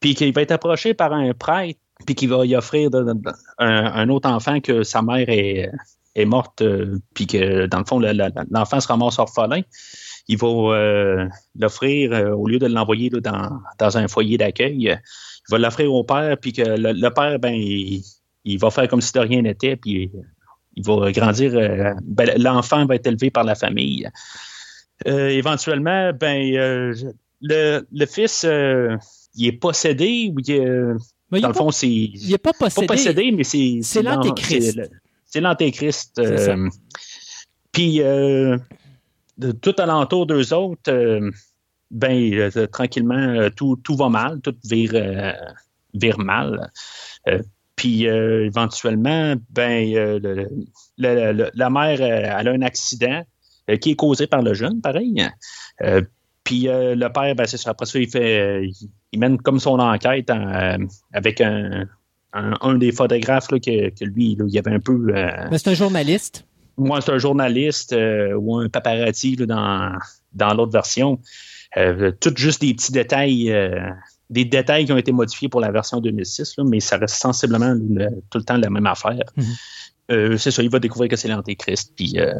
puis 0.00 0.16
qu'il 0.16 0.32
va 0.32 0.42
être 0.42 0.50
approché 0.50 0.94
par 0.94 1.12
un 1.12 1.32
prêtre 1.34 1.78
puis 2.04 2.16
qu'il 2.16 2.30
va 2.30 2.44
y 2.44 2.56
offrir 2.56 2.90
un, 3.58 4.08
autre 4.08 4.28
enfant 4.28 4.58
que 4.60 4.82
sa 4.82 5.02
mère 5.02 5.26
est, 5.28 5.70
morte, 6.24 6.64
puis 7.14 7.28
que 7.28 7.66
dans 7.66 7.78
le 7.78 7.84
fond, 7.84 8.00
le- 8.00 8.12
le- 8.12 8.32
l'enfant 8.50 8.80
se 8.80 8.88
ramasse 8.88 9.20
orphelin. 9.20 9.62
Il 10.26 10.38
va 10.38 11.28
l'offrir, 11.56 12.36
au 12.36 12.48
lieu 12.48 12.58
de 12.58 12.66
l'envoyer 12.66 13.08
dans, 13.10 13.96
un 13.96 14.08
foyer 14.08 14.36
d'accueil, 14.36 14.98
il 15.48 15.52
va 15.52 15.58
l'offrir 15.58 15.92
au 15.92 16.04
père, 16.04 16.36
puis 16.38 16.52
que 16.52 16.62
le, 16.62 16.92
le 16.92 17.10
père, 17.10 17.38
ben, 17.38 17.54
il, 17.54 18.02
il 18.44 18.58
va 18.58 18.70
faire 18.70 18.88
comme 18.88 19.00
si 19.00 19.12
de 19.12 19.20
rien 19.20 19.42
n'était, 19.42 19.76
puis 19.76 20.10
il 20.76 20.84
va 20.84 21.10
grandir. 21.12 21.54
euh, 21.54 21.92
ben, 22.02 22.30
l'enfant 22.40 22.86
va 22.86 22.94
être 22.96 23.06
élevé 23.06 23.30
par 23.30 23.44
la 23.44 23.54
famille. 23.54 24.08
Euh, 25.06 25.28
éventuellement, 25.28 26.12
ben, 26.12 26.54
euh, 26.56 26.94
le, 27.40 27.84
le 27.92 28.06
fils, 28.06 28.44
euh, 28.44 28.96
il 29.34 29.46
est 29.48 29.52
possédé 29.52 30.30
ou 30.34 30.38
il 30.40 30.50
est, 30.52 30.66
Mais 31.30 31.40
dans 31.40 31.48
le 31.48 31.54
fond, 31.54 31.70
c'est 31.70 31.88
il 31.88 32.30
n'est 32.30 32.38
pas 32.38 32.52
pas 32.52 32.66
possédé. 32.70 32.86
possédé, 32.86 33.32
mais 33.32 33.44
c'est 33.44 33.80
C'est 33.82 34.02
l'an- 34.02 34.16
l'antéchrist. 34.16 34.80
c'est 35.26 35.40
l'antéchrist. 35.40 36.18
Euh, 36.20 36.68
Puis 37.72 38.00
euh, 38.02 38.58
tout 39.62 39.74
alentour 39.78 40.26
d'eux 40.26 40.52
autres, 40.52 40.90
euh, 40.92 41.30
ben 41.92 42.32
euh, 42.34 42.66
tranquillement, 42.66 43.14
euh, 43.14 43.50
tout, 43.50 43.76
tout 43.84 43.94
va 43.96 44.08
mal, 44.08 44.40
tout 44.40 44.54
vire, 44.64 44.90
euh, 44.94 45.32
vire 45.94 46.18
mal. 46.18 46.70
Euh, 47.28 47.40
puis 47.76 48.06
euh, 48.08 48.46
éventuellement, 48.46 49.34
ben 49.50 49.94
euh, 49.94 50.18
le- 50.18 50.34
le- 50.34 50.46
le- 50.98 51.32
le- 51.32 51.50
la 51.54 51.70
mère, 51.70 52.00
euh, 52.00 52.36
elle 52.40 52.48
a 52.48 52.52
un 52.52 52.62
accident 52.62 53.22
euh, 53.70 53.76
qui 53.76 53.92
est 53.92 53.96
causé 53.96 54.26
par 54.26 54.42
le 54.42 54.54
jeune, 54.54 54.80
pareil. 54.80 55.22
Euh, 55.82 56.02
puis 56.44 56.68
euh, 56.68 56.94
le 56.96 57.08
père, 57.12 57.34
ben, 57.36 57.46
c'est 57.46 57.56
ça. 57.56 57.70
Après 57.70 57.86
ça, 57.86 57.98
il 57.98 58.08
fait, 58.10 58.40
euh, 58.40 58.66
il, 59.12 59.18
mène 59.20 59.38
comme 59.38 59.60
son 59.60 59.78
enquête 59.78 60.30
en, 60.30 60.48
euh, 60.52 60.76
avec 61.12 61.40
un, 61.40 61.86
un, 62.32 62.54
un 62.60 62.74
des 62.78 62.90
photographes 62.92 63.50
là, 63.52 63.58
que, 63.60 63.90
que 63.90 64.04
lui, 64.04 64.34
là, 64.34 64.44
il 64.48 64.52
y 64.54 64.58
avait 64.58 64.72
un 64.72 64.80
peu. 64.80 64.92
euh, 65.14 65.30
Mais 65.50 65.58
c'est 65.58 65.70
un 65.70 65.74
journaliste. 65.74 66.44
moi, 66.76 67.00
c'est 67.00 67.12
un 67.12 67.18
journaliste 67.18 67.92
euh, 67.92 68.34
ou 68.34 68.56
un 68.58 68.68
paparazzi 68.68 69.36
là, 69.36 69.46
dans, 69.46 69.92
dans 70.32 70.54
l'autre 70.54 70.72
version. 70.72 71.20
Euh, 71.76 72.12
tout 72.20 72.32
juste 72.36 72.60
des 72.60 72.74
petits 72.74 72.92
détails, 72.92 73.50
euh, 73.50 73.88
des 74.30 74.44
détails 74.44 74.84
qui 74.84 74.92
ont 74.92 74.96
été 74.98 75.12
modifiés 75.12 75.48
pour 75.48 75.60
la 75.60 75.70
version 75.70 76.00
2006, 76.00 76.54
là, 76.58 76.64
mais 76.64 76.80
ça 76.80 76.96
reste 76.98 77.16
sensiblement 77.16 77.72
le- 77.74 78.10
tout 78.30 78.38
le 78.38 78.44
temps 78.44 78.56
la 78.56 78.68
même 78.70 78.86
affaire. 78.86 79.18
Mhm. 79.36 79.44
Euh, 80.10 80.36
c'est 80.36 80.50
ça, 80.50 80.62
il 80.62 80.68
va 80.70 80.78
découvrir 80.80 81.08
que 81.08 81.16
c'est 81.16 81.28
l'Antéchrist, 81.28 81.92
puis 81.96 82.14
euh, 82.18 82.34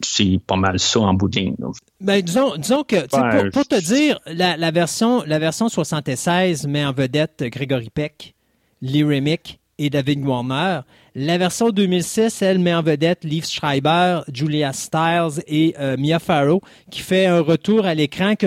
c'est 0.00 0.38
pas 0.46 0.56
mal 0.56 0.78
ça 0.78 1.00
en 1.00 1.12
bout 1.12 1.28
de 1.28 1.40
ligne. 1.40 1.54
là. 1.58 1.68
Ben, 2.00 2.22
disons, 2.22 2.56
disons 2.56 2.84
que, 2.84 3.06
pour, 3.06 3.50
pour 3.50 3.66
te 3.66 3.80
dire, 3.80 4.18
la, 4.26 4.56
la 4.56 4.70
version, 4.70 5.22
la 5.26 5.38
version 5.38 5.68
76 5.68 6.66
met 6.66 6.84
en 6.86 6.92
vedette 6.92 7.42
Gregory 7.50 7.90
Peck, 7.90 8.34
Lee 8.80 9.02
Remick 9.02 9.58
et 9.78 9.90
David 9.90 10.24
Warner. 10.24 10.80
La 11.14 11.38
version 11.38 11.70
2006, 11.70 12.42
elle 12.42 12.58
met 12.58 12.74
en 12.74 12.82
vedette 12.82 13.24
Liv 13.24 13.44
Schreiber, 13.46 14.20
Julia 14.32 14.72
Stiles 14.72 15.42
et 15.46 15.74
euh, 15.78 15.96
Mia 15.96 16.18
Farrow, 16.18 16.60
qui 16.90 17.00
fait 17.00 17.26
un 17.26 17.40
retour 17.40 17.86
à 17.86 17.94
l'écran 17.94 18.34
que 18.36 18.46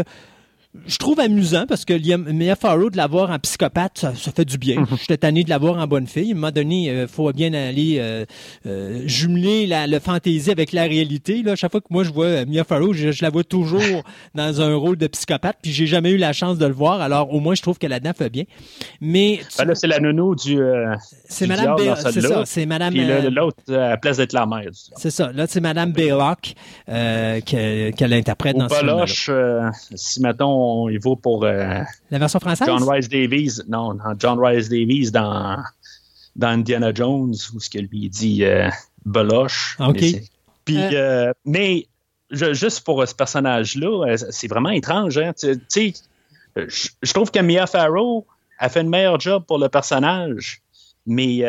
je 0.88 0.98
trouve 0.98 1.20
amusant 1.20 1.66
parce 1.68 1.84
que 1.84 1.94
Mia 2.32 2.56
Farrow, 2.56 2.90
de 2.90 2.96
l'avoir 2.98 3.30
en 3.32 3.40
psychopathe, 3.40 3.98
ça, 3.98 4.16
ça 4.16 4.32
fait 4.32 4.46
du 4.46 4.58
bien. 4.58 4.86
J'étais 5.02 5.18
tanné 5.18 5.44
de 5.44 5.50
l'avoir 5.50 5.78
en 5.78 5.86
bonne 5.86 6.08
fille. 6.08 6.30
À 6.30 6.32
un 6.32 6.36
moment 6.36 6.52
donné, 6.52 6.88
il 7.02 7.08
faut 7.10 7.30
bien 7.34 7.54
aller 7.54 7.98
euh, 8.00 8.26
euh, 8.66 9.02
jumeler 9.06 9.68
la, 9.68 9.86
le 9.86 10.00
fantaisie 10.00 10.50
avec 10.50 10.72
la 10.72 10.84
réalité. 10.84 11.44
Là. 11.44 11.56
Chaque 11.58 11.72
fois 11.72 11.82
que 11.82 11.88
moi 11.90 12.04
je 12.06 12.12
vois 12.12 12.26
euh, 12.26 12.46
Mia 12.48 12.64
Farrow, 12.64 12.94
je, 12.94 13.12
je 13.12 13.22
la 13.22 13.30
vois 13.30 13.44
toujours 13.44 13.82
dans 14.36 14.62
un 14.62 14.74
rôle 14.76 14.96
de 14.98 15.08
psychopathe, 15.08 15.58
puis 15.62 15.72
j'ai 15.74 15.88
jamais 15.88 16.12
eu 16.12 16.18
la 16.18 16.32
chance 16.32 16.58
de 16.58 16.66
le 16.66 16.74
voir. 16.74 17.02
Alors 17.02 17.34
au 17.34 17.40
moins, 17.42 17.54
je 17.56 17.62
trouve 17.62 17.78
que 17.78 17.88
là-dedans 17.88 18.14
fait 18.18 18.30
bien. 18.30 18.44
Mais 19.02 19.40
tu- 19.42 19.58
Ben 19.58 19.66
là, 19.66 19.76
c'est 19.76 19.88
la 19.88 20.00
nounou 20.00 20.36
du. 20.36 20.58
euh, 20.62 20.96
c'est 21.28 21.48
Madame 21.48 21.76
dans 21.78 21.96
c'est 21.98 22.22
ça, 22.22 22.44
c'est 22.46 22.66
Madame. 22.66 22.94
Euh, 22.98 23.30
l'autre, 23.30 23.58
euh, 23.70 23.88
à 23.88 23.90
la 23.90 23.98
place 23.98 24.18
d'être 24.18 24.34
la 24.34 24.46
mère. 24.46 24.70
c'est 24.98 25.12
ça. 25.12 25.32
Là, 25.34 25.48
c'est 25.48 25.60
Madame 25.62 25.92
Baylock 25.92 26.54
euh, 26.90 27.42
que- 27.42 27.90
qu'elle 27.92 28.14
interprète 28.14 28.56
dans 28.58 28.70
ce 28.70 28.76
film 28.76 28.90
euh, 29.30 29.70
si 29.96 30.22
mettons, 30.22 30.61
il 30.90 31.00
vaut 31.00 31.16
pour 31.16 31.44
euh, 31.46 31.80
La 32.10 32.20
version 32.20 32.40
française? 32.40 32.68
John 32.68 32.84
Rice 32.90 33.10
Davies, 33.10 33.60
non, 33.68 33.94
non, 33.94 34.14
John 34.18 34.40
Rice 34.40 34.70
Davies 34.70 35.12
dans, 35.12 35.58
dans 36.36 36.48
Indiana 36.50 36.92
Jones, 36.94 37.34
où 37.54 37.60
ce 37.60 37.70
que 37.70 37.80
lui 37.80 38.10
dit 38.10 38.44
euh, 38.44 38.70
Baloche. 39.06 39.76
Ok. 39.80 40.02
Mais, 40.02 40.24
Puis, 40.66 40.78
Euh. 40.96 41.32
mais 41.46 41.88
je- 42.30 42.54
juste 42.54 42.82
pour 42.86 43.06
ce 43.08 43.14
personnage-là, 43.16 44.16
c'est 44.30 44.48
vraiment 44.48 44.70
étrange. 44.70 45.18
Hein? 45.18 45.32
Tu 45.38 45.56
sais, 45.68 45.94
je 46.56 46.90
je 47.02 47.14
trouve 47.14 47.32
que 47.32 47.40
Mia 47.40 47.66
Farrow 47.68 48.26
a 48.60 48.70
fait 48.70 48.82
une 48.82 48.90
meilleure 48.90 49.20
job 49.20 49.44
pour 49.48 49.58
le 49.58 49.70
personnage, 49.70 50.62
mais 51.08 51.40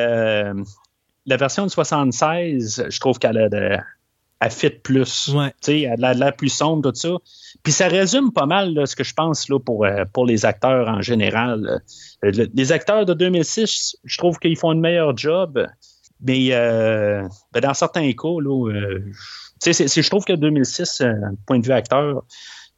la 1.27 1.37
version 1.37 1.65
de 1.67 1.71
76, 1.71 2.87
je 2.89 2.99
trouve 3.01 3.19
qu'elle 3.19 3.39
a 3.39 3.49
de, 3.49 3.77
elle 4.43 4.51
fit 4.51 4.71
plus. 4.71 5.29
Ouais. 5.29 5.51
Tu 5.51 5.57
sais, 5.63 5.81
elle 5.83 6.05
a 6.05 6.15
de 6.15 6.19
l'air 6.21 6.35
plus 6.35 6.49
sombre, 6.49 6.91
tout 6.91 6.99
ça. 6.99 7.11
Puis 7.63 7.73
ça 7.73 7.87
résume 7.87 8.33
pas 8.33 8.47
mal 8.47 8.75
là, 8.75 8.87
ce 8.87 8.97
que 8.97 9.05
je 9.05 9.15
pense 9.15 9.49
là, 9.49 9.59
pour, 9.61 9.85
euh, 9.85 10.05
pour 10.13 10.27
les 10.27 10.45
acteurs 10.45 10.89
en 10.89 11.01
général. 11.01 11.81
Euh, 12.25 12.31
le- 12.33 12.49
les 12.53 12.73
acteurs 12.73 13.07
de 13.07 13.15
2006, 13.15 13.97
je 14.05 14.19
trouve 14.19 14.39
qu'ils 14.39 14.57
font 14.57 14.71
un 14.71 14.75
meilleur 14.81 15.17
job, 15.17 15.65
mais 16.21 16.49
euh, 16.53 17.23
ben, 17.53 17.61
dans 17.61 17.75
certains 17.75 18.11
cas, 18.13 18.41
là, 18.41 18.69
euh, 18.71 18.99
tu 19.05 19.13
sais, 19.61 19.73
c'est- 19.73 19.89
c'est- 19.89 20.03
je 20.03 20.11
trouve 20.11 20.25
que 20.25 20.33
2006, 20.33 21.01
euh, 21.03 21.13
point 21.47 21.59
de 21.61 21.65
vue 21.67 21.73
acteur, 21.73 22.23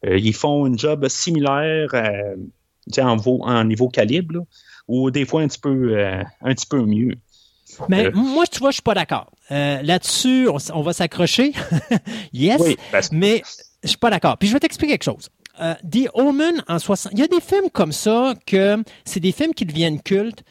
ils 0.06 0.34
font 0.34 0.66
un 0.66 0.76
job 0.76 1.08
similaire 1.08 1.88
tu 1.92 2.92
sais, 2.94 3.00
en, 3.02 3.16
en 3.16 3.64
niveau 3.64 3.88
calibre, 3.88 4.34
là, 4.34 4.40
ou 4.86 5.10
des 5.10 5.24
fois 5.24 5.40
un 5.40 5.48
petit 5.48 5.58
peu, 5.60 5.96
un 6.42 6.54
petit 6.54 6.66
peu 6.66 6.82
mieux. 6.84 7.14
Mais 7.88 8.10
moi, 8.10 8.46
tu 8.46 8.58
vois, 8.58 8.70
je 8.70 8.74
suis 8.74 8.82
pas 8.82 8.94
d'accord. 8.94 9.30
Euh, 9.50 9.82
Là-dessus, 9.82 10.48
on, 10.72 10.82
va 10.82 10.92
s'accrocher. 10.92 11.52
yes. 12.32 12.60
Oui, 12.60 12.76
que- 12.76 12.98
Mais 13.12 13.42
je 13.82 13.88
suis 13.88 13.98
pas 13.98 14.10
d'accord. 14.10 14.36
Puis 14.38 14.48
je 14.48 14.54
vais 14.54 14.60
t'expliquer 14.60 14.92
quelque 14.92 15.04
chose. 15.04 15.28
Euh, 15.60 15.74
The 15.88 16.08
Omen 16.14 16.64
en 16.68 16.78
60. 16.78 17.12
Il 17.12 17.18
y 17.20 17.22
a 17.22 17.28
des 17.28 17.40
films 17.40 17.70
comme 17.72 17.92
ça 17.92 18.34
que 18.46 18.82
c'est 19.04 19.20
des 19.20 19.32
films 19.32 19.54
qui 19.54 19.64
deviennent 19.66 20.00
cultes 20.00 20.42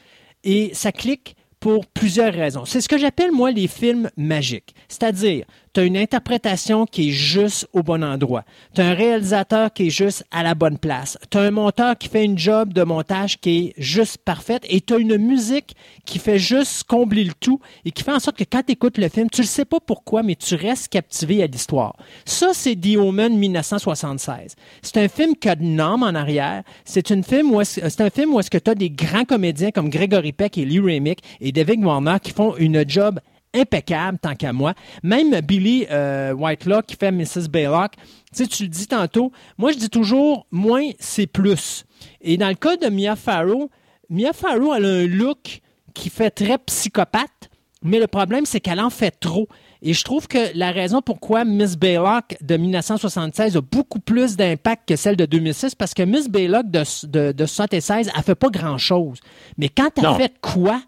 et 0.44 0.72
ça 0.74 0.91
clique 0.91 1.36
pour 1.60 1.86
plusieurs 1.86 2.34
raisons. 2.34 2.66
C'est 2.66 2.82
ce 2.82 2.90
que 2.90 2.98
j'appelle, 2.98 3.32
moi, 3.32 3.52
les 3.52 3.68
films 3.68 4.10
magiques. 4.18 4.76
C'est-à-dire, 4.90 5.45
tu 5.74 5.80
as 5.80 5.84
une 5.86 5.98
interprétation 5.98 6.86
qui 6.86 7.10
est 7.10 7.12
juste 7.12 7.68
au 7.74 7.82
bon 7.82 8.04
endroit. 8.04 8.44
Tu 8.76 8.82
un 8.82 8.94
réalisateur 8.94 9.74
qui 9.74 9.88
est 9.88 9.90
juste 9.90 10.24
à 10.30 10.44
la 10.44 10.54
bonne 10.54 10.78
place. 10.78 11.18
Tu 11.32 11.38
un 11.38 11.50
monteur 11.52 11.98
qui 11.98 12.10
fait 12.10 12.24
une 12.24 12.38
job 12.38 12.74
de 12.74 12.84
montage 12.84 13.40
qui 13.40 13.58
est 13.58 13.74
juste 13.78 14.18
parfaite 14.20 14.64
et 14.70 14.82
tu 14.82 14.94
une 15.00 15.18
musique 15.18 15.76
qui 16.06 16.20
fait 16.20 16.38
juste 16.38 16.84
combler 16.84 17.24
le 17.24 17.34
tout 17.40 17.60
et 17.86 17.91
qui 17.91 18.04
fait 18.04 18.12
en 18.12 18.20
sorte 18.20 18.38
que 18.38 18.44
quand 18.44 18.62
tu 18.66 18.74
écoutes 18.74 19.00
le 19.00 19.10
film, 19.10 19.30
tu 19.32 19.41
ne 19.41 19.48
sais 19.48 19.66
pas 19.66 19.80
pourquoi, 19.80 20.22
mais 20.22 20.36
tu 20.36 20.54
restes 20.54 20.90
captivé 20.90 21.41
à 21.41 21.48
l'histoire. 21.48 21.95
Ça, 22.26 22.52
c'est 22.54 22.76
The 22.76 22.98
Omen 22.98 23.36
1976. 23.36 24.56
C'est 24.84 24.98
un 24.98 25.08
film 25.08 25.36
qui 25.36 25.50
a 25.50 25.56
une 25.60 25.80
âme 25.80 26.04
en 26.04 26.14
arrière. 26.14 26.64
C'est 26.86 27.12
un 27.12 27.24
film 27.24 27.54
où 27.56 27.62
est-ce 27.62 28.50
que 28.52 28.58
tu 28.58 28.70
as 28.70 28.76
des 28.76 28.91
grands 28.91 29.26
comédiens 29.26 29.72
comme 29.72 29.90
Gregory 29.90 30.34
Peck 30.34 30.58
et 30.58 30.66
Lee 30.66 30.80
Remick 30.80 31.24
et 31.41 31.52
David 31.52 31.84
Warner 31.84 32.18
qui 32.22 32.32
font 32.32 32.56
une 32.58 32.88
job 32.88 33.20
impeccable 33.54 34.18
tant 34.20 34.36
qu'à 34.36 34.54
moi. 34.54 34.74
Même 35.04 35.40
Billy 35.42 35.86
euh, 35.92 36.34
Whitelaw 36.34 36.82
qui 36.82 36.96
fait 36.96 37.12
Mrs. 37.12 37.48
Baylock, 37.50 37.94
tu 37.96 38.02
sais, 38.44 38.48
tu 38.48 38.64
le 38.64 38.70
dis 38.70 38.88
tantôt, 38.88 39.32
moi 39.58 39.72
je 39.72 39.78
dis 39.78 39.90
toujours 39.90 40.46
moins 40.52 40.90
c'est 41.00 41.28
plus. 41.28 41.86
Et 42.22 42.38
dans 42.38 42.50
le 42.50 42.56
cas 42.56 42.76
de 42.78 42.88
Mia 42.90 43.16
Farrow, 43.16 43.70
Mia 44.10 44.34
Farrow 44.34 44.74
elle 44.74 44.86
a 44.86 44.90
un 44.90 45.08
look 45.08 45.62
qui 45.94 46.10
fait 46.10 46.32
très 46.32 46.58
psychopathe, 46.58 47.50
mais 47.84 48.00
le 48.00 48.08
problème 48.08 48.46
c'est 48.46 48.60
qu'elle 48.60 48.80
en 48.80 48.90
fait 48.90 49.12
trop. 49.20 49.48
Et 49.86 49.94
je 49.94 50.04
trouve 50.06 50.28
que 50.30 50.38
la 50.58 50.72
raison 50.72 51.02
pourquoi 51.02 51.44
Miss 51.44 51.76
Baylock 51.76 52.38
de 52.42 52.56
1976 52.56 53.58
a 53.58 53.62
beaucoup 53.62 54.00
plus 54.00 54.38
d'impact 54.38 54.88
que 54.88 54.96
celle 54.96 55.18
de 55.18 55.26
2006, 55.26 55.76
parce 55.76 55.94
que 55.94 56.04
Miss 56.04 56.30
Baylock 56.30 56.72
de, 56.72 56.84
de, 57.08 57.32
de 57.34 57.46
76, 57.46 58.10
elle 58.16 58.24
fait 58.24 58.34
pas 58.36 58.50
grand-chose. 58.50 59.20
Mais 59.58 59.68
quand 59.68 59.90
elle 59.98 60.04
Non. 60.06 60.16
fait 60.16 60.34
quoi, 60.42 60.82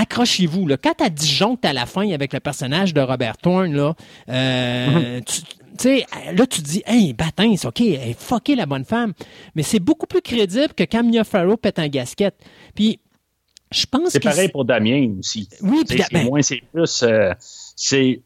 accrochez-vous. 0.00 0.66
Là. 0.66 0.76
Quand 0.76 0.94
elle 1.00 1.12
disjoncte 1.14 1.64
à 1.64 1.72
la 1.72 1.86
fin 1.86 2.08
avec 2.10 2.32
le 2.32 2.40
personnage 2.40 2.94
de 2.94 3.00
Robert 3.00 3.36
Thorne, 3.38 3.72
là, 3.74 3.94
euh, 4.28 5.20
tu 5.26 5.40
tu 5.78 5.84
sais, 5.84 6.06
là, 6.34 6.44
tu 6.46 6.60
te 6.60 6.66
dis, 6.66 6.82
hey, 6.86 7.12
batin, 7.12 7.54
c'est 7.56 7.68
OK, 7.68 7.80
elle 7.82 8.10
est 8.10 8.18
fuckée, 8.18 8.56
la 8.56 8.66
bonne 8.66 8.84
femme. 8.84 9.12
Mais 9.54 9.62
c'est 9.62 9.78
beaucoup 9.78 10.06
plus 10.06 10.22
crédible 10.22 10.74
que 10.74 10.82
quand 10.82 11.04
Mia 11.04 11.22
Farrow 11.22 11.56
pète 11.56 11.78
un 11.78 11.86
gasket. 11.86 12.34
Puis, 12.74 12.98
je 13.70 13.86
pense 13.86 14.10
C'est 14.10 14.18
pareil 14.20 14.48
pour 14.48 14.64
Damien 14.64 15.12
aussi. 15.20 15.48
Oui, 15.62 15.80
Tu 15.80 15.94
puis 15.94 15.98
ben- 15.98 16.06
c'est 16.10 16.24
moins, 16.24 16.42
c'est 16.42 16.62
plus. 16.72 17.02
euh, 17.04 17.32
c'est 17.76 18.22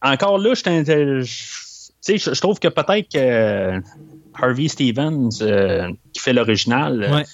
encore 0.00 0.38
là, 0.38 0.54
je, 0.54 0.62
je- 1.22 2.30
tu 2.30 2.40
trouve 2.40 2.58
que 2.58 2.68
peut-être 2.68 3.08
que 3.12 3.82
Harvey 4.40 4.68
Stevens, 4.68 5.28
euh, 5.42 5.90
qui 6.14 6.20
fait 6.22 6.32
l'original, 6.32 7.08
Ouais. 7.12 7.24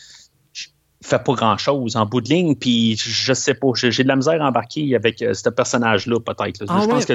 Fait 1.06 1.22
pas 1.22 1.34
grand 1.34 1.56
chose 1.56 1.96
en 1.96 2.04
bout 2.06 2.20
de 2.20 2.28
ligne. 2.28 2.54
Puis 2.54 2.96
je, 2.96 3.32
sais 3.32 3.54
pas, 3.54 3.68
j'ai 3.74 4.02
de 4.02 4.08
la 4.08 4.16
misère 4.16 4.42
à 4.42 4.48
embarquer 4.48 4.94
avec 4.94 5.22
euh, 5.22 5.34
ce 5.34 5.48
personnage-là 5.48 6.20
peut-être. 6.20 6.64
Ah 6.68 6.80
je 6.80 6.86
ouais. 6.86 6.92
pense 6.92 7.06
que 7.06 7.14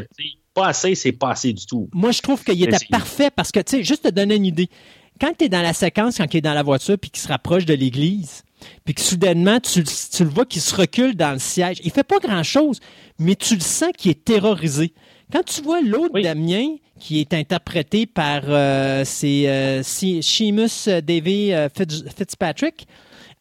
pas 0.54 0.68
assez, 0.68 0.96
c'est 0.96 1.12
pas 1.12 1.32
assez 1.32 1.54
du 1.54 1.66
tout. 1.66 1.90
Moi, 1.94 2.12
je 2.12 2.22
trouve 2.22 2.44
qu'il 2.44 2.62
était 2.64 2.86
parfait 2.90 3.30
parce 3.30 3.52
que, 3.52 3.60
tu 3.60 3.78
sais, 3.78 3.84
juste 3.84 4.04
te 4.04 4.10
donner 4.10 4.36
une 4.36 4.46
idée. 4.46 4.70
Quand 5.20 5.32
tu 5.38 5.46
es 5.46 5.50
dans 5.50 5.62
la 5.62 5.74
séquence, 5.74 6.18
quand 6.18 6.34
il 6.34 6.38
est 6.38 6.42
dans 6.42 6.54
la 6.54 6.64
voiture 6.64 6.98
puis 7.00 7.12
qu'il 7.12 7.22
se 7.22 7.28
rapproche 7.28 7.66
de 7.66 7.74
l'église, 7.74 8.44
puis 8.86 8.94
que 8.94 9.02
soudainement, 9.02 9.60
tu, 9.60 9.84
tu 9.84 10.24
le 10.24 10.30
vois 10.30 10.46
qu'il 10.46 10.62
se 10.62 10.76
recule 10.76 11.16
dans 11.16 11.32
le 11.32 11.40
siège. 11.40 11.78
Il 11.84 11.92
fait 11.92 12.04
pas 12.04 12.20
grand-chose, 12.20 12.80
mais 13.20 13.36
tu 13.36 13.56
le 13.56 13.62
sens 13.62 13.92
qu'il 13.98 14.12
est 14.12 14.24
terrorisé. 14.24 14.94
Quand 15.32 15.44
tu 15.44 15.62
vois 15.62 15.82
l'autre 15.82 16.12
Oui. 16.14 16.24
Damien, 16.24 16.76
qui 17.00 17.20
est 17.20 17.34
interprété 17.34 18.06
par 18.06 18.42
euh, 18.48 19.04
c'est 19.06 19.48
euh, 19.48 19.82
Seamus 19.84 20.88
Davy 21.04 21.52
Fitz- 21.76 22.04
Fitzpatrick, 22.16 22.88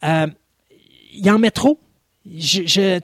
euh, 0.05 0.27
il 1.13 1.31
en 1.31 1.39
met 1.39 1.51
trop. 1.51 1.79
Euh, 2.27 3.01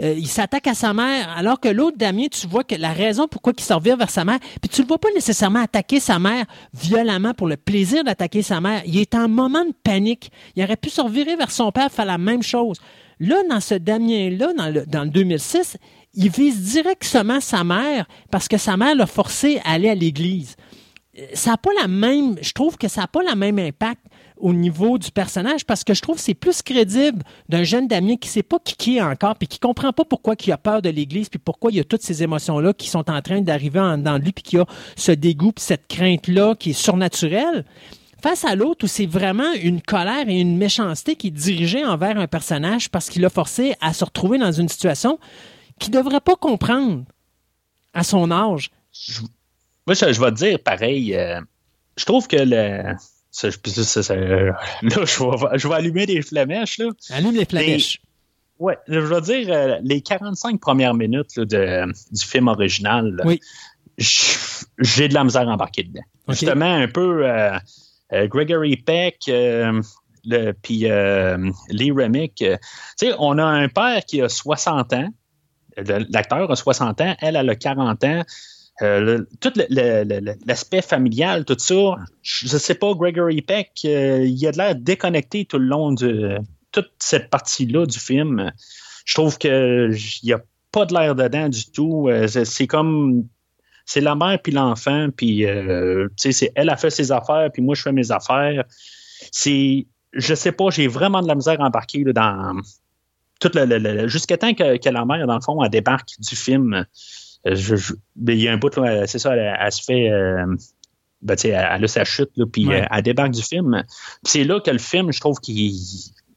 il 0.00 0.26
s'attaque 0.28 0.68
à 0.68 0.74
sa 0.74 0.94
mère, 0.94 1.28
alors 1.36 1.58
que 1.58 1.68
l'autre 1.68 1.96
Damien, 1.98 2.28
tu 2.30 2.46
vois 2.46 2.62
que 2.62 2.76
la 2.76 2.92
raison 2.92 3.26
pourquoi 3.26 3.52
il 3.56 3.62
se 3.62 3.72
revient 3.72 3.96
vers 3.98 4.08
sa 4.08 4.24
mère, 4.24 4.38
puis 4.62 4.68
tu 4.70 4.82
le 4.82 4.86
vois 4.86 4.98
pas 4.98 5.10
nécessairement 5.14 5.62
attaquer 5.62 5.98
sa 5.98 6.18
mère 6.20 6.46
violemment 6.72 7.34
pour 7.34 7.48
le 7.48 7.56
plaisir 7.56 8.04
d'attaquer 8.04 8.42
sa 8.42 8.60
mère. 8.60 8.82
Il 8.86 8.98
est 8.98 9.14
en 9.16 9.28
moment 9.28 9.64
de 9.64 9.74
panique. 9.82 10.30
Il 10.54 10.62
aurait 10.62 10.76
pu 10.76 10.90
se 10.90 11.00
revirer 11.00 11.34
vers 11.34 11.50
son 11.50 11.72
père, 11.72 11.90
faire 11.90 12.06
la 12.06 12.18
même 12.18 12.42
chose. 12.42 12.78
Là, 13.18 13.36
dans 13.50 13.60
ce 13.60 13.74
Damien-là, 13.74 14.52
dans 14.54 14.68
le, 14.68 14.86
dans 14.86 15.02
le 15.02 15.10
2006, 15.10 15.76
il 16.14 16.30
vise 16.30 16.72
directement 16.72 17.40
sa 17.40 17.64
mère 17.64 18.06
parce 18.30 18.46
que 18.46 18.58
sa 18.58 18.76
mère 18.76 18.94
l'a 18.94 19.06
forcé 19.06 19.60
à 19.64 19.72
aller 19.72 19.88
à 19.88 19.94
l'église 19.96 20.54
ça 21.34 21.50
n'a 21.50 21.56
pas 21.56 21.70
la 21.80 21.88
même. 21.88 22.36
Je 22.40 22.52
trouve 22.52 22.76
que 22.76 22.88
ça 22.88 23.02
n'a 23.02 23.06
pas 23.06 23.22
la 23.22 23.34
même 23.34 23.58
impact 23.58 24.00
au 24.40 24.52
niveau 24.52 24.98
du 24.98 25.10
personnage 25.10 25.64
parce 25.64 25.84
que 25.84 25.94
je 25.94 26.02
trouve 26.02 26.16
que 26.16 26.22
c'est 26.22 26.34
plus 26.34 26.62
crédible 26.62 27.22
d'un 27.48 27.62
jeune 27.62 27.88
Damien 27.88 28.16
qui 28.16 28.28
ne 28.28 28.32
sait 28.32 28.42
pas 28.42 28.58
qui, 28.62 28.74
qui 28.76 28.96
est 28.96 29.02
encore 29.02 29.36
puis 29.36 29.48
qui 29.48 29.58
comprend 29.58 29.92
pas 29.92 30.04
pourquoi 30.04 30.34
il 30.44 30.52
a 30.52 30.58
peur 30.58 30.82
de 30.82 30.88
l'Église 30.88 31.28
puis 31.28 31.38
pourquoi 31.38 31.70
il 31.70 31.76
y 31.76 31.80
a 31.80 31.84
toutes 31.84 32.02
ces 32.02 32.22
émotions-là 32.22 32.72
qui 32.72 32.88
sont 32.88 33.10
en 33.10 33.20
train 33.22 33.40
d'arriver 33.40 33.80
en 33.80 33.98
dedans 33.98 34.18
de 34.18 34.24
lui 34.24 34.32
puis 34.32 34.42
qu'il 34.42 34.58
y 34.58 34.62
a 34.62 34.66
ce 34.96 35.12
dégoût 35.12 35.52
puis 35.52 35.64
cette 35.64 35.86
crainte-là 35.88 36.54
qui 36.54 36.70
est 36.70 36.80
surnaturelle. 36.80 37.64
Face 38.22 38.44
à 38.44 38.56
l'autre 38.56 38.84
où 38.84 38.88
c'est 38.88 39.06
vraiment 39.06 39.52
une 39.62 39.80
colère 39.80 40.28
et 40.28 40.40
une 40.40 40.56
méchanceté 40.56 41.14
qui 41.14 41.28
est 41.28 41.30
dirigée 41.30 41.84
envers 41.84 42.18
un 42.18 42.26
personnage 42.26 42.90
parce 42.90 43.08
qu'il 43.10 43.22
l'a 43.22 43.30
forcé 43.30 43.74
à 43.80 43.92
se 43.92 44.04
retrouver 44.04 44.38
dans 44.38 44.50
une 44.52 44.68
situation 44.68 45.18
qu'il 45.78 45.92
ne 45.94 45.98
devrait 45.98 46.20
pas 46.20 46.34
comprendre 46.34 47.04
à 47.94 48.02
son 48.02 48.30
âge. 48.32 48.70
Moi, 49.86 49.94
je, 49.94 50.12
je 50.12 50.20
vais 50.20 50.30
te 50.30 50.36
dire 50.36 50.58
pareil. 50.60 51.14
euh, 51.14 51.40
je 51.96 52.04
trouve 52.04 52.26
que 52.26 52.36
le. 52.36 52.94
Ça, 53.30 53.50
je- 53.50 53.70
ça- 53.70 54.02
ça- 54.02 54.14
là, 54.16 54.54
je 54.82 54.92
vais, 54.94 55.58
je 55.58 55.68
vais 55.68 55.74
allumer 55.74 56.06
des 56.06 56.22
flamèches. 56.22 56.78
Là. 56.78 56.88
Allume 57.10 57.34
les 57.34 57.44
flamèches. 57.44 58.00
Ouais, 58.58 58.76
je 58.88 58.98
vais 58.98 59.20
dire 59.20 59.46
euh, 59.50 59.78
les 59.82 60.00
45 60.00 60.58
premières 60.60 60.94
minutes 60.94 61.36
là, 61.36 61.44
de, 61.44 61.92
du 62.12 62.24
film 62.26 62.48
original. 62.48 63.14
là, 63.14 63.22
Oui. 63.24 63.40
J'ai 64.78 65.08
de 65.08 65.14
la 65.14 65.24
misère 65.24 65.48
à 65.48 65.52
embarquer 65.52 65.84
dedans. 65.84 66.02
Justement, 66.28 66.74
un 66.74 66.88
peu 66.88 67.26
euh, 67.26 67.58
euh, 68.12 68.26
Gregory 68.28 68.76
Peck, 68.76 69.22
euh, 69.28 69.80
puis 70.62 70.90
euh, 70.90 71.50
Lee 71.70 71.90
Remick. 71.90 72.42
euh, 72.42 72.56
tu 72.98 73.08
sais, 73.08 73.14
on 73.18 73.38
a 73.38 73.44
un 73.44 73.68
père 73.68 74.04
qui 74.04 74.20
a 74.22 74.28
60 74.28 74.92
ans. 74.92 75.08
L'acteur 76.10 76.50
a 76.50 76.56
60 76.56 77.00
ans, 77.00 77.16
elle, 77.20 77.36
elle 77.36 77.48
a 77.48 77.54
40 77.54 78.04
ans. 78.04 78.22
Euh, 78.82 79.24
tout 79.40 79.52
l'aspect 80.46 80.82
familial, 80.82 81.44
tout 81.44 81.56
ça, 81.58 81.96
je 82.22 82.44
ne 82.52 82.58
sais 82.58 82.74
pas, 82.76 82.94
Gregory 82.94 83.42
Peck, 83.42 83.70
euh, 83.84 84.24
il 84.24 84.46
a 84.46 84.52
de 84.52 84.58
l'air 84.58 84.74
déconnecté 84.76 85.44
tout 85.46 85.58
le 85.58 85.66
long 85.66 85.92
de 85.92 86.38
toute 86.70 86.90
cette 87.00 87.28
partie-là 87.28 87.86
du 87.86 87.98
film. 87.98 88.52
Je 89.04 89.14
trouve 89.14 89.36
qu'il 89.38 89.96
n'y 90.22 90.32
a 90.32 90.40
pas 90.70 90.84
de 90.86 90.94
l'air 90.94 91.14
dedans 91.14 91.48
du 91.48 91.64
tout. 91.72 92.08
Euh, 92.08 92.28
c'est- 92.28 92.66
comme. 92.66 93.26
C'est 93.86 94.02
la 94.02 94.14
mère 94.14 94.38
puis 94.42 94.52
l'enfant, 94.52 95.08
puis 95.16 95.46
euh, 95.46 96.08
elle 96.54 96.68
a 96.68 96.76
fait 96.76 96.90
ses 96.90 97.10
affaires, 97.10 97.48
puis 97.50 97.62
moi 97.62 97.74
je 97.74 97.80
fais 97.80 97.92
mes 97.92 98.10
affaires. 98.12 98.64
C'est. 99.32 99.86
Je 100.12 100.34
sais 100.34 100.52
pas, 100.52 100.68
j'ai 100.70 100.86
vraiment 100.88 101.22
de 101.22 101.26
la 101.26 101.34
misère 101.34 101.58
à 101.60 101.64
embarquer 101.66 102.04
là, 102.04 102.12
dans. 102.12 102.60
Tout 103.40 103.50
le- 103.54 104.06
jusqu'à 104.08 104.36
temps 104.36 104.52
que, 104.52 104.76
que 104.76 104.88
la 104.90 105.04
mère, 105.06 105.26
dans 105.26 105.36
le 105.36 105.40
fond, 105.40 105.62
elle 105.64 105.70
débarque 105.70 106.10
du 106.18 106.36
film. 106.36 106.84
Euh, 107.48 107.54
je- 107.56 107.76
je- 107.76 107.94
ben, 108.16 108.32
il 108.36 108.42
y 108.42 108.48
a 108.48 108.52
un 108.52 108.56
bout, 108.58 108.72
c'est 109.06 109.18
ça, 109.18 109.34
elle, 109.36 109.56
elle 109.60 109.72
se 109.72 109.82
fait. 109.82 110.10
euh, 110.10 110.44
ben, 111.22 111.36
elle, 111.44 111.50
elle 111.50 111.84
a 111.84 111.88
sa 111.88 112.04
chute, 112.04 112.30
puis 112.52 112.66
Ouais. 112.68 112.82
euh, 112.82 112.86
elle 112.90 113.02
débarque 113.02 113.32
du 113.32 113.42
film. 113.42 113.82
C'est 114.22 114.44
là 114.44 114.60
que 114.60 114.70
le 114.70 114.78
film, 114.78 115.12
je 115.12 115.20
trouve 115.20 115.38
qu'il 115.40 115.72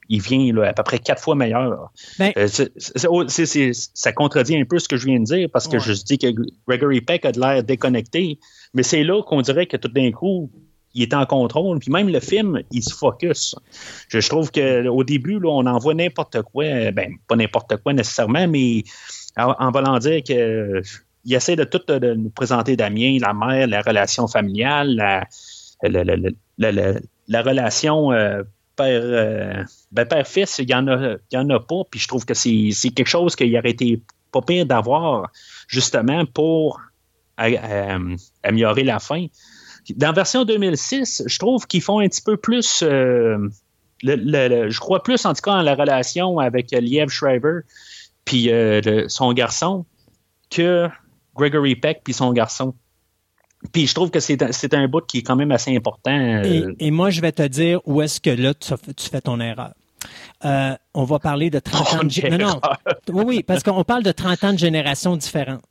il 0.08 0.20
vient 0.20 0.52
là, 0.52 0.68
à 0.68 0.72
peu 0.74 0.82
près 0.82 0.98
quatre 0.98 1.22
fois 1.22 1.34
meilleur. 1.34 1.90
Ben- 2.18 2.32
Euh, 2.36 2.46
oh, 3.08 3.24
ça 3.28 4.12
contredit 4.12 4.56
un 4.56 4.64
peu 4.64 4.78
ce 4.78 4.86
que 4.88 4.96
je 4.98 5.06
viens 5.06 5.18
de 5.20 5.24
dire 5.24 5.48
parce 5.50 5.68
que 5.68 5.76
Ouais. 5.76 5.82
je 5.82 5.92
dis 6.02 6.18
que 6.18 6.26
Gregory 6.68 7.00
Peck 7.00 7.24
a 7.24 7.32
de 7.32 7.40
l'air 7.40 7.62
déconnecté, 7.62 8.38
mais 8.74 8.82
c'est 8.82 9.04
là 9.04 9.22
qu'on 9.22 9.40
dirait 9.40 9.66
que 9.66 9.76
tout 9.78 9.88
d'un 9.88 10.10
coup, 10.10 10.50
il 10.92 11.02
est 11.02 11.14
en 11.14 11.24
contrôle. 11.24 11.78
Puis 11.78 11.90
même 11.90 12.08
le 12.10 12.20
film, 12.20 12.60
il 12.72 12.82
se 12.82 12.92
focus. 12.94 13.54
Je, 14.08 14.20
je 14.20 14.28
trouve 14.28 14.50
qu'au 14.50 15.04
début, 15.04 15.38
là, 15.40 15.48
on 15.48 15.64
envoie 15.66 15.94
n'importe 15.94 16.42
quoi. 16.42 16.90
Ben, 16.90 17.14
pas 17.26 17.36
n'importe 17.36 17.76
quoi 17.82 17.94
nécessairement, 17.94 18.46
mais 18.48 18.82
en, 19.36 19.54
en 19.58 19.70
voulant 19.70 19.98
dire 19.98 20.22
que 20.26 20.82
il 21.24 21.34
essaie 21.34 21.54
de 21.56 21.64
tout 21.64 21.80
euh, 21.90 21.98
de 22.00 22.14
nous 22.14 22.30
présenter 22.30 22.76
Damien, 22.76 23.18
la 23.20 23.32
mère, 23.32 23.66
la 23.68 23.80
relation 23.82 24.26
familiale, 24.26 24.94
la, 24.96 25.24
la, 25.82 26.04
la- 26.04 26.16
la- 26.16 26.30
la- 26.58 26.72
la- 26.72 27.00
la 27.28 27.42
relation 27.42 28.12
euh, 28.12 28.42
père, 28.76 29.00
euh, 29.04 29.62
ben, 29.92 30.04
père-fils, 30.06 30.58
il 30.58 30.66
n'y 30.66 30.74
en, 30.74 30.88
a- 30.88 31.16
en 31.34 31.50
a 31.50 31.60
pas. 31.60 31.82
Puis 31.90 32.00
je 32.00 32.08
trouve 32.08 32.24
que 32.24 32.34
c'est 32.34 32.70
quelque 32.94 33.06
chose 33.06 33.36
qu'il 33.36 33.56
aurait 33.56 33.70
été 33.70 34.00
pas 34.32 34.42
pire 34.42 34.66
d'avoir, 34.66 35.30
justement, 35.68 36.24
pour 36.26 36.80
améliorer 38.42 38.84
la 38.84 38.98
fin. 38.98 39.26
Dans 39.96 40.12
version 40.12 40.44
2006, 40.44 41.24
je 41.26 41.38
trouve 41.38 41.66
qu'ils 41.66 41.82
font 41.82 42.00
un 42.00 42.08
petit 42.08 42.22
peu 42.22 42.36
plus. 42.36 42.82
euh, 42.82 43.38
le- 44.02 44.68
je 44.70 44.80
crois 44.80 45.02
plus, 45.02 45.24
en 45.26 45.32
tout 45.34 45.42
cas, 45.42 45.52
en 45.52 45.62
la 45.62 45.74
relation 45.76 46.38
avec 46.40 46.70
Liev 46.72 47.08
Shriver 47.08 47.60
puis 48.24 48.50
euh, 48.50 48.80
le- 48.84 49.08
son 49.08 49.32
garçon 49.32 49.84
que 50.50 50.88
Gregory 51.34 51.76
Peck 51.76 52.00
puis 52.04 52.12
son 52.12 52.32
garçon. 52.32 52.74
Puis 53.72 53.86
je 53.86 53.94
trouve 53.94 54.10
que 54.10 54.18
c'est 54.20 54.42
un- 54.74 54.88
bout 54.88 55.06
qui 55.06 55.18
est 55.18 55.22
quand 55.22 55.36
même 55.36 55.52
assez 55.52 55.74
important. 55.76 56.10
Et, 56.42 56.62
euh, 56.62 56.74
et 56.80 56.90
moi, 56.90 57.10
je 57.10 57.20
vais 57.20 57.32
te 57.32 57.46
dire 57.46 57.80
où 57.86 58.02
est-ce 58.02 58.20
que 58.20 58.30
là, 58.30 58.54
tu, 58.54 58.72
tu 58.96 59.08
fais 59.08 59.20
ton 59.20 59.38
erreur. 59.40 59.72
Euh, 60.44 60.74
on 60.94 61.04
va 61.04 61.20
parler 61.20 61.48
de 61.48 61.60
30 61.60 61.94
ans 61.94 62.04
de... 62.04 62.36
Non, 62.36 62.48
non. 62.48 62.60
Oui, 63.12 63.24
oui, 63.26 63.42
parce 63.44 63.62
qu'on 63.62 63.84
parle 63.84 64.02
de 64.02 64.10
30 64.10 64.42
ans 64.44 64.52
de 64.52 64.58
générations 64.58 65.16
différentes. 65.16 65.62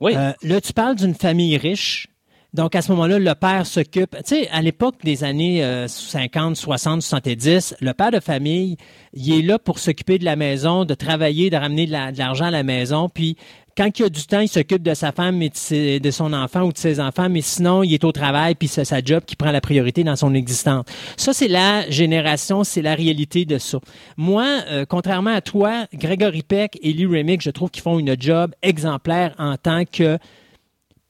oui, 0.00 0.14
Euh, 0.16 0.32
là, 0.42 0.60
tu 0.60 0.72
parles 0.72 0.94
d'une 0.94 1.14
famille 1.14 1.56
riche. 1.56 2.06
Donc, 2.52 2.74
à 2.74 2.82
ce 2.82 2.90
moment-là, 2.92 3.18
le 3.18 3.34
père 3.34 3.64
s'occupe. 3.66 4.16
Tu 4.26 4.34
sais, 4.42 4.48
à 4.50 4.60
l'époque 4.60 4.96
des 5.04 5.22
années 5.24 5.62
euh, 5.64 5.86
50, 5.86 6.56
60, 6.56 7.00
70, 7.02 7.76
le 7.80 7.92
père 7.92 8.10
de 8.10 8.20
famille, 8.20 8.76
il 9.14 9.32
est 9.38 9.42
là 9.42 9.58
pour 9.58 9.78
s'occuper 9.78 10.18
de 10.18 10.24
la 10.24 10.34
maison, 10.36 10.84
de 10.84 10.94
travailler, 10.94 11.50
de 11.50 11.56
ramener 11.56 11.86
de 11.86 11.92
la- 11.92 12.10
de 12.12 12.18
l'argent 12.18 12.46
à 12.46 12.50
la 12.50 12.62
maison. 12.64 13.08
Puis, 13.08 13.36
quand 13.76 13.88
il 13.98 14.04
a 14.04 14.08
du 14.08 14.22
temps, 14.26 14.40
il 14.40 14.48
s'occupe 14.48 14.82
de 14.82 14.94
sa 14.94 15.12
femme 15.12 15.40
et 15.42 15.48
de, 15.48 15.56
ses- 15.56 16.00
son 16.10 16.32
enfant 16.32 16.62
ou 16.62 16.72
de 16.72 16.76
ses 16.76 16.98
enfants. 16.98 17.28
Mais 17.30 17.40
sinon, 17.40 17.84
il 17.84 17.94
est 17.94 18.02
au 18.04 18.10
travail, 18.12 18.56
puis 18.56 18.66
c'est 18.66 18.84
sa 18.84 19.00
job 19.00 19.22
qui 19.24 19.36
prend 19.36 19.52
la 19.52 19.60
priorité 19.60 20.02
dans 20.02 20.16
son 20.16 20.34
existence. 20.34 20.84
Ça, 21.16 21.32
c'est 21.32 21.46
la 21.48 21.88
génération, 21.88 22.64
c'est 22.64 22.82
la 22.82 22.96
réalité 22.96 23.44
de 23.44 23.58
ça. 23.58 23.78
Moi, 24.16 24.44
euh, 24.70 24.84
contrairement 24.88 25.30
à 25.34 25.40
toi, 25.40 25.86
Gregory 25.94 26.42
Peck 26.42 26.78
et 26.82 26.92
Lee 26.92 27.06
Remick, 27.06 27.42
je 27.42 27.50
trouve 27.50 27.70
qu'ils 27.70 27.82
font 27.84 27.98
une 28.00 28.16
job 28.20 28.52
exemplaire 28.62 29.34
en 29.38 29.56
tant 29.56 29.84
que 29.84 30.18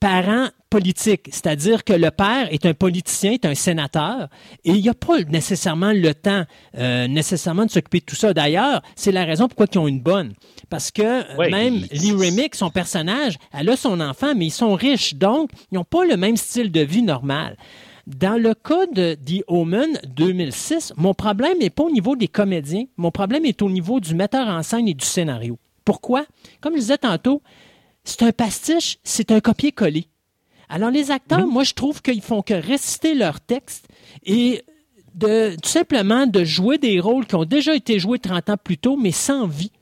parent 0.01 0.49
politique, 0.71 1.29
c'est-à-dire 1.31 1.85
que 1.85 1.93
le 1.93 2.11
père 2.11 2.49
est 2.53 2.65
un 2.65 2.75
politicien, 2.75 3.33
est 3.33 3.45
un 3.45 3.55
sénateur, 3.55 4.29
et 4.65 4.71
il 4.73 4.85
n'a 4.85 4.95
pas 4.95 5.19
nécessairement 5.29 5.93
le 5.93 6.15
temps 6.15 6.45
euh, 6.79 7.07
nécessairement 7.09 7.67
de 7.67 7.71
s'occuper 7.71 8.01
de 8.01 8.05
tout 8.07 8.17
ça. 8.17 8.33
D'ailleurs, 8.33 8.81
c'est 8.97 9.13
la 9.13 9.25
raison 9.25 9.47
pourquoi 9.49 9.67
ils 9.73 9.79
ont 9.79 9.89
une 9.89 10.01
bonne. 10.01 10.33
Parce 10.71 10.91
que 10.91 11.03
euh, 11.03 11.37
Ouais, 11.37 11.51
même 11.51 11.75
il- 11.93 12.01
Lee 12.01 12.13
Remick, 12.13 12.55
son 12.55 12.71
personnage, 12.71 13.35
elle 13.53 13.69
a 13.69 13.77
son 13.77 14.01
enfant, 14.01 14.33
mais 14.35 14.47
ils 14.47 14.51
sont 14.53 14.75
riches, 14.75 15.15
donc 15.15 15.51
ils 15.71 15.75
n'ont 15.75 15.85
pas 15.85 16.05
le 16.05 16.17
même 16.17 16.37
style 16.37 16.71
de 16.73 16.81
vie 16.81 17.03
normal. 17.03 17.57
Dans 18.07 18.41
le 18.41 18.55
cas 18.55 18.87
de 18.93 19.15
The 19.15 19.45
Omen 19.49 19.99
2006, 20.17 20.95
mon 20.97 21.15
problème 21.15 21.59
n'est 21.61 21.71
pas 21.71 21.83
au 21.85 21.91
niveau 21.91 22.17
des 22.17 22.29
comédiens, 22.29 22.85
mon 22.97 23.11
problème 23.11 23.45
est 23.45 23.61
au 23.63 23.69
niveau 23.71 24.01
du 24.01 24.15
metteur 24.15 24.49
en 24.49 24.63
scène 24.63 24.89
et 24.89 24.95
du 24.95 25.05
scénario. 25.05 25.59
Pourquoi? 25.85 26.25
Comme 26.61 26.75
je 26.75 26.81
disais 26.81 26.99
tantôt, 26.99 27.43
c'est 28.05 28.23
un 28.23 28.33
pastiche, 28.33 28.99
c'est 29.05 29.31
un 29.31 29.41
copier-coller. 29.41 30.07
Alors, 30.69 30.91
les 30.91 31.11
acteurs, 31.11 31.47
moi, 31.47 31.65
je 31.65 31.75
trouve 31.75 32.01
qu'ils 32.01 32.23
font 32.23 32.43
que 32.43 32.55
réciter 32.55 33.15
leur 33.15 33.41
texte 33.41 33.89
et 34.25 34.63
de, 35.15 35.57
tout 35.61 35.69
simplement 35.69 36.27
de 36.27 36.45
jouer 36.45 36.79
des 36.79 37.01
rôles 37.01 37.27
qui 37.27 37.35
ont 37.35 37.45
déjà 37.45 37.75
été 37.75 37.99
joués 37.99 38.21
30 38.21 38.51
ans 38.51 38.57
plus 38.63 38.79
tôt, 38.79 38.97
mais 38.97 39.11
sans 39.11 39.47
vie. 39.47 39.73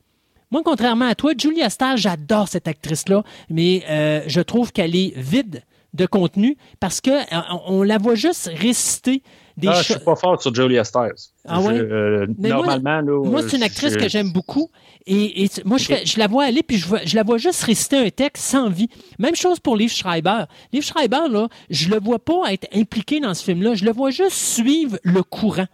Moi, 0.51 0.63
contrairement 0.65 1.05
à 1.05 1.15
toi, 1.15 1.33
Julia 1.37 1.69
Starr, 1.69 1.99
j'adore 1.99 2.49
cette 2.49 2.69
actrice-là, 2.69 3.23
mais 3.51 3.85
euh, 3.91 4.23
je 4.27 4.41
trouve 4.41 4.73
qu'elle 4.73 4.97
est 4.97 5.13
vide 5.19 5.63
de 5.93 6.07
contenu 6.07 6.57
parce 6.81 7.03
que 7.03 7.11
euh, 7.11 7.41
on, 7.67 7.81
on 7.81 7.83
la 7.83 7.99
voit 7.99 8.15
juste 8.15 8.51
réciter 8.55 9.23
des 9.59 9.69
ah, 9.69 9.83
je 9.83 9.93
suis 9.93 9.99
pas 10.05 10.17
fort 10.17 10.41
sur 10.41 10.55
Julia 10.55 10.85
Stiles. 10.85 11.13
Ah 11.47 11.61
Je- 11.61 11.67
ouais? 11.69 11.79
euh, 11.81 12.27
Mais 12.39 12.49
moi, 12.51 12.67
normalement, 12.79 13.01
là, 13.25 13.31
Moi, 13.31 13.43
c'est 13.43 13.57
une 13.57 13.63
je- 13.63 13.67
actrice 13.67 13.97
que 13.97 14.09
j'aime 14.09 14.31
beaucoup. 14.33 14.71
Et, 15.07 15.45
et 15.45 15.51
moi, 15.65 15.79
je, 15.79 16.19
la 16.19 16.27
vois 16.27 16.45
aller, 16.45 16.63
puis 16.63 16.77
je, 16.77 16.87
vois- 16.87 17.05
je 17.05 17.17
la 17.17 17.23
vois 17.23 17.39
juste 17.39 17.63
réciter 17.65 17.97
un 17.97 18.11
texte 18.11 18.45
sans 18.45 18.69
vie. 18.71 18.89
Même 19.19 19.35
chose 19.35 19.59
pour 19.59 19.77
Liv 19.77 19.91
Schreiber. 19.93 20.45
Liv 20.73 20.83
Schreiber, 20.85 21.29
là, 21.31 21.49
je 21.71 21.89
le 21.89 21.99
vois 21.99 22.19
pas 22.19 22.53
être 22.53 22.67
impliqué 22.75 23.19
dans 23.21 23.35
ce 23.35 23.43
film-là. 23.45 23.75
Je 23.75 23.85
le 23.85 23.93
vois 23.93 24.11
juste 24.11 24.33
suivre 24.33 24.99
le 25.03 25.23
courant. 25.23 25.67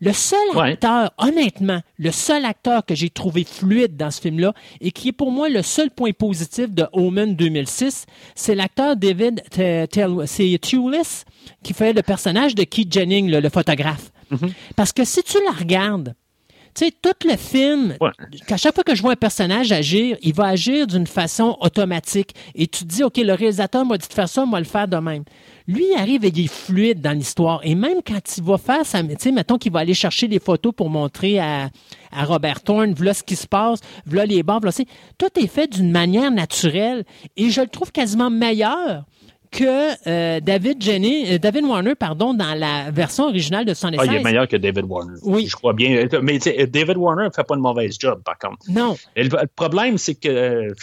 Le 0.00 0.12
seul 0.14 0.38
Ouais. 0.54 0.72
acteur, 0.72 1.12
honnêtement, 1.18 1.80
le 1.98 2.10
seul 2.10 2.44
acteur 2.46 2.86
que 2.86 2.94
j'ai 2.94 3.10
trouvé 3.10 3.44
fluide 3.44 3.96
dans 3.98 4.10
ce 4.10 4.20
film-là 4.20 4.54
et 4.80 4.92
qui 4.92 5.08
est 5.08 5.12
pour 5.12 5.30
moi 5.30 5.48
le 5.50 5.62
seul 5.62 5.90
point 5.90 6.12
positif 6.12 6.70
de 6.70 6.86
Omen 6.92 7.36
2006, 7.36 8.06
c'est 8.34 8.54
l'acteur 8.54 8.96
David 8.96 9.42
c'est 9.52 10.58
Tulis 10.62 11.24
qui 11.62 11.74
fait 11.74 11.92
le 11.92 12.02
personnage 12.02 12.54
de 12.54 12.64
Keith 12.64 12.92
Jennings, 12.92 13.30
le, 13.30 13.40
le 13.40 13.48
photographe. 13.50 14.10
Parce 14.76 14.92
que 14.92 15.04
si 15.04 15.22
tu 15.22 15.36
la 15.44 15.50
regardes, 15.50 16.14
tu 16.74 16.84
sais, 16.86 16.92
tout 17.02 17.26
le 17.28 17.36
film, 17.36 17.96
Ouais. 18.00 18.10
qu'à 18.46 18.56
chaque 18.56 18.74
fois 18.74 18.84
que 18.84 18.94
je 18.94 19.02
vois 19.02 19.12
un 19.12 19.16
personnage 19.16 19.72
agir, 19.72 20.16
il 20.22 20.32
va 20.34 20.46
agir 20.46 20.86
d'une 20.86 21.06
façon 21.06 21.56
automatique. 21.60 22.34
Et 22.54 22.66
tu 22.66 22.84
te 22.84 22.88
dis, 22.88 23.02
OK, 23.02 23.16
le 23.18 23.32
réalisateur 23.34 23.84
m'a 23.84 23.98
dit 23.98 24.06
de 24.08 24.12
faire 24.12 24.28
ça, 24.28 24.44
moi 24.44 24.58
le 24.60 24.64
faire 24.64 24.88
de 24.88 24.96
même. 24.96 25.24
Lui, 25.66 25.84
il 25.94 25.98
arrive 25.98 26.24
et 26.24 26.28
il 26.28 26.44
est 26.44 26.52
fluide 26.52 27.00
dans 27.00 27.12
l'histoire. 27.16 27.60
Et 27.62 27.74
même 27.74 27.98
quand 28.06 28.20
il 28.36 28.42
va 28.44 28.58
faire 28.58 28.84
ça, 28.84 29.02
tu 29.02 29.08
sais, 29.18 29.30
mettons 29.32 29.58
qu'il 29.58 29.72
va 29.72 29.80
aller 29.80 29.94
chercher 29.94 30.26
des 30.28 30.38
photos 30.40 30.72
pour 30.76 30.90
montrer 30.90 31.38
à, 31.38 31.70
à 32.12 32.24
Robert 32.24 32.60
Thorne, 32.62 32.92
voilà 32.94 33.14
ce 33.14 33.22
qui 33.22 33.36
se 33.36 33.46
passe, 33.46 33.80
voilà 34.06 34.26
les 34.26 34.42
bords, 34.42 34.60
voilà, 34.60 34.74
tout 35.18 35.28
est 35.40 35.46
fait 35.46 35.68
d'une 35.72 35.90
manière 35.92 36.30
naturelle. 36.30 37.04
Et 37.36 37.50
je 37.50 37.60
le 37.60 37.68
trouve 37.68 37.92
quasiment 37.92 38.30
meilleur 38.30 39.04
que 39.50 40.08
euh, 40.08 40.40
David 40.40 40.80
Jenny, 40.82 41.32
euh, 41.34 41.38
David 41.38 41.64
Warner, 41.64 41.94
pardon, 41.94 42.34
dans 42.34 42.54
la 42.54 42.90
version 42.90 43.24
originale 43.24 43.64
de 43.64 43.74
76. 43.74 44.08
Ah, 44.08 44.12
il 44.14 44.20
est 44.20 44.24
meilleur 44.24 44.46
que 44.48 44.56
David 44.56 44.84
Warner. 44.84 45.18
Oui. 45.22 45.46
Je 45.46 45.56
crois 45.56 45.72
bien. 45.72 46.06
Mais 46.22 46.38
David 46.38 46.96
Warner 46.96 47.24
ne 47.24 47.30
fait 47.30 47.44
pas 47.44 47.56
de 47.56 47.60
mauvais 47.60 47.90
job, 47.98 48.22
par 48.24 48.38
contre. 48.38 48.58
Non, 48.68 48.96
Et 49.16 49.24
le, 49.24 49.30
le 49.30 49.46
problème, 49.54 49.98
c'est 49.98 50.14
que 50.14 50.28
euh, 50.28 50.74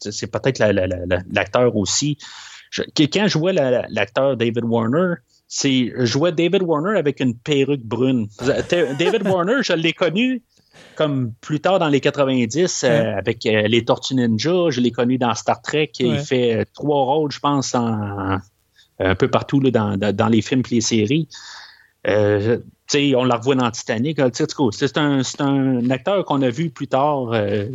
c'est 0.00 0.30
peut-être 0.30 0.58
la- 0.58 0.72
la- 0.72 0.86
la- 0.86 1.06
la- 1.06 1.22
l'acteur 1.32 1.74
aussi. 1.76 2.18
Je- 2.70 2.82
quand 3.06 3.28
je 3.28 3.38
vois 3.38 3.52
la- 3.52 3.70
la- 3.70 3.86
l'acteur 3.88 4.36
David 4.36 4.64
Warner, 4.64 5.14
c'est 5.46 5.92
je 5.96 6.30
David 6.30 6.62
Warner 6.62 6.98
avec 6.98 7.20
une 7.20 7.34
perruque 7.36 7.82
brune. 7.82 8.28
David 8.98 9.22
Warner, 9.26 9.62
je 9.62 9.72
l'ai 9.72 9.92
connu 9.92 10.42
comme 10.96 11.32
plus 11.40 11.60
tard 11.60 11.78
dans 11.78 11.88
les 11.88 12.00
90 12.00 12.84
euh, 12.84 13.16
avec 13.16 13.46
euh, 13.46 13.62
les 13.68 13.84
Tortues 13.84 14.14
Ninja. 14.14 14.70
Je 14.70 14.80
l'ai 14.80 14.90
connu 14.90 15.16
dans 15.16 15.34
Star 15.34 15.62
Trek. 15.62 15.92
Ouais. 16.00 16.06
Il 16.06 16.18
fait 16.18 16.54
euh, 16.54 16.64
trois 16.74 17.04
rôles, 17.04 17.30
je 17.30 17.38
pense, 17.38 17.74
en- 17.74 18.38
un 19.00 19.14
peu 19.14 19.28
partout 19.28 19.60
là, 19.60 19.70
dans, 19.70 20.28
les 20.28 20.42
films 20.42 20.62
et 20.70 20.74
les 20.74 20.80
séries. 20.80 21.28
Euh, 22.06 22.58
on 23.14 23.24
la 23.24 23.36
revoit 23.36 23.54
dans 23.54 23.70
Titanic. 23.70 24.18
C'est 24.72 24.98
un, 24.98 25.90
acteur 25.90 26.24
qu'on 26.24 26.42
a 26.42 26.50
vu 26.50 26.70
plus 26.70 26.88
tard, 26.88 27.32
euh, 27.32 27.66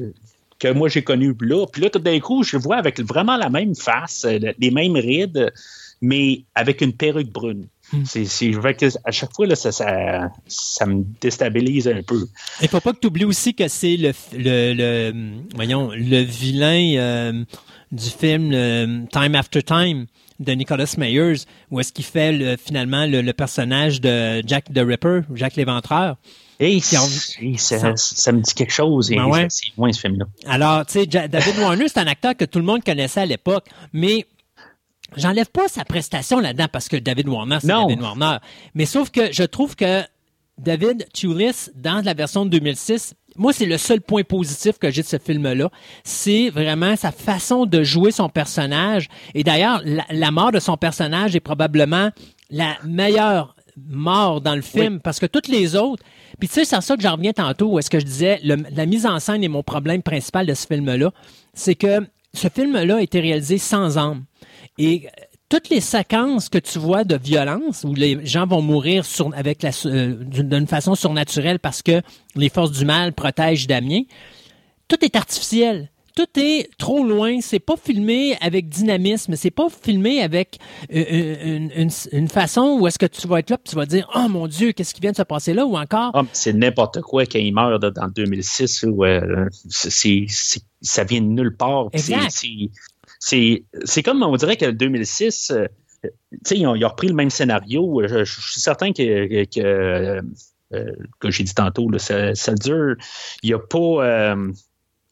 que 0.59 0.67
moi 0.67 0.89
j'ai 0.89 1.03
connu 1.03 1.33
là. 1.39 1.65
Puis 1.71 1.81
là, 1.81 1.89
tout 1.89 1.99
d'un 1.99 2.19
coup, 2.19 2.43
je 2.43 2.57
le 2.57 2.61
vois 2.61 2.75
avec 2.75 2.99
vraiment 2.99 3.37
la 3.37 3.49
même 3.49 3.75
face, 3.75 4.25
les 4.25 4.71
mêmes 4.71 4.95
rides, 4.95 5.53
mais 6.01 6.43
avec 6.55 6.81
une 6.81 6.93
perruque 6.93 7.31
brune. 7.31 7.67
C'est, 8.05 8.25
c'est, 8.25 8.51
à 9.05 9.11
chaque 9.11 9.33
fois, 9.33 9.45
là, 9.45 9.55
ça, 9.55 9.71
ça, 9.71 10.31
ça 10.47 10.85
me 10.85 11.03
déstabilise 11.21 11.87
un 11.87 12.01
peu. 12.01 12.25
Il 12.61 12.67
faut 12.67 12.79
pas 12.79 12.93
que 12.93 12.99
tu 12.99 13.07
oublies 13.07 13.25
aussi 13.25 13.53
que 13.53 13.67
c'est 13.67 13.97
le, 13.97 14.11
le, 14.33 14.73
le, 14.73 15.13
voyons, 15.55 15.91
le 15.93 16.21
vilain 16.21 16.95
euh, 16.97 17.43
du 17.91 18.09
film 18.09 19.07
Time 19.11 19.35
After 19.35 19.61
Time 19.63 20.05
de 20.39 20.51
Nicholas 20.53 20.95
Meyers, 20.97 21.41
où 21.71 21.79
est-ce 21.79 21.93
qu'il 21.93 22.05
fait 22.05 22.31
le- 22.31 22.57
finalement 22.57 23.05
le, 23.05 23.21
le 23.21 23.33
personnage 23.33 24.01
de 24.01 24.41
Jack 24.45 24.65
the 24.73 24.79
Ripper, 24.79 25.21
Jack 25.35 25.55
l'Éventreur. 25.55 26.17
Ça, 27.57 28.31
me 28.31 28.39
dit 28.41 28.53
quelque 28.53 28.71
chose. 28.73 29.09
Ben 29.09 29.25
ouais. 29.25 29.47
C'est 29.49 29.67
loin 29.77 29.91
ce 29.91 29.99
film-là. 29.99 30.25
Alors, 30.47 30.85
tu 30.85 30.93
sais, 30.93 31.05
David 31.05 31.57
Warner, 31.59 31.87
c'est 31.87 31.99
un 31.99 32.07
acteur 32.07 32.35
que 32.37 32.45
tout 32.45 32.59
le 32.59 32.65
monde 32.65 32.83
connaissait 32.83 33.21
à 33.21 33.25
l'époque, 33.25 33.65
mais 33.91 34.25
j'enlève 35.17 35.49
pas 35.49 35.67
sa 35.67 35.83
prestation 35.85 36.39
là-dedans 36.39 36.67
parce 36.71 36.87
que 36.87 36.97
David 36.97 37.27
Warner, 37.29 37.57
c'est. 37.61 37.67
David 37.87 38.01
Warner. 38.01 38.37
Mais 38.75 38.85
sauf 38.85 39.09
que 39.09 39.31
je 39.31 39.43
trouve 39.43 39.75
que 39.75 40.01
David 40.57 41.07
Tulis, 41.13 41.69
dans 41.75 42.03
la 42.03 42.13
version 42.13 42.45
de 42.45 42.51
2006, 42.51 43.15
moi, 43.35 43.51
c'est 43.53 43.65
le 43.65 43.79
seul 43.79 43.99
point 44.01 44.21
positif 44.23 44.77
que 44.77 44.91
j'ai 44.91 45.01
de 45.01 45.07
ce 45.07 45.17
film-là. 45.17 45.69
C'est 46.03 46.49
vraiment 46.51 46.95
sa 46.95 47.11
façon 47.11 47.65
de 47.65 47.81
jouer 47.83 48.11
son 48.11 48.29
personnage. 48.29 49.07
Et 49.33 49.43
d'ailleurs, 49.43 49.81
la, 49.83 50.05
la 50.11 50.29
mort 50.31 50.51
de 50.51 50.59
son 50.59 50.77
personnage 50.77 51.35
est 51.35 51.39
probablement 51.39 52.09
la 52.51 52.77
meilleure 52.85 53.55
mort 53.89 54.39
dans 54.41 54.53
le 54.53 54.61
film 54.61 54.99
parce 54.99 55.19
que 55.19 55.25
toutes 55.25 55.47
les 55.47 55.75
autres. 55.75 56.03
Puis 56.39 56.47
tu 56.47 56.53
sais, 56.53 56.65
c'est 56.65 56.75
à 56.75 56.81
ça 56.81 56.95
que 56.95 57.01
j'en 57.01 57.15
reviens 57.15 57.33
tantôt 57.33 57.71
où 57.71 57.79
est-ce 57.79 57.89
que 57.89 57.99
je 57.99 58.05
disais 58.05 58.39
le- 58.43 58.63
la 58.71 58.85
mise 58.85 59.07
en 59.07 59.19
scène 59.19 59.43
est 59.43 59.47
mon 59.47 59.63
problème 59.63 60.03
principal 60.03 60.45
de 60.45 60.53
ce 60.53 60.67
film-là. 60.67 61.11
C'est 61.55 61.73
que 61.73 62.05
ce 62.35 62.47
film-là 62.49 62.97
a 62.97 63.01
été 63.01 63.19
réalisé 63.19 63.57
sans 63.57 63.97
âme. 63.97 64.25
Et 64.77 65.05
euh, 65.05 65.09
toutes 65.49 65.69
les 65.69 65.81
séquences 65.81 66.49
que 66.49 66.57
tu 66.57 66.79
vois 66.79 67.03
de 67.03 67.15
violence 67.15 67.83
où 67.83 67.93
les 67.93 68.25
gens 68.25 68.47
vont 68.47 68.61
mourir 68.61 69.05
sur, 69.05 69.31
avec 69.35 69.61
la, 69.61 69.69
euh, 69.85 70.15
d'une 70.23 70.67
façon 70.67 70.95
surnaturelle 70.95 71.59
parce 71.59 71.81
que 71.81 72.01
les 72.35 72.49
forces 72.49 72.71
du 72.71 72.85
mal 72.85 73.13
protègent 73.13 73.67
Damien, 73.67 74.01
tout 74.87 74.97
est 75.05 75.15
artificiel. 75.15 75.89
Tout 76.15 76.27
est 76.39 76.69
trop 76.77 77.03
loin. 77.03 77.39
C'est 77.41 77.57
pas 77.59 77.75
filmé 77.75 78.37
avec 78.39 78.69
dynamisme. 78.69 79.35
C'est 79.35 79.49
pas 79.49 79.67
filmé 79.69 80.21
avec 80.21 80.59
euh, 80.93 81.35
une, 81.43 81.71
une- 81.75 81.89
une 82.11 82.27
façon 82.27 82.77
où 82.79 82.85
est-ce 82.87 82.99
que 82.99 83.07
tu 83.07 83.27
vas 83.27 83.39
être 83.39 83.49
là 83.49 83.57
et 83.63 83.67
tu 83.67 83.75
vas 83.75 83.87
dire 83.87 84.07
oh 84.15 84.27
mon 84.29 84.45
Dieu 84.47 84.73
qu'est-ce 84.73 84.93
qui 84.93 85.01
vient 85.01 85.09
de 85.11 85.15
se 85.17 85.23
passer 85.23 85.55
là 85.55 85.65
ou 85.65 85.75
encore 85.75 86.11
Ah, 86.13 86.21
c'est 86.31 86.53
n'importe 86.53 87.01
quoi 87.01 87.25
quand 87.25 87.39
il 87.39 87.51
meurt 87.51 87.81
dans 87.81 88.07
2006. 88.09 88.85
Où, 88.89 89.03
euh, 89.05 89.47
ça 89.69 91.03
vient 91.03 91.21
de 91.21 91.25
nulle 91.27 91.55
part. 91.57 91.89
C'est, 93.25 93.63
c'est, 93.85 94.03
comme 94.03 94.21
on 94.21 94.35
dirait 94.35 94.57
que 94.57 94.69
2006, 94.69 95.51
euh, 95.51 95.65
tu 96.03 96.09
sais, 96.45 96.57
ils 96.57 96.67
ont, 96.67 96.75
ils 96.75 96.83
ont 96.83 96.89
repris 96.89 97.07
le 97.07 97.13
même 97.13 97.29
scénario. 97.29 98.01
Je, 98.05 98.25
je 98.25 98.41
suis 98.51 98.59
certain 98.59 98.91
que, 98.91 99.45
que, 99.45 99.61
euh, 99.61 100.21
que 101.19 101.31
j'ai 101.31 101.43
dit 101.45 101.53
tantôt, 101.55 101.89
là, 101.89 101.99
ça, 101.99 102.35
ça 102.35 102.53
dure. 102.53 102.95
Il 103.41 103.47
n'y 103.49 103.53
a 103.53 103.59
pas. 103.59 103.77
euh, 103.77 104.51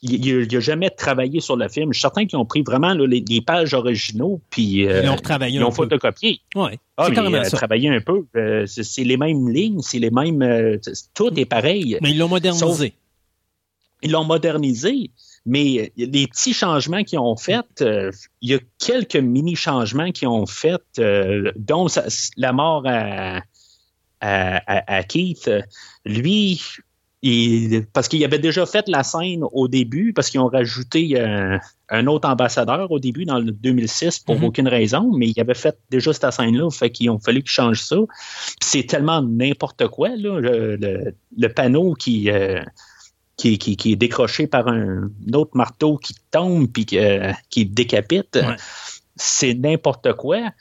il 0.01 0.45
n'a 0.51 0.59
jamais 0.59 0.89
travaillé 0.89 1.39
sur 1.39 1.55
le 1.55 1.69
film. 1.69 1.93
Je 1.93 1.99
suis 1.99 2.01
certain 2.01 2.25
qu'ils 2.25 2.37
ont 2.39 2.45
pris 2.45 2.63
vraiment 2.63 2.93
là, 2.95 3.05
les, 3.07 3.23
les 3.29 3.39
pages 3.39 3.73
originaux 3.75 4.41
puis 4.49 4.87
euh, 4.87 5.01
ils 5.03 5.05
l'ont 5.05 5.15
retravaillé 5.15 5.59
ils 5.59 5.63
ont 5.63 5.69
photocopié. 5.71 6.41
Ouais, 6.55 6.79
Ah, 6.97 7.07
c'est 7.13 7.21
mais, 7.29 7.37
euh, 7.37 7.43
ça. 7.45 7.55
travailler 7.55 7.87
un 7.89 8.01
peu. 8.01 8.25
c'est, 8.65 8.83
c'est 8.83 9.03
les 9.05 9.15
mêmes 9.15 9.47
lignes, 9.47 9.79
c'est 9.81 9.99
les 9.99 10.09
mêmes. 10.11 10.79
tout 11.13 11.31
est 11.39 11.45
pareil. 11.45 11.97
Mais 12.01 12.11
ils 12.11 12.17
l'ont 12.17 12.27
modernisé. 12.27 12.93
Ils 14.01 14.11
l'ont 14.11 14.25
modernisé, 14.25 15.11
mais 15.45 15.91
les 15.97 16.27
petits 16.27 16.53
changements 16.53 17.03
qu'ils 17.03 17.19
ont 17.19 17.35
faits, 17.35 17.81
euh, 17.81 18.11
il 18.41 18.51
y 18.51 18.53
a 18.53 18.59
quelques 18.77 19.15
mini 19.15 19.55
changements 19.55 20.11
qu'ils 20.11 20.27
ont 20.27 20.45
faits, 20.45 20.81
euh, 20.99 21.51
dont 21.55 21.87
la 22.37 22.53
mort 22.53 22.83
à, 22.85 23.41
à, 24.21 25.03
Keith. 25.03 25.47
euh, 25.47 25.61
Lui, 26.05 26.61
il- 27.23 27.85
parce 27.93 28.07
qu'il 28.07 28.23
avait 28.23 28.39
déjà 28.39 28.65
fait 28.65 28.87
la 28.87 29.03
scène 29.03 29.43
au 29.51 29.67
début, 29.67 30.13
parce 30.13 30.29
qu'ils 30.29 30.39
ont 30.39 30.47
rajouté 30.47 31.19
euh, 31.19 31.57
un 31.89 32.07
autre 32.07 32.27
ambassadeur 32.29 32.89
au 32.91 32.99
début, 32.99 33.25
dans 33.25 33.39
le 33.39 33.51
2006, 33.51 34.19
pour 34.19 34.37
Mhm. 34.37 34.43
aucune 34.43 34.67
raison, 34.67 35.11
mais 35.15 35.27
il 35.29 35.39
avait 35.39 35.53
fait 35.55 35.77
déjà 35.89 36.13
cette 36.13 36.31
scène-là, 36.31 36.69
fait 36.71 36.89
qu'ils 36.89 37.09
ont 37.09 37.19
fallu 37.19 37.41
qu'ils 37.41 37.51
changent 37.51 37.81
ça. 37.83 37.97
C'est 38.61 38.83
tellement 38.87 39.21
n'importe 39.21 39.87
quoi, 39.87 40.09
là, 40.09 40.39
le, 40.39 40.75
le- 40.77 41.15
le 41.37 41.47
panneau 41.49 41.93
qui, 41.93 42.29
euh, 42.31 42.61
qui, 43.37 43.57
qui, 43.57 43.75
qui 43.77 43.93
est 43.93 43.95
décroché 43.95 44.47
par 44.47 44.67
un 44.67 45.09
autre 45.33 45.51
marteau 45.55 45.97
qui 45.97 46.13
tombe 46.31 46.67
puis 46.71 46.85
qui, 46.85 46.99
euh, 46.99 47.31
qui 47.49 47.65
décapite. 47.65 48.35
Ouais. 48.35 48.55
C'est 49.15 49.53
n'importe 49.53 50.13
quoi. 50.13 50.51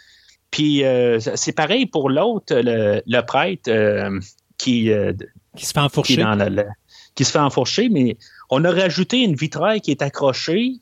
Puis 0.50 0.82
euh, 0.84 1.18
c'est 1.20 1.52
pareil 1.52 1.86
pour 1.86 2.10
l'autre, 2.10 2.54
le, 2.54 3.02
le 3.06 3.20
prêtre 3.22 3.70
euh, 3.70 4.18
qui, 4.58 4.90
Qui 5.56 5.64
se 5.66 5.72
fait 5.72 5.72
qui, 5.74 5.78
enfourcher. 5.86 6.16
dans 6.16 6.34
la- 6.34 6.48
la- 6.50 6.64
qui 7.14 7.24
se 7.24 7.32
fait 7.32 7.38
enfourcher, 7.38 7.88
mais 7.88 8.16
on 8.50 8.64
a 8.64 8.70
rajouté 8.70 9.18
une 9.18 9.34
vitraille 9.34 9.80
qui 9.80 9.90
est 9.90 10.00
accrochée. 10.02 10.74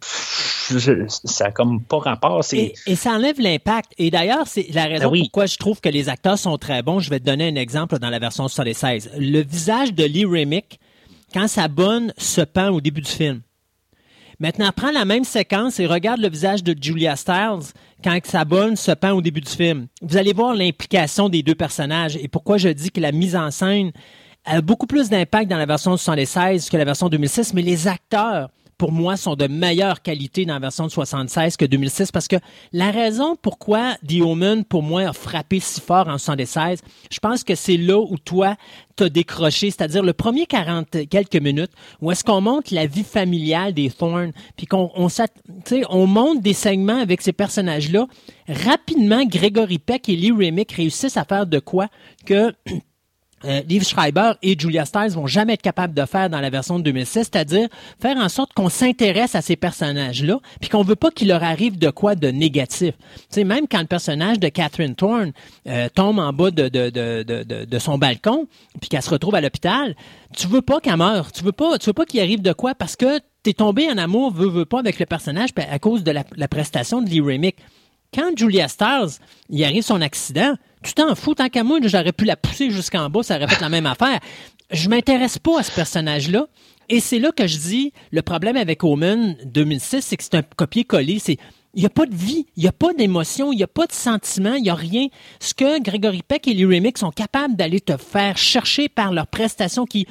Ça 0.00 1.46
a 1.46 1.50
comme 1.52 1.82
pas 1.82 1.98
rapport. 1.98 2.42
Et 2.52 2.74
ça 2.96 3.12
enlève 3.12 3.38
l'impact. 3.40 3.92
Et 3.98 4.10
d'ailleurs, 4.10 4.46
c'est 4.46 4.66
la 4.72 4.84
raison 4.86 5.04
Ah 5.06 5.10
oui. 5.10 5.20
pourquoi 5.22 5.46
je 5.46 5.56
trouve 5.58 5.80
que 5.80 5.88
les 5.88 6.08
acteurs 6.08 6.38
sont 6.38 6.56
très 6.58 6.82
bons. 6.82 7.00
Je 7.00 7.10
vais 7.10 7.20
te 7.20 7.24
donner 7.24 7.48
un 7.48 7.54
exemple 7.56 7.98
dans 7.98 8.10
la 8.10 8.18
version 8.18 8.48
76. 8.48 9.10
Le 9.18 9.42
visage 9.42 9.92
de 9.94 10.04
Lee 10.04 10.24
Remick, 10.24 10.78
quand 11.34 11.48
sa 11.48 11.66
bonne 11.66 12.12
se 12.16 12.42
pend 12.42 12.68
au 12.68 12.80
début 12.80 13.00
du 13.00 13.10
film. 13.10 13.40
Maintenant, 14.38 14.70
prends 14.74 14.92
la 14.92 15.04
même 15.04 15.24
séquence 15.24 15.80
et 15.80 15.86
regarde 15.86 16.20
le 16.20 16.28
visage 16.28 16.62
de 16.62 16.76
Julia 16.80 17.16
Stiles 17.16 17.72
quand 18.02 18.18
sa 18.24 18.44
bonne 18.44 18.76
se 18.76 18.92
pend 18.92 19.10
au 19.12 19.20
début 19.20 19.40
du 19.40 19.50
film. 19.50 19.88
Vous 20.00 20.16
allez 20.16 20.32
voir 20.32 20.54
l'implication 20.54 21.28
des 21.28 21.42
deux 21.42 21.54
personnages 21.56 22.16
et 22.16 22.28
pourquoi 22.28 22.56
je 22.56 22.68
dis 22.68 22.90
que 22.90 23.00
la 23.00 23.10
mise 23.10 23.34
en 23.34 23.50
scène 23.50 23.90
a 24.44 24.60
beaucoup 24.60 24.86
plus 24.86 25.08
d'impact 25.08 25.50
dans 25.50 25.58
la 25.58 25.66
version 25.66 25.96
76 25.96 26.70
que 26.70 26.76
la 26.76 26.84
version 26.84 27.08
2006, 27.08 27.52
mais 27.52 27.62
les 27.62 27.88
acteurs, 27.88 28.50
pour 28.78 28.92
moi, 28.92 29.16
sont 29.16 29.36
de 29.36 29.46
meilleure 29.46 30.02
qualité 30.02 30.44
dans 30.44 30.54
la 30.54 30.60
version 30.60 30.86
de 30.86 30.90
76 30.90 31.56
que 31.56 31.64
2006 31.64 32.12
parce 32.12 32.28
que 32.28 32.36
la 32.72 32.90
raison 32.90 33.36
pourquoi 33.40 33.96
The 34.06 34.20
Omen, 34.20 34.64
pour 34.64 34.82
moi, 34.82 35.02
a 35.02 35.12
frappé 35.12 35.60
si 35.60 35.80
fort 35.80 36.08
en 36.08 36.18
76, 36.18 36.80
je 37.10 37.18
pense 37.18 37.44
que 37.44 37.54
c'est 37.54 37.76
là 37.76 37.98
où 37.98 38.16
toi, 38.18 38.56
t'as 38.96 39.08
décroché, 39.08 39.70
c'est-à-dire 39.70 40.02
le 40.02 40.12
premier 40.12 40.46
40 40.46 41.08
quelques 41.08 41.36
minutes 41.36 41.72
où 42.00 42.10
est-ce 42.10 42.24
qu'on 42.24 42.40
montre 42.40 42.74
la 42.74 42.86
vie 42.86 43.04
familiale 43.04 43.74
des 43.74 43.90
Thorns, 43.90 44.32
puis 44.56 44.66
qu'on 44.66 44.90
on, 44.94 46.06
monte 46.06 46.42
des 46.42 46.52
segments 46.52 47.00
avec 47.00 47.22
ces 47.22 47.32
personnages-là. 47.32 48.06
Rapidement, 48.48 49.24
Gregory 49.24 49.78
Peck 49.78 50.08
et 50.08 50.16
Lee 50.16 50.30
Remick 50.30 50.72
réussissent 50.72 51.16
à 51.16 51.24
faire 51.24 51.46
de 51.46 51.58
quoi 51.58 51.88
que 52.26 52.52
euh, 53.44 53.62
Liv 53.68 53.84
Schreiber 53.84 54.32
et 54.42 54.58
Julia 54.58 54.84
Stiles 54.84 55.10
vont 55.10 55.26
jamais 55.26 55.54
être 55.54 55.62
capables 55.62 55.94
de 55.94 56.04
faire 56.06 56.30
dans 56.30 56.40
la 56.40 56.50
version 56.50 56.78
de 56.78 56.84
2006, 56.84 57.10
c'est-à-dire 57.12 57.68
faire 58.00 58.16
en 58.16 58.28
sorte 58.28 58.52
qu'on 58.54 58.68
s'intéresse 58.68 59.34
à 59.34 59.42
ces 59.42 59.56
personnages-là, 59.56 60.40
puis 60.60 60.70
qu'on 60.70 60.82
veut 60.82 60.96
pas 60.96 61.10
qu'il 61.10 61.28
leur 61.28 61.42
arrive 61.42 61.78
de 61.78 61.90
quoi 61.90 62.14
de 62.14 62.28
négatif. 62.28 62.94
Tu 63.14 63.22
sais, 63.30 63.44
même 63.44 63.66
quand 63.68 63.80
le 63.80 63.86
personnage 63.86 64.38
de 64.38 64.48
Catherine 64.48 64.94
Thorne 64.94 65.32
euh, 65.66 65.88
tombe 65.94 66.18
en 66.18 66.32
bas 66.32 66.50
de, 66.50 67.78
son 67.78 67.98
balcon, 67.98 68.46
puis 68.80 68.88
qu'elle 68.88 69.02
se 69.02 69.10
retrouve 69.10 69.34
à 69.34 69.40
l'hôpital, 69.40 69.94
tu 70.36 70.46
veux 70.46 70.62
pas 70.62 70.80
qu'elle 70.80 70.96
meure, 70.96 71.32
tu 71.32 71.44
veux 71.44 71.52
pas, 71.52 71.78
tu 71.78 71.86
veux 71.86 71.92
pas 71.92 72.06
qu'il 72.06 72.20
arrive 72.20 72.42
de 72.42 72.52
quoi 72.52 72.74
parce 72.74 72.96
que 72.96 73.20
t'es 73.42 73.52
tombé 73.52 73.90
en 73.90 73.98
amour, 73.98 74.32
veux, 74.32 74.48
veux 74.48 74.64
pas 74.64 74.78
avec 74.78 74.98
le 74.98 75.06
personnage 75.06 75.50
à 75.56 75.78
cause 75.78 76.02
de 76.02 76.10
la, 76.10 76.24
la 76.36 76.48
prestation 76.48 77.02
de 77.02 77.08
Lee 77.08 77.20
Remick. 77.20 77.56
Quand 78.14 78.30
Julia 78.36 78.68
Stiles, 78.68 79.18
il 79.50 79.64
arrive 79.64 79.82
son 79.82 80.00
accident, 80.00 80.54
tu 80.84 80.94
t'en 80.94 81.14
fous, 81.14 81.34
tant 81.34 81.48
qu'à 81.48 81.64
moi, 81.64 81.78
j'aurais 81.82 82.12
pu 82.12 82.24
la 82.24 82.36
pousser 82.36 82.70
jusqu'en 82.70 83.08
bas, 83.10 83.22
ça 83.22 83.36
aurait 83.36 83.48
fait 83.48 83.60
la 83.60 83.68
même 83.68 83.86
affaire. 83.86 84.20
Je 84.70 84.88
m'intéresse 84.88 85.38
pas 85.38 85.60
à 85.60 85.62
ce 85.62 85.72
personnage-là. 85.72 86.46
Et 86.88 87.00
c'est 87.00 87.18
là 87.18 87.32
que 87.32 87.46
je 87.46 87.58
dis, 87.58 87.92
le 88.10 88.22
problème 88.22 88.56
avec 88.56 88.84
Omen 88.84 89.36
2006, 89.44 90.02
c'est 90.02 90.16
que 90.16 90.22
c'est 90.22 90.34
un 90.34 90.42
copier-coller. 90.42 91.18
C'est, 91.18 91.38
il 91.74 91.80
n'y 91.80 91.86
a 91.86 91.90
pas 91.90 92.06
de 92.06 92.14
vie, 92.14 92.46
il 92.56 92.62
n'y 92.62 92.68
a 92.68 92.72
pas 92.72 92.92
d'émotion, 92.92 93.52
il 93.52 93.56
n'y 93.56 93.62
a 93.62 93.68
pas 93.68 93.86
de 93.86 93.92
sentiment, 93.92 94.54
il 94.54 94.62
n'y 94.62 94.70
a 94.70 94.74
rien. 94.74 95.08
Ce 95.40 95.54
que 95.54 95.82
Gregory 95.82 96.22
Peck 96.22 96.46
et 96.46 96.54
Lee 96.54 96.64
Remick 96.64 96.98
sont 96.98 97.10
capables 97.10 97.56
d'aller 97.56 97.80
te 97.80 97.96
faire 97.96 98.36
chercher 98.36 98.88
par 98.88 99.12
leur 99.12 99.26
prestation 99.26 99.86
qui, 99.86 100.06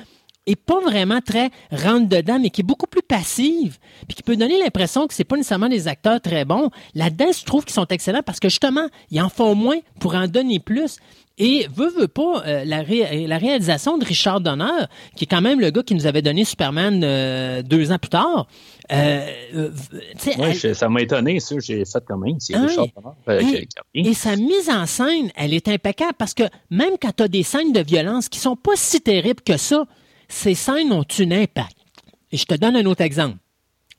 est 0.45 0.55
pas 0.55 0.79
vraiment 0.79 1.21
très 1.21 1.49
rentre 1.71 2.07
dedans, 2.09 2.39
mais 2.39 2.49
qui 2.49 2.61
est 2.61 2.65
beaucoup 2.65 2.87
plus 2.87 3.01
passive, 3.01 3.77
puis 4.07 4.15
qui 4.15 4.23
peut 4.23 4.35
donner 4.35 4.59
l'impression 4.59 5.07
que 5.07 5.13
c'est 5.13 5.23
pas 5.23 5.37
nécessairement 5.37 5.69
des 5.69 5.87
acteurs 5.87 6.21
très 6.21 6.45
bons. 6.45 6.69
Là-dedans, 6.95 7.31
je 7.37 7.45
trouve 7.45 7.63
qu'ils 7.65 7.73
sont 7.73 7.87
excellents 7.87 8.23
parce 8.23 8.39
que 8.39 8.49
justement, 8.49 8.87
ils 9.11 9.21
en 9.21 9.29
font 9.29 9.55
moins 9.55 9.79
pour 9.99 10.15
en 10.15 10.27
donner 10.27 10.59
plus. 10.59 10.97
Et 11.39 11.67
veut, 11.75 11.89
veut 11.89 12.07
pas, 12.07 12.43
euh, 12.45 12.63
la, 12.63 12.83
la, 12.83 13.37
réalisation 13.39 13.97
de 13.97 14.05
Richard 14.05 14.39
Donner, 14.39 14.85
qui 15.15 15.23
est 15.23 15.27
quand 15.27 15.41
même 15.41 15.59
le 15.59 15.71
gars 15.71 15.81
qui 15.81 15.95
nous 15.95 16.05
avait 16.05 16.21
donné 16.21 16.45
Superman 16.45 17.01
euh, 17.03 17.63
deux 17.63 17.91
ans 17.91 17.97
plus 17.97 18.11
tard. 18.11 18.45
Euh, 18.91 19.71
oui, 20.37 20.75
ça 20.75 20.89
m'a 20.89 21.01
étonné, 21.01 21.39
ça. 21.39 21.55
J'ai 21.57 21.85
fait 21.85 22.03
quand 22.07 22.19
même. 22.19 22.35
C'est 22.39 22.55
Richard 22.55 22.85
Donner. 23.25 23.67
Et, 23.95 24.09
et, 24.09 24.13
sa 24.13 24.35
mise 24.35 24.69
en 24.69 24.85
scène, 24.85 25.31
elle 25.35 25.55
est 25.55 25.67
impeccable 25.67 26.13
parce 26.19 26.35
que 26.35 26.43
même 26.69 26.93
quand 27.01 27.13
tu 27.17 27.23
as 27.23 27.27
des 27.27 27.41
scènes 27.41 27.73
de 27.73 27.81
violence 27.81 28.29
qui 28.29 28.37
sont 28.37 28.55
pas 28.55 28.73
si 28.75 29.01
terribles 29.01 29.41
que 29.43 29.57
ça, 29.57 29.87
ces 30.33 30.55
scènes 30.55 30.91
ont 30.91 31.05
un 31.19 31.31
impact. 31.31 31.77
Et 32.31 32.37
je 32.37 32.45
te 32.45 32.55
donne 32.55 32.75
un 32.75 32.85
autre 32.85 33.01
exemple. 33.01 33.37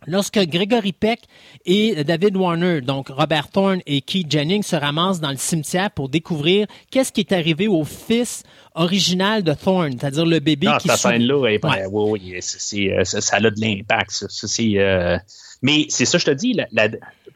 Lorsque 0.07 0.39
Gregory 0.39 0.93
Peck 0.93 1.21
et 1.65 2.05
David 2.05 2.37
Warner, 2.37 2.83
donc 2.83 3.09
Robert 3.09 3.49
Thorne 3.49 3.81
et 3.87 4.03
Keith 4.03 4.31
Jennings, 4.31 4.63
se 4.63 4.77
ramassent 4.77 5.21
dans 5.21 5.31
le 5.31 5.39
cimetière 5.39 5.91
pour 5.91 6.11
découvrir 6.11 6.67
qu'est-ce 6.91 7.11
qui 7.11 7.21
est 7.21 7.33
arrivé 7.33 7.69
au 7.69 7.85
fils 7.85 8.43
original 8.75 9.43
de 9.43 9.55
Thorne, 9.55 9.93
c'est-à-dire 9.99 10.27
le 10.27 10.41
bébé 10.41 10.67
non, 10.67 10.77
qui 10.77 10.89
cette 10.89 10.99
scène-là, 10.99 11.39
ouais. 11.39 11.59
oui, 11.91 12.31
oui, 12.33 12.43
ça, 12.43 13.21
ça, 13.21 13.37
a 13.37 13.41
de 13.41 13.61
l'impact. 13.61 14.27
Euh, 14.61 15.19
mais 15.63 15.87
c'est 15.89 16.05
ça, 16.05 16.19
je 16.19 16.27
te 16.27 16.33
dis, 16.33 16.53
la, 16.53 16.67
la, 16.73 16.89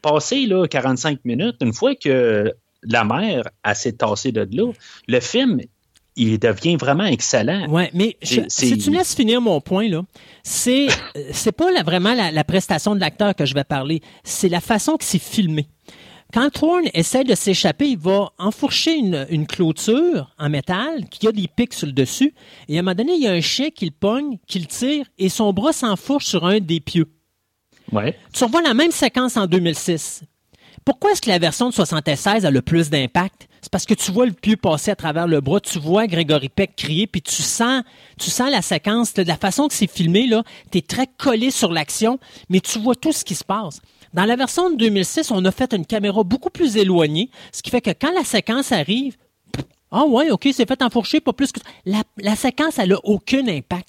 passer 0.03 0.45
là, 0.45 0.67
45 0.67 1.25
minutes, 1.25 1.55
une 1.61 1.73
fois 1.73 1.95
que 1.95 2.53
la 2.83 3.03
mère 3.03 3.49
a 3.63 3.73
s'est 3.73 3.93
tassée 3.93 4.31
de 4.31 4.47
là, 4.51 4.71
le 5.07 5.19
film 5.19 5.61
il 6.19 6.37
devient 6.37 6.75
vraiment 6.75 7.05
excellent. 7.05 7.67
Ouais, 7.69 7.89
mais 7.93 8.17
si 8.21 8.77
tu 8.77 8.91
me 8.91 8.97
laisses 8.97 9.15
finir 9.15 9.41
mon 9.41 9.61
point 9.61 9.87
là, 9.87 10.03
c'est 10.43 10.87
c'est 11.31 11.51
pas 11.51 11.71
vraiment 11.83 12.13
la, 12.13 12.43
prestation 12.43 12.95
de 12.95 12.99
l'acteur 12.99 13.35
que 13.35 13.45
je 13.45 13.53
vais 13.53 13.63
parler, 13.63 14.01
c'est 14.23 14.49
la 14.49 14.61
façon 14.61 14.97
que 14.97 15.03
c'est 15.03 15.21
filmé. 15.21 15.67
Quand 16.31 16.51
Thorne 16.51 16.89
essaie 16.93 17.23
de 17.23 17.33
s'échapper, 17.33 17.87
il 17.87 17.97
va 17.97 18.29
enfourcher 18.37 18.95
une, 18.95 19.25
une, 19.31 19.47
clôture 19.47 20.29
en 20.37 20.47
métal 20.47 21.09
qui 21.09 21.27
a 21.27 21.31
des 21.31 21.47
pics 21.47 21.73
sur 21.73 21.87
le 21.87 21.93
dessus. 21.93 22.35
Et 22.67 22.77
à 22.77 22.79
un 22.79 22.83
moment 22.83 22.93
donné, 22.93 23.13
il 23.13 23.23
y 23.23 23.27
a 23.27 23.31
un 23.31 23.41
chien 23.41 23.69
qui 23.73 23.85
le 23.85 23.91
pogne, 23.91 24.37
qui 24.45 24.59
le 24.59 24.67
tire, 24.67 25.07
et 25.17 25.27
son 25.29 25.53
bras 25.53 25.73
s'enfourche 25.73 26.25
sur 26.25 26.45
un 26.45 26.59
des 26.59 26.81
pieux. 26.81 27.07
Ouais. 27.91 28.15
Tu 28.31 28.43
revois 28.43 28.61
la 28.61 28.75
même 28.75 28.91
séquence 28.91 29.37
en 29.37 29.47
2006. 29.47 30.21
Pourquoi 30.85 31.11
est-ce 31.11 31.21
que 31.21 31.29
la 31.29 31.39
version 31.39 31.69
de 31.69 31.73
76 31.73 32.45
a 32.45 32.51
le 32.51 32.61
plus 32.61 32.89
d'impact? 32.89 33.47
C'est 33.61 33.71
parce 33.71 33.85
que 33.85 33.93
tu 33.93 34.11
vois 34.11 34.25
le 34.25 34.31
pieu 34.31 34.55
passer 34.55 34.91
à 34.91 34.95
travers 34.95 35.27
le 35.27 35.41
bras, 35.41 35.59
tu 35.59 35.79
vois 35.79 36.07
Grégory 36.07 36.49
Peck 36.49 36.75
crier, 36.75 37.07
puis 37.07 37.21
tu 37.21 37.41
sens, 37.41 37.83
tu 38.17 38.29
sens 38.29 38.49
la 38.49 38.61
séquence, 38.61 39.13
de 39.13 39.23
la 39.23 39.35
façon 39.35 39.67
que 39.67 39.73
c'est 39.73 39.91
filmé, 39.91 40.27
là, 40.27 40.43
t'es 40.71 40.81
très 40.81 41.07
collé 41.07 41.51
sur 41.51 41.71
l'action, 41.71 42.19
mais 42.49 42.61
tu 42.61 42.79
vois 42.79 42.95
tout 42.95 43.11
ce 43.11 43.25
qui 43.25 43.35
se 43.35 43.43
passe. 43.43 43.81
Dans 44.13 44.25
la 44.25 44.35
version 44.35 44.69
de 44.69 44.75
2006, 44.77 45.31
on 45.31 45.43
a 45.45 45.51
fait 45.51 45.73
une 45.73 45.85
caméra 45.85 46.23
beaucoup 46.23 46.49
plus 46.49 46.77
éloignée, 46.77 47.29
ce 47.51 47.61
qui 47.61 47.69
fait 47.69 47.81
que 47.81 47.91
quand 47.91 48.11
la 48.13 48.23
séquence 48.23 48.71
arrive, 48.71 49.17
ah 49.91 50.05
ouais, 50.05 50.31
ok, 50.31 50.47
c'est 50.53 50.67
fait 50.67 50.81
enfourcher, 50.81 51.19
pas 51.19 51.33
plus 51.33 51.51
que 51.51 51.59
la, 51.85 52.03
la 52.17 52.35
séquence, 52.35 52.79
elle 52.79 52.93
a 52.93 52.99
aucun 53.03 53.47
impact 53.47 53.87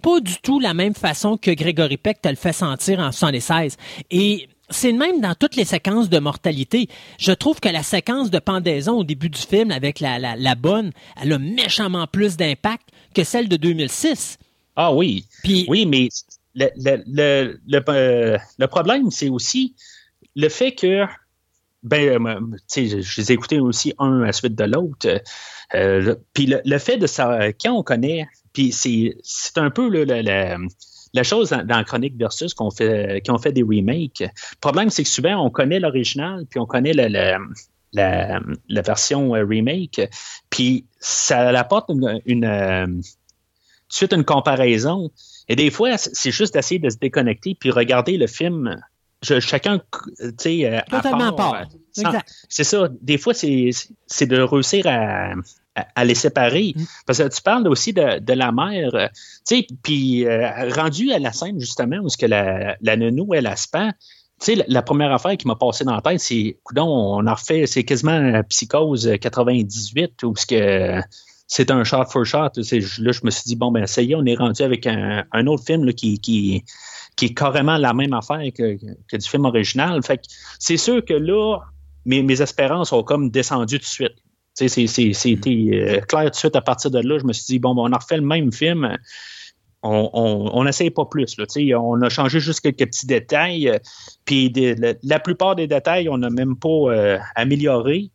pas 0.00 0.20
du 0.20 0.36
tout 0.40 0.60
la 0.60 0.74
même 0.74 0.94
façon 0.94 1.36
que 1.36 1.50
Grégory 1.50 1.96
Peck 1.96 2.22
te 2.22 2.28
le 2.28 2.36
fait 2.36 2.52
sentir 2.52 3.00
en 3.00 3.10
76. 3.10 3.76
Et 4.10 4.48
c'est 4.70 4.92
même 4.92 5.20
dans 5.20 5.34
toutes 5.34 5.56
les 5.56 5.64
séquences 5.64 6.08
de 6.08 6.18
mortalité. 6.18 6.88
Je 7.18 7.32
trouve 7.32 7.60
que 7.60 7.68
la 7.68 7.82
séquence 7.82 8.30
de 8.30 8.38
pendaison 8.38 8.98
au 8.98 9.04
début 9.04 9.30
du 9.30 9.40
film 9.40 9.70
avec 9.70 10.00
la, 10.00 10.18
la, 10.18 10.36
la 10.36 10.54
bonne, 10.54 10.92
elle 11.20 11.32
a 11.32 11.38
méchamment 11.38 12.06
plus 12.06 12.36
d'impact 12.36 12.88
que 13.14 13.24
celle 13.24 13.48
de 13.48 13.56
2006. 13.56 14.38
Ah 14.76 14.92
oui. 14.92 15.24
Puis, 15.42 15.66
oui, 15.68 15.86
mais 15.86 16.08
le, 16.54 16.68
le, 16.76 17.60
le, 17.66 17.84
euh, 17.88 18.38
le 18.58 18.66
problème, 18.66 19.10
c'est 19.10 19.28
aussi 19.28 19.74
le 20.36 20.48
fait 20.48 20.72
que, 20.72 21.04
ben, 21.82 22.24
euh, 22.26 22.40
tu 22.72 22.88
sais, 22.88 23.02
je 23.02 23.20
les 23.20 23.32
ai 23.32 23.34
écoutés 23.34 23.60
aussi 23.60 23.94
un 23.98 24.22
à 24.22 24.26
la 24.26 24.32
suite 24.32 24.54
de 24.54 24.64
l'autre. 24.64 25.20
Euh, 25.74 26.14
puis 26.32 26.46
le, 26.64 26.78
fait 26.78 26.96
de 26.96 27.06
ça, 27.06 27.52
quand 27.52 27.72
on 27.72 27.82
connaît, 27.82 28.26
puis 28.52 28.72
c'est 28.72 29.16
un 29.56 29.70
peu 29.70 29.88
le, 29.88 30.04
le 30.04 30.68
la 31.14 31.22
chose 31.22 31.50
dans, 31.50 31.84
Chronique 31.84 32.16
Versus 32.16 32.54
qu'on 32.54 32.70
fait, 32.70 33.22
qu'on 33.26 33.38
fait 33.38 33.52
des 33.52 33.62
remakes, 33.62 34.20
le 34.20 34.60
problème, 34.60 34.90
c'est 34.90 35.02
que 35.02 35.08
souvent, 35.08 35.44
on 35.44 35.50
connaît 35.50 35.80
l'original, 35.80 36.44
puis 36.48 36.60
on 36.60 36.66
connaît 36.66 36.92
la, 36.92 37.38
la, 37.92 38.82
version 38.82 39.34
euh, 39.34 39.44
remake, 39.44 40.00
puis 40.50 40.86
ça 41.00 41.48
apporte 41.48 41.90
une, 41.90 42.20
une 42.26 42.44
euh, 42.44 42.86
suite 43.88 44.12
une 44.12 44.24
comparaison. 44.24 45.10
Et 45.48 45.56
des 45.56 45.70
fois, 45.70 45.96
c'est 45.96 46.30
juste 46.30 46.54
d'essayer 46.54 46.78
de 46.78 46.90
se 46.90 46.98
déconnecter 46.98 47.56
puis 47.58 47.70
regarder 47.70 48.16
le 48.16 48.26
film. 48.26 48.80
chacun, 49.22 49.80
tu 50.18 50.32
sais, 50.38 50.66
euh, 50.66 50.80
totalement 50.90 51.32
pas. 51.32 51.64
C'est 52.48 52.64
ça. 52.64 52.88
Des 53.00 53.18
fois, 53.18 53.34
c'est 53.34 54.26
de 54.26 54.40
réussir 54.40 54.86
à, 54.86 55.32
à, 55.94 56.04
les 56.04 56.14
séparer. 56.14 56.74
Mm. 56.76 56.82
Parce 57.06 57.18
que 57.18 57.28
tu 57.28 57.42
parles 57.42 57.66
aussi 57.68 57.92
de, 57.92 58.18
de 58.18 58.32
la 58.32 58.52
mère, 58.52 58.94
euh, 58.94 59.08
tu 59.46 59.56
sais, 59.56 59.66
puis 59.82 60.26
euh, 60.26 60.70
rendu 60.74 61.12
à 61.12 61.18
la 61.18 61.32
scène 61.32 61.58
justement 61.60 61.98
où 62.02 62.08
ce 62.08 62.16
que 62.16 62.26
la, 62.26 62.76
la 62.80 62.96
nounou 62.96 63.34
elle 63.34 63.46
aspend, 63.46 63.90
tu 64.40 64.54
sais, 64.54 64.64
la, 64.68 64.82
première 64.82 65.12
affaire 65.12 65.36
qui 65.36 65.46
m'a 65.48 65.56
passé 65.56 65.84
dans 65.84 65.94
la 65.94 66.00
tête, 66.00 66.20
c'est, 66.20 66.58
on 66.76 67.26
a 67.26 67.34
refait, 67.34 67.66
c'est 67.66 67.84
quasiment 67.84 68.40
Psychose 68.48 69.10
98 69.20 70.22
où 70.22 70.36
ce 70.36 70.46
que 70.46 71.00
c'est 71.48 71.70
un 71.70 71.82
shot 71.82 72.04
for 72.04 72.24
shot. 72.24 72.50
Là, 72.56 72.62
je 73.12 73.20
me 73.24 73.30
suis 73.30 73.42
dit, 73.46 73.56
bon, 73.56 73.72
ben, 73.72 73.86
ça 73.86 74.02
y 74.02 74.12
est, 74.12 74.14
on 74.14 74.24
est 74.26 74.36
rendu 74.36 74.62
avec 74.62 74.86
un, 74.86 75.24
un 75.32 75.46
autre 75.46 75.64
film 75.64 75.84
là, 75.84 75.92
qui, 75.92 76.20
qui, 76.20 76.62
qui 77.16 77.24
est 77.24 77.34
carrément 77.34 77.78
la 77.78 77.94
même 77.94 78.12
affaire 78.12 78.52
que, 78.54 78.76
que 79.08 79.16
du 79.16 79.28
film 79.28 79.46
original. 79.46 80.00
Fait 80.04 80.18
que 80.18 80.24
c'est 80.60 80.76
sûr 80.76 81.04
que 81.04 81.14
là, 81.14 81.58
mes, 82.04 82.22
mes 82.22 82.40
espérances 82.42 82.92
ont 82.92 83.02
comme 83.02 83.30
descendu 83.30 83.78
tout 83.78 83.84
de 83.84 83.88
suite. 83.88 84.14
C'était 84.66 85.70
euh, 85.72 86.00
clair 86.00 86.24
tout 86.24 86.30
de 86.30 86.34
suite 86.36 86.56
à 86.56 86.60
partir 86.60 86.90
de 86.90 86.98
là. 86.98 87.18
Je 87.18 87.24
me 87.24 87.32
suis 87.32 87.44
dit, 87.46 87.58
bon, 87.58 87.74
ben, 87.74 87.82
on 87.82 87.92
a 87.92 87.98
refait 87.98 88.16
le 88.16 88.22
même 88.22 88.52
film. 88.52 88.96
On 89.82 90.64
n'essaye 90.64 90.90
pas 90.90 91.04
plus. 91.04 91.36
Là, 91.38 91.46
on 91.80 92.02
a 92.02 92.08
changé 92.08 92.40
juste 92.40 92.60
quelques 92.60 92.90
petits 92.90 93.06
détails. 93.06 93.68
Euh, 93.68 93.78
puis 94.24 94.52
la, 95.02 95.20
plupart 95.20 95.54
des 95.54 95.68
détails, 95.68 96.08
on 96.08 96.18
n'a 96.18 96.30
même 96.30 96.56
pas 96.56 96.68
euh, 96.68 97.18
amélioré. 97.36 98.10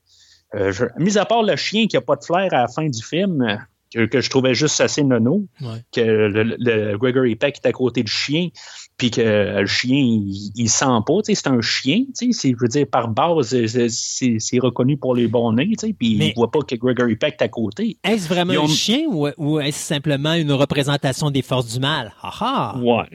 mis 0.98 1.18
à 1.18 1.26
part 1.26 1.44
le 1.44 1.56
chien 1.56 1.88
qui 1.88 1.96
n'a 1.96 2.02
pas 2.02 2.18
de 2.18 2.24
flair 2.26 2.54
à 2.54 2.64
la 2.64 2.68
fin 2.68 2.88
du 2.88 3.02
film, 3.02 3.58
que, 3.94 4.22
je 4.22 4.30
trouvais 4.30 4.54
juste 4.54 4.82
assez 4.82 5.04
nono, 5.04 5.46
que 5.94 6.02
le, 6.02 6.98
Gregory 6.98 7.36
Peck 7.36 7.60
est 7.64 7.68
à 7.68 7.72
côté 7.72 8.04
du 8.04 8.12
chien, 8.12 8.50
puis 8.98 9.12
que 9.12 9.22
le 9.60 9.66
chien, 9.66 9.98
il, 9.98 10.70
sent 10.70 10.86
pas, 11.06 11.14
c'est 11.24 11.48
un 11.48 11.62
chien, 11.62 12.04
je 12.20 12.56
veux 12.60 12.68
dire, 12.68 12.86
par 12.88 13.08
base, 13.08 13.56
c'est 13.68 14.60
reconnu 14.60 14.98
pour 14.98 15.16
les 15.16 15.28
bons 15.28 15.52
nez, 15.54 15.74
puis 15.78 15.96
il 16.02 16.34
voit 16.36 16.52
pas 16.52 16.60
que 16.60 16.76
Gregory 16.76 17.16
Peck 17.16 17.36
est 17.40 17.44
à 17.44 17.48
côté. 17.48 17.98
Est-ce 18.04 18.28
vraiment 18.28 18.54
un 18.64 18.68
chien 18.68 19.06
ou, 19.08 19.60
est-ce 19.60 19.80
simplement 19.80 20.34
une 20.34 20.52
représentation 20.52 21.32
des 21.32 21.42
forces 21.42 21.74
du 21.74 21.80
mal? 21.80 22.14
Ha 22.22 22.76
Ouais. 22.78 23.06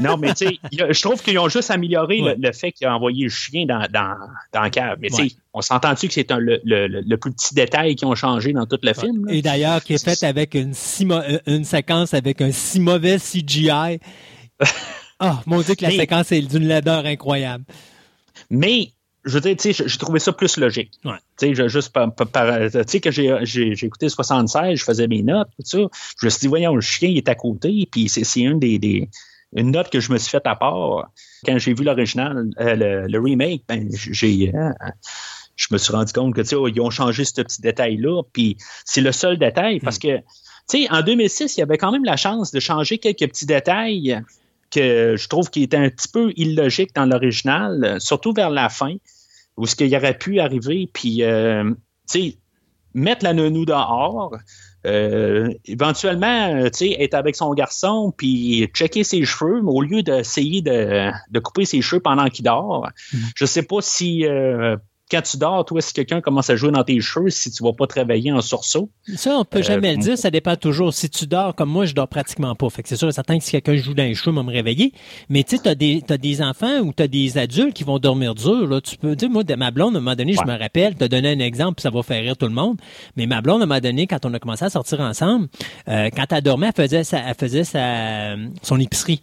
non, 0.00 0.16
mais 0.16 0.34
tu 0.34 0.46
sais, 0.46 0.58
je 0.72 1.00
trouve 1.02 1.22
qu'ils 1.22 1.38
ont 1.38 1.48
juste 1.48 1.70
amélioré 1.70 2.20
le, 2.38 2.52
fait 2.52 2.72
qu'il 2.72 2.86
a 2.86 2.94
envoyé 2.94 3.24
le 3.24 3.30
chien 3.30 3.66
dans, 3.66 3.86
dans, 3.92 4.16
dans 4.52 4.62
le 4.62 4.70
cave. 4.70 4.98
Mais 5.00 5.08
tu 5.08 5.28
sais, 5.28 5.34
on 5.52 5.60
s'entend-tu 5.60 6.08
que 6.08 6.14
c'est 6.14 6.30
le, 6.30 6.60
le, 6.64 6.86
le, 6.86 7.16
plus 7.16 7.32
petit 7.32 7.54
détail 7.54 7.96
qui 7.96 8.04
ont 8.04 8.14
changé 8.14 8.52
dans 8.52 8.66
tout 8.66 8.78
le 8.82 8.94
film? 8.94 9.28
Et 9.28 9.42
d'ailleurs, 9.42 9.82
qui 9.82 9.94
est 9.94 10.04
fait 10.04 10.22
avec 10.24 10.54
une, 10.54 10.72
euh, 11.10 11.38
une 11.46 11.64
séquence 11.64 12.14
avec 12.14 12.40
un 12.40 12.52
si 12.52 12.80
mauvais 12.80 13.18
CGI. 13.18 14.00
Ah, 15.20 15.36
oh, 15.38 15.42
mon 15.46 15.60
Dieu, 15.60 15.74
que 15.74 15.84
la 15.84 15.90
séquence 15.90 16.32
est 16.32 16.42
d'une 16.42 16.66
laideur 16.66 17.04
incroyable. 17.06 17.64
Mais 18.48 18.92
je 19.24 19.34
veux 19.34 19.40
dire, 19.40 19.56
tu 19.56 19.72
sais, 19.72 19.84
j'ai 19.86 19.98
trouvé 19.98 20.18
ça 20.18 20.32
plus 20.32 20.56
logique. 20.56 20.92
Ouais. 21.04 21.12
Tu 21.38 21.54
sais, 21.54 21.68
juste 21.68 21.92
par, 21.92 22.12
par- 22.14 22.26
par- 22.26 22.70
tu 22.70 22.82
sais, 22.86 23.00
que 23.00 23.10
j'ai, 23.10 23.72
écouté 23.84 24.08
76, 24.08 24.78
je 24.78 24.84
faisais 24.84 25.06
mes 25.08 25.22
notes, 25.22 25.48
tout 25.58 25.66
ça. 25.66 25.78
Je 26.20 26.26
me 26.26 26.30
suis 26.30 26.40
dit, 26.40 26.46
voyons, 26.46 26.74
le 26.74 26.80
chien 26.80 27.10
il 27.10 27.18
est 27.18 27.28
à 27.28 27.34
côté, 27.34 27.86
puis 27.90 28.08
c'est, 28.08 28.24
c'est 28.24 28.40
une 28.40 28.58
des, 28.58 28.78
des, 28.78 29.10
une 29.54 29.72
note 29.72 29.90
que 29.90 30.00
je 30.00 30.10
me 30.12 30.18
suis 30.18 30.30
faite 30.30 30.46
à 30.46 30.56
part. 30.56 31.10
Quand 31.44 31.58
j'ai 31.58 31.74
vu 31.74 31.84
l'original, 31.84 32.48
euh, 32.58 32.74
le, 32.74 33.06
le 33.08 33.20
remake, 33.20 33.64
ben, 33.68 33.88
j'ai, 33.92 34.54
euh, 34.54 34.70
je 35.56 35.66
me 35.70 35.76
suis 35.76 35.92
rendu 35.92 36.12
compte 36.14 36.34
que, 36.34 36.40
tu 36.40 36.48
sais, 36.48 36.56
oh, 36.56 36.68
ils 36.68 36.80
ont 36.80 36.90
changé 36.90 37.24
ce 37.26 37.42
petit 37.42 37.60
détail-là, 37.60 38.22
puis 38.32 38.56
c'est 38.86 39.02
le 39.02 39.12
seul 39.12 39.38
détail, 39.38 39.80
parce 39.80 39.98
que, 39.98 40.16
tu 40.16 40.22
sais, 40.84 40.90
en 40.90 41.02
2006, 41.02 41.56
il 41.56 41.60
y 41.60 41.62
avait 41.62 41.76
quand 41.78 41.92
même 41.92 42.04
la 42.04 42.16
chance 42.16 42.52
de 42.52 42.60
changer 42.60 42.96
quelques 42.98 43.28
petits 43.28 43.46
détails 43.46 44.22
que 44.70 45.16
je 45.16 45.28
trouve 45.28 45.50
qui 45.50 45.62
étaient 45.62 45.76
un 45.76 45.90
petit 45.90 46.08
peu 46.08 46.32
illogiques 46.36 46.94
dans 46.94 47.06
l'original, 47.06 47.84
euh, 47.84 47.98
surtout 47.98 48.32
vers 48.32 48.50
la 48.50 48.68
fin, 48.68 48.94
où 49.56 49.66
ce 49.66 49.76
qu'il 49.76 49.94
aurait 49.94 50.16
pu 50.16 50.40
arriver, 50.40 50.88
puis, 50.92 51.22
euh, 51.22 51.64
tu 51.70 51.74
sais, 52.06 52.36
mettre 52.94 53.24
la 53.24 53.32
nounou 53.34 53.64
dehors, 53.64 54.34
euh, 54.86 55.52
éventuellement, 55.66 56.64
tu 56.64 56.70
sais, 56.72 56.96
être 56.98 57.14
avec 57.14 57.36
son 57.36 57.52
garçon, 57.52 58.12
puis 58.16 58.66
checker 58.74 59.04
ses 59.04 59.24
cheveux, 59.24 59.60
mais 59.62 59.70
au 59.70 59.82
lieu 59.82 60.02
d'essayer 60.02 60.62
de, 60.62 61.10
de 61.30 61.38
couper 61.40 61.64
ses 61.66 61.82
cheveux 61.82 62.00
pendant 62.00 62.28
qu'il 62.28 62.44
dort, 62.44 62.88
je 63.34 63.44
sais 63.44 63.62
pas 63.62 63.80
si... 63.80 64.26
euh, 64.26 64.76
quand 65.10 65.22
tu 65.22 65.36
dors, 65.36 65.64
toi, 65.64 65.80
si 65.80 65.92
quelqu'un 65.92 66.20
commence 66.20 66.50
à 66.50 66.56
jouer 66.56 66.70
dans 66.70 66.84
tes 66.84 67.00
cheveux, 67.00 67.30
si 67.30 67.50
tu 67.50 67.62
vas 67.64 67.72
pas 67.72 67.86
te 67.86 67.94
réveiller 67.94 68.32
en 68.32 68.40
sursaut. 68.40 68.90
Ça, 69.16 69.36
on 69.38 69.44
peut 69.44 69.62
jamais 69.62 69.88
Euh, 69.92 69.96
le 69.96 70.02
dire. 70.02 70.18
Ça 70.18 70.30
dépend 70.30 70.56
toujours. 70.56 70.94
Si 70.94 71.10
tu 71.10 71.26
dors 71.26 71.54
comme 71.54 71.70
moi, 71.70 71.84
je 71.86 71.94
dors 71.94 72.08
pratiquement 72.08 72.54
pas. 72.54 72.70
Fait 72.70 72.82
que 72.82 72.88
c'est 72.88 72.96
sûr 72.96 73.12
certain 73.12 73.38
que 73.38 73.44
si 73.44 73.50
quelqu'un 73.52 73.76
joue 73.76 73.94
dans 73.94 74.02
les 74.04 74.14
cheveux, 74.14 74.34
va 74.34 74.42
me 74.42 74.52
réveiller. 74.52 74.92
Mais 75.28 75.42
tu 75.42 75.56
sais, 75.56 75.62
t'as 75.62 75.74
des, 75.74 76.02
t'as 76.06 76.16
des 76.16 76.42
enfants 76.42 76.78
ou 76.80 76.92
t'as 76.92 77.06
des 77.08 77.38
adultes 77.38 77.74
qui 77.74 77.84
vont 77.84 77.98
dormir 77.98 78.34
dur, 78.34 78.66
là. 78.66 78.80
Tu 78.80 78.96
peux 78.96 79.16
dire, 79.16 79.30
moi, 79.30 79.42
de 79.42 79.54
ma 79.54 79.70
blonde, 79.70 79.94
à 79.94 79.98
un 79.98 80.00
moment 80.00 80.14
donné, 80.16 80.34
je 80.34 80.44
me 80.50 80.58
rappelle, 80.58 80.94
t'as 80.94 81.08
donné 81.08 81.32
un 81.32 81.38
exemple, 81.40 81.74
puis 81.76 81.82
ça 81.82 81.90
va 81.90 82.02
faire 82.02 82.22
rire 82.22 82.36
tout 82.36 82.46
le 82.46 82.52
monde. 82.54 82.76
Mais 83.16 83.26
ma 83.26 83.40
blonde, 83.40 83.60
à 83.60 83.64
un 83.64 83.66
moment 83.66 83.80
donné, 83.80 84.06
quand 84.06 84.24
on 84.26 84.32
a 84.34 84.38
commencé 84.38 84.64
à 84.64 84.70
sortir 84.70 85.00
ensemble, 85.00 85.48
euh, 85.88 86.08
quand 86.14 86.26
elle 86.30 86.42
dormait, 86.42 86.68
elle 86.68 86.84
faisait 86.84 87.04
sa, 87.04 87.18
elle 87.18 87.34
faisait 87.34 87.64
sa, 87.64 88.36
son 88.62 88.78
épicerie. 88.78 89.20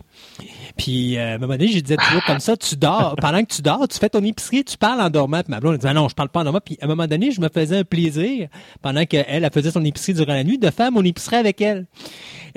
Puis, 0.77 1.17
euh, 1.17 1.31
à 1.31 1.35
un 1.35 1.37
moment 1.37 1.53
donné, 1.53 1.67
j'ai 1.69 1.81
disais 1.81 1.97
toujours 1.97 2.23
comme 2.25 2.39
ça, 2.39 2.55
tu 2.55 2.75
dors, 2.75 3.15
pendant 3.17 3.41
que 3.43 3.53
tu 3.53 3.61
dors, 3.61 3.87
tu 3.87 3.97
fais 3.97 4.09
ton 4.09 4.23
épicerie, 4.23 4.63
tu 4.63 4.77
parles 4.77 5.01
en 5.01 5.09
dormant. 5.09 5.41
Puis 5.41 5.51
ma 5.51 5.59
blonde, 5.59 5.73
elle 5.73 5.79
disait, 5.79 5.89
Ah 5.89 5.93
non, 5.93 6.07
je 6.09 6.15
parle 6.15 6.29
pas 6.29 6.41
en 6.41 6.43
dormant. 6.43 6.59
Puis, 6.63 6.77
à 6.81 6.85
un 6.85 6.87
moment 6.87 7.07
donné, 7.07 7.31
je 7.31 7.41
me 7.41 7.49
faisais 7.49 7.77
un 7.77 7.83
plaisir, 7.83 8.47
pendant 8.81 9.05
qu'elle, 9.05 9.25
elle 9.27 9.49
faisait 9.53 9.71
son 9.71 9.83
épicerie 9.83 10.13
durant 10.13 10.33
la 10.33 10.43
nuit, 10.43 10.57
de 10.57 10.69
faire 10.69 10.91
mon 10.91 11.03
épicerie 11.03 11.37
avec 11.37 11.61
elle. 11.61 11.85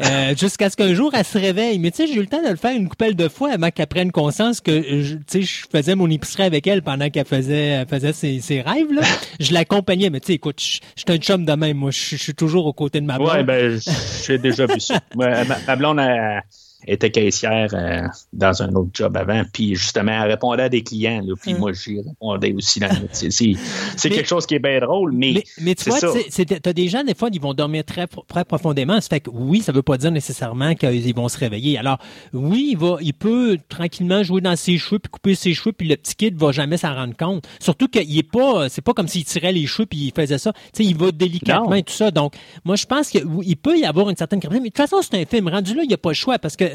Euh, 0.01 0.35
jusqu'à 0.39 0.71
ce 0.71 0.77
qu'un 0.77 0.95
jour, 0.95 1.13
elle 1.15 1.25
se 1.25 1.39
réveille. 1.39 1.79
Mais 1.79 1.91
tu 1.91 1.99
sais, 1.99 2.07
j'ai 2.07 2.15
eu 2.15 2.21
le 2.21 2.27
temps 2.27 2.43
de 2.43 2.49
le 2.49 2.57
faire 2.57 2.77
une 2.77 2.89
coupelle 2.89 3.15
de 3.17 3.29
fois 3.29 3.53
avant 3.53 3.71
qu'elle 3.71 3.87
prenne 3.87 4.13
conscience 4.13 4.61
que, 4.61 4.71
euh, 4.71 5.03
je- 5.03 5.15
tu 5.17 5.23
sais, 5.27 5.43
je 5.43 5.65
faisais 5.71 5.95
mon 5.95 6.09
épicerie 6.11 6.45
avec 6.45 6.67
elle 6.67 6.83
pendant 6.83 7.09
qu'elle 7.11 7.27
faisait, 7.27 7.55
elle 7.69 7.89
faisait 7.89 8.13
ses, 8.13 8.41
ses 8.41 8.61
rêves, 8.61 8.93
là. 8.93 9.03
Je 9.41 9.53
l'accompagnais. 9.55 10.11
Mais 10.11 10.21
tu 10.21 10.27
sais, 10.29 10.33
écoute, 10.35 10.61
je 10.61 10.79
je 10.97 11.03
suis 11.07 11.13
un 11.13 11.17
chum 11.17 11.45
de 11.45 11.53
même. 11.53 11.77
Moi, 11.79 11.91
je 11.91 11.99
je 12.11 12.17
suis 12.17 12.35
toujours 12.35 12.67
aux 12.67 12.73
côtés 12.73 13.01
de 13.01 13.07
ma 13.07 13.17
blonde. 13.17 13.31
Ouais, 13.31 13.43
ben, 13.45 13.79
j'ai 14.27 14.39
déjà 14.39 14.67
vu 14.67 14.79
ça. 14.81 15.01
Ma, 15.17 15.45
ma 15.45 15.77
blonde 15.77 15.99
elle, 16.01 16.43
était 16.87 17.11
caissière 17.11 17.69
euh, 17.75 18.03
dans 18.33 18.63
un 18.63 18.69
autre 18.75 18.91
job 18.95 19.17
avant, 19.17 19.43
puis 19.53 19.75
justement, 19.75 20.13
elle 20.25 20.31
répondait 20.31 20.63
à 20.65 20.69
des 20.69 20.83
clients, 20.83 21.21
là, 21.25 21.35
puis 21.41 21.53
Hum. 21.55 21.61
moi, 21.61 21.73
j'y 21.73 22.01
répondais 22.01 22.53
aussi. 22.53 22.81
Dans, 22.81 22.89
c'est 23.13 24.11
quelque 24.11 24.27
chose 24.29 24.47
qui 24.47 24.55
est 24.55 24.59
bien 24.61 24.81
drôle, 24.81 25.13
mais, 25.13 25.33
Mais, 25.35 25.45
mais 25.61 25.75
tu 25.75 25.91
vois, 25.91 25.99
tu 26.01 26.47
t'as 26.47 26.73
des 26.73 26.89
gens, 26.89 27.05
des 27.05 27.15
fois, 27.15 27.29
ils 27.33 27.41
vont 27.41 27.55
dormir 27.55 27.85
très, 27.85 28.07
très 28.29 28.45
profondément. 28.45 29.01
Ça 29.01 29.09
fait 29.09 29.21
que 29.21 29.31
oui, 29.33 29.61
ça 29.61 29.73
veut 29.73 29.83
pas 29.83 29.97
dire 29.99 30.11
nécessairement 30.11 30.75
qu'ils 30.75 31.15
vont 31.15 31.29
se 31.29 31.39
réveiller. 31.39 31.79
Alors, 31.79 31.99
oui, 32.33 32.71
il 32.73 32.79
va, 32.79 32.97
il 33.01 33.15
peut 33.15 33.59
tranquillement 33.69 34.23
jouer 34.23 34.41
dans 34.41 34.57
ses 34.57 34.79
cheveux 34.79 34.99
puis 34.99 35.11
couper 35.11 35.35
ses 35.35 35.55
cheveux 35.55 35.73
puis 35.73 35.89
le 35.89 35.97
petit 35.97 36.15
kid 36.15 36.37
va 36.37 36.53
jamais 36.53 36.77
s'en 36.77 36.95
rendre 36.95 37.17
compte. 37.17 37.47
Surtout 37.61 37.89
qu'il 37.89 38.17
est 38.19 38.23
pas, 38.23 38.69
c'est 38.69 38.83
pas 38.83 38.93
comme 38.93 39.09
s'il 39.09 39.25
tirait 39.25 39.53
les 39.53 39.67
cheveux 39.67 39.87
puis 39.87 39.99
il 40.07 40.13
faisait 40.15 40.39
ça. 40.39 40.53
Tu 40.53 40.61
sais, 40.75 40.85
il 40.85 40.97
va 40.97 41.11
délicatement 41.13 41.71
Non. 41.71 41.75
et 41.75 41.83
tout 41.83 41.93
ça. 41.93 42.11
Donc, 42.11 42.35
moi, 42.65 42.77
je 42.77 42.87
pense 42.87 43.09
qu'il 43.09 43.57
peut 43.57 43.79
y 43.79 43.85
avoir 43.85 44.09
une 44.11 44.17
certaine. 44.17 44.41
Mais 44.51 44.59
de 44.59 44.65
toute 44.65 44.77
façon, 44.77 44.97
c'est 45.03 45.21
un 45.21 45.25
film. 45.27 45.49
Rendu 45.49 45.75
là, 45.75 45.83
il 45.83 45.89
n'y 45.89 45.95
a 45.95 45.99
pas 45.99 46.11
le 46.11 46.15
choix 46.15 46.39
parce 46.39 46.57
que 46.57 46.70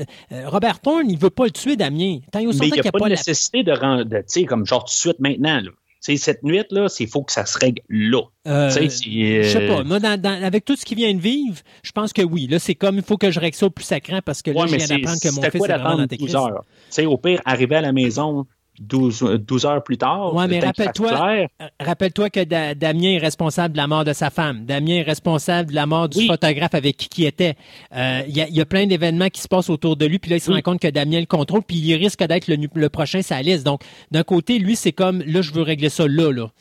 Robert 0.45 0.79
Thorne, 0.79 1.09
il 1.09 1.17
veut 1.17 1.29
pas 1.29 1.45
le 1.45 1.51
tuer, 1.51 1.75
Damien. 1.75 2.19
Tant 2.31 2.39
il 2.39 2.47
n'y 2.49 2.79
a 2.79 2.91
pas 2.91 2.99
de 2.99 3.03
la- 3.03 3.09
nécessité 3.09 3.63
de 3.63 3.71
rendre, 3.71 4.03
tu 4.03 4.23
sais, 4.27 4.43
comme 4.45 4.65
genre 4.65 4.83
tout 4.85 4.91
de 4.93 4.97
suite 4.97 5.19
maintenant. 5.19 5.61
Là. 5.61 5.71
Cette 6.17 6.43
nuit, 6.43 6.61
là, 6.69 6.85
il 6.99 7.07
faut 7.07 7.23
que 7.23 7.31
ça 7.31 7.47
se 7.47 7.57
règle 7.57 7.81
là. 7.89 8.21
Euh, 8.47 8.69
Je 8.69 8.89
sais 8.89 9.57
euh, 9.57 9.67
pas. 9.67 9.83
Moi, 9.83 9.99
dans- 9.99 10.21
dans- 10.21 10.43
avec 10.43 10.63
tout 10.63 10.75
ce 10.75 10.85
qui 10.85 10.93
vient 10.93 11.11
de 11.11 11.19
vivre, 11.19 11.57
je 11.81 11.91
pense 11.91 12.13
que 12.13 12.21
oui. 12.21 12.45
Là, 12.47 12.59
c'est 12.59 12.75
comme 12.75 12.97
il 12.97 13.01
faut 13.03 13.17
que 13.17 13.31
je 13.31 13.39
règle 13.39 13.55
ça 13.55 13.65
au 13.65 13.71
plus 13.71 13.85
sacré 13.85 14.21
parce 14.21 14.43
que 14.43 14.51
là, 14.51 14.61
Ouais, 14.61 14.67
je 14.67 14.75
viens 14.75 14.85
d'apprendre 14.87 15.19
que 15.19 15.29
mon 15.29 15.41
fils 15.41 15.55
est 15.55 15.67
vraiment 15.67 15.97
dans 15.97 16.07
tes 16.07 16.17
12 16.17 16.35
heures? 16.35 16.63
Tu 16.63 16.91
sais, 16.91 17.05
au 17.07 17.17
pire, 17.17 17.41
arriver 17.43 17.77
à 17.77 17.81
la 17.81 17.91
maison 17.91 18.45
12, 18.79 19.39
12 19.47 19.65
heures 19.65 19.83
plus 19.83 19.97
tard. 19.97 20.33
Ouais, 20.33 20.47
mais 20.47 20.59
rappelle-toi-. 20.59 21.29
Euh, 21.61 21.65
Rappelle-toi 21.79 22.29
que 22.29 22.43
Da- 22.43 22.75
Damien 22.75 23.11
est 23.13 23.17
responsable 23.19 23.73
de 23.73 23.77
la 23.77 23.87
mort 23.87 24.03
de 24.03 24.13
sa 24.13 24.29
femme. 24.29 24.65
Damien 24.65 24.95
est 24.97 25.01
responsable 25.03 25.69
de 25.69 25.75
la 25.75 25.85
mort 25.85 26.09
du 26.09 26.19
Oui. 26.19 26.27
photographe 26.27 26.73
avec 26.75 26.97
qui 26.97 27.21
il 27.23 27.25
était. 27.25 27.55
Euh, 27.95 28.21
Il 28.27 28.35
y, 28.35 28.41
a, 28.41 28.47
il 28.47 28.55
y 28.55 28.61
a 28.61 28.65
plein 28.65 28.85
d'événements 28.85 29.29
qui 29.29 29.41
se 29.41 29.47
passent 29.47 29.69
autour 29.69 29.95
de 29.95 30.05
lui, 30.05 30.19
puis 30.19 30.29
là, 30.31 30.37
il 30.37 30.41
se 30.41 30.49
Oui. 30.49 30.55
rend 30.57 30.61
compte 30.73 30.81
que 30.81 30.87
Damien 30.89 31.19
le 31.19 31.25
contrôle, 31.25 31.61
puis 31.63 31.77
il 31.77 31.95
risque 31.95 32.23
d'être 32.23 32.47
le, 32.47 32.89
prochain 32.89 33.21
sa 33.21 33.41
liste. 33.41 33.65
Donc, 33.65 33.81
d'un 34.11 34.23
côté, 34.23 34.59
lui, 34.59 34.75
c'est 34.75 34.91
comme, 34.91 35.21
là, 35.25 35.41
je 35.41 35.51
veux 35.51 35.61
régler 35.61 35.89
ça 35.89 36.07
là, 36.07 36.31
là. 36.31 36.51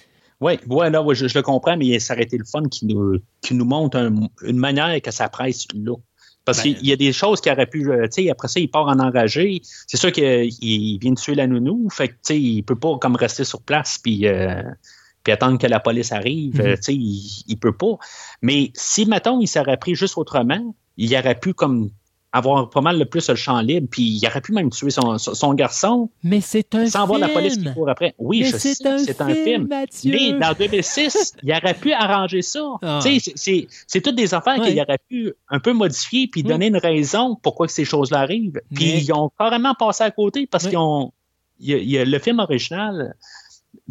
Oui, 0.41 0.59
ouais, 0.67 0.91
là, 0.91 1.01
ouais, 1.03 1.15
je, 1.15 1.27
je 1.29 1.39
le 1.39 1.43
comprends, 1.43 1.77
mais 1.77 1.99
ça 2.01 2.13
aurait 2.13 2.25
été 2.25 2.37
le 2.37 2.45
fun 2.45 2.63
qui 2.71 2.87
nous, 2.87 3.19
qui 3.41 3.55
nous 3.55 3.65
montre 3.65 3.97
un- 3.97 4.15
une 4.45 4.57
manière 4.59 5.01
que 5.01 5.11
ça 5.11 5.29
presse 5.29 5.67
là. 5.75 5.95
Parce 6.45 6.63
Ben, 6.63 6.75
qu'il 6.75 6.87
y 6.87 6.93
a 6.93 6.97
des 6.97 7.13
choses 7.13 7.41
qui 7.41 7.51
auraient 7.51 7.67
pu, 7.67 7.91
euh, 7.91 8.05
tu 8.05 8.25
sais, 8.25 8.31
après 8.31 8.49
ça, 8.49 8.61
il 8.61 8.71
part 8.71 8.87
en 8.87 8.99
enragé. 8.99 9.63
C'est 9.87 9.97
sûr 9.97 10.13
qu'il 10.13 10.51
il 10.61 10.99
vient 10.99 11.13
de 11.13 11.19
tuer 11.19 11.35
la 11.35 11.47
nounou, 11.47 11.89
fait 11.91 12.09
que, 12.09 12.13
tu 12.13 12.19
sais, 12.23 12.41
il 12.41 12.63
peut 12.63 12.79
pas 12.79 12.99
comme 12.99 13.17
rester 13.17 13.45
sur 13.45 13.63
place 13.63 13.99
puis, 13.99 14.27
euh, 14.27 14.63
puis 15.23 15.33
attendre 15.33 15.59
que 15.59 15.67
la 15.67 15.81
police 15.81 16.13
arrive. 16.13 16.57
Mhm. 16.57 16.67
euh, 16.67 16.77
tu 16.77 16.83
sais, 16.83 16.95
il, 16.95 17.45
il 17.49 17.57
peut 17.59 17.77
pas. 17.77 17.97
Mais 18.43 18.71
si, 18.75 19.07
mettons, 19.07 19.41
il 19.41 19.47
s'aurait 19.49 19.79
pris 19.79 19.95
juste 19.95 20.19
autrement, 20.19 20.75
il 20.99 21.17
aurait 21.17 21.39
pu 21.39 21.55
comme 21.55 21.91
avoir 22.37 22.69
pas 22.69 22.81
mal 22.81 22.99
le 22.99 23.05
plus 23.05 23.29
le 23.29 23.37
champ 23.37 23.61
libre, 23.61 23.87
puis 23.91 24.03
il 24.03 24.27
aurait 24.27 24.41
pu 24.41 24.53
même 24.53 24.69
tuer 24.71 24.91
son, 24.91 25.17
son, 25.19 25.55
garçon 25.55 26.11
Mais 26.25 26.41
c'est 26.41 26.75
un 26.75 26.87
sans 26.87 26.99
film. 26.99 27.07
voir 27.07 27.19
la 27.21 27.29
police 27.29 27.57
qui 27.57 27.73
court 27.73 27.89
après. 27.89 28.15
Oui, 28.19 28.41
Mais 28.41 28.47
je 28.51 28.57
sais, 28.57 28.75
c'est 28.75 29.21
un 29.21 29.29
film. 29.35 29.69
Mathieu. 29.69 30.11
Mais 30.13 30.33
dans 30.39 30.53
2006, 30.53 31.35
il 31.43 31.53
aurait 31.53 31.75
pu 31.75 31.93
arranger 31.93 32.43
ça. 32.43 32.65
Ah. 32.83 32.99
Tu 33.03 33.21
sais, 33.21 33.21
c'est- 33.21 33.33
c'est- 33.37 33.67
C'est 33.87 34.01
toutes 34.01 34.17
des 34.17 34.35
affaires 34.35 34.59
Ouais. 34.59 34.71
qu'il 34.73 34.81
aurait 34.81 34.99
pu 35.09 35.33
un 35.49 35.61
peu 35.61 35.73
modifier 35.73 36.27
puis 36.27 36.43
Oui. 36.43 36.49
donner 36.49 36.67
une 36.67 36.77
raison 36.77 37.37
pourquoi 37.41 37.67
que 37.69 37.73
ces 37.73 37.85
choses-là 37.85 38.19
arrivent. 38.21 38.61
Puis 38.75 38.85
Mais- 38.93 39.01
ils 39.05 39.13
ont 39.13 39.31
carrément 39.39 39.75
passé 39.75 40.03
à 40.03 40.11
côté 40.11 40.47
parce 40.47 40.65
Oui. 40.65 40.71
qu'ils 40.71 40.79
ont. 40.79 41.13
il 41.61 41.69
y 41.89 41.97
a- 41.99 42.03
il 42.03 42.11
le 42.11 42.19
film 42.19 42.41
original 42.41 43.15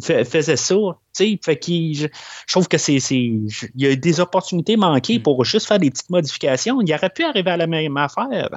faisait 0.00 0.56
ça. 0.56 0.74
Fait 1.16 1.58
qu'il- 1.58 1.96
je, 1.96 2.06
je 2.46 2.52
trouve 2.52 2.68
que 2.68 2.78
c'est. 2.78 2.96
Il 2.96 3.48
y 3.76 3.86
a 3.86 3.94
des 3.96 4.20
opportunités 4.20 4.76
manquées 4.76 5.18
Mm. 5.18 5.22
pour 5.22 5.44
juste 5.44 5.66
faire 5.66 5.78
des 5.78 5.90
petites 5.90 6.10
modifications. 6.10 6.80
Il 6.80 6.92
aurait 6.94 7.10
pu 7.10 7.24
arriver 7.24 7.50
à 7.50 7.56
la 7.56 7.66
même 7.66 7.96
affaire. 7.96 8.48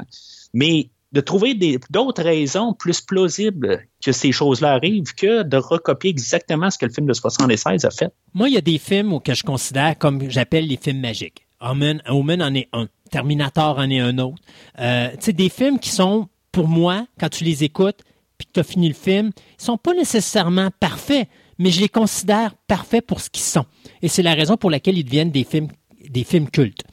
Mais 0.53 0.89
de 1.13 1.21
trouver 1.21 1.53
des- 1.53 1.79
d'autres 1.89 2.21
raisons 2.23 2.73
plus 2.73 2.99
plausibles 3.01 3.85
que 4.03 4.11
ces 4.11 4.31
choses-là 4.31 4.73
arrivent 4.73 5.13
que 5.15 5.43
de 5.43 5.57
recopier 5.57 6.09
exactement 6.09 6.69
ce 6.69 6.77
que 6.77 6.85
le 6.85 6.91
film 6.91 7.07
de 7.07 7.13
76 7.13 7.85
a 7.85 7.91
fait. 7.91 8.11
Moi, 8.33 8.49
il 8.49 8.55
y 8.55 8.57
a 8.57 8.61
des 8.61 8.77
films 8.77 9.19
que 9.21 9.33
je 9.33 9.43
considère 9.43 9.97
comme 9.97 10.29
j'appelle 10.29 10.67
les 10.67 10.77
films 10.77 10.99
magiques. 10.99 11.47
Omen, 11.61 12.01
Omen 12.07 12.41
en 12.43 12.53
est 12.53 12.67
un. 12.73 12.87
Terminator 13.09 13.77
en 13.79 13.89
est 13.89 13.99
un 14.01 14.17
autre. 14.19 14.35
Euh, 14.79 15.09
tu 15.11 15.17
sais, 15.21 15.33
des 15.33 15.47
films 15.49 15.79
qui 15.79 15.89
sont, 15.89 16.27
pour 16.51 16.67
moi, 16.67 17.07
quand 17.19 17.29
tu 17.29 17.45
les 17.45 17.63
écoutes, 17.63 17.99
puis 18.37 18.47
que 18.47 18.53
tu 18.53 18.59
as 18.59 18.63
fini 18.63 18.87
le 18.87 18.93
film, 18.93 19.31
ils 19.59 19.63
sont 19.63 19.77
pas 19.77 19.93
nécessairement 19.93 20.69
parfaits, 20.79 21.27
mais 21.57 21.71
je 21.71 21.81
les 21.81 21.89
considère 21.89 22.55
parfaits 22.67 23.05
pour 23.05 23.21
ce 23.21 23.29
qu'ils 23.29 23.43
sont. 23.43 23.65
Et 24.01 24.07
c'est 24.07 24.23
la 24.23 24.33
raison 24.33 24.57
pour 24.57 24.69
laquelle 24.69 24.97
ils 24.97 25.03
deviennent 25.03 25.31
des 25.31 25.43
films, 25.43 25.69
des 26.09 26.23
films 26.23 26.49
cultes. 26.49 26.83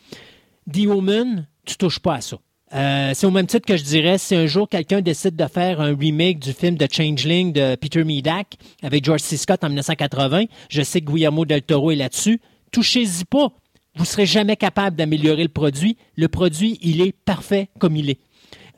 The 0.73 0.87
Omen, 0.87 1.47
tu 1.65 1.77
touches 1.77 1.99
pas 1.99 2.15
à 2.15 2.21
ça. 2.21 2.39
Euh, 2.75 3.13
c'est 3.15 3.27
au 3.27 3.31
même 3.31 3.47
titre 3.47 3.67
que 3.67 3.77
je 3.77 3.85
dirais, 3.85 4.19
si 4.19 4.35
un 4.35 4.47
jour 4.47 4.69
quelqu'un 4.69 5.01
décide 5.01 5.37
de 5.37 5.47
faire 5.47 5.81
un 5.81 5.95
remake 5.95 6.41
du 6.41 6.53
film 6.53 6.77
de 6.77 6.89
Changeling 6.91 7.53
de 7.53 7.77
Peter 7.77 8.03
Medak 8.03 8.57
avec 8.83 9.05
George 9.05 9.21
C. 9.21 9.37
Scott 9.37 9.63
en 9.63 9.69
1980, 9.69 10.47
je 10.69 10.83
sais 10.83 11.01
que 11.01 11.11
Guillermo 11.11 11.45
del 11.45 11.63
Toro 11.63 11.93
est 11.93 11.97
là-dessus, 11.97 12.41
touchez-y 12.73 13.25
pas. 13.25 13.53
Vous 13.97 14.05
serez 14.05 14.27
jamais 14.27 14.57
capable 14.57 14.97
d'améliorer 14.97 15.45
le 15.45 15.49
produit. 15.51 15.97
Le 16.17 16.27
produit, 16.27 16.79
il 16.83 17.01
est 17.01 17.13
parfait 17.13 17.69
comme 17.79 17.95
il 17.97 18.11
est. 18.11 18.19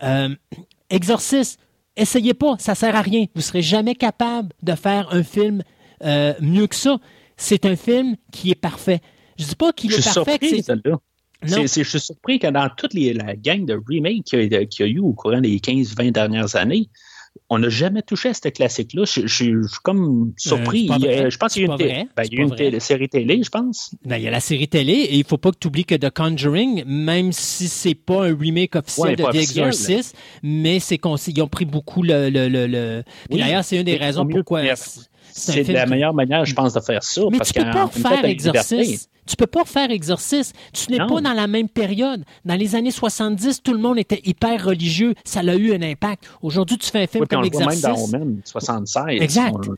Euh, 0.02 0.34
Exorcist, 0.90 1.58
essayez 1.96 2.34
pas, 2.34 2.56
ça 2.58 2.74
sert 2.74 2.94
à 2.94 3.02
rien. 3.02 3.26
Vous 3.34 3.42
serez 3.42 3.62
jamais 3.62 3.94
capable 3.94 4.50
de 4.62 4.74
faire 4.74 5.08
un 5.12 5.22
film 5.22 5.62
euh, 6.04 6.34
mieux 6.40 6.66
que 6.66 6.74
ça. 6.74 6.98
C'est 7.36 7.64
un 7.66 7.76
film 7.76 8.16
qui 8.32 8.50
est 8.50 8.60
parfait. 8.60 9.00
Je 9.38 9.44
dis 9.44 9.56
pas 9.56 9.72
qu'il 9.72 9.92
est 9.92 10.02
parfait. 10.02 10.38
que 10.38 10.46
surpris, 10.46 10.48
je 11.42 11.88
suis 11.88 12.00
surpris 12.00 12.38
que 12.38 12.46
dans 12.46 12.68
toute 12.76 12.94
les, 12.94 13.12
la 13.12 13.36
gang 13.36 13.64
de 13.64 13.74
remakes 13.74 14.24
qu'il 14.24 14.52
y, 14.52 14.54
y 14.78 14.82
a 14.82 14.86
eu 14.86 14.98
au 14.98 15.12
courant 15.12 15.40
des 15.40 15.58
15-20 15.58 16.12
dernières 16.12 16.56
années, 16.56 16.88
on 17.48 17.58
n'a 17.60 17.68
jamais 17.68 18.02
touché 18.02 18.30
à 18.30 18.34
ce 18.34 18.48
classique-là. 18.48 19.04
Je, 19.04 19.26
suis 19.26 19.52
comme 19.84 20.32
surpris. 20.36 20.88
Euh, 20.90 21.30
je 21.30 21.36
pense 21.36 21.52
qu'il 21.52 21.62
y 21.62 21.68
a 21.68 21.72
une, 21.72 21.76
ben, 21.78 22.24
y 22.30 22.38
a 22.38 22.42
une 22.42 22.54
télé- 22.54 22.80
série 22.80 23.08
télé, 23.08 23.40
je 23.42 23.50
pense. 23.50 23.90
Ben, 24.04 24.16
il 24.16 24.24
y 24.24 24.28
a 24.28 24.30
la 24.32 24.40
série 24.40 24.66
télé 24.68 24.92
et 24.92 25.16
il 25.16 25.24
faut 25.24 25.38
pas 25.38 25.52
que 25.52 25.58
tu 25.60 25.68
oublies 25.68 25.84
que 25.84 25.94
The 25.94 26.10
Conjuring, 26.10 26.84
même 26.86 27.30
si 27.32 27.68
c'est 27.68 27.94
pas 27.94 28.26
un 28.26 28.36
remake 28.36 28.74
officiel 28.74 29.10
Ouais, 29.10 29.16
de 29.16 29.22
The 29.22 29.26
officiel. 29.26 29.66
Exorcist, 29.68 30.16
mais 30.42 30.80
c'est 30.80 30.98
ils 31.28 31.42
ont 31.42 31.48
pris 31.48 31.64
beaucoup 31.64 32.02
le. 32.02 32.30
le, 32.30 32.48
le, 32.48 32.66
le- 32.66 33.02
Puis 33.28 33.34
Oui, 33.36 33.38
d'ailleurs, 33.40 33.62
c'est 33.64 33.76
une 33.76 33.84
des 33.84 33.96
raisons 33.96 34.24
mieux 34.24 34.34
pourquoi. 34.36 34.62
C'est 35.36 35.62
la 35.72 35.84
que- 35.84 35.90
meilleure 35.90 36.14
manière, 36.14 36.44
je 36.44 36.54
pense, 36.54 36.72
de 36.72 36.80
faire 36.80 37.02
ça. 37.02 37.22
Mais 37.30 37.38
parce 37.38 37.52
tu 37.52 37.60
peux 37.62 37.70
pas 37.70 38.22
liberté. 38.22 38.30
exorciste. 38.30 39.10
Tu 39.26 39.34
peux 39.34 39.46
pas 39.46 39.62
refaire 39.62 39.90
exorciste. 39.90 40.54
Tu 40.72 40.92
n'es 40.92 40.98
pas 40.98 41.20
dans 41.20 41.32
la 41.32 41.46
même 41.48 41.68
période. 41.68 42.22
Dans 42.44 42.54
les 42.54 42.76
années 42.76 42.92
70, 42.92 43.60
tout 43.62 43.72
le 43.72 43.78
monde 43.80 43.98
était 43.98 44.20
hyper 44.24 44.64
religieux. 44.64 45.14
Ça 45.24 45.40
a 45.40 45.54
eu 45.56 45.74
un 45.74 45.82
impact. 45.82 46.24
Aujourd'hui, 46.42 46.78
tu 46.78 46.88
fais 46.88 47.02
un 47.02 47.06
film 47.08 47.22
Oui, 47.22 47.26
puis 47.28 47.36
on 47.36 47.40
comme 47.40 47.50
le 47.50 47.56
voit 47.56 47.66
même 47.72 47.80
dans 47.80 47.90
Exorcist. 47.90 48.14
Omen 48.14 48.40
76. 48.44 49.20
Exact. 49.20 49.54
On- 49.68 49.74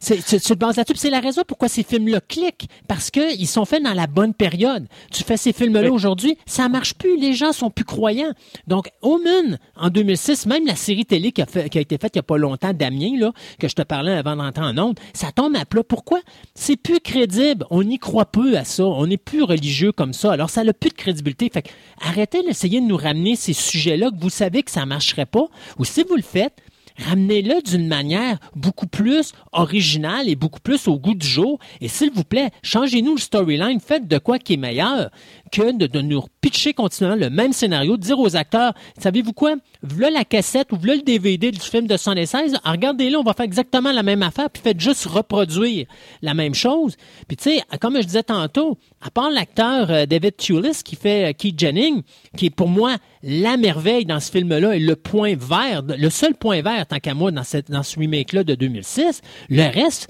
C'est, 0.00 0.22
tu 0.24 0.38
te 0.40 0.54
bases 0.54 0.76
là-dessus. 0.76 0.92
Puis 0.94 1.00
C'est 1.00 1.10
la 1.10 1.20
raison 1.20 1.42
pourquoi 1.46 1.68
ces 1.68 1.82
films-là 1.82 2.20
cliquent. 2.20 2.66
Parce 2.86 3.10
qu'ils 3.10 3.46
sont 3.48 3.64
faits 3.64 3.82
dans 3.82 3.94
la 3.94 4.06
bonne 4.06 4.34
période. 4.34 4.86
Tu 5.12 5.24
fais 5.24 5.36
ces 5.36 5.52
films-là 5.52 5.90
aujourd'hui, 5.92 6.36
ça 6.46 6.68
marche 6.68 6.94
plus. 6.94 7.18
Les 7.18 7.32
gens 7.34 7.52
sont 7.52 7.70
plus 7.70 7.84
croyants. 7.84 8.32
Donc, 8.66 8.90
Omen, 9.02 9.58
en 9.76 9.90
2006, 9.90 10.46
même 10.46 10.66
la 10.66 10.76
série 10.76 11.04
télé 11.06 11.32
qui 11.32 11.42
a, 11.42 11.46
fait- 11.46 11.68
qui 11.68 11.78
a 11.78 11.80
été 11.80 11.98
faite 11.98 12.12
il 12.14 12.18
y 12.18 12.20
a 12.20 12.22
pas 12.24 12.38
longtemps, 12.38 12.72
Damien, 12.72 13.18
là, 13.18 13.32
que 13.58 13.68
je 13.68 13.74
te 13.74 13.82
parlais 13.82 14.12
avant 14.12 14.36
d'entrer 14.36 14.64
en 14.64 14.76
ondes, 14.78 14.98
ça 15.14 15.32
tombe 15.32 15.56
à 15.56 15.64
plat. 15.64 15.82
Pourquoi? 15.82 16.20
C'est 16.54 16.76
plus 16.76 17.00
crédible. 17.00 17.64
On 17.70 17.82
n'y 17.82 17.98
croit 17.98 18.26
peu 18.26 18.56
à 18.56 18.64
ça. 18.64 18.84
On 18.84 19.06
n'est 19.06 19.16
plus 19.16 19.42
religieux 19.42 19.92
comme 19.92 20.12
ça. 20.12 20.32
Alors, 20.32 20.50
ça 20.50 20.64
n'a 20.64 20.72
plus 20.72 20.90
de 20.90 20.94
crédibilité. 20.94 21.50
Fait 21.52 21.62
que, 21.62 21.68
arrêtez 22.00 22.42
d'essayer 22.42 22.80
de 22.80 22.86
nous 22.86 22.96
ramener 22.96 23.36
ces 23.36 23.52
sujets-là 23.52 24.10
que 24.10 24.16
vous 24.20 24.30
savez 24.30 24.62
que 24.62 24.70
ça 24.70 24.84
marcherait 24.86 25.26
pas. 25.26 25.46
Ou 25.78 25.84
si 25.84 26.02
vous 26.08 26.16
le 26.16 26.22
faites, 26.22 26.54
Ramenez-le 26.98 27.62
d'une 27.62 27.86
manière 27.86 28.38
beaucoup 28.56 28.86
plus 28.86 29.32
originale 29.52 30.28
et 30.28 30.34
beaucoup 30.34 30.60
plus 30.60 30.88
au 30.88 30.98
goût 30.98 31.14
du 31.14 31.26
jour. 31.26 31.58
Et 31.80 31.88
s'il 31.88 32.10
vous 32.10 32.24
plaît, 32.24 32.50
changez-nous 32.62 33.14
le 33.14 33.20
storyline. 33.20 33.80
Faites 33.80 34.08
de 34.08 34.18
quoi 34.18 34.38
qui 34.38 34.54
est 34.54 34.58
meilleur 34.58 35.10
que 35.52 35.72
de, 35.72 36.00
nous 36.00 36.22
pitcher 36.40 36.74
continuellement 36.74 37.16
le 37.16 37.30
même 37.30 37.52
scénario, 37.52 37.96
de 37.96 38.02
dire 38.02 38.18
aux 38.18 38.36
acteurs, 38.36 38.74
savez-vous 38.98 39.32
quoi? 39.32 39.54
Voilà 39.82 40.10
la 40.10 40.24
cassette 40.24 40.72
ou 40.72 40.76
voilà 40.76 40.96
le 40.96 41.02
DVD 41.02 41.50
du 41.50 41.60
film 41.60 41.86
de 41.86 41.96
76. 41.96 42.56
Ah, 42.64 42.72
Regardez-le, 42.72 43.16
on 43.16 43.22
va 43.22 43.32
faire 43.32 43.46
exactement 43.46 43.92
la 43.92 44.02
même 44.02 44.22
affaire, 44.22 44.50
puis 44.50 44.62
faites 44.62 44.80
juste 44.80 45.06
reproduire 45.06 45.86
la 46.22 46.34
même 46.34 46.54
chose. 46.54 46.96
Puis 47.26 47.36
tu 47.36 47.50
sais, 47.50 47.62
comme 47.80 47.96
je 47.96 48.06
disais 48.06 48.22
tantôt, 48.22 48.78
à 49.00 49.10
part 49.10 49.30
l'acteur 49.30 49.90
euh, 49.90 50.06
David 50.06 50.36
Tulis 50.36 50.82
qui 50.84 50.96
fait 50.96 51.30
euh, 51.30 51.32
Keith 51.36 51.58
Jennings, 51.58 52.02
qui 52.36 52.46
est 52.46 52.50
pour 52.50 52.68
moi 52.68 52.96
la 53.22 53.56
merveille 53.56 54.04
dans 54.04 54.20
ce 54.20 54.30
film-là 54.30 54.74
et 54.74 54.80
le 54.80 54.96
point 54.96 55.34
vert, 55.36 55.82
le 55.86 56.10
seul 56.10 56.34
point 56.34 56.62
vert 56.62 56.86
tant 56.86 56.98
qu'à 56.98 57.14
moi 57.14 57.30
dans, 57.30 57.44
ce 57.44 57.98
remake-là 57.98 58.44
de 58.44 58.54
2006, 58.54 59.20
le 59.50 59.72
reste, 59.72 60.08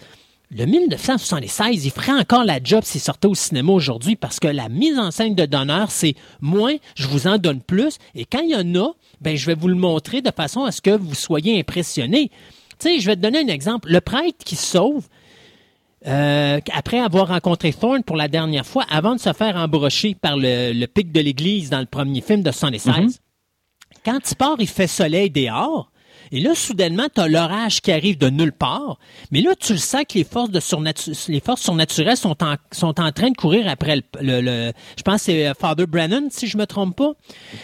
le 0.50 0.64
1976, 0.64 1.84
il 1.84 1.90
ferait 1.90 2.12
encore 2.12 2.44
la 2.44 2.58
job 2.62 2.82
s'il 2.82 3.02
sortait 3.02 3.28
au 3.28 3.34
cinéma 3.34 3.72
aujourd'hui 3.72 4.16
parce 4.16 4.40
que 4.40 4.48
la 4.48 4.70
mise 4.70 4.98
en 4.98 5.10
scène 5.10 5.34
de 5.34 5.44
Donner, 5.44 5.84
c'est 5.90 6.14
moins, 6.40 6.76
je 6.94 7.06
vous 7.06 7.26
en 7.26 7.36
donne 7.36 7.60
plus. 7.60 7.98
Et 8.14 8.24
quand 8.24 8.40
il 8.40 8.50
y 8.50 8.56
en 8.56 8.82
a, 8.82 8.92
ben, 9.20 9.36
je 9.36 9.44
vais 9.44 9.54
vous 9.54 9.68
le 9.68 9.74
montrer 9.74 10.22
de 10.22 10.30
façon 10.30 10.64
à 10.64 10.72
ce 10.72 10.80
que 10.80 10.90
vous 10.90 11.14
soyez 11.14 11.58
impressionnés. 11.58 12.30
Tu 12.78 12.88
sais, 12.88 12.98
je 13.00 13.06
vais 13.06 13.16
te 13.16 13.20
donner 13.20 13.40
un 13.40 13.48
exemple. 13.48 13.90
Le 13.90 14.00
prêtre 14.00 14.44
qui 14.44 14.56
sauve, 14.56 15.06
euh, 16.06 16.60
après 16.72 17.00
avoir 17.00 17.28
rencontré 17.28 17.72
Thorne 17.72 18.04
pour 18.04 18.16
la 18.16 18.28
dernière 18.28 18.64
fois, 18.66 18.84
avant 18.90 19.14
de 19.14 19.20
se 19.20 19.32
faire 19.32 19.56
embrocher 19.56 20.14
par 20.14 20.36
le, 20.36 20.72
le 20.72 20.86
pic 20.86 21.10
de 21.12 21.20
l'église 21.20 21.70
dans 21.70 21.80
le 21.80 21.86
premier 21.86 22.20
film 22.20 22.42
de 22.42 22.52
76, 22.52 23.20
quand 24.04 24.30
il 24.30 24.36
part, 24.36 24.56
il 24.58 24.68
fait 24.68 24.86
soleil 24.86 25.30
dehors. 25.30 25.90
Et 26.32 26.40
là, 26.40 26.54
soudainement, 26.54 27.06
tu 27.14 27.20
as 27.20 27.28
l'orage 27.28 27.80
qui 27.80 27.90
arrive 27.92 28.18
de 28.18 28.28
nulle 28.30 28.52
part. 28.52 28.98
Mais 29.30 29.40
là, 29.40 29.54
tu 29.58 29.72
le 29.72 29.78
sens 29.78 30.02
que 30.08 30.18
les 30.18 30.24
forces, 30.24 30.50
de 30.50 30.60
surnatu- 30.60 31.30
les 31.30 31.40
forces 31.40 31.62
surnaturelles 31.62 32.16
sont 32.16 32.42
en, 32.42 32.54
sont 32.72 33.00
en 33.00 33.12
train 33.12 33.30
de 33.30 33.36
courir 33.36 33.68
après 33.68 33.96
le... 33.96 34.02
le- 34.20 34.40
le- 34.40 34.72
je 34.96 35.02
pense 35.02 35.16
que 35.16 35.20
c'est 35.22 35.48
euh, 35.48 35.54
Father 35.58 35.86
Brennan, 35.86 36.28
si 36.30 36.46
je 36.46 36.56
me 36.58 36.66
trompe 36.66 36.96
pas. 36.96 37.12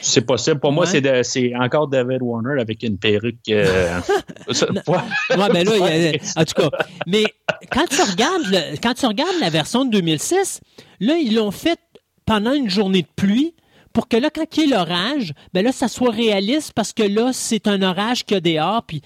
C'est 0.00 0.22
possible. 0.26 0.60
Pour 0.60 0.72
moi, 0.72 0.86
Ouais. 0.90 1.22
c'est 1.24 1.54
encore 1.56 1.88
David 1.88 2.18
Warner 2.22 2.60
avec 2.60 2.82
une 2.82 2.98
perruque. 2.98 3.36
euh, 3.50 4.00
ouais. 4.48 4.98
Ouais, 5.36 5.48
ben 5.52 5.64
là, 5.66 5.72
il 5.76 6.16
a- 6.16 6.40
en 6.40 6.44
tout 6.44 6.54
cas. 6.62 6.70
Mais 7.06 7.24
quand 7.72 7.86
tu 7.88 8.00
regardes, 8.02 8.46
le- 8.46 8.76
quand 8.82 8.94
tu 8.94 9.06
regardes 9.06 9.38
la 9.40 9.50
version 9.50 9.84
de 9.84 9.90
2006, 9.90 10.60
là, 11.00 11.16
ils 11.16 11.34
l'ont 11.34 11.50
fait 11.50 11.78
pendant 12.26 12.52
une 12.52 12.70
journée 12.70 13.02
de 13.02 13.08
pluie 13.16 13.54
pour 13.94 14.08
que 14.08 14.18
là, 14.18 14.28
quand 14.28 14.44
il 14.56 14.60
y 14.60 14.64
ait 14.64 14.76
l'orage, 14.76 15.32
ben 15.54 15.64
là, 15.64 15.72
ça 15.72 15.88
soit 15.88 16.10
réaliste 16.10 16.72
parce 16.74 16.92
que 16.92 17.04
là, 17.04 17.30
c'est 17.32 17.66
un 17.66 17.80
orage 17.80 18.26
qu'il 18.26 18.34
y 18.34 18.38
a 18.38 18.40
dehors, 18.40 18.82
puis 18.82 19.00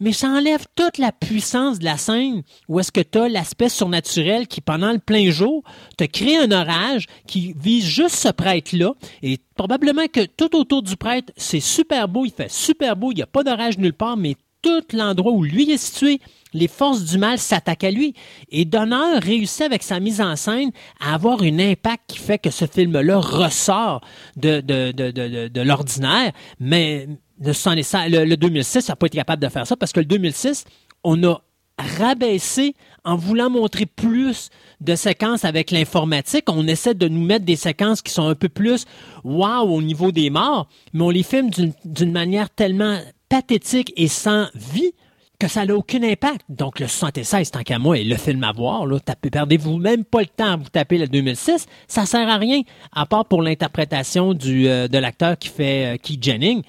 mais 0.00 0.12
ça 0.12 0.28
enlève 0.28 0.66
toute 0.74 0.98
la 0.98 1.12
puissance 1.12 1.78
de 1.78 1.84
la 1.84 1.96
scène 1.96 2.42
où 2.68 2.78
est-ce 2.78 2.92
que 2.92 3.00
tu 3.00 3.18
as 3.18 3.28
l'aspect 3.28 3.68
surnaturel 3.70 4.46
qui, 4.46 4.60
pendant 4.60 4.92
le 4.92 4.98
plein 4.98 5.30
jour, 5.30 5.62
te 5.96 6.04
crée 6.04 6.36
un 6.36 6.50
orage 6.50 7.06
qui 7.26 7.54
vise 7.58 7.86
juste 7.86 8.16
ce 8.16 8.28
prêtre-là. 8.28 8.92
Et 9.22 9.38
probablement 9.54 10.06
que 10.12 10.26
tout 10.26 10.54
autour 10.56 10.82
du 10.82 10.96
prêtre, 10.96 11.32
c'est 11.36 11.60
super 11.60 12.08
beau, 12.08 12.26
il 12.26 12.32
fait 12.32 12.50
super 12.50 12.96
beau, 12.96 13.12
il 13.12 13.16
n'y 13.16 13.22
a 13.22 13.26
pas 13.26 13.44
d'orage 13.44 13.78
nulle 13.78 13.94
part, 13.94 14.16
mais 14.16 14.36
tout 14.60 14.82
l'endroit 14.92 15.32
où 15.32 15.42
lui 15.42 15.70
est 15.70 15.78
situé, 15.78 16.20
les 16.54 16.68
forces 16.68 17.04
du 17.04 17.18
mal 17.18 17.38
s'attaquent 17.38 17.84
à 17.84 17.90
lui. 17.90 18.14
Et 18.50 18.64
Donner 18.64 19.18
réussit 19.18 19.62
avec 19.62 19.82
sa 19.82 20.00
mise 20.00 20.20
en 20.20 20.36
scène 20.36 20.70
à 21.00 21.14
avoir 21.14 21.42
un 21.42 21.58
impact 21.58 22.04
qui 22.08 22.18
fait 22.18 22.38
que 22.38 22.50
ce 22.50 22.66
film-là 22.66 23.18
ressort 23.18 24.00
de, 24.36 25.60
l'ordinaire. 25.62 26.32
Mais 26.60 27.08
le, 27.40 27.52
76 27.52 28.10
le, 28.10 28.24
le 28.24 28.36
2006 28.36 28.88
n'a 28.88 28.96
pas 28.96 29.06
été 29.06 29.18
capable 29.18 29.42
de 29.42 29.48
faire 29.48 29.66
ça 29.66 29.76
parce 29.76 29.92
que 29.92 30.00
le 30.00 30.06
2006, 30.06 30.64
on 31.02 31.22
a 31.24 31.40
rabaissé 31.78 32.76
en 33.04 33.16
voulant 33.16 33.50
montrer 33.50 33.84
plus 33.84 34.50
de 34.80 34.94
séquences 34.94 35.44
avec 35.44 35.70
l'informatique. 35.70 36.44
On 36.48 36.66
essaie 36.66 36.94
de 36.94 37.08
nous 37.08 37.24
mettre 37.24 37.44
des 37.44 37.56
séquences 37.56 38.00
qui 38.00 38.12
sont 38.12 38.28
un 38.28 38.34
peu 38.34 38.48
plus 38.48 38.84
wow 39.24 39.62
au 39.62 39.82
niveau 39.82 40.12
des 40.12 40.30
morts, 40.30 40.68
mais 40.92 41.02
on 41.02 41.10
les 41.10 41.22
filme 41.22 41.50
d'une 41.84 42.12
manière 42.12 42.48
tellement 42.50 43.00
pathétique 43.28 43.92
et 43.96 44.08
sans 44.08 44.46
vie 44.54 44.92
que 45.38 45.48
ça 45.48 45.64
n'a 45.64 45.74
aucun 45.74 46.02
impact. 46.02 46.42
Donc, 46.48 46.80
le 46.80 46.86
76, 46.86 47.50
tant 47.50 47.62
qu'à 47.62 47.78
moi, 47.78 47.98
est 47.98 48.04
le 48.04 48.16
film 48.16 48.44
à 48.44 48.52
voir. 48.52 48.86
Là, 48.86 48.98
perdez-vous 49.20 49.78
même 49.78 50.04
pas 50.04 50.20
le 50.20 50.26
temps 50.26 50.52
à 50.52 50.56
vous 50.56 50.68
taper 50.68 50.98
le 50.98 51.08
2006. 51.08 51.66
Ça 51.88 52.06
sert 52.06 52.28
à 52.28 52.36
rien, 52.36 52.62
à 52.92 53.06
part 53.06 53.26
pour 53.26 53.42
l'interprétation 53.42 54.36
euh, 54.46 54.88
de 54.88 54.98
l'acteur 54.98 55.38
qui 55.38 55.48
fait 55.48 55.94
euh, 55.94 55.96
Keith 56.00 56.22
Jennings. 56.22 56.62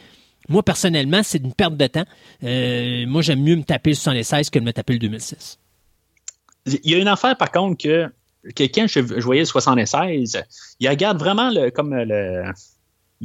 Moi, 0.50 0.64
personnellement, 0.64 1.22
c'est 1.24 1.40
une 1.40 1.54
perte 1.54 1.78
de 1.78 1.88
temps. 1.88 2.06
Euh, 2.44 3.06
moi, 3.08 3.22
j'aime 3.22 3.42
mieux 3.42 3.56
me 3.56 3.64
taper 3.64 3.92
le 3.92 3.96
76 3.96 4.50
que 4.50 4.60
de 4.60 4.64
me 4.64 4.74
taper 4.74 4.94
le 4.94 5.00
2006. 5.00 5.60
Il 6.65 6.91
y 6.91 6.96
a 6.96 6.98
une 6.98 7.07
affaire, 7.07 7.38
par 7.38 7.52
contre, 7.52 7.81
que, 7.81 8.07
que 8.56 8.64
quand 8.64 8.88
je, 8.88 8.99
je 8.99 9.23
voyais 9.23 9.41
le 9.41 9.48
76, 9.48 10.44
il 10.80 10.89
regarde 10.89 11.20
vraiment 11.20 11.49
le, 11.49 11.70
comme 11.70 11.94
le, 11.94 12.44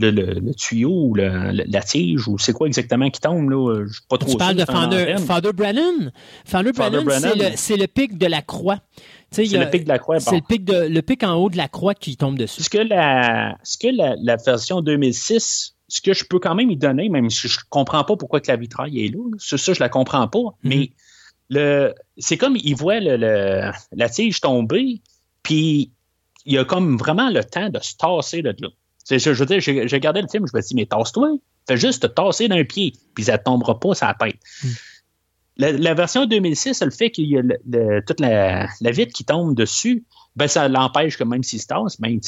le, 0.00 0.10
le- 0.10 0.40
le 0.40 0.54
tuyau 0.54 0.90
ou 1.08 1.14
le- 1.14 1.52
la 1.66 1.82
tige 1.82 2.26
ou 2.28 2.38
c'est 2.38 2.52
quoi 2.52 2.66
exactement 2.66 3.08
qui 3.10 3.20
tombe. 3.20 3.48
Là, 3.50 3.84
je 3.86 3.92
suis 3.92 4.02
pas 4.08 4.18
trop 4.18 4.30
Tu 4.30 4.36
parles 4.36 4.56
de 4.56 4.62
antenne. 4.62 5.18
Father 5.18 5.52
Brennan? 5.52 6.10
Father 6.44 6.72
Father 6.74 7.02
Brennan, 7.04 7.52
c'est 7.56 7.76
le, 7.76 7.86
pic 7.86 8.18
de 8.18 8.26
la 8.26 8.42
croix. 8.42 8.78
C'est 9.30 9.44
le 9.44 9.70
pic 9.70 9.84
de 9.84 9.88
la 9.88 9.98
croix. 9.98 10.18
C'est 10.20 10.30
bon. 10.30 10.36
le 10.36 10.42
pic, 10.42 10.64
de, 10.64 10.74
le 10.88 11.02
pic 11.02 11.22
en 11.22 11.34
haut 11.34 11.50
de 11.50 11.56
la 11.56 11.68
croix 11.68 11.94
qui 11.94 12.16
tombe 12.16 12.36
dessus. 12.38 12.62
Ce 12.62 12.70
que 12.70 12.78
la, 12.78 13.56
ce 13.62 13.78
que 13.78 13.88
la, 13.94 14.16
la 14.22 14.36
version 14.36 14.80
2006, 14.80 15.74
ce 15.88 16.00
que 16.00 16.14
je 16.14 16.24
peux 16.24 16.38
quand 16.38 16.54
même 16.54 16.70
y 16.70 16.76
donner, 16.76 17.08
même 17.08 17.28
si 17.30 17.48
je 17.48 17.58
comprends 17.68 18.04
pas 18.04 18.16
pourquoi 18.16 18.40
que 18.40 18.50
la 18.50 18.56
vitraille 18.56 19.04
est 19.04 19.08
là, 19.08 19.22
c'est 19.38 19.56
ça, 19.58 19.72
je 19.72 19.80
la 19.80 19.88
comprends 19.88 20.26
pas, 20.28 20.38
Mhm. 20.38 20.54
mais 20.64 20.90
le, 21.48 21.94
c'est 22.16 22.36
comme 22.36 22.56
il 22.56 22.74
voit 22.76 23.00
le, 23.00 23.16
le- 23.16 23.70
la 23.92 24.08
tige 24.08 24.40
tomber, 24.40 25.00
puis 25.42 25.90
il 26.46 26.56
a 26.58 26.64
comme 26.64 26.96
vraiment 26.96 27.28
le 27.28 27.42
temps 27.44 27.68
de 27.68 27.78
se 27.80 27.96
tasser 27.96 28.42
de 28.42 28.54
là. 28.60 28.68
Je, 29.08 29.18
je 29.18 29.30
veux 29.30 29.46
dire, 29.46 29.60
j'ai, 29.60 29.82
regardé 29.82 30.20
le 30.22 30.28
film, 30.28 30.46
je 30.46 30.56
me 30.56 30.62
dis, 30.62 30.74
mais 30.74 30.86
tasse-toi, 30.86 31.30
fais 31.68 31.76
juste 31.76 32.02
te 32.02 32.06
tasser 32.06 32.48
d'un 32.48 32.64
pied, 32.64 32.92
puis 33.14 33.24
ça 33.24 33.32
ne 33.32 33.42
tombera 33.42 33.78
pas 33.78 33.94
sur 33.94 34.06
la 34.06 34.14
tête. 34.14 34.38
Mhm. 34.64 34.70
La, 35.56 35.72
la 35.72 35.94
version 35.94 36.26
2006, 36.26 36.82
le 36.82 36.90
fait 36.90 37.10
qu'il 37.10 37.26
y 37.26 37.36
a 37.36 37.42
le- 37.42 37.58
le- 37.68 38.00
toute 38.06 38.20
la, 38.20 38.68
la 38.80 38.90
vitre 38.90 39.12
qui 39.12 39.24
tombe 39.24 39.54
dessus, 39.54 40.04
ben 40.36 40.46
ça 40.46 40.68
l'empêche 40.68 41.18
que 41.18 41.24
même 41.24 41.42
s'il 41.42 41.60
se 41.60 41.66
tasse, 41.66 42.00
ben, 42.00 42.18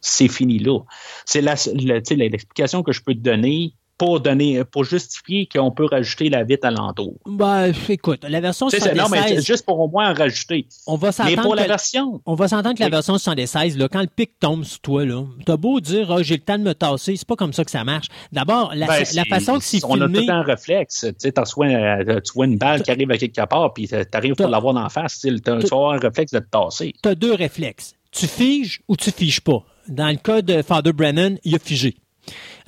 c'est 0.00 0.28
fini 0.28 0.58
là. 0.58 0.78
C'est 1.26 1.42
l'explication 1.42 2.82
que 2.82 2.92
je 2.92 3.02
peux 3.02 3.14
te 3.14 3.18
donner 3.18 3.74
pour 4.00 4.18
donner, 4.18 4.64
pour 4.64 4.84
justifier 4.84 5.46
qu'on 5.46 5.70
peut 5.70 5.84
rajouter 5.84 6.30
la 6.30 6.42
vitre 6.42 6.66
alentour. 6.66 7.12
Ben, 7.26 7.70
écoute, 7.90 8.24
la 8.26 8.40
version 8.40 8.68
Tu 8.68 8.78
sais, 8.78 8.82
c'est- 8.82 8.94
non, 8.94 9.08
mais 9.10 9.18
76, 9.18 9.36
c'est 9.44 9.46
juste 9.52 9.66
pour 9.66 9.78
au 9.78 9.88
moins 9.88 10.10
en 10.10 10.14
rajouter. 10.14 10.66
on 10.86 10.96
va 10.96 11.10
Mais 11.26 11.36
pour 11.36 11.54
la 11.54 11.64
que- 11.64 11.68
version, 11.68 12.22
On 12.24 12.34
va 12.34 12.48
s'entendre 12.48 12.76
que 12.76 12.80
la 12.80 12.86
Oui. 12.86 12.92
version 12.92 13.18
76, 13.18 13.76
là, 13.76 13.88
quand 13.88 14.00
le 14.00 14.06
pic 14.06 14.30
tombe 14.40 14.64
sur 14.64 14.80
toi, 14.80 15.04
là, 15.04 15.22
t'as 15.44 15.58
beau 15.58 15.80
dire, 15.80 16.10
Ah, 16.10 16.22
j'ai 16.22 16.36
le 16.36 16.40
temps 16.42 16.56
de 16.56 16.62
me 16.64 16.72
tasser, 16.72 17.16
c'est 17.16 17.28
pas 17.28 17.36
comme 17.36 17.52
ça 17.52 17.62
que 17.62 17.70
ça 17.70 17.84
marche. 17.84 18.06
D'abord, 18.32 18.72
la, 18.74 18.86
ben, 18.86 19.04
la 19.12 19.24
façon 19.26 19.58
que 19.58 19.64
c'est 19.64 19.84
on 19.84 20.00
a 20.00 20.08
tout 20.08 20.24
un 20.30 20.42
réflexe. 20.44 21.00
Tu 21.20 21.30
sais, 21.30 21.34
euh, 21.38 22.20
tu 22.24 22.32
vois 22.34 22.46
une 22.46 22.56
balle 22.56 22.82
qui 22.82 22.90
arrive 22.90 23.10
à 23.10 23.18
quelque 23.18 23.44
part, 23.46 23.74
puis 23.74 23.86
t'arrives 24.10 24.34
pour 24.34 24.48
l'avoir 24.48 24.72
la 24.72 24.88
face. 24.88 25.20
Tu 25.20 25.28
vas 25.44 25.58
avoir 25.72 25.92
un 25.92 25.98
réflexe 25.98 26.32
de 26.32 26.38
te 26.38 26.48
tasser. 26.50 26.94
t'as 27.02 27.14
deux 27.14 27.34
réflexes. 27.34 27.92
Tu 28.12 28.26
figes 28.26 28.80
ou 28.88 28.96
tu 28.96 29.10
figes 29.10 29.42
pas. 29.42 29.62
Dans 29.88 30.08
le 30.08 30.16
cas 30.16 30.40
de 30.40 30.62
Father 30.62 30.94
Brennan, 30.94 31.36
il 31.44 31.54
a 31.54 31.58
figé. 31.58 31.96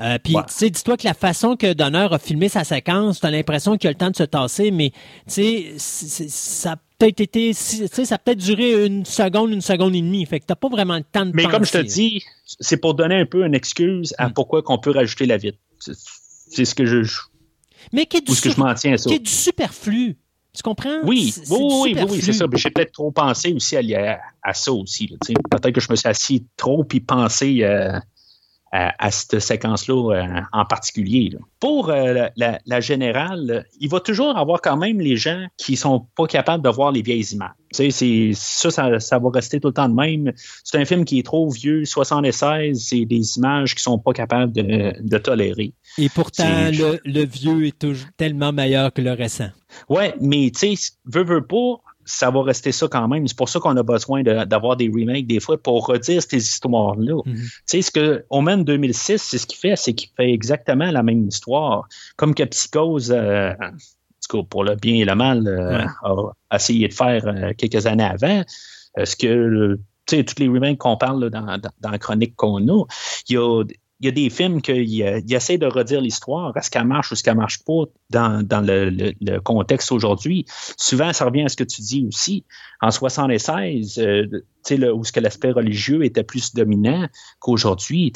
Euh, 0.02 0.18
Puis, 0.22 0.34
Ouais. 0.34 0.42
tu 0.48 0.54
sais, 0.54 0.70
dis-toi 0.70 0.96
que 0.96 1.04
la 1.06 1.14
façon 1.14 1.54
que 1.56 1.72
Donner 1.74 2.08
a 2.10 2.18
filmé 2.18 2.48
sa 2.48 2.64
séquence, 2.64 3.20
t'as 3.20 3.30
l'impression 3.30 3.76
qu'il 3.76 3.88
a 3.88 3.92
le 3.92 3.98
temps 3.98 4.10
de 4.10 4.16
se 4.16 4.22
tasser, 4.24 4.70
mais, 4.70 4.90
tu 5.32 5.74
sais, 5.78 6.28
ça 6.28 6.72
a 6.72 6.76
peut-être 6.98 7.20
été, 7.20 7.52
tu 7.54 8.04
ça 8.04 8.14
a 8.14 8.18
peut-être 8.18 8.38
duré 8.38 8.86
une 8.86 9.04
seconde, 9.04 9.50
une 9.52 9.60
seconde 9.60 9.94
et 9.94 10.00
demie. 10.02 10.24
Fait 10.26 10.40
que 10.40 10.46
t'as 10.46 10.54
pas 10.56 10.68
vraiment 10.68 10.96
le 10.96 11.04
temps 11.04 11.24
de 11.26 11.32
Mais 11.34 11.44
comme 11.44 11.64
je 11.64 11.72
te 11.72 11.78
dis, 11.78 12.22
c'est 12.44 12.76
pour 12.78 12.94
donner 12.94 13.16
un 13.16 13.26
peu 13.26 13.44
une 13.46 13.54
excuse 13.54 14.14
à 14.18 14.28
Mm. 14.28 14.32
pourquoi 14.34 14.62
qu'on 14.62 14.78
peut 14.78 14.90
rajouter 14.90 15.26
la 15.26 15.36
vitre. 15.36 15.58
C'est- 15.78 16.64
ce 16.64 16.74
que 16.74 16.84
je, 16.84 16.98
mais 17.92 18.06
qui 18.06 18.18
est 18.18 18.20
du, 18.22 18.32
ou 18.32 18.34
ce 18.34 18.40
que 18.42 18.50
je 18.50 18.54
sur- 18.54 18.64
m'en 18.64 18.74
tiens 18.74 18.92
à 18.94 18.98
ça. 18.98 19.08
qui 19.08 19.16
est 19.16 19.20
du 19.20 19.30
superflu. 19.30 20.16
Tu 20.54 20.62
comprends? 20.62 20.98
Oui, 21.04 21.32
oui, 21.48 21.56
oui, 21.94 21.96
oui, 22.10 22.20
c'est 22.20 22.34
ça. 22.34 22.46
Mais 22.46 22.58
J'ai 22.58 22.70
peut-être 22.70 22.92
trop 22.92 23.10
pensé 23.10 23.52
aussi 23.54 23.74
à, 23.76 24.12
à- 24.12 24.18
à 24.42 24.52
ça 24.52 24.70
aussi. 24.72 25.08
tu. 25.24 25.32
Peut-être 25.50 25.72
que 25.72 25.80
je 25.80 25.90
me 25.90 25.96
suis 25.96 26.08
assis 26.08 26.44
trop 26.58 26.84
puis 26.84 27.00
pensé 27.00 27.60
euh, 27.62 27.98
à, 28.72 28.94
à 28.98 29.10
cette 29.10 29.38
séquence-là 29.38 30.14
euh, 30.16 30.40
en 30.52 30.64
particulier. 30.64 31.30
là. 31.32 31.38
Pour 31.60 31.90
euh, 31.90 32.12
la, 32.12 32.30
la- 32.36 32.58
la 32.66 32.80
générale, 32.80 33.66
il 33.80 33.88
va 33.90 34.00
toujours 34.00 34.36
avoir 34.36 34.60
quand 34.62 34.76
même 34.76 34.98
les 35.00 35.16
gens 35.16 35.46
qui 35.58 35.76
sont 35.76 36.06
pas 36.16 36.26
capables 36.26 36.64
de 36.64 36.68
voir 36.70 36.90
les 36.90 37.02
vieilles 37.02 37.26
images. 37.32 37.50
Tu 37.74 37.90
sais, 37.90 38.30
ça, 38.34 38.70
ça, 38.70 39.00
ça 39.00 39.18
va 39.18 39.30
rester 39.30 39.60
tout 39.60 39.68
le 39.68 39.74
temps 39.74 39.88
de 39.88 39.94
même. 39.94 40.32
C'est 40.64 40.78
un 40.78 40.84
film 40.84 41.04
qui 41.04 41.18
est 41.18 41.22
trop 41.22 41.48
vieux, 41.50 41.84
76, 41.84 42.82
c'est 42.86 43.04
des 43.04 43.36
images 43.38 43.74
qui 43.74 43.82
sont 43.82 43.98
pas 43.98 44.12
capables 44.12 44.52
de, 44.52 44.94
de 45.00 45.18
tolérer. 45.18 45.72
Et 45.98 46.08
pourtant, 46.08 46.44
le, 46.70 46.98
le 47.04 47.24
vieux 47.24 47.66
est 47.66 47.78
toujours 47.78 48.08
tellement 48.16 48.52
meilleur 48.52 48.92
que 48.92 49.00
le 49.02 49.12
récent. 49.12 49.50
Ouais, 49.88 50.14
mais 50.20 50.50
tu 50.54 50.76
sais, 50.76 50.92
veut, 51.06 51.24
veut 51.24 51.46
pas, 51.46 51.80
ça 52.12 52.30
va 52.30 52.42
rester 52.42 52.72
ça 52.72 52.88
quand 52.88 53.08
même. 53.08 53.26
C'est 53.26 53.36
pour 53.36 53.48
ça 53.48 53.58
qu'on 53.58 53.76
a 53.76 53.82
besoin 53.82 54.22
de- 54.22 54.44
d'avoir 54.44 54.76
des 54.76 54.88
remakes 54.88 55.26
des 55.26 55.40
fois 55.40 55.56
pour 55.60 55.86
redire 55.86 56.22
ces 56.22 56.36
histoires-là. 56.36 57.20
Mhm. 57.24 57.34
Tu 57.34 57.50
sais, 57.66 57.82
ce 57.82 57.90
que 57.90 58.24
Omen 58.30 58.64
2006, 58.64 59.18
c'est 59.22 59.38
ce 59.38 59.46
qu'il 59.46 59.58
fait, 59.58 59.76
c'est 59.76 59.94
qu'il 59.94 60.10
fait 60.16 60.30
exactement 60.32 60.90
la 60.90 61.02
même 61.02 61.26
histoire. 61.26 61.88
Comme 62.16 62.34
que 62.34 62.42
Psychose, 62.44 63.10
euh, 63.10 63.52
en 63.52 63.70
tout 64.28 64.38
cas, 64.42 64.46
pour 64.48 64.64
le 64.64 64.74
bien 64.76 64.94
et 64.96 65.04
le 65.04 65.14
mal, 65.14 65.46
euh, 65.48 65.78
Ouais. 65.78 66.30
a 66.50 66.56
essayé 66.56 66.88
de 66.88 66.94
faire 66.94 67.26
euh, 67.26 67.52
quelques 67.56 67.86
années 67.86 68.04
avant. 68.04 68.42
Euh, 68.98 69.04
ce 69.06 69.16
que, 69.16 69.78
tu 70.06 70.16
sais, 70.16 70.24
tous 70.24 70.38
les 70.38 70.48
remakes 70.48 70.78
qu'on 70.78 70.96
parle 70.96 71.24
là, 71.24 71.30
dans, 71.30 71.46
dans, 71.58 71.70
dans 71.80 71.90
la 71.90 71.98
chronique 71.98 72.36
qu'on 72.36 72.58
a, 72.68 72.84
il 73.28 73.34
y 73.34 73.36
a, 73.38 73.64
y 74.04 74.08
a 74.08 74.12
des 74.12 74.30
films 74.30 74.60
qu'il 74.62 74.82
il 74.88 75.34
essaie 75.34 75.58
de 75.58 75.66
redire 75.66 76.00
l'histoire, 76.00 76.56
est-ce 76.56 76.70
qu'elle 76.70 76.86
marche 76.86 77.10
ou 77.10 77.14
est-ce 77.14 77.22
qu'elle 77.22 77.36
marche 77.36 77.62
pas 77.64 77.84
dans, 78.10 78.42
dans 78.46 78.60
le, 78.60 78.90
le- 78.90 79.12
le 79.20 79.38
contexte 79.40 79.92
aujourd'hui? 79.92 80.44
Souvent, 80.76 81.12
ça 81.12 81.24
revient 81.26 81.42
à 81.44 81.48
ce 81.48 81.56
que 81.56 81.64
tu 81.64 81.82
dis 81.82 82.04
aussi. 82.08 82.44
En 82.80 82.90
76, 82.90 83.98
euh, 83.98 84.26
le- 84.70 84.92
où 84.94 85.04
ce 85.04 85.12
que 85.12 85.20
l'aspect 85.20 85.50
religieux 85.52 86.04
était 86.04 86.24
plus 86.24 86.54
dominant 86.54 87.06
qu'aujourd'hui, 87.40 88.12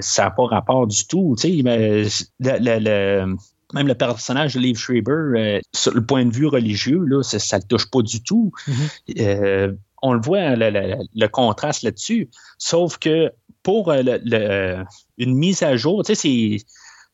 ça 0.00 0.24
n'a 0.24 0.30
pas 0.30 0.46
rapport 0.46 0.86
du 0.86 1.06
tout. 1.06 1.34
Mais 1.64 2.04
le- 2.40 3.36
même 3.74 3.88
le 3.88 3.94
personnage 3.94 4.54
de 4.54 4.60
Liv 4.60 4.76
Schreiber, 4.78 5.10
euh, 5.36 5.60
sur 5.74 5.92
le 5.92 6.04
point 6.04 6.24
de 6.24 6.32
vue 6.32 6.46
religieux, 6.46 7.00
là, 7.04 7.22
ça 7.22 7.56
ne 7.56 7.62
le 7.62 7.66
touche 7.66 7.90
pas 7.90 8.02
du 8.02 8.22
tout. 8.22 8.52
Mhm. 8.68 8.74
Euh, 9.18 9.72
on 10.02 10.12
le 10.12 10.20
voit, 10.20 10.54
le, 10.54 10.70
le- 10.70 10.96
le 11.14 11.26
contraste 11.28 11.82
là-dessus. 11.82 12.28
Sauf 12.58 12.98
que 12.98 13.32
pour 13.66 13.90
euh, 13.90 14.02
le- 14.08 14.20
le- 14.24 14.84
une 15.18 15.34
mise 15.34 15.62
à 15.64 15.76
jour, 15.76 16.04
tu 16.04 16.14
sais, 16.14 16.20
c'est 16.22 16.64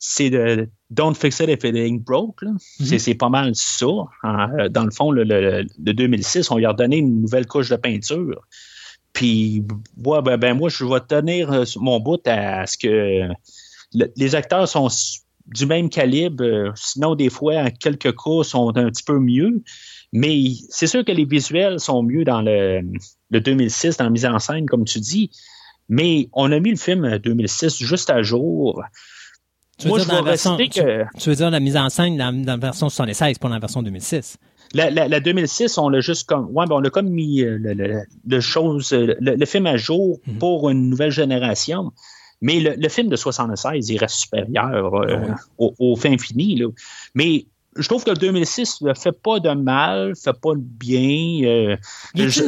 c'est 0.05 0.31
de 0.31 0.69
Don't 0.91 1.15
fix 1.15 1.39
it 1.41 1.49
if 1.49 1.63
it 1.65 1.75
ain't 1.77 2.01
broke. 2.05 2.43
là. 2.43 2.51
C'est- 2.89 2.99
C'est 2.99 3.15
pas 3.15 3.29
mal 3.31 3.53
ça. 3.55 3.87
hein. 4.25 4.49
Euh, 4.59 4.69
Dans 4.69 4.85
le 4.85 4.91
fond, 4.91 5.11
le, 5.13 5.23
le- 5.25 5.65
le 5.87 5.93
2006, 5.95 6.51
on 6.51 6.57
lui 6.59 6.67
a 6.67 6.73
donné 6.75 6.97
une 6.99 7.23
nouvelle 7.23 7.47
couche 7.47 7.71
de 7.71 7.77
peinture. 7.77 8.41
Puis, 9.13 9.63
ouais, 10.05 10.21
ben, 10.23 10.37
ben, 10.39 10.55
moi, 10.55 10.69
je 10.69 10.85
vais 10.85 11.01
tenir 11.01 11.53
euh, 11.53 11.65
mon 11.77 12.01
bout 12.01 12.21
à 12.27 12.67
ce 12.67 12.77
que 12.79 13.29
le- 13.95 14.13
les 14.17 14.35
acteurs 14.35 14.67
sont 14.69 14.89
du 15.47 15.67
même 15.67 15.89
calibre. 15.89 16.43
euh, 16.45 16.71
sinon, 16.75 17.15
des 17.15 17.31
fois, 17.31 17.55
en 17.65 17.71
quelques 17.71 18.13
cas, 18.17 18.43
sont 18.43 18.77
un 18.77 18.89
petit 18.91 19.05
peu 19.05 19.19
mieux. 19.19 19.63
Mais 20.13 20.37
c'est 20.69 20.89
sûr 20.89 21.05
que 21.05 21.13
les 21.13 21.25
visuels 21.25 21.79
sont 21.81 22.03
mieux 22.03 22.25
dans 22.25 22.43
le, 22.43 22.81
le 23.31 23.41
2006, 23.41 23.97
dans 23.99 24.05
la 24.05 24.11
mise 24.11 24.27
en 24.27 24.39
scène, 24.39 24.67
comme 24.67 24.85
tu 24.85 24.99
dis. 25.01 25.31
Mais 25.95 26.29
on 26.33 26.51
a 26.53 26.59
mis 26.59 26.71
le 26.71 26.77
film 26.77 27.05
euh, 27.05 27.19
2006 27.19 27.79
juste 27.85 28.09
à 28.09 28.23
jour. 28.23 28.83
Tu 29.79 29.85
veux 29.85 29.91
Moi, 29.91 29.99
dire 29.99 30.07
je 30.07 30.11
dans 30.11 30.17
la 30.25 30.31
version- 30.31 30.57
que 30.57 31.19
Tu 31.19 31.29
veux 31.29 31.37
dire 31.37 31.51
la 31.51 31.61
mise 31.61 31.77
en 31.77 31.89
scène 31.91 32.17
dans, 32.17 32.33
dans 32.33 32.53
la 32.53 32.57
version 32.57 32.89
76, 32.89 33.39
pas 33.39 33.49
dans 33.49 33.55
la 33.55 33.61
version 33.61 33.83
2006? 33.83 34.39
la, 34.75 34.89
la, 34.91 35.07
la 35.07 35.21
2006, 35.21 35.77
on 35.77 35.91
l'a 35.91 36.01
juste 36.01 36.27
comme. 36.27 36.47
Ouais, 36.51 36.65
ben, 36.67 36.77
on 36.77 36.85
a 36.85 36.89
comme 36.89 37.11
mis 37.11 37.43
euh, 37.43 37.59
le, 37.61 37.75
le, 37.75 38.03
le 38.27 38.41
chose, 38.41 38.93
euh, 38.95 39.15
le, 39.21 39.35
le 39.35 39.47
film 39.47 39.67
à 39.67 39.77
jour 39.77 40.19
Mhm. 40.27 40.39
pour 40.39 40.71
une 40.71 40.89
nouvelle 40.89 41.11
génération. 41.11 41.93
Mais 42.41 42.59
le, 42.59 42.89
film 42.89 43.09
de 43.09 43.17
76, 43.17 43.89
il 43.91 43.99
reste 43.99 44.17
supérieur 44.17 44.95
euh, 44.95 45.07
Ah 45.09 45.21
ouais. 45.29 45.35
au, 45.59 45.75
au 45.79 45.97
fin 45.97 46.17
fini. 46.19 46.57
Là. 46.57 46.69
Mais 47.15 47.47
je 47.77 47.87
trouve 47.87 48.03
que 48.03 48.11
le 48.11 48.17
2006 48.17 48.81
ne 48.81 48.95
fait 48.95 49.13
pas 49.13 49.41
de 49.41 49.51
mal, 49.51 50.15
fait 50.17 50.33
pas 50.41 50.55
de 50.55 50.61
bien. 50.61 51.47
euh, 51.49 51.77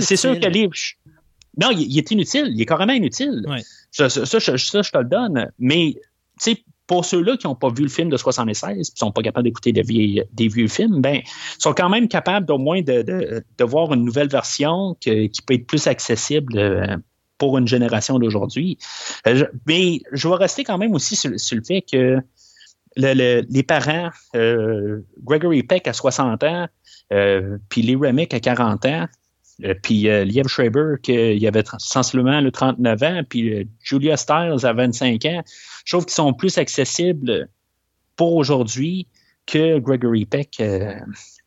c'est 0.01 0.17
sûr 0.17 0.41
que 0.41 0.47
les. 0.47 0.69
Non, 1.61 1.71
il, 1.71 1.83
il 1.83 1.99
est 1.99 2.11
inutile. 2.11 2.47
Il 2.55 2.61
est 2.61 2.67
carrément 2.67 2.93
inutile. 2.93 3.43
Ouais. 3.47 3.63
Ça, 3.91 4.09
ça, 4.09 4.27
ça, 4.27 4.39
je- 4.39 4.57
ça, 4.57 4.83
je 4.83 4.91
te 4.91 4.99
le 4.99 5.05
donne. 5.05 5.51
Mais, 5.59 5.95
tu 6.41 6.53
sais, 6.53 6.65
pour 6.87 7.05
ceux-là 7.05 7.37
qui 7.37 7.47
n'ont 7.47 7.55
pas 7.55 7.71
vu 7.71 7.83
le 7.85 7.89
film 7.89 8.09
de 8.11 8.17
76 8.17 8.79
et 8.79 8.83
qui 8.83 8.93
sont 8.97 9.11
pas 9.13 9.23
capables 9.23 9.45
d'écouter 9.45 9.73
des, 9.73 9.83
vieilles- 9.83 10.25
des 10.33 10.49
vieux 10.49 10.69
films, 10.69 11.01
ben, 11.01 11.21
sont 11.59 11.73
quand 11.73 11.89
même 11.89 12.09
capables 12.09 12.45
d'au 12.47 12.59
moins 12.59 12.83
de, 12.83 13.03
de, 13.03 13.43
de 13.57 13.65
voir 13.65 13.93
une 13.95 14.05
nouvelle 14.05 14.29
version 14.29 14.97
que- 15.05 15.27
qui 15.29 15.41
peut 15.43 15.55
être 15.55 15.67
plus 15.67 15.87
accessible 15.87 16.59
euh, 16.59 16.97
pour 17.39 17.57
une 17.59 17.67
génération 17.67 18.19
d'aujourd'hui. 18.19 18.77
Euh, 19.27 19.47
mais 19.67 20.01
je 20.13 20.29
vais 20.29 20.35
rester 20.37 20.63
quand 20.65 20.77
même 20.79 20.93
aussi 20.95 21.17
sur, 21.17 21.31
sur 21.41 21.57
le 21.57 21.65
fait 21.65 21.83
que 21.83 22.19
le- 22.97 23.15
le- 23.15 23.47
les 23.49 23.63
parents, 23.63 24.11
euh, 24.37 25.01
Gregory 25.23 25.63
Peck 25.63 25.89
à 25.89 25.93
60 25.95 26.43
ans, 26.45 26.69
euh, 27.13 27.57
puis 27.71 27.81
Lee 27.83 27.97
Remick 27.97 28.35
à 28.35 28.41
40 28.41 28.85
ans, 28.87 29.07
puis 29.83 30.09
euh, 30.09 30.25
Liev 30.25 30.49
Schreiber 30.49 30.95
qui 31.03 31.13
il 31.13 31.47
avait 31.47 31.65
sensiblement 31.79 32.41
le 32.41 32.51
39 32.51 33.03
ans, 33.03 33.23
puis 33.29 33.53
euh, 33.53 33.65
Julia 33.83 34.17
Stiles 34.17 34.65
à 34.65 34.73
25 34.73 35.25
ans, 35.27 35.43
je 35.85 35.95
trouve 35.95 36.05
qu'ils 36.05 36.15
sont 36.15 36.33
plus 36.33 36.59
accessibles 36.59 37.49
pour 38.17 38.35
aujourd'hui 38.35 39.07
que 39.47 39.79
Gregory 39.79 40.25
Peck 40.25 40.57
euh, 40.61 40.95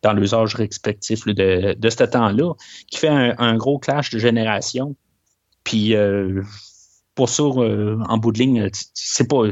dans 0.02 0.14
respectifs 0.54 1.26
là, 1.26 1.32
de, 1.32 1.74
de 1.74 1.90
ce 1.90 2.04
temps-là, 2.04 2.54
qui 2.88 2.98
fait 2.98 3.08
un, 3.08 3.56
gros 3.56 3.78
clash 3.78 4.10
de 4.10 4.18
génération. 4.18 4.94
Puis 5.64 5.94
euh, 5.94 6.42
pour 7.14 7.28
ça, 7.28 7.42
euh, 7.42 7.98
en 8.08 8.18
bout 8.18 8.32
de 8.32 8.38
ligne, 8.38 8.70
c'est 8.94 9.28
pas. 9.28 9.42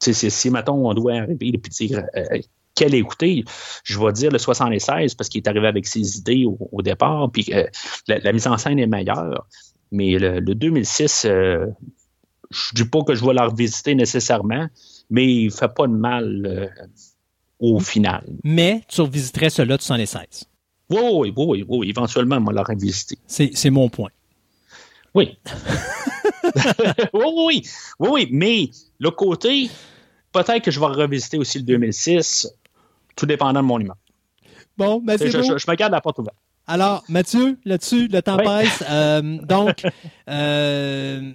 Si, 0.00 0.50
mettons, 0.50 0.88
on 0.88 0.94
doit 0.94 1.14
arriver 1.14 1.48
et 1.54 1.58
puis 1.58 1.94
euh, 1.94 2.38
quel 2.74 2.94
écouter, 2.94 3.44
je 3.84 3.98
vais 3.98 4.12
dire 4.12 4.30
le 4.30 4.38
76 4.38 5.14
parce 5.14 5.28
qu'il 5.28 5.42
est 5.42 5.48
arrivé 5.48 5.66
avec 5.66 5.86
ses 5.86 6.18
idées 6.18 6.44
au, 6.44 6.58
au 6.72 6.82
départ, 6.82 7.30
puis 7.30 7.46
euh, 7.52 7.66
la, 8.08 8.18
la 8.18 8.32
mise 8.32 8.46
en 8.46 8.58
scène 8.58 8.78
est 8.78 8.86
meilleure. 8.86 9.46
Mais 9.92 10.18
le, 10.18 10.40
le 10.40 10.54
2006, 10.54 11.24
euh, 11.24 11.66
je 12.50 12.74
dis 12.74 12.84
pas 12.84 13.02
que 13.02 13.14
je 13.14 13.24
vais 13.24 13.34
la 13.34 13.46
revisiter 13.46 13.94
nécessairement, 13.94 14.66
mais 15.10 15.26
il 15.26 15.50
fait 15.50 15.72
pas 15.72 15.86
de 15.86 15.92
mal 15.92 16.46
euh, 16.46 16.68
au 17.60 17.80
final. 17.80 18.24
Mais 18.42 18.82
tu 18.88 19.00
revisiterais 19.00 19.50
celui-là 19.50 19.76
de 19.76 19.82
76. 19.82 20.44
Oui, 20.90 20.98
oui, 21.12 21.32
oui, 21.36 21.44
oui, 21.46 21.64
oui, 21.68 21.88
éventuellement, 21.90 22.36
on 22.36 22.44
va 22.44 22.52
la 22.52 22.62
revisiter. 22.62 23.18
C'est 23.26 23.50
c'est 23.54 23.70
mon 23.70 23.88
point. 23.88 24.10
Oui. 25.14 25.38
oui, 27.12 27.24
oui, 27.36 27.62
oui, 27.98 28.08
oui, 28.10 28.28
mais 28.30 28.70
le 28.98 29.10
côté, 29.10 29.70
peut-être 30.32 30.62
que 30.62 30.70
je 30.70 30.80
vais 30.80 30.86
revisiter 30.86 31.38
aussi 31.38 31.58
le 31.58 31.64
2006, 31.64 32.48
tout 33.16 33.26
dépendant 33.26 33.60
de 33.62 33.66
mon 33.66 33.78
humeur. 33.78 33.96
Bon, 34.76 35.00
ben 35.04 35.12
Je, 35.18 35.18
c'est 35.18 35.30
je- 35.30 35.58
je 35.58 35.70
me 35.70 35.76
garde 35.76 35.92
la 35.92 36.00
porte 36.00 36.18
ouverte. 36.18 36.36
Alors, 36.66 37.04
Mathieu, 37.08 37.58
là-dessus, 37.64 38.08
le 38.08 38.22
temps 38.22 38.38
Oui. 38.38 38.44
passe. 38.44 38.82
Euh, 38.88 39.20
donc, 39.42 39.82
euh, 40.30 41.32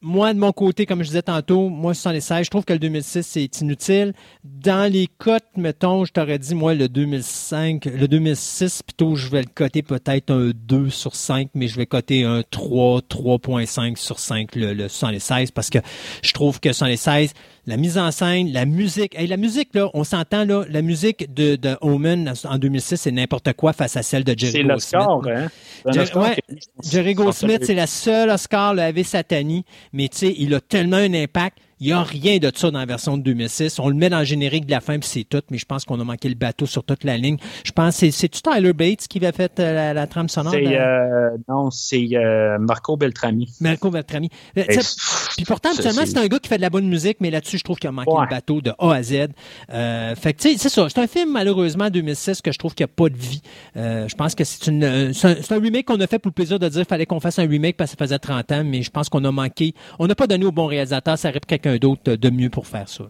moi, 0.00 0.34
de 0.34 0.38
mon 0.38 0.52
côté, 0.52 0.84
comme 0.84 1.00
je 1.02 1.08
disais 1.08 1.22
tantôt, 1.22 1.68
moi, 1.68 1.94
76, 1.94 2.44
je 2.44 2.50
trouve 2.50 2.64
que 2.64 2.72
le 2.74 2.78
2006, 2.78 3.22
c'est 3.26 3.60
inutile. 3.60 4.12
Dans 4.42 4.90
les 4.90 5.06
cotes, 5.06 5.44
mettons, 5.56 6.04
je 6.04 6.12
t'aurais 6.12 6.38
dit, 6.38 6.54
moi, 6.54 6.74
le 6.74 6.88
2005, 6.88 7.86
le 7.86 8.06
2006, 8.08 8.82
plutôt, 8.82 9.14
je 9.16 9.28
vais 9.28 9.40
le 9.42 9.48
coter 9.54 9.82
peut-être 9.82 10.30
un 10.30 10.50
2 10.54 10.90
sur 10.90 11.14
5, 11.14 11.48
mais 11.54 11.68
je 11.68 11.76
vais 11.76 11.86
coter 11.86 12.24
un 12.24 12.42
3, 12.50 13.00
3.5 13.02 13.96
sur 13.96 14.18
5, 14.18 14.54
le, 14.56 14.74
le 14.74 14.88
76, 14.88 15.50
parce 15.52 15.70
que 15.70 15.78
je 16.22 16.32
trouve 16.32 16.60
que 16.60 16.72
76, 16.72 17.32
la 17.66 17.76
mise 17.76 17.96
en 17.98 18.10
scène, 18.10 18.52
la 18.52 18.66
musique, 18.66 19.14
hey, 19.18 19.26
la 19.26 19.36
musique, 19.36 19.70
là, 19.74 19.88
on 19.94 20.04
s'entend, 20.04 20.44
là, 20.44 20.64
la 20.68 20.82
musique 20.82 21.32
de, 21.32 21.56
de 21.56 21.76
Omen 21.80 22.32
en 22.44 22.58
2006, 22.58 22.96
c'est 22.96 23.10
n'importe 23.12 23.52
quoi 23.54 23.72
face 23.72 23.96
à 23.96 24.02
celle 24.02 24.24
de 24.24 24.34
Jerry 24.36 24.52
C'est 24.52 24.62
Goldsmith. 24.64 24.92
l'Oscar, 24.94 25.20
hein? 25.28 25.48
C'est 25.82 25.88
un 25.88 25.92
Jer- 25.92 26.02
Oscar 26.02 26.22
ouais, 26.22 26.36
Jerry 26.82 27.14
Goldsmith, 27.14 27.64
c'est 27.64 27.74
la 27.74 27.86
seule 27.86 28.30
Oscar, 28.30 28.74
le 28.74 28.82
Ave 28.82 29.02
Satani, 29.02 29.64
mais 29.92 30.08
tu 30.08 30.18
sais, 30.18 30.34
il 30.38 30.52
a 30.54 30.60
tellement 30.60 30.96
un 30.98 31.14
impact. 31.14 31.58
Il 31.84 31.88
n'y 31.88 31.92
a 31.92 32.02
rien 32.02 32.38
de 32.38 32.50
ça 32.54 32.70
dans 32.70 32.78
la 32.78 32.86
version 32.86 33.18
de 33.18 33.22
2006. 33.22 33.78
On 33.78 33.90
le 33.90 33.94
met 33.94 34.08
dans 34.08 34.20
le 34.20 34.24
générique 34.24 34.64
de 34.64 34.70
la 34.70 34.80
fin, 34.80 34.98
puis 34.98 35.06
c'est 35.06 35.24
tout, 35.24 35.42
mais 35.50 35.58
je 35.58 35.66
pense 35.66 35.84
qu'on 35.84 36.00
a 36.00 36.04
manqué 36.04 36.30
le 36.30 36.34
bateau 36.34 36.64
sur 36.64 36.82
toute 36.82 37.04
la 37.04 37.18
ligne. 37.18 37.36
Je 37.62 37.72
pense 37.72 37.92
que 37.96 38.00
c'est- 38.06 38.10
c'est-tu 38.10 38.40
Tyler 38.40 38.72
Bates 38.72 39.06
qui 39.06 39.18
avait 39.18 39.32
fait 39.36 39.60
euh, 39.60 39.74
la, 39.74 39.92
la 39.92 40.06
trame 40.06 40.30
sonore? 40.30 40.54
Euh, 40.54 41.28
non, 41.46 41.70
c'est 41.70 42.08
euh, 42.14 42.56
Marco 42.58 42.96
Beltrami. 42.96 43.52
Marco 43.60 43.90
Beltrami. 43.90 44.30
Puis 44.54 45.44
pourtant, 45.46 45.72
habituellement, 45.72 46.06
c'est- 46.06 46.16
un 46.16 46.26
gars 46.26 46.38
qui 46.38 46.48
fait 46.48 46.56
de 46.56 46.62
la 46.62 46.70
bonne 46.70 46.88
musique, 46.88 47.18
mais 47.20 47.30
là-dessus, 47.30 47.58
je 47.58 47.64
trouve 47.64 47.76
qu'il 47.78 47.88
a 47.88 47.92
manqué 47.92 48.10
Ouais. 48.10 48.22
le 48.22 48.30
bateau 48.30 48.62
de 48.62 48.72
A 48.78 48.92
à 48.94 49.02
Z. 49.02 49.26
Euh, 49.70 50.14
fait 50.14 50.32
que, 50.32 50.40
tu 50.40 50.52
sais, 50.52 50.56
c'est 50.56 50.68
ça. 50.70 50.86
C'est 50.88 51.00
un 51.02 51.06
film, 51.06 51.32
malheureusement, 51.32 51.90
2006, 51.90 52.40
que 52.40 52.50
je 52.50 52.58
trouve 52.58 52.74
qu'il 52.74 52.86
n'y 52.86 52.90
a 52.92 52.94
pas 52.96 53.10
de 53.10 53.16
vie. 53.18 53.42
Je 53.74 54.14
pense 54.14 54.34
que 54.34 54.44
c'est 54.44 54.68
une, 54.70 55.12
c'est 55.12 55.52
un, 55.52 55.58
remake 55.60 55.84
qu'on 55.84 56.00
a 56.00 56.06
fait 56.06 56.18
pour 56.18 56.30
le 56.30 56.34
plaisir 56.34 56.58
de 56.58 56.66
dire 56.68 56.80
qu'il 56.80 56.88
fallait 56.88 57.04
qu'on 57.04 57.20
fasse 57.20 57.38
un 57.38 57.46
remake 57.46 57.76
parce 57.76 57.90
que 57.92 57.98
ça 57.98 58.04
faisait 58.06 58.18
30 58.18 58.52
ans, 58.52 58.62
mais 58.64 58.80
je 58.82 58.90
pense 58.90 59.10
qu'on 59.10 59.22
a 59.24 59.30
manqué. 59.32 59.74
On 59.98 60.06
n'a 60.06 60.14
pas 60.14 60.26
donné 60.26 60.46
au 60.46 60.52
bon 60.52 60.64
réalisateur, 60.66 61.18
ça 61.18 61.28
aurait 61.28 61.40
pris 61.40 61.58
quelqu'un 61.78 61.88
d'autre 61.88 62.16
de 62.16 62.30
mieux 62.30 62.50
pour 62.50 62.66
faire 62.66 62.88
ça. 62.88 63.04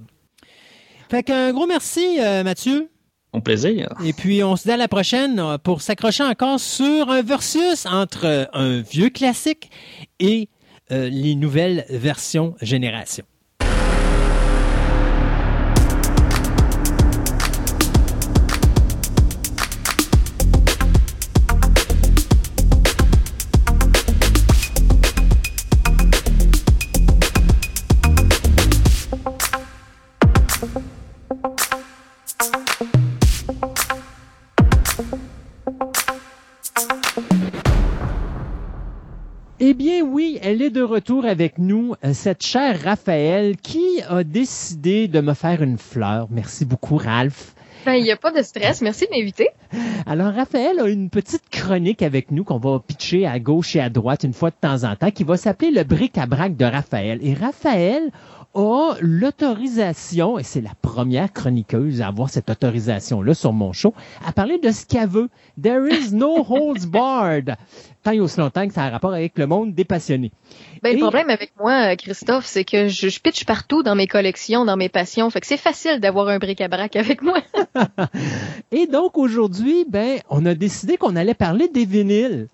Fait 1.11 1.23
qu'un 1.23 1.53
gros 1.53 1.67
merci, 1.67 2.19
euh, 2.21 2.43
Mathieu. 2.43 2.89
Au 3.33 3.41
plaisir. 3.41 3.89
Et 4.05 4.13
puis, 4.13 4.45
on 4.45 4.55
se 4.55 4.63
dit 4.63 4.71
à 4.71 4.77
la 4.77 4.87
prochaine 4.87 5.41
euh, 5.41 5.59
pour 5.59 5.83
s'accrocher 5.83 6.23
encore 6.23 6.61
sur 6.61 7.11
un 7.11 7.23
versus 7.23 7.85
entre 7.85 8.27
euh, 8.27 8.45
un 8.53 8.81
vieux 8.81 9.11
classique 9.11 9.71
et 10.21 10.49
euh, 10.93 11.09
les 11.09 11.35
nouvelles 11.35 11.85
versions 11.91 12.55
génération. 12.63 13.25
Eh 39.67 39.73
bien 39.73 40.03
oui, 40.03 40.39
elle 40.43 40.61
est 40.61 40.69
de 40.69 40.83
retour 40.83 41.25
avec 41.25 41.57
nous, 41.57 41.95
euh, 42.05 42.13
cette 42.13 42.45
chère 42.45 42.83
Raphaël 42.83 43.57
qui 43.57 44.03
a 44.07 44.23
décidé 44.23 45.09
de 45.09 45.23
me 45.23 45.33
faire 45.33 45.63
une 45.63 45.79
fleur. 45.79 46.27
Merci 46.31 46.67
beaucoup, 46.67 46.99
Ralph. 46.99 47.55
Ben, 47.87 47.95
il 47.95 48.03
n'y 48.03 48.13
a 48.13 48.19
pas 48.19 48.31
de 48.31 48.43
stress. 48.43 48.83
Merci 48.83 49.07
de 49.07 49.17
m'inviter. 49.17 49.49
Alors, 50.05 50.35
Raphaël 50.35 50.81
a 50.81 50.87
une 50.87 51.09
petite 51.09 51.49
chronique 51.51 52.03
avec 52.03 52.31
nous 52.31 52.45
qu'on 52.45 52.59
va 52.59 52.79
pitcher 52.79 53.27
à 53.27 53.39
gauche 53.39 53.75
et 53.75 53.81
à 53.81 53.89
droite 53.89 54.25
une 54.25 54.35
fois 54.35 54.51
de 54.51 54.57
temps 54.61 54.85
en 54.85 54.97
temps, 54.97 55.11
qui 55.11 55.25
va 55.25 55.39
s'appeler 55.39 55.71
le 55.71 55.83
bric-à-brac 55.83 56.59
de 56.59 56.65
Raphaël. 56.67 57.21
Et 57.23 57.33
Raphaël 57.33 58.11
a 58.55 58.95
l'autorisation, 59.01 60.39
et 60.39 60.43
c'est 60.43 60.61
la 60.61 60.73
première 60.81 61.33
chroniqueuse 61.33 62.01
à 62.01 62.09
avoir 62.09 62.31
cette 62.31 62.49
autorisation-là 62.51 63.35
sur 63.35 63.53
mon 63.53 63.73
show, 63.73 63.95
à 64.27 64.33
parler 64.33 64.59
de 64.59 64.71
ce 64.71 64.87
qu'elle 64.87 65.09
veut. 65.09 65.29
There 65.61 65.87
is 65.91 66.15
no 66.15 66.45
holds 66.49 66.87
barred. 66.87 67.57
Tant 68.03 68.13
et 68.13 68.21
aussi 68.21 68.39
longtemps 68.39 68.67
que 68.69 68.75
ça 68.75 68.83
a 68.85 68.87
un 68.87 68.91
rapport 68.91 69.13
avec 69.15 69.39
le 69.39 69.47
monde 69.47 69.75
des 69.75 69.85
passionnés. 69.85 70.31
Ben, 70.83 70.91
Et- 70.91 70.95
le 70.97 71.01
problème 71.01 71.31
avec 71.31 71.53
moi, 71.59 71.93
euh, 71.93 71.97
Christophe, 71.97 72.45
c'est 72.45 72.65
que 72.65 72.89
je, 72.89 73.09
je 73.09 73.21
pitch 73.21 73.45
partout 73.45 73.83
dans 73.83 73.95
mes 73.95 74.07
collections, 74.07 74.65
dans 74.65 74.77
mes 74.77 74.89
passions. 74.91 75.31
Fait 75.31 75.41
que 75.41 75.47
c'est 75.47 75.57
facile 75.57 76.01
d'avoir 76.01 76.29
un 76.29 76.39
bric-à-brac 76.39 76.97
avec 76.97 77.23
moi. 77.23 77.39
Et 78.73 78.87
donc, 78.87 79.17
aujourd'hui, 79.19 79.85
ben, 79.89 80.19
on 80.29 80.45
a 80.47 80.55
décidé 80.55 80.97
qu'on 80.97 81.17
allait 81.17 81.35
parler 81.35 81.69
des 81.69 81.85
vinyles. 81.87 82.49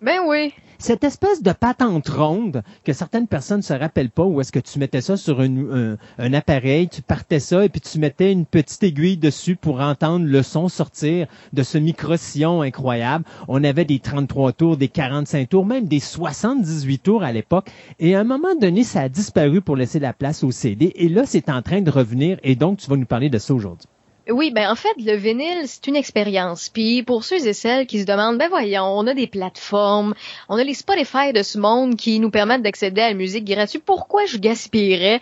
ben 0.00 0.20
oui. 0.26 0.52
Cette 0.84 1.02
espèce 1.02 1.42
de 1.42 1.52
patente 1.52 2.10
ronde 2.10 2.62
que 2.84 2.92
certaines 2.92 3.26
personnes 3.26 3.62
se 3.62 3.72
rappellent 3.72 4.10
pas, 4.10 4.24
où 4.24 4.42
est-ce 4.42 4.52
que 4.52 4.58
tu 4.58 4.78
mettais 4.78 5.00
ça 5.00 5.16
sur 5.16 5.40
un- 5.40 5.96
un 6.18 6.32
appareil, 6.34 6.88
tu 6.90 7.00
partais 7.00 7.40
ça 7.40 7.64
et 7.64 7.70
puis 7.70 7.80
tu 7.80 7.98
mettais 7.98 8.30
une 8.30 8.44
petite 8.44 8.82
aiguille 8.82 9.16
dessus 9.16 9.56
pour 9.56 9.80
entendre 9.80 10.26
le 10.26 10.42
son 10.42 10.68
sortir 10.68 11.26
de 11.54 11.62
ce 11.62 11.78
micro-sillon 11.78 12.60
incroyable. 12.60 13.24
On 13.48 13.64
avait 13.64 13.86
des 13.86 13.98
33 13.98 14.52
tours, 14.52 14.76
des 14.76 14.88
45 14.88 15.48
tours, 15.48 15.64
même 15.64 15.86
des 15.86 16.00
78 16.00 16.98
tours 16.98 17.22
à 17.22 17.32
l'époque. 17.32 17.70
Et 17.98 18.14
à 18.14 18.20
un 18.20 18.24
moment 18.24 18.54
donné, 18.54 18.84
ça 18.84 19.00
a 19.00 19.08
disparu 19.08 19.62
pour 19.62 19.76
laisser 19.76 20.00
la 20.00 20.12
place 20.12 20.44
au 20.44 20.50
CD. 20.50 20.92
Et 20.96 21.08
là, 21.08 21.22
c'est 21.24 21.48
en 21.48 21.62
train 21.62 21.80
de 21.80 21.90
revenir. 21.90 22.36
Et 22.42 22.56
donc, 22.56 22.76
tu 22.76 22.90
vas 22.90 22.98
nous 22.98 23.06
parler 23.06 23.30
de 23.30 23.38
ça 23.38 23.54
aujourd'hui. 23.54 23.88
Oui, 24.30 24.50
ben 24.50 24.70
en 24.70 24.74
fait, 24.74 24.94
le 24.96 25.16
vinyle, 25.16 25.64
c'est 25.66 25.86
une 25.86 25.96
expérience. 25.96 26.70
Puis 26.70 27.02
pour 27.02 27.24
ceux 27.24 27.46
et 27.46 27.52
celles 27.52 27.86
qui 27.86 28.00
se 28.00 28.06
demandent, 28.06 28.38
ben 28.38 28.48
voyons, 28.48 28.84
on 28.84 29.06
a 29.06 29.12
des 29.12 29.26
plateformes, 29.26 30.14
on 30.48 30.56
a 30.56 30.64
les 30.64 30.72
Spotify 30.72 31.34
de 31.34 31.42
ce 31.42 31.58
monde 31.58 31.96
qui 31.96 32.18
nous 32.20 32.30
permettent 32.30 32.62
d'accéder 32.62 33.02
à 33.02 33.08
la 33.08 33.14
musique 33.14 33.44
gratuite. 33.44 33.84
Pourquoi 33.84 34.24
je 34.24 34.38
gaspillerais 34.38 35.20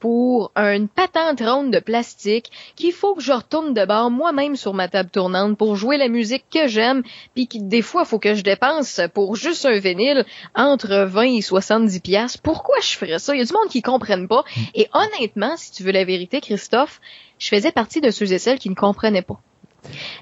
pour 0.00 0.50
une 0.56 0.88
patente 0.88 1.40
ronde 1.40 1.70
de 1.70 1.78
plastique 1.78 2.50
qu'il 2.74 2.92
faut 2.92 3.14
que 3.14 3.22
je 3.22 3.32
retourne 3.32 3.74
de 3.74 3.84
bord 3.84 4.10
moi-même 4.10 4.56
sur 4.56 4.72
ma 4.72 4.88
table 4.88 5.10
tournante 5.10 5.58
pour 5.58 5.76
jouer 5.76 5.98
la 5.98 6.08
musique 6.08 6.44
que 6.50 6.68
j'aime, 6.68 7.02
puis 7.34 7.48
qui 7.48 7.60
des 7.60 7.82
fois 7.82 8.06
faut 8.06 8.18
que 8.18 8.34
je 8.34 8.42
dépense 8.42 9.02
pour 9.12 9.36
juste 9.36 9.66
un 9.66 9.78
vinyle 9.78 10.24
entre 10.54 11.04
20 11.04 11.36
et 11.36 11.42
70 11.42 12.00
pièces. 12.00 12.36
Pourquoi 12.38 12.76
je 12.80 12.96
ferais 12.96 13.18
ça? 13.18 13.34
Il 13.34 13.40
y 13.40 13.42
a 13.42 13.44
du 13.44 13.52
monde 13.52 13.68
qui 13.68 13.82
comprennent 13.82 14.28
pas. 14.28 14.44
Et 14.74 14.88
honnêtement, 14.94 15.54
si 15.58 15.70
tu 15.70 15.82
veux 15.82 15.92
la 15.92 16.04
vérité, 16.04 16.40
Christophe, 16.40 17.02
je 17.38 17.48
faisais 17.48 17.72
partie 17.72 18.00
de 18.00 18.10
ceux 18.10 18.32
et 18.32 18.38
celles 18.38 18.58
qui 18.58 18.70
ne 18.70 18.74
comprenaient 18.74 19.22
pas. 19.22 19.40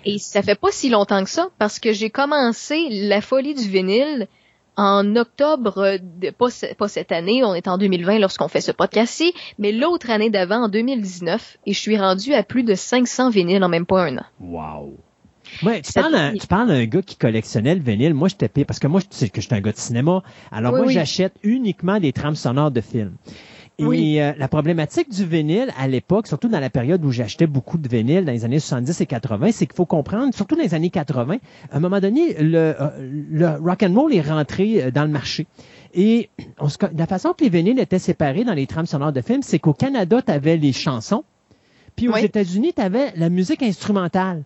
Et 0.05 0.19
ça 0.19 0.43
fait 0.43 0.55
pas 0.55 0.69
si 0.71 0.89
longtemps 0.91 1.25
que 1.25 1.31
ça, 1.31 1.49
parce 1.59 1.79
que 1.79 1.93
j'ai 1.93 2.11
commencé 2.11 2.89
la 2.91 3.21
folie 3.21 3.55
du 3.55 3.69
vinyle 3.69 4.29
en 4.77 5.17
octobre, 5.17 5.97
de, 6.03 6.31
pas, 6.31 6.51
ce- 6.51 6.75
pas 6.75 6.89
cette 6.89 7.11
année, 7.11 7.43
on 7.43 7.55
est 7.55 7.67
en 7.67 7.79
2020 7.79 8.19
lorsqu'on 8.19 8.49
fait 8.49 8.61
ce 8.61 8.73
podcast-ci, 8.73 9.33
mais 9.59 9.73
l'autre 9.73 10.11
année 10.11 10.29
d'avant, 10.29 10.65
en 10.65 10.69
2019, 10.69 11.57
et 11.65 11.73
je 11.73 11.79
suis 11.81 11.97
rendu 11.99 12.35
à 12.35 12.43
plus 12.43 12.63
de 12.63 12.75
500 12.75 13.31
vinyles 13.31 13.65
en 13.65 13.71
même 13.71 13.87
pas 13.87 14.05
un 14.05 14.19
an. 14.19 14.25
Wow. 14.41 14.95
Ouais, 15.63 15.81
tu 15.81 15.93
parles, 15.95 16.13
d'un- 16.13 16.29
devient- 16.29 16.41
tu 16.41 16.47
parles 16.47 16.69
d'un 16.69 16.85
gars 16.85 17.03
qui 17.03 17.17
collectionnait 17.17 17.75
le 17.75 17.81
vinyle. 17.81 18.13
Moi, 18.13 18.29
j'étais 18.29 18.49
pire 18.49 18.67
parce 18.67 18.79
que 18.79 18.87
moi, 18.89 19.01
tu 19.01 19.09
sais 19.13 19.31
que 19.31 19.41
je 19.41 19.47
suis 19.47 19.55
un 19.55 19.61
gars 19.61 19.73
de 19.73 19.79
cinéma. 19.79 20.23
Alors 20.53 20.73
Oui, 20.75 20.79
moi, 20.81 20.87
oui. 20.89 20.93
j'achète 20.95 21.33
uniquement 21.43 21.99
des 21.99 22.13
trames 22.13 22.35
sonores 22.37 22.71
de 22.73 22.81
films. 22.83 23.15
Et 23.79 23.85
Oui. 23.85 24.19
euh, 24.21 24.33
la 24.39 24.49
problématique 24.49 25.11
du 25.11 25.27
vinyle 25.27 25.69
à 25.79 25.87
l'époque, 25.87 26.27
surtout 26.29 26.49
dans 26.49 26.61
la 26.61 26.71
période 26.71 27.05
où 27.05 27.11
j'achetais 27.13 27.47
beaucoup 27.47 27.77
de 27.77 27.87
vinyle 27.89 28.25
dans 28.25 28.33
les 28.33 28.47
années 28.47 28.59
70 28.59 29.03
et 29.03 29.07
80, 29.07 29.53
c'est 29.53 29.67
qu'il 29.67 29.77
faut 29.77 29.85
comprendre, 29.85 30.33
surtout 30.35 30.57
dans 30.57 30.63
les 30.63 30.73
années 30.73 30.89
80, 30.89 31.37
à 31.71 31.77
un 31.77 31.81
moment 31.81 32.01
donné, 32.01 32.35
le, 32.43 32.75
euh, 32.81 32.89
le 33.31 33.49
rock 33.63 33.83
and 33.83 33.93
roll 33.95 34.15
est 34.15 34.23
rentré 34.23 34.83
euh, 34.83 34.91
dans 34.91 35.03
le 35.05 35.11
marché. 35.11 35.47
Et 35.93 36.31
on 36.59 36.71
se 36.71 36.79
co- 36.79 36.87
la 36.97 37.07
façon 37.07 37.35
que 37.35 37.45
les 37.45 37.51
vinyles 37.51 37.79
étaient 37.79 37.99
séparés 37.99 38.45
dans 38.45 38.55
les 38.55 38.67
trames 38.67 38.87
sonores 38.87 39.13
de 39.13 39.21
films, 39.21 39.43
c'est 39.43 39.59
qu'au 39.59 39.75
Canada, 39.75 40.23
tu 40.23 40.33
avais 40.33 40.57
les 40.57 40.73
chansons, 40.73 41.25
puis 41.97 42.09
aux 42.09 42.15
Oui. 42.15 42.25
États-Unis, 42.25 42.73
tu 42.75 42.81
avais 42.81 43.13
la 43.17 43.29
musique 43.29 43.63
instrumentale. 43.63 44.43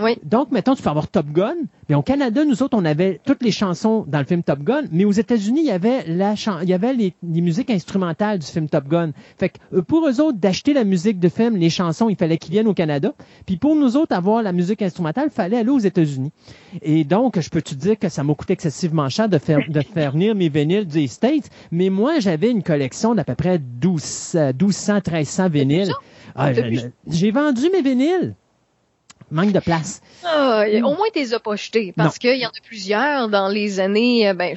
Oui. 0.00 0.16
Donc, 0.24 0.50
mettons, 0.50 0.74
tu 0.74 0.82
peux 0.82 0.90
avoir 0.90 1.08
Top 1.08 1.26
Gun. 1.26 1.54
Mais 1.88 1.94
au 1.94 2.02
Canada, 2.02 2.44
nous 2.44 2.62
autres, 2.62 2.76
on 2.76 2.84
avait 2.84 3.20
toutes 3.24 3.42
les 3.42 3.50
chansons 3.50 4.04
dans 4.06 4.18
le 4.18 4.24
film 4.24 4.42
Top 4.42 4.60
Gun. 4.60 4.82
Mais 4.90 5.04
aux 5.04 5.12
États-Unis, 5.12 5.60
il 5.60 5.66
y 5.66 5.70
avait 5.70 6.04
la 6.06 6.34
il 6.62 6.68
y 6.68 6.74
avait 6.74 6.94
les, 6.94 7.14
les 7.22 7.40
musiques 7.40 7.70
instrumentales 7.70 8.38
du 8.38 8.46
film 8.46 8.68
Top 8.68 8.88
Gun. 8.88 9.12
Fait 9.38 9.50
que 9.50 9.58
euh, 9.74 9.82
pour 9.82 10.08
eux 10.08 10.20
autres, 10.20 10.38
d'acheter 10.38 10.72
la 10.72 10.84
musique 10.84 11.18
de 11.18 11.28
film, 11.28 11.56
les 11.56 11.70
chansons, 11.70 12.08
il 12.08 12.16
fallait 12.16 12.38
qu'ils 12.38 12.52
viennent 12.52 12.68
au 12.68 12.74
Canada. 12.74 13.12
Puis 13.46 13.56
pour 13.56 13.76
nous 13.76 13.96
autres, 13.96 14.14
avoir 14.14 14.42
la 14.42 14.52
musique 14.52 14.82
instrumentale, 14.82 15.28
il 15.30 15.34
fallait 15.34 15.58
aller 15.58 15.70
aux 15.70 15.78
États-Unis. 15.78 16.32
Et 16.80 17.04
donc, 17.04 17.38
je 17.38 17.50
peux 17.50 17.62
te 17.62 17.74
dire 17.74 17.98
que 17.98 18.08
ça 18.08 18.22
m'a 18.24 18.34
coûté 18.34 18.54
excessivement 18.54 19.08
cher 19.08 19.28
de 19.28 19.38
faire, 19.38 19.60
de 19.68 19.80
faire 19.80 20.12
venir 20.12 20.34
mes 20.34 20.48
vinyles 20.48 20.86
des 20.86 21.06
States? 21.06 21.50
Mais 21.70 21.90
moi, 21.90 22.20
j'avais 22.20 22.50
une 22.50 22.62
collection 22.62 23.14
d'à 23.14 23.24
peu 23.24 23.34
près 23.34 23.58
12, 23.58 24.32
euh, 24.36 24.52
1200, 24.52 24.94
1300 24.94 25.48
vinyles. 25.48 25.92
Ah, 26.34 26.52
J'ai 27.06 27.30
vendu 27.30 27.68
mes 27.72 27.82
vinyles. 27.82 28.34
Manque 29.32 29.52
de 29.52 29.60
place. 29.60 30.02
Ah, 30.24 30.64
au 30.84 30.94
moins, 30.94 31.06
t'es 31.12 31.32
as 31.32 31.40
pas 31.40 31.56
jetés, 31.56 31.94
parce 31.96 32.18
qu'il 32.18 32.38
y 32.38 32.44
en 32.44 32.50
a 32.50 32.66
plusieurs 32.66 33.28
dans 33.30 33.48
les 33.48 33.80
années, 33.80 34.28
euh, 34.28 34.34
ben, 34.34 34.54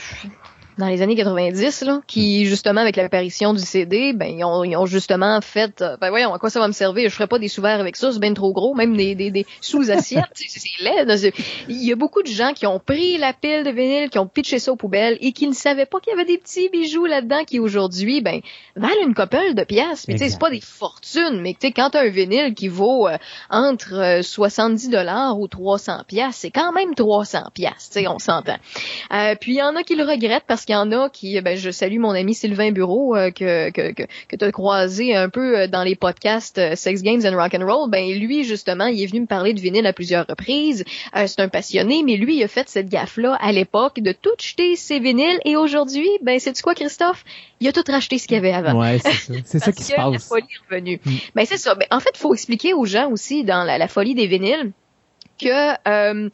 dans 0.78 0.88
les 0.88 1.02
années 1.02 1.16
90, 1.16 1.82
là, 1.82 2.02
qui, 2.06 2.46
justement, 2.46 2.82
avec 2.82 2.96
l'apparition 2.98 3.54
du 3.54 3.62
CD, 3.62 4.14
ben, 4.14 4.28
ils 4.38 4.44
ont, 4.44 4.64
ils 4.64 4.76
ont 4.76 4.86
justement 4.86 5.40
fait, 5.42 5.82
euh, 5.82 5.96
ben, 6.02 6.10
voyons, 6.10 6.34
à 6.34 6.40
quoi 6.40 6.50
ça 6.50 6.60
va 6.60 6.68
me 6.68 6.74
servir? 6.74 7.10
Je 7.10 7.16
ferai 7.16 7.28
pas 7.28 7.40
des 7.40 7.48
sous-verts 7.48 7.80
avec 7.80 7.96
ça, 7.96 8.12
c'est 8.12 8.20
bien 8.20 8.34
trop 8.34 8.52
gros, 8.52 8.76
même 8.76 8.96
des, 8.98 9.16
des, 9.16 9.32
des 9.32 9.46
sous-assiettes, 9.62 10.26
c'est 10.34 10.48
c'est 10.50 10.84
laid. 10.84 11.34
Il 11.70 11.86
y 11.86 11.92
a 11.92 11.96
beaucoup 11.96 12.22
de 12.22 12.28
gens 12.28 12.54
qui 12.54 12.66
ont 12.68 12.80
pris 12.80 13.18
la 13.18 13.34
pile 13.34 13.64
de 13.64 13.72
vinyle, 13.72 14.10
qui 14.10 14.20
ont 14.20 14.28
pitché 14.28 14.60
ça 14.60 14.74
aux 14.74 14.76
poubelles 14.76 15.18
et 15.22 15.32
qui 15.32 15.48
ne 15.48 15.54
savaient 15.54 15.86
pas 15.86 16.00
qu'il 16.00 16.12
y 16.12 16.14
avait 16.14 16.26
des 16.26 16.38
petits 16.38 16.70
bijoux 16.70 17.06
là-dedans 17.06 17.44
qui, 17.46 17.60
aujourd'hui, 17.60 18.22
ben, 18.22 18.42
valent 18.76 19.08
une 19.08 19.16
couple 19.16 19.54
de 19.54 19.64
pièces. 19.64 20.08
Mais, 20.08 20.16
tu 20.16 20.20
sais, 20.20 20.30
c'est 20.30 20.40
pas 20.40 20.50
des 20.50 20.62
fortunes, 20.62 21.42
mais, 21.42 21.54
tu 21.54 21.68
sais, 21.68 21.72
quand 21.72 21.92
t'as 21.92 22.04
un 22.04 22.10
vinyle 22.10 22.54
qui 22.54 22.68
vaut, 22.68 23.08
euh, 23.08 23.18
entre 23.50 23.94
euh, 23.94 24.22
70 24.22 24.90
dollars 24.90 25.40
ou 25.40 25.48
300 25.48 26.04
pièces, 26.08 26.36
c'est 26.36 26.52
quand 26.52 26.74
même 26.74 26.96
300 26.96 27.52
pièces, 27.54 27.90
tu 27.92 28.00
sais, 28.02 28.08
on 28.08 28.20
s'entend. 28.20 28.58
Euh, 29.14 29.36
puis 29.40 29.54
il 29.54 29.58
y 29.58 29.64
en 29.64 29.76
a 29.76 29.84
qui 29.84 29.96
le 29.96 30.04
regrettent 30.04 30.46
parce 30.48 30.65
qu'il 30.66 30.74
y 30.74 30.78
en 30.78 30.92
a 30.92 31.10
qui, 31.10 31.40
ben 31.42 31.58
je 31.58 31.70
salue 31.72 32.00
mon 32.00 32.12
ami 32.12 32.34
Sylvain 32.34 32.72
Bureau 32.72 33.16
euh, 33.16 33.32
que 33.32 33.70
que 33.72 33.92
que, 33.94 34.04
que 34.28 34.36
tu 34.36 34.46
as 34.46 34.52
croisé 34.52 35.16
un 35.16 35.30
peu 35.30 35.60
euh, 35.60 35.68
dans 35.68 35.84
les 35.84 35.96
podcasts 35.96 36.58
euh, 36.58 36.76
Sex 36.76 37.02
Games 37.02 37.22
and 37.26 37.36
Rock 37.36 37.54
and 37.54 37.66
Roll. 37.66 37.90
Ben 37.90 38.12
lui 38.20 38.44
justement, 38.44 38.86
il 38.88 39.02
est 39.02 39.06
venu 39.08 39.22
me 39.22 39.26
parler 39.28 39.54
de 39.54 39.60
vinyle 39.62 39.86
à 39.86 39.94
plusieurs 39.94 40.26
reprises. 40.28 40.84
Euh, 41.16 41.26
c'est 41.28 41.40
un 41.40 41.48
passionné, 41.50 42.04
mais 42.04 42.18
lui 42.18 42.38
il 42.38 42.44
a 42.44 42.48
fait 42.48 42.68
cette 42.70 42.90
gaffe 42.90 43.18
là 43.18 43.38
à 43.42 43.52
l'époque 43.52 44.00
de 44.00 44.12
tout 44.12 44.30
jeter 44.40 44.76
ses 44.76 45.00
vinyles 45.00 45.40
et 45.46 45.56
aujourd'hui, 45.56 46.10
ben 46.22 46.40
c'est 46.40 46.54
tu 46.54 46.64
quoi 46.64 46.76
Christophe, 46.76 47.24
il 47.60 47.68
a 47.68 47.72
tout 47.72 47.84
racheté 47.88 48.18
ce 48.18 48.28
qu'il 48.28 48.36
y 48.36 48.40
avait 48.40 48.54
avant. 48.54 48.80
Ouais, 48.80 49.00
c'est 49.00 49.12
ça. 49.12 49.34
C'est 49.46 49.60
ça 49.60 49.66
Parce 49.66 49.78
qui 49.78 49.84
se 49.84 49.92
que 49.94 49.98
La 49.98 50.12
passe. 50.12 50.28
folie 50.28 50.44
est 50.44 50.74
revenue. 50.74 51.00
Mm. 51.06 51.12
Ben 51.36 51.46
c'est 51.46 51.58
ça. 51.58 51.76
Ben, 51.76 51.88
en 51.92 52.00
fait, 52.00 52.12
il 52.16 52.20
faut 52.20 52.34
expliquer 52.34 52.74
aux 52.74 52.86
gens 52.86 53.10
aussi 53.12 53.44
dans 53.44 53.64
la, 53.64 53.78
la 53.78 53.88
folie 53.88 54.16
des 54.16 54.28
vinyles 54.28 54.72
que 55.40 55.74
euh, 55.88 56.30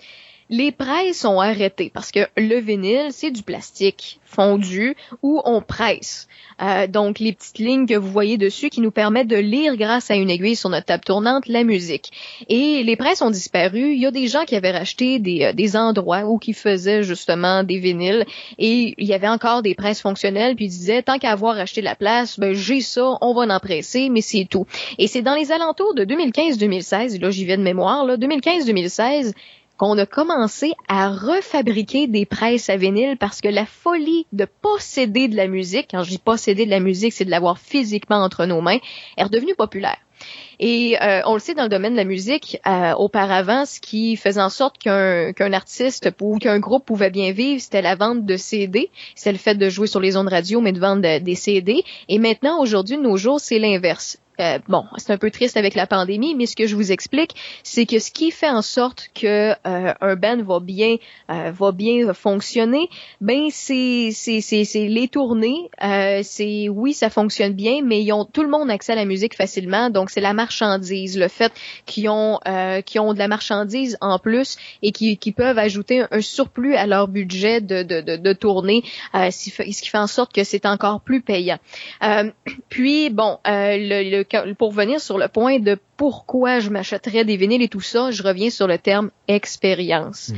les 0.51 0.73
presses 0.73 1.23
ont 1.23 1.39
arrêté 1.39 1.89
parce 1.93 2.11
que 2.11 2.27
le 2.35 2.59
vinyle, 2.59 3.07
c'est 3.11 3.31
du 3.31 3.41
plastique 3.41 4.19
fondu 4.25 4.95
où 5.23 5.41
on 5.45 5.61
presse. 5.61 6.27
Euh, 6.61 6.87
donc, 6.87 7.19
les 7.19 7.31
petites 7.33 7.57
lignes 7.57 7.85
que 7.85 7.95
vous 7.95 8.11
voyez 8.11 8.37
dessus 8.37 8.69
qui 8.69 8.81
nous 8.81 8.91
permettent 8.91 9.29
de 9.29 9.37
lire 9.37 9.77
grâce 9.77 10.11
à 10.11 10.15
une 10.15 10.29
aiguille 10.29 10.57
sur 10.57 10.69
notre 10.69 10.85
table 10.85 11.03
tournante 11.03 11.47
la 11.47 11.63
musique. 11.63 12.11
Et 12.49 12.83
les 12.83 12.95
presses 12.97 13.21
ont 13.21 13.31
disparu. 13.31 13.93
Il 13.93 14.01
y 14.01 14.05
a 14.05 14.11
des 14.11 14.27
gens 14.27 14.43
qui 14.43 14.55
avaient 14.55 14.71
racheté 14.71 15.19
des, 15.19 15.43
euh, 15.45 15.53
des 15.53 15.77
endroits 15.77 16.25
où 16.25 16.37
qui 16.37 16.53
faisaient 16.53 17.03
justement 17.03 17.63
des 17.63 17.77
vinyles 17.77 18.25
et 18.57 18.93
il 18.97 19.07
y 19.07 19.13
avait 19.13 19.29
encore 19.29 19.61
des 19.61 19.73
presses 19.73 20.01
fonctionnelles 20.01 20.55
puis 20.55 20.65
ils 20.65 20.69
disaient 20.69 21.01
tant 21.01 21.17
qu'à 21.17 21.31
avoir 21.31 21.57
acheté 21.57 21.81
la 21.81 21.95
place, 21.95 22.37
ben 22.37 22.53
j'ai 22.53 22.81
ça, 22.81 23.17
on 23.21 23.33
va 23.33 23.53
en 23.53 23.59
presser, 23.59 24.09
mais 24.09 24.21
c'est 24.21 24.45
tout. 24.49 24.65
Et 24.97 25.07
c'est 25.07 25.21
dans 25.21 25.35
les 25.35 25.53
alentours 25.53 25.93
de 25.95 26.03
2015-2016, 26.03 27.21
là 27.21 27.31
j'y 27.31 27.45
vais 27.45 27.57
de 27.57 27.63
mémoire, 27.63 28.05
là, 28.05 28.17
2015-2016, 28.17 29.33
qu'on 29.81 29.97
a 29.97 30.05
commencé 30.05 30.73
à 30.87 31.09
refabriquer 31.09 32.05
des 32.05 32.27
presses 32.27 32.69
à 32.69 32.77
vinyle 32.77 33.17
parce 33.17 33.41
que 33.41 33.47
la 33.47 33.65
folie 33.65 34.27
de 34.31 34.45
posséder 34.45 35.27
de 35.27 35.35
la 35.35 35.47
musique, 35.47 35.87
quand 35.89 36.03
je 36.03 36.09
dis 36.11 36.19
posséder 36.19 36.65
de 36.65 36.69
la 36.69 36.79
musique, 36.79 37.13
c'est 37.13 37.25
de 37.25 37.31
l'avoir 37.31 37.57
physiquement 37.57 38.17
entre 38.23 38.45
nos 38.45 38.61
mains, 38.61 38.77
est 39.17 39.23
redevenue 39.23 39.55
populaire. 39.55 39.97
Et 40.59 41.01
euh, 41.01 41.21
on 41.25 41.33
le 41.33 41.39
sait 41.39 41.55
dans 41.55 41.63
le 41.63 41.69
domaine 41.69 41.93
de 41.93 41.97
la 41.97 42.03
musique, 42.03 42.59
euh, 42.67 42.93
auparavant, 42.93 43.65
ce 43.65 43.79
qui 43.79 44.15
faisait 44.17 44.39
en 44.39 44.51
sorte 44.51 44.77
qu'un 44.77 45.33
qu'un 45.33 45.51
artiste 45.51 46.11
ou 46.21 46.37
qu'un 46.37 46.59
groupe 46.59 46.85
pouvait 46.85 47.09
bien 47.09 47.31
vivre, 47.31 47.59
c'était 47.59 47.81
la 47.81 47.95
vente 47.95 48.23
de 48.23 48.37
CD. 48.37 48.91
C'était 49.15 49.31
le 49.31 49.39
fait 49.39 49.55
de 49.55 49.67
jouer 49.67 49.87
sur 49.87 49.99
les 49.99 50.15
ondes 50.15 50.27
radio, 50.29 50.61
mais 50.61 50.73
de 50.73 50.79
vendre 50.79 51.01
de- 51.01 51.17
des 51.17 51.33
CD. 51.33 51.83
Et 52.07 52.19
maintenant, 52.19 52.61
aujourd'hui, 52.61 52.97
de 52.97 53.01
nos 53.01 53.17
jours, 53.17 53.39
c'est 53.39 53.57
l'inverse. 53.57 54.19
Euh, 54.39 54.59
bon, 54.67 54.85
c'est 54.97 55.11
un 55.11 55.17
peu 55.17 55.29
triste 55.29 55.57
avec 55.57 55.75
la 55.75 55.85
pandémie, 55.87 56.35
mais 56.35 56.45
ce 56.45 56.55
que 56.55 56.65
je 56.65 56.75
vous 56.75 56.91
explique, 56.91 57.31
c'est 57.63 57.85
que 57.85 57.99
ce 57.99 58.11
qui 58.11 58.31
fait 58.31 58.49
en 58.49 58.61
sorte 58.61 59.09
que 59.13 59.51
euh, 59.67 59.93
un 60.01 60.15
band 60.15 60.41
va 60.43 60.59
bien 60.59 60.95
euh, 61.29 61.51
va 61.51 61.71
bien 61.71 62.13
fonctionner, 62.13 62.89
ben 63.19 63.49
c'est 63.51 64.09
c'est 64.13 64.41
c'est 64.41 64.87
les 64.87 65.07
tournées, 65.09 65.69
euh, 65.83 66.21
c'est 66.23 66.69
oui 66.69 66.93
ça 66.93 67.09
fonctionne 67.09 67.53
bien, 67.53 67.81
mais 67.83 68.01
ils 68.01 68.11
ont 68.13 68.25
tout 68.25 68.41
le 68.41 68.49
monde 68.49 68.71
accès 68.71 68.93
à 68.93 68.95
la 68.95 69.05
musique 69.05 69.35
facilement, 69.35 69.89
donc 69.89 70.09
c'est 70.09 70.21
la 70.21 70.33
marchandise, 70.33 71.17
le 71.19 71.27
fait 71.27 71.51
qu'ils 71.85 72.09
ont 72.09 72.39
euh, 72.47 72.81
qu'ils 72.81 73.01
ont 73.01 73.13
de 73.13 73.19
la 73.19 73.27
marchandise 73.27 73.97
en 74.01 74.17
plus 74.17 74.57
et 74.81 74.91
qui 74.91 75.31
peuvent 75.33 75.57
ajouter 75.59 76.05
un, 76.09 76.21
surplus 76.21 76.75
à 76.75 76.87
leur 76.87 77.07
budget 77.07 77.61
de 77.61 77.83
de 77.83 78.01
de, 78.17 78.33
tournée, 78.33 78.83
euh, 79.13 79.29
ce 79.29 79.49
qui 79.81 79.89
fait 79.89 79.97
en 79.97 80.07
sorte 80.07 80.33
que 80.33 80.43
c'est 80.43 80.65
encore 80.65 81.01
plus 81.01 81.21
payant. 81.21 81.57
Puis 82.69 83.09
bon, 83.09 83.37
le, 83.45 84.09
le- 84.09 84.20
pour 84.57 84.71
venir 84.71 84.99
sur 84.99 85.17
le 85.17 85.27
point 85.27 85.59
de 85.59 85.77
pourquoi 85.97 86.59
je 86.59 86.69
m'achèterais 86.69 87.25
des 87.25 87.37
vinyles 87.37 87.61
et 87.61 87.69
tout 87.69 87.81
ça, 87.81 88.11
je 88.11 88.23
reviens 88.23 88.49
sur 88.49 88.67
le 88.67 88.77
terme 88.77 89.11
expérience. 89.27 90.31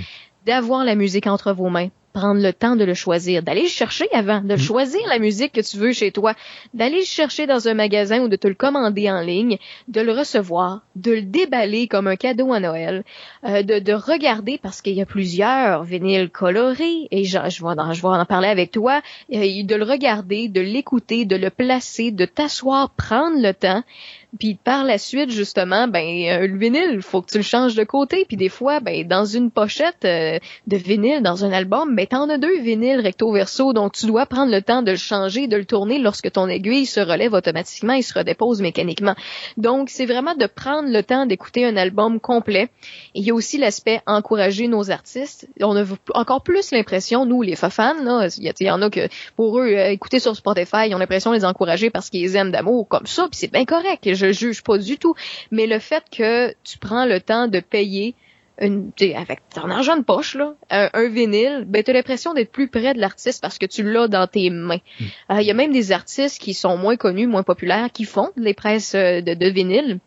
D'avoir 0.45 0.83
la 0.83 0.95
musique 0.95 1.27
entre 1.27 1.53
vos 1.53 1.69
mains, 1.69 1.89
prendre 2.13 2.41
le 2.41 2.53
temps 2.53 2.75
de 2.75 2.85
le 2.85 2.93
choisir, 2.93 3.43
d'aller 3.43 3.63
le 3.63 3.67
chercher 3.67 4.07
avant, 4.13 4.41
de 4.41 4.55
choisir 4.55 5.01
la 5.09 5.19
musique 5.19 5.53
que 5.53 5.61
tu 5.61 5.77
veux 5.77 5.91
chez 5.91 6.11
toi, 6.11 6.33
d'aller 6.73 6.99
le 6.99 7.05
chercher 7.05 7.47
dans 7.47 7.67
un 7.67 7.73
magasin 7.73 8.21
ou 8.21 8.27
de 8.27 8.35
te 8.35 8.47
le 8.47 8.53
commander 8.53 9.09
en 9.09 9.21
ligne, 9.21 9.57
de 9.87 10.01
le 10.01 10.11
recevoir, 10.11 10.81
de 10.95 11.11
le 11.11 11.21
déballer 11.23 11.87
comme 11.87 12.07
un 12.07 12.15
cadeau 12.15 12.53
à 12.53 12.59
Noël, 12.59 13.03
euh, 13.45 13.63
de, 13.63 13.79
de 13.79 13.93
regarder 13.93 14.59
parce 14.61 14.81
qu'il 14.81 14.93
y 14.93 15.01
a 15.01 15.05
plusieurs 15.05 15.83
vinyles 15.83 16.29
colorés 16.29 17.07
et 17.11 17.23
je, 17.23 17.39
je, 17.49 17.63
vais, 17.63 17.81
en, 17.81 17.93
je 17.93 18.01
vais 18.01 18.07
en 18.07 18.25
parler 18.25 18.47
avec 18.47 18.71
toi, 18.71 19.01
euh, 19.33 19.63
de 19.63 19.75
le 19.75 19.83
regarder, 19.83 20.47
de 20.47 20.61
l'écouter, 20.61 21.25
de 21.25 21.35
le 21.35 21.49
placer, 21.49 22.11
de 22.11 22.25
t'asseoir, 22.25 22.91
prendre 22.91 23.41
le 23.41 23.53
temps. 23.53 23.83
Puis 24.39 24.55
par 24.55 24.83
la 24.83 24.97
suite, 24.97 25.29
justement, 25.29 25.87
ben 25.87 26.05
euh, 26.05 26.47
le 26.47 26.57
vinyle, 26.57 27.01
faut 27.01 27.21
que 27.21 27.31
tu 27.31 27.37
le 27.37 27.43
changes 27.43 27.75
de 27.75 27.83
côté. 27.83 28.25
Puis 28.27 28.37
des 28.37 28.49
fois, 28.49 28.79
ben 28.79 29.07
dans 29.07 29.25
une 29.25 29.51
pochette 29.51 30.05
euh, 30.05 30.39
de 30.67 30.77
vinyle, 30.77 31.21
dans 31.21 31.45
un 31.45 31.51
album, 31.51 31.95
ben 31.95 32.07
t'en 32.07 32.29
as 32.29 32.37
deux 32.37 32.61
vinyles 32.61 32.99
recto 32.99 33.31
verso, 33.31 33.73
donc 33.73 33.93
tu 33.93 34.05
dois 34.05 34.25
prendre 34.25 34.51
le 34.51 34.61
temps 34.61 34.81
de 34.81 34.91
le 34.91 34.97
changer, 34.97 35.47
de 35.47 35.57
le 35.57 35.65
tourner 35.65 35.99
lorsque 35.99 36.31
ton 36.31 36.47
aiguille 36.47 36.85
se 36.85 36.99
relève 36.99 37.33
automatiquement, 37.33 37.93
il 37.93 38.03
se 38.03 38.13
redépose 38.13 38.61
mécaniquement. 38.61 39.15
Donc 39.57 39.89
c'est 39.89 40.05
vraiment 40.05 40.35
de 40.35 40.45
prendre 40.45 40.89
le 40.89 41.03
temps 41.03 41.25
d'écouter 41.25 41.65
un 41.65 41.77
album 41.77 42.19
complet. 42.19 42.69
Et 43.15 43.19
il 43.19 43.23
y 43.23 43.31
a 43.31 43.33
aussi 43.33 43.57
l'aspect 43.57 44.01
encourager 44.05 44.67
nos 44.67 44.91
artistes. 44.91 45.47
On 45.61 45.75
a 45.75 45.83
encore 46.13 46.43
plus 46.43 46.71
l'impression, 46.71 47.25
nous 47.25 47.41
les 47.41 47.55
fans, 47.55 48.03
là, 48.03 48.27
il 48.37 48.51
y, 48.59 48.63
y 48.63 48.71
en 48.71 48.81
a 48.81 48.89
que 48.89 49.07
pour 49.35 49.59
eux, 49.59 49.67
euh, 49.67 49.89
écouter 49.89 50.19
sur 50.19 50.35
Spotify, 50.35 50.87
ils 50.87 50.95
ont 50.95 50.97
l'impression 50.97 51.31
de 51.31 51.35
les 51.35 51.45
encourager 51.45 51.89
parce 51.89 52.09
qu'ils 52.09 52.35
aiment 52.35 52.51
d'amour 52.51 52.87
comme 52.87 53.05
ça, 53.05 53.27
puis 53.29 53.37
c'est 53.39 53.51
bien 53.51 53.65
correct, 53.65 54.07
juge 54.31 54.63
pas 54.63 54.77
du 54.77 54.97
tout. 54.97 55.15
Mais 55.51 55.67
le 55.67 55.79
fait 55.79 56.03
que 56.11 56.53
tu 56.63 56.77
prends 56.77 57.05
le 57.05 57.19
temps 57.19 57.47
de 57.47 57.59
payer 57.59 58.15
une, 58.61 58.91
avec 59.15 59.41
ton 59.49 59.69
argent 59.69 59.97
de 59.97 60.03
poche, 60.03 60.35
là, 60.35 60.53
un, 60.69 60.89
un 60.93 61.09
vinyle, 61.09 61.65
ben, 61.67 61.81
t'as 61.83 61.93
l'impression 61.93 62.33
d'être 62.33 62.51
plus 62.51 62.67
près 62.67 62.93
de 62.93 62.99
l'artiste 62.99 63.41
parce 63.41 63.57
que 63.57 63.65
tu 63.65 63.83
l'as 63.83 64.07
dans 64.07 64.27
tes 64.27 64.49
mains. 64.51 64.77
Euh, 65.31 65.41
Il 65.41 65.47
y 65.47 65.51
a 65.51 65.55
même 65.55 65.71
des 65.71 65.91
artistes 65.91 66.39
qui 66.39 66.53
sont 66.53 66.77
moins 66.77 66.95
connus, 66.95 67.27
moins 67.27 67.43
populaires, 67.43 67.89
qui 67.91 68.05
font 68.05 68.29
les 68.37 68.53
presses 68.53 68.93
euh, 68.95 69.21
de, 69.21 69.33
de 69.33 69.47
vinyle 69.47 69.99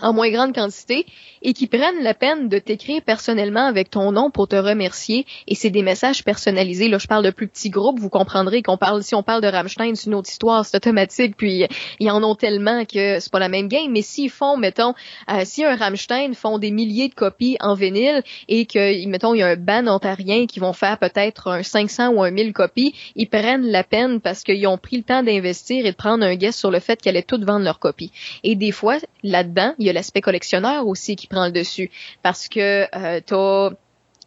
en 0.00 0.12
moins 0.12 0.30
grande 0.30 0.54
quantité 0.54 1.06
et 1.42 1.52
qui 1.52 1.66
prennent 1.66 2.02
la 2.02 2.14
peine 2.14 2.48
de 2.48 2.58
t'écrire 2.58 3.02
personnellement 3.02 3.66
avec 3.66 3.90
ton 3.90 4.12
nom 4.12 4.30
pour 4.30 4.48
te 4.48 4.56
remercier. 4.56 5.26
Et 5.46 5.54
c'est 5.54 5.70
des 5.70 5.82
messages 5.82 6.24
personnalisés. 6.24 6.88
Là 6.88 6.98
je 6.98 7.06
parle 7.06 7.24
de 7.24 7.30
plus 7.30 7.48
petits 7.48 7.70
groupes. 7.70 8.00
Vous 8.00 8.08
comprendrez 8.08 8.62
qu'on 8.62 8.76
parle 8.76 9.02
si 9.02 9.14
on 9.14 9.22
parle 9.22 9.42
de 9.42 9.48
Rammstein 9.48 9.94
c'est 9.94 10.06
une 10.06 10.14
autre 10.14 10.30
histoire 10.30 10.64
c'est 10.64 10.76
automatique. 10.76 11.36
Puis 11.36 11.66
ils 12.00 12.10
en 12.10 12.22
ont 12.22 12.34
tellement 12.34 12.84
que 12.84 13.20
c'est 13.20 13.30
pas 13.30 13.38
la 13.38 13.48
même 13.48 13.68
game. 13.68 13.90
Mais 13.92 14.02
s'ils 14.02 14.30
font 14.30 14.56
mettons 14.56 14.94
euh, 15.30 15.42
si 15.44 15.64
un 15.64 15.76
Rammstein 15.76 16.34
font 16.34 16.58
des 16.58 16.70
milliers 16.70 17.08
de 17.08 17.14
copies 17.14 17.56
en 17.60 17.74
vinyle 17.74 18.22
et 18.48 18.66
que 18.66 19.06
mettons 19.06 19.34
il 19.34 19.38
y 19.38 19.42
a 19.42 19.48
un 19.48 19.56
band 19.56 19.86
ontarien 19.86 20.46
qui 20.46 20.60
vont 20.60 20.72
faire 20.72 20.98
peut-être 20.98 21.48
un 21.48 21.62
500 21.62 22.08
ou 22.08 22.22
un 22.22 22.30
1000 22.30 22.52
copies 22.52 22.94
ils 23.16 23.28
prennent 23.28 23.66
la 23.66 23.84
peine 23.84 24.20
parce 24.20 24.42
qu'ils 24.42 24.66
ont 24.66 24.78
pris 24.78 24.96
le 24.96 25.02
temps 25.02 25.22
d'investir 25.22 25.86
et 25.86 25.90
de 25.92 25.96
prendre 25.96 26.24
un 26.24 26.34
guess 26.34 26.56
sur 26.56 26.70
le 26.70 26.80
fait 26.80 27.00
qu'ils 27.00 27.10
allaient 27.10 27.22
toutes 27.22 27.44
vendre 27.44 27.64
leurs 27.64 27.78
copies. 27.78 28.10
Et 28.42 28.56
des 28.56 28.72
fois 28.72 28.96
là-dedans 29.22 29.74
il 29.84 29.86
y 29.86 29.90
a 29.90 29.92
l'aspect 29.92 30.20
collectionneur 30.20 30.86
aussi 30.86 31.14
qui 31.16 31.26
prend 31.26 31.46
le 31.46 31.52
dessus 31.52 31.90
parce 32.22 32.48
que 32.48 32.86
euh, 32.96 33.20
t'as 33.24 33.70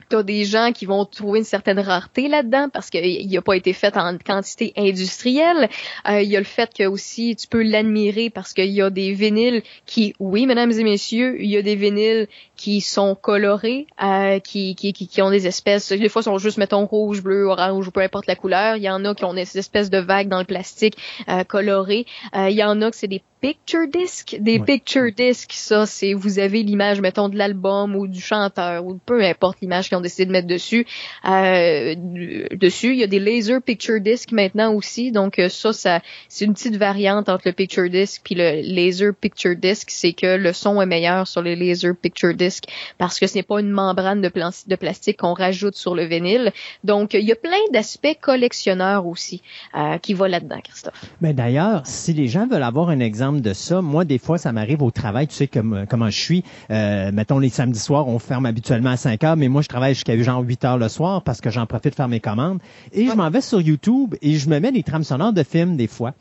T'as 0.09 0.23
des 0.23 0.45
gens 0.45 0.71
qui 0.71 0.85
vont 0.85 1.03
trouver 1.03 1.39
une 1.39 1.45
certaine 1.45 1.79
rareté 1.79 2.29
là-dedans 2.29 2.69
parce 2.71 2.89
qu'il 2.89 3.29
n'a 3.29 3.41
pas 3.41 3.57
été 3.57 3.73
fait 3.73 3.97
en 3.97 4.17
quantité 4.17 4.71
industrielle. 4.77 5.69
Euh, 6.07 6.21
Il 6.21 6.29
y 6.29 6.37
a 6.37 6.39
le 6.39 6.45
fait 6.45 6.73
que 6.73 6.85
aussi 6.85 7.35
tu 7.35 7.47
peux 7.47 7.61
l'admirer 7.61 8.29
parce 8.29 8.53
qu'il 8.53 8.71
y 8.71 8.81
a 8.81 8.89
des 8.89 9.11
vinyles 9.11 9.63
qui, 9.85 10.15
oui, 10.19 10.45
mesdames 10.45 10.71
et 10.71 10.83
messieurs, 10.83 11.35
il 11.41 11.49
y 11.49 11.57
a 11.57 11.61
des 11.61 11.75
vinyles 11.75 12.29
qui 12.57 12.81
sont 12.81 13.15
colorés, 13.15 13.87
euh, 14.03 14.39
qui, 14.39 14.75
qui, 14.75 14.91
qui, 14.91 15.21
ont 15.21 15.29
des 15.29 15.47
espèces, 15.47 15.91
des 15.91 16.09
fois 16.09 16.23
sont 16.23 16.37
juste, 16.39 16.57
mettons, 16.57 16.85
rouge, 16.85 17.21
bleu, 17.21 17.45
orange, 17.45 17.87
ou 17.87 17.91
peu 17.91 18.01
importe 18.01 18.27
la 18.27 18.35
couleur. 18.35 18.75
Il 18.75 18.83
y 18.83 18.89
en 18.89 19.05
a 19.05 19.15
qui 19.15 19.23
ont 19.23 19.33
des 19.33 19.57
espèces 19.57 19.89
de 19.89 19.99
vagues 19.99 20.27
dans 20.27 20.39
le 20.39 20.45
plastique 20.45 20.97
euh, 21.29 21.43
colorées. 21.43 22.05
Euh, 22.35 22.49
il 22.49 22.57
y 22.57 22.63
en 22.63 22.81
a 22.81 22.89
que 22.89 22.97
c'est 22.97 23.07
des 23.07 23.21
picture 23.41 23.87
discs. 23.87 24.35
Des 24.39 24.59
picture 24.59 25.11
discs, 25.15 25.51
ça, 25.53 25.85
c'est 25.85 26.13
vous 26.13 26.39
avez 26.39 26.63
l'image, 26.63 27.01
mettons, 27.01 27.29
de 27.29 27.37
l'album 27.37 27.95
ou 27.95 28.07
du 28.07 28.19
chanteur 28.19 28.85
ou 28.85 28.99
peu 29.05 29.23
importe 29.23 29.59
l'image 29.61 29.89
qu'ils 29.89 29.97
ont 29.97 30.01
décidé 30.01 30.25
de 30.25 30.31
mettre 30.31 30.47
dessus. 30.47 30.85
Euh, 31.25 31.95
dessus, 32.51 32.93
il 32.93 32.97
y 32.97 33.03
a 33.03 33.07
des 33.07 33.19
laser 33.19 33.61
picture 33.61 34.01
discs 34.01 34.31
maintenant 34.31 34.73
aussi. 34.73 35.11
Donc 35.11 35.39
euh, 35.39 35.49
ça, 35.49 35.71
ça 35.73 36.01
c'est 36.29 36.45
une 36.45 36.53
petite 36.53 36.77
variante 36.77 37.29
entre 37.29 37.43
le 37.47 37.53
picture 37.53 37.89
disc 37.89 38.21
puis 38.23 38.35
le 38.35 38.61
laser 38.61 39.13
picture 39.13 39.55
disc, 39.55 39.89
c'est 39.91 40.13
que 40.13 40.37
le 40.37 40.53
son 40.53 40.81
est 40.81 40.85
meilleur 40.85 41.27
sur 41.27 41.41
les 41.41 41.55
laser 41.55 41.95
picture 41.95 42.33
disc 42.47 42.63
parce 42.97 43.19
que 43.19 43.27
ce 43.27 43.35
n'est 43.35 43.43
pas 43.43 43.59
une 43.59 43.69
membrane 43.69 44.21
de, 44.21 44.29
plan- 44.29 44.49
de 44.67 44.75
plastique 44.75 45.17
qu'on 45.17 45.33
rajoute 45.33 45.75
sur 45.75 45.95
le 45.95 46.05
vinyle. 46.05 46.51
Donc 46.83 47.13
il 47.13 47.25
y 47.25 47.31
a 47.31 47.35
plein 47.35 47.63
d'aspects 47.73 48.17
collectionneurs 48.21 49.05
aussi 49.05 49.41
euh, 49.75 49.97
qui 49.97 50.13
vont 50.13 50.25
là-dedans, 50.25 50.59
Christophe. 50.63 51.05
Mais 51.21 51.33
d'ailleurs, 51.33 51.81
si 51.85 52.13
les 52.13 52.27
gens 52.27 52.47
veulent 52.47 52.63
avoir 52.63 52.89
un 52.89 52.99
exemple 52.99 53.41
de 53.41 53.53
ça, 53.53 53.81
moi, 53.81 54.05
des 54.05 54.17
fois, 54.19 54.37
ça 54.37 54.51
m'arrive 54.51 54.81
au 54.81 54.91
travail, 54.91 55.27
tu 55.27 55.35
sais 55.35 55.47
comme, 55.47 55.85
comment 55.89 56.09
je 56.09 56.19
suis. 56.19 56.43
Euh, 56.71 57.11
mettons, 57.11 57.39
les 57.39 57.49
samedis 57.49 57.79
soirs, 57.79 58.07
on 58.07 58.19
ferme 58.19 58.45
habituellement 58.45 58.91
à 58.91 58.97
5 58.97 59.23
heures, 59.23 59.37
mais 59.37 59.47
moi, 59.47 59.61
je 59.61 59.67
travaille 59.67 59.93
jusqu'à 59.93 60.17
genre 60.21 60.41
8 60.41 60.65
heures 60.65 60.77
le 60.77 60.89
soir 60.89 61.21
parce 61.23 61.41
que 61.41 61.49
j'en 61.49 61.65
profite 61.65 61.91
de 61.91 61.95
faire 61.95 62.07
mes 62.07 62.19
commandes. 62.19 62.59
Et 62.93 63.07
je 63.07 63.13
m'en 63.13 63.29
vais 63.29 63.41
sur 63.41 63.61
YouTube 63.61 64.15
et 64.21 64.35
je 64.35 64.49
me 64.49 64.59
mets 64.59 64.71
des 64.71 64.83
trames 64.83 65.03
sonores 65.03 65.33
de 65.33 65.43
films, 65.43 65.77
des 65.77 65.87
fois. 65.87 66.13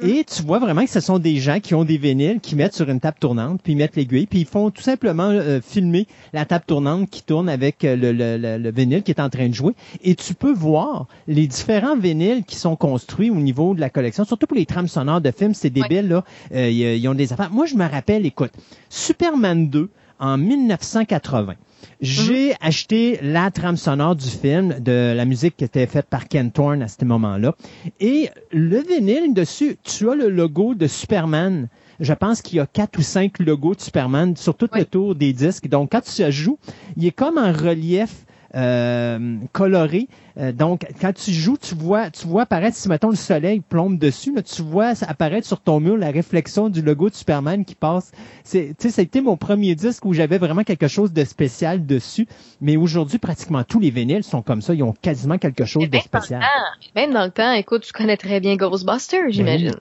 Et 0.00 0.24
tu 0.24 0.42
vois 0.42 0.58
vraiment 0.58 0.84
que 0.84 0.90
ce 0.90 1.00
sont 1.00 1.18
des 1.18 1.36
gens 1.36 1.60
qui 1.60 1.74
ont 1.74 1.84
des 1.84 1.98
vinyles, 1.98 2.40
qui 2.40 2.56
mettent 2.56 2.74
sur 2.74 2.88
une 2.88 3.00
table 3.00 3.16
tournante, 3.20 3.60
puis 3.62 3.72
ils 3.72 3.76
mettent 3.76 3.96
l'aiguille, 3.96 4.26
puis 4.26 4.40
ils 4.40 4.46
font 4.46 4.70
tout 4.70 4.82
simplement 4.82 5.28
euh, 5.30 5.60
filmer 5.72 6.06
la 6.32 6.44
table 6.44 6.64
tournante 6.66 7.08
qui 7.10 7.22
tourne 7.22 7.48
avec 7.48 7.84
euh, 7.84 7.96
le, 7.96 8.12
le, 8.12 8.36
le, 8.36 8.58
le 8.58 8.70
vinyle 8.70 9.02
qui 9.02 9.10
est 9.10 9.20
en 9.20 9.30
train 9.30 9.48
de 9.48 9.54
jouer. 9.54 9.72
Et 10.02 10.14
tu 10.14 10.34
peux 10.34 10.52
voir 10.52 11.06
les 11.26 11.46
différents 11.46 11.96
vinyles 11.96 12.44
qui 12.44 12.56
sont 12.56 12.76
construits 12.76 13.30
au 13.30 13.36
niveau 13.36 13.74
de 13.74 13.80
la 13.80 13.90
collection, 13.90 14.24
surtout 14.24 14.46
pour 14.46 14.56
les 14.56 14.66
trames 14.66 14.88
sonores 14.88 15.20
de 15.20 15.30
films, 15.30 15.54
c'est 15.54 15.70
débile, 15.70 16.08
là. 16.08 16.24
Euh, 16.54 16.68
ils, 16.68 16.98
ils 16.98 17.08
ont 17.08 17.14
des 17.14 17.32
affaires. 17.32 17.50
Moi, 17.50 17.66
je 17.66 17.74
me 17.74 17.88
rappelle, 17.88 18.26
écoute, 18.26 18.52
Superman 18.90 19.68
2 19.68 19.88
en 20.18 20.38
1980. 20.38 21.54
J'ai 22.00 22.54
acheté 22.60 23.18
la 23.22 23.50
trame 23.50 23.76
sonore 23.76 24.16
du 24.16 24.28
film, 24.28 24.76
de 24.80 25.12
la 25.14 25.24
musique 25.24 25.56
qui 25.56 25.64
était 25.64 25.86
faite 25.86 26.06
par 26.08 26.28
Ken 26.28 26.50
Thorne 26.52 26.82
à 26.82 26.88
ce 26.88 27.04
moment-là. 27.04 27.54
Et 28.00 28.28
le 28.52 28.80
vinyle 28.80 29.34
dessus, 29.34 29.76
tu 29.82 30.08
as 30.10 30.14
le 30.14 30.28
logo 30.28 30.74
de 30.74 30.86
Superman. 30.86 31.68
Je 32.02 32.12
pense 32.12 32.42
qu'il 32.42 32.56
y 32.56 32.60
a 32.60 32.66
quatre 32.66 32.98
ou 32.98 33.02
cinq 33.02 33.38
logos 33.38 33.76
de 33.76 33.80
Superman 33.80 34.36
sur 34.36 34.56
tout 34.56 34.68
Oui. 34.72 34.80
le 34.80 34.84
tour 34.84 35.14
des 35.14 35.32
disques. 35.32 35.68
Donc, 35.68 35.92
quand 35.92 36.00
tu 36.02 36.30
joues, 36.32 36.58
il 36.96 37.06
est 37.06 37.12
comme 37.12 37.38
en 37.38 37.52
relief 37.52 38.26
euh, 38.54 39.36
colorés. 39.52 40.08
Euh, 40.36 40.50
donc, 40.52 40.84
quand 41.00 41.12
tu 41.14 41.30
joues, 41.32 41.56
tu 41.56 41.74
vois, 41.74 42.10
tu 42.10 42.26
vois 42.26 42.42
apparaître, 42.42 42.76
si 42.76 42.88
mettons 42.88 43.10
le 43.10 43.16
soleil 43.16 43.60
plombe 43.60 43.98
dessus, 43.98 44.34
là, 44.34 44.42
tu 44.42 44.62
vois 44.62 44.92
apparaître 45.06 45.46
sur 45.46 45.60
ton 45.60 45.78
mur 45.80 45.96
la 45.96 46.10
réflexion 46.10 46.68
du 46.68 46.82
logo 46.82 47.08
de 47.08 47.14
Superman 47.14 47.64
qui 47.64 47.74
passe. 47.76 48.10
C'est, 48.44 48.74
tu 48.78 48.88
sais, 48.88 48.90
c'était 48.90 49.20
mon 49.20 49.36
premier 49.36 49.74
disque 49.74 50.04
où 50.04 50.12
j'avais 50.12 50.38
vraiment 50.38 50.64
quelque 50.64 50.88
chose 50.88 51.12
de 51.12 51.24
spécial 51.24 51.86
dessus. 51.86 52.26
Mais 52.60 52.76
aujourd'hui, 52.76 53.18
pratiquement 53.18 53.62
tous 53.64 53.78
les 53.80 53.90
vinyles 53.90 54.24
sont 54.24 54.42
comme 54.42 54.60
ça. 54.60 54.74
Ils 54.74 54.82
ont 54.82 54.92
quasiment 55.00 55.38
quelque 55.38 55.64
chose 55.64 55.84
de 55.84 55.96
même 55.96 56.02
dans 56.12 56.18
le 56.18 56.20
spécial. 56.24 56.40
temps, 56.40 56.90
même 57.00 57.12
dans 57.12 57.24
le 57.24 57.30
temps, 57.30 57.52
écoute, 57.52 57.82
tu 57.82 57.92
connais 57.92 58.16
très 58.16 58.40
bien 58.40 58.56
Ghostbusters, 58.56 59.30
j'imagine. 59.30 59.76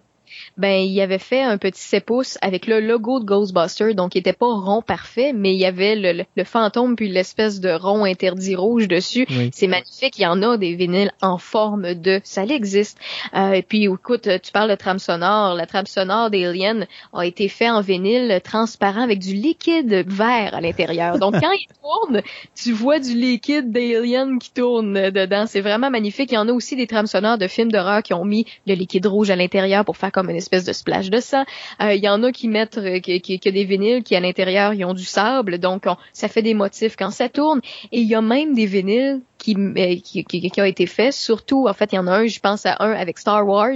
Ben, 0.57 0.81
il 0.83 0.99
avait 1.01 1.17
fait 1.17 1.41
un 1.41 1.57
petit 1.57 1.81
7 1.81 2.05
pouces 2.05 2.38
avec 2.41 2.67
le 2.67 2.80
logo 2.80 3.19
de 3.19 3.25
Ghostbusters, 3.25 3.95
donc 3.95 4.15
il 4.15 4.19
était 4.19 4.33
pas 4.33 4.45
rond 4.53 4.81
parfait, 4.81 5.31
mais 5.33 5.53
il 5.53 5.59
y 5.59 5.65
avait 5.65 5.95
le, 5.95 6.11
le- 6.13 6.25
le 6.35 6.43
fantôme 6.43 6.95
puis 6.95 7.09
l'espèce 7.09 7.59
de 7.59 7.69
rond 7.71 8.03
interdit 8.03 8.55
rouge 8.55 8.88
dessus. 8.88 9.25
Oui. 9.30 9.49
C'est 9.53 9.67
magnifique. 9.67 10.17
Il 10.17 10.23
y 10.23 10.27
en 10.27 10.41
a 10.43 10.57
des 10.57 10.75
vinyles 10.75 11.11
en 11.21 11.38
forme 11.38 11.93
de. 11.95 12.19
Ça 12.23 12.43
existe. 12.43 12.97
Euh, 13.35 13.53
et 13.53 13.61
puis, 13.61 13.85
écoute, 13.85 14.27
tu 14.43 14.51
parles 14.51 14.69
de 14.69 14.75
trame 14.75 14.99
sonore. 14.99 15.55
La 15.55 15.65
trame 15.65 15.85
sonore 15.85 16.30
d'Alien 16.30 16.85
a 17.13 17.25
été 17.25 17.47
fait 17.47 17.69
en 17.69 17.81
vinyle 17.81 18.39
transparent 18.43 19.01
avec 19.01 19.19
du 19.19 19.33
liquide 19.33 20.03
vert 20.07 20.53
à 20.53 20.61
l'intérieur. 20.61 21.17
Donc, 21.17 21.33
quand 21.39 21.51
il 21.51 21.67
tourne, 21.81 22.21
tu 22.61 22.71
vois 22.73 22.99
du 22.99 23.13
liquide 23.15 23.71
d'Alien 23.71 24.38
qui 24.38 24.51
tourne 24.51 24.97
euh, 24.97 25.11
dedans. 25.11 25.45
C'est 25.47 25.61
vraiment 25.61 25.89
magnifique. 25.89 26.31
Il 26.31 26.35
y 26.35 26.38
en 26.38 26.47
a 26.49 26.51
aussi 26.51 26.75
des 26.75 26.88
trames 26.88 27.07
sonores 27.07 27.38
de 27.38 27.47
films 27.47 27.71
d'horreur 27.71 28.03
qui 28.03 28.13
ont 28.13 28.25
mis 28.25 28.45
le 28.67 28.73
liquide 28.75 29.05
rouge 29.05 29.30
à 29.30 29.35
l'intérieur 29.35 29.85
pour 29.85 29.95
faire 29.97 30.11
comme 30.11 30.30
une 30.30 30.40
espèce 30.41 30.65
de 30.65 30.73
splash 30.73 31.09
de 31.09 31.19
sang. 31.19 31.43
Euh, 31.81 31.93
il 31.93 32.03
y 32.03 32.09
en 32.09 32.21
a 32.23 32.31
qui 32.31 32.47
mettent 32.47 32.77
euh, 32.77 32.99
qui, 32.99 33.21
qui, 33.21 33.39
qui 33.39 33.47
a 33.47 33.51
des 33.51 33.63
vinyles 33.63 34.03
qui 34.03 34.15
à 34.15 34.19
l'intérieur 34.19 34.73
ils 34.73 34.83
ont 34.85 34.93
du 34.93 35.05
sable, 35.05 35.57
donc 35.59 35.83
on- 35.87 35.95
ça 36.13 36.27
fait 36.27 36.41
des 36.41 36.53
motifs 36.53 36.95
quand 36.97 37.11
ça 37.11 37.29
tourne. 37.29 37.61
Et 37.91 38.01
il 38.01 38.07
y 38.07 38.15
a 38.15 38.21
même 38.21 38.53
des 38.53 38.65
vinyles 38.65 39.21
qui, 39.37 39.55
euh, 39.55 39.95
qui, 40.03 40.23
qui, 40.23 40.51
qui 40.51 40.61
ont 40.61 40.65
été 40.65 40.85
faits, 40.85 41.13
surtout 41.13 41.67
en 41.67 41.73
fait 41.73 41.91
il 41.93 41.95
y 41.95 41.99
en 41.99 42.05
a 42.07 42.11
un, 42.17 42.27
je 42.27 42.39
pense 42.39 42.65
à 42.65 42.75
un 42.79 42.91
avec 42.91 43.17
Star 43.17 43.47
Wars, 43.47 43.71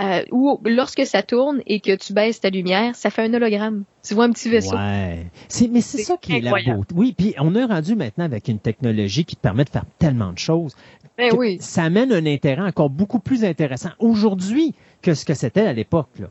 euh, 0.00 0.22
où 0.32 0.58
lorsque 0.64 1.06
ça 1.06 1.22
tourne 1.22 1.60
et 1.66 1.78
que 1.80 1.94
tu 1.94 2.12
baisses 2.12 2.40
ta 2.40 2.50
lumière, 2.50 2.96
ça 2.96 3.10
fait 3.10 3.22
un 3.22 3.32
hologramme. 3.34 3.84
Tu 4.06 4.14
vois 4.14 4.24
un 4.24 4.32
petit 4.32 4.48
vaisseau. 4.50 4.76
Ouais. 4.76 5.26
C'est, 5.48 5.68
mais 5.68 5.80
c'est 5.80 6.02
ça 6.02 6.16
qui 6.20 6.36
est 6.36 6.40
la 6.40 6.50
beauté. 6.50 6.72
Oui, 6.94 7.14
puis 7.16 7.34
on 7.38 7.54
est 7.54 7.64
rendu 7.64 7.94
maintenant 7.94 8.24
avec 8.24 8.48
une 8.48 8.58
technologie 8.58 9.24
qui 9.24 9.36
te 9.36 9.40
permet 9.40 9.64
de 9.64 9.70
faire 9.70 9.84
tellement 9.98 10.32
de 10.32 10.38
choses. 10.38 10.74
Ben 11.16 11.32
oui. 11.36 11.58
Ça 11.60 11.84
amène 11.84 12.12
un 12.12 12.26
intérêt 12.26 12.62
encore 12.62 12.90
beaucoup 12.90 13.20
plus 13.20 13.44
intéressant 13.44 13.90
aujourd'hui 14.00 14.74
que 15.04 15.14
ce 15.14 15.24
que 15.24 15.34
c'était 15.34 15.66
à 15.66 15.72
l'époque. 15.72 16.22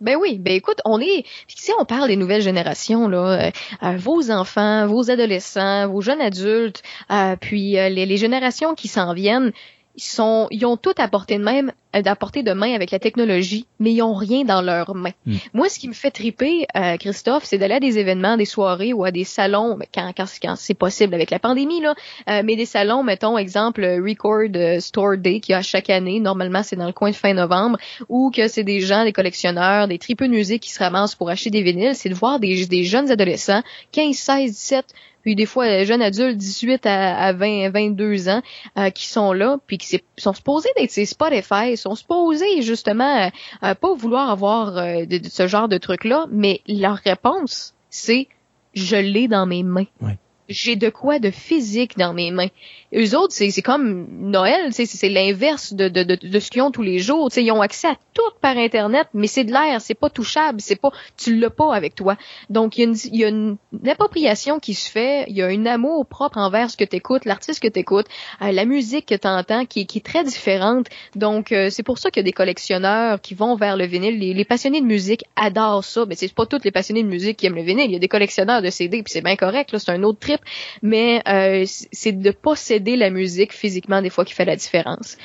Ben 0.00 0.16
oui, 0.20 0.38
ben 0.38 0.52
écoute, 0.52 0.80
on 0.84 1.00
est, 1.00 1.24
si 1.46 1.70
on 1.78 1.84
parle 1.84 2.08
des 2.08 2.16
nouvelles 2.16 2.42
générations 2.42 3.08
là, 3.08 3.46
euh, 3.46 3.50
euh, 3.84 3.96
vos 3.96 4.30
enfants, 4.30 4.86
vos 4.86 5.10
adolescents, 5.10 5.88
vos 5.88 6.00
jeunes 6.00 6.20
adultes, 6.20 6.82
euh, 7.10 7.36
puis 7.40 7.72
les, 7.72 8.16
générations 8.16 8.74
qui 8.74 8.88
s'en 8.88 9.14
viennent, 9.14 9.52
ils 9.94 10.02
sont, 10.02 10.48
ils 10.50 10.66
ont 10.66 10.76
tout 10.76 10.94
à 10.98 11.06
portée 11.06 11.38
de 11.38 11.44
même, 11.44 11.72
à 11.94 12.16
portée 12.16 12.42
de 12.42 12.52
main 12.52 12.74
avec 12.74 12.90
la 12.90 12.98
technologie, 12.98 13.66
mais 13.78 13.92
ils 13.92 14.02
ont 14.02 14.14
rien 14.14 14.44
dans 14.44 14.62
leurs 14.62 14.94
mains. 14.94 15.12
Mm. 15.26 15.36
Moi, 15.52 15.68
ce 15.68 15.78
qui 15.78 15.88
me 15.88 15.92
fait 15.92 16.10
triper, 16.10 16.66
euh, 16.76 16.96
Christophe, 16.96 17.44
c'est 17.44 17.58
d'aller 17.58 17.74
à 17.74 17.80
des 17.80 17.98
événements, 17.98 18.36
des 18.36 18.44
soirées 18.44 18.92
ou 18.92 19.04
à 19.04 19.10
des 19.10 19.24
salons, 19.24 19.78
quand, 19.94 20.12
quand, 20.16 20.26
quand 20.42 20.56
c'est 20.56 20.74
possible 20.74 21.14
avec 21.14 21.30
la 21.30 21.38
pandémie 21.38 21.80
là, 21.80 21.94
euh, 22.28 22.42
mais 22.44 22.56
des 22.56 22.66
salons, 22.66 23.02
mettons 23.02 23.38
exemple 23.38 23.82
euh, 23.82 24.02
Record 24.02 24.48
euh, 24.56 24.80
Store 24.80 25.16
Day 25.16 25.40
qu'il 25.40 25.52
y 25.52 25.56
a 25.56 25.62
chaque 25.62 25.90
année, 25.90 26.20
normalement 26.20 26.62
c'est 26.62 26.76
dans 26.76 26.86
le 26.86 26.92
coin 26.92 27.10
de 27.10 27.16
fin 27.16 27.34
novembre, 27.34 27.78
ou 28.08 28.30
que 28.30 28.48
c'est 28.48 28.64
des 28.64 28.80
gens, 28.80 29.04
des 29.04 29.12
collectionneurs, 29.12 29.88
des 29.88 29.98
tripeux 29.98 30.28
de 30.28 30.32
musique 30.32 30.62
qui 30.62 30.72
se 30.72 30.78
ramassent 30.78 31.14
pour 31.14 31.30
acheter 31.30 31.50
des 31.50 31.62
vinyles, 31.62 31.94
c'est 31.94 32.08
de 32.08 32.14
voir 32.14 32.40
des, 32.40 32.66
des 32.66 32.84
jeunes 32.84 33.10
adolescents, 33.10 33.62
15, 33.92 34.14
16, 34.14 34.50
17, 34.50 34.86
puis 35.24 35.34
des 35.34 35.46
fois 35.46 35.64
euh, 35.64 35.84
jeunes 35.84 36.02
adultes, 36.02 36.36
18 36.36 36.84
à, 36.86 37.16
à 37.16 37.32
20, 37.32 37.70
22 37.70 38.28
ans, 38.28 38.42
euh, 38.78 38.90
qui 38.90 39.08
sont 39.08 39.32
là, 39.32 39.58
puis 39.66 39.78
qui 39.78 39.98
sont 40.18 40.34
supposés 40.34 40.68
d'être 40.76 40.90
ces 40.90 41.06
Spotify, 41.06 41.76
sont 41.84 41.94
supposés 41.94 42.62
justement 42.62 43.30
euh, 43.62 43.74
pas 43.74 43.94
vouloir 43.94 44.30
avoir 44.30 44.76
euh, 44.76 45.04
de, 45.04 45.18
de 45.18 45.28
ce 45.28 45.46
genre 45.46 45.68
de 45.68 45.78
trucs-là, 45.78 46.26
mais 46.30 46.60
leur 46.66 46.96
réponse, 46.96 47.74
c'est 47.90 48.28
«je 48.74 48.96
l'ai 48.96 49.28
dans 49.28 49.46
mes 49.46 49.62
mains 49.62 49.86
Ouais. 50.00 50.18
J'ai 50.48 50.76
de 50.76 50.90
quoi 50.90 51.18
de 51.18 51.30
physique 51.30 51.96
dans 51.96 52.12
mes 52.12 52.30
mains. 52.30 52.48
Eux 52.94 53.16
autres, 53.16 53.34
c'est 53.34 53.62
comme 53.62 54.06
Noël, 54.10 54.72
c'est 54.72 55.08
l'inverse 55.08 55.72
de, 55.72 55.88
de, 55.88 56.04
de, 56.04 56.14
de 56.14 56.38
ce 56.38 56.50
qu'ils 56.50 56.62
ont 56.62 56.70
tous 56.70 56.82
les 56.82 57.00
jours. 57.00 57.28
Tu 57.28 57.36
sais, 57.36 57.44
ils 57.44 57.50
ont 57.50 57.60
accès 57.60 57.88
à 57.88 57.96
tout 58.12 58.22
par 58.40 58.56
Internet, 58.56 59.08
mais 59.14 59.26
c'est 59.26 59.42
de 59.42 59.52
l'air, 59.52 59.80
c'est 59.80 59.94
pas 59.94 60.10
touchable, 60.10 60.60
c'est 60.60 60.76
pas, 60.76 60.92
tu 61.16 61.34
l'as 61.34 61.50
pas 61.50 61.74
avec 61.74 61.96
toi. 61.96 62.16
Donc, 62.50 62.78
il 62.78 62.82
y, 62.82 62.84
a 62.84 62.88
une, 62.88 62.96
y 63.12 63.24
a 63.24 63.28
une, 63.28 63.56
appropriation 63.88 64.60
qui 64.60 64.74
se 64.74 64.88
fait, 64.88 65.24
il 65.28 65.36
y 65.36 65.42
a 65.42 65.46
un 65.46 65.66
amour 65.66 66.06
propre 66.06 66.38
envers 66.38 66.70
ce 66.70 66.76
que 66.76 66.84
tu 66.84 66.96
écoutes, 66.96 67.24
l'artiste 67.24 67.60
que 67.60 67.68
tu 67.68 67.80
écoutes, 67.80 68.06
la 68.40 68.64
musique 68.64 69.06
que 69.06 69.14
tu 69.16 69.26
entends 69.26 69.66
qui, 69.66 69.86
qui 69.86 69.98
est 69.98 70.06
très 70.06 70.22
différente. 70.22 70.86
Donc, 71.16 71.50
euh, 71.50 71.70
c'est 71.70 71.82
pour 71.82 71.98
ça 71.98 72.10
qu'il 72.10 72.20
y 72.20 72.24
a 72.24 72.30
des 72.30 72.32
collectionneurs 72.32 73.20
qui 73.20 73.34
vont 73.34 73.56
vers 73.56 73.76
le 73.76 73.86
vinyle. 73.86 74.18
Les, 74.18 74.34
les 74.34 74.44
passionnés 74.44 74.80
de 74.80 74.86
musique 74.86 75.24
adorent 75.34 75.84
ça, 75.84 76.04
mais 76.06 76.14
c'est 76.14 76.32
pas 76.32 76.46
tous 76.46 76.62
les 76.64 76.70
passionnés 76.70 77.02
de 77.02 77.08
musique 77.08 77.38
qui 77.38 77.46
aiment 77.46 77.56
le 77.56 77.62
vinyle. 77.62 77.86
Il 77.86 77.92
y 77.92 77.96
a 77.96 78.00
des 78.00 78.08
collectionneurs 78.08 78.62
de 78.62 78.70
CD, 78.70 79.02
puis 79.02 79.12
c'est 79.12 79.22
bien 79.22 79.36
correct, 79.36 79.76
c'est 79.76 79.90
un 79.90 80.02
autre 80.04 80.20
trip, 80.20 80.33
mais 80.82 81.22
euh, 81.28 81.64
c'est 81.66 82.12
de 82.12 82.30
posséder 82.30 82.96
la 82.96 83.10
musique 83.10 83.52
physiquement 83.52 84.02
des 84.02 84.10
fois 84.10 84.24
qui 84.24 84.34
fait 84.34 84.44
la 84.44 84.56
différence. 84.56 85.16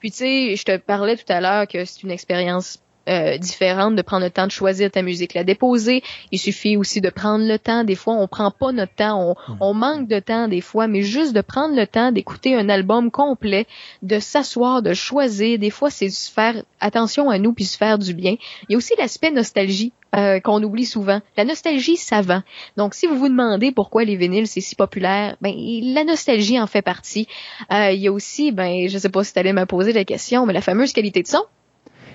Puis 0.00 0.10
tu 0.10 0.18
sais, 0.18 0.56
je 0.56 0.62
te 0.64 0.76
parlais 0.76 1.16
tout 1.16 1.30
à 1.32 1.40
l'heure 1.40 1.66
que 1.66 1.84
c'est 1.84 2.02
une 2.02 2.10
expérience 2.10 2.78
euh, 3.08 3.38
différente 3.38 3.96
de 3.96 4.02
prendre 4.02 4.24
le 4.24 4.30
temps 4.30 4.46
de 4.46 4.52
choisir 4.52 4.90
ta 4.90 5.00
musique, 5.00 5.32
la 5.32 5.42
déposer. 5.42 6.02
Il 6.30 6.38
suffit 6.38 6.76
aussi 6.76 7.00
de 7.00 7.08
prendre 7.08 7.46
le 7.46 7.58
temps. 7.58 7.82
Des 7.82 7.94
fois, 7.94 8.12
on 8.12 8.28
prend 8.28 8.50
pas 8.50 8.70
notre 8.70 8.94
temps, 8.94 9.34
on, 9.48 9.56
on 9.60 9.72
manque 9.72 10.08
de 10.08 10.18
temps 10.18 10.46
des 10.46 10.60
fois, 10.60 10.88
mais 10.88 11.00
juste 11.00 11.34
de 11.34 11.40
prendre 11.40 11.74
le 11.74 11.86
temps 11.86 12.12
d'écouter 12.12 12.54
un 12.54 12.68
album 12.68 13.10
complet, 13.10 13.66
de 14.02 14.18
s'asseoir, 14.18 14.82
de 14.82 14.92
choisir. 14.92 15.58
Des 15.58 15.70
fois, 15.70 15.88
c'est 15.88 16.10
se 16.10 16.30
faire 16.30 16.62
attention 16.80 17.30
à 17.30 17.38
nous 17.38 17.54
puis 17.54 17.64
se 17.64 17.78
faire 17.78 17.98
du 17.98 18.12
bien. 18.12 18.36
Il 18.68 18.72
y 18.72 18.74
a 18.74 18.76
aussi 18.76 18.92
l'aspect 18.98 19.30
nostalgie. 19.30 19.92
Euh, 20.16 20.40
qu'on 20.40 20.62
oublie 20.62 20.86
souvent. 20.86 21.20
La 21.36 21.44
nostalgie, 21.44 21.96
ça 21.96 22.22
vend. 22.22 22.42
Donc, 22.76 22.94
si 22.94 23.06
vous 23.06 23.18
vous 23.18 23.28
demandez 23.28 23.72
pourquoi 23.72 24.04
les 24.04 24.16
vinyles, 24.16 24.46
c'est 24.46 24.62
si 24.62 24.74
populaire, 24.74 25.36
ben, 25.42 25.52
la 25.54 26.04
nostalgie 26.04 26.58
en 26.58 26.66
fait 26.66 26.80
partie. 26.80 27.28
Euh, 27.70 27.92
il 27.92 28.00
y 28.00 28.08
a 28.08 28.12
aussi, 28.12 28.50
ben, 28.50 28.88
je 28.88 28.96
sais 28.96 29.10
pas 29.10 29.22
si 29.22 29.34
tu 29.34 29.38
allais 29.38 29.52
me 29.52 29.66
poser 29.66 29.92
la 29.92 30.04
question, 30.04 30.46
mais 30.46 30.54
la 30.54 30.62
fameuse 30.62 30.92
qualité 30.94 31.22
de 31.22 31.28
son. 31.28 31.42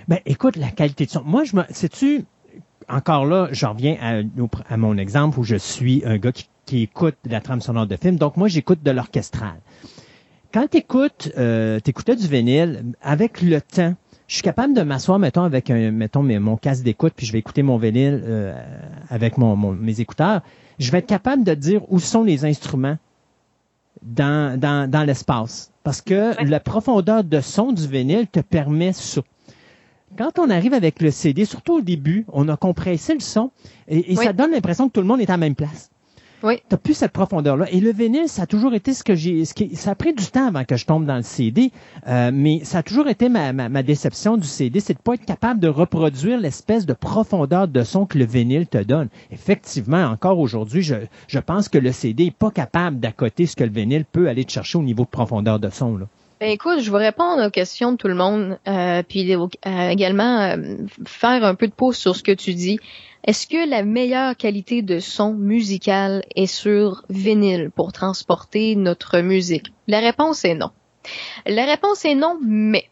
Ben, 0.07 0.19
écoute, 0.25 0.55
la 0.55 0.71
qualité 0.71 1.05
de 1.05 1.11
son. 1.11 1.23
Moi, 1.23 1.43
je 1.43 1.55
me, 1.55 1.63
sais-tu, 1.69 2.25
encore 2.89 3.25
là, 3.25 3.49
je 3.51 3.65
reviens 3.65 4.23
à, 4.69 4.77
mon 4.77 4.97
exemple 4.97 5.39
où 5.39 5.43
je 5.43 5.55
suis 5.55 6.01
un 6.05 6.17
gars 6.17 6.31
qui, 6.31 6.81
écoute 6.81 7.17
la 7.25 7.41
trame 7.41 7.61
sonore 7.61 7.85
de 7.85 7.95
film. 7.95 8.15
Donc, 8.15 8.37
moi, 8.37 8.47
j'écoute 8.47 8.81
de 8.81 8.89
l'orchestral. 8.89 9.61
Quand 10.51 10.67
tu 10.67 10.77
écoutes, 10.77 11.31
euh, 11.37 11.79
t'écoutais 11.79 12.15
du 12.15 12.27
vinyle, 12.27 12.93
avec 13.01 13.41
le 13.41 13.61
temps, 13.61 13.93
je 14.27 14.35
suis 14.35 14.43
capable 14.43 14.73
de 14.73 14.81
m'asseoir, 14.81 15.19
mettons, 15.19 15.43
avec 15.43 15.69
un, 15.69 15.91
mettons, 15.91 16.23
mes- 16.23 16.39
mon 16.39 16.57
casque 16.57 16.83
d'écoute, 16.83 17.13
puis 17.15 17.25
je 17.25 17.31
vais 17.33 17.39
écouter 17.39 17.61
mon 17.63 17.77
vinyle 17.77 18.21
euh, 18.25 18.55
avec 19.09 19.37
mon, 19.37 19.55
mon- 19.55 19.73
mes 19.73 19.99
écouteurs. 19.99 20.41
Je 20.79 20.91
vais 20.91 20.99
être 20.99 21.07
capable 21.07 21.43
de 21.43 21.53
dire 21.53 21.81
où 21.91 21.99
sont 21.99 22.23
les 22.23 22.45
instruments 22.45 22.97
dans, 24.01 24.59
dans, 24.59 24.89
dans 24.89 25.03
l'espace. 25.03 25.71
Parce 25.83 26.01
que 26.01 26.33
la 26.43 26.59
profondeur 26.59 27.23
de 27.23 27.41
son 27.41 27.71
du 27.73 27.87
vinyle 27.87 28.27
te 28.27 28.39
permet 28.39 28.93
ça. 28.93 29.21
Quand 30.17 30.39
on 30.39 30.49
arrive 30.49 30.73
avec 30.73 31.01
le 31.01 31.11
CD, 31.11 31.43
surtout 31.45 31.73
au 31.77 31.81
début, 31.81 32.25
on 32.31 32.47
a 32.47 32.55
compressé 32.55 33.13
le 33.13 33.19
son 33.19 33.51
et, 33.87 34.13
et 34.13 34.17
Oui. 34.17 34.23
ça 34.23 34.31
donne 34.33 34.51
l'impression 34.51 34.87
que 34.87 34.93
tout 34.93 35.01
le 35.01 35.07
monde 35.07 35.19
est 35.21 35.29
à 35.29 35.33
la 35.33 35.37
même 35.37 35.55
place. 35.55 35.89
Oui. 36.43 36.61
T'as 36.67 36.77
plus 36.77 36.93
cette 36.93 37.13
profondeur-là. 37.13 37.67
Et 37.71 37.79
le 37.79 37.93
vinyle, 37.93 38.27
ça 38.27 38.43
a 38.43 38.45
toujours 38.45 38.73
été 38.73 38.93
ce 38.93 39.03
que 39.03 39.15
j'ai. 39.15 39.45
Ce 39.45 39.53
qui, 39.53 39.75
ça 39.77 39.91
a 39.91 39.95
pris 39.95 40.13
du 40.13 40.25
temps 40.25 40.47
avant 40.47 40.65
que 40.65 40.75
je 40.75 40.85
tombe 40.85 41.05
dans 41.05 41.15
le 41.15 41.23
CD, 41.23 41.71
euh, 42.07 42.31
mais 42.33 42.65
ça 42.65 42.79
a 42.79 42.83
toujours 42.83 43.07
été 43.07 43.29
ma, 43.29 43.53
ma, 43.53 43.69
ma 43.69 43.81
déception 43.81 44.35
du 44.35 44.47
CD, 44.47 44.81
c'est 44.81 44.93
de 44.93 44.99
pas 44.99 45.13
être 45.13 45.25
capable 45.25 45.61
de 45.61 45.69
reproduire 45.69 46.37
l'espèce 46.37 46.85
de 46.85 46.93
profondeur 46.93 47.69
de 47.69 47.83
son 47.83 48.05
que 48.05 48.17
le 48.17 48.25
vinyle 48.25 48.67
te 48.67 48.77
donne. 48.77 49.07
Effectivement, 49.31 50.03
encore 50.03 50.39
aujourd'hui, 50.39 50.81
je, 50.81 50.95
je 51.27 51.39
pense 51.39 51.69
que 51.69 51.77
le 51.77 51.93
CD 51.93 52.25
est 52.25 52.31
pas 52.31 52.51
capable 52.51 52.99
d'accoter 52.99 53.45
ce 53.45 53.55
que 53.55 53.63
le 53.63 53.71
vinyle 53.71 54.03
peut 54.03 54.27
aller 54.27 54.43
te 54.43 54.51
chercher 54.51 54.77
au 54.77 54.83
niveau 54.83 55.03
de 55.03 55.09
profondeur 55.09 55.59
de 55.59 55.69
son. 55.69 55.95
Là. 55.95 56.07
Ben 56.43 56.49
écoute, 56.49 56.81
je 56.81 56.91
vais 56.91 56.97
répondre 56.97 57.45
aux 57.45 57.49
questions 57.49 57.93
de 57.93 57.97
tout 57.97 58.09
le 58.09 58.15
monde, 58.15 58.59
euh, 58.67 59.01
puis 59.07 59.33
euh, 59.33 59.47
également 59.89 60.41
euh, 60.41 60.75
faire 61.05 61.45
un 61.45 61.55
peu 61.55 61.67
de 61.67 61.71
pause 61.71 61.95
sur 61.95 62.17
ce 62.17 62.21
que 62.21 62.33
tu 62.33 62.53
dis. 62.53 62.79
Est-ce 63.25 63.47
que 63.47 63.69
la 63.69 63.83
meilleure 63.83 64.35
qualité 64.35 64.81
de 64.81 64.99
son 64.99 65.33
musical 65.33 66.23
est 66.35 66.45
sur 66.45 67.05
vinyle 67.09 67.71
pour 67.73 67.93
transporter 67.93 68.75
notre 68.75 69.21
musique? 69.21 69.67
La 69.87 70.01
réponse 70.01 70.43
est 70.43 70.55
non. 70.55 70.71
La 71.45 71.63
réponse 71.65 72.03
est 72.03 72.15
non, 72.15 72.37
mais 72.41 72.89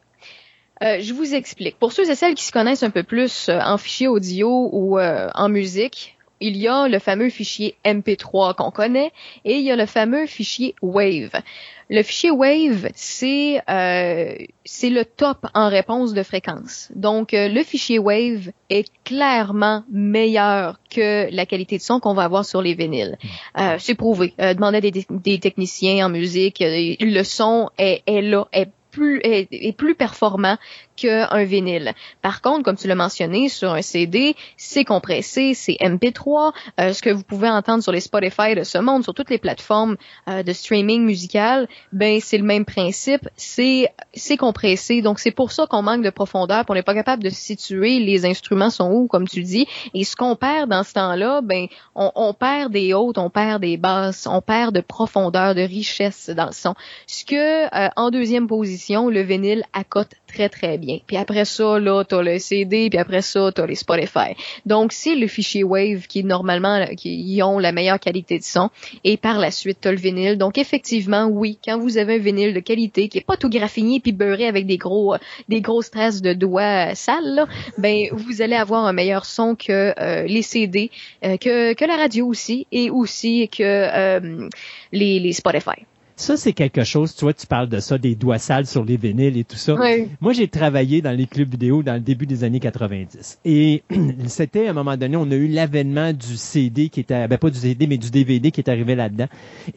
euh, 0.84 1.00
je 1.02 1.14
vous 1.14 1.34
explique. 1.34 1.78
Pour 1.78 1.92
ceux 1.92 2.10
et 2.10 2.16
celles 2.16 2.36
qui 2.36 2.46
se 2.46 2.54
connaissent 2.54 2.84
un 2.84 2.92
peu 2.92 3.04
plus 3.04 3.50
euh, 3.50 3.60
en 3.60 3.78
fichier 3.78 4.08
audio 4.08 4.70
ou 4.72 4.98
euh, 4.98 5.30
en 5.36 5.50
musique, 5.50 6.18
il 6.42 6.58
y 6.58 6.68
a 6.68 6.88
le 6.88 7.00
fameux 7.00 7.30
fichier 7.30 7.76
MP3 7.86 8.56
qu'on 8.56 8.72
connaît 8.72 9.12
et 9.46 9.54
il 9.54 9.62
y 9.64 9.72
a 9.72 9.76
le 9.76 9.86
fameux 9.86 10.26
fichier 10.26 10.76
WAVE. 10.82 11.42
Le 11.90 12.04
fichier 12.04 12.32
WAVE, 12.32 12.90
c'est 12.96 13.62
euh, 13.70 14.36
c'est 14.64 14.90
le 14.90 15.04
top 15.06 15.46
en 15.54 15.70
réponse 15.70 16.14
de 16.14 16.24
fréquence. 16.24 16.90
Donc, 16.96 17.34
euh, 17.34 17.50
le 17.50 17.64
fichier 17.64 18.00
WAVE 18.00 18.52
est 18.70 18.90
clairement 19.04 19.84
meilleur 19.92 20.80
que 20.90 21.28
la 21.34 21.46
qualité 21.46 21.78
de 21.78 21.82
son 21.82 22.00
qu'on 22.00 22.14
va 22.14 22.24
avoir 22.24 22.46
sur 22.46 22.62
les 22.62 22.74
vinyles. 22.74 23.18
Euh, 23.60 23.76
c'est 23.78 23.96
prouvé. 23.96 24.34
Euh, 24.40 24.54
demandez 24.54 24.78
à 24.78 24.82
des, 24.82 25.06
des 25.10 25.40
techniciens 25.40 26.06
en 26.06 26.10
musique, 26.10 26.62
euh, 26.62 26.96
le 27.00 27.24
son 27.24 27.70
est, 27.78 28.04
est 28.08 28.22
là, 28.22 28.48
est 28.54 28.70
plus 28.92 29.20
est, 29.24 29.48
est 29.52 29.76
plus 29.76 29.96
performant 29.96 30.58
qu'un 30.96 31.44
vinyle. 31.44 31.94
Par 32.22 32.42
contre, 32.42 32.64
comme 32.64 32.76
tu 32.76 32.88
l'as 32.88 32.96
mentionné, 32.96 33.50
sur 33.50 33.74
un 33.74 33.82
CD, 33.82 34.36
c'est 34.58 34.86
compressé, 34.86 35.54
c'est 35.54 35.78
MP3. 35.82 36.54
Euh, 36.80 36.94
ce 36.94 37.02
que 37.02 37.10
vous 37.10 37.24
pouvez 37.24 37.50
entendre 37.50 37.82
sur 37.82 37.92
les 37.92 38.02
Spotify 38.02 38.56
de 38.56 38.64
ce 38.64 38.78
monde, 38.78 39.04
sur 39.04 39.14
toutes 39.14 39.30
les 39.30 39.38
plateformes 39.38 39.98
euh, 40.28 40.44
de 40.44 40.54
streaming 40.54 41.04
musical, 41.04 41.68
ben 41.92 42.20
c'est 42.22 42.38
le 42.38 42.44
même 42.44 42.66
principe. 42.66 43.28
C'est 43.36 43.90
c'est 44.14 44.38
compressé, 44.38 45.02
donc 45.02 45.20
c'est 45.20 45.32
pour 45.32 45.52
ça 45.52 45.66
qu'on 45.68 45.82
manque 45.82 46.04
de 46.04 46.10
profondeur. 46.10 46.64
On 46.70 46.74
n'est 46.74 46.84
pas 46.84 46.94
capable 46.94 47.24
de 47.24 47.30
situer 47.30 48.00
les 48.00 48.26
instruments 48.26 48.70
sont 48.70 48.90
où, 48.92 49.08
comme 49.08 49.28
tu 49.28 49.44
dis. 49.44 49.68
Et 49.94 50.04
ce 50.04 50.16
qu'on 50.16 50.36
perd 50.36 50.70
dans 50.70 50.84
ce 50.84 50.94
temps-là, 50.94 51.42
ben 51.42 51.68
on, 51.96 52.12
on 52.16 52.34
perd 52.34 52.72
des 52.72 52.94
hautes, 52.94 53.18
on 53.18 53.30
perd 53.30 53.62
des 53.62 53.78
basses, 53.78 54.28
on 54.28 54.42
perd 54.42 54.74
de 54.74 54.82
profondeur, 54.82 55.56
de 55.56 55.62
richesse 55.62 56.30
dans 56.30 56.48
le 56.48 56.52
son. 56.52 56.76
Ce 57.08 57.26
que 57.26 57.66
euh, 57.76 57.90
en 57.96 58.10
deuxième 58.10 58.48
position, 58.48 58.81
le 58.90 59.22
vinyle 59.22 59.64
accote 59.74 60.12
très 60.28 60.50
très 60.50 60.78
bien. 60.78 61.00
Puis 61.06 61.18
après 61.18 61.46
ça, 61.46 61.80
là, 61.80 62.04
t'as 62.04 62.22
le 62.22 62.40
CD, 62.40 62.90
puis 62.90 63.00
après 63.00 63.22
ça, 63.22 63.52
t'as 63.54 63.66
les 63.66 63.76
Spotify. 63.76 64.36
Donc, 64.66 64.92
c'est 64.94 65.16
le 65.16 65.28
fichier 65.28 65.64
Wave 65.64 66.08
qui, 66.08 66.24
normalement, 66.24 66.86
qui 66.98 67.40
ont 67.44 67.60
la 67.60 67.72
meilleure 67.72 68.00
qualité 68.00 68.40
de 68.40 68.44
son. 68.44 68.70
Et 69.04 69.18
par 69.18 69.40
la 69.40 69.52
suite, 69.52 69.80
t'as 69.82 69.92
le 69.92 69.98
vinyle. 69.98 70.38
Donc, 70.38 70.58
effectivement, 70.58 71.26
oui, 71.26 71.58
quand 71.64 71.78
vous 71.78 71.98
avez 71.98 72.16
un 72.16 72.20
vinyle 72.20 72.54
de 72.54 72.60
qualité 72.60 73.08
qui 73.08 73.18
est 73.20 73.26
pas 73.26 73.38
tout 73.38 73.50
graffiné 73.50 74.00
puis 74.00 74.12
beurré 74.12 74.48
avec 74.48 74.66
des 74.66 74.78
gros, 74.78 75.14
euh, 75.14 75.18
des 75.50 75.62
grosses 75.62 75.92
traces 75.92 76.22
de 76.22 76.34
doigts 76.34 76.92
euh, 76.92 76.96
sales, 76.96 77.36
là, 77.36 77.48
ben, 77.78 78.08
vous 78.12 78.42
allez 78.42 78.56
avoir 78.56 78.86
un 78.86 78.94
meilleur 78.94 79.26
son 79.26 79.56
que 79.56 79.94
euh, 80.00 80.24
les 80.24 80.42
CD, 80.42 80.92
euh, 81.24 81.38
que, 81.38 81.74
que 81.74 81.86
la 81.86 81.98
radio 81.98 82.28
aussi, 82.28 82.68
et 82.72 82.90
aussi 82.90 83.50
que 83.50 83.64
euh, 83.64 84.48
les, 84.92 85.20
les 85.20 85.34
Spotify. 85.34 85.86
Ça, 86.22 86.38
c'est 86.38 86.54
quelque 86.54 86.84
chose, 86.84 87.16
tu 87.16 87.26
vois, 87.26 87.34
tu 87.34 87.48
parles 87.48 87.68
de 87.68 87.80
ça, 87.80 87.98
des 87.98 88.14
doigts 88.14 88.38
sales 88.38 88.68
sur 88.68 88.86
les 88.86 88.96
vinyles 88.96 89.38
et 89.38 89.44
tout 89.44 89.56
ça. 89.56 89.74
Ouais. 89.74 90.08
Moi, 90.22 90.34
j'ai 90.34 90.48
travaillé 90.48 91.02
dans 91.02 91.18
les 91.18 91.26
clubs 91.26 91.50
vidéo 91.50 91.82
dans 91.82 91.96
le 91.96 92.00
début 92.00 92.28
des 92.28 92.44
années 92.44 92.60
90. 92.60 93.40
Et 93.44 93.82
c'était, 94.28 94.68
à 94.68 94.70
un 94.70 94.74
moment 94.74 94.96
donné, 94.96 95.18
on 95.18 95.32
a 95.32 95.34
eu 95.34 95.48
l'avènement 95.48 96.14
du 96.14 96.38
CD 96.38 96.90
qui 96.90 97.00
était, 97.00 97.28
ben 97.28 97.40
pas 97.40 97.50
du 97.50 97.58
CD, 97.58 97.88
mais 97.88 97.98
du 97.98 98.12
DVD 98.12 98.52
qui 98.52 98.62
est 98.62 98.70
arrivé 98.70 98.94
là-dedans. 98.94 99.26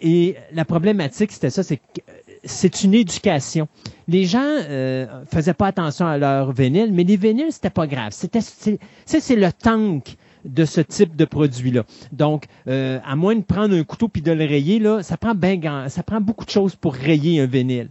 Et 0.02 0.36
la 0.52 0.66
problématique, 0.66 1.32
c'était 1.32 1.48
ça, 1.48 1.62
c'est 1.62 1.78
que 1.78 1.82
euh, 2.10 2.12
c'est 2.44 2.82
une 2.84 2.92
éducation. 2.92 3.66
Les 4.06 4.26
gens 4.26 4.44
euh, 4.44 5.06
faisaient 5.32 5.54
pas 5.54 5.68
attention 5.68 6.06
à 6.06 6.18
leur 6.18 6.52
vinyle, 6.52 6.92
mais 6.92 7.04
les 7.04 7.16
vinyles, 7.16 7.52
c'était 7.52 7.70
pas 7.70 7.86
grave. 7.86 8.12
C'était, 8.12 8.42
c'est, 8.42 8.78
c'est 9.06 9.20
c'est 9.20 9.36
le 9.36 9.50
tank 9.50 10.14
de 10.44 10.64
ce 10.64 10.80
type 10.80 11.16
de 11.16 11.24
produit-là. 11.24 11.84
Donc, 12.12 12.44
euh, 12.68 12.98
à 13.04 13.16
moins 13.16 13.34
de 13.34 13.42
prendre 13.42 13.74
un 13.74 13.82
couteau 13.84 14.08
puis 14.08 14.22
de 14.22 14.32
le 14.32 14.44
rayer, 14.44 14.78
là, 14.78 15.02
ça 15.02 15.16
prend 15.16 15.34
ben 15.34 15.58
grand- 15.58 15.88
ça 15.88 16.02
prend 16.02 16.20
beaucoup 16.20 16.44
de 16.44 16.50
choses 16.50 16.74
pour 16.76 16.94
rayer 16.94 17.40
un 17.40 17.46
vinyle. 17.46 17.88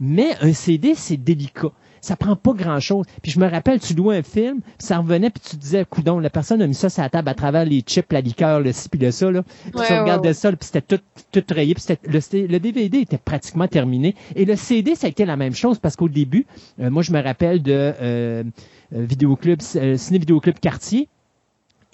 Mais 0.00 0.36
un 0.40 0.52
CD, 0.52 0.94
c'est 0.94 1.16
délicat. 1.16 1.70
Ça 2.00 2.16
prend 2.16 2.36
pas 2.36 2.52
grand-chose. 2.52 3.06
Puis 3.22 3.32
je 3.32 3.40
me 3.40 3.48
rappelle, 3.48 3.80
tu 3.80 3.94
louais 3.94 4.18
un 4.18 4.22
film, 4.22 4.60
ça 4.78 4.98
revenait, 4.98 5.30
puis 5.30 5.40
tu 5.48 5.56
disais, 5.56 5.86
coudon, 5.88 6.18
la 6.18 6.28
personne 6.28 6.60
a 6.60 6.66
mis 6.66 6.74
ça 6.74 6.90
sur 6.90 7.02
la 7.02 7.08
table 7.08 7.30
à 7.30 7.34
travers 7.34 7.64
les 7.64 7.80
chips, 7.80 8.12
la 8.12 8.20
liqueur, 8.20 8.60
le 8.60 8.72
ci, 8.72 8.90
puis 8.90 9.00
le 9.00 9.10
ça, 9.10 9.30
là. 9.30 9.42
Puis 9.42 9.72
Ouais, 9.80 9.86
tu 9.86 9.92
regardais 9.94 10.28
ouais. 10.28 10.34
ça, 10.34 10.52
puis 10.52 10.68
c'était 10.70 10.82
tout, 10.82 11.00
tout 11.32 11.42
rayé, 11.54 11.74
puis 11.74 11.82
le, 12.06 12.58
DVD 12.58 12.98
était 12.98 13.16
pratiquement 13.16 13.68
terminé. 13.68 14.14
Et 14.36 14.44
le 14.44 14.54
CD, 14.56 14.96
ça 14.96 15.06
a 15.06 15.10
été 15.10 15.24
la 15.24 15.36
même 15.36 15.54
chose, 15.54 15.78
parce 15.78 15.96
qu'au 15.96 16.10
début, 16.10 16.44
euh, 16.78 16.90
moi, 16.90 17.02
je 17.02 17.10
me 17.10 17.22
rappelle 17.22 17.62
de 17.62 17.72
euh, 17.72 17.94
euh, 18.02 18.42
Vidéoclub, 18.92 19.60
euh, 19.76 19.96
Ciné 19.96 20.18
Vidéoclub 20.18 20.58
Quartier, 20.58 21.08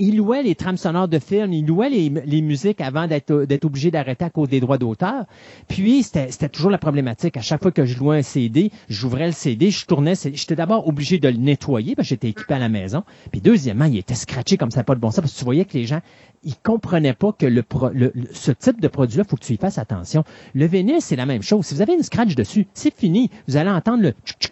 il 0.00 0.16
louait 0.16 0.42
les 0.42 0.54
trames 0.56 0.76
sonores 0.76 1.06
de 1.08 1.18
films, 1.18 1.52
il 1.52 1.66
louait 1.66 1.90
les, 1.90 2.08
les 2.24 2.42
musiques 2.42 2.80
avant 2.80 3.06
d'être 3.06 3.44
d'être 3.44 3.64
obligé 3.64 3.90
d'arrêter 3.90 4.24
à 4.24 4.30
cause 4.30 4.48
des 4.48 4.58
droits 4.58 4.78
d'auteur. 4.78 5.24
Puis 5.68 6.02
c'était 6.02 6.30
c'était 6.32 6.48
toujours 6.48 6.70
la 6.70 6.78
problématique. 6.78 7.36
À 7.36 7.42
chaque 7.42 7.62
fois 7.62 7.70
que 7.70 7.84
je 7.84 7.98
louais 7.98 8.18
un 8.18 8.22
CD, 8.22 8.72
j'ouvrais 8.88 9.26
le 9.26 9.32
CD, 9.32 9.70
je 9.70 9.86
tournais, 9.86 10.14
j'étais 10.34 10.56
d'abord 10.56 10.88
obligé 10.88 11.18
de 11.18 11.28
le 11.28 11.36
nettoyer 11.36 11.94
parce 11.94 12.08
que 12.08 12.14
j'étais 12.14 12.28
équipé 12.30 12.54
à 12.54 12.58
la 12.58 12.68
maison. 12.68 13.04
Puis 13.30 13.40
deuxièmement, 13.40 13.84
il 13.84 13.96
était 13.98 14.14
scratché 14.14 14.56
comme 14.56 14.70
ça, 14.70 14.82
pas 14.82 14.94
de 14.96 15.00
bon 15.00 15.10
sens 15.10 15.20
parce 15.20 15.32
que 15.34 15.38
tu 15.38 15.44
voyais 15.44 15.64
que 15.64 15.76
les 15.78 15.84
gens 15.86 16.00
ils 16.42 16.56
comprenaient 16.56 17.12
pas 17.12 17.32
que 17.32 17.44
le, 17.44 17.62
pro- 17.62 17.90
le- 17.92 18.12
le- 18.14 18.28
ce 18.32 18.50
type 18.50 18.80
de 18.80 18.88
produit-là, 18.88 19.24
faut 19.28 19.36
que 19.36 19.44
tu 19.44 19.52
y 19.52 19.56
fasses 19.58 19.76
attention. 19.76 20.24
Le 20.54 20.64
vinyle, 20.66 20.96
c'est 21.00 21.16
la 21.16 21.26
même 21.26 21.42
chose. 21.42 21.66
Si 21.66 21.74
vous 21.74 21.82
avez 21.82 21.92
une 21.92 22.02
scratch 22.02 22.34
dessus, 22.34 22.66
c'est 22.72 22.94
fini. 22.96 23.30
Vous 23.46 23.58
allez 23.58 23.68
entendre 23.68 24.02
le 24.02 24.14
tchou. 24.24 24.48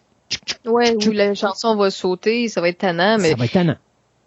Ouais, 0.70 0.94
où 0.94 1.10
la 1.12 1.34
chanson 1.34 1.74
va 1.76 1.88
sauter, 1.90 2.48
ça 2.48 2.60
va 2.60 2.68
être 2.68 2.76
tannant, 2.78 3.16
mais 3.18 3.30
ça 3.30 3.36
va 3.36 3.46
être 3.46 3.52
tannant. 3.52 3.76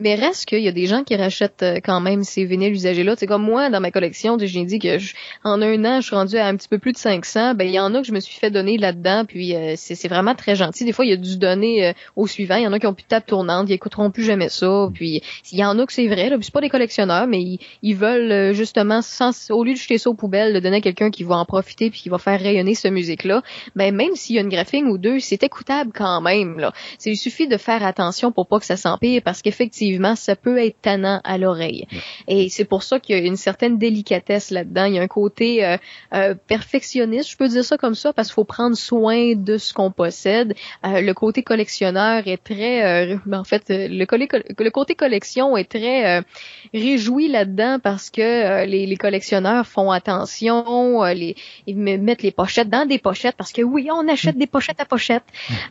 Mais 0.02 0.16
reste 0.16 0.46
qu'il 0.46 0.64
y 0.64 0.68
a 0.68 0.72
des 0.72 0.88
gens 0.88 1.04
qui 1.04 1.16
rachètent 1.16 1.62
euh, 1.62 1.80
quand 1.84 2.02
même 2.02 2.24
ces 2.24 2.44
vinyles 2.44 2.74
usagés-là. 2.74 3.14
C'est 3.18 3.28
comme 3.28 3.44
moi, 3.44 3.70
dans 3.70 3.80
ma 3.80 3.92
collection, 3.92 4.36
j'ai 4.40 4.66
dit 4.66 4.80
que 4.80 4.98
je- 4.98 5.14
en 5.44 5.62
un 5.62 5.86
an, 5.86 6.02
je 6.02 6.08
suis 6.08 6.16
rendue 6.16 6.38
à 6.38 6.48
un 6.48 6.56
petit 6.56 6.68
peu 6.68 6.80
plus 6.80 6.92
de 6.92 6.98
500. 6.98 7.54
Ben, 7.54 7.66
il 7.68 7.74
y 7.74 7.80
en 7.80 7.94
a 7.94 8.02
que 8.02 8.08
je 8.08 8.12
me 8.12 8.20
suis 8.20 8.38
fait 8.40 8.50
donner 8.50 8.78
là-dedans, 8.80 9.26
puis 9.26 9.56
euh, 9.56 9.76
c'est 9.78 10.08
vraiment 10.08 10.34
très 10.34 10.56
gentil. 10.56 10.86
Des 10.86 10.92
fois, 10.92 11.06
il 11.06 11.10
y 11.10 11.14
a 11.14 11.18
dû 11.18 11.38
donner 11.38 11.86
euh, 11.88 11.94
au 12.16 12.26
suivant. 12.26 12.56
Il 12.56 12.64
y 12.64 12.68
en 12.68 12.74
a 12.74 12.80
qui 12.80 12.88
ont 12.88 12.96
plus 12.96 13.04
de 13.04 13.10
table 13.10 13.26
tournante, 13.28 13.70
ils 13.70 13.74
écouteront 13.74 14.10
plus 14.10 14.24
jamais 14.24 14.50
ça. 14.50 14.90
Puis 14.92 15.22
il 15.52 15.60
y 15.60 15.64
en 15.64 15.78
a 15.78 15.86
que 15.86 15.94
c'est 15.94 16.08
vrai, 16.08 16.30
là, 16.30 16.38
puis 16.38 16.46
c'est 16.46 16.54
pas 16.54 16.62
des 16.62 16.70
collectionneurs, 16.70 17.28
mais 17.28 17.40
ils, 17.42 17.60
ils 17.84 17.96
veulent 17.96 18.32
euh, 18.32 18.54
justement, 18.54 19.04
sans, 19.04 19.52
au 19.52 19.64
lieu 19.64 19.74
de 19.74 19.78
jeter 19.78 20.00
ça 20.00 20.10
aux 20.10 20.16
poubelles, 20.16 20.54
le 20.54 20.62
donner 20.62 20.78
à 20.78 20.82
quelqu'un 20.82 21.12
qui 21.12 21.24
va 21.24 21.36
en 21.36 21.46
profiter 21.46 21.92
puis 21.92 22.02
qui 22.02 22.10
va 22.10 22.18
faire 22.18 22.40
rayonner 22.40 22.74
cette 22.74 22.92
musique-là. 22.92 23.44
Ben, 23.76 23.94
même 23.96 24.16
s'il 24.16 24.36
y 24.36 24.40
a 24.40 24.42
une 24.42 24.50
graphing 24.50 24.88
ou 24.88 24.98
deux, 24.98 25.20
c'est 25.20 25.44
écoutable 25.44 25.92
quand 25.94 26.22
même. 26.22 26.58
Là. 26.58 26.74
Il 27.06 27.18
suffit 27.18 27.48
de 27.48 27.58
faire 27.58 27.86
attention 27.86 28.32
pour 28.32 28.48
pas 28.48 28.58
que 28.60 28.66
ça 28.66 28.78
s'empire 28.78 29.22
parce 29.24 29.44
qu'effectivement, 29.44 29.91
ça 30.16 30.36
peut 30.36 30.58
être 30.58 30.82
tannant 30.82 31.22
à 31.24 31.38
l'oreille. 31.38 31.88
Et 32.28 32.50
c'est 32.50 32.66
pour 32.66 32.84
ça 32.84 33.00
qu'il 33.00 33.16
y 33.18 33.20
a 33.20 33.26
une 33.26 33.38
certaine 33.38 33.78
délicatesse 33.78 34.52
là-dedans. 34.52 34.86
Il 34.86 34.94
y 34.96 35.00
a 35.00 35.02
un 35.02 35.08
côté 35.08 35.66
euh, 35.66 35.78
euh, 36.14 36.36
perfectionniste, 36.48 37.30
je 37.32 37.38
peux 37.38 37.48
dire 37.48 37.64
ça 37.66 37.78
comme 37.78 37.96
ça, 37.96 38.14
parce 38.14 38.30
qu'il 38.30 38.36
faut 38.36 38.44
prendre 38.44 38.76
soin 38.76 39.34
de 39.36 39.58
ce 39.58 39.74
qu'on 39.74 39.92
possède. 39.92 40.56
Euh, 40.86 41.02
le 41.02 41.14
côté 41.14 41.44
collectionneur 41.44 42.28
est 42.28 42.44
très... 42.44 43.14
euh, 43.14 43.18
en 43.32 43.44
fait, 43.44 43.70
euh, 43.70 43.88
le, 43.90 44.70
côté 44.70 44.96
collection 44.96 45.58
est 45.58 45.70
très 45.70 46.20
euh, 46.20 46.22
réjoui 46.74 47.28
là-dedans 47.28 47.80
parce 47.82 48.10
que 48.10 48.66
les, 48.66 48.86
les 48.86 48.98
collectionneurs 48.98 49.66
font 49.66 49.92
attention, 49.92 51.04
euh, 51.04 51.14
les, 51.14 51.36
ils 51.68 51.78
me- 51.78 51.98
mettent 51.98 52.24
les 52.24 52.32
pochettes 52.32 52.70
dans 52.70 52.86
des 52.88 53.00
pochettes 53.00 53.36
parce 53.38 53.52
que 53.52 53.62
oui, 53.62 53.90
on 53.92 54.08
achète 54.08 54.38
des 54.38 54.48
pochettes 54.48 54.80
à 54.80 54.86
pochettes 54.86 55.24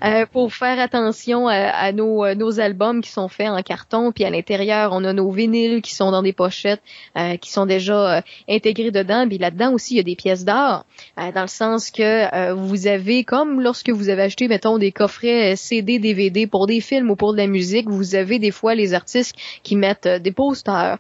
euh, 0.05 0.27
pour 0.27 0.53
faire 0.53 0.79
attention 0.79 1.49
à, 1.49 1.55
à 1.55 1.93
nos, 1.93 2.35
nos 2.35 2.61
albums 2.61 3.01
qui 3.01 3.11
sont 3.11 3.29
faits 3.29 3.49
en 3.49 3.61
carton, 3.63 4.10
puis 4.13 4.25
à 4.25 4.31
l'intérieur, 4.31 4.91
on 4.93 5.05
a 5.05 5.13
nos 5.13 5.31
vinyles 5.31 5.83
qui 5.83 5.95
sont 5.95 6.11
dans 6.11 6.23
des 6.23 6.33
pochettes, 6.33 6.83
euh, 7.17 7.37
qui 7.37 7.51
sont 7.51 7.67
déjà 7.67 8.19
euh, 8.19 8.21
intégrés 8.49 8.91
dedans, 8.91 9.27
puis 9.29 9.39
là-dedans 9.39 9.73
aussi, 9.73 9.95
il 9.95 9.97
y 9.99 10.01
a 10.01 10.05
des 10.05 10.17
pièces 10.17 10.45
d'art, 10.45 10.85
euh, 11.19 11.33
dans 11.33 11.43
le 11.43 11.49
sens 11.49 11.91
que 11.91 12.03
euh, 12.03 12.55
vous 12.55 12.87
avez, 12.87 13.25
comme 13.25 13.61
lorsque 13.61 13.91
vous 13.91 14.09
avez 14.09 14.23
acheté, 14.23 14.49
mettons, 14.49 14.79
des 14.79 14.93
coffrets 14.93 15.57
CD, 15.57 15.99
DVD 15.99 16.47
pour 16.47 16.67
des 16.67 16.81
films 16.81 17.11
ou 17.11 17.17
pour 17.17 17.33
de 17.33 17.39
la 17.39 17.47
musique, 17.47 17.89
vous 17.89 18.15
avez 18.15 18.39
des 18.39 18.51
fois 18.51 18.75
les 18.75 18.95
artistes 18.95 19.35
qui 19.63 19.77
mettent 19.77 20.09
des 20.09 20.33
posters, 20.33 20.99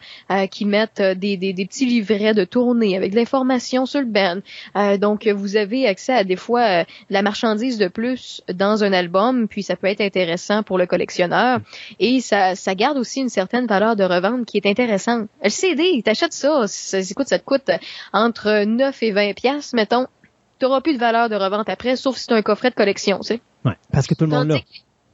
qui 0.51 0.65
mettent 0.65 1.03
des, 1.03 1.37
des, 1.37 1.53
des 1.53 1.67
petits 1.67 1.87
livrets 1.87 2.35
de 2.35 2.45
tournée 2.45 2.97
avec 2.97 3.13
de 3.13 3.17
l'information 3.17 3.87
sur 3.87 4.01
le 4.01 4.07
band. 4.07 4.41
Donc, 4.99 5.27
vous 5.27 5.57
avez 5.57 5.87
accès 5.87 6.13
à 6.13 6.25
des 6.25 6.37
fois 6.37 6.85
de 6.85 6.87
la 7.11 7.23
marchandise 7.23 7.79
de 7.79 7.89
plus 7.89 8.43
dans 8.53 8.85
un 8.85 8.93
album, 8.93 9.49
puis 9.49 9.63
ça 9.63 9.77
peut 9.77 9.87
être 9.87 10.01
intéressant 10.01 10.63
pour 10.63 10.79
le 10.79 10.87
collectionneur. 10.87 11.61
Et 11.99 12.21
ça, 12.21 12.55
ça 12.55 12.75
garde 12.75 12.90
aussi 12.97 13.21
une 13.21 13.29
certaine 13.29 13.67
valeur 13.67 13.97
de 13.97 14.05
revente 14.05 14.47
qui 14.47 14.57
est 14.59 14.67
intéressante. 14.67 15.29
Le 15.43 15.51
CD, 15.51 16.03
t'achètes 16.05 16.33
ça, 16.33 16.65
ça, 16.67 16.99
écoute, 16.99 17.29
ça 17.29 17.39
te 17.39 17.45
coûte 17.45 17.71
entre 18.13 18.65
9 18.65 19.03
et 19.03 19.13
20 19.13 19.35
pièces, 19.35 19.73
mettons. 19.73 20.07
T'auras 20.59 20.81
plus 20.81 20.95
de 20.95 20.99
valeur 20.99 21.29
de 21.29 21.37
revente 21.37 21.69
après, 21.69 21.97
sauf 21.97 22.17
si 22.17 22.25
c'est 22.25 22.33
un 22.33 22.43
coffret 22.43 22.71
de 22.71 22.75
collection, 22.75 23.19
tu 23.21 23.29
sais. 23.29 23.41
Ouais, 23.65 23.77
parce 23.93 24.07
que 24.07 24.15
tout 24.15 24.25
le 24.25 24.31
monde 24.31 24.49
que- 24.61 24.65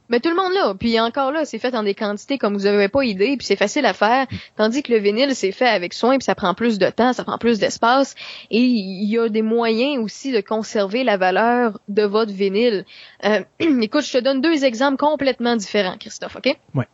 Mais 0.09 0.21
tout 0.21 0.29
le 0.29 0.35
monde 0.37 0.53
là. 0.53 0.73
Puis 0.73 0.97
encore 1.01 1.33
là, 1.33 1.43
c'est 1.43 1.59
fait 1.59 1.75
en 1.75 1.83
des 1.83 1.93
quantités 1.93 2.37
comme 2.37 2.53
vous 2.53 2.65
avez 2.65 2.87
pas 2.87 3.03
idée, 3.03 3.35
puis 3.37 3.45
c'est 3.45 3.57
facile 3.57 3.85
à 3.85 3.91
faire. 3.91 4.25
Tandis 4.55 4.81
que 4.81 4.93
le 4.93 4.99
vinyle, 4.99 5.35
c'est 5.35 5.51
fait 5.51 5.67
avec 5.67 5.93
soin, 5.93 6.17
puis 6.17 6.23
ça 6.23 6.33
prend 6.33 6.53
plus 6.53 6.79
de 6.79 6.89
temps, 6.89 7.11
ça 7.11 7.25
prend 7.25 7.37
plus 7.37 7.59
d'espace. 7.59 8.15
Et 8.49 8.59
il 8.61 9.03
y 9.09 9.17
a 9.19 9.27
des 9.27 9.41
moyens 9.41 10.01
aussi 10.01 10.31
de 10.31 10.39
conserver 10.39 11.03
la 11.03 11.17
valeur 11.17 11.79
de 11.89 12.03
votre 12.03 12.31
vinyle. 12.31 12.85
Euh, 13.25 13.41
écoute, 13.59 14.03
je 14.05 14.13
te 14.13 14.17
donne 14.23 14.39
deux 14.39 14.63
exemples 14.63 14.95
complètement 14.97 15.57
différents, 15.57 15.97
Christophe, 15.97 16.37
OK? 16.37 16.55
Ouais. 16.73 16.87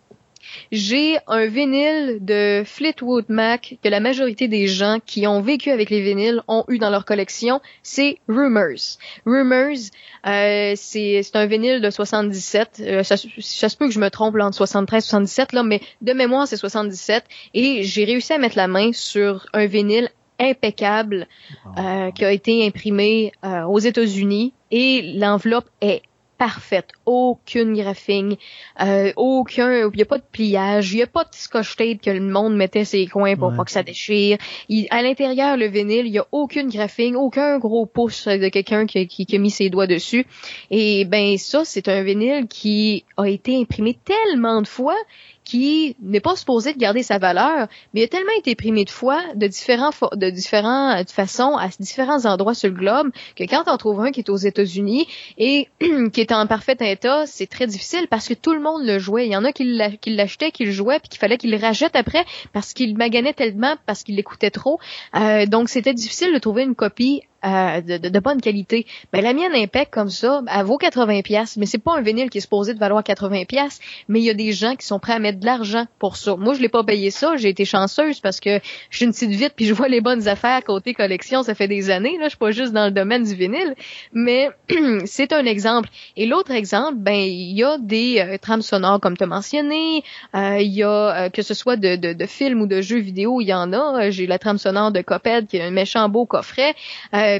J'ai 0.71 1.17
un 1.27 1.45
vinyle 1.45 2.19
de 2.21 2.63
Fleetwood 2.65 3.25
Mac 3.29 3.77
que 3.83 3.89
la 3.89 3.99
majorité 3.99 4.47
des 4.47 4.67
gens 4.67 4.99
qui 5.05 5.27
ont 5.27 5.41
vécu 5.41 5.71
avec 5.71 5.89
les 5.89 6.01
vinyles 6.01 6.41
ont 6.47 6.63
eu 6.67 6.77
dans 6.77 6.89
leur 6.89 7.05
collection. 7.05 7.61
C'est 7.81 8.17
Rumors. 8.27 8.97
Rumors, 9.25 9.89
euh, 10.27 10.73
c'est 10.75 11.21
c'est 11.23 11.35
un 11.35 11.45
vinyle 11.45 11.81
de 11.81 11.89
77. 11.89 12.81
Euh, 12.81 13.03
ça, 13.03 13.15
ça 13.17 13.69
se 13.69 13.77
peut 13.77 13.87
que 13.87 13.93
je 13.93 13.99
me 13.99 14.09
trompe 14.09 14.35
là, 14.35 14.45
entre 14.45 14.57
73 14.57 15.03
et 15.03 15.07
77, 15.07 15.53
là, 15.53 15.63
mais 15.63 15.81
de 16.01 16.13
mémoire, 16.13 16.47
c'est 16.47 16.57
77. 16.57 17.23
Et 17.53 17.83
j'ai 17.83 18.05
réussi 18.05 18.33
à 18.33 18.37
mettre 18.37 18.57
la 18.57 18.67
main 18.67 18.91
sur 18.93 19.47
un 19.53 19.65
vinyle 19.65 20.09
impeccable 20.39 21.27
euh, 21.77 22.11
qui 22.11 22.25
a 22.25 22.31
été 22.31 22.65
imprimé 22.65 23.31
euh, 23.43 23.63
aux 23.63 23.79
États-Unis 23.79 24.53
et 24.71 25.13
l'enveloppe 25.15 25.69
est 25.81 26.01
parfaite, 26.37 26.89
aucune 27.05 27.73
graphing, 27.75 28.35
euh, 28.81 29.13
aucun, 29.15 29.89
il 29.93 29.99
y 29.99 30.01
a 30.01 30.05
pas 30.05 30.17
de 30.17 30.23
pliage, 30.31 30.93
il 30.93 30.99
y 30.99 31.03
a 31.03 31.07
pas 31.07 31.23
de 31.23 31.29
scotch 31.31 31.75
tape 31.75 32.01
que 32.01 32.09
le 32.09 32.19
monde 32.21 32.55
mettait 32.55 32.85
ses 32.85 33.05
coins 33.07 33.35
pour 33.35 33.49
Ouais. 33.51 33.57
pas 33.57 33.63
que 33.65 33.71
ça 33.71 33.83
déchire. 33.83 34.37
Il- 34.69 34.87
à 34.89 35.01
l'intérieur 35.01 35.57
le 35.57 35.67
vinyle, 35.67 36.07
il 36.07 36.13
y 36.13 36.19
a 36.19 36.25
aucune 36.31 36.69
graphing, 36.69 37.15
aucun 37.15 37.59
gros 37.59 37.85
pouce 37.85 38.27
de 38.27 38.49
quelqu'un 38.49 38.85
qui, 38.85 39.07
qui, 39.07 39.25
qui 39.25 39.35
a 39.35 39.39
mis 39.39 39.51
ses 39.51 39.69
doigts 39.69 39.87
dessus. 39.87 40.25
Et 40.71 41.05
ben 41.05 41.37
ça, 41.37 41.63
c'est 41.65 41.87
un 41.87 42.03
vinyle 42.03 42.47
qui 42.47 43.05
a 43.17 43.25
été 43.29 43.55
imprimé 43.57 43.97
tellement 44.03 44.61
de 44.61 44.67
fois 44.67 44.97
qui 45.43 45.95
n'est 46.01 46.19
pas 46.19 46.35
supposé 46.35 46.73
de 46.73 46.77
garder 46.77 47.03
sa 47.03 47.17
valeur, 47.17 47.67
mais 47.93 48.03
a 48.03 48.07
tellement 48.07 48.31
été 48.37 48.51
imprimé 48.51 48.85
de 48.85 48.89
fois, 48.89 49.21
de 49.35 49.47
différents 49.47 49.91
de 50.13 50.29
différentes 50.29 51.11
façons, 51.11 51.55
à 51.57 51.67
différents 51.79 52.25
endroits 52.25 52.53
sur 52.53 52.69
le 52.69 52.75
globe, 52.75 53.09
que 53.35 53.43
quand 53.43 53.63
on 53.67 53.77
trouve 53.77 54.01
un 54.01 54.11
qui 54.11 54.21
est 54.21 54.29
aux 54.29 54.37
États-Unis 54.37 55.07
et 55.37 55.69
qui 56.13 56.21
est 56.21 56.31
en 56.31 56.47
parfait 56.47 56.77
état, 56.81 57.25
c'est 57.25 57.47
très 57.47 57.67
difficile 57.67 58.07
parce 58.09 58.27
que 58.27 58.33
tout 58.33 58.53
le 58.53 58.59
monde 58.59 58.85
le 58.85 58.99
jouait. 58.99 59.27
Il 59.27 59.31
y 59.31 59.37
en 59.37 59.43
a 59.43 59.51
qui 59.51 59.63
l'achetaient, 59.63 60.51
qui 60.51 60.65
le 60.65 60.71
jouaient, 60.71 60.99
puis 60.99 61.09
qu'il 61.09 61.19
fallait 61.19 61.37
qu'il 61.37 61.51
le 61.51 61.57
rachète 61.57 61.95
après 61.95 62.25
parce 62.51 62.73
qu'il 62.73 62.97
maganait 62.97 63.33
tellement, 63.33 63.75
parce 63.85 64.03
qu'il 64.03 64.15
l'écoutait 64.15 64.51
trop. 64.51 64.79
Euh, 65.15 65.45
donc 65.45 65.69
c'était 65.69 65.93
difficile 65.93 66.33
de 66.33 66.39
trouver 66.39 66.63
une 66.63 66.75
copie 66.75 67.21
euh, 67.45 67.81
de, 67.81 68.19
bonne 68.19 68.41
qualité. 68.41 68.85
Ben 69.11 69.23
la 69.23 69.33
mienne 69.33 69.53
impec 69.53 69.89
comme 69.91 70.09
ça, 70.09 70.41
elle 70.53 70.65
vaut 70.65 70.77
80 70.77 71.21
pièces, 71.21 71.57
mais 71.57 71.65
c'est 71.65 71.77
pas 71.77 71.97
un 71.97 72.01
vinyle 72.01 72.29
qui 72.29 72.37
est 72.37 72.41
supposé 72.41 72.73
de 72.73 72.79
valoir 72.79 73.03
80 73.03 73.45
pièces, 73.45 73.79
mais 74.07 74.19
il 74.19 74.23
y 74.23 74.29
a 74.29 74.33
des 74.33 74.53
gens 74.53 74.75
qui 74.75 74.85
sont 74.85 74.99
prêts 74.99 75.13
à 75.13 75.19
mettre 75.19 75.39
de 75.39 75.45
l'argent 75.45 75.85
pour 75.99 76.17
ça. 76.17 76.35
Moi, 76.35 76.53
je 76.53 76.61
l'ai 76.61 76.69
pas 76.69 76.83
payé 76.83 77.11
ça, 77.11 77.35
j'ai 77.35 77.49
été 77.49 77.65
chanceuse 77.65 78.19
parce 78.19 78.39
que 78.39 78.59
je 78.89 78.97
suis 78.97 79.05
une 79.05 79.11
petite 79.11 79.31
vite 79.31 79.53
puis 79.55 79.65
je 79.65 79.73
vois 79.73 79.87
les 79.87 80.01
bonnes 80.01 80.27
affaires 80.27 80.63
côté 80.63 80.93
collection, 80.93 81.43
ça 81.43 81.55
fait 81.55 81.67
des 81.67 81.89
années 81.89 82.17
là, 82.17 82.25
je 82.25 82.29
suis 82.29 82.37
pas 82.37 82.51
juste 82.51 82.73
dans 82.73 82.85
le 82.85 82.91
domaine 82.91 83.23
du 83.23 83.35
vinyle, 83.35 83.75
mais 84.13 84.49
c'est 85.05 85.33
un 85.33 85.45
exemple. 85.45 85.89
Et 86.15 86.25
l'autre 86.25 86.51
exemple, 86.51 86.95
ben 86.97 87.13
il 87.13 87.57
y 87.57 87.63
a 87.63 87.77
des 87.77 88.19
euh, 88.19 88.37
trames 88.37 88.61
sonores 88.61 88.99
comme 88.99 89.17
tu 89.17 89.23
as 89.23 89.27
mentionné, 89.27 90.03
euh, 90.35 90.57
il 90.59 90.71
y 90.71 90.83
a 90.83 91.25
euh, 91.25 91.29
que 91.29 91.41
ce 91.41 91.53
soit 91.53 91.75
de, 91.75 91.95
de, 91.95 92.25
films 92.25 92.61
ou 92.61 92.67
de 92.67 92.81
jeux 92.81 92.99
vidéo, 92.99 93.41
il 93.41 93.47
y 93.47 93.53
en 93.53 93.73
a. 93.73 94.09
J'ai 94.09 94.27
la 94.27 94.39
trame 94.39 94.57
sonore 94.57 94.91
de 94.91 95.01
Coped 95.01 95.47
qui 95.47 95.59
a 95.59 95.65
un 95.65 95.71
méchant 95.71 96.07
beau 96.09 96.25
coffret. 96.25 96.73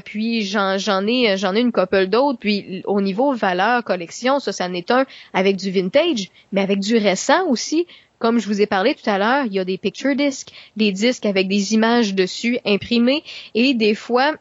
Puis 0.00 0.42
j'en 0.42 0.78
j'en 0.78 1.06
ai 1.06 1.36
j'en 1.36 1.54
ai 1.54 1.60
une 1.60 1.72
couple 1.72 2.06
d'autres. 2.06 2.38
Puis 2.38 2.82
au 2.86 3.00
niveau 3.00 3.32
valeur 3.32 3.84
collection, 3.84 4.40
ça, 4.40 4.52
ça 4.52 4.66
en 4.66 4.74
est 4.74 4.90
un 4.90 5.04
avec 5.32 5.56
du 5.56 5.70
vintage, 5.70 6.30
mais 6.52 6.60
avec 6.60 6.80
du 6.80 6.96
récent 6.96 7.46
aussi. 7.48 7.86
Comme 8.18 8.38
je 8.38 8.46
vous 8.46 8.62
ai 8.62 8.66
parlé 8.66 8.94
tout 8.94 9.08
à 9.10 9.18
l'heure, 9.18 9.44
il 9.44 9.52
y 9.52 9.58
a 9.58 9.64
des 9.64 9.76
picture 9.76 10.16
discs, 10.16 10.48
des 10.76 10.92
disques 10.92 11.26
avec 11.26 11.46
des 11.48 11.74
images 11.74 12.14
dessus 12.14 12.58
imprimées 12.64 13.22
et 13.54 13.74
des 13.74 13.94
fois 13.94 14.34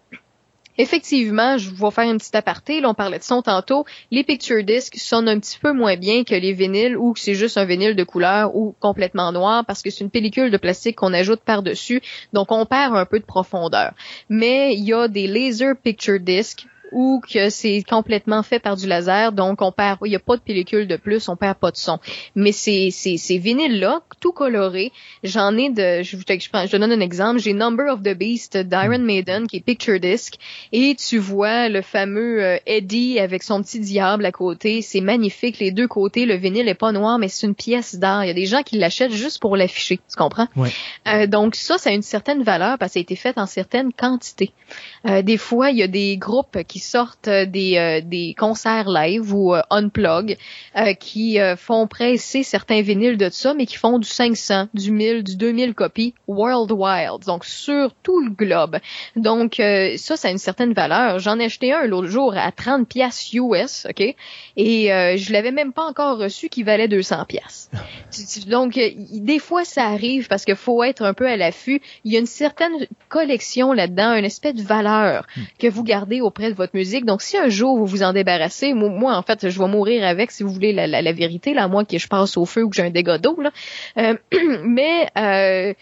Effectivement, 0.77 1.57
je 1.57 1.69
vais 1.69 1.91
faire 1.91 2.09
une 2.09 2.17
petite 2.17 2.35
aparté. 2.35 2.81
Là, 2.81 2.89
on 2.89 2.93
parlait 2.93 3.19
de 3.19 3.23
son 3.23 3.41
tantôt. 3.41 3.85
Les 4.09 4.23
picture 4.23 4.63
discs 4.63 4.95
sonnent 4.97 5.29
un 5.29 5.39
petit 5.39 5.59
peu 5.59 5.71
moins 5.71 5.97
bien 5.97 6.23
que 6.23 6.33
les 6.33 6.53
vinyles 6.53 6.97
ou 6.97 7.13
que 7.13 7.19
c'est 7.19 7.35
juste 7.35 7.57
un 7.57 7.65
vinyle 7.65 7.95
de 7.95 8.03
couleur 8.03 8.55
ou 8.55 8.75
complètement 8.79 9.31
noir 9.31 9.65
parce 9.65 9.83
que 9.83 9.91
c'est 9.91 10.03
une 10.03 10.09
pellicule 10.09 10.49
de 10.49 10.57
plastique 10.57 10.95
qu'on 10.95 11.13
ajoute 11.13 11.41
par-dessus. 11.41 12.01
Donc, 12.33 12.51
on 12.51 12.65
perd 12.65 12.95
un 12.95 13.05
peu 13.05 13.19
de 13.19 13.25
profondeur. 13.25 13.93
Mais 14.29 14.73
il 14.73 14.83
y 14.83 14.93
a 14.93 15.07
des 15.07 15.27
laser 15.27 15.75
picture 15.75 16.19
discs 16.19 16.65
ou 16.93 17.21
que 17.27 17.49
c'est 17.49 17.83
complètement 17.89 18.43
fait 18.43 18.59
par 18.59 18.75
du 18.77 18.87
laser, 18.87 19.31
donc 19.31 19.61
on 19.61 19.71
perd, 19.71 19.99
il 20.05 20.09
n'y 20.09 20.15
a 20.15 20.19
pas 20.19 20.37
de 20.37 20.41
pellicule 20.41 20.87
de 20.87 20.95
plus, 20.95 21.27
on 21.29 21.35
perd 21.35 21.57
pas 21.57 21.71
de 21.71 21.77
son. 21.77 21.99
Mais 22.35 22.51
ces, 22.51 22.91
ces, 22.91 23.17
ces 23.17 23.37
vinyles-là, 23.37 24.01
tout 24.19 24.31
colorés, 24.31 24.91
j'en 25.23 25.57
ai 25.57 25.69
de, 25.69 26.03
je, 26.03 26.15
vous- 26.15 26.23
je, 26.27 26.49
prends- 26.49 26.65
je 26.65 26.71
te 26.71 26.77
donne 26.77 26.91
un 26.91 26.99
exemple, 26.99 27.39
j'ai 27.39 27.53
Number 27.53 27.91
of 27.91 28.01
the 28.03 28.13
Beast 28.17 28.57
d'Iron 28.57 28.99
Maiden, 28.99 29.47
qui 29.47 29.57
est 29.57 29.61
picture 29.61 29.99
disc, 29.99 30.35
et 30.71 30.95
tu 30.95 31.17
vois 31.17 31.69
le 31.69 31.81
fameux 31.81 32.43
euh, 32.43 32.57
Eddie 32.65 33.19
avec 33.19 33.43
son 33.43 33.61
petit 33.61 33.79
diable 33.79 34.25
à 34.25 34.31
côté, 34.31 34.81
c'est 34.81 35.01
magnifique, 35.01 35.59
les 35.59 35.71
deux 35.71 35.87
côtés, 35.87 36.25
le 36.25 36.35
vinyle 36.35 36.67
est 36.67 36.73
pas 36.75 36.91
noir, 36.91 37.17
mais 37.19 37.27
c'est 37.27 37.47
une 37.47 37.55
pièce 37.55 37.95
d'art. 37.95 38.23
Il 38.23 38.27
y 38.27 38.31
a 38.31 38.35
des 38.35 38.45
gens 38.45 38.61
qui 38.63 38.77
l'achètent 38.77 39.11
juste 39.11 39.39
pour 39.41 39.57
l'afficher, 39.57 39.97
tu 39.97 40.15
comprends? 40.15 40.47
Ouais. 40.55 40.69
Euh, 41.07 41.27
donc 41.27 41.55
ça, 41.55 41.77
ça 41.77 41.89
a 41.89 41.93
une 41.93 42.01
certaine 42.01 42.43
valeur 42.43 42.77
parce 42.77 42.91
que 42.91 42.93
ça 42.93 42.99
a 42.99 43.01
été 43.01 43.15
fait 43.15 43.37
en 43.37 43.45
certaines 43.45 43.91
quantités. 43.93 44.51
Euh, 45.07 45.21
des 45.21 45.37
fois, 45.37 45.71
il 45.71 45.77
y 45.77 45.83
a 45.83 45.87
des 45.87 46.17
groupes 46.17 46.57
qui 46.67 46.79
sortent 46.83 47.27
euh, 47.27 47.45
des, 47.45 47.77
euh, 47.77 48.01
des 48.03 48.35
concerts 48.37 48.89
live 48.89 49.33
ou 49.33 49.55
euh, 49.55 49.61
unplug 49.69 50.37
euh, 50.77 50.93
qui 50.93 51.39
font 51.57 51.87
presser 51.87 52.43
certains 52.43 52.81
vinyles 52.81 53.17
de 53.17 53.29
ça, 53.29 53.53
mais 53.53 53.65
qui 53.65 53.77
font 53.77 53.99
du 53.99 54.07
500, 54.07 54.67
du 54.73 54.91
1000, 54.91 55.23
du 55.23 55.35
2000 55.35 55.73
copies 55.73 56.13
worldwide, 56.27 57.25
donc 57.25 57.45
sur 57.45 57.93
tout 58.03 58.21
le 58.21 58.29
globe. 58.29 58.77
Donc 59.15 59.59
euh, 59.59 59.95
ça, 59.97 60.17
ça 60.17 60.27
a 60.27 60.31
une 60.31 60.37
certaine 60.37 60.73
valeur. 60.73 61.19
J'en 61.19 61.39
ai 61.39 61.45
acheté 61.45 61.73
un 61.73 61.85
l'autre 61.85 62.07
jour 62.07 62.35
à 62.35 62.51
30 62.51 62.87
pièces 62.87 63.33
US, 63.33 63.87
ok, 63.89 64.15
et 64.57 64.93
euh, 64.93 65.17
je 65.17 65.33
l'avais 65.33 65.51
même 65.51 65.73
pas 65.73 65.85
encore 65.85 66.17
reçu 66.17 66.49
qui 66.49 66.63
valait 66.63 66.87
200 66.87 67.25
pièces. 67.25 67.69
Donc 68.47 68.77
euh, 68.77 68.89
des 69.11 69.39
fois, 69.39 69.65
ça 69.65 69.85
arrive 69.85 70.27
parce 70.27 70.45
qu'il 70.45 70.55
faut 70.55 70.83
être 70.83 71.03
un 71.03 71.13
peu 71.13 71.27
à 71.27 71.37
l'affût. 71.37 71.81
Il 72.03 72.11
y 72.11 72.15
a 72.15 72.19
une 72.19 72.25
certaine 72.25 72.87
collection 73.09 73.73
là-dedans, 73.73 74.15
une 74.15 74.25
espèce 74.25 74.55
de 74.55 74.63
valeur 74.63 75.27
que 75.59 75.67
vous 75.67 75.83
gardez 75.83 76.21
auprès 76.21 76.49
de 76.49 76.55
votre 76.55 76.72
musique. 76.73 77.05
Donc, 77.05 77.21
si 77.21 77.37
un 77.37 77.49
jour 77.49 77.77
vous 77.77 77.85
vous 77.85 78.03
en 78.03 78.13
débarrassez, 78.13 78.73
moi, 78.73 79.15
en 79.15 79.21
fait, 79.21 79.49
je 79.49 79.59
vais 79.59 79.67
mourir 79.67 80.05
avec, 80.05 80.31
si 80.31 80.43
vous 80.43 80.51
voulez, 80.51 80.73
la, 80.73 80.87
la, 80.87 81.01
la 81.01 81.11
vérité, 81.11 81.53
là, 81.53 81.67
moi, 81.67 81.85
que 81.85 81.97
je 81.97 82.07
passe 82.07 82.37
au 82.37 82.45
feu 82.45 82.63
ou 82.63 82.69
que 82.69 82.75
j'ai 82.75 82.83
un 82.83 82.89
dégât 82.89 83.17
d'eau. 83.17 83.37
Euh, 83.97 84.15
mais 84.63 85.07
euh, 85.17 85.73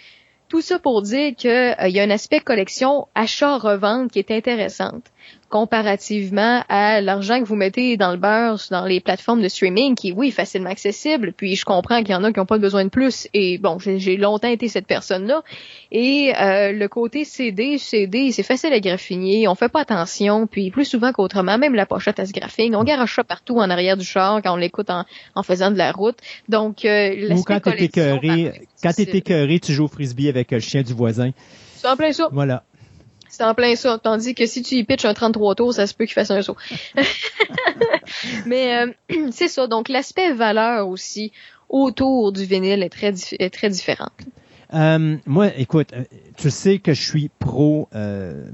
tout 0.49 0.61
ça 0.61 0.79
pour 0.79 1.01
dire 1.01 1.33
que 1.41 1.81
euh, 1.81 1.87
y 1.87 1.99
a 1.99 2.03
un 2.03 2.09
aspect 2.09 2.41
collection 2.41 3.07
achat-revente 3.15 4.11
qui 4.11 4.19
est 4.19 4.31
intéressante 4.31 5.05
comparativement 5.51 6.63
à 6.69 7.01
l'argent 7.01 7.39
que 7.41 7.45
vous 7.45 7.57
mettez 7.57 7.97
dans 7.97 8.11
le 8.11 8.17
beurre 8.17 8.57
dans 8.71 8.85
les 8.85 9.01
plateformes 9.01 9.41
de 9.41 9.49
streaming 9.49 9.95
qui 9.95 10.13
oui 10.13 10.31
facilement 10.31 10.69
accessible 10.69 11.33
puis 11.33 11.55
je 11.57 11.65
comprends 11.65 11.99
qu'il 11.99 12.11
y 12.11 12.15
en 12.15 12.23
a 12.23 12.31
qui 12.31 12.39
n'ont 12.39 12.45
pas 12.45 12.57
besoin 12.57 12.85
de 12.85 12.89
plus. 12.89 13.27
Et 13.33 13.57
bon 13.57 13.77
j'ai 13.77 14.17
longtemps 14.17 14.47
été 14.47 14.69
cette 14.69 14.87
personne 14.87 15.27
là 15.27 15.43
et 15.91 16.33
euh, 16.39 16.71
le 16.71 16.87
côté 16.87 17.25
CD 17.25 17.77
CD 17.77 18.31
c'est 18.31 18.43
facile 18.43 18.71
à 18.71 18.79
graphiner 18.79 19.47
on 19.47 19.55
fait 19.55 19.69
pas 19.69 19.81
attention. 19.81 20.47
Puis 20.47 20.71
plus 20.71 20.85
souvent 20.85 21.11
qu'autrement 21.11 21.57
même 21.57 21.75
la 21.75 21.85
pochette 21.85 22.19
à 22.19 22.25
se 22.25 22.31
graphine 22.31 22.75
on 22.75 22.85
garoche 22.85 23.15
ça 23.15 23.23
partout 23.25 23.57
en 23.57 23.69
arrière 23.69 23.97
du 23.97 24.05
char 24.05 24.41
quand 24.41 24.53
on 24.53 24.57
l'écoute 24.57 24.89
en, 24.89 25.03
en 25.35 25.43
faisant 25.43 25.69
de 25.69 25.77
la 25.77 25.91
route. 25.91 26.17
Donc 26.47 26.85
euh, 26.85 27.35
Ou 27.35 27.43
quand 27.43 27.59
t'es 27.59 27.83
écœuré, 27.83 28.67
quand 28.81 28.93
t'es 28.93 29.03
écœuré, 29.03 29.59
tu 29.59 29.73
joues 29.73 29.85
au 29.85 29.89
frisbee 29.89 30.29
avec 30.29 30.51
le 30.51 30.59
chien 30.59 30.81
du 30.81 30.93
voisin. 30.93 31.31
c'est 31.75 31.87
en 31.89 31.97
plein 31.97 32.13
ça. 32.13 32.29
Voilà. 32.31 32.63
C'est 33.31 33.43
en 33.43 33.55
plein 33.55 33.75
ça. 33.75 33.97
Tandis 33.97 34.35
que 34.35 34.45
si 34.45 34.61
tu 34.61 34.75
y 34.75 34.83
pitches 34.83 35.05
un 35.05 35.13
33 35.13 35.55
tours, 35.55 35.73
ça 35.73 35.87
se 35.87 35.93
peut 35.93 36.03
qu'il 36.05 36.13
fasse 36.13 36.29
un 36.31 36.41
saut. 36.41 36.57
Mais 38.45 38.75
euh, 38.85 38.91
c'est 39.31 39.47
ça. 39.47 39.67
Donc 39.67 39.89
l'aspect 39.89 40.33
valeur 40.33 40.87
aussi 40.87 41.31
autour 41.69 42.31
du 42.33 42.43
vinyle 42.45 42.83
est 42.83 42.89
très, 42.89 43.11
dif- 43.11 43.35
est 43.39 43.49
très 43.49 43.69
différent. 43.69 44.09
Euh, 44.73 45.17
moi, 45.25 45.47
écoute, 45.57 45.89
euh, 45.93 46.03
tu 46.37 46.49
sais 46.49 46.79
que 46.79 46.93
je 46.93 47.01
suis 47.01 47.29
pro 47.39 47.87
euh, 47.95 48.45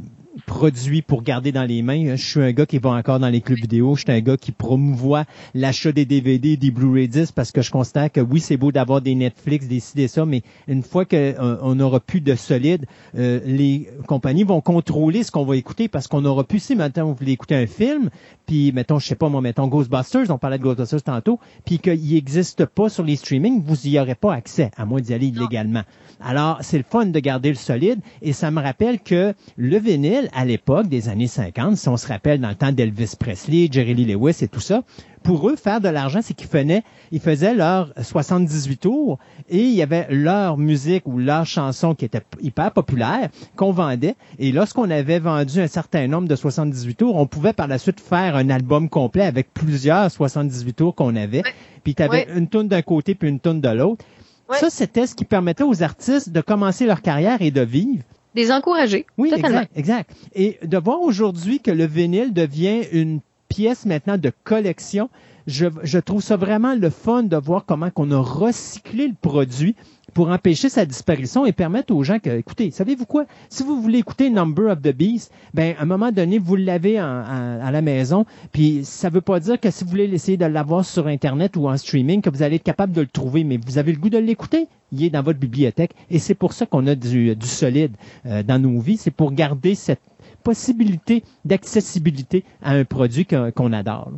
produit 0.45 1.01
pour 1.01 1.23
garder 1.23 1.51
dans 1.51 1.63
les 1.63 1.81
mains. 1.81 2.15
Je 2.15 2.23
suis 2.23 2.41
un 2.41 2.51
gars 2.51 2.65
qui 2.65 2.77
va 2.77 2.91
encore 2.91 3.19
dans 3.19 3.29
les 3.29 3.41
clubs 3.41 3.59
vidéo. 3.59 3.95
Je 3.95 4.01
suis 4.01 4.11
un 4.11 4.19
gars 4.19 4.37
qui 4.37 4.51
promouvoit 4.51 5.25
l'achat 5.53 5.91
des 5.91 6.05
DVD, 6.05 6.57
des 6.57 6.71
Blu-ray 6.71 7.07
discs 7.07 7.33
parce 7.33 7.51
que 7.51 7.61
je 7.61 7.71
constate 7.71 8.13
que 8.13 8.21
oui, 8.21 8.39
c'est 8.39 8.57
beau 8.57 8.71
d'avoir 8.71 9.01
des 9.01 9.15
Netflix, 9.15 9.67
des 9.67 9.79
ci, 9.79 9.95
des 9.95 10.07
ça, 10.07 10.25
mais 10.25 10.41
une 10.67 10.83
fois 10.83 11.05
qu'on 11.05 11.75
n'aura 11.75 11.99
plus 11.99 12.21
de 12.21 12.35
solide, 12.35 12.85
euh, 13.17 13.39
les 13.45 13.89
compagnies 14.07 14.43
vont 14.43 14.61
contrôler 14.61 15.23
ce 15.23 15.31
qu'on 15.31 15.45
va 15.45 15.55
écouter 15.55 15.87
parce 15.87 16.07
qu'on 16.07 16.21
n'aura 16.21 16.43
plus 16.43 16.59
si 16.59 16.75
maintenant 16.75 17.05
vous 17.05 17.15
voulez 17.15 17.33
écouter 17.33 17.55
un 17.55 17.67
film, 17.67 18.09
puis 18.45 18.71
mettons, 18.71 18.99
je 18.99 19.07
sais 19.07 19.15
pas 19.15 19.29
moi, 19.29 19.41
mettons 19.41 19.67
Ghostbusters, 19.67 20.29
on 20.29 20.37
parlait 20.37 20.57
de 20.57 20.63
Ghostbusters 20.63 21.03
tantôt, 21.03 21.39
puis 21.65 21.79
qu'il 21.79 22.13
n'existe 22.13 22.65
pas 22.65 22.89
sur 22.89 23.03
les 23.03 23.15
streamings, 23.15 23.61
vous 23.63 23.87
y 23.87 23.99
aurez 23.99 24.15
pas 24.15 24.33
accès, 24.33 24.71
à 24.77 24.85
moins 24.85 25.01
d'y 25.01 25.13
aller 25.13 25.27
illégalement. 25.27 25.83
Alors, 26.19 26.57
c'est 26.61 26.77
le 26.77 26.83
fun 26.83 27.05
de 27.05 27.19
garder 27.19 27.49
le 27.49 27.55
solide 27.55 27.99
et 28.21 28.33
ça 28.33 28.49
me 28.49 28.61
rappelle 28.61 28.99
que 28.99 29.33
le 29.55 29.77
vinyle, 29.77 30.26
à 30.33 30.45
l'époque 30.45 30.87
des 30.87 31.09
années 31.09 31.27
50, 31.27 31.77
si 31.77 31.89
on 31.89 31.97
se 31.97 32.07
rappelle 32.07 32.39
dans 32.39 32.49
le 32.49 32.55
temps 32.55 32.71
d'Elvis 32.71 33.13
Presley, 33.19 33.67
Jerry 33.71 33.93
Lee 33.93 34.05
Lewis 34.05 34.37
et 34.41 34.47
tout 34.47 34.59
ça, 34.59 34.83
pour 35.23 35.49
eux, 35.49 35.55
faire 35.57 35.81
de 35.81 35.89
l'argent, 35.89 36.19
c'est 36.21 36.33
qu'ils 36.33 36.47
faisaient, 36.47 36.83
ils 37.11 37.19
faisaient 37.19 37.53
leurs 37.53 37.91
78 38.01 38.77
tours 38.77 39.19
et 39.49 39.59
il 39.61 39.73
y 39.73 39.81
avait 39.81 40.07
leur 40.09 40.57
musique 40.57 41.05
ou 41.05 41.17
leur 41.17 41.45
chanson 41.45 41.95
qui 41.95 42.05
était 42.05 42.21
hyper 42.41 42.71
populaire 42.71 43.29
qu'on 43.57 43.71
vendait. 43.71 44.15
Et 44.39 44.51
lorsqu'on 44.53 44.89
avait 44.89 45.19
vendu 45.19 45.59
un 45.59 45.67
certain 45.67 46.07
nombre 46.07 46.27
de 46.29 46.35
78 46.35 46.95
tours, 46.95 47.15
on 47.17 47.27
pouvait 47.27 47.51
par 47.53 47.67
la 47.67 47.77
suite 47.77 47.99
faire 47.99 48.35
un 48.37 48.49
album 48.49 48.87
complet 48.89 49.23
avec 49.25 49.53
plusieurs 49.53 50.09
78 50.09 50.73
tours 50.73 50.95
qu'on 50.95 51.15
avait. 51.17 51.43
Puis 51.83 51.93
tu 51.95 52.03
avais 52.03 52.25
Ouais. 52.25 52.27
une 52.37 52.47
tourne 52.47 52.67
d'un 52.69 52.81
côté 52.81 53.13
puis 53.15 53.27
une 53.27 53.39
tourne 53.41 53.59
de 53.59 53.69
l'autre. 53.69 54.05
Ouais. 54.49 54.57
Ça, 54.59 54.69
c'était 54.69 55.07
ce 55.07 55.13
qui 55.15 55.25
permettait 55.25 55.63
aux 55.65 55.83
artistes 55.83 56.29
de 56.29 56.39
commencer 56.39 56.85
leur 56.85 57.01
carrière 57.01 57.41
et 57.41 57.51
de 57.51 57.61
vivre. 57.61 58.03
Des 58.37 58.51
encouragés. 58.51 59.07
Oui, 59.17 59.31
Totalement. 59.31 59.61
exact, 59.73 59.77
exact. 59.77 60.11
Et 60.35 60.59
de 60.63 60.77
voir 60.77 61.01
aujourd'hui 61.01 61.59
que 61.59 61.71
le 61.71 61.85
vinyle 61.87 62.33
devient 62.33 62.83
une 62.91 63.19
pièce 63.49 63.87
maintenant 63.87 64.19
de 64.19 64.31
collection, 64.43 65.09
je, 65.47 65.65
je 65.81 65.97
trouve 65.97 66.21
ça 66.21 66.37
vraiment 66.37 66.75
le 66.75 66.91
fun 66.91 67.23
de 67.23 67.35
voir 67.35 67.65
comment 67.65 67.89
qu'on 67.89 68.11
a 68.11 68.19
recyclé 68.19 69.07
le 69.07 69.15
produit 69.19 69.75
pour 70.17 70.31
empêcher 70.31 70.67
sa 70.67 70.83
disparition 70.83 71.45
et 71.45 71.51
permettre 71.51 71.93
aux 71.93 72.03
gens 72.03 72.17
que, 72.17 72.31
écoutez, 72.31 72.71
savez-vous 72.71 73.05
quoi? 73.05 73.25
Si 73.49 73.61
vous 73.61 73.79
voulez 73.79 73.99
écouter 73.99 74.31
Number 74.31 74.71
of 74.71 74.81
the 74.81 74.91
Beast, 74.91 75.31
ben, 75.53 75.75
à 75.77 75.83
un 75.83 75.85
moment 75.85 76.11
donné, 76.11 76.39
vous 76.39 76.55
l'avez 76.55 76.97
à 76.97 77.69
la 77.71 77.81
maison, 77.83 78.25
puis 78.51 78.83
ça 78.83 79.09
veut 79.09 79.21
pas 79.21 79.39
dire 79.39 79.59
que 79.59 79.69
si 79.69 79.83
vous 79.83 79.91
voulez 79.91 80.05
essayer 80.05 80.35
de 80.35 80.45
l'avoir 80.47 80.83
sur 80.85 81.05
Internet 81.05 81.55
ou 81.55 81.69
en 81.69 81.77
streaming, 81.77 82.23
que 82.23 82.31
vous 82.31 82.41
allez 82.41 82.55
être 82.55 82.63
capable 82.63 82.93
de 82.93 83.01
le 83.01 83.07
trouver, 83.07 83.43
mais 83.43 83.59
vous 83.63 83.77
avez 83.77 83.91
le 83.91 83.99
goût 83.99 84.09
de 84.09 84.17
l'écouter, 84.17 84.67
il 84.91 85.03
est 85.03 85.11
dans 85.11 85.21
votre 85.21 85.37
bibliothèque, 85.37 85.91
et 86.09 86.17
c'est 86.17 86.33
pour 86.33 86.53
ça 86.53 86.65
qu'on 86.65 86.87
a 86.87 86.95
du, 86.95 87.35
du 87.35 87.45
solide 87.45 87.95
euh, 88.25 88.41
dans 88.41 88.57
nos 88.57 88.79
vies, 88.79 88.97
c'est 88.97 89.11
pour 89.11 89.31
garder 89.33 89.75
cette 89.75 90.01
possibilité 90.43 91.23
d'accessibilité 91.45 92.43
à 92.63 92.71
un 92.71 92.85
produit 92.85 93.27
qu'on 93.27 93.71
adore. 93.71 94.13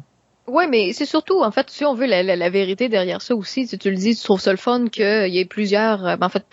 Oui, 0.52 0.66
mais 0.70 0.94
c'est 0.94 1.06
surtout, 1.06 1.42
en 1.44 1.52
fait, 1.52 1.70
si 1.70 1.86
on 1.86 1.94
veut 1.94 2.06
la, 2.08 2.24
la- 2.24 2.36
la 2.36 2.50
vérité 2.50 2.90
derrière 2.90 3.22
ça 3.22 3.36
aussi, 3.36 3.68
si 3.68 3.78
tu 3.78 3.90
le 3.92 3.98
dis, 3.98 4.16
tu 4.16 4.24
trouves 4.24 4.42
ça 4.42 4.52
le 4.52 4.58
fun 4.58 4.88
qu'il 4.88 5.28
y 5.30 5.38
ait 5.40 5.46
plusieurs, 5.46 6.06
euh, 6.06 6.16
ben, 6.18 6.26
en 6.26 6.30
fait, 6.30 6.46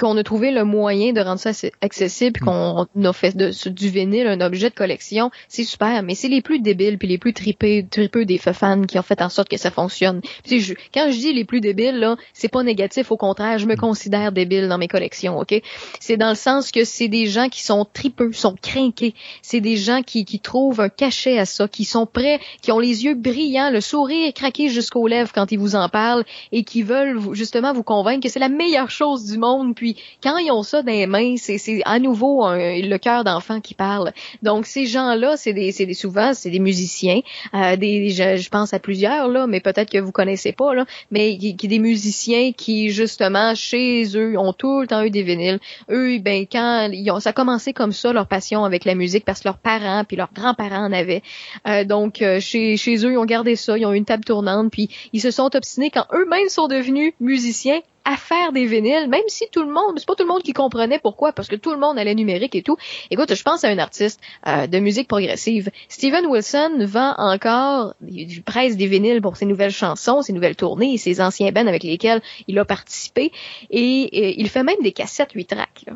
qu'on 0.00 0.16
a 0.16 0.22
trouvé 0.22 0.50
le 0.50 0.64
moyen 0.64 1.12
de 1.12 1.20
rendre 1.20 1.38
ça 1.38 1.50
accessible, 1.80 2.32
puis 2.32 2.44
qu'on 2.44 2.86
a 3.04 3.12
fait 3.12 3.36
de, 3.36 3.50
du 3.68 3.88
vinyle 3.88 4.26
un 4.26 4.40
objet 4.40 4.70
de 4.70 4.74
collection, 4.74 5.30
c'est 5.48 5.64
super, 5.64 6.02
mais 6.02 6.14
c'est 6.14 6.28
les 6.28 6.42
plus 6.42 6.60
débiles 6.60 6.98
puis 6.98 7.08
les 7.08 7.18
plus 7.18 7.34
tripés, 7.34 7.86
tripeux 7.88 8.24
des 8.24 8.38
fans 8.38 8.82
qui 8.82 8.98
ont 8.98 9.02
fait 9.02 9.20
en 9.22 9.28
sorte 9.28 9.48
que 9.48 9.56
ça 9.56 9.70
fonctionne. 9.70 10.20
Puis 10.44 10.60
je, 10.60 10.74
quand 10.94 11.10
je 11.10 11.18
dis 11.18 11.32
les 11.32 11.44
plus 11.44 11.60
débiles, 11.60 11.98
là, 11.98 12.16
c'est 12.32 12.48
pas 12.48 12.62
négatif, 12.62 13.10
au 13.12 13.16
contraire, 13.16 13.58
je 13.58 13.66
me 13.66 13.76
considère 13.76 14.32
débile 14.32 14.68
dans 14.68 14.78
mes 14.78 14.88
collections, 14.88 15.38
ok? 15.38 15.60
C'est 16.00 16.16
dans 16.16 16.30
le 16.30 16.34
sens 16.34 16.72
que 16.72 16.84
c'est 16.84 17.08
des 17.08 17.26
gens 17.26 17.48
qui 17.48 17.62
sont 17.62 17.86
tripeux, 17.92 18.32
sont 18.32 18.56
crinqués, 18.60 19.14
c'est 19.42 19.60
des 19.60 19.76
gens 19.76 20.02
qui, 20.02 20.24
qui 20.24 20.40
trouvent 20.40 20.80
un 20.80 20.88
cachet 20.88 21.38
à 21.38 21.44
ça, 21.44 21.68
qui 21.68 21.84
sont 21.84 22.06
prêts, 22.06 22.40
qui 22.62 22.72
ont 22.72 22.78
les 22.78 23.04
yeux 23.04 23.14
brillants, 23.14 23.70
le 23.70 23.80
sourire 23.80 24.32
craqué 24.32 24.68
jusqu'aux 24.68 25.06
lèvres 25.06 25.32
quand 25.34 25.52
ils 25.52 25.58
vous 25.58 25.74
en 25.74 25.88
parlent 25.88 26.24
et 26.52 26.64
qui 26.64 26.82
veulent 26.82 27.34
justement 27.34 27.72
vous 27.72 27.82
convaincre 27.82 28.22
que 28.22 28.28
c'est 28.28 28.38
la 28.38 28.48
meilleure 28.48 28.90
chose 28.90 29.26
du 29.26 29.38
monde. 29.38 29.74
Puis 29.74 29.89
quand 30.22 30.36
ils 30.38 30.50
ont 30.50 30.62
ça 30.62 30.82
dans 30.82 30.92
les 30.92 31.06
mains, 31.06 31.34
c'est 31.36 31.58
à 31.84 31.98
nouveau 31.98 32.44
un- 32.44 32.80
le 32.80 32.96
cœur 32.98 33.24
d'enfant 33.24 33.60
qui 33.60 33.74
parle. 33.74 34.12
Donc 34.42 34.66
ces 34.66 34.86
gens-là, 34.86 35.36
c'est 35.36 35.52
des, 35.52 35.72
des 35.72 35.94
souvent 35.94 36.32
c'est 36.34 36.50
des 36.50 36.58
musiciens, 36.58 37.20
euh, 37.54 37.76
des 37.76 38.10
je, 38.10 38.36
je 38.36 38.48
pense 38.48 38.72
à 38.74 38.78
plusieurs 38.78 39.28
là, 39.28 39.46
mais 39.46 39.60
peut-être 39.60 39.90
que 39.90 39.98
vous 39.98 40.12
connaissez 40.12 40.52
pas 40.52 40.74
là, 40.74 40.84
mais 41.10 41.36
qui, 41.38 41.56
qui 41.56 41.68
des 41.68 41.78
musiciens 41.78 42.52
qui 42.52 42.90
justement 42.90 43.54
chez 43.54 44.04
eux 44.16 44.38
ont 44.38 44.52
tout 44.52 44.80
le 44.80 44.86
temps 44.86 45.02
eu 45.02 45.10
des 45.10 45.22
vinyles. 45.22 45.58
Eux, 45.90 46.18
ben 46.18 46.46
quand 46.50 46.88
ils 46.92 47.10
ont, 47.10 47.20
ça 47.20 47.30
a 47.30 47.32
commencé 47.32 47.72
comme 47.72 47.92
ça 47.92 48.12
leur 48.12 48.26
passion 48.26 48.64
avec 48.64 48.84
la 48.84 48.94
musique 48.94 49.24
parce 49.24 49.40
que 49.40 49.48
leurs 49.48 49.58
parents 49.58 50.04
puis 50.04 50.16
leurs 50.16 50.32
grands-parents 50.32 50.86
en 50.86 50.92
avaient. 50.92 51.22
Euh, 51.68 51.84
donc 51.84 52.22
euh, 52.22 52.40
chez 52.40 52.76
chez 52.76 52.96
eux, 53.06 53.12
ils 53.12 53.18
ont 53.18 53.24
gardé 53.24 53.56
ça, 53.56 53.76
ils 53.78 53.86
ont 53.86 53.92
une 53.92 54.04
table 54.04 54.24
tournante, 54.24 54.70
puis 54.70 54.88
ils 55.12 55.20
se 55.20 55.30
sont 55.30 55.54
obstinés 55.54 55.90
quand 55.90 56.06
eux-mêmes 56.12 56.48
sont 56.48 56.68
devenus 56.68 57.12
musiciens 57.20 57.80
à 58.04 58.16
faire 58.16 58.52
des 58.52 58.66
vinyles, 58.66 59.08
même 59.08 59.22
si 59.28 59.46
tout 59.50 59.62
le 59.62 59.72
monde, 59.72 59.98
c'est 59.98 60.06
pas 60.06 60.14
tout 60.14 60.24
le 60.24 60.28
monde 60.28 60.42
qui 60.42 60.52
comprenait 60.52 60.98
pourquoi, 60.98 61.32
parce 61.32 61.48
que 61.48 61.56
tout 61.56 61.70
le 61.70 61.78
monde 61.78 61.98
allait 61.98 62.14
numérique 62.14 62.54
et 62.54 62.62
tout. 62.62 62.76
Écoute, 63.10 63.34
je 63.34 63.42
pense 63.42 63.64
à 63.64 63.68
un 63.68 63.78
artiste 63.78 64.20
euh, 64.46 64.66
de 64.66 64.78
musique 64.78 65.08
progressive. 65.08 65.70
Steven 65.88 66.26
Wilson 66.26 66.84
vend 66.86 67.14
encore, 67.18 67.94
il 68.06 68.42
presse 68.42 68.76
des 68.76 68.86
vinyles 68.86 69.20
pour 69.20 69.36
ses 69.36 69.46
nouvelles 69.46 69.70
chansons, 69.70 70.22
ses 70.22 70.32
nouvelles 70.32 70.56
tournées, 70.56 70.96
ses 70.98 71.20
anciens 71.20 71.52
bands 71.52 71.66
avec 71.66 71.82
lesquels 71.82 72.22
il 72.48 72.58
a 72.58 72.64
participé, 72.64 73.32
et, 73.70 74.10
euh, 74.12 74.34
il 74.36 74.48
fait 74.48 74.62
même 74.62 74.80
des 74.82 74.92
cassettes 74.92 75.32
8 75.32 75.46
tracks. 75.46 75.86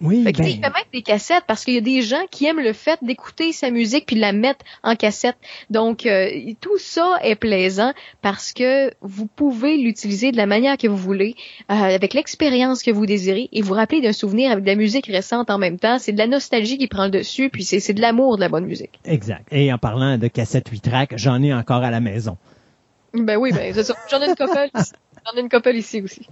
Oui, 0.00 0.22
Fait 0.24 0.32
que, 0.32 0.38
ben, 0.38 0.48
il 0.48 0.54
fait 0.54 0.60
même 0.60 0.72
des 0.92 1.02
cassettes 1.02 1.44
parce 1.46 1.64
qu'il 1.64 1.74
y 1.74 1.78
a 1.78 1.82
des 1.82 2.00
gens 2.00 2.24
qui 2.30 2.46
aiment 2.46 2.60
le 2.60 2.72
fait 2.72 2.98
d'écouter 3.02 3.52
sa 3.52 3.70
musique 3.70 4.06
puis 4.06 4.16
de 4.16 4.20
la 4.20 4.32
mettre 4.32 4.64
en 4.82 4.96
cassette. 4.96 5.36
Donc 5.68 6.06
euh, 6.06 6.30
tout 6.60 6.78
ça 6.78 7.18
est 7.22 7.34
plaisant 7.34 7.92
parce 8.22 8.52
que 8.52 8.92
vous 9.02 9.26
pouvez 9.26 9.76
l'utiliser 9.76 10.32
de 10.32 10.38
la 10.38 10.46
manière 10.46 10.78
que 10.78 10.88
vous 10.88 10.96
voulez, 10.96 11.34
euh, 11.70 11.74
avec 11.74 12.14
l'expérience 12.14 12.82
que 12.82 12.90
vous 12.90 13.04
désirez 13.04 13.50
et 13.52 13.60
vous 13.60 13.74
rappeler 13.74 14.00
d'un 14.00 14.14
souvenir 14.14 14.50
avec 14.50 14.64
de 14.64 14.70
la 14.70 14.76
musique 14.76 15.06
récente 15.06 15.50
en 15.50 15.58
même 15.58 15.78
temps. 15.78 15.98
C'est 15.98 16.12
de 16.12 16.18
la 16.18 16.26
nostalgie 16.26 16.78
qui 16.78 16.88
prend 16.88 17.04
le 17.04 17.10
dessus 17.10 17.50
puis 17.50 17.64
c'est 17.64 17.92
de 17.92 18.00
l'amour 18.00 18.36
de 18.36 18.40
la 18.40 18.48
bonne 18.48 18.66
musique. 18.66 19.00
exact. 19.04 19.48
Et 19.52 19.72
en 19.72 19.78
parlant 19.78 20.16
de 20.16 20.28
cassette 20.28 20.68
8 20.68 20.80
tracks, 20.80 21.12
j'en 21.16 21.42
ai 21.42 21.52
encore 21.52 21.82
à 21.82 21.90
la 21.90 22.00
maison. 22.00 22.38
Ben 23.12 23.36
oui, 23.36 23.50
ben 23.52 23.74
c'est 23.74 23.84
ça. 23.84 23.94
J'en 24.10 24.20
ai 24.20 24.28
une 24.28 24.36
couple. 24.36 24.70
J'en 25.26 25.36
ai 25.38 25.42
une 25.42 25.48
couple 25.48 25.74
ici 25.74 26.00
aussi. 26.00 26.26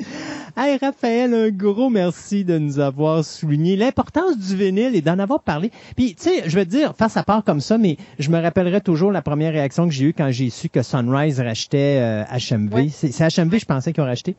Hey 0.57 0.79
Raphaël, 0.81 1.35
un 1.35 1.51
gros 1.51 1.91
merci 1.91 2.45
de 2.45 2.59
nous 2.59 2.79
avoir 2.81 3.25
souligné 3.25 3.77
l'importance 3.77 4.37
du 4.39 4.57
vinyle 4.57 4.95
et 4.97 5.01
d'en 5.03 5.19
avoir 5.19 5.43
parlé. 5.43 5.71
Puis 5.97 6.15
tu 6.15 6.23
sais, 6.23 6.43
je 6.49 6.55
vais 6.55 6.65
te 6.65 6.71
dire, 6.71 6.95
face 6.97 7.17
à 7.17 7.23
part 7.23 7.45
comme 7.45 7.61
ça, 7.61 7.79
mais 7.79 7.97
je 8.19 8.31
me 8.31 8.41
rappellerai 8.41 8.81
toujours 8.81 9.13
la 9.13 9.23
première 9.23 9.53
réaction 9.53 9.87
que 9.87 9.95
j'ai 9.95 10.07
eue 10.07 10.13
quand 10.15 10.31
j'ai 10.31 10.51
su 10.51 10.69
que 10.69 10.83
Sunrise 10.83 11.39
rachetait 11.41 11.99
euh, 12.01 12.25
HMV. 12.25 12.75
Ouais. 12.75 12.89
C'est 12.89 13.11
HMV, 13.37 13.59
je 13.59 13.65
pensais 13.67 13.93
qu'ils 13.93 14.03
ont 14.03 14.07
racheté. 14.07 14.37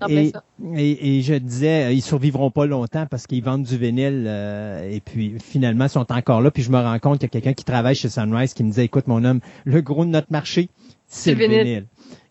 En 0.00 0.06
plein 0.06 0.20
Et, 0.20 0.30
ça. 0.30 0.42
et, 0.76 1.18
et 1.18 1.22
je 1.22 1.34
disais, 1.34 1.84
euh, 1.86 1.92
ils 1.92 2.02
survivront 2.02 2.50
pas 2.50 2.66
longtemps 2.66 3.06
parce 3.10 3.26
qu'ils 3.26 3.42
vendent 3.42 3.64
du 3.64 3.76
vinyle 3.76 4.24
euh, 4.26 4.88
et 4.90 5.00
puis 5.00 5.36
finalement 5.42 5.86
ils 5.86 5.90
sont 5.90 6.12
encore 6.12 6.40
là. 6.42 6.50
Puis 6.50 6.62
je 6.62 6.70
me 6.70 6.78
rends 6.78 6.98
compte 6.98 7.18
qu'il 7.18 7.26
y 7.26 7.30
a 7.30 7.30
quelqu'un 7.30 7.54
qui 7.54 7.64
travaille 7.64 7.94
chez 7.94 8.08
Sunrise 8.08 8.54
qui 8.54 8.62
me 8.62 8.70
disait, 8.70 8.84
écoute 8.84 9.06
mon 9.08 9.24
homme, 9.24 9.40
le 9.64 9.80
gros 9.80 10.04
de 10.04 10.10
notre 10.10 10.30
marché, 10.30 10.68
c'est 11.08 11.34
le 11.34 11.40
le 11.40 11.46
vinyle. 11.46 11.64
vinyle. 11.64 11.86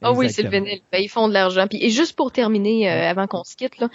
Ah 0.06 0.12
oui, 0.14 0.30
c'est 0.30 0.44
le 0.44 0.50
vinyle. 0.50 0.80
Ben, 0.92 1.02
ils 1.02 1.10
font 1.10 1.28
de 1.28 1.34
l'argent. 1.34 1.68
Puis, 1.68 1.84
et 1.84 1.90
juste 1.90 2.16
pour 2.16 2.32
terminer, 2.32 2.90
euh, 2.90 3.10
avant 3.10 3.28
qu'on 3.28 3.44
se 3.44 3.56
quitte, 3.56 3.80
là, 3.80 3.90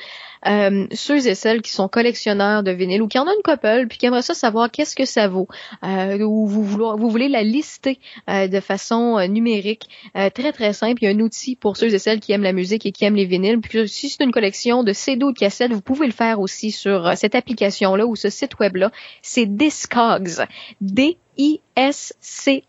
euh, 0.46 0.86
ceux 0.92 1.26
et 1.26 1.34
celles 1.34 1.62
qui 1.62 1.70
sont 1.70 1.88
collectionneurs 1.88 2.62
de 2.62 2.70
vinyle 2.70 3.02
ou 3.02 3.08
qui 3.08 3.18
en 3.18 3.26
ont 3.26 3.34
une 3.34 3.42
couple, 3.42 3.86
puis 3.88 3.98
qui 3.98 4.06
aimeraient 4.06 4.22
ça 4.22 4.34
savoir 4.34 4.70
qu'est-ce 4.70 4.96
que 4.96 5.04
ça 5.04 5.28
vaut, 5.28 5.48
euh, 5.84 6.18
ou 6.20 6.46
vous, 6.46 6.64
voulez, 6.64 6.92
vous 6.96 7.10
voulez 7.10 7.28
la 7.28 7.42
lister 7.42 7.98
euh, 8.28 8.48
de 8.48 8.60
façon 8.60 9.26
numérique, 9.28 9.88
euh, 10.16 10.30
très 10.30 10.52
très 10.52 10.72
simple. 10.72 11.02
Il 11.02 11.06
y 11.06 11.08
a 11.08 11.14
un 11.14 11.20
outil 11.20 11.56
pour 11.56 11.76
ceux 11.76 11.92
et 11.92 11.98
celles 11.98 12.20
qui 12.20 12.32
aiment 12.32 12.42
la 12.42 12.52
musique 12.52 12.86
et 12.86 12.92
qui 12.92 13.04
aiment 13.04 13.16
les 13.16 13.26
vinyles. 13.26 13.60
Puis 13.60 13.88
si 13.88 14.08
c'est 14.08 14.24
une 14.24 14.32
collection 14.32 14.82
de 14.82 14.92
CD 14.92 15.24
ou 15.24 15.32
de 15.32 15.38
cassettes, 15.38 15.72
vous 15.72 15.80
pouvez 15.80 16.06
le 16.06 16.12
faire 16.12 16.40
aussi 16.40 16.70
sur 16.70 17.16
cette 17.16 17.34
application-là 17.34 18.06
ou 18.06 18.16
ce 18.16 18.30
site 18.30 18.58
web-là. 18.58 18.90
C'est 19.22 19.46
Discogs. 19.46 20.46
D 20.80 21.18
I-S-C-O-G-S. 21.40 22.60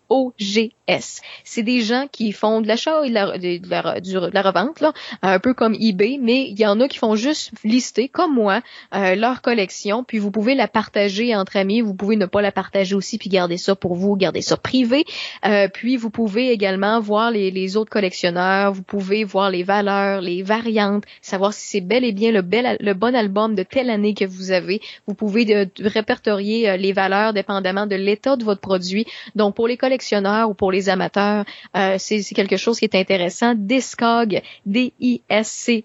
C'est 1.44 1.64
des 1.64 1.82
gens 1.82 2.08
qui 2.10 2.32
font 2.32 2.62
de 2.62 2.68
l'achat 2.70 3.06
et 3.06 3.10
de 3.10 3.14
la, 3.14 3.38
de 3.38 4.32
la- 4.34 4.42
revente, 4.42 4.80
là, 4.80 4.94
un 5.22 5.40
peu 5.40 5.54
comme 5.54 5.76
eBay, 5.78 6.18
mais 6.22 6.48
il 6.50 6.58
y 6.58 6.66
en 6.66 6.80
a 6.80 6.88
qui 6.88 6.98
font 6.98 7.16
juste 7.16 7.52
lister, 7.66 8.08
comme 8.08 8.34
moi, 8.34 8.62
euh, 8.96 9.16
leur 9.16 9.42
collection, 9.42 10.06
puis 10.06 10.20
vous 10.20 10.32
pouvez 10.32 10.56
la 10.56 10.70
partager 10.70 11.36
entre 11.36 11.58
amis, 11.58 11.82
vous 11.82 11.94
pouvez 11.94 12.16
ne 12.16 12.26
pas 12.26 12.42
la 12.42 12.54
partager 12.54 12.96
aussi, 12.96 13.18
puis 13.18 13.30
garder 13.30 13.58
ça 13.58 13.76
pour 13.76 13.96
vous, 13.96 14.16
garder 14.16 14.42
ça 14.42 14.56
privé. 14.56 15.04
Euh, 15.46 15.68
puis 15.68 15.98
vous 15.98 16.10
pouvez 16.10 16.52
également 16.52 17.02
voir 17.02 17.30
les, 17.32 17.76
autres 17.76 17.92
collectionneurs, 17.92 18.72
vous 18.72 18.84
pouvez 18.84 19.26
voir 19.26 19.50
les 19.50 19.64
valeurs, 19.64 20.22
les 20.22 20.44
variantes, 20.44 21.04
savoir 21.22 21.52
si 21.54 21.68
c'est 21.68 21.82
bel 21.82 22.06
et 22.06 22.14
bien 22.14 22.32
le, 22.32 22.42
bel, 22.42 22.78
le 22.80 22.94
bon 22.94 23.14
album 23.16 23.54
de 23.56 23.64
telle 23.64 23.90
année 23.90 24.14
que 24.14 24.26
vous 24.26 24.52
avez. 24.52 24.82
Vous 25.08 25.14
pouvez 25.14 25.44
de 25.44 25.68
répertorier 25.80 26.70
euh, 26.70 26.78
les 26.78 26.94
valeurs 26.94 27.34
dépendamment 27.34 27.86
de 27.86 27.96
l'état 27.96 28.36
de 28.38 28.44
votre 28.44 28.61
produit. 28.62 29.06
Donc 29.36 29.56
pour 29.56 29.68
les 29.68 29.78
collectionneurs 29.78 30.50
ou 30.50 30.54
pour 30.54 30.72
les 30.72 30.88
amateurs, 30.90 31.44
euh, 31.76 31.96
c'est 31.98 32.22
quelque 32.34 32.58
chose 32.58 32.80
qui 32.80 32.86
est 32.86 32.96
intéressant. 32.96 33.54
Discog, 33.56 34.42
D-I-S-C-O-G-S. 34.66 35.82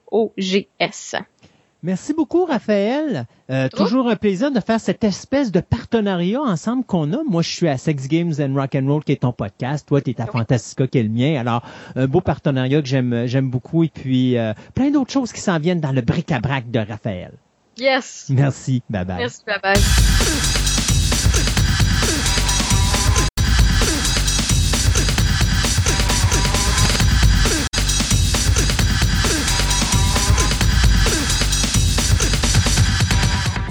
Merci 1.86 2.14
beaucoup, 2.14 2.44
Raphaël. 2.46 3.26
Euh, 3.48 3.68
toujours 3.68 4.08
un 4.08 4.16
plaisir 4.16 4.50
de 4.50 4.58
faire 4.58 4.80
cette 4.80 5.04
espèce 5.04 5.52
de 5.52 5.60
partenariat 5.60 6.40
ensemble 6.40 6.84
qu'on 6.84 7.12
a. 7.12 7.22
Moi, 7.28 7.42
je 7.42 7.50
suis 7.50 7.68
à 7.68 7.76
Sex 7.76 8.08
Games 8.08 8.32
and 8.40 8.54
Rock 8.54 8.74
and 8.74 8.86
Roll, 8.88 9.04
qui 9.04 9.12
est 9.12 9.22
ton 9.22 9.32
podcast. 9.32 9.86
Toi, 9.86 10.00
tu 10.00 10.10
es 10.10 10.20
à. 10.20 10.26
Fantastica, 10.26 10.88
qui 10.88 10.98
est 10.98 11.04
le 11.04 11.10
mien. 11.10 11.38
Alors, 11.38 11.62
un 11.94 12.06
beau 12.08 12.20
partenariat 12.20 12.82
que 12.82 12.88
j'aime, 12.88 13.26
j'aime 13.26 13.50
beaucoup. 13.50 13.84
Et 13.84 13.88
puis, 13.88 14.36
euh, 14.36 14.52
plein 14.74 14.90
d'autres 14.90 15.12
choses 15.12 15.32
qui 15.32 15.40
s'en 15.40 15.60
viennent 15.60 15.80
dans 15.80 15.92
le 15.92 16.00
bric-à-brac 16.00 16.70
de 16.72 16.80
Raphaël. 16.80 17.32
Yes. 17.78 18.26
Merci. 18.30 18.82
Bye 18.90 19.04
bye. 19.04 19.18
Merci, 19.18 19.42
bye 19.46 19.60
bye. 19.62 20.55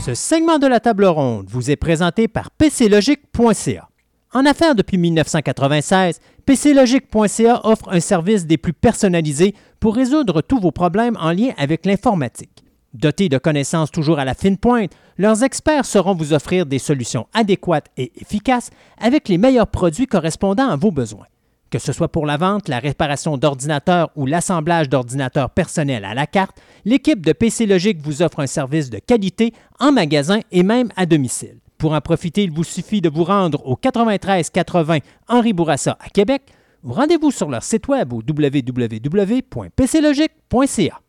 Ce 0.05 0.13
segment 0.13 0.59
de 0.59 0.67
la 0.67 0.79
table 0.79 1.05
ronde 1.05 1.47
vous 1.49 1.71
est 1.71 1.75
présenté 1.75 2.27
par 2.27 2.51
PCLogic.ca. 2.51 3.89
En 4.35 4.45
affaires 4.45 4.75
depuis 4.75 4.99
1996, 4.99 6.19
PCLogic.ca 6.45 7.61
offre 7.63 7.89
un 7.89 7.99
service 7.99 8.45
des 8.45 8.59
plus 8.59 8.73
personnalisés 8.73 9.55
pour 9.79 9.95
résoudre 9.95 10.43
tous 10.43 10.59
vos 10.59 10.69
problèmes 10.69 11.17
en 11.19 11.31
lien 11.31 11.53
avec 11.57 11.87
l'informatique. 11.87 12.63
Dotés 12.93 13.29
de 13.29 13.39
connaissances 13.39 13.89
toujours 13.89 14.19
à 14.19 14.25
la 14.25 14.35
fine 14.35 14.57
pointe, 14.57 14.91
leurs 15.17 15.41
experts 15.41 15.85
sauront 15.85 16.13
vous 16.13 16.33
offrir 16.33 16.67
des 16.67 16.77
solutions 16.77 17.25
adéquates 17.33 17.89
et 17.97 18.11
efficaces 18.21 18.69
avec 19.01 19.27
les 19.27 19.39
meilleurs 19.39 19.65
produits 19.65 20.05
correspondant 20.05 20.69
à 20.69 20.75
vos 20.75 20.91
besoins. 20.91 21.25
Que 21.69 21.79
ce 21.79 21.93
soit 21.93 22.07
pour 22.07 22.25
la 22.25 22.37
vente, 22.37 22.69
la 22.69 22.79
réparation 22.79 23.37
d'ordinateurs 23.37 24.09
ou 24.15 24.25
l'assemblage 24.25 24.87
d'ordinateurs 24.87 25.49
personnels 25.49 26.05
à 26.05 26.13
la 26.13 26.27
carte, 26.27 26.55
l'équipe 26.85 27.25
de 27.25 27.33
PC 27.33 27.65
Logique 27.65 27.99
vous 28.01 28.21
offre 28.21 28.39
un 28.39 28.47
service 28.47 28.89
de 28.89 28.99
qualité 28.99 29.53
en 29.79 29.91
magasin 29.91 30.39
et 30.51 30.63
même 30.63 30.89
à 30.95 31.05
domicile. 31.05 31.57
Pour 31.77 31.93
en 31.93 32.01
profiter, 32.01 32.43
il 32.43 32.51
vous 32.51 32.63
suffit 32.63 33.01
de 33.01 33.09
vous 33.09 33.23
rendre 33.23 33.63
au 33.65 33.75
93 33.75 34.49
80 34.49 34.99
Henri 35.27 35.53
Bourassa 35.53 35.97
à 35.99 36.09
Québec 36.09 36.43
ou 36.83 36.93
rendez-vous 36.93 37.31
sur 37.31 37.49
leur 37.49 37.63
site 37.63 37.87
web 37.87 38.13
au 38.13 38.21
www.pclogique.ca. 38.27 40.99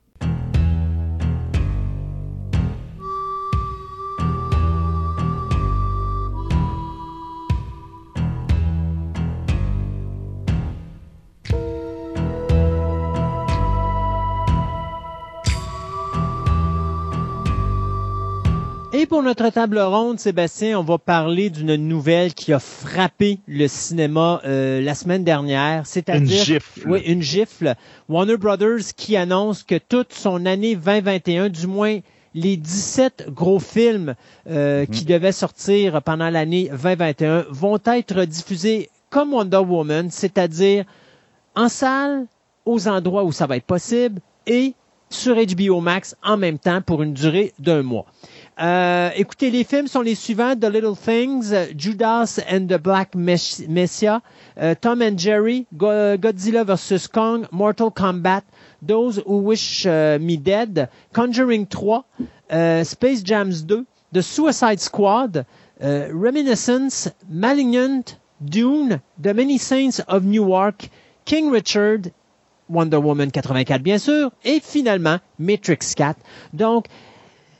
Et 18.98 19.04
pour 19.04 19.22
notre 19.22 19.50
table 19.50 19.78
ronde, 19.78 20.18
Sébastien, 20.18 20.80
on 20.80 20.82
va 20.82 20.96
parler 20.96 21.50
d'une 21.50 21.76
nouvelle 21.76 22.32
qui 22.32 22.54
a 22.54 22.58
frappé 22.58 23.40
le 23.46 23.68
cinéma 23.68 24.40
euh, 24.46 24.80
la 24.80 24.94
semaine 24.94 25.22
dernière, 25.22 25.80
Une 25.80 25.84
c'est-à-dire 25.84 26.42
gifle. 26.42 26.88
oui, 26.88 27.00
une 27.00 27.20
gifle. 27.20 27.74
Warner 28.08 28.38
Brothers 28.38 28.94
qui 28.96 29.14
annonce 29.14 29.64
que 29.64 29.76
toute 29.76 30.14
son 30.14 30.46
année 30.46 30.76
2021, 30.76 31.50
du 31.50 31.66
moins 31.66 31.98
les 32.32 32.56
17 32.56 33.26
gros 33.28 33.58
films 33.58 34.14
euh, 34.48 34.86
qui 34.86 35.04
devaient 35.04 35.30
sortir 35.30 36.00
pendant 36.00 36.30
l'année 36.30 36.70
2021, 36.70 37.44
vont 37.50 37.78
être 37.84 38.24
diffusés 38.24 38.88
comme 39.10 39.34
Wonder 39.34 39.58
Woman, 39.58 40.10
c'est-à-dire 40.10 40.86
en 41.54 41.68
salle, 41.68 42.24
aux 42.64 42.88
endroits 42.88 43.24
où 43.24 43.32
ça 43.32 43.46
va 43.46 43.58
être 43.58 43.66
possible 43.66 44.22
et 44.46 44.72
sur 45.10 45.36
HBO 45.36 45.80
Max 45.80 46.16
en 46.24 46.38
même 46.38 46.58
temps 46.58 46.80
pour 46.80 47.02
une 47.02 47.12
durée 47.12 47.52
d'un 47.58 47.82
mois. 47.82 48.06
Euh, 48.58 49.10
écoutez, 49.16 49.50
les 49.50 49.64
films 49.64 49.86
sont 49.86 50.00
les 50.00 50.14
suivants 50.14 50.54
The 50.56 50.64
Little 50.64 50.96
Things, 50.96 51.52
Judas 51.76 52.38
and 52.50 52.66
the 52.68 52.78
Black 52.80 53.14
Mes- 53.14 53.66
Messiah, 53.68 54.20
euh, 54.58 54.74
Tom 54.80 55.02
and 55.02 55.18
Jerry, 55.18 55.66
Go- 55.76 56.16
Godzilla 56.16 56.64
vs. 56.64 57.06
Kong, 57.08 57.46
Mortal 57.52 57.90
Kombat, 57.90 58.44
Those 58.86 59.22
Who 59.26 59.42
Wish 59.42 59.84
euh, 59.86 60.18
Me 60.18 60.38
Dead, 60.38 60.88
Conjuring 61.12 61.66
3, 61.66 62.06
euh, 62.52 62.82
Space 62.84 63.22
Jams 63.22 63.66
2, 63.66 63.84
The 64.14 64.22
Suicide 64.22 64.80
Squad, 64.80 65.44
Reminiscence, 65.78 67.10
Malignant, 67.28 68.18
Dune, 68.40 69.00
The 69.22 69.34
Many 69.34 69.58
Saints 69.58 70.00
of 70.08 70.24
Newark, 70.24 70.88
King 71.26 71.50
Richard, 71.50 72.10
Wonder 72.70 72.96
Woman 72.96 73.30
84 73.30 73.82
bien 73.82 73.98
sûr, 73.98 74.30
et 74.44 74.60
finalement 74.60 75.18
Matrix 75.38 75.94
4. 75.94 76.16
Donc, 76.54 76.86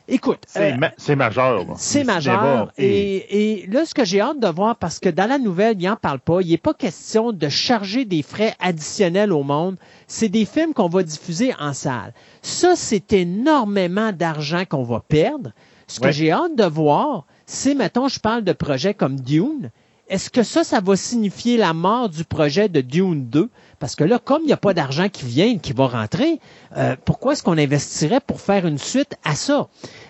écoute, 0.09 0.41
C'est 0.47 0.73
euh, 0.73 0.77
ma- 0.77 1.17
majeur. 1.17 1.65
c'est 1.77 2.05
majeur. 2.05 2.73
Et, 2.79 3.63
et 3.63 3.67
là, 3.67 3.85
ce 3.85 3.95
que 3.95 4.05
j'ai 4.05 4.21
hâte 4.21 4.41
de 4.41 4.49
voir, 4.49 4.77
parce 4.77 4.99
que 4.99 5.09
dans 5.09 5.29
la 5.29 5.39
nouvelle, 5.39 5.77
il 5.81 5.87
n'en 5.89 5.97
parle 5.97 6.21
pas, 6.21 6.41
il 6.43 6.51
n'est 6.51 6.57
pas 6.59 6.75
question 6.75 7.33
de 7.33 7.49
charger 7.49 8.05
des 8.05 8.23
frais 8.23 8.55
additionnels 8.61 9.33
au 9.33 9.43
monde. 9.43 9.77
C'est 10.07 10.29
des 10.29 10.45
films 10.45 10.75
qu'on 10.75 10.89
va 10.89 11.03
diffuser 11.03 11.53
en 11.59 11.73
salle. 11.73 12.13
Ça, 12.43 12.75
c'est 12.77 13.13
énormément 13.13 14.13
d'argent 14.13 14.65
qu'on 14.69 14.83
va 14.85 15.01
perdre. 15.01 15.53
Ce 15.89 16.01
que 16.01 16.11
j'ai 16.11 16.31
hâte 16.33 16.57
de 16.57 16.65
voir, 16.65 17.27
c'est, 17.47 17.75
mettons, 17.75 18.09
je 18.09 18.19
parle 18.21 18.43
de 18.43 18.53
projets 18.53 18.95
comme 18.95 19.21
Dune. 19.21 19.71
Est-ce 20.09 20.31
que 20.31 20.43
ça, 20.45 20.63
ça 20.63 20.81
va 20.81 20.95
signifier 20.97 21.57
la 21.57 21.73
mort 21.73 22.09
du 22.09 22.25
projet 22.25 22.69
de 22.69 22.81
Dune 22.81 23.27
2? 23.27 23.49
Parce 23.79 23.95
que 23.95 24.05
là, 24.05 24.19
comme 24.19 24.43
il 24.43 24.47
n'y 24.47 24.53
a 24.53 24.57
pas 24.57 24.75
d'argent 24.75 25.09
qui 25.09 25.27
vient, 25.27 25.59
qui 25.59 25.73
va 25.73 25.87
rentrer, 25.87 26.41
euh, 26.77 26.97
pourquoi 27.05 27.33
est-ce 27.33 27.43
qu'on 27.43 27.59
investirait 27.59 28.21
pour 28.21 28.41
faire 28.41 28.67
une 28.67 28.79
suite 28.79 29.17
à 29.25 29.35
ça? 29.35 29.69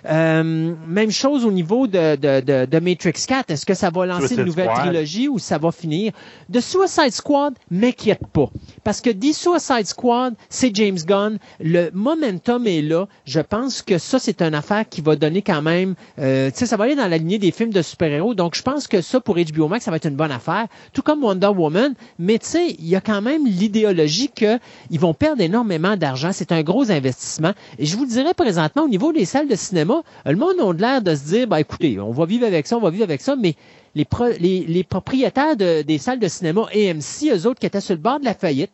Euh, 0.09 0.75
même 0.86 1.11
chose 1.11 1.45
au 1.45 1.51
niveau 1.51 1.86
de, 1.86 2.17
de, 2.17 2.41
de, 2.41 2.67
de 2.67 2.78
Matrix 2.78 3.12
4. 3.27 3.51
Est-ce 3.51 3.67
que 3.67 3.75
ça 3.75 3.91
va 3.91 4.07
lancer 4.07 4.27
Suicide 4.27 4.39
une 4.41 4.47
nouvelle 4.47 4.69
Squad. 4.70 4.81
trilogie 4.89 5.28
ou 5.28 5.39
ça 5.39 5.59
va 5.59 5.73
finir? 5.73 6.12
De 6.49 6.61
Suicide 6.61 7.12
Squad, 7.12 7.55
m'inquiète 7.70 8.27
pas. 8.33 8.51
Parce 8.85 9.01
que 9.01 9.11
The 9.11 9.33
Suicide 9.35 9.86
Squad, 9.86 10.35
c'est 10.49 10.75
James 10.75 10.99
Gunn. 11.05 11.39
Le 11.61 11.91
momentum 11.93 12.67
est 12.67 12.83
là. 12.83 13.07
Je 13.25 13.41
pense 13.41 13.83
que 13.83 13.99
ça, 13.99 14.19
c'est 14.19 14.43
une 14.43 14.55
affaire 14.55 14.89
qui 14.89 15.01
va 15.01 15.17
donner 15.17 15.43
quand 15.43 15.62
même... 15.62 15.95
Euh, 16.19 16.51
tu 16.51 16.59
sais, 16.59 16.67
ça 16.67 16.77
va 16.77 16.85
aller 16.85 16.95
dans 16.95 17.09
la 17.09 17.19
lignée 17.19 17.39
des 17.39 17.51
films 17.51 17.73
de 17.73 17.83
super-héros. 17.83 18.35
Donc, 18.35 18.55
je 18.55 18.62
pense 18.62 18.86
que 18.86 19.01
ça, 19.01 19.20
pour 19.20 19.36
HBO 19.36 19.69
Max, 19.69 19.85
ça 19.85 19.91
va 19.91 19.97
être 19.97 20.07
une 20.07 20.17
bonne 20.17 20.33
affaire. 20.33 20.67
Tout 20.93 21.03
comme 21.03 21.25
Wonder 21.25 21.49
Woman. 21.49 21.95
Mais 22.19 22.39
tu 22.39 22.47
sais, 22.47 22.67
il 22.78 22.86
y 22.86 22.95
a 22.97 23.01
quand 23.01 23.23
même 23.23 23.47
l'idéologie 23.57 24.31
qu'ils 24.35 25.01
vont 25.01 25.15
perdre 25.15 25.43
énormément 25.43 25.97
d'argent. 25.97 26.31
C'est 26.33 26.52
un 26.52 26.62
gros 26.62 26.91
investissement. 26.91 27.52
Et 27.78 27.86
je 27.86 27.97
vous 27.97 28.07
dirais 28.07 28.35
présentement, 28.35 28.83
au 28.85 28.89
niveau 28.89 29.12
des 29.12 29.25
salles 29.25 29.49
de 29.49 29.57
cinéma, 29.57 30.02
euh, 30.26 30.31
le 30.33 30.36
monde 30.36 30.55
a 30.60 30.73
l'air 30.73 31.02
de 31.02 31.15
se 31.15 31.25
dire, 31.25 31.47
ben 31.47 31.57
écoutez, 31.59 31.99
on 32.01 32.12
va 32.12 32.26
vivre 32.26 32.47
avec 32.47 32.67
ça, 32.67 32.76
on 32.76 32.81
va 32.81 32.91
vivre 32.91 33.05
avec 33.05 33.20
ça, 33.20 33.36
mais 33.36 33.55
les, 33.94 34.05
pro- 34.05 34.28
les, 34.39 34.60
les 34.67 34.85
propriétaires 34.85 35.57
de- 35.57 35.83
des 35.83 35.99
salles 35.99 36.18
de 36.20 36.28
cinéma 36.28 36.62
AMC, 36.75 37.31
eux 37.35 37.47
autres 37.47 37.60
qui 37.60 37.67
étaient 37.67 37.81
sur 37.81 37.94
le 37.94 38.01
bord 38.01 38.20
de 38.20 38.25
la 38.25 38.35
faillite, 38.35 38.70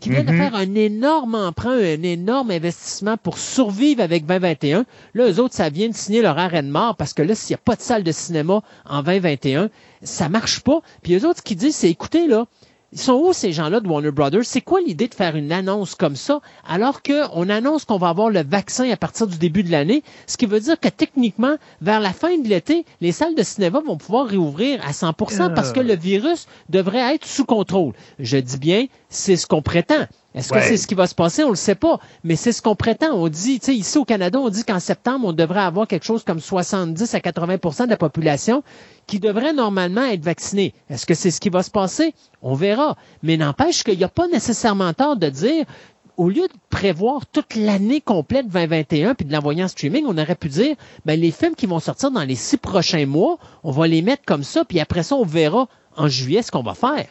qui 0.00 0.08
viennent 0.10 0.26
de 0.26 0.32
Mhm. 0.32 0.38
faire 0.38 0.54
un 0.56 0.74
énorme 0.74 1.36
emprunt, 1.36 1.76
un 1.78 2.02
énorme 2.02 2.50
investissement 2.50 3.16
pour 3.16 3.38
survivre 3.38 4.02
avec 4.02 4.26
2021. 4.26 4.84
Là, 5.14 5.30
eux 5.30 5.38
autres, 5.38 5.54
ça 5.54 5.68
vient 5.68 5.88
de 5.88 5.94
signer 5.94 6.22
leur 6.22 6.38
arrêt 6.38 6.62
de 6.64 6.70
mort 6.70 6.96
parce 6.96 7.12
que 7.12 7.22
là, 7.22 7.36
s'il 7.36 7.54
n'y 7.54 7.60
a 7.60 7.62
pas 7.64 7.76
de 7.76 7.82
salle 7.82 8.02
de 8.02 8.10
cinéma 8.10 8.62
en 8.84 9.02
2021, 9.04 9.70
ça 10.02 10.28
marche 10.28 10.58
pas. 10.60 10.80
Puis 11.02 11.14
eux 11.14 11.24
autres, 11.28 11.38
ce 11.38 11.42
qu'ils 11.42 11.56
disent, 11.56 11.76
c'est 11.76 11.88
écoutez, 11.90 12.26
là, 12.26 12.46
ils 12.92 13.00
sont 13.00 13.14
où 13.14 13.32
ces 13.32 13.52
gens-là 13.52 13.80
de 13.80 13.88
Warner 13.88 14.10
Brothers? 14.10 14.44
C'est 14.44 14.60
quoi 14.60 14.80
l'idée 14.80 15.08
de 15.08 15.14
faire 15.14 15.34
une 15.34 15.50
annonce 15.50 15.94
comme 15.94 16.16
ça 16.16 16.40
alors 16.68 17.02
qu'on 17.02 17.48
annonce 17.48 17.84
qu'on 17.86 17.96
va 17.96 18.10
avoir 18.10 18.28
le 18.28 18.42
vaccin 18.42 18.90
à 18.90 18.96
partir 18.96 19.26
du 19.26 19.38
début 19.38 19.62
de 19.62 19.70
l'année? 19.70 20.02
Ce 20.26 20.36
qui 20.36 20.46
veut 20.46 20.60
dire 20.60 20.78
que 20.78 20.88
techniquement, 20.88 21.56
vers 21.80 22.00
la 22.00 22.12
fin 22.12 22.36
de 22.36 22.46
l'été, 22.46 22.84
les 23.00 23.12
salles 23.12 23.34
de 23.34 23.42
cinéma 23.42 23.80
vont 23.80 23.96
pouvoir 23.96 24.26
réouvrir 24.26 24.84
à 24.86 24.92
100% 24.92 25.54
parce 25.54 25.72
que 25.72 25.80
le 25.80 25.96
virus 25.96 26.46
devrait 26.68 27.14
être 27.14 27.26
sous 27.26 27.46
contrôle. 27.46 27.94
Je 28.18 28.36
dis 28.36 28.58
bien, 28.58 28.86
c'est 29.08 29.36
ce 29.36 29.46
qu'on 29.46 29.62
prétend. 29.62 30.06
Est-ce 30.34 30.50
que 30.50 30.60
c'est 30.60 30.76
ce 30.76 30.86
qui 30.86 30.94
va 30.94 31.06
se 31.06 31.14
passer? 31.14 31.44
On 31.44 31.50
le 31.50 31.56
sait 31.56 31.74
pas. 31.74 31.98
Mais 32.24 32.36
c'est 32.36 32.52
ce 32.52 32.62
qu'on 32.62 32.74
prétend. 32.74 33.12
On 33.12 33.28
dit, 33.28 33.60
tu 33.60 33.66
sais, 33.66 33.74
ici 33.74 33.98
au 33.98 34.04
Canada, 34.04 34.38
on 34.38 34.48
dit 34.48 34.64
qu'en 34.64 34.80
septembre, 34.80 35.26
on 35.28 35.32
devrait 35.32 35.60
avoir 35.60 35.86
quelque 35.86 36.06
chose 36.06 36.24
comme 36.24 36.40
70 36.40 37.14
à 37.14 37.18
80% 37.18 37.84
de 37.84 37.90
la 37.90 37.96
population 37.96 38.62
qui 39.06 39.20
devrait 39.20 39.52
normalement 39.52 40.04
être 40.04 40.24
vaccinée. 40.24 40.74
Est-ce 40.88 41.04
que 41.04 41.14
c'est 41.14 41.30
ce 41.30 41.40
qui 41.40 41.50
va 41.50 41.62
se 41.62 41.70
passer? 41.70 42.14
On 42.40 42.54
verra. 42.54 42.96
Mais 43.22 43.36
n'empêche 43.36 43.84
qu'il 43.84 43.98
n'y 43.98 44.04
a 44.04 44.08
pas 44.08 44.28
nécessairement 44.28 44.92
tort 44.94 45.16
de 45.16 45.28
dire 45.28 45.66
au 46.16 46.28
lieu 46.28 46.42
de 46.42 46.54
prévoir 46.70 47.26
toute 47.26 47.54
l'année 47.54 48.00
complète 48.00 48.48
2021 48.48 49.14
puis 49.14 49.26
de 49.26 49.32
l'envoyer 49.32 49.64
en 49.64 49.68
streaming, 49.68 50.04
on 50.06 50.18
aurait 50.18 50.34
pu 50.34 50.48
dire, 50.48 50.76
ben, 51.04 51.18
les 51.18 51.30
films 51.30 51.54
qui 51.54 51.66
vont 51.66 51.80
sortir 51.80 52.10
dans 52.10 52.22
les 52.22 52.34
six 52.34 52.58
prochains 52.58 53.06
mois, 53.06 53.38
on 53.64 53.70
va 53.70 53.86
les 53.86 54.02
mettre 54.02 54.22
comme 54.26 54.44
ça, 54.44 54.64
puis 54.64 54.78
après 54.80 55.02
ça, 55.02 55.16
on 55.16 55.24
verra 55.24 55.68
en 55.96 56.08
juillet 56.08 56.42
ce 56.42 56.50
qu'on 56.50 56.62
va 56.62 56.74
faire. 56.74 57.06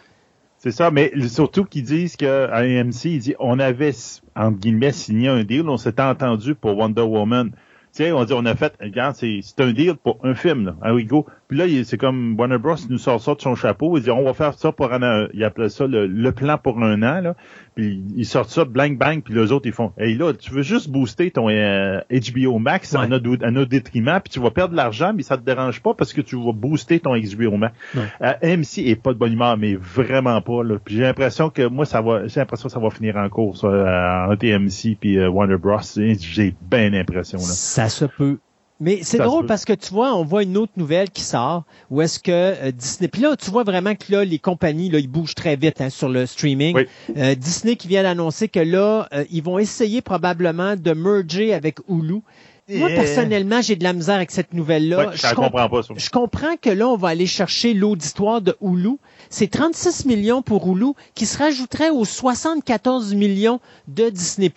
C'est 0.64 0.70
ça, 0.70 0.92
mais 0.92 1.12
surtout 1.28 1.66
qu'ils 1.66 1.82
disent 1.82 2.16
que 2.16 2.48
à 2.52 2.58
AMC, 2.58 3.18
disent 3.18 3.36
on 3.40 3.58
avait 3.58 3.96
entre 4.36 4.60
guillemets 4.60 4.92
signé 4.92 5.28
un 5.28 5.44
deal, 5.44 5.68
on 5.68 5.78
s'était 5.78 6.04
entendu 6.04 6.54
pour 6.54 6.78
Wonder 6.78 7.02
Woman. 7.02 7.50
Tu 7.50 7.58
sais, 7.94 8.12
on 8.12 8.24
dit 8.26 8.34
on 8.34 8.46
a 8.46 8.54
fait, 8.54 8.76
regarde, 8.80 9.16
c'est 9.16 9.42
un 9.58 9.72
deal 9.72 9.96
pour 9.96 10.20
un 10.24 10.36
film, 10.36 10.66
là. 10.66 10.94
Oui, 10.94 11.06
go. 11.06 11.26
Puis 11.52 11.60
là, 11.60 11.66
c'est 11.84 11.98
comme 11.98 12.38
Warner 12.40 12.58
Bros. 12.60 12.78
il 12.78 12.90
nous 12.94 12.98
sort 12.98 13.20
ça 13.20 13.36
de 13.36 13.42
son 13.42 13.56
chapeau. 13.56 13.98
Il 13.98 14.04
dit 14.04 14.10
on 14.10 14.24
va 14.24 14.34
faire 14.34 14.54
ça 14.54 14.72
pour 14.72 14.94
un 14.94 15.04
an. 15.04 15.28
Il 15.34 15.44
appelle 15.44 15.70
ça 15.70 15.86
le, 15.86 16.08
le 16.08 16.32
plan 16.32 16.58
pour 16.58 16.82
un 16.82 17.04
an, 17.04 17.20
là. 17.20 17.36
Puis 17.76 18.02
ils 18.16 18.26
sortent 18.26 18.52
ça 18.52 18.64
blank 18.64 18.98
bang, 18.98 19.22
puis 19.22 19.34
les 19.34 19.52
autres 19.52 19.66
ils 19.68 19.74
font 19.74 19.92
Hey 19.98 20.16
là, 20.16 20.32
tu 20.34 20.50
veux 20.52 20.62
juste 20.62 20.90
booster 20.90 21.30
ton 21.30 21.50
euh, 21.50 22.00
HBO 22.10 22.58
Max 22.58 22.96
à, 22.96 23.02
Ouais. 23.02 23.08
notre, 23.10 23.66
détriment, 23.66 24.22
puis 24.24 24.32
tu 24.32 24.40
vas 24.40 24.52
perdre 24.52 24.72
de 24.72 24.78
l'argent, 24.78 25.12
mais 25.14 25.24
ça 25.24 25.36
te 25.38 25.44
dérange 25.44 25.82
pas 25.82 25.94
parce 25.94 26.14
que 26.14 26.22
tu 26.22 26.38
vas 26.38 26.54
booster 26.54 27.02
ton 27.02 27.18
HBO 27.18 27.58
Max. 27.58 27.76
Ouais. 27.96 28.04
Euh, 28.22 28.54
AMC 28.54 28.78
est 28.88 28.96
pas 29.02 29.12
de 29.12 29.18
bonne 29.18 29.34
humeur, 29.34 29.58
mais 29.58 29.76
vraiment 29.76 30.42
pas. 30.42 30.64
Là. 30.64 30.78
Puis 30.84 30.96
j'ai 30.96 31.02
l'impression 31.02 31.50
que 31.50 31.68
moi, 31.68 31.84
ça 31.86 32.00
va, 32.00 32.28
j'ai 32.28 32.40
l'impression 32.40 32.68
que 32.70 32.74
ça 32.74 32.80
va 32.80 32.90
finir 32.92 33.18
en 33.18 33.28
course 33.28 33.66
euh, 33.66 34.26
entre 34.32 34.46
AMC 34.50 34.98
puis 34.98 35.18
euh, 35.18 35.30
Warner 35.30 35.58
Bros. 35.58 35.80
J'ai 35.98 36.56
bien 36.62 36.92
l'impression. 36.92 37.40
Ça 37.40 37.90
se 37.90 38.06
peut. 38.06 38.38
Mais 38.82 39.02
c'est 39.04 39.20
drôle 39.20 39.46
parce 39.46 39.64
que 39.64 39.74
tu 39.74 39.94
vois, 39.94 40.16
on 40.16 40.26
voit 40.26 40.42
une 40.42 40.58
autre 40.58 40.74
nouvelle 40.76 41.12
qui 41.12 41.22
sort 41.22 41.64
où 41.92 42.02
est-ce 42.02 42.20
que 42.20 42.32
euh, 42.32 42.72
Disney. 42.72 43.08
Puis 43.08 43.22
là, 43.22 43.36
tu 43.38 43.52
vois 43.52 43.64
vraiment 43.64 43.94
que 43.94 44.12
là, 44.12 44.26
les 44.26 44.40
compagnies, 44.40 44.90
là, 44.90 44.98
ils 44.98 45.08
bougent 45.08 45.36
très 45.36 45.56
vite 45.56 45.82
hein, 45.82 45.92
sur 45.92 46.10
le 46.10 46.26
streaming. 46.26 46.76
Oui. 46.76 46.88
Euh, 47.16 47.36
Disney 47.36 47.76
qui 47.76 47.88
vient 47.88 48.02
d'annoncer 48.02 48.48
que 48.48 48.60
là, 48.60 49.08
euh, 49.14 49.24
ils 49.30 49.44
vont 49.44 49.60
essayer 49.60 50.02
probablement 50.02 50.76
de 50.76 50.94
merger 50.94 51.54
avec 51.54 51.78
Hulu. 51.88 52.22
Moi, 52.70 52.88
personnellement, 52.90 53.62
j'ai 53.62 53.76
de 53.76 53.84
la 53.84 53.94
misère 53.94 54.16
avec 54.16 54.32
cette 54.32 54.54
nouvelle-là. 54.54 55.10
Ouais, 55.10 55.16
je 55.16 55.36
comprends 55.36 55.70
pas 55.70 55.84
ça. 55.84 55.94
je 55.96 56.10
comprends 56.10 56.56
que 56.60 56.70
là, 56.70 56.88
on 56.88 56.96
va 56.96 57.10
aller 57.10 57.28
chercher 57.28 57.74
l'auditoire 57.74 58.42
de 58.42 58.56
Hulu. 58.62 58.98
C'est 59.34 59.48
36 59.50 60.06
millions 60.08 60.42
pour 60.42 60.68
Hulu 60.70 60.92
qui 61.16 61.26
se 61.26 61.38
rajouterait 61.38 61.90
aux 61.90 62.04
74 62.04 63.16
millions 63.16 63.62
de 63.88 64.10
Disney+. 64.10 64.52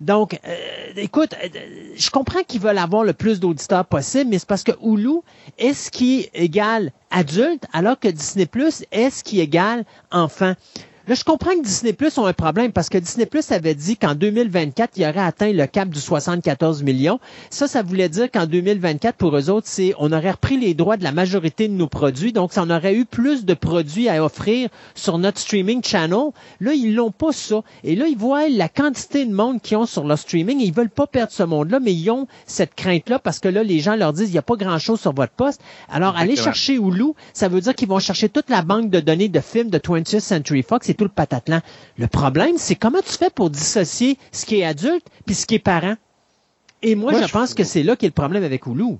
Donc, 0.00 0.38
euh, 0.44 0.56
écoute, 0.96 1.32
euh, 1.42 1.48
je 1.94 2.10
comprends 2.10 2.42
qu'ils 2.42 2.60
veulent 2.60 2.78
avoir 2.78 3.04
le 3.04 3.12
plus 3.12 3.38
d'auditeurs 3.38 3.86
possible, 3.86 4.28
mais 4.30 4.40
c'est 4.40 4.48
parce 4.48 4.64
que 4.64 4.72
Hulu 4.82 5.20
est 5.58 5.74
ce 5.74 5.92
qui 5.92 6.22
est 6.22 6.30
égal 6.34 6.90
adulte, 7.12 7.64
alors 7.72 8.00
que 8.00 8.08
Disney+, 8.08 8.48
est 8.90 9.10
ce 9.10 9.22
qui 9.22 9.38
est 9.38 9.44
égal 9.44 9.84
enfant. 10.10 10.54
Là, 11.10 11.16
je 11.16 11.24
comprends 11.24 11.50
que 11.56 11.64
Disney 11.64 11.92
Plus 11.92 12.16
ont 12.18 12.26
un 12.26 12.32
problème 12.32 12.70
parce 12.70 12.88
que 12.88 12.96
Disney 12.96 13.26
Plus 13.26 13.50
avait 13.50 13.74
dit 13.74 13.96
qu'en 13.96 14.14
2024, 14.14 14.92
il 14.96 15.02
aurait 15.02 15.18
atteint 15.18 15.52
le 15.52 15.66
cap 15.66 15.88
du 15.88 15.98
74 15.98 16.84
millions. 16.84 17.18
Ça, 17.50 17.66
ça 17.66 17.82
voulait 17.82 18.08
dire 18.08 18.30
qu'en 18.30 18.46
2024, 18.46 19.16
pour 19.16 19.36
eux 19.36 19.50
autres, 19.50 19.66
c'est 19.66 19.92
on 19.98 20.12
aurait 20.12 20.30
repris 20.30 20.56
les 20.56 20.72
droits 20.72 20.96
de 20.96 21.02
la 21.02 21.10
majorité 21.10 21.66
de 21.66 21.72
nos 21.72 21.88
produits, 21.88 22.32
donc 22.32 22.52
ça 22.52 22.62
en 22.62 22.70
aurait 22.70 22.94
eu 22.94 23.06
plus 23.06 23.44
de 23.44 23.54
produits 23.54 24.08
à 24.08 24.24
offrir 24.24 24.68
sur 24.94 25.18
notre 25.18 25.40
streaming 25.40 25.82
channel. 25.82 26.30
Là, 26.60 26.74
ils 26.74 26.94
l'ont 26.94 27.10
pas 27.10 27.32
ça. 27.32 27.62
Et 27.82 27.96
là, 27.96 28.06
ils 28.06 28.16
voient 28.16 28.48
la 28.48 28.68
quantité 28.68 29.26
de 29.26 29.34
monde 29.34 29.60
qu'ils 29.60 29.78
ont 29.78 29.86
sur 29.86 30.04
leur 30.04 30.16
streaming 30.16 30.60
et 30.60 30.66
ils 30.66 30.72
veulent 30.72 30.90
pas 30.90 31.08
perdre 31.08 31.32
ce 31.32 31.42
monde-là, 31.42 31.80
mais 31.80 31.92
ils 31.92 32.08
ont 32.12 32.28
cette 32.46 32.76
crainte-là 32.76 33.18
parce 33.18 33.40
que 33.40 33.48
là, 33.48 33.64
les 33.64 33.80
gens 33.80 33.96
leur 33.96 34.12
disent, 34.12 34.28
il 34.28 34.34
n'y 34.34 34.38
a 34.38 34.42
pas 34.42 34.54
grand-chose 34.54 35.00
sur 35.00 35.12
votre 35.12 35.32
poste. 35.32 35.60
Alors, 35.88 36.16
allez 36.16 36.34
Exactement. 36.34 36.54
chercher 36.54 36.74
Hulu, 36.74 37.14
ça 37.32 37.48
veut 37.48 37.60
dire 37.62 37.74
qu'ils 37.74 37.88
vont 37.88 37.98
chercher 37.98 38.28
toute 38.28 38.48
la 38.48 38.62
banque 38.62 38.90
de 38.90 39.00
données 39.00 39.28
de 39.28 39.40
films 39.40 39.70
de 39.70 39.78
20th 39.78 40.20
Century 40.20 40.62
Fox 40.62 40.88
et 40.88 40.99
tout 41.00 41.04
le 41.04 41.10
patatlan. 41.10 41.60
Le 41.96 42.06
problème, 42.08 42.56
c'est 42.58 42.74
comment 42.74 43.00
tu 43.00 43.12
fais 43.16 43.30
pour 43.30 43.48
dissocier 43.48 44.18
ce 44.32 44.44
qui 44.44 44.60
est 44.60 44.64
adulte 44.64 45.06
puis 45.24 45.34
ce 45.34 45.46
qui 45.46 45.54
est 45.54 45.58
parent. 45.58 45.94
Et 46.82 46.94
moi, 46.94 47.12
Moi, 47.12 47.22
je 47.22 47.26
je- 47.28 47.32
pense 47.32 47.54
que 47.54 47.64
c'est 47.64 47.82
là 47.82 47.96
qu'est 47.96 48.06
le 48.08 48.12
problème 48.12 48.44
avec 48.44 48.66
Hulu. 48.66 48.96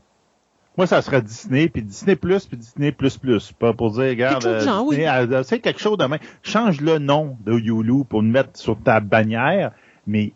Moi, 0.79 0.87
ça 0.87 1.03
serait 1.03 1.21
Disney, 1.21 1.69
puis 1.69 1.83
Disney 1.83 2.17
Plus, 2.17 2.47
puis 2.47 2.57
Disney 2.57 2.91
Plus 2.93 3.19
Plus. 3.19 3.53
Pas 3.53 3.75
pour 3.75 3.91
dire, 3.93 4.05
regarde. 4.05 4.43
Disney, 4.43 5.07
euh, 5.09 5.43
c'est 5.43 5.59
quelque 5.61 5.81
chose 5.81 5.99
de 5.99 6.05
même. 6.05 6.21
Change 6.43 6.81
le 6.81 6.99
nom 6.99 7.37
de 7.45 7.53
Hulu 7.53 8.05
pour 8.09 8.23
le 8.23 8.29
mettre 8.29 8.51
sur 8.59 8.81
ta 8.81 9.01
bannière, 9.01 9.73
mais 10.07 10.33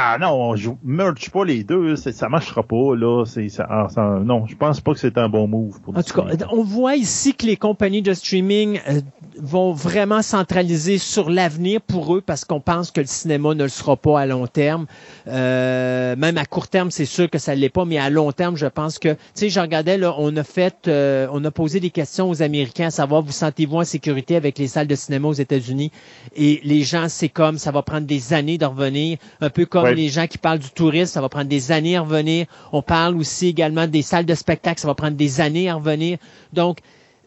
ah 0.00 0.16
non, 0.18 0.32
on 0.32 0.56
joue, 0.56 0.78
merge 0.84 1.30
pas 1.30 1.44
les 1.44 1.64
deux, 1.64 1.96
ça 1.96 2.28
marchera 2.28 2.62
pas 2.62 2.94
là. 2.94 3.24
Ça, 3.24 3.66
ah, 3.68 3.88
ça- 3.90 4.20
non, 4.24 4.46
je 4.46 4.54
pense 4.54 4.80
pas 4.80 4.92
que 4.92 5.00
c'est 5.00 5.18
un 5.18 5.28
bon 5.28 5.48
move 5.48 5.80
pour 5.80 5.96
En 5.96 6.02
tout 6.02 6.14
cas, 6.14 6.24
on 6.52 6.62
voit 6.62 6.94
ici 6.94 7.34
que 7.34 7.46
les 7.46 7.56
compagnies 7.56 8.02
de 8.02 8.14
streaming 8.14 8.80
euh, 8.88 9.00
vont 9.40 9.72
vraiment 9.72 10.22
centraliser 10.22 10.98
sur 10.98 11.30
l'avenir 11.30 11.80
pour 11.80 12.14
eux 12.14 12.20
parce 12.20 12.44
qu'on 12.44 12.60
pense 12.60 12.90
que 12.92 13.00
le 13.00 13.06
cinéma 13.06 13.54
ne 13.54 13.64
le 13.64 13.68
sera 13.68 13.96
pas 13.96 14.20
à 14.20 14.26
long 14.26 14.46
terme. 14.46 14.86
Euh, 15.26 16.14
même 16.16 16.38
à 16.38 16.44
court 16.44 16.68
terme, 16.68 16.90
c'est 16.90 17.04
sûr 17.04 17.28
que 17.28 17.38
ça 17.38 17.54
ne 17.56 17.60
l'est 17.60 17.68
pas, 17.68 17.84
mais 17.84 17.98
à 17.98 18.08
long 18.10 18.30
terme, 18.32 18.56
je 18.56 18.66
pense 18.66 18.98
que, 18.98 19.08
tu 19.10 19.18
sais, 19.34 19.48
je 19.48 19.60
regardais, 19.60 19.98
là, 19.98 20.14
on 20.18 20.36
a 20.36 20.44
fait, 20.44 20.86
euh, 20.86 21.26
on 21.32 21.44
a 21.44 21.50
posé 21.50 21.80
des 21.80 21.90
questions 21.90 22.30
aux 22.30 22.42
Américains 22.42 22.86
à 22.86 22.90
savoir, 22.90 23.22
vous 23.22 23.32
sentez-vous 23.32 23.78
en 23.78 23.84
sécurité 23.84 24.36
avec 24.36 24.58
les 24.58 24.68
salles 24.68 24.86
de 24.86 24.94
cinéma 24.94 25.28
aux 25.28 25.32
États-Unis? 25.32 25.90
Et 26.36 26.60
les 26.62 26.82
gens, 26.82 27.06
c'est 27.08 27.28
comme, 27.28 27.58
ça 27.58 27.72
va 27.72 27.82
prendre 27.82 28.06
des 28.06 28.32
années 28.32 28.58
de 28.58 28.64
revenir, 28.64 29.18
un 29.40 29.50
peu 29.50 29.66
comme 29.66 29.87
Les 29.94 30.08
gens 30.08 30.26
qui 30.26 30.38
parlent 30.38 30.58
du 30.58 30.70
tourisme, 30.70 31.12
ça 31.12 31.20
va 31.20 31.28
prendre 31.28 31.48
des 31.48 31.72
années 31.72 31.96
à 31.96 32.02
revenir. 32.02 32.46
On 32.72 32.82
parle 32.82 33.16
aussi 33.16 33.48
également 33.48 33.86
des 33.86 34.02
salles 34.02 34.26
de 34.26 34.34
spectacle, 34.34 34.80
ça 34.80 34.88
va 34.88 34.94
prendre 34.94 35.16
des 35.16 35.40
années 35.40 35.68
à 35.68 35.74
revenir. 35.74 36.18
Donc, 36.52 36.78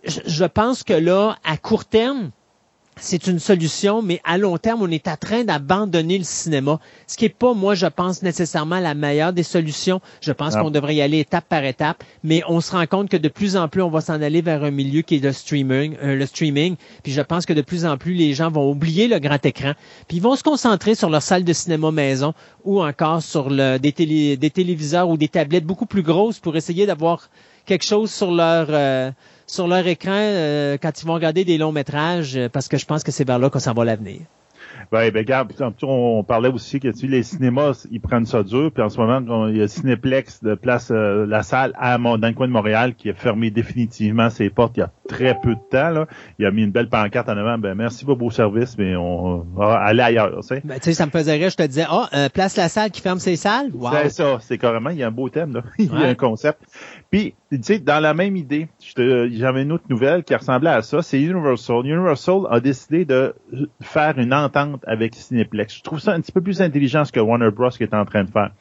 je 0.03 0.45
pense 0.45 0.83
que 0.83 0.93
là, 0.93 1.37
à 1.43 1.57
court 1.57 1.85
terme, 1.85 2.31
c'est 2.97 3.25
une 3.27 3.39
solution, 3.39 4.01
mais 4.01 4.19
à 4.23 4.37
long 4.37 4.57
terme, 4.57 4.81
on 4.81 4.91
est 4.91 5.07
en 5.07 5.15
train 5.15 5.43
d'abandonner 5.43 6.17
le 6.17 6.23
cinéma. 6.23 6.79
Ce 7.07 7.17
qui 7.17 7.25
est 7.25 7.29
pas, 7.29 7.53
moi, 7.53 7.73
je 7.73 7.87
pense 7.87 8.21
nécessairement 8.21 8.79
la 8.79 8.93
meilleure 8.93 9.33
des 9.33 9.43
solutions. 9.43 10.01
Je 10.21 10.31
pense 10.31 10.55
Non. 10.55 10.63
qu'on 10.63 10.71
devrait 10.71 10.95
y 10.95 11.01
aller 11.01 11.19
étape 11.19 11.45
par 11.47 11.63
étape, 11.63 12.03
mais 12.23 12.43
on 12.47 12.59
se 12.61 12.71
rend 12.71 12.85
compte 12.85 13.09
que 13.09 13.17
de 13.17 13.29
plus 13.29 13.55
en 13.55 13.67
plus, 13.69 13.81
on 13.81 13.89
va 13.89 14.01
s'en 14.01 14.21
aller 14.21 14.41
vers 14.41 14.63
un 14.63 14.71
milieu 14.71 15.01
qui 15.01 15.15
est 15.15 15.23
le 15.23 15.31
streaming, 15.31 15.95
euh, 16.03 16.15
le 16.15 16.25
streaming. 16.25 16.75
Puis 17.01 17.13
je 17.13 17.21
pense 17.21 17.45
que 17.45 17.53
de 17.53 17.61
plus 17.61 17.85
en 17.85 17.97
plus, 17.97 18.13
les 18.13 18.33
gens 18.33 18.51
vont 18.51 18.69
oublier 18.69 19.07
le 19.07 19.19
grand 19.19 19.43
écran, 19.45 19.73
puis 20.07 20.17
ils 20.17 20.23
vont 20.23 20.35
se 20.35 20.43
concentrer 20.43 20.93
sur 20.93 21.09
leur 21.09 21.23
salle 21.23 21.43
de 21.43 21.53
cinéma 21.53 21.91
maison 21.91 22.33
ou 22.65 22.83
encore 22.83 23.23
sur 23.23 23.49
le, 23.49 23.77
des, 23.79 23.93
télé, 23.93 24.37
des 24.37 24.49
téléviseurs 24.49 25.09
ou 25.09 25.17
des 25.17 25.29
tablettes 25.29 25.65
beaucoup 25.65 25.85
plus 25.87 26.03
grosses 26.03 26.39
pour 26.39 26.55
essayer 26.55 26.85
d'avoir 26.85 27.29
quelque 27.65 27.85
chose 27.85 28.11
sur 28.11 28.31
leur 28.31 28.67
euh, 28.69 29.11
sur 29.51 29.67
leur 29.67 29.85
écran 29.85 30.11
euh, 30.13 30.77
quand 30.81 31.01
ils 31.01 31.05
vont 31.05 31.13
regarder 31.15 31.43
des 31.43 31.57
longs 31.57 31.73
métrages, 31.73 32.37
euh, 32.37 32.47
parce 32.47 32.67
que 32.69 32.77
je 32.77 32.85
pense 32.85 33.03
que 33.03 33.11
c'est 33.11 33.27
vers 33.27 33.37
là 33.37 33.49
qu'on 33.49 33.59
s'en 33.59 33.73
va 33.73 33.83
l'avenir. 33.83 34.21
Ouais, 34.91 35.09
ben 35.11 35.19
regarde, 35.19 35.53
puis, 35.53 35.63
on, 35.83 36.19
on 36.19 36.23
parlait 36.23 36.49
aussi 36.49 36.79
que 36.79 36.87
tu 36.89 37.07
les 37.07 37.23
cinémas, 37.23 37.85
ils 37.91 38.01
prennent 38.01 38.25
ça 38.25 38.43
dur, 38.43 38.71
puis 38.73 38.83
en 38.83 38.89
ce 38.89 38.97
moment, 38.99 39.47
il 39.47 39.57
y 39.57 39.61
a 39.61 39.67
Cinéplex 39.67 40.43
de 40.43 40.55
place 40.55 40.89
euh, 40.91 41.25
la 41.25 41.43
salle 41.43 41.73
à 41.77 41.97
dans 41.97 42.17
le 42.17 42.33
coin 42.33 42.47
de 42.47 42.51
Montréal 42.51 42.95
qui 42.95 43.09
a 43.09 43.13
fermé 43.13 43.51
définitivement 43.51 44.29
ses 44.29 44.49
portes 44.49 44.75
il 44.77 44.81
y 44.81 44.83
a 44.83 44.91
très 45.07 45.37
peu 45.41 45.55
de 45.55 45.61
temps. 45.69 45.89
Là. 45.91 46.07
Il 46.39 46.45
a 46.45 46.51
mis 46.51 46.63
une 46.63 46.71
belle 46.71 46.89
pancarte 46.89 47.29
en 47.29 47.37
avant, 47.37 47.57
ben 47.57 47.75
merci 47.75 48.05
pour 48.05 48.17
vos 48.17 48.31
services, 48.31 48.77
mais 48.77 48.95
on 48.95 49.45
va 49.55 49.75
aller 49.79 50.01
ailleurs. 50.01 50.39
Tu 50.41 50.47
sais. 50.47 50.61
Ben, 50.63 50.75
tu 50.79 50.85
sais, 50.85 50.93
ça 50.93 51.05
me 51.05 51.11
faisait 51.11 51.33
rire, 51.37 51.49
je 51.49 51.57
te 51.57 51.63
disais, 51.63 51.85
ah, 51.89 52.09
euh, 52.13 52.29
place 52.29 52.57
la 52.57 52.67
salle 52.69 52.91
qui 52.91 53.01
ferme 53.01 53.19
ses 53.19 53.35
salles? 53.35 53.69
Wow. 53.73 53.91
C'est 54.03 54.09
ça, 54.09 54.37
c'est 54.41 54.57
carrément, 54.57 54.89
il 54.89 54.97
y 54.97 55.03
a 55.03 55.07
un 55.07 55.11
beau 55.11 55.29
thème, 55.29 55.53
là. 55.53 55.61
il 55.79 55.85
y 55.85 55.89
Ouais. 55.89 56.05
a 56.05 56.09
un 56.09 56.15
concept. 56.15 56.59
Puis, 57.11 57.35
tu 57.51 57.59
sais, 57.61 57.79
dans 57.79 57.99
la 57.99 58.13
même 58.13 58.37
idée, 58.37 58.69
j'avais 58.95 59.63
une 59.63 59.73
autre 59.73 59.83
nouvelle 59.89 60.23
qui 60.23 60.33
ressemblait 60.33 60.69
à 60.69 60.81
ça, 60.81 61.01
c'est 61.01 61.21
Universal. 61.21 61.85
Universal 61.85 62.43
a 62.49 62.61
décidé 62.61 63.03
de 63.03 63.35
faire 63.81 64.17
une 64.17 64.33
entente 64.33 64.81
avec 64.87 65.15
Cineplex. 65.15 65.75
Je 65.75 65.83
trouve 65.83 65.99
ça 65.99 66.13
un 66.13 66.21
petit 66.21 66.31
peu 66.31 66.39
plus 66.39 66.61
intelligent 66.61 67.03
ce 67.03 67.11
que 67.11 67.19
Warner 67.19 67.51
Bros. 67.51 67.69
est 67.69 67.93
en 67.93 68.05
train 68.05 68.23
de 68.23 68.29
faire. 68.31 68.51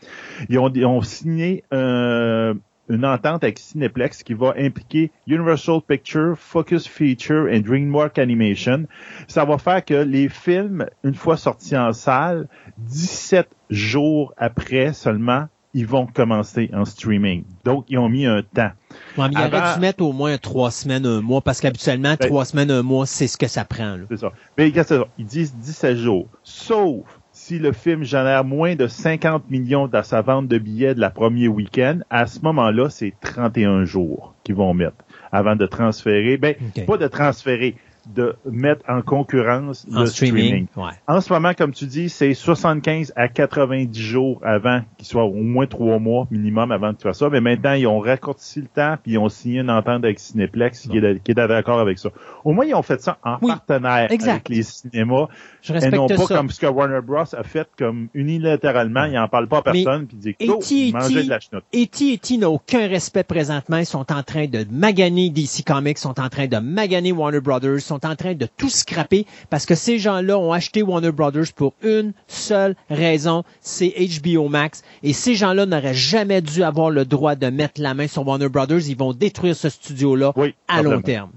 Ils 0.48 0.58
ont, 0.58 0.68
ils 0.74 0.84
ont 0.84 1.00
signé 1.00 1.62
euh, 1.72 2.52
une 2.88 3.04
entente 3.04 3.44
avec 3.44 3.60
Cineplex 3.60 4.24
qui 4.24 4.34
va 4.34 4.54
impliquer 4.58 5.12
Universal 5.28 5.80
Picture, 5.86 6.36
Focus 6.36 6.88
Feature 6.88 7.48
et 7.48 7.60
DreamWorks 7.60 8.18
Animation. 8.18 8.86
Ça 9.28 9.44
va 9.44 9.58
faire 9.58 9.84
que 9.84 9.94
les 9.94 10.28
films, 10.28 10.86
une 11.04 11.14
fois 11.14 11.36
sortis 11.36 11.76
en 11.76 11.92
salle, 11.92 12.48
17 12.78 13.48
jours 13.70 14.34
après 14.36 14.92
seulement, 14.92 15.46
ils 15.74 15.86
vont 15.86 16.06
commencer 16.06 16.70
en 16.74 16.84
streaming. 16.84 17.44
Donc, 17.64 17.84
ils 17.88 17.98
ont 17.98 18.08
mis 18.08 18.26
un 18.26 18.42
temps. 18.42 18.70
Ouais, 19.16 19.28
mais 19.28 19.34
il 19.34 19.38
aurait 19.38 19.74
dû 19.74 19.80
mettre 19.80 20.02
au 20.04 20.12
moins 20.12 20.36
trois 20.38 20.70
semaines, 20.70 21.06
un 21.06 21.20
mois, 21.20 21.40
parce 21.40 21.60
qu'habituellement, 21.60 22.14
Ben- 22.18 22.26
trois 22.28 22.44
semaines, 22.44 22.70
un 22.70 22.82
mois, 22.82 23.06
c'est 23.06 23.26
ce 23.28 23.36
que 23.36 23.46
ça 23.46 23.64
prend. 23.64 23.96
là. 23.96 24.04
C'est 24.10 24.18
ça. 24.18 24.32
Mais 24.58 24.72
ça, 24.82 25.04
ils 25.18 25.26
disent 25.26 25.54
17 25.54 25.96
jours. 25.96 26.26
Sauf 26.42 27.04
si 27.32 27.58
le 27.58 27.72
film 27.72 28.02
génère 28.02 28.44
moins 28.44 28.74
de 28.74 28.86
50 28.86 29.48
millions 29.50 29.86
dans 29.88 30.02
sa 30.02 30.20
vente 30.22 30.48
de 30.48 30.58
billets 30.58 30.94
de 30.94 31.00
la 31.00 31.10
premier 31.10 31.48
week-end, 31.48 32.00
à 32.10 32.26
ce 32.26 32.40
moment-là, 32.40 32.90
c'est 32.90 33.14
31 33.20 33.84
jours 33.84 34.34
qu'ils 34.44 34.56
vont 34.56 34.74
mettre 34.74 34.96
avant 35.32 35.56
de 35.56 35.66
transférer. 35.66 36.36
Ben, 36.36 36.54
pas 36.86 36.96
de 36.96 37.06
transférer, 37.06 37.76
de 38.14 38.36
mettre 38.50 38.82
en 38.88 39.02
concurrence 39.02 39.86
En 39.94 40.00
le 40.00 40.06
streaming. 40.06 40.66
streaming. 40.66 40.66
Ouais. 40.76 40.96
En 41.08 41.20
ce 41.20 41.32
moment, 41.32 41.52
comme 41.54 41.72
tu 41.72 41.86
dis, 41.86 42.08
c'est 42.08 42.34
75 42.34 43.12
à 43.16 43.28
90 43.28 44.00
jours 44.00 44.40
avant 44.44 44.80
qu'il 44.98 45.06
soit 45.06 45.24
au 45.24 45.32
moins 45.34 45.66
trois 45.66 45.98
mois 45.98 46.26
minimum 46.30 46.72
avant 46.72 46.92
de 46.92 46.98
faire 47.00 47.14
ça. 47.14 47.28
Mais 47.30 47.40
maintenant, 47.40 47.72
ils 47.72 47.86
ont 47.86 48.00
raccourci 48.00 48.60
le 48.60 48.66
temps 48.68 48.96
puis 49.02 49.12
ils 49.12 49.18
ont 49.18 49.28
signé 49.28 49.60
une 49.60 49.70
entente 49.70 50.04
avec 50.04 50.18
Cineplex 50.18 50.88
qui 50.88 50.98
est, 50.98 51.22
qui 51.22 51.30
est 51.30 51.34
d'accord 51.34 51.80
avec 51.80 51.98
ça. 51.98 52.10
Au 52.44 52.52
moins, 52.52 52.64
ils 52.64 52.74
ont 52.74 52.82
fait 52.82 53.00
ça 53.00 53.18
en 53.24 53.36
Oui, 53.42 53.48
partenaire 53.50 54.10
exact. 54.10 54.30
avec 54.30 54.48
les 54.48 54.62
cinémas 54.62 55.26
Je 55.62 55.72
et 55.72 55.74
respecte 55.74 55.96
non 55.96 56.06
pas 56.06 56.16
ça. 56.16 56.36
comme 56.36 56.50
ce 56.50 56.60
que 56.60 56.66
Warner 56.66 57.00
Bros 57.02 57.34
a 57.34 57.42
fait 57.42 57.68
comme 57.78 58.08
unilatéralement. 58.14 59.04
Ils 59.04 59.18
en 59.18 59.28
parlent 59.28 59.48
pas 59.48 59.58
à 59.58 59.62
personne 59.62 60.06
puis 60.06 60.16
ils 60.16 60.20
disent 60.20 60.34
E.T., 60.50 60.92
oh, 60.94 61.04
E.T., 61.04 61.22
de 61.24 61.28
la 61.28 61.40
chenoute. 61.40 61.64
E.T. 61.74 62.36
n'a 62.38 62.50
aucun 62.50 62.86
respect 62.88 63.24
présentement. 63.24 63.76
Ils 63.78 63.86
sont 63.86 64.10
en 64.12 64.22
train 64.22 64.46
de 64.46 64.64
maganer 64.70 65.30
DC 65.30 65.64
Comics, 65.66 65.98
sont 65.98 66.18
en 66.20 66.28
train 66.28 66.46
de 66.46 66.56
maganer 66.58 67.12
Warner 67.12 67.40
Brothers, 67.40 67.80
sont 67.80 67.99
en 68.04 68.16
train 68.16 68.34
de 68.34 68.46
tout 68.56 68.68
scraper 68.68 69.26
parce 69.48 69.66
que 69.66 69.74
ces 69.74 69.98
gens-là 69.98 70.38
ont 70.38 70.52
acheté 70.52 70.82
Warner 70.82 71.12
Brothers 71.12 71.52
pour 71.54 71.74
une 71.82 72.12
seule 72.28 72.74
raison, 72.88 73.44
c'est 73.60 73.94
HBO 74.22 74.48
Max. 74.48 74.82
Et 75.02 75.12
ces 75.12 75.34
gens-là 75.34 75.66
n'auraient 75.66 75.94
jamais 75.94 76.40
dû 76.40 76.62
avoir 76.62 76.90
le 76.90 77.04
droit 77.04 77.34
de 77.34 77.48
mettre 77.48 77.80
la 77.80 77.94
main 77.94 78.06
sur 78.06 78.26
Warner 78.26 78.48
Brothers. 78.48 78.88
Ils 78.88 78.96
vont 78.96 79.12
détruire 79.12 79.56
ce 79.56 79.68
studio-là 79.68 80.32
Oui, 80.36 80.54
à 80.68 80.82
long 80.82 81.00
terme. 81.00 81.30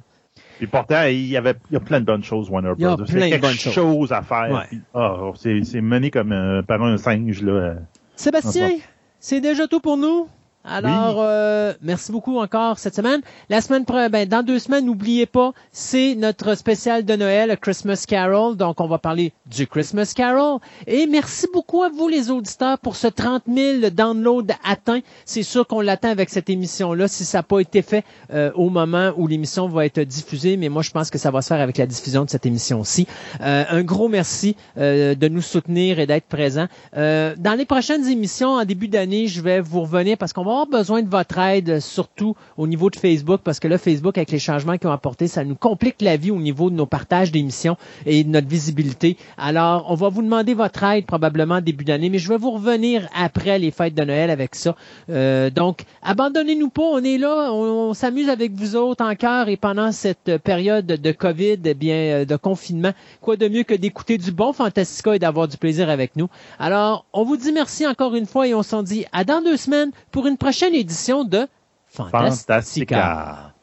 Et 0.62 0.68
pourtant, 0.68 1.04
il 1.04 1.28
y 1.28 1.36
avait, 1.36 1.56
il 1.72 1.74
y 1.74 1.78
a 1.78 1.80
plein 1.80 2.00
de 2.00 2.06
bonnes 2.06 2.24
choses, 2.24 2.50
Warner 2.50 2.74
Il 2.78 2.84
y 2.84 2.86
a 2.86 2.96
plein 2.96 3.30
de 3.30 3.38
bonnes 3.38 3.52
choses. 3.52 3.74
chose 3.74 4.12
à 4.12 4.22
faire. 4.22 4.50
Ouais. 4.52 4.80
Ah, 4.94 5.32
c'est, 5.36 5.82
mené 5.82 6.10
comme 6.10 6.32
euh, 6.32 6.62
par 6.62 6.82
un 6.84 6.98
singe, 6.98 7.42
là. 7.42 7.76
Sébastien, 8.16 8.78
c'est 9.20 9.42
déjà 9.42 9.68
tout 9.68 9.80
pour 9.80 9.98
nous? 9.98 10.28
Alors, 10.66 11.18
euh, 11.20 11.74
merci 11.82 12.12
beaucoup 12.14 12.38
encore 12.38 12.80
cette 12.80 12.96
semaine. 12.96 13.20
La 13.50 13.60
semaine 13.60 13.84
pro- 13.84 14.08
ben, 14.10 14.28
dans 14.28 14.44
deux 14.44 14.60
semaines, 14.60 14.86
n'oubliez 14.86 15.26
pas, 15.26 15.52
c'est 15.74 16.16
notre 16.16 16.56
spécial 16.56 17.04
de 17.04 17.16
Noël, 17.18 17.58
Christmas 17.62 18.06
Carol. 18.08 18.56
Donc, 18.56 18.80
on 18.80 18.88
va 18.88 18.98
parler 18.98 19.34
du 19.46 19.68
Christmas 19.68 20.14
Carol. 20.16 20.60
Et 20.88 21.06
merci 21.06 21.48
beaucoup 21.54 21.84
à 21.84 21.90
vous, 21.90 22.08
les 22.08 22.32
auditeurs, 22.32 22.80
pour 22.80 22.96
ce 22.96 23.08
30 23.08 23.44
000 23.54 23.90
downloads 23.92 24.48
atteint. 24.64 25.02
C'est 25.26 25.44
sûr 25.44 25.68
qu'on 25.68 25.82
l'attend 25.82 26.10
avec 26.10 26.30
cette 26.30 26.50
émission-là, 26.50 27.10
si 27.10 27.26
ça 27.26 27.40
n'a 27.40 27.44
pas 27.44 27.60
été 27.60 27.82
fait 27.82 28.06
euh, 28.34 28.50
au 28.56 28.70
moment 28.70 29.12
où 29.18 29.28
l'émission 29.28 29.68
va 29.68 29.86
être 29.86 30.00
diffusée. 30.00 30.56
Mais 30.56 30.70
moi, 30.70 30.82
je 30.82 30.92
pense 30.92 31.10
que 31.10 31.18
ça 31.18 31.30
va 31.30 31.42
se 31.42 31.50
faire 31.50 31.60
avec 31.60 31.78
la 31.78 31.86
diffusion 31.88 32.24
de 32.24 32.30
cette 32.30 32.46
émission-ci. 32.46 33.06
Euh, 33.42 33.66
un 33.70 33.84
gros 33.84 34.08
merci 34.08 34.56
euh, 34.78 35.14
de 35.14 35.28
nous 35.28 35.42
soutenir 35.42 36.00
et 36.00 36.08
d'être 36.08 36.28
présents. 36.28 36.68
Euh, 36.96 37.36
dans 37.38 37.54
les 37.58 37.66
prochaines 37.66 38.08
émissions, 38.08 38.52
en 38.54 38.64
début 38.64 38.88
d'année, 38.88 39.28
je 39.28 39.42
vais 39.42 39.60
vous 39.60 39.82
revenir 39.82 40.18
parce 40.18 40.32
qu'on 40.32 40.46
va 40.46 40.53
avoir 40.54 40.68
besoin 40.68 41.02
de 41.02 41.10
votre 41.10 41.38
aide, 41.40 41.80
surtout 41.80 42.36
au 42.58 42.68
niveau 42.68 42.90
de 42.90 42.96
Facebook, 42.96 43.42
parce 43.44 43.60
que 43.60 43.68
là, 43.68 43.78
Facebook, 43.78 44.18
avec 44.18 44.32
les 44.32 44.40
changements 44.40 44.78
qu'ils 44.78 44.88
ont 44.90 44.94
apportés, 44.94 45.28
ça 45.28 45.44
nous 45.44 45.56
complique 45.56 46.02
la 46.02 46.18
vie 46.18 46.32
au 46.32 46.38
niveau 46.40 46.70
de 46.70 46.76
nos 46.76 46.86
partages 46.86 47.32
d'émissions 47.32 47.78
et 48.06 48.24
de 48.24 48.30
notre 48.30 48.48
visibilité. 48.48 49.18
Alors, 49.38 49.86
on 49.90 49.96
va 49.96 50.10
vous 50.10 50.22
demander 50.22 50.54
votre 50.54 50.84
aide 50.84 51.06
probablement 51.06 51.62
début 51.62 51.84
d'année, 51.84 52.10
mais 52.10 52.20
je 52.20 52.30
vais 52.30 52.38
vous 52.38 52.52
revenir 52.52 53.08
après 53.16 53.60
les 53.60 53.72
fêtes 53.72 53.96
de 53.96 54.04
Noël 54.04 54.30
avec 54.30 54.56
ça. 54.56 54.76
Euh, 55.10 55.50
donc, 55.50 55.84
abandonnez-nous 56.02 56.70
pas, 56.70 56.84
on 56.84 57.04
est 57.04 57.18
là, 57.18 57.52
on, 57.52 57.90
on 57.90 57.94
s'amuse 57.94 58.30
avec 58.30 58.54
vous 58.54 58.76
autres 58.76 59.04
encore 59.04 59.50
et 59.50 59.58
pendant 59.58 59.92
cette 59.92 60.38
période 60.38 60.86
de 60.86 61.12
COVID, 61.12 61.60
eh 61.66 61.74
bien, 61.74 61.96
euh, 61.96 62.26
de 62.26 62.36
confinement, 62.36 62.92
quoi 63.22 63.38
de 63.38 63.48
mieux 63.48 63.64
que 63.64 63.74
d'écouter 63.74 64.18
du 64.18 64.32
bon 64.32 64.54
Fantastica 64.54 65.16
et 65.16 65.20
d'avoir 65.20 65.48
du 65.48 65.58
plaisir 65.58 65.90
avec 65.90 66.16
nous. 66.16 66.28
Alors, 66.60 67.06
on 67.14 67.24
vous 67.24 67.38
dit 67.38 67.52
merci 67.52 67.88
encore 67.88 68.16
une 68.16 68.26
fois 68.26 68.48
et 68.48 68.54
on 68.54 68.64
s'en 68.64 68.84
dit 68.84 69.06
à 69.12 69.24
dans 69.24 69.42
deux 69.42 69.58
semaines 69.58 69.92
pour 70.12 70.28
une 70.28 70.38
prochaine 70.44 70.76
édition 70.76 71.24
de 71.24 71.48
Fantastica. 71.88 73.54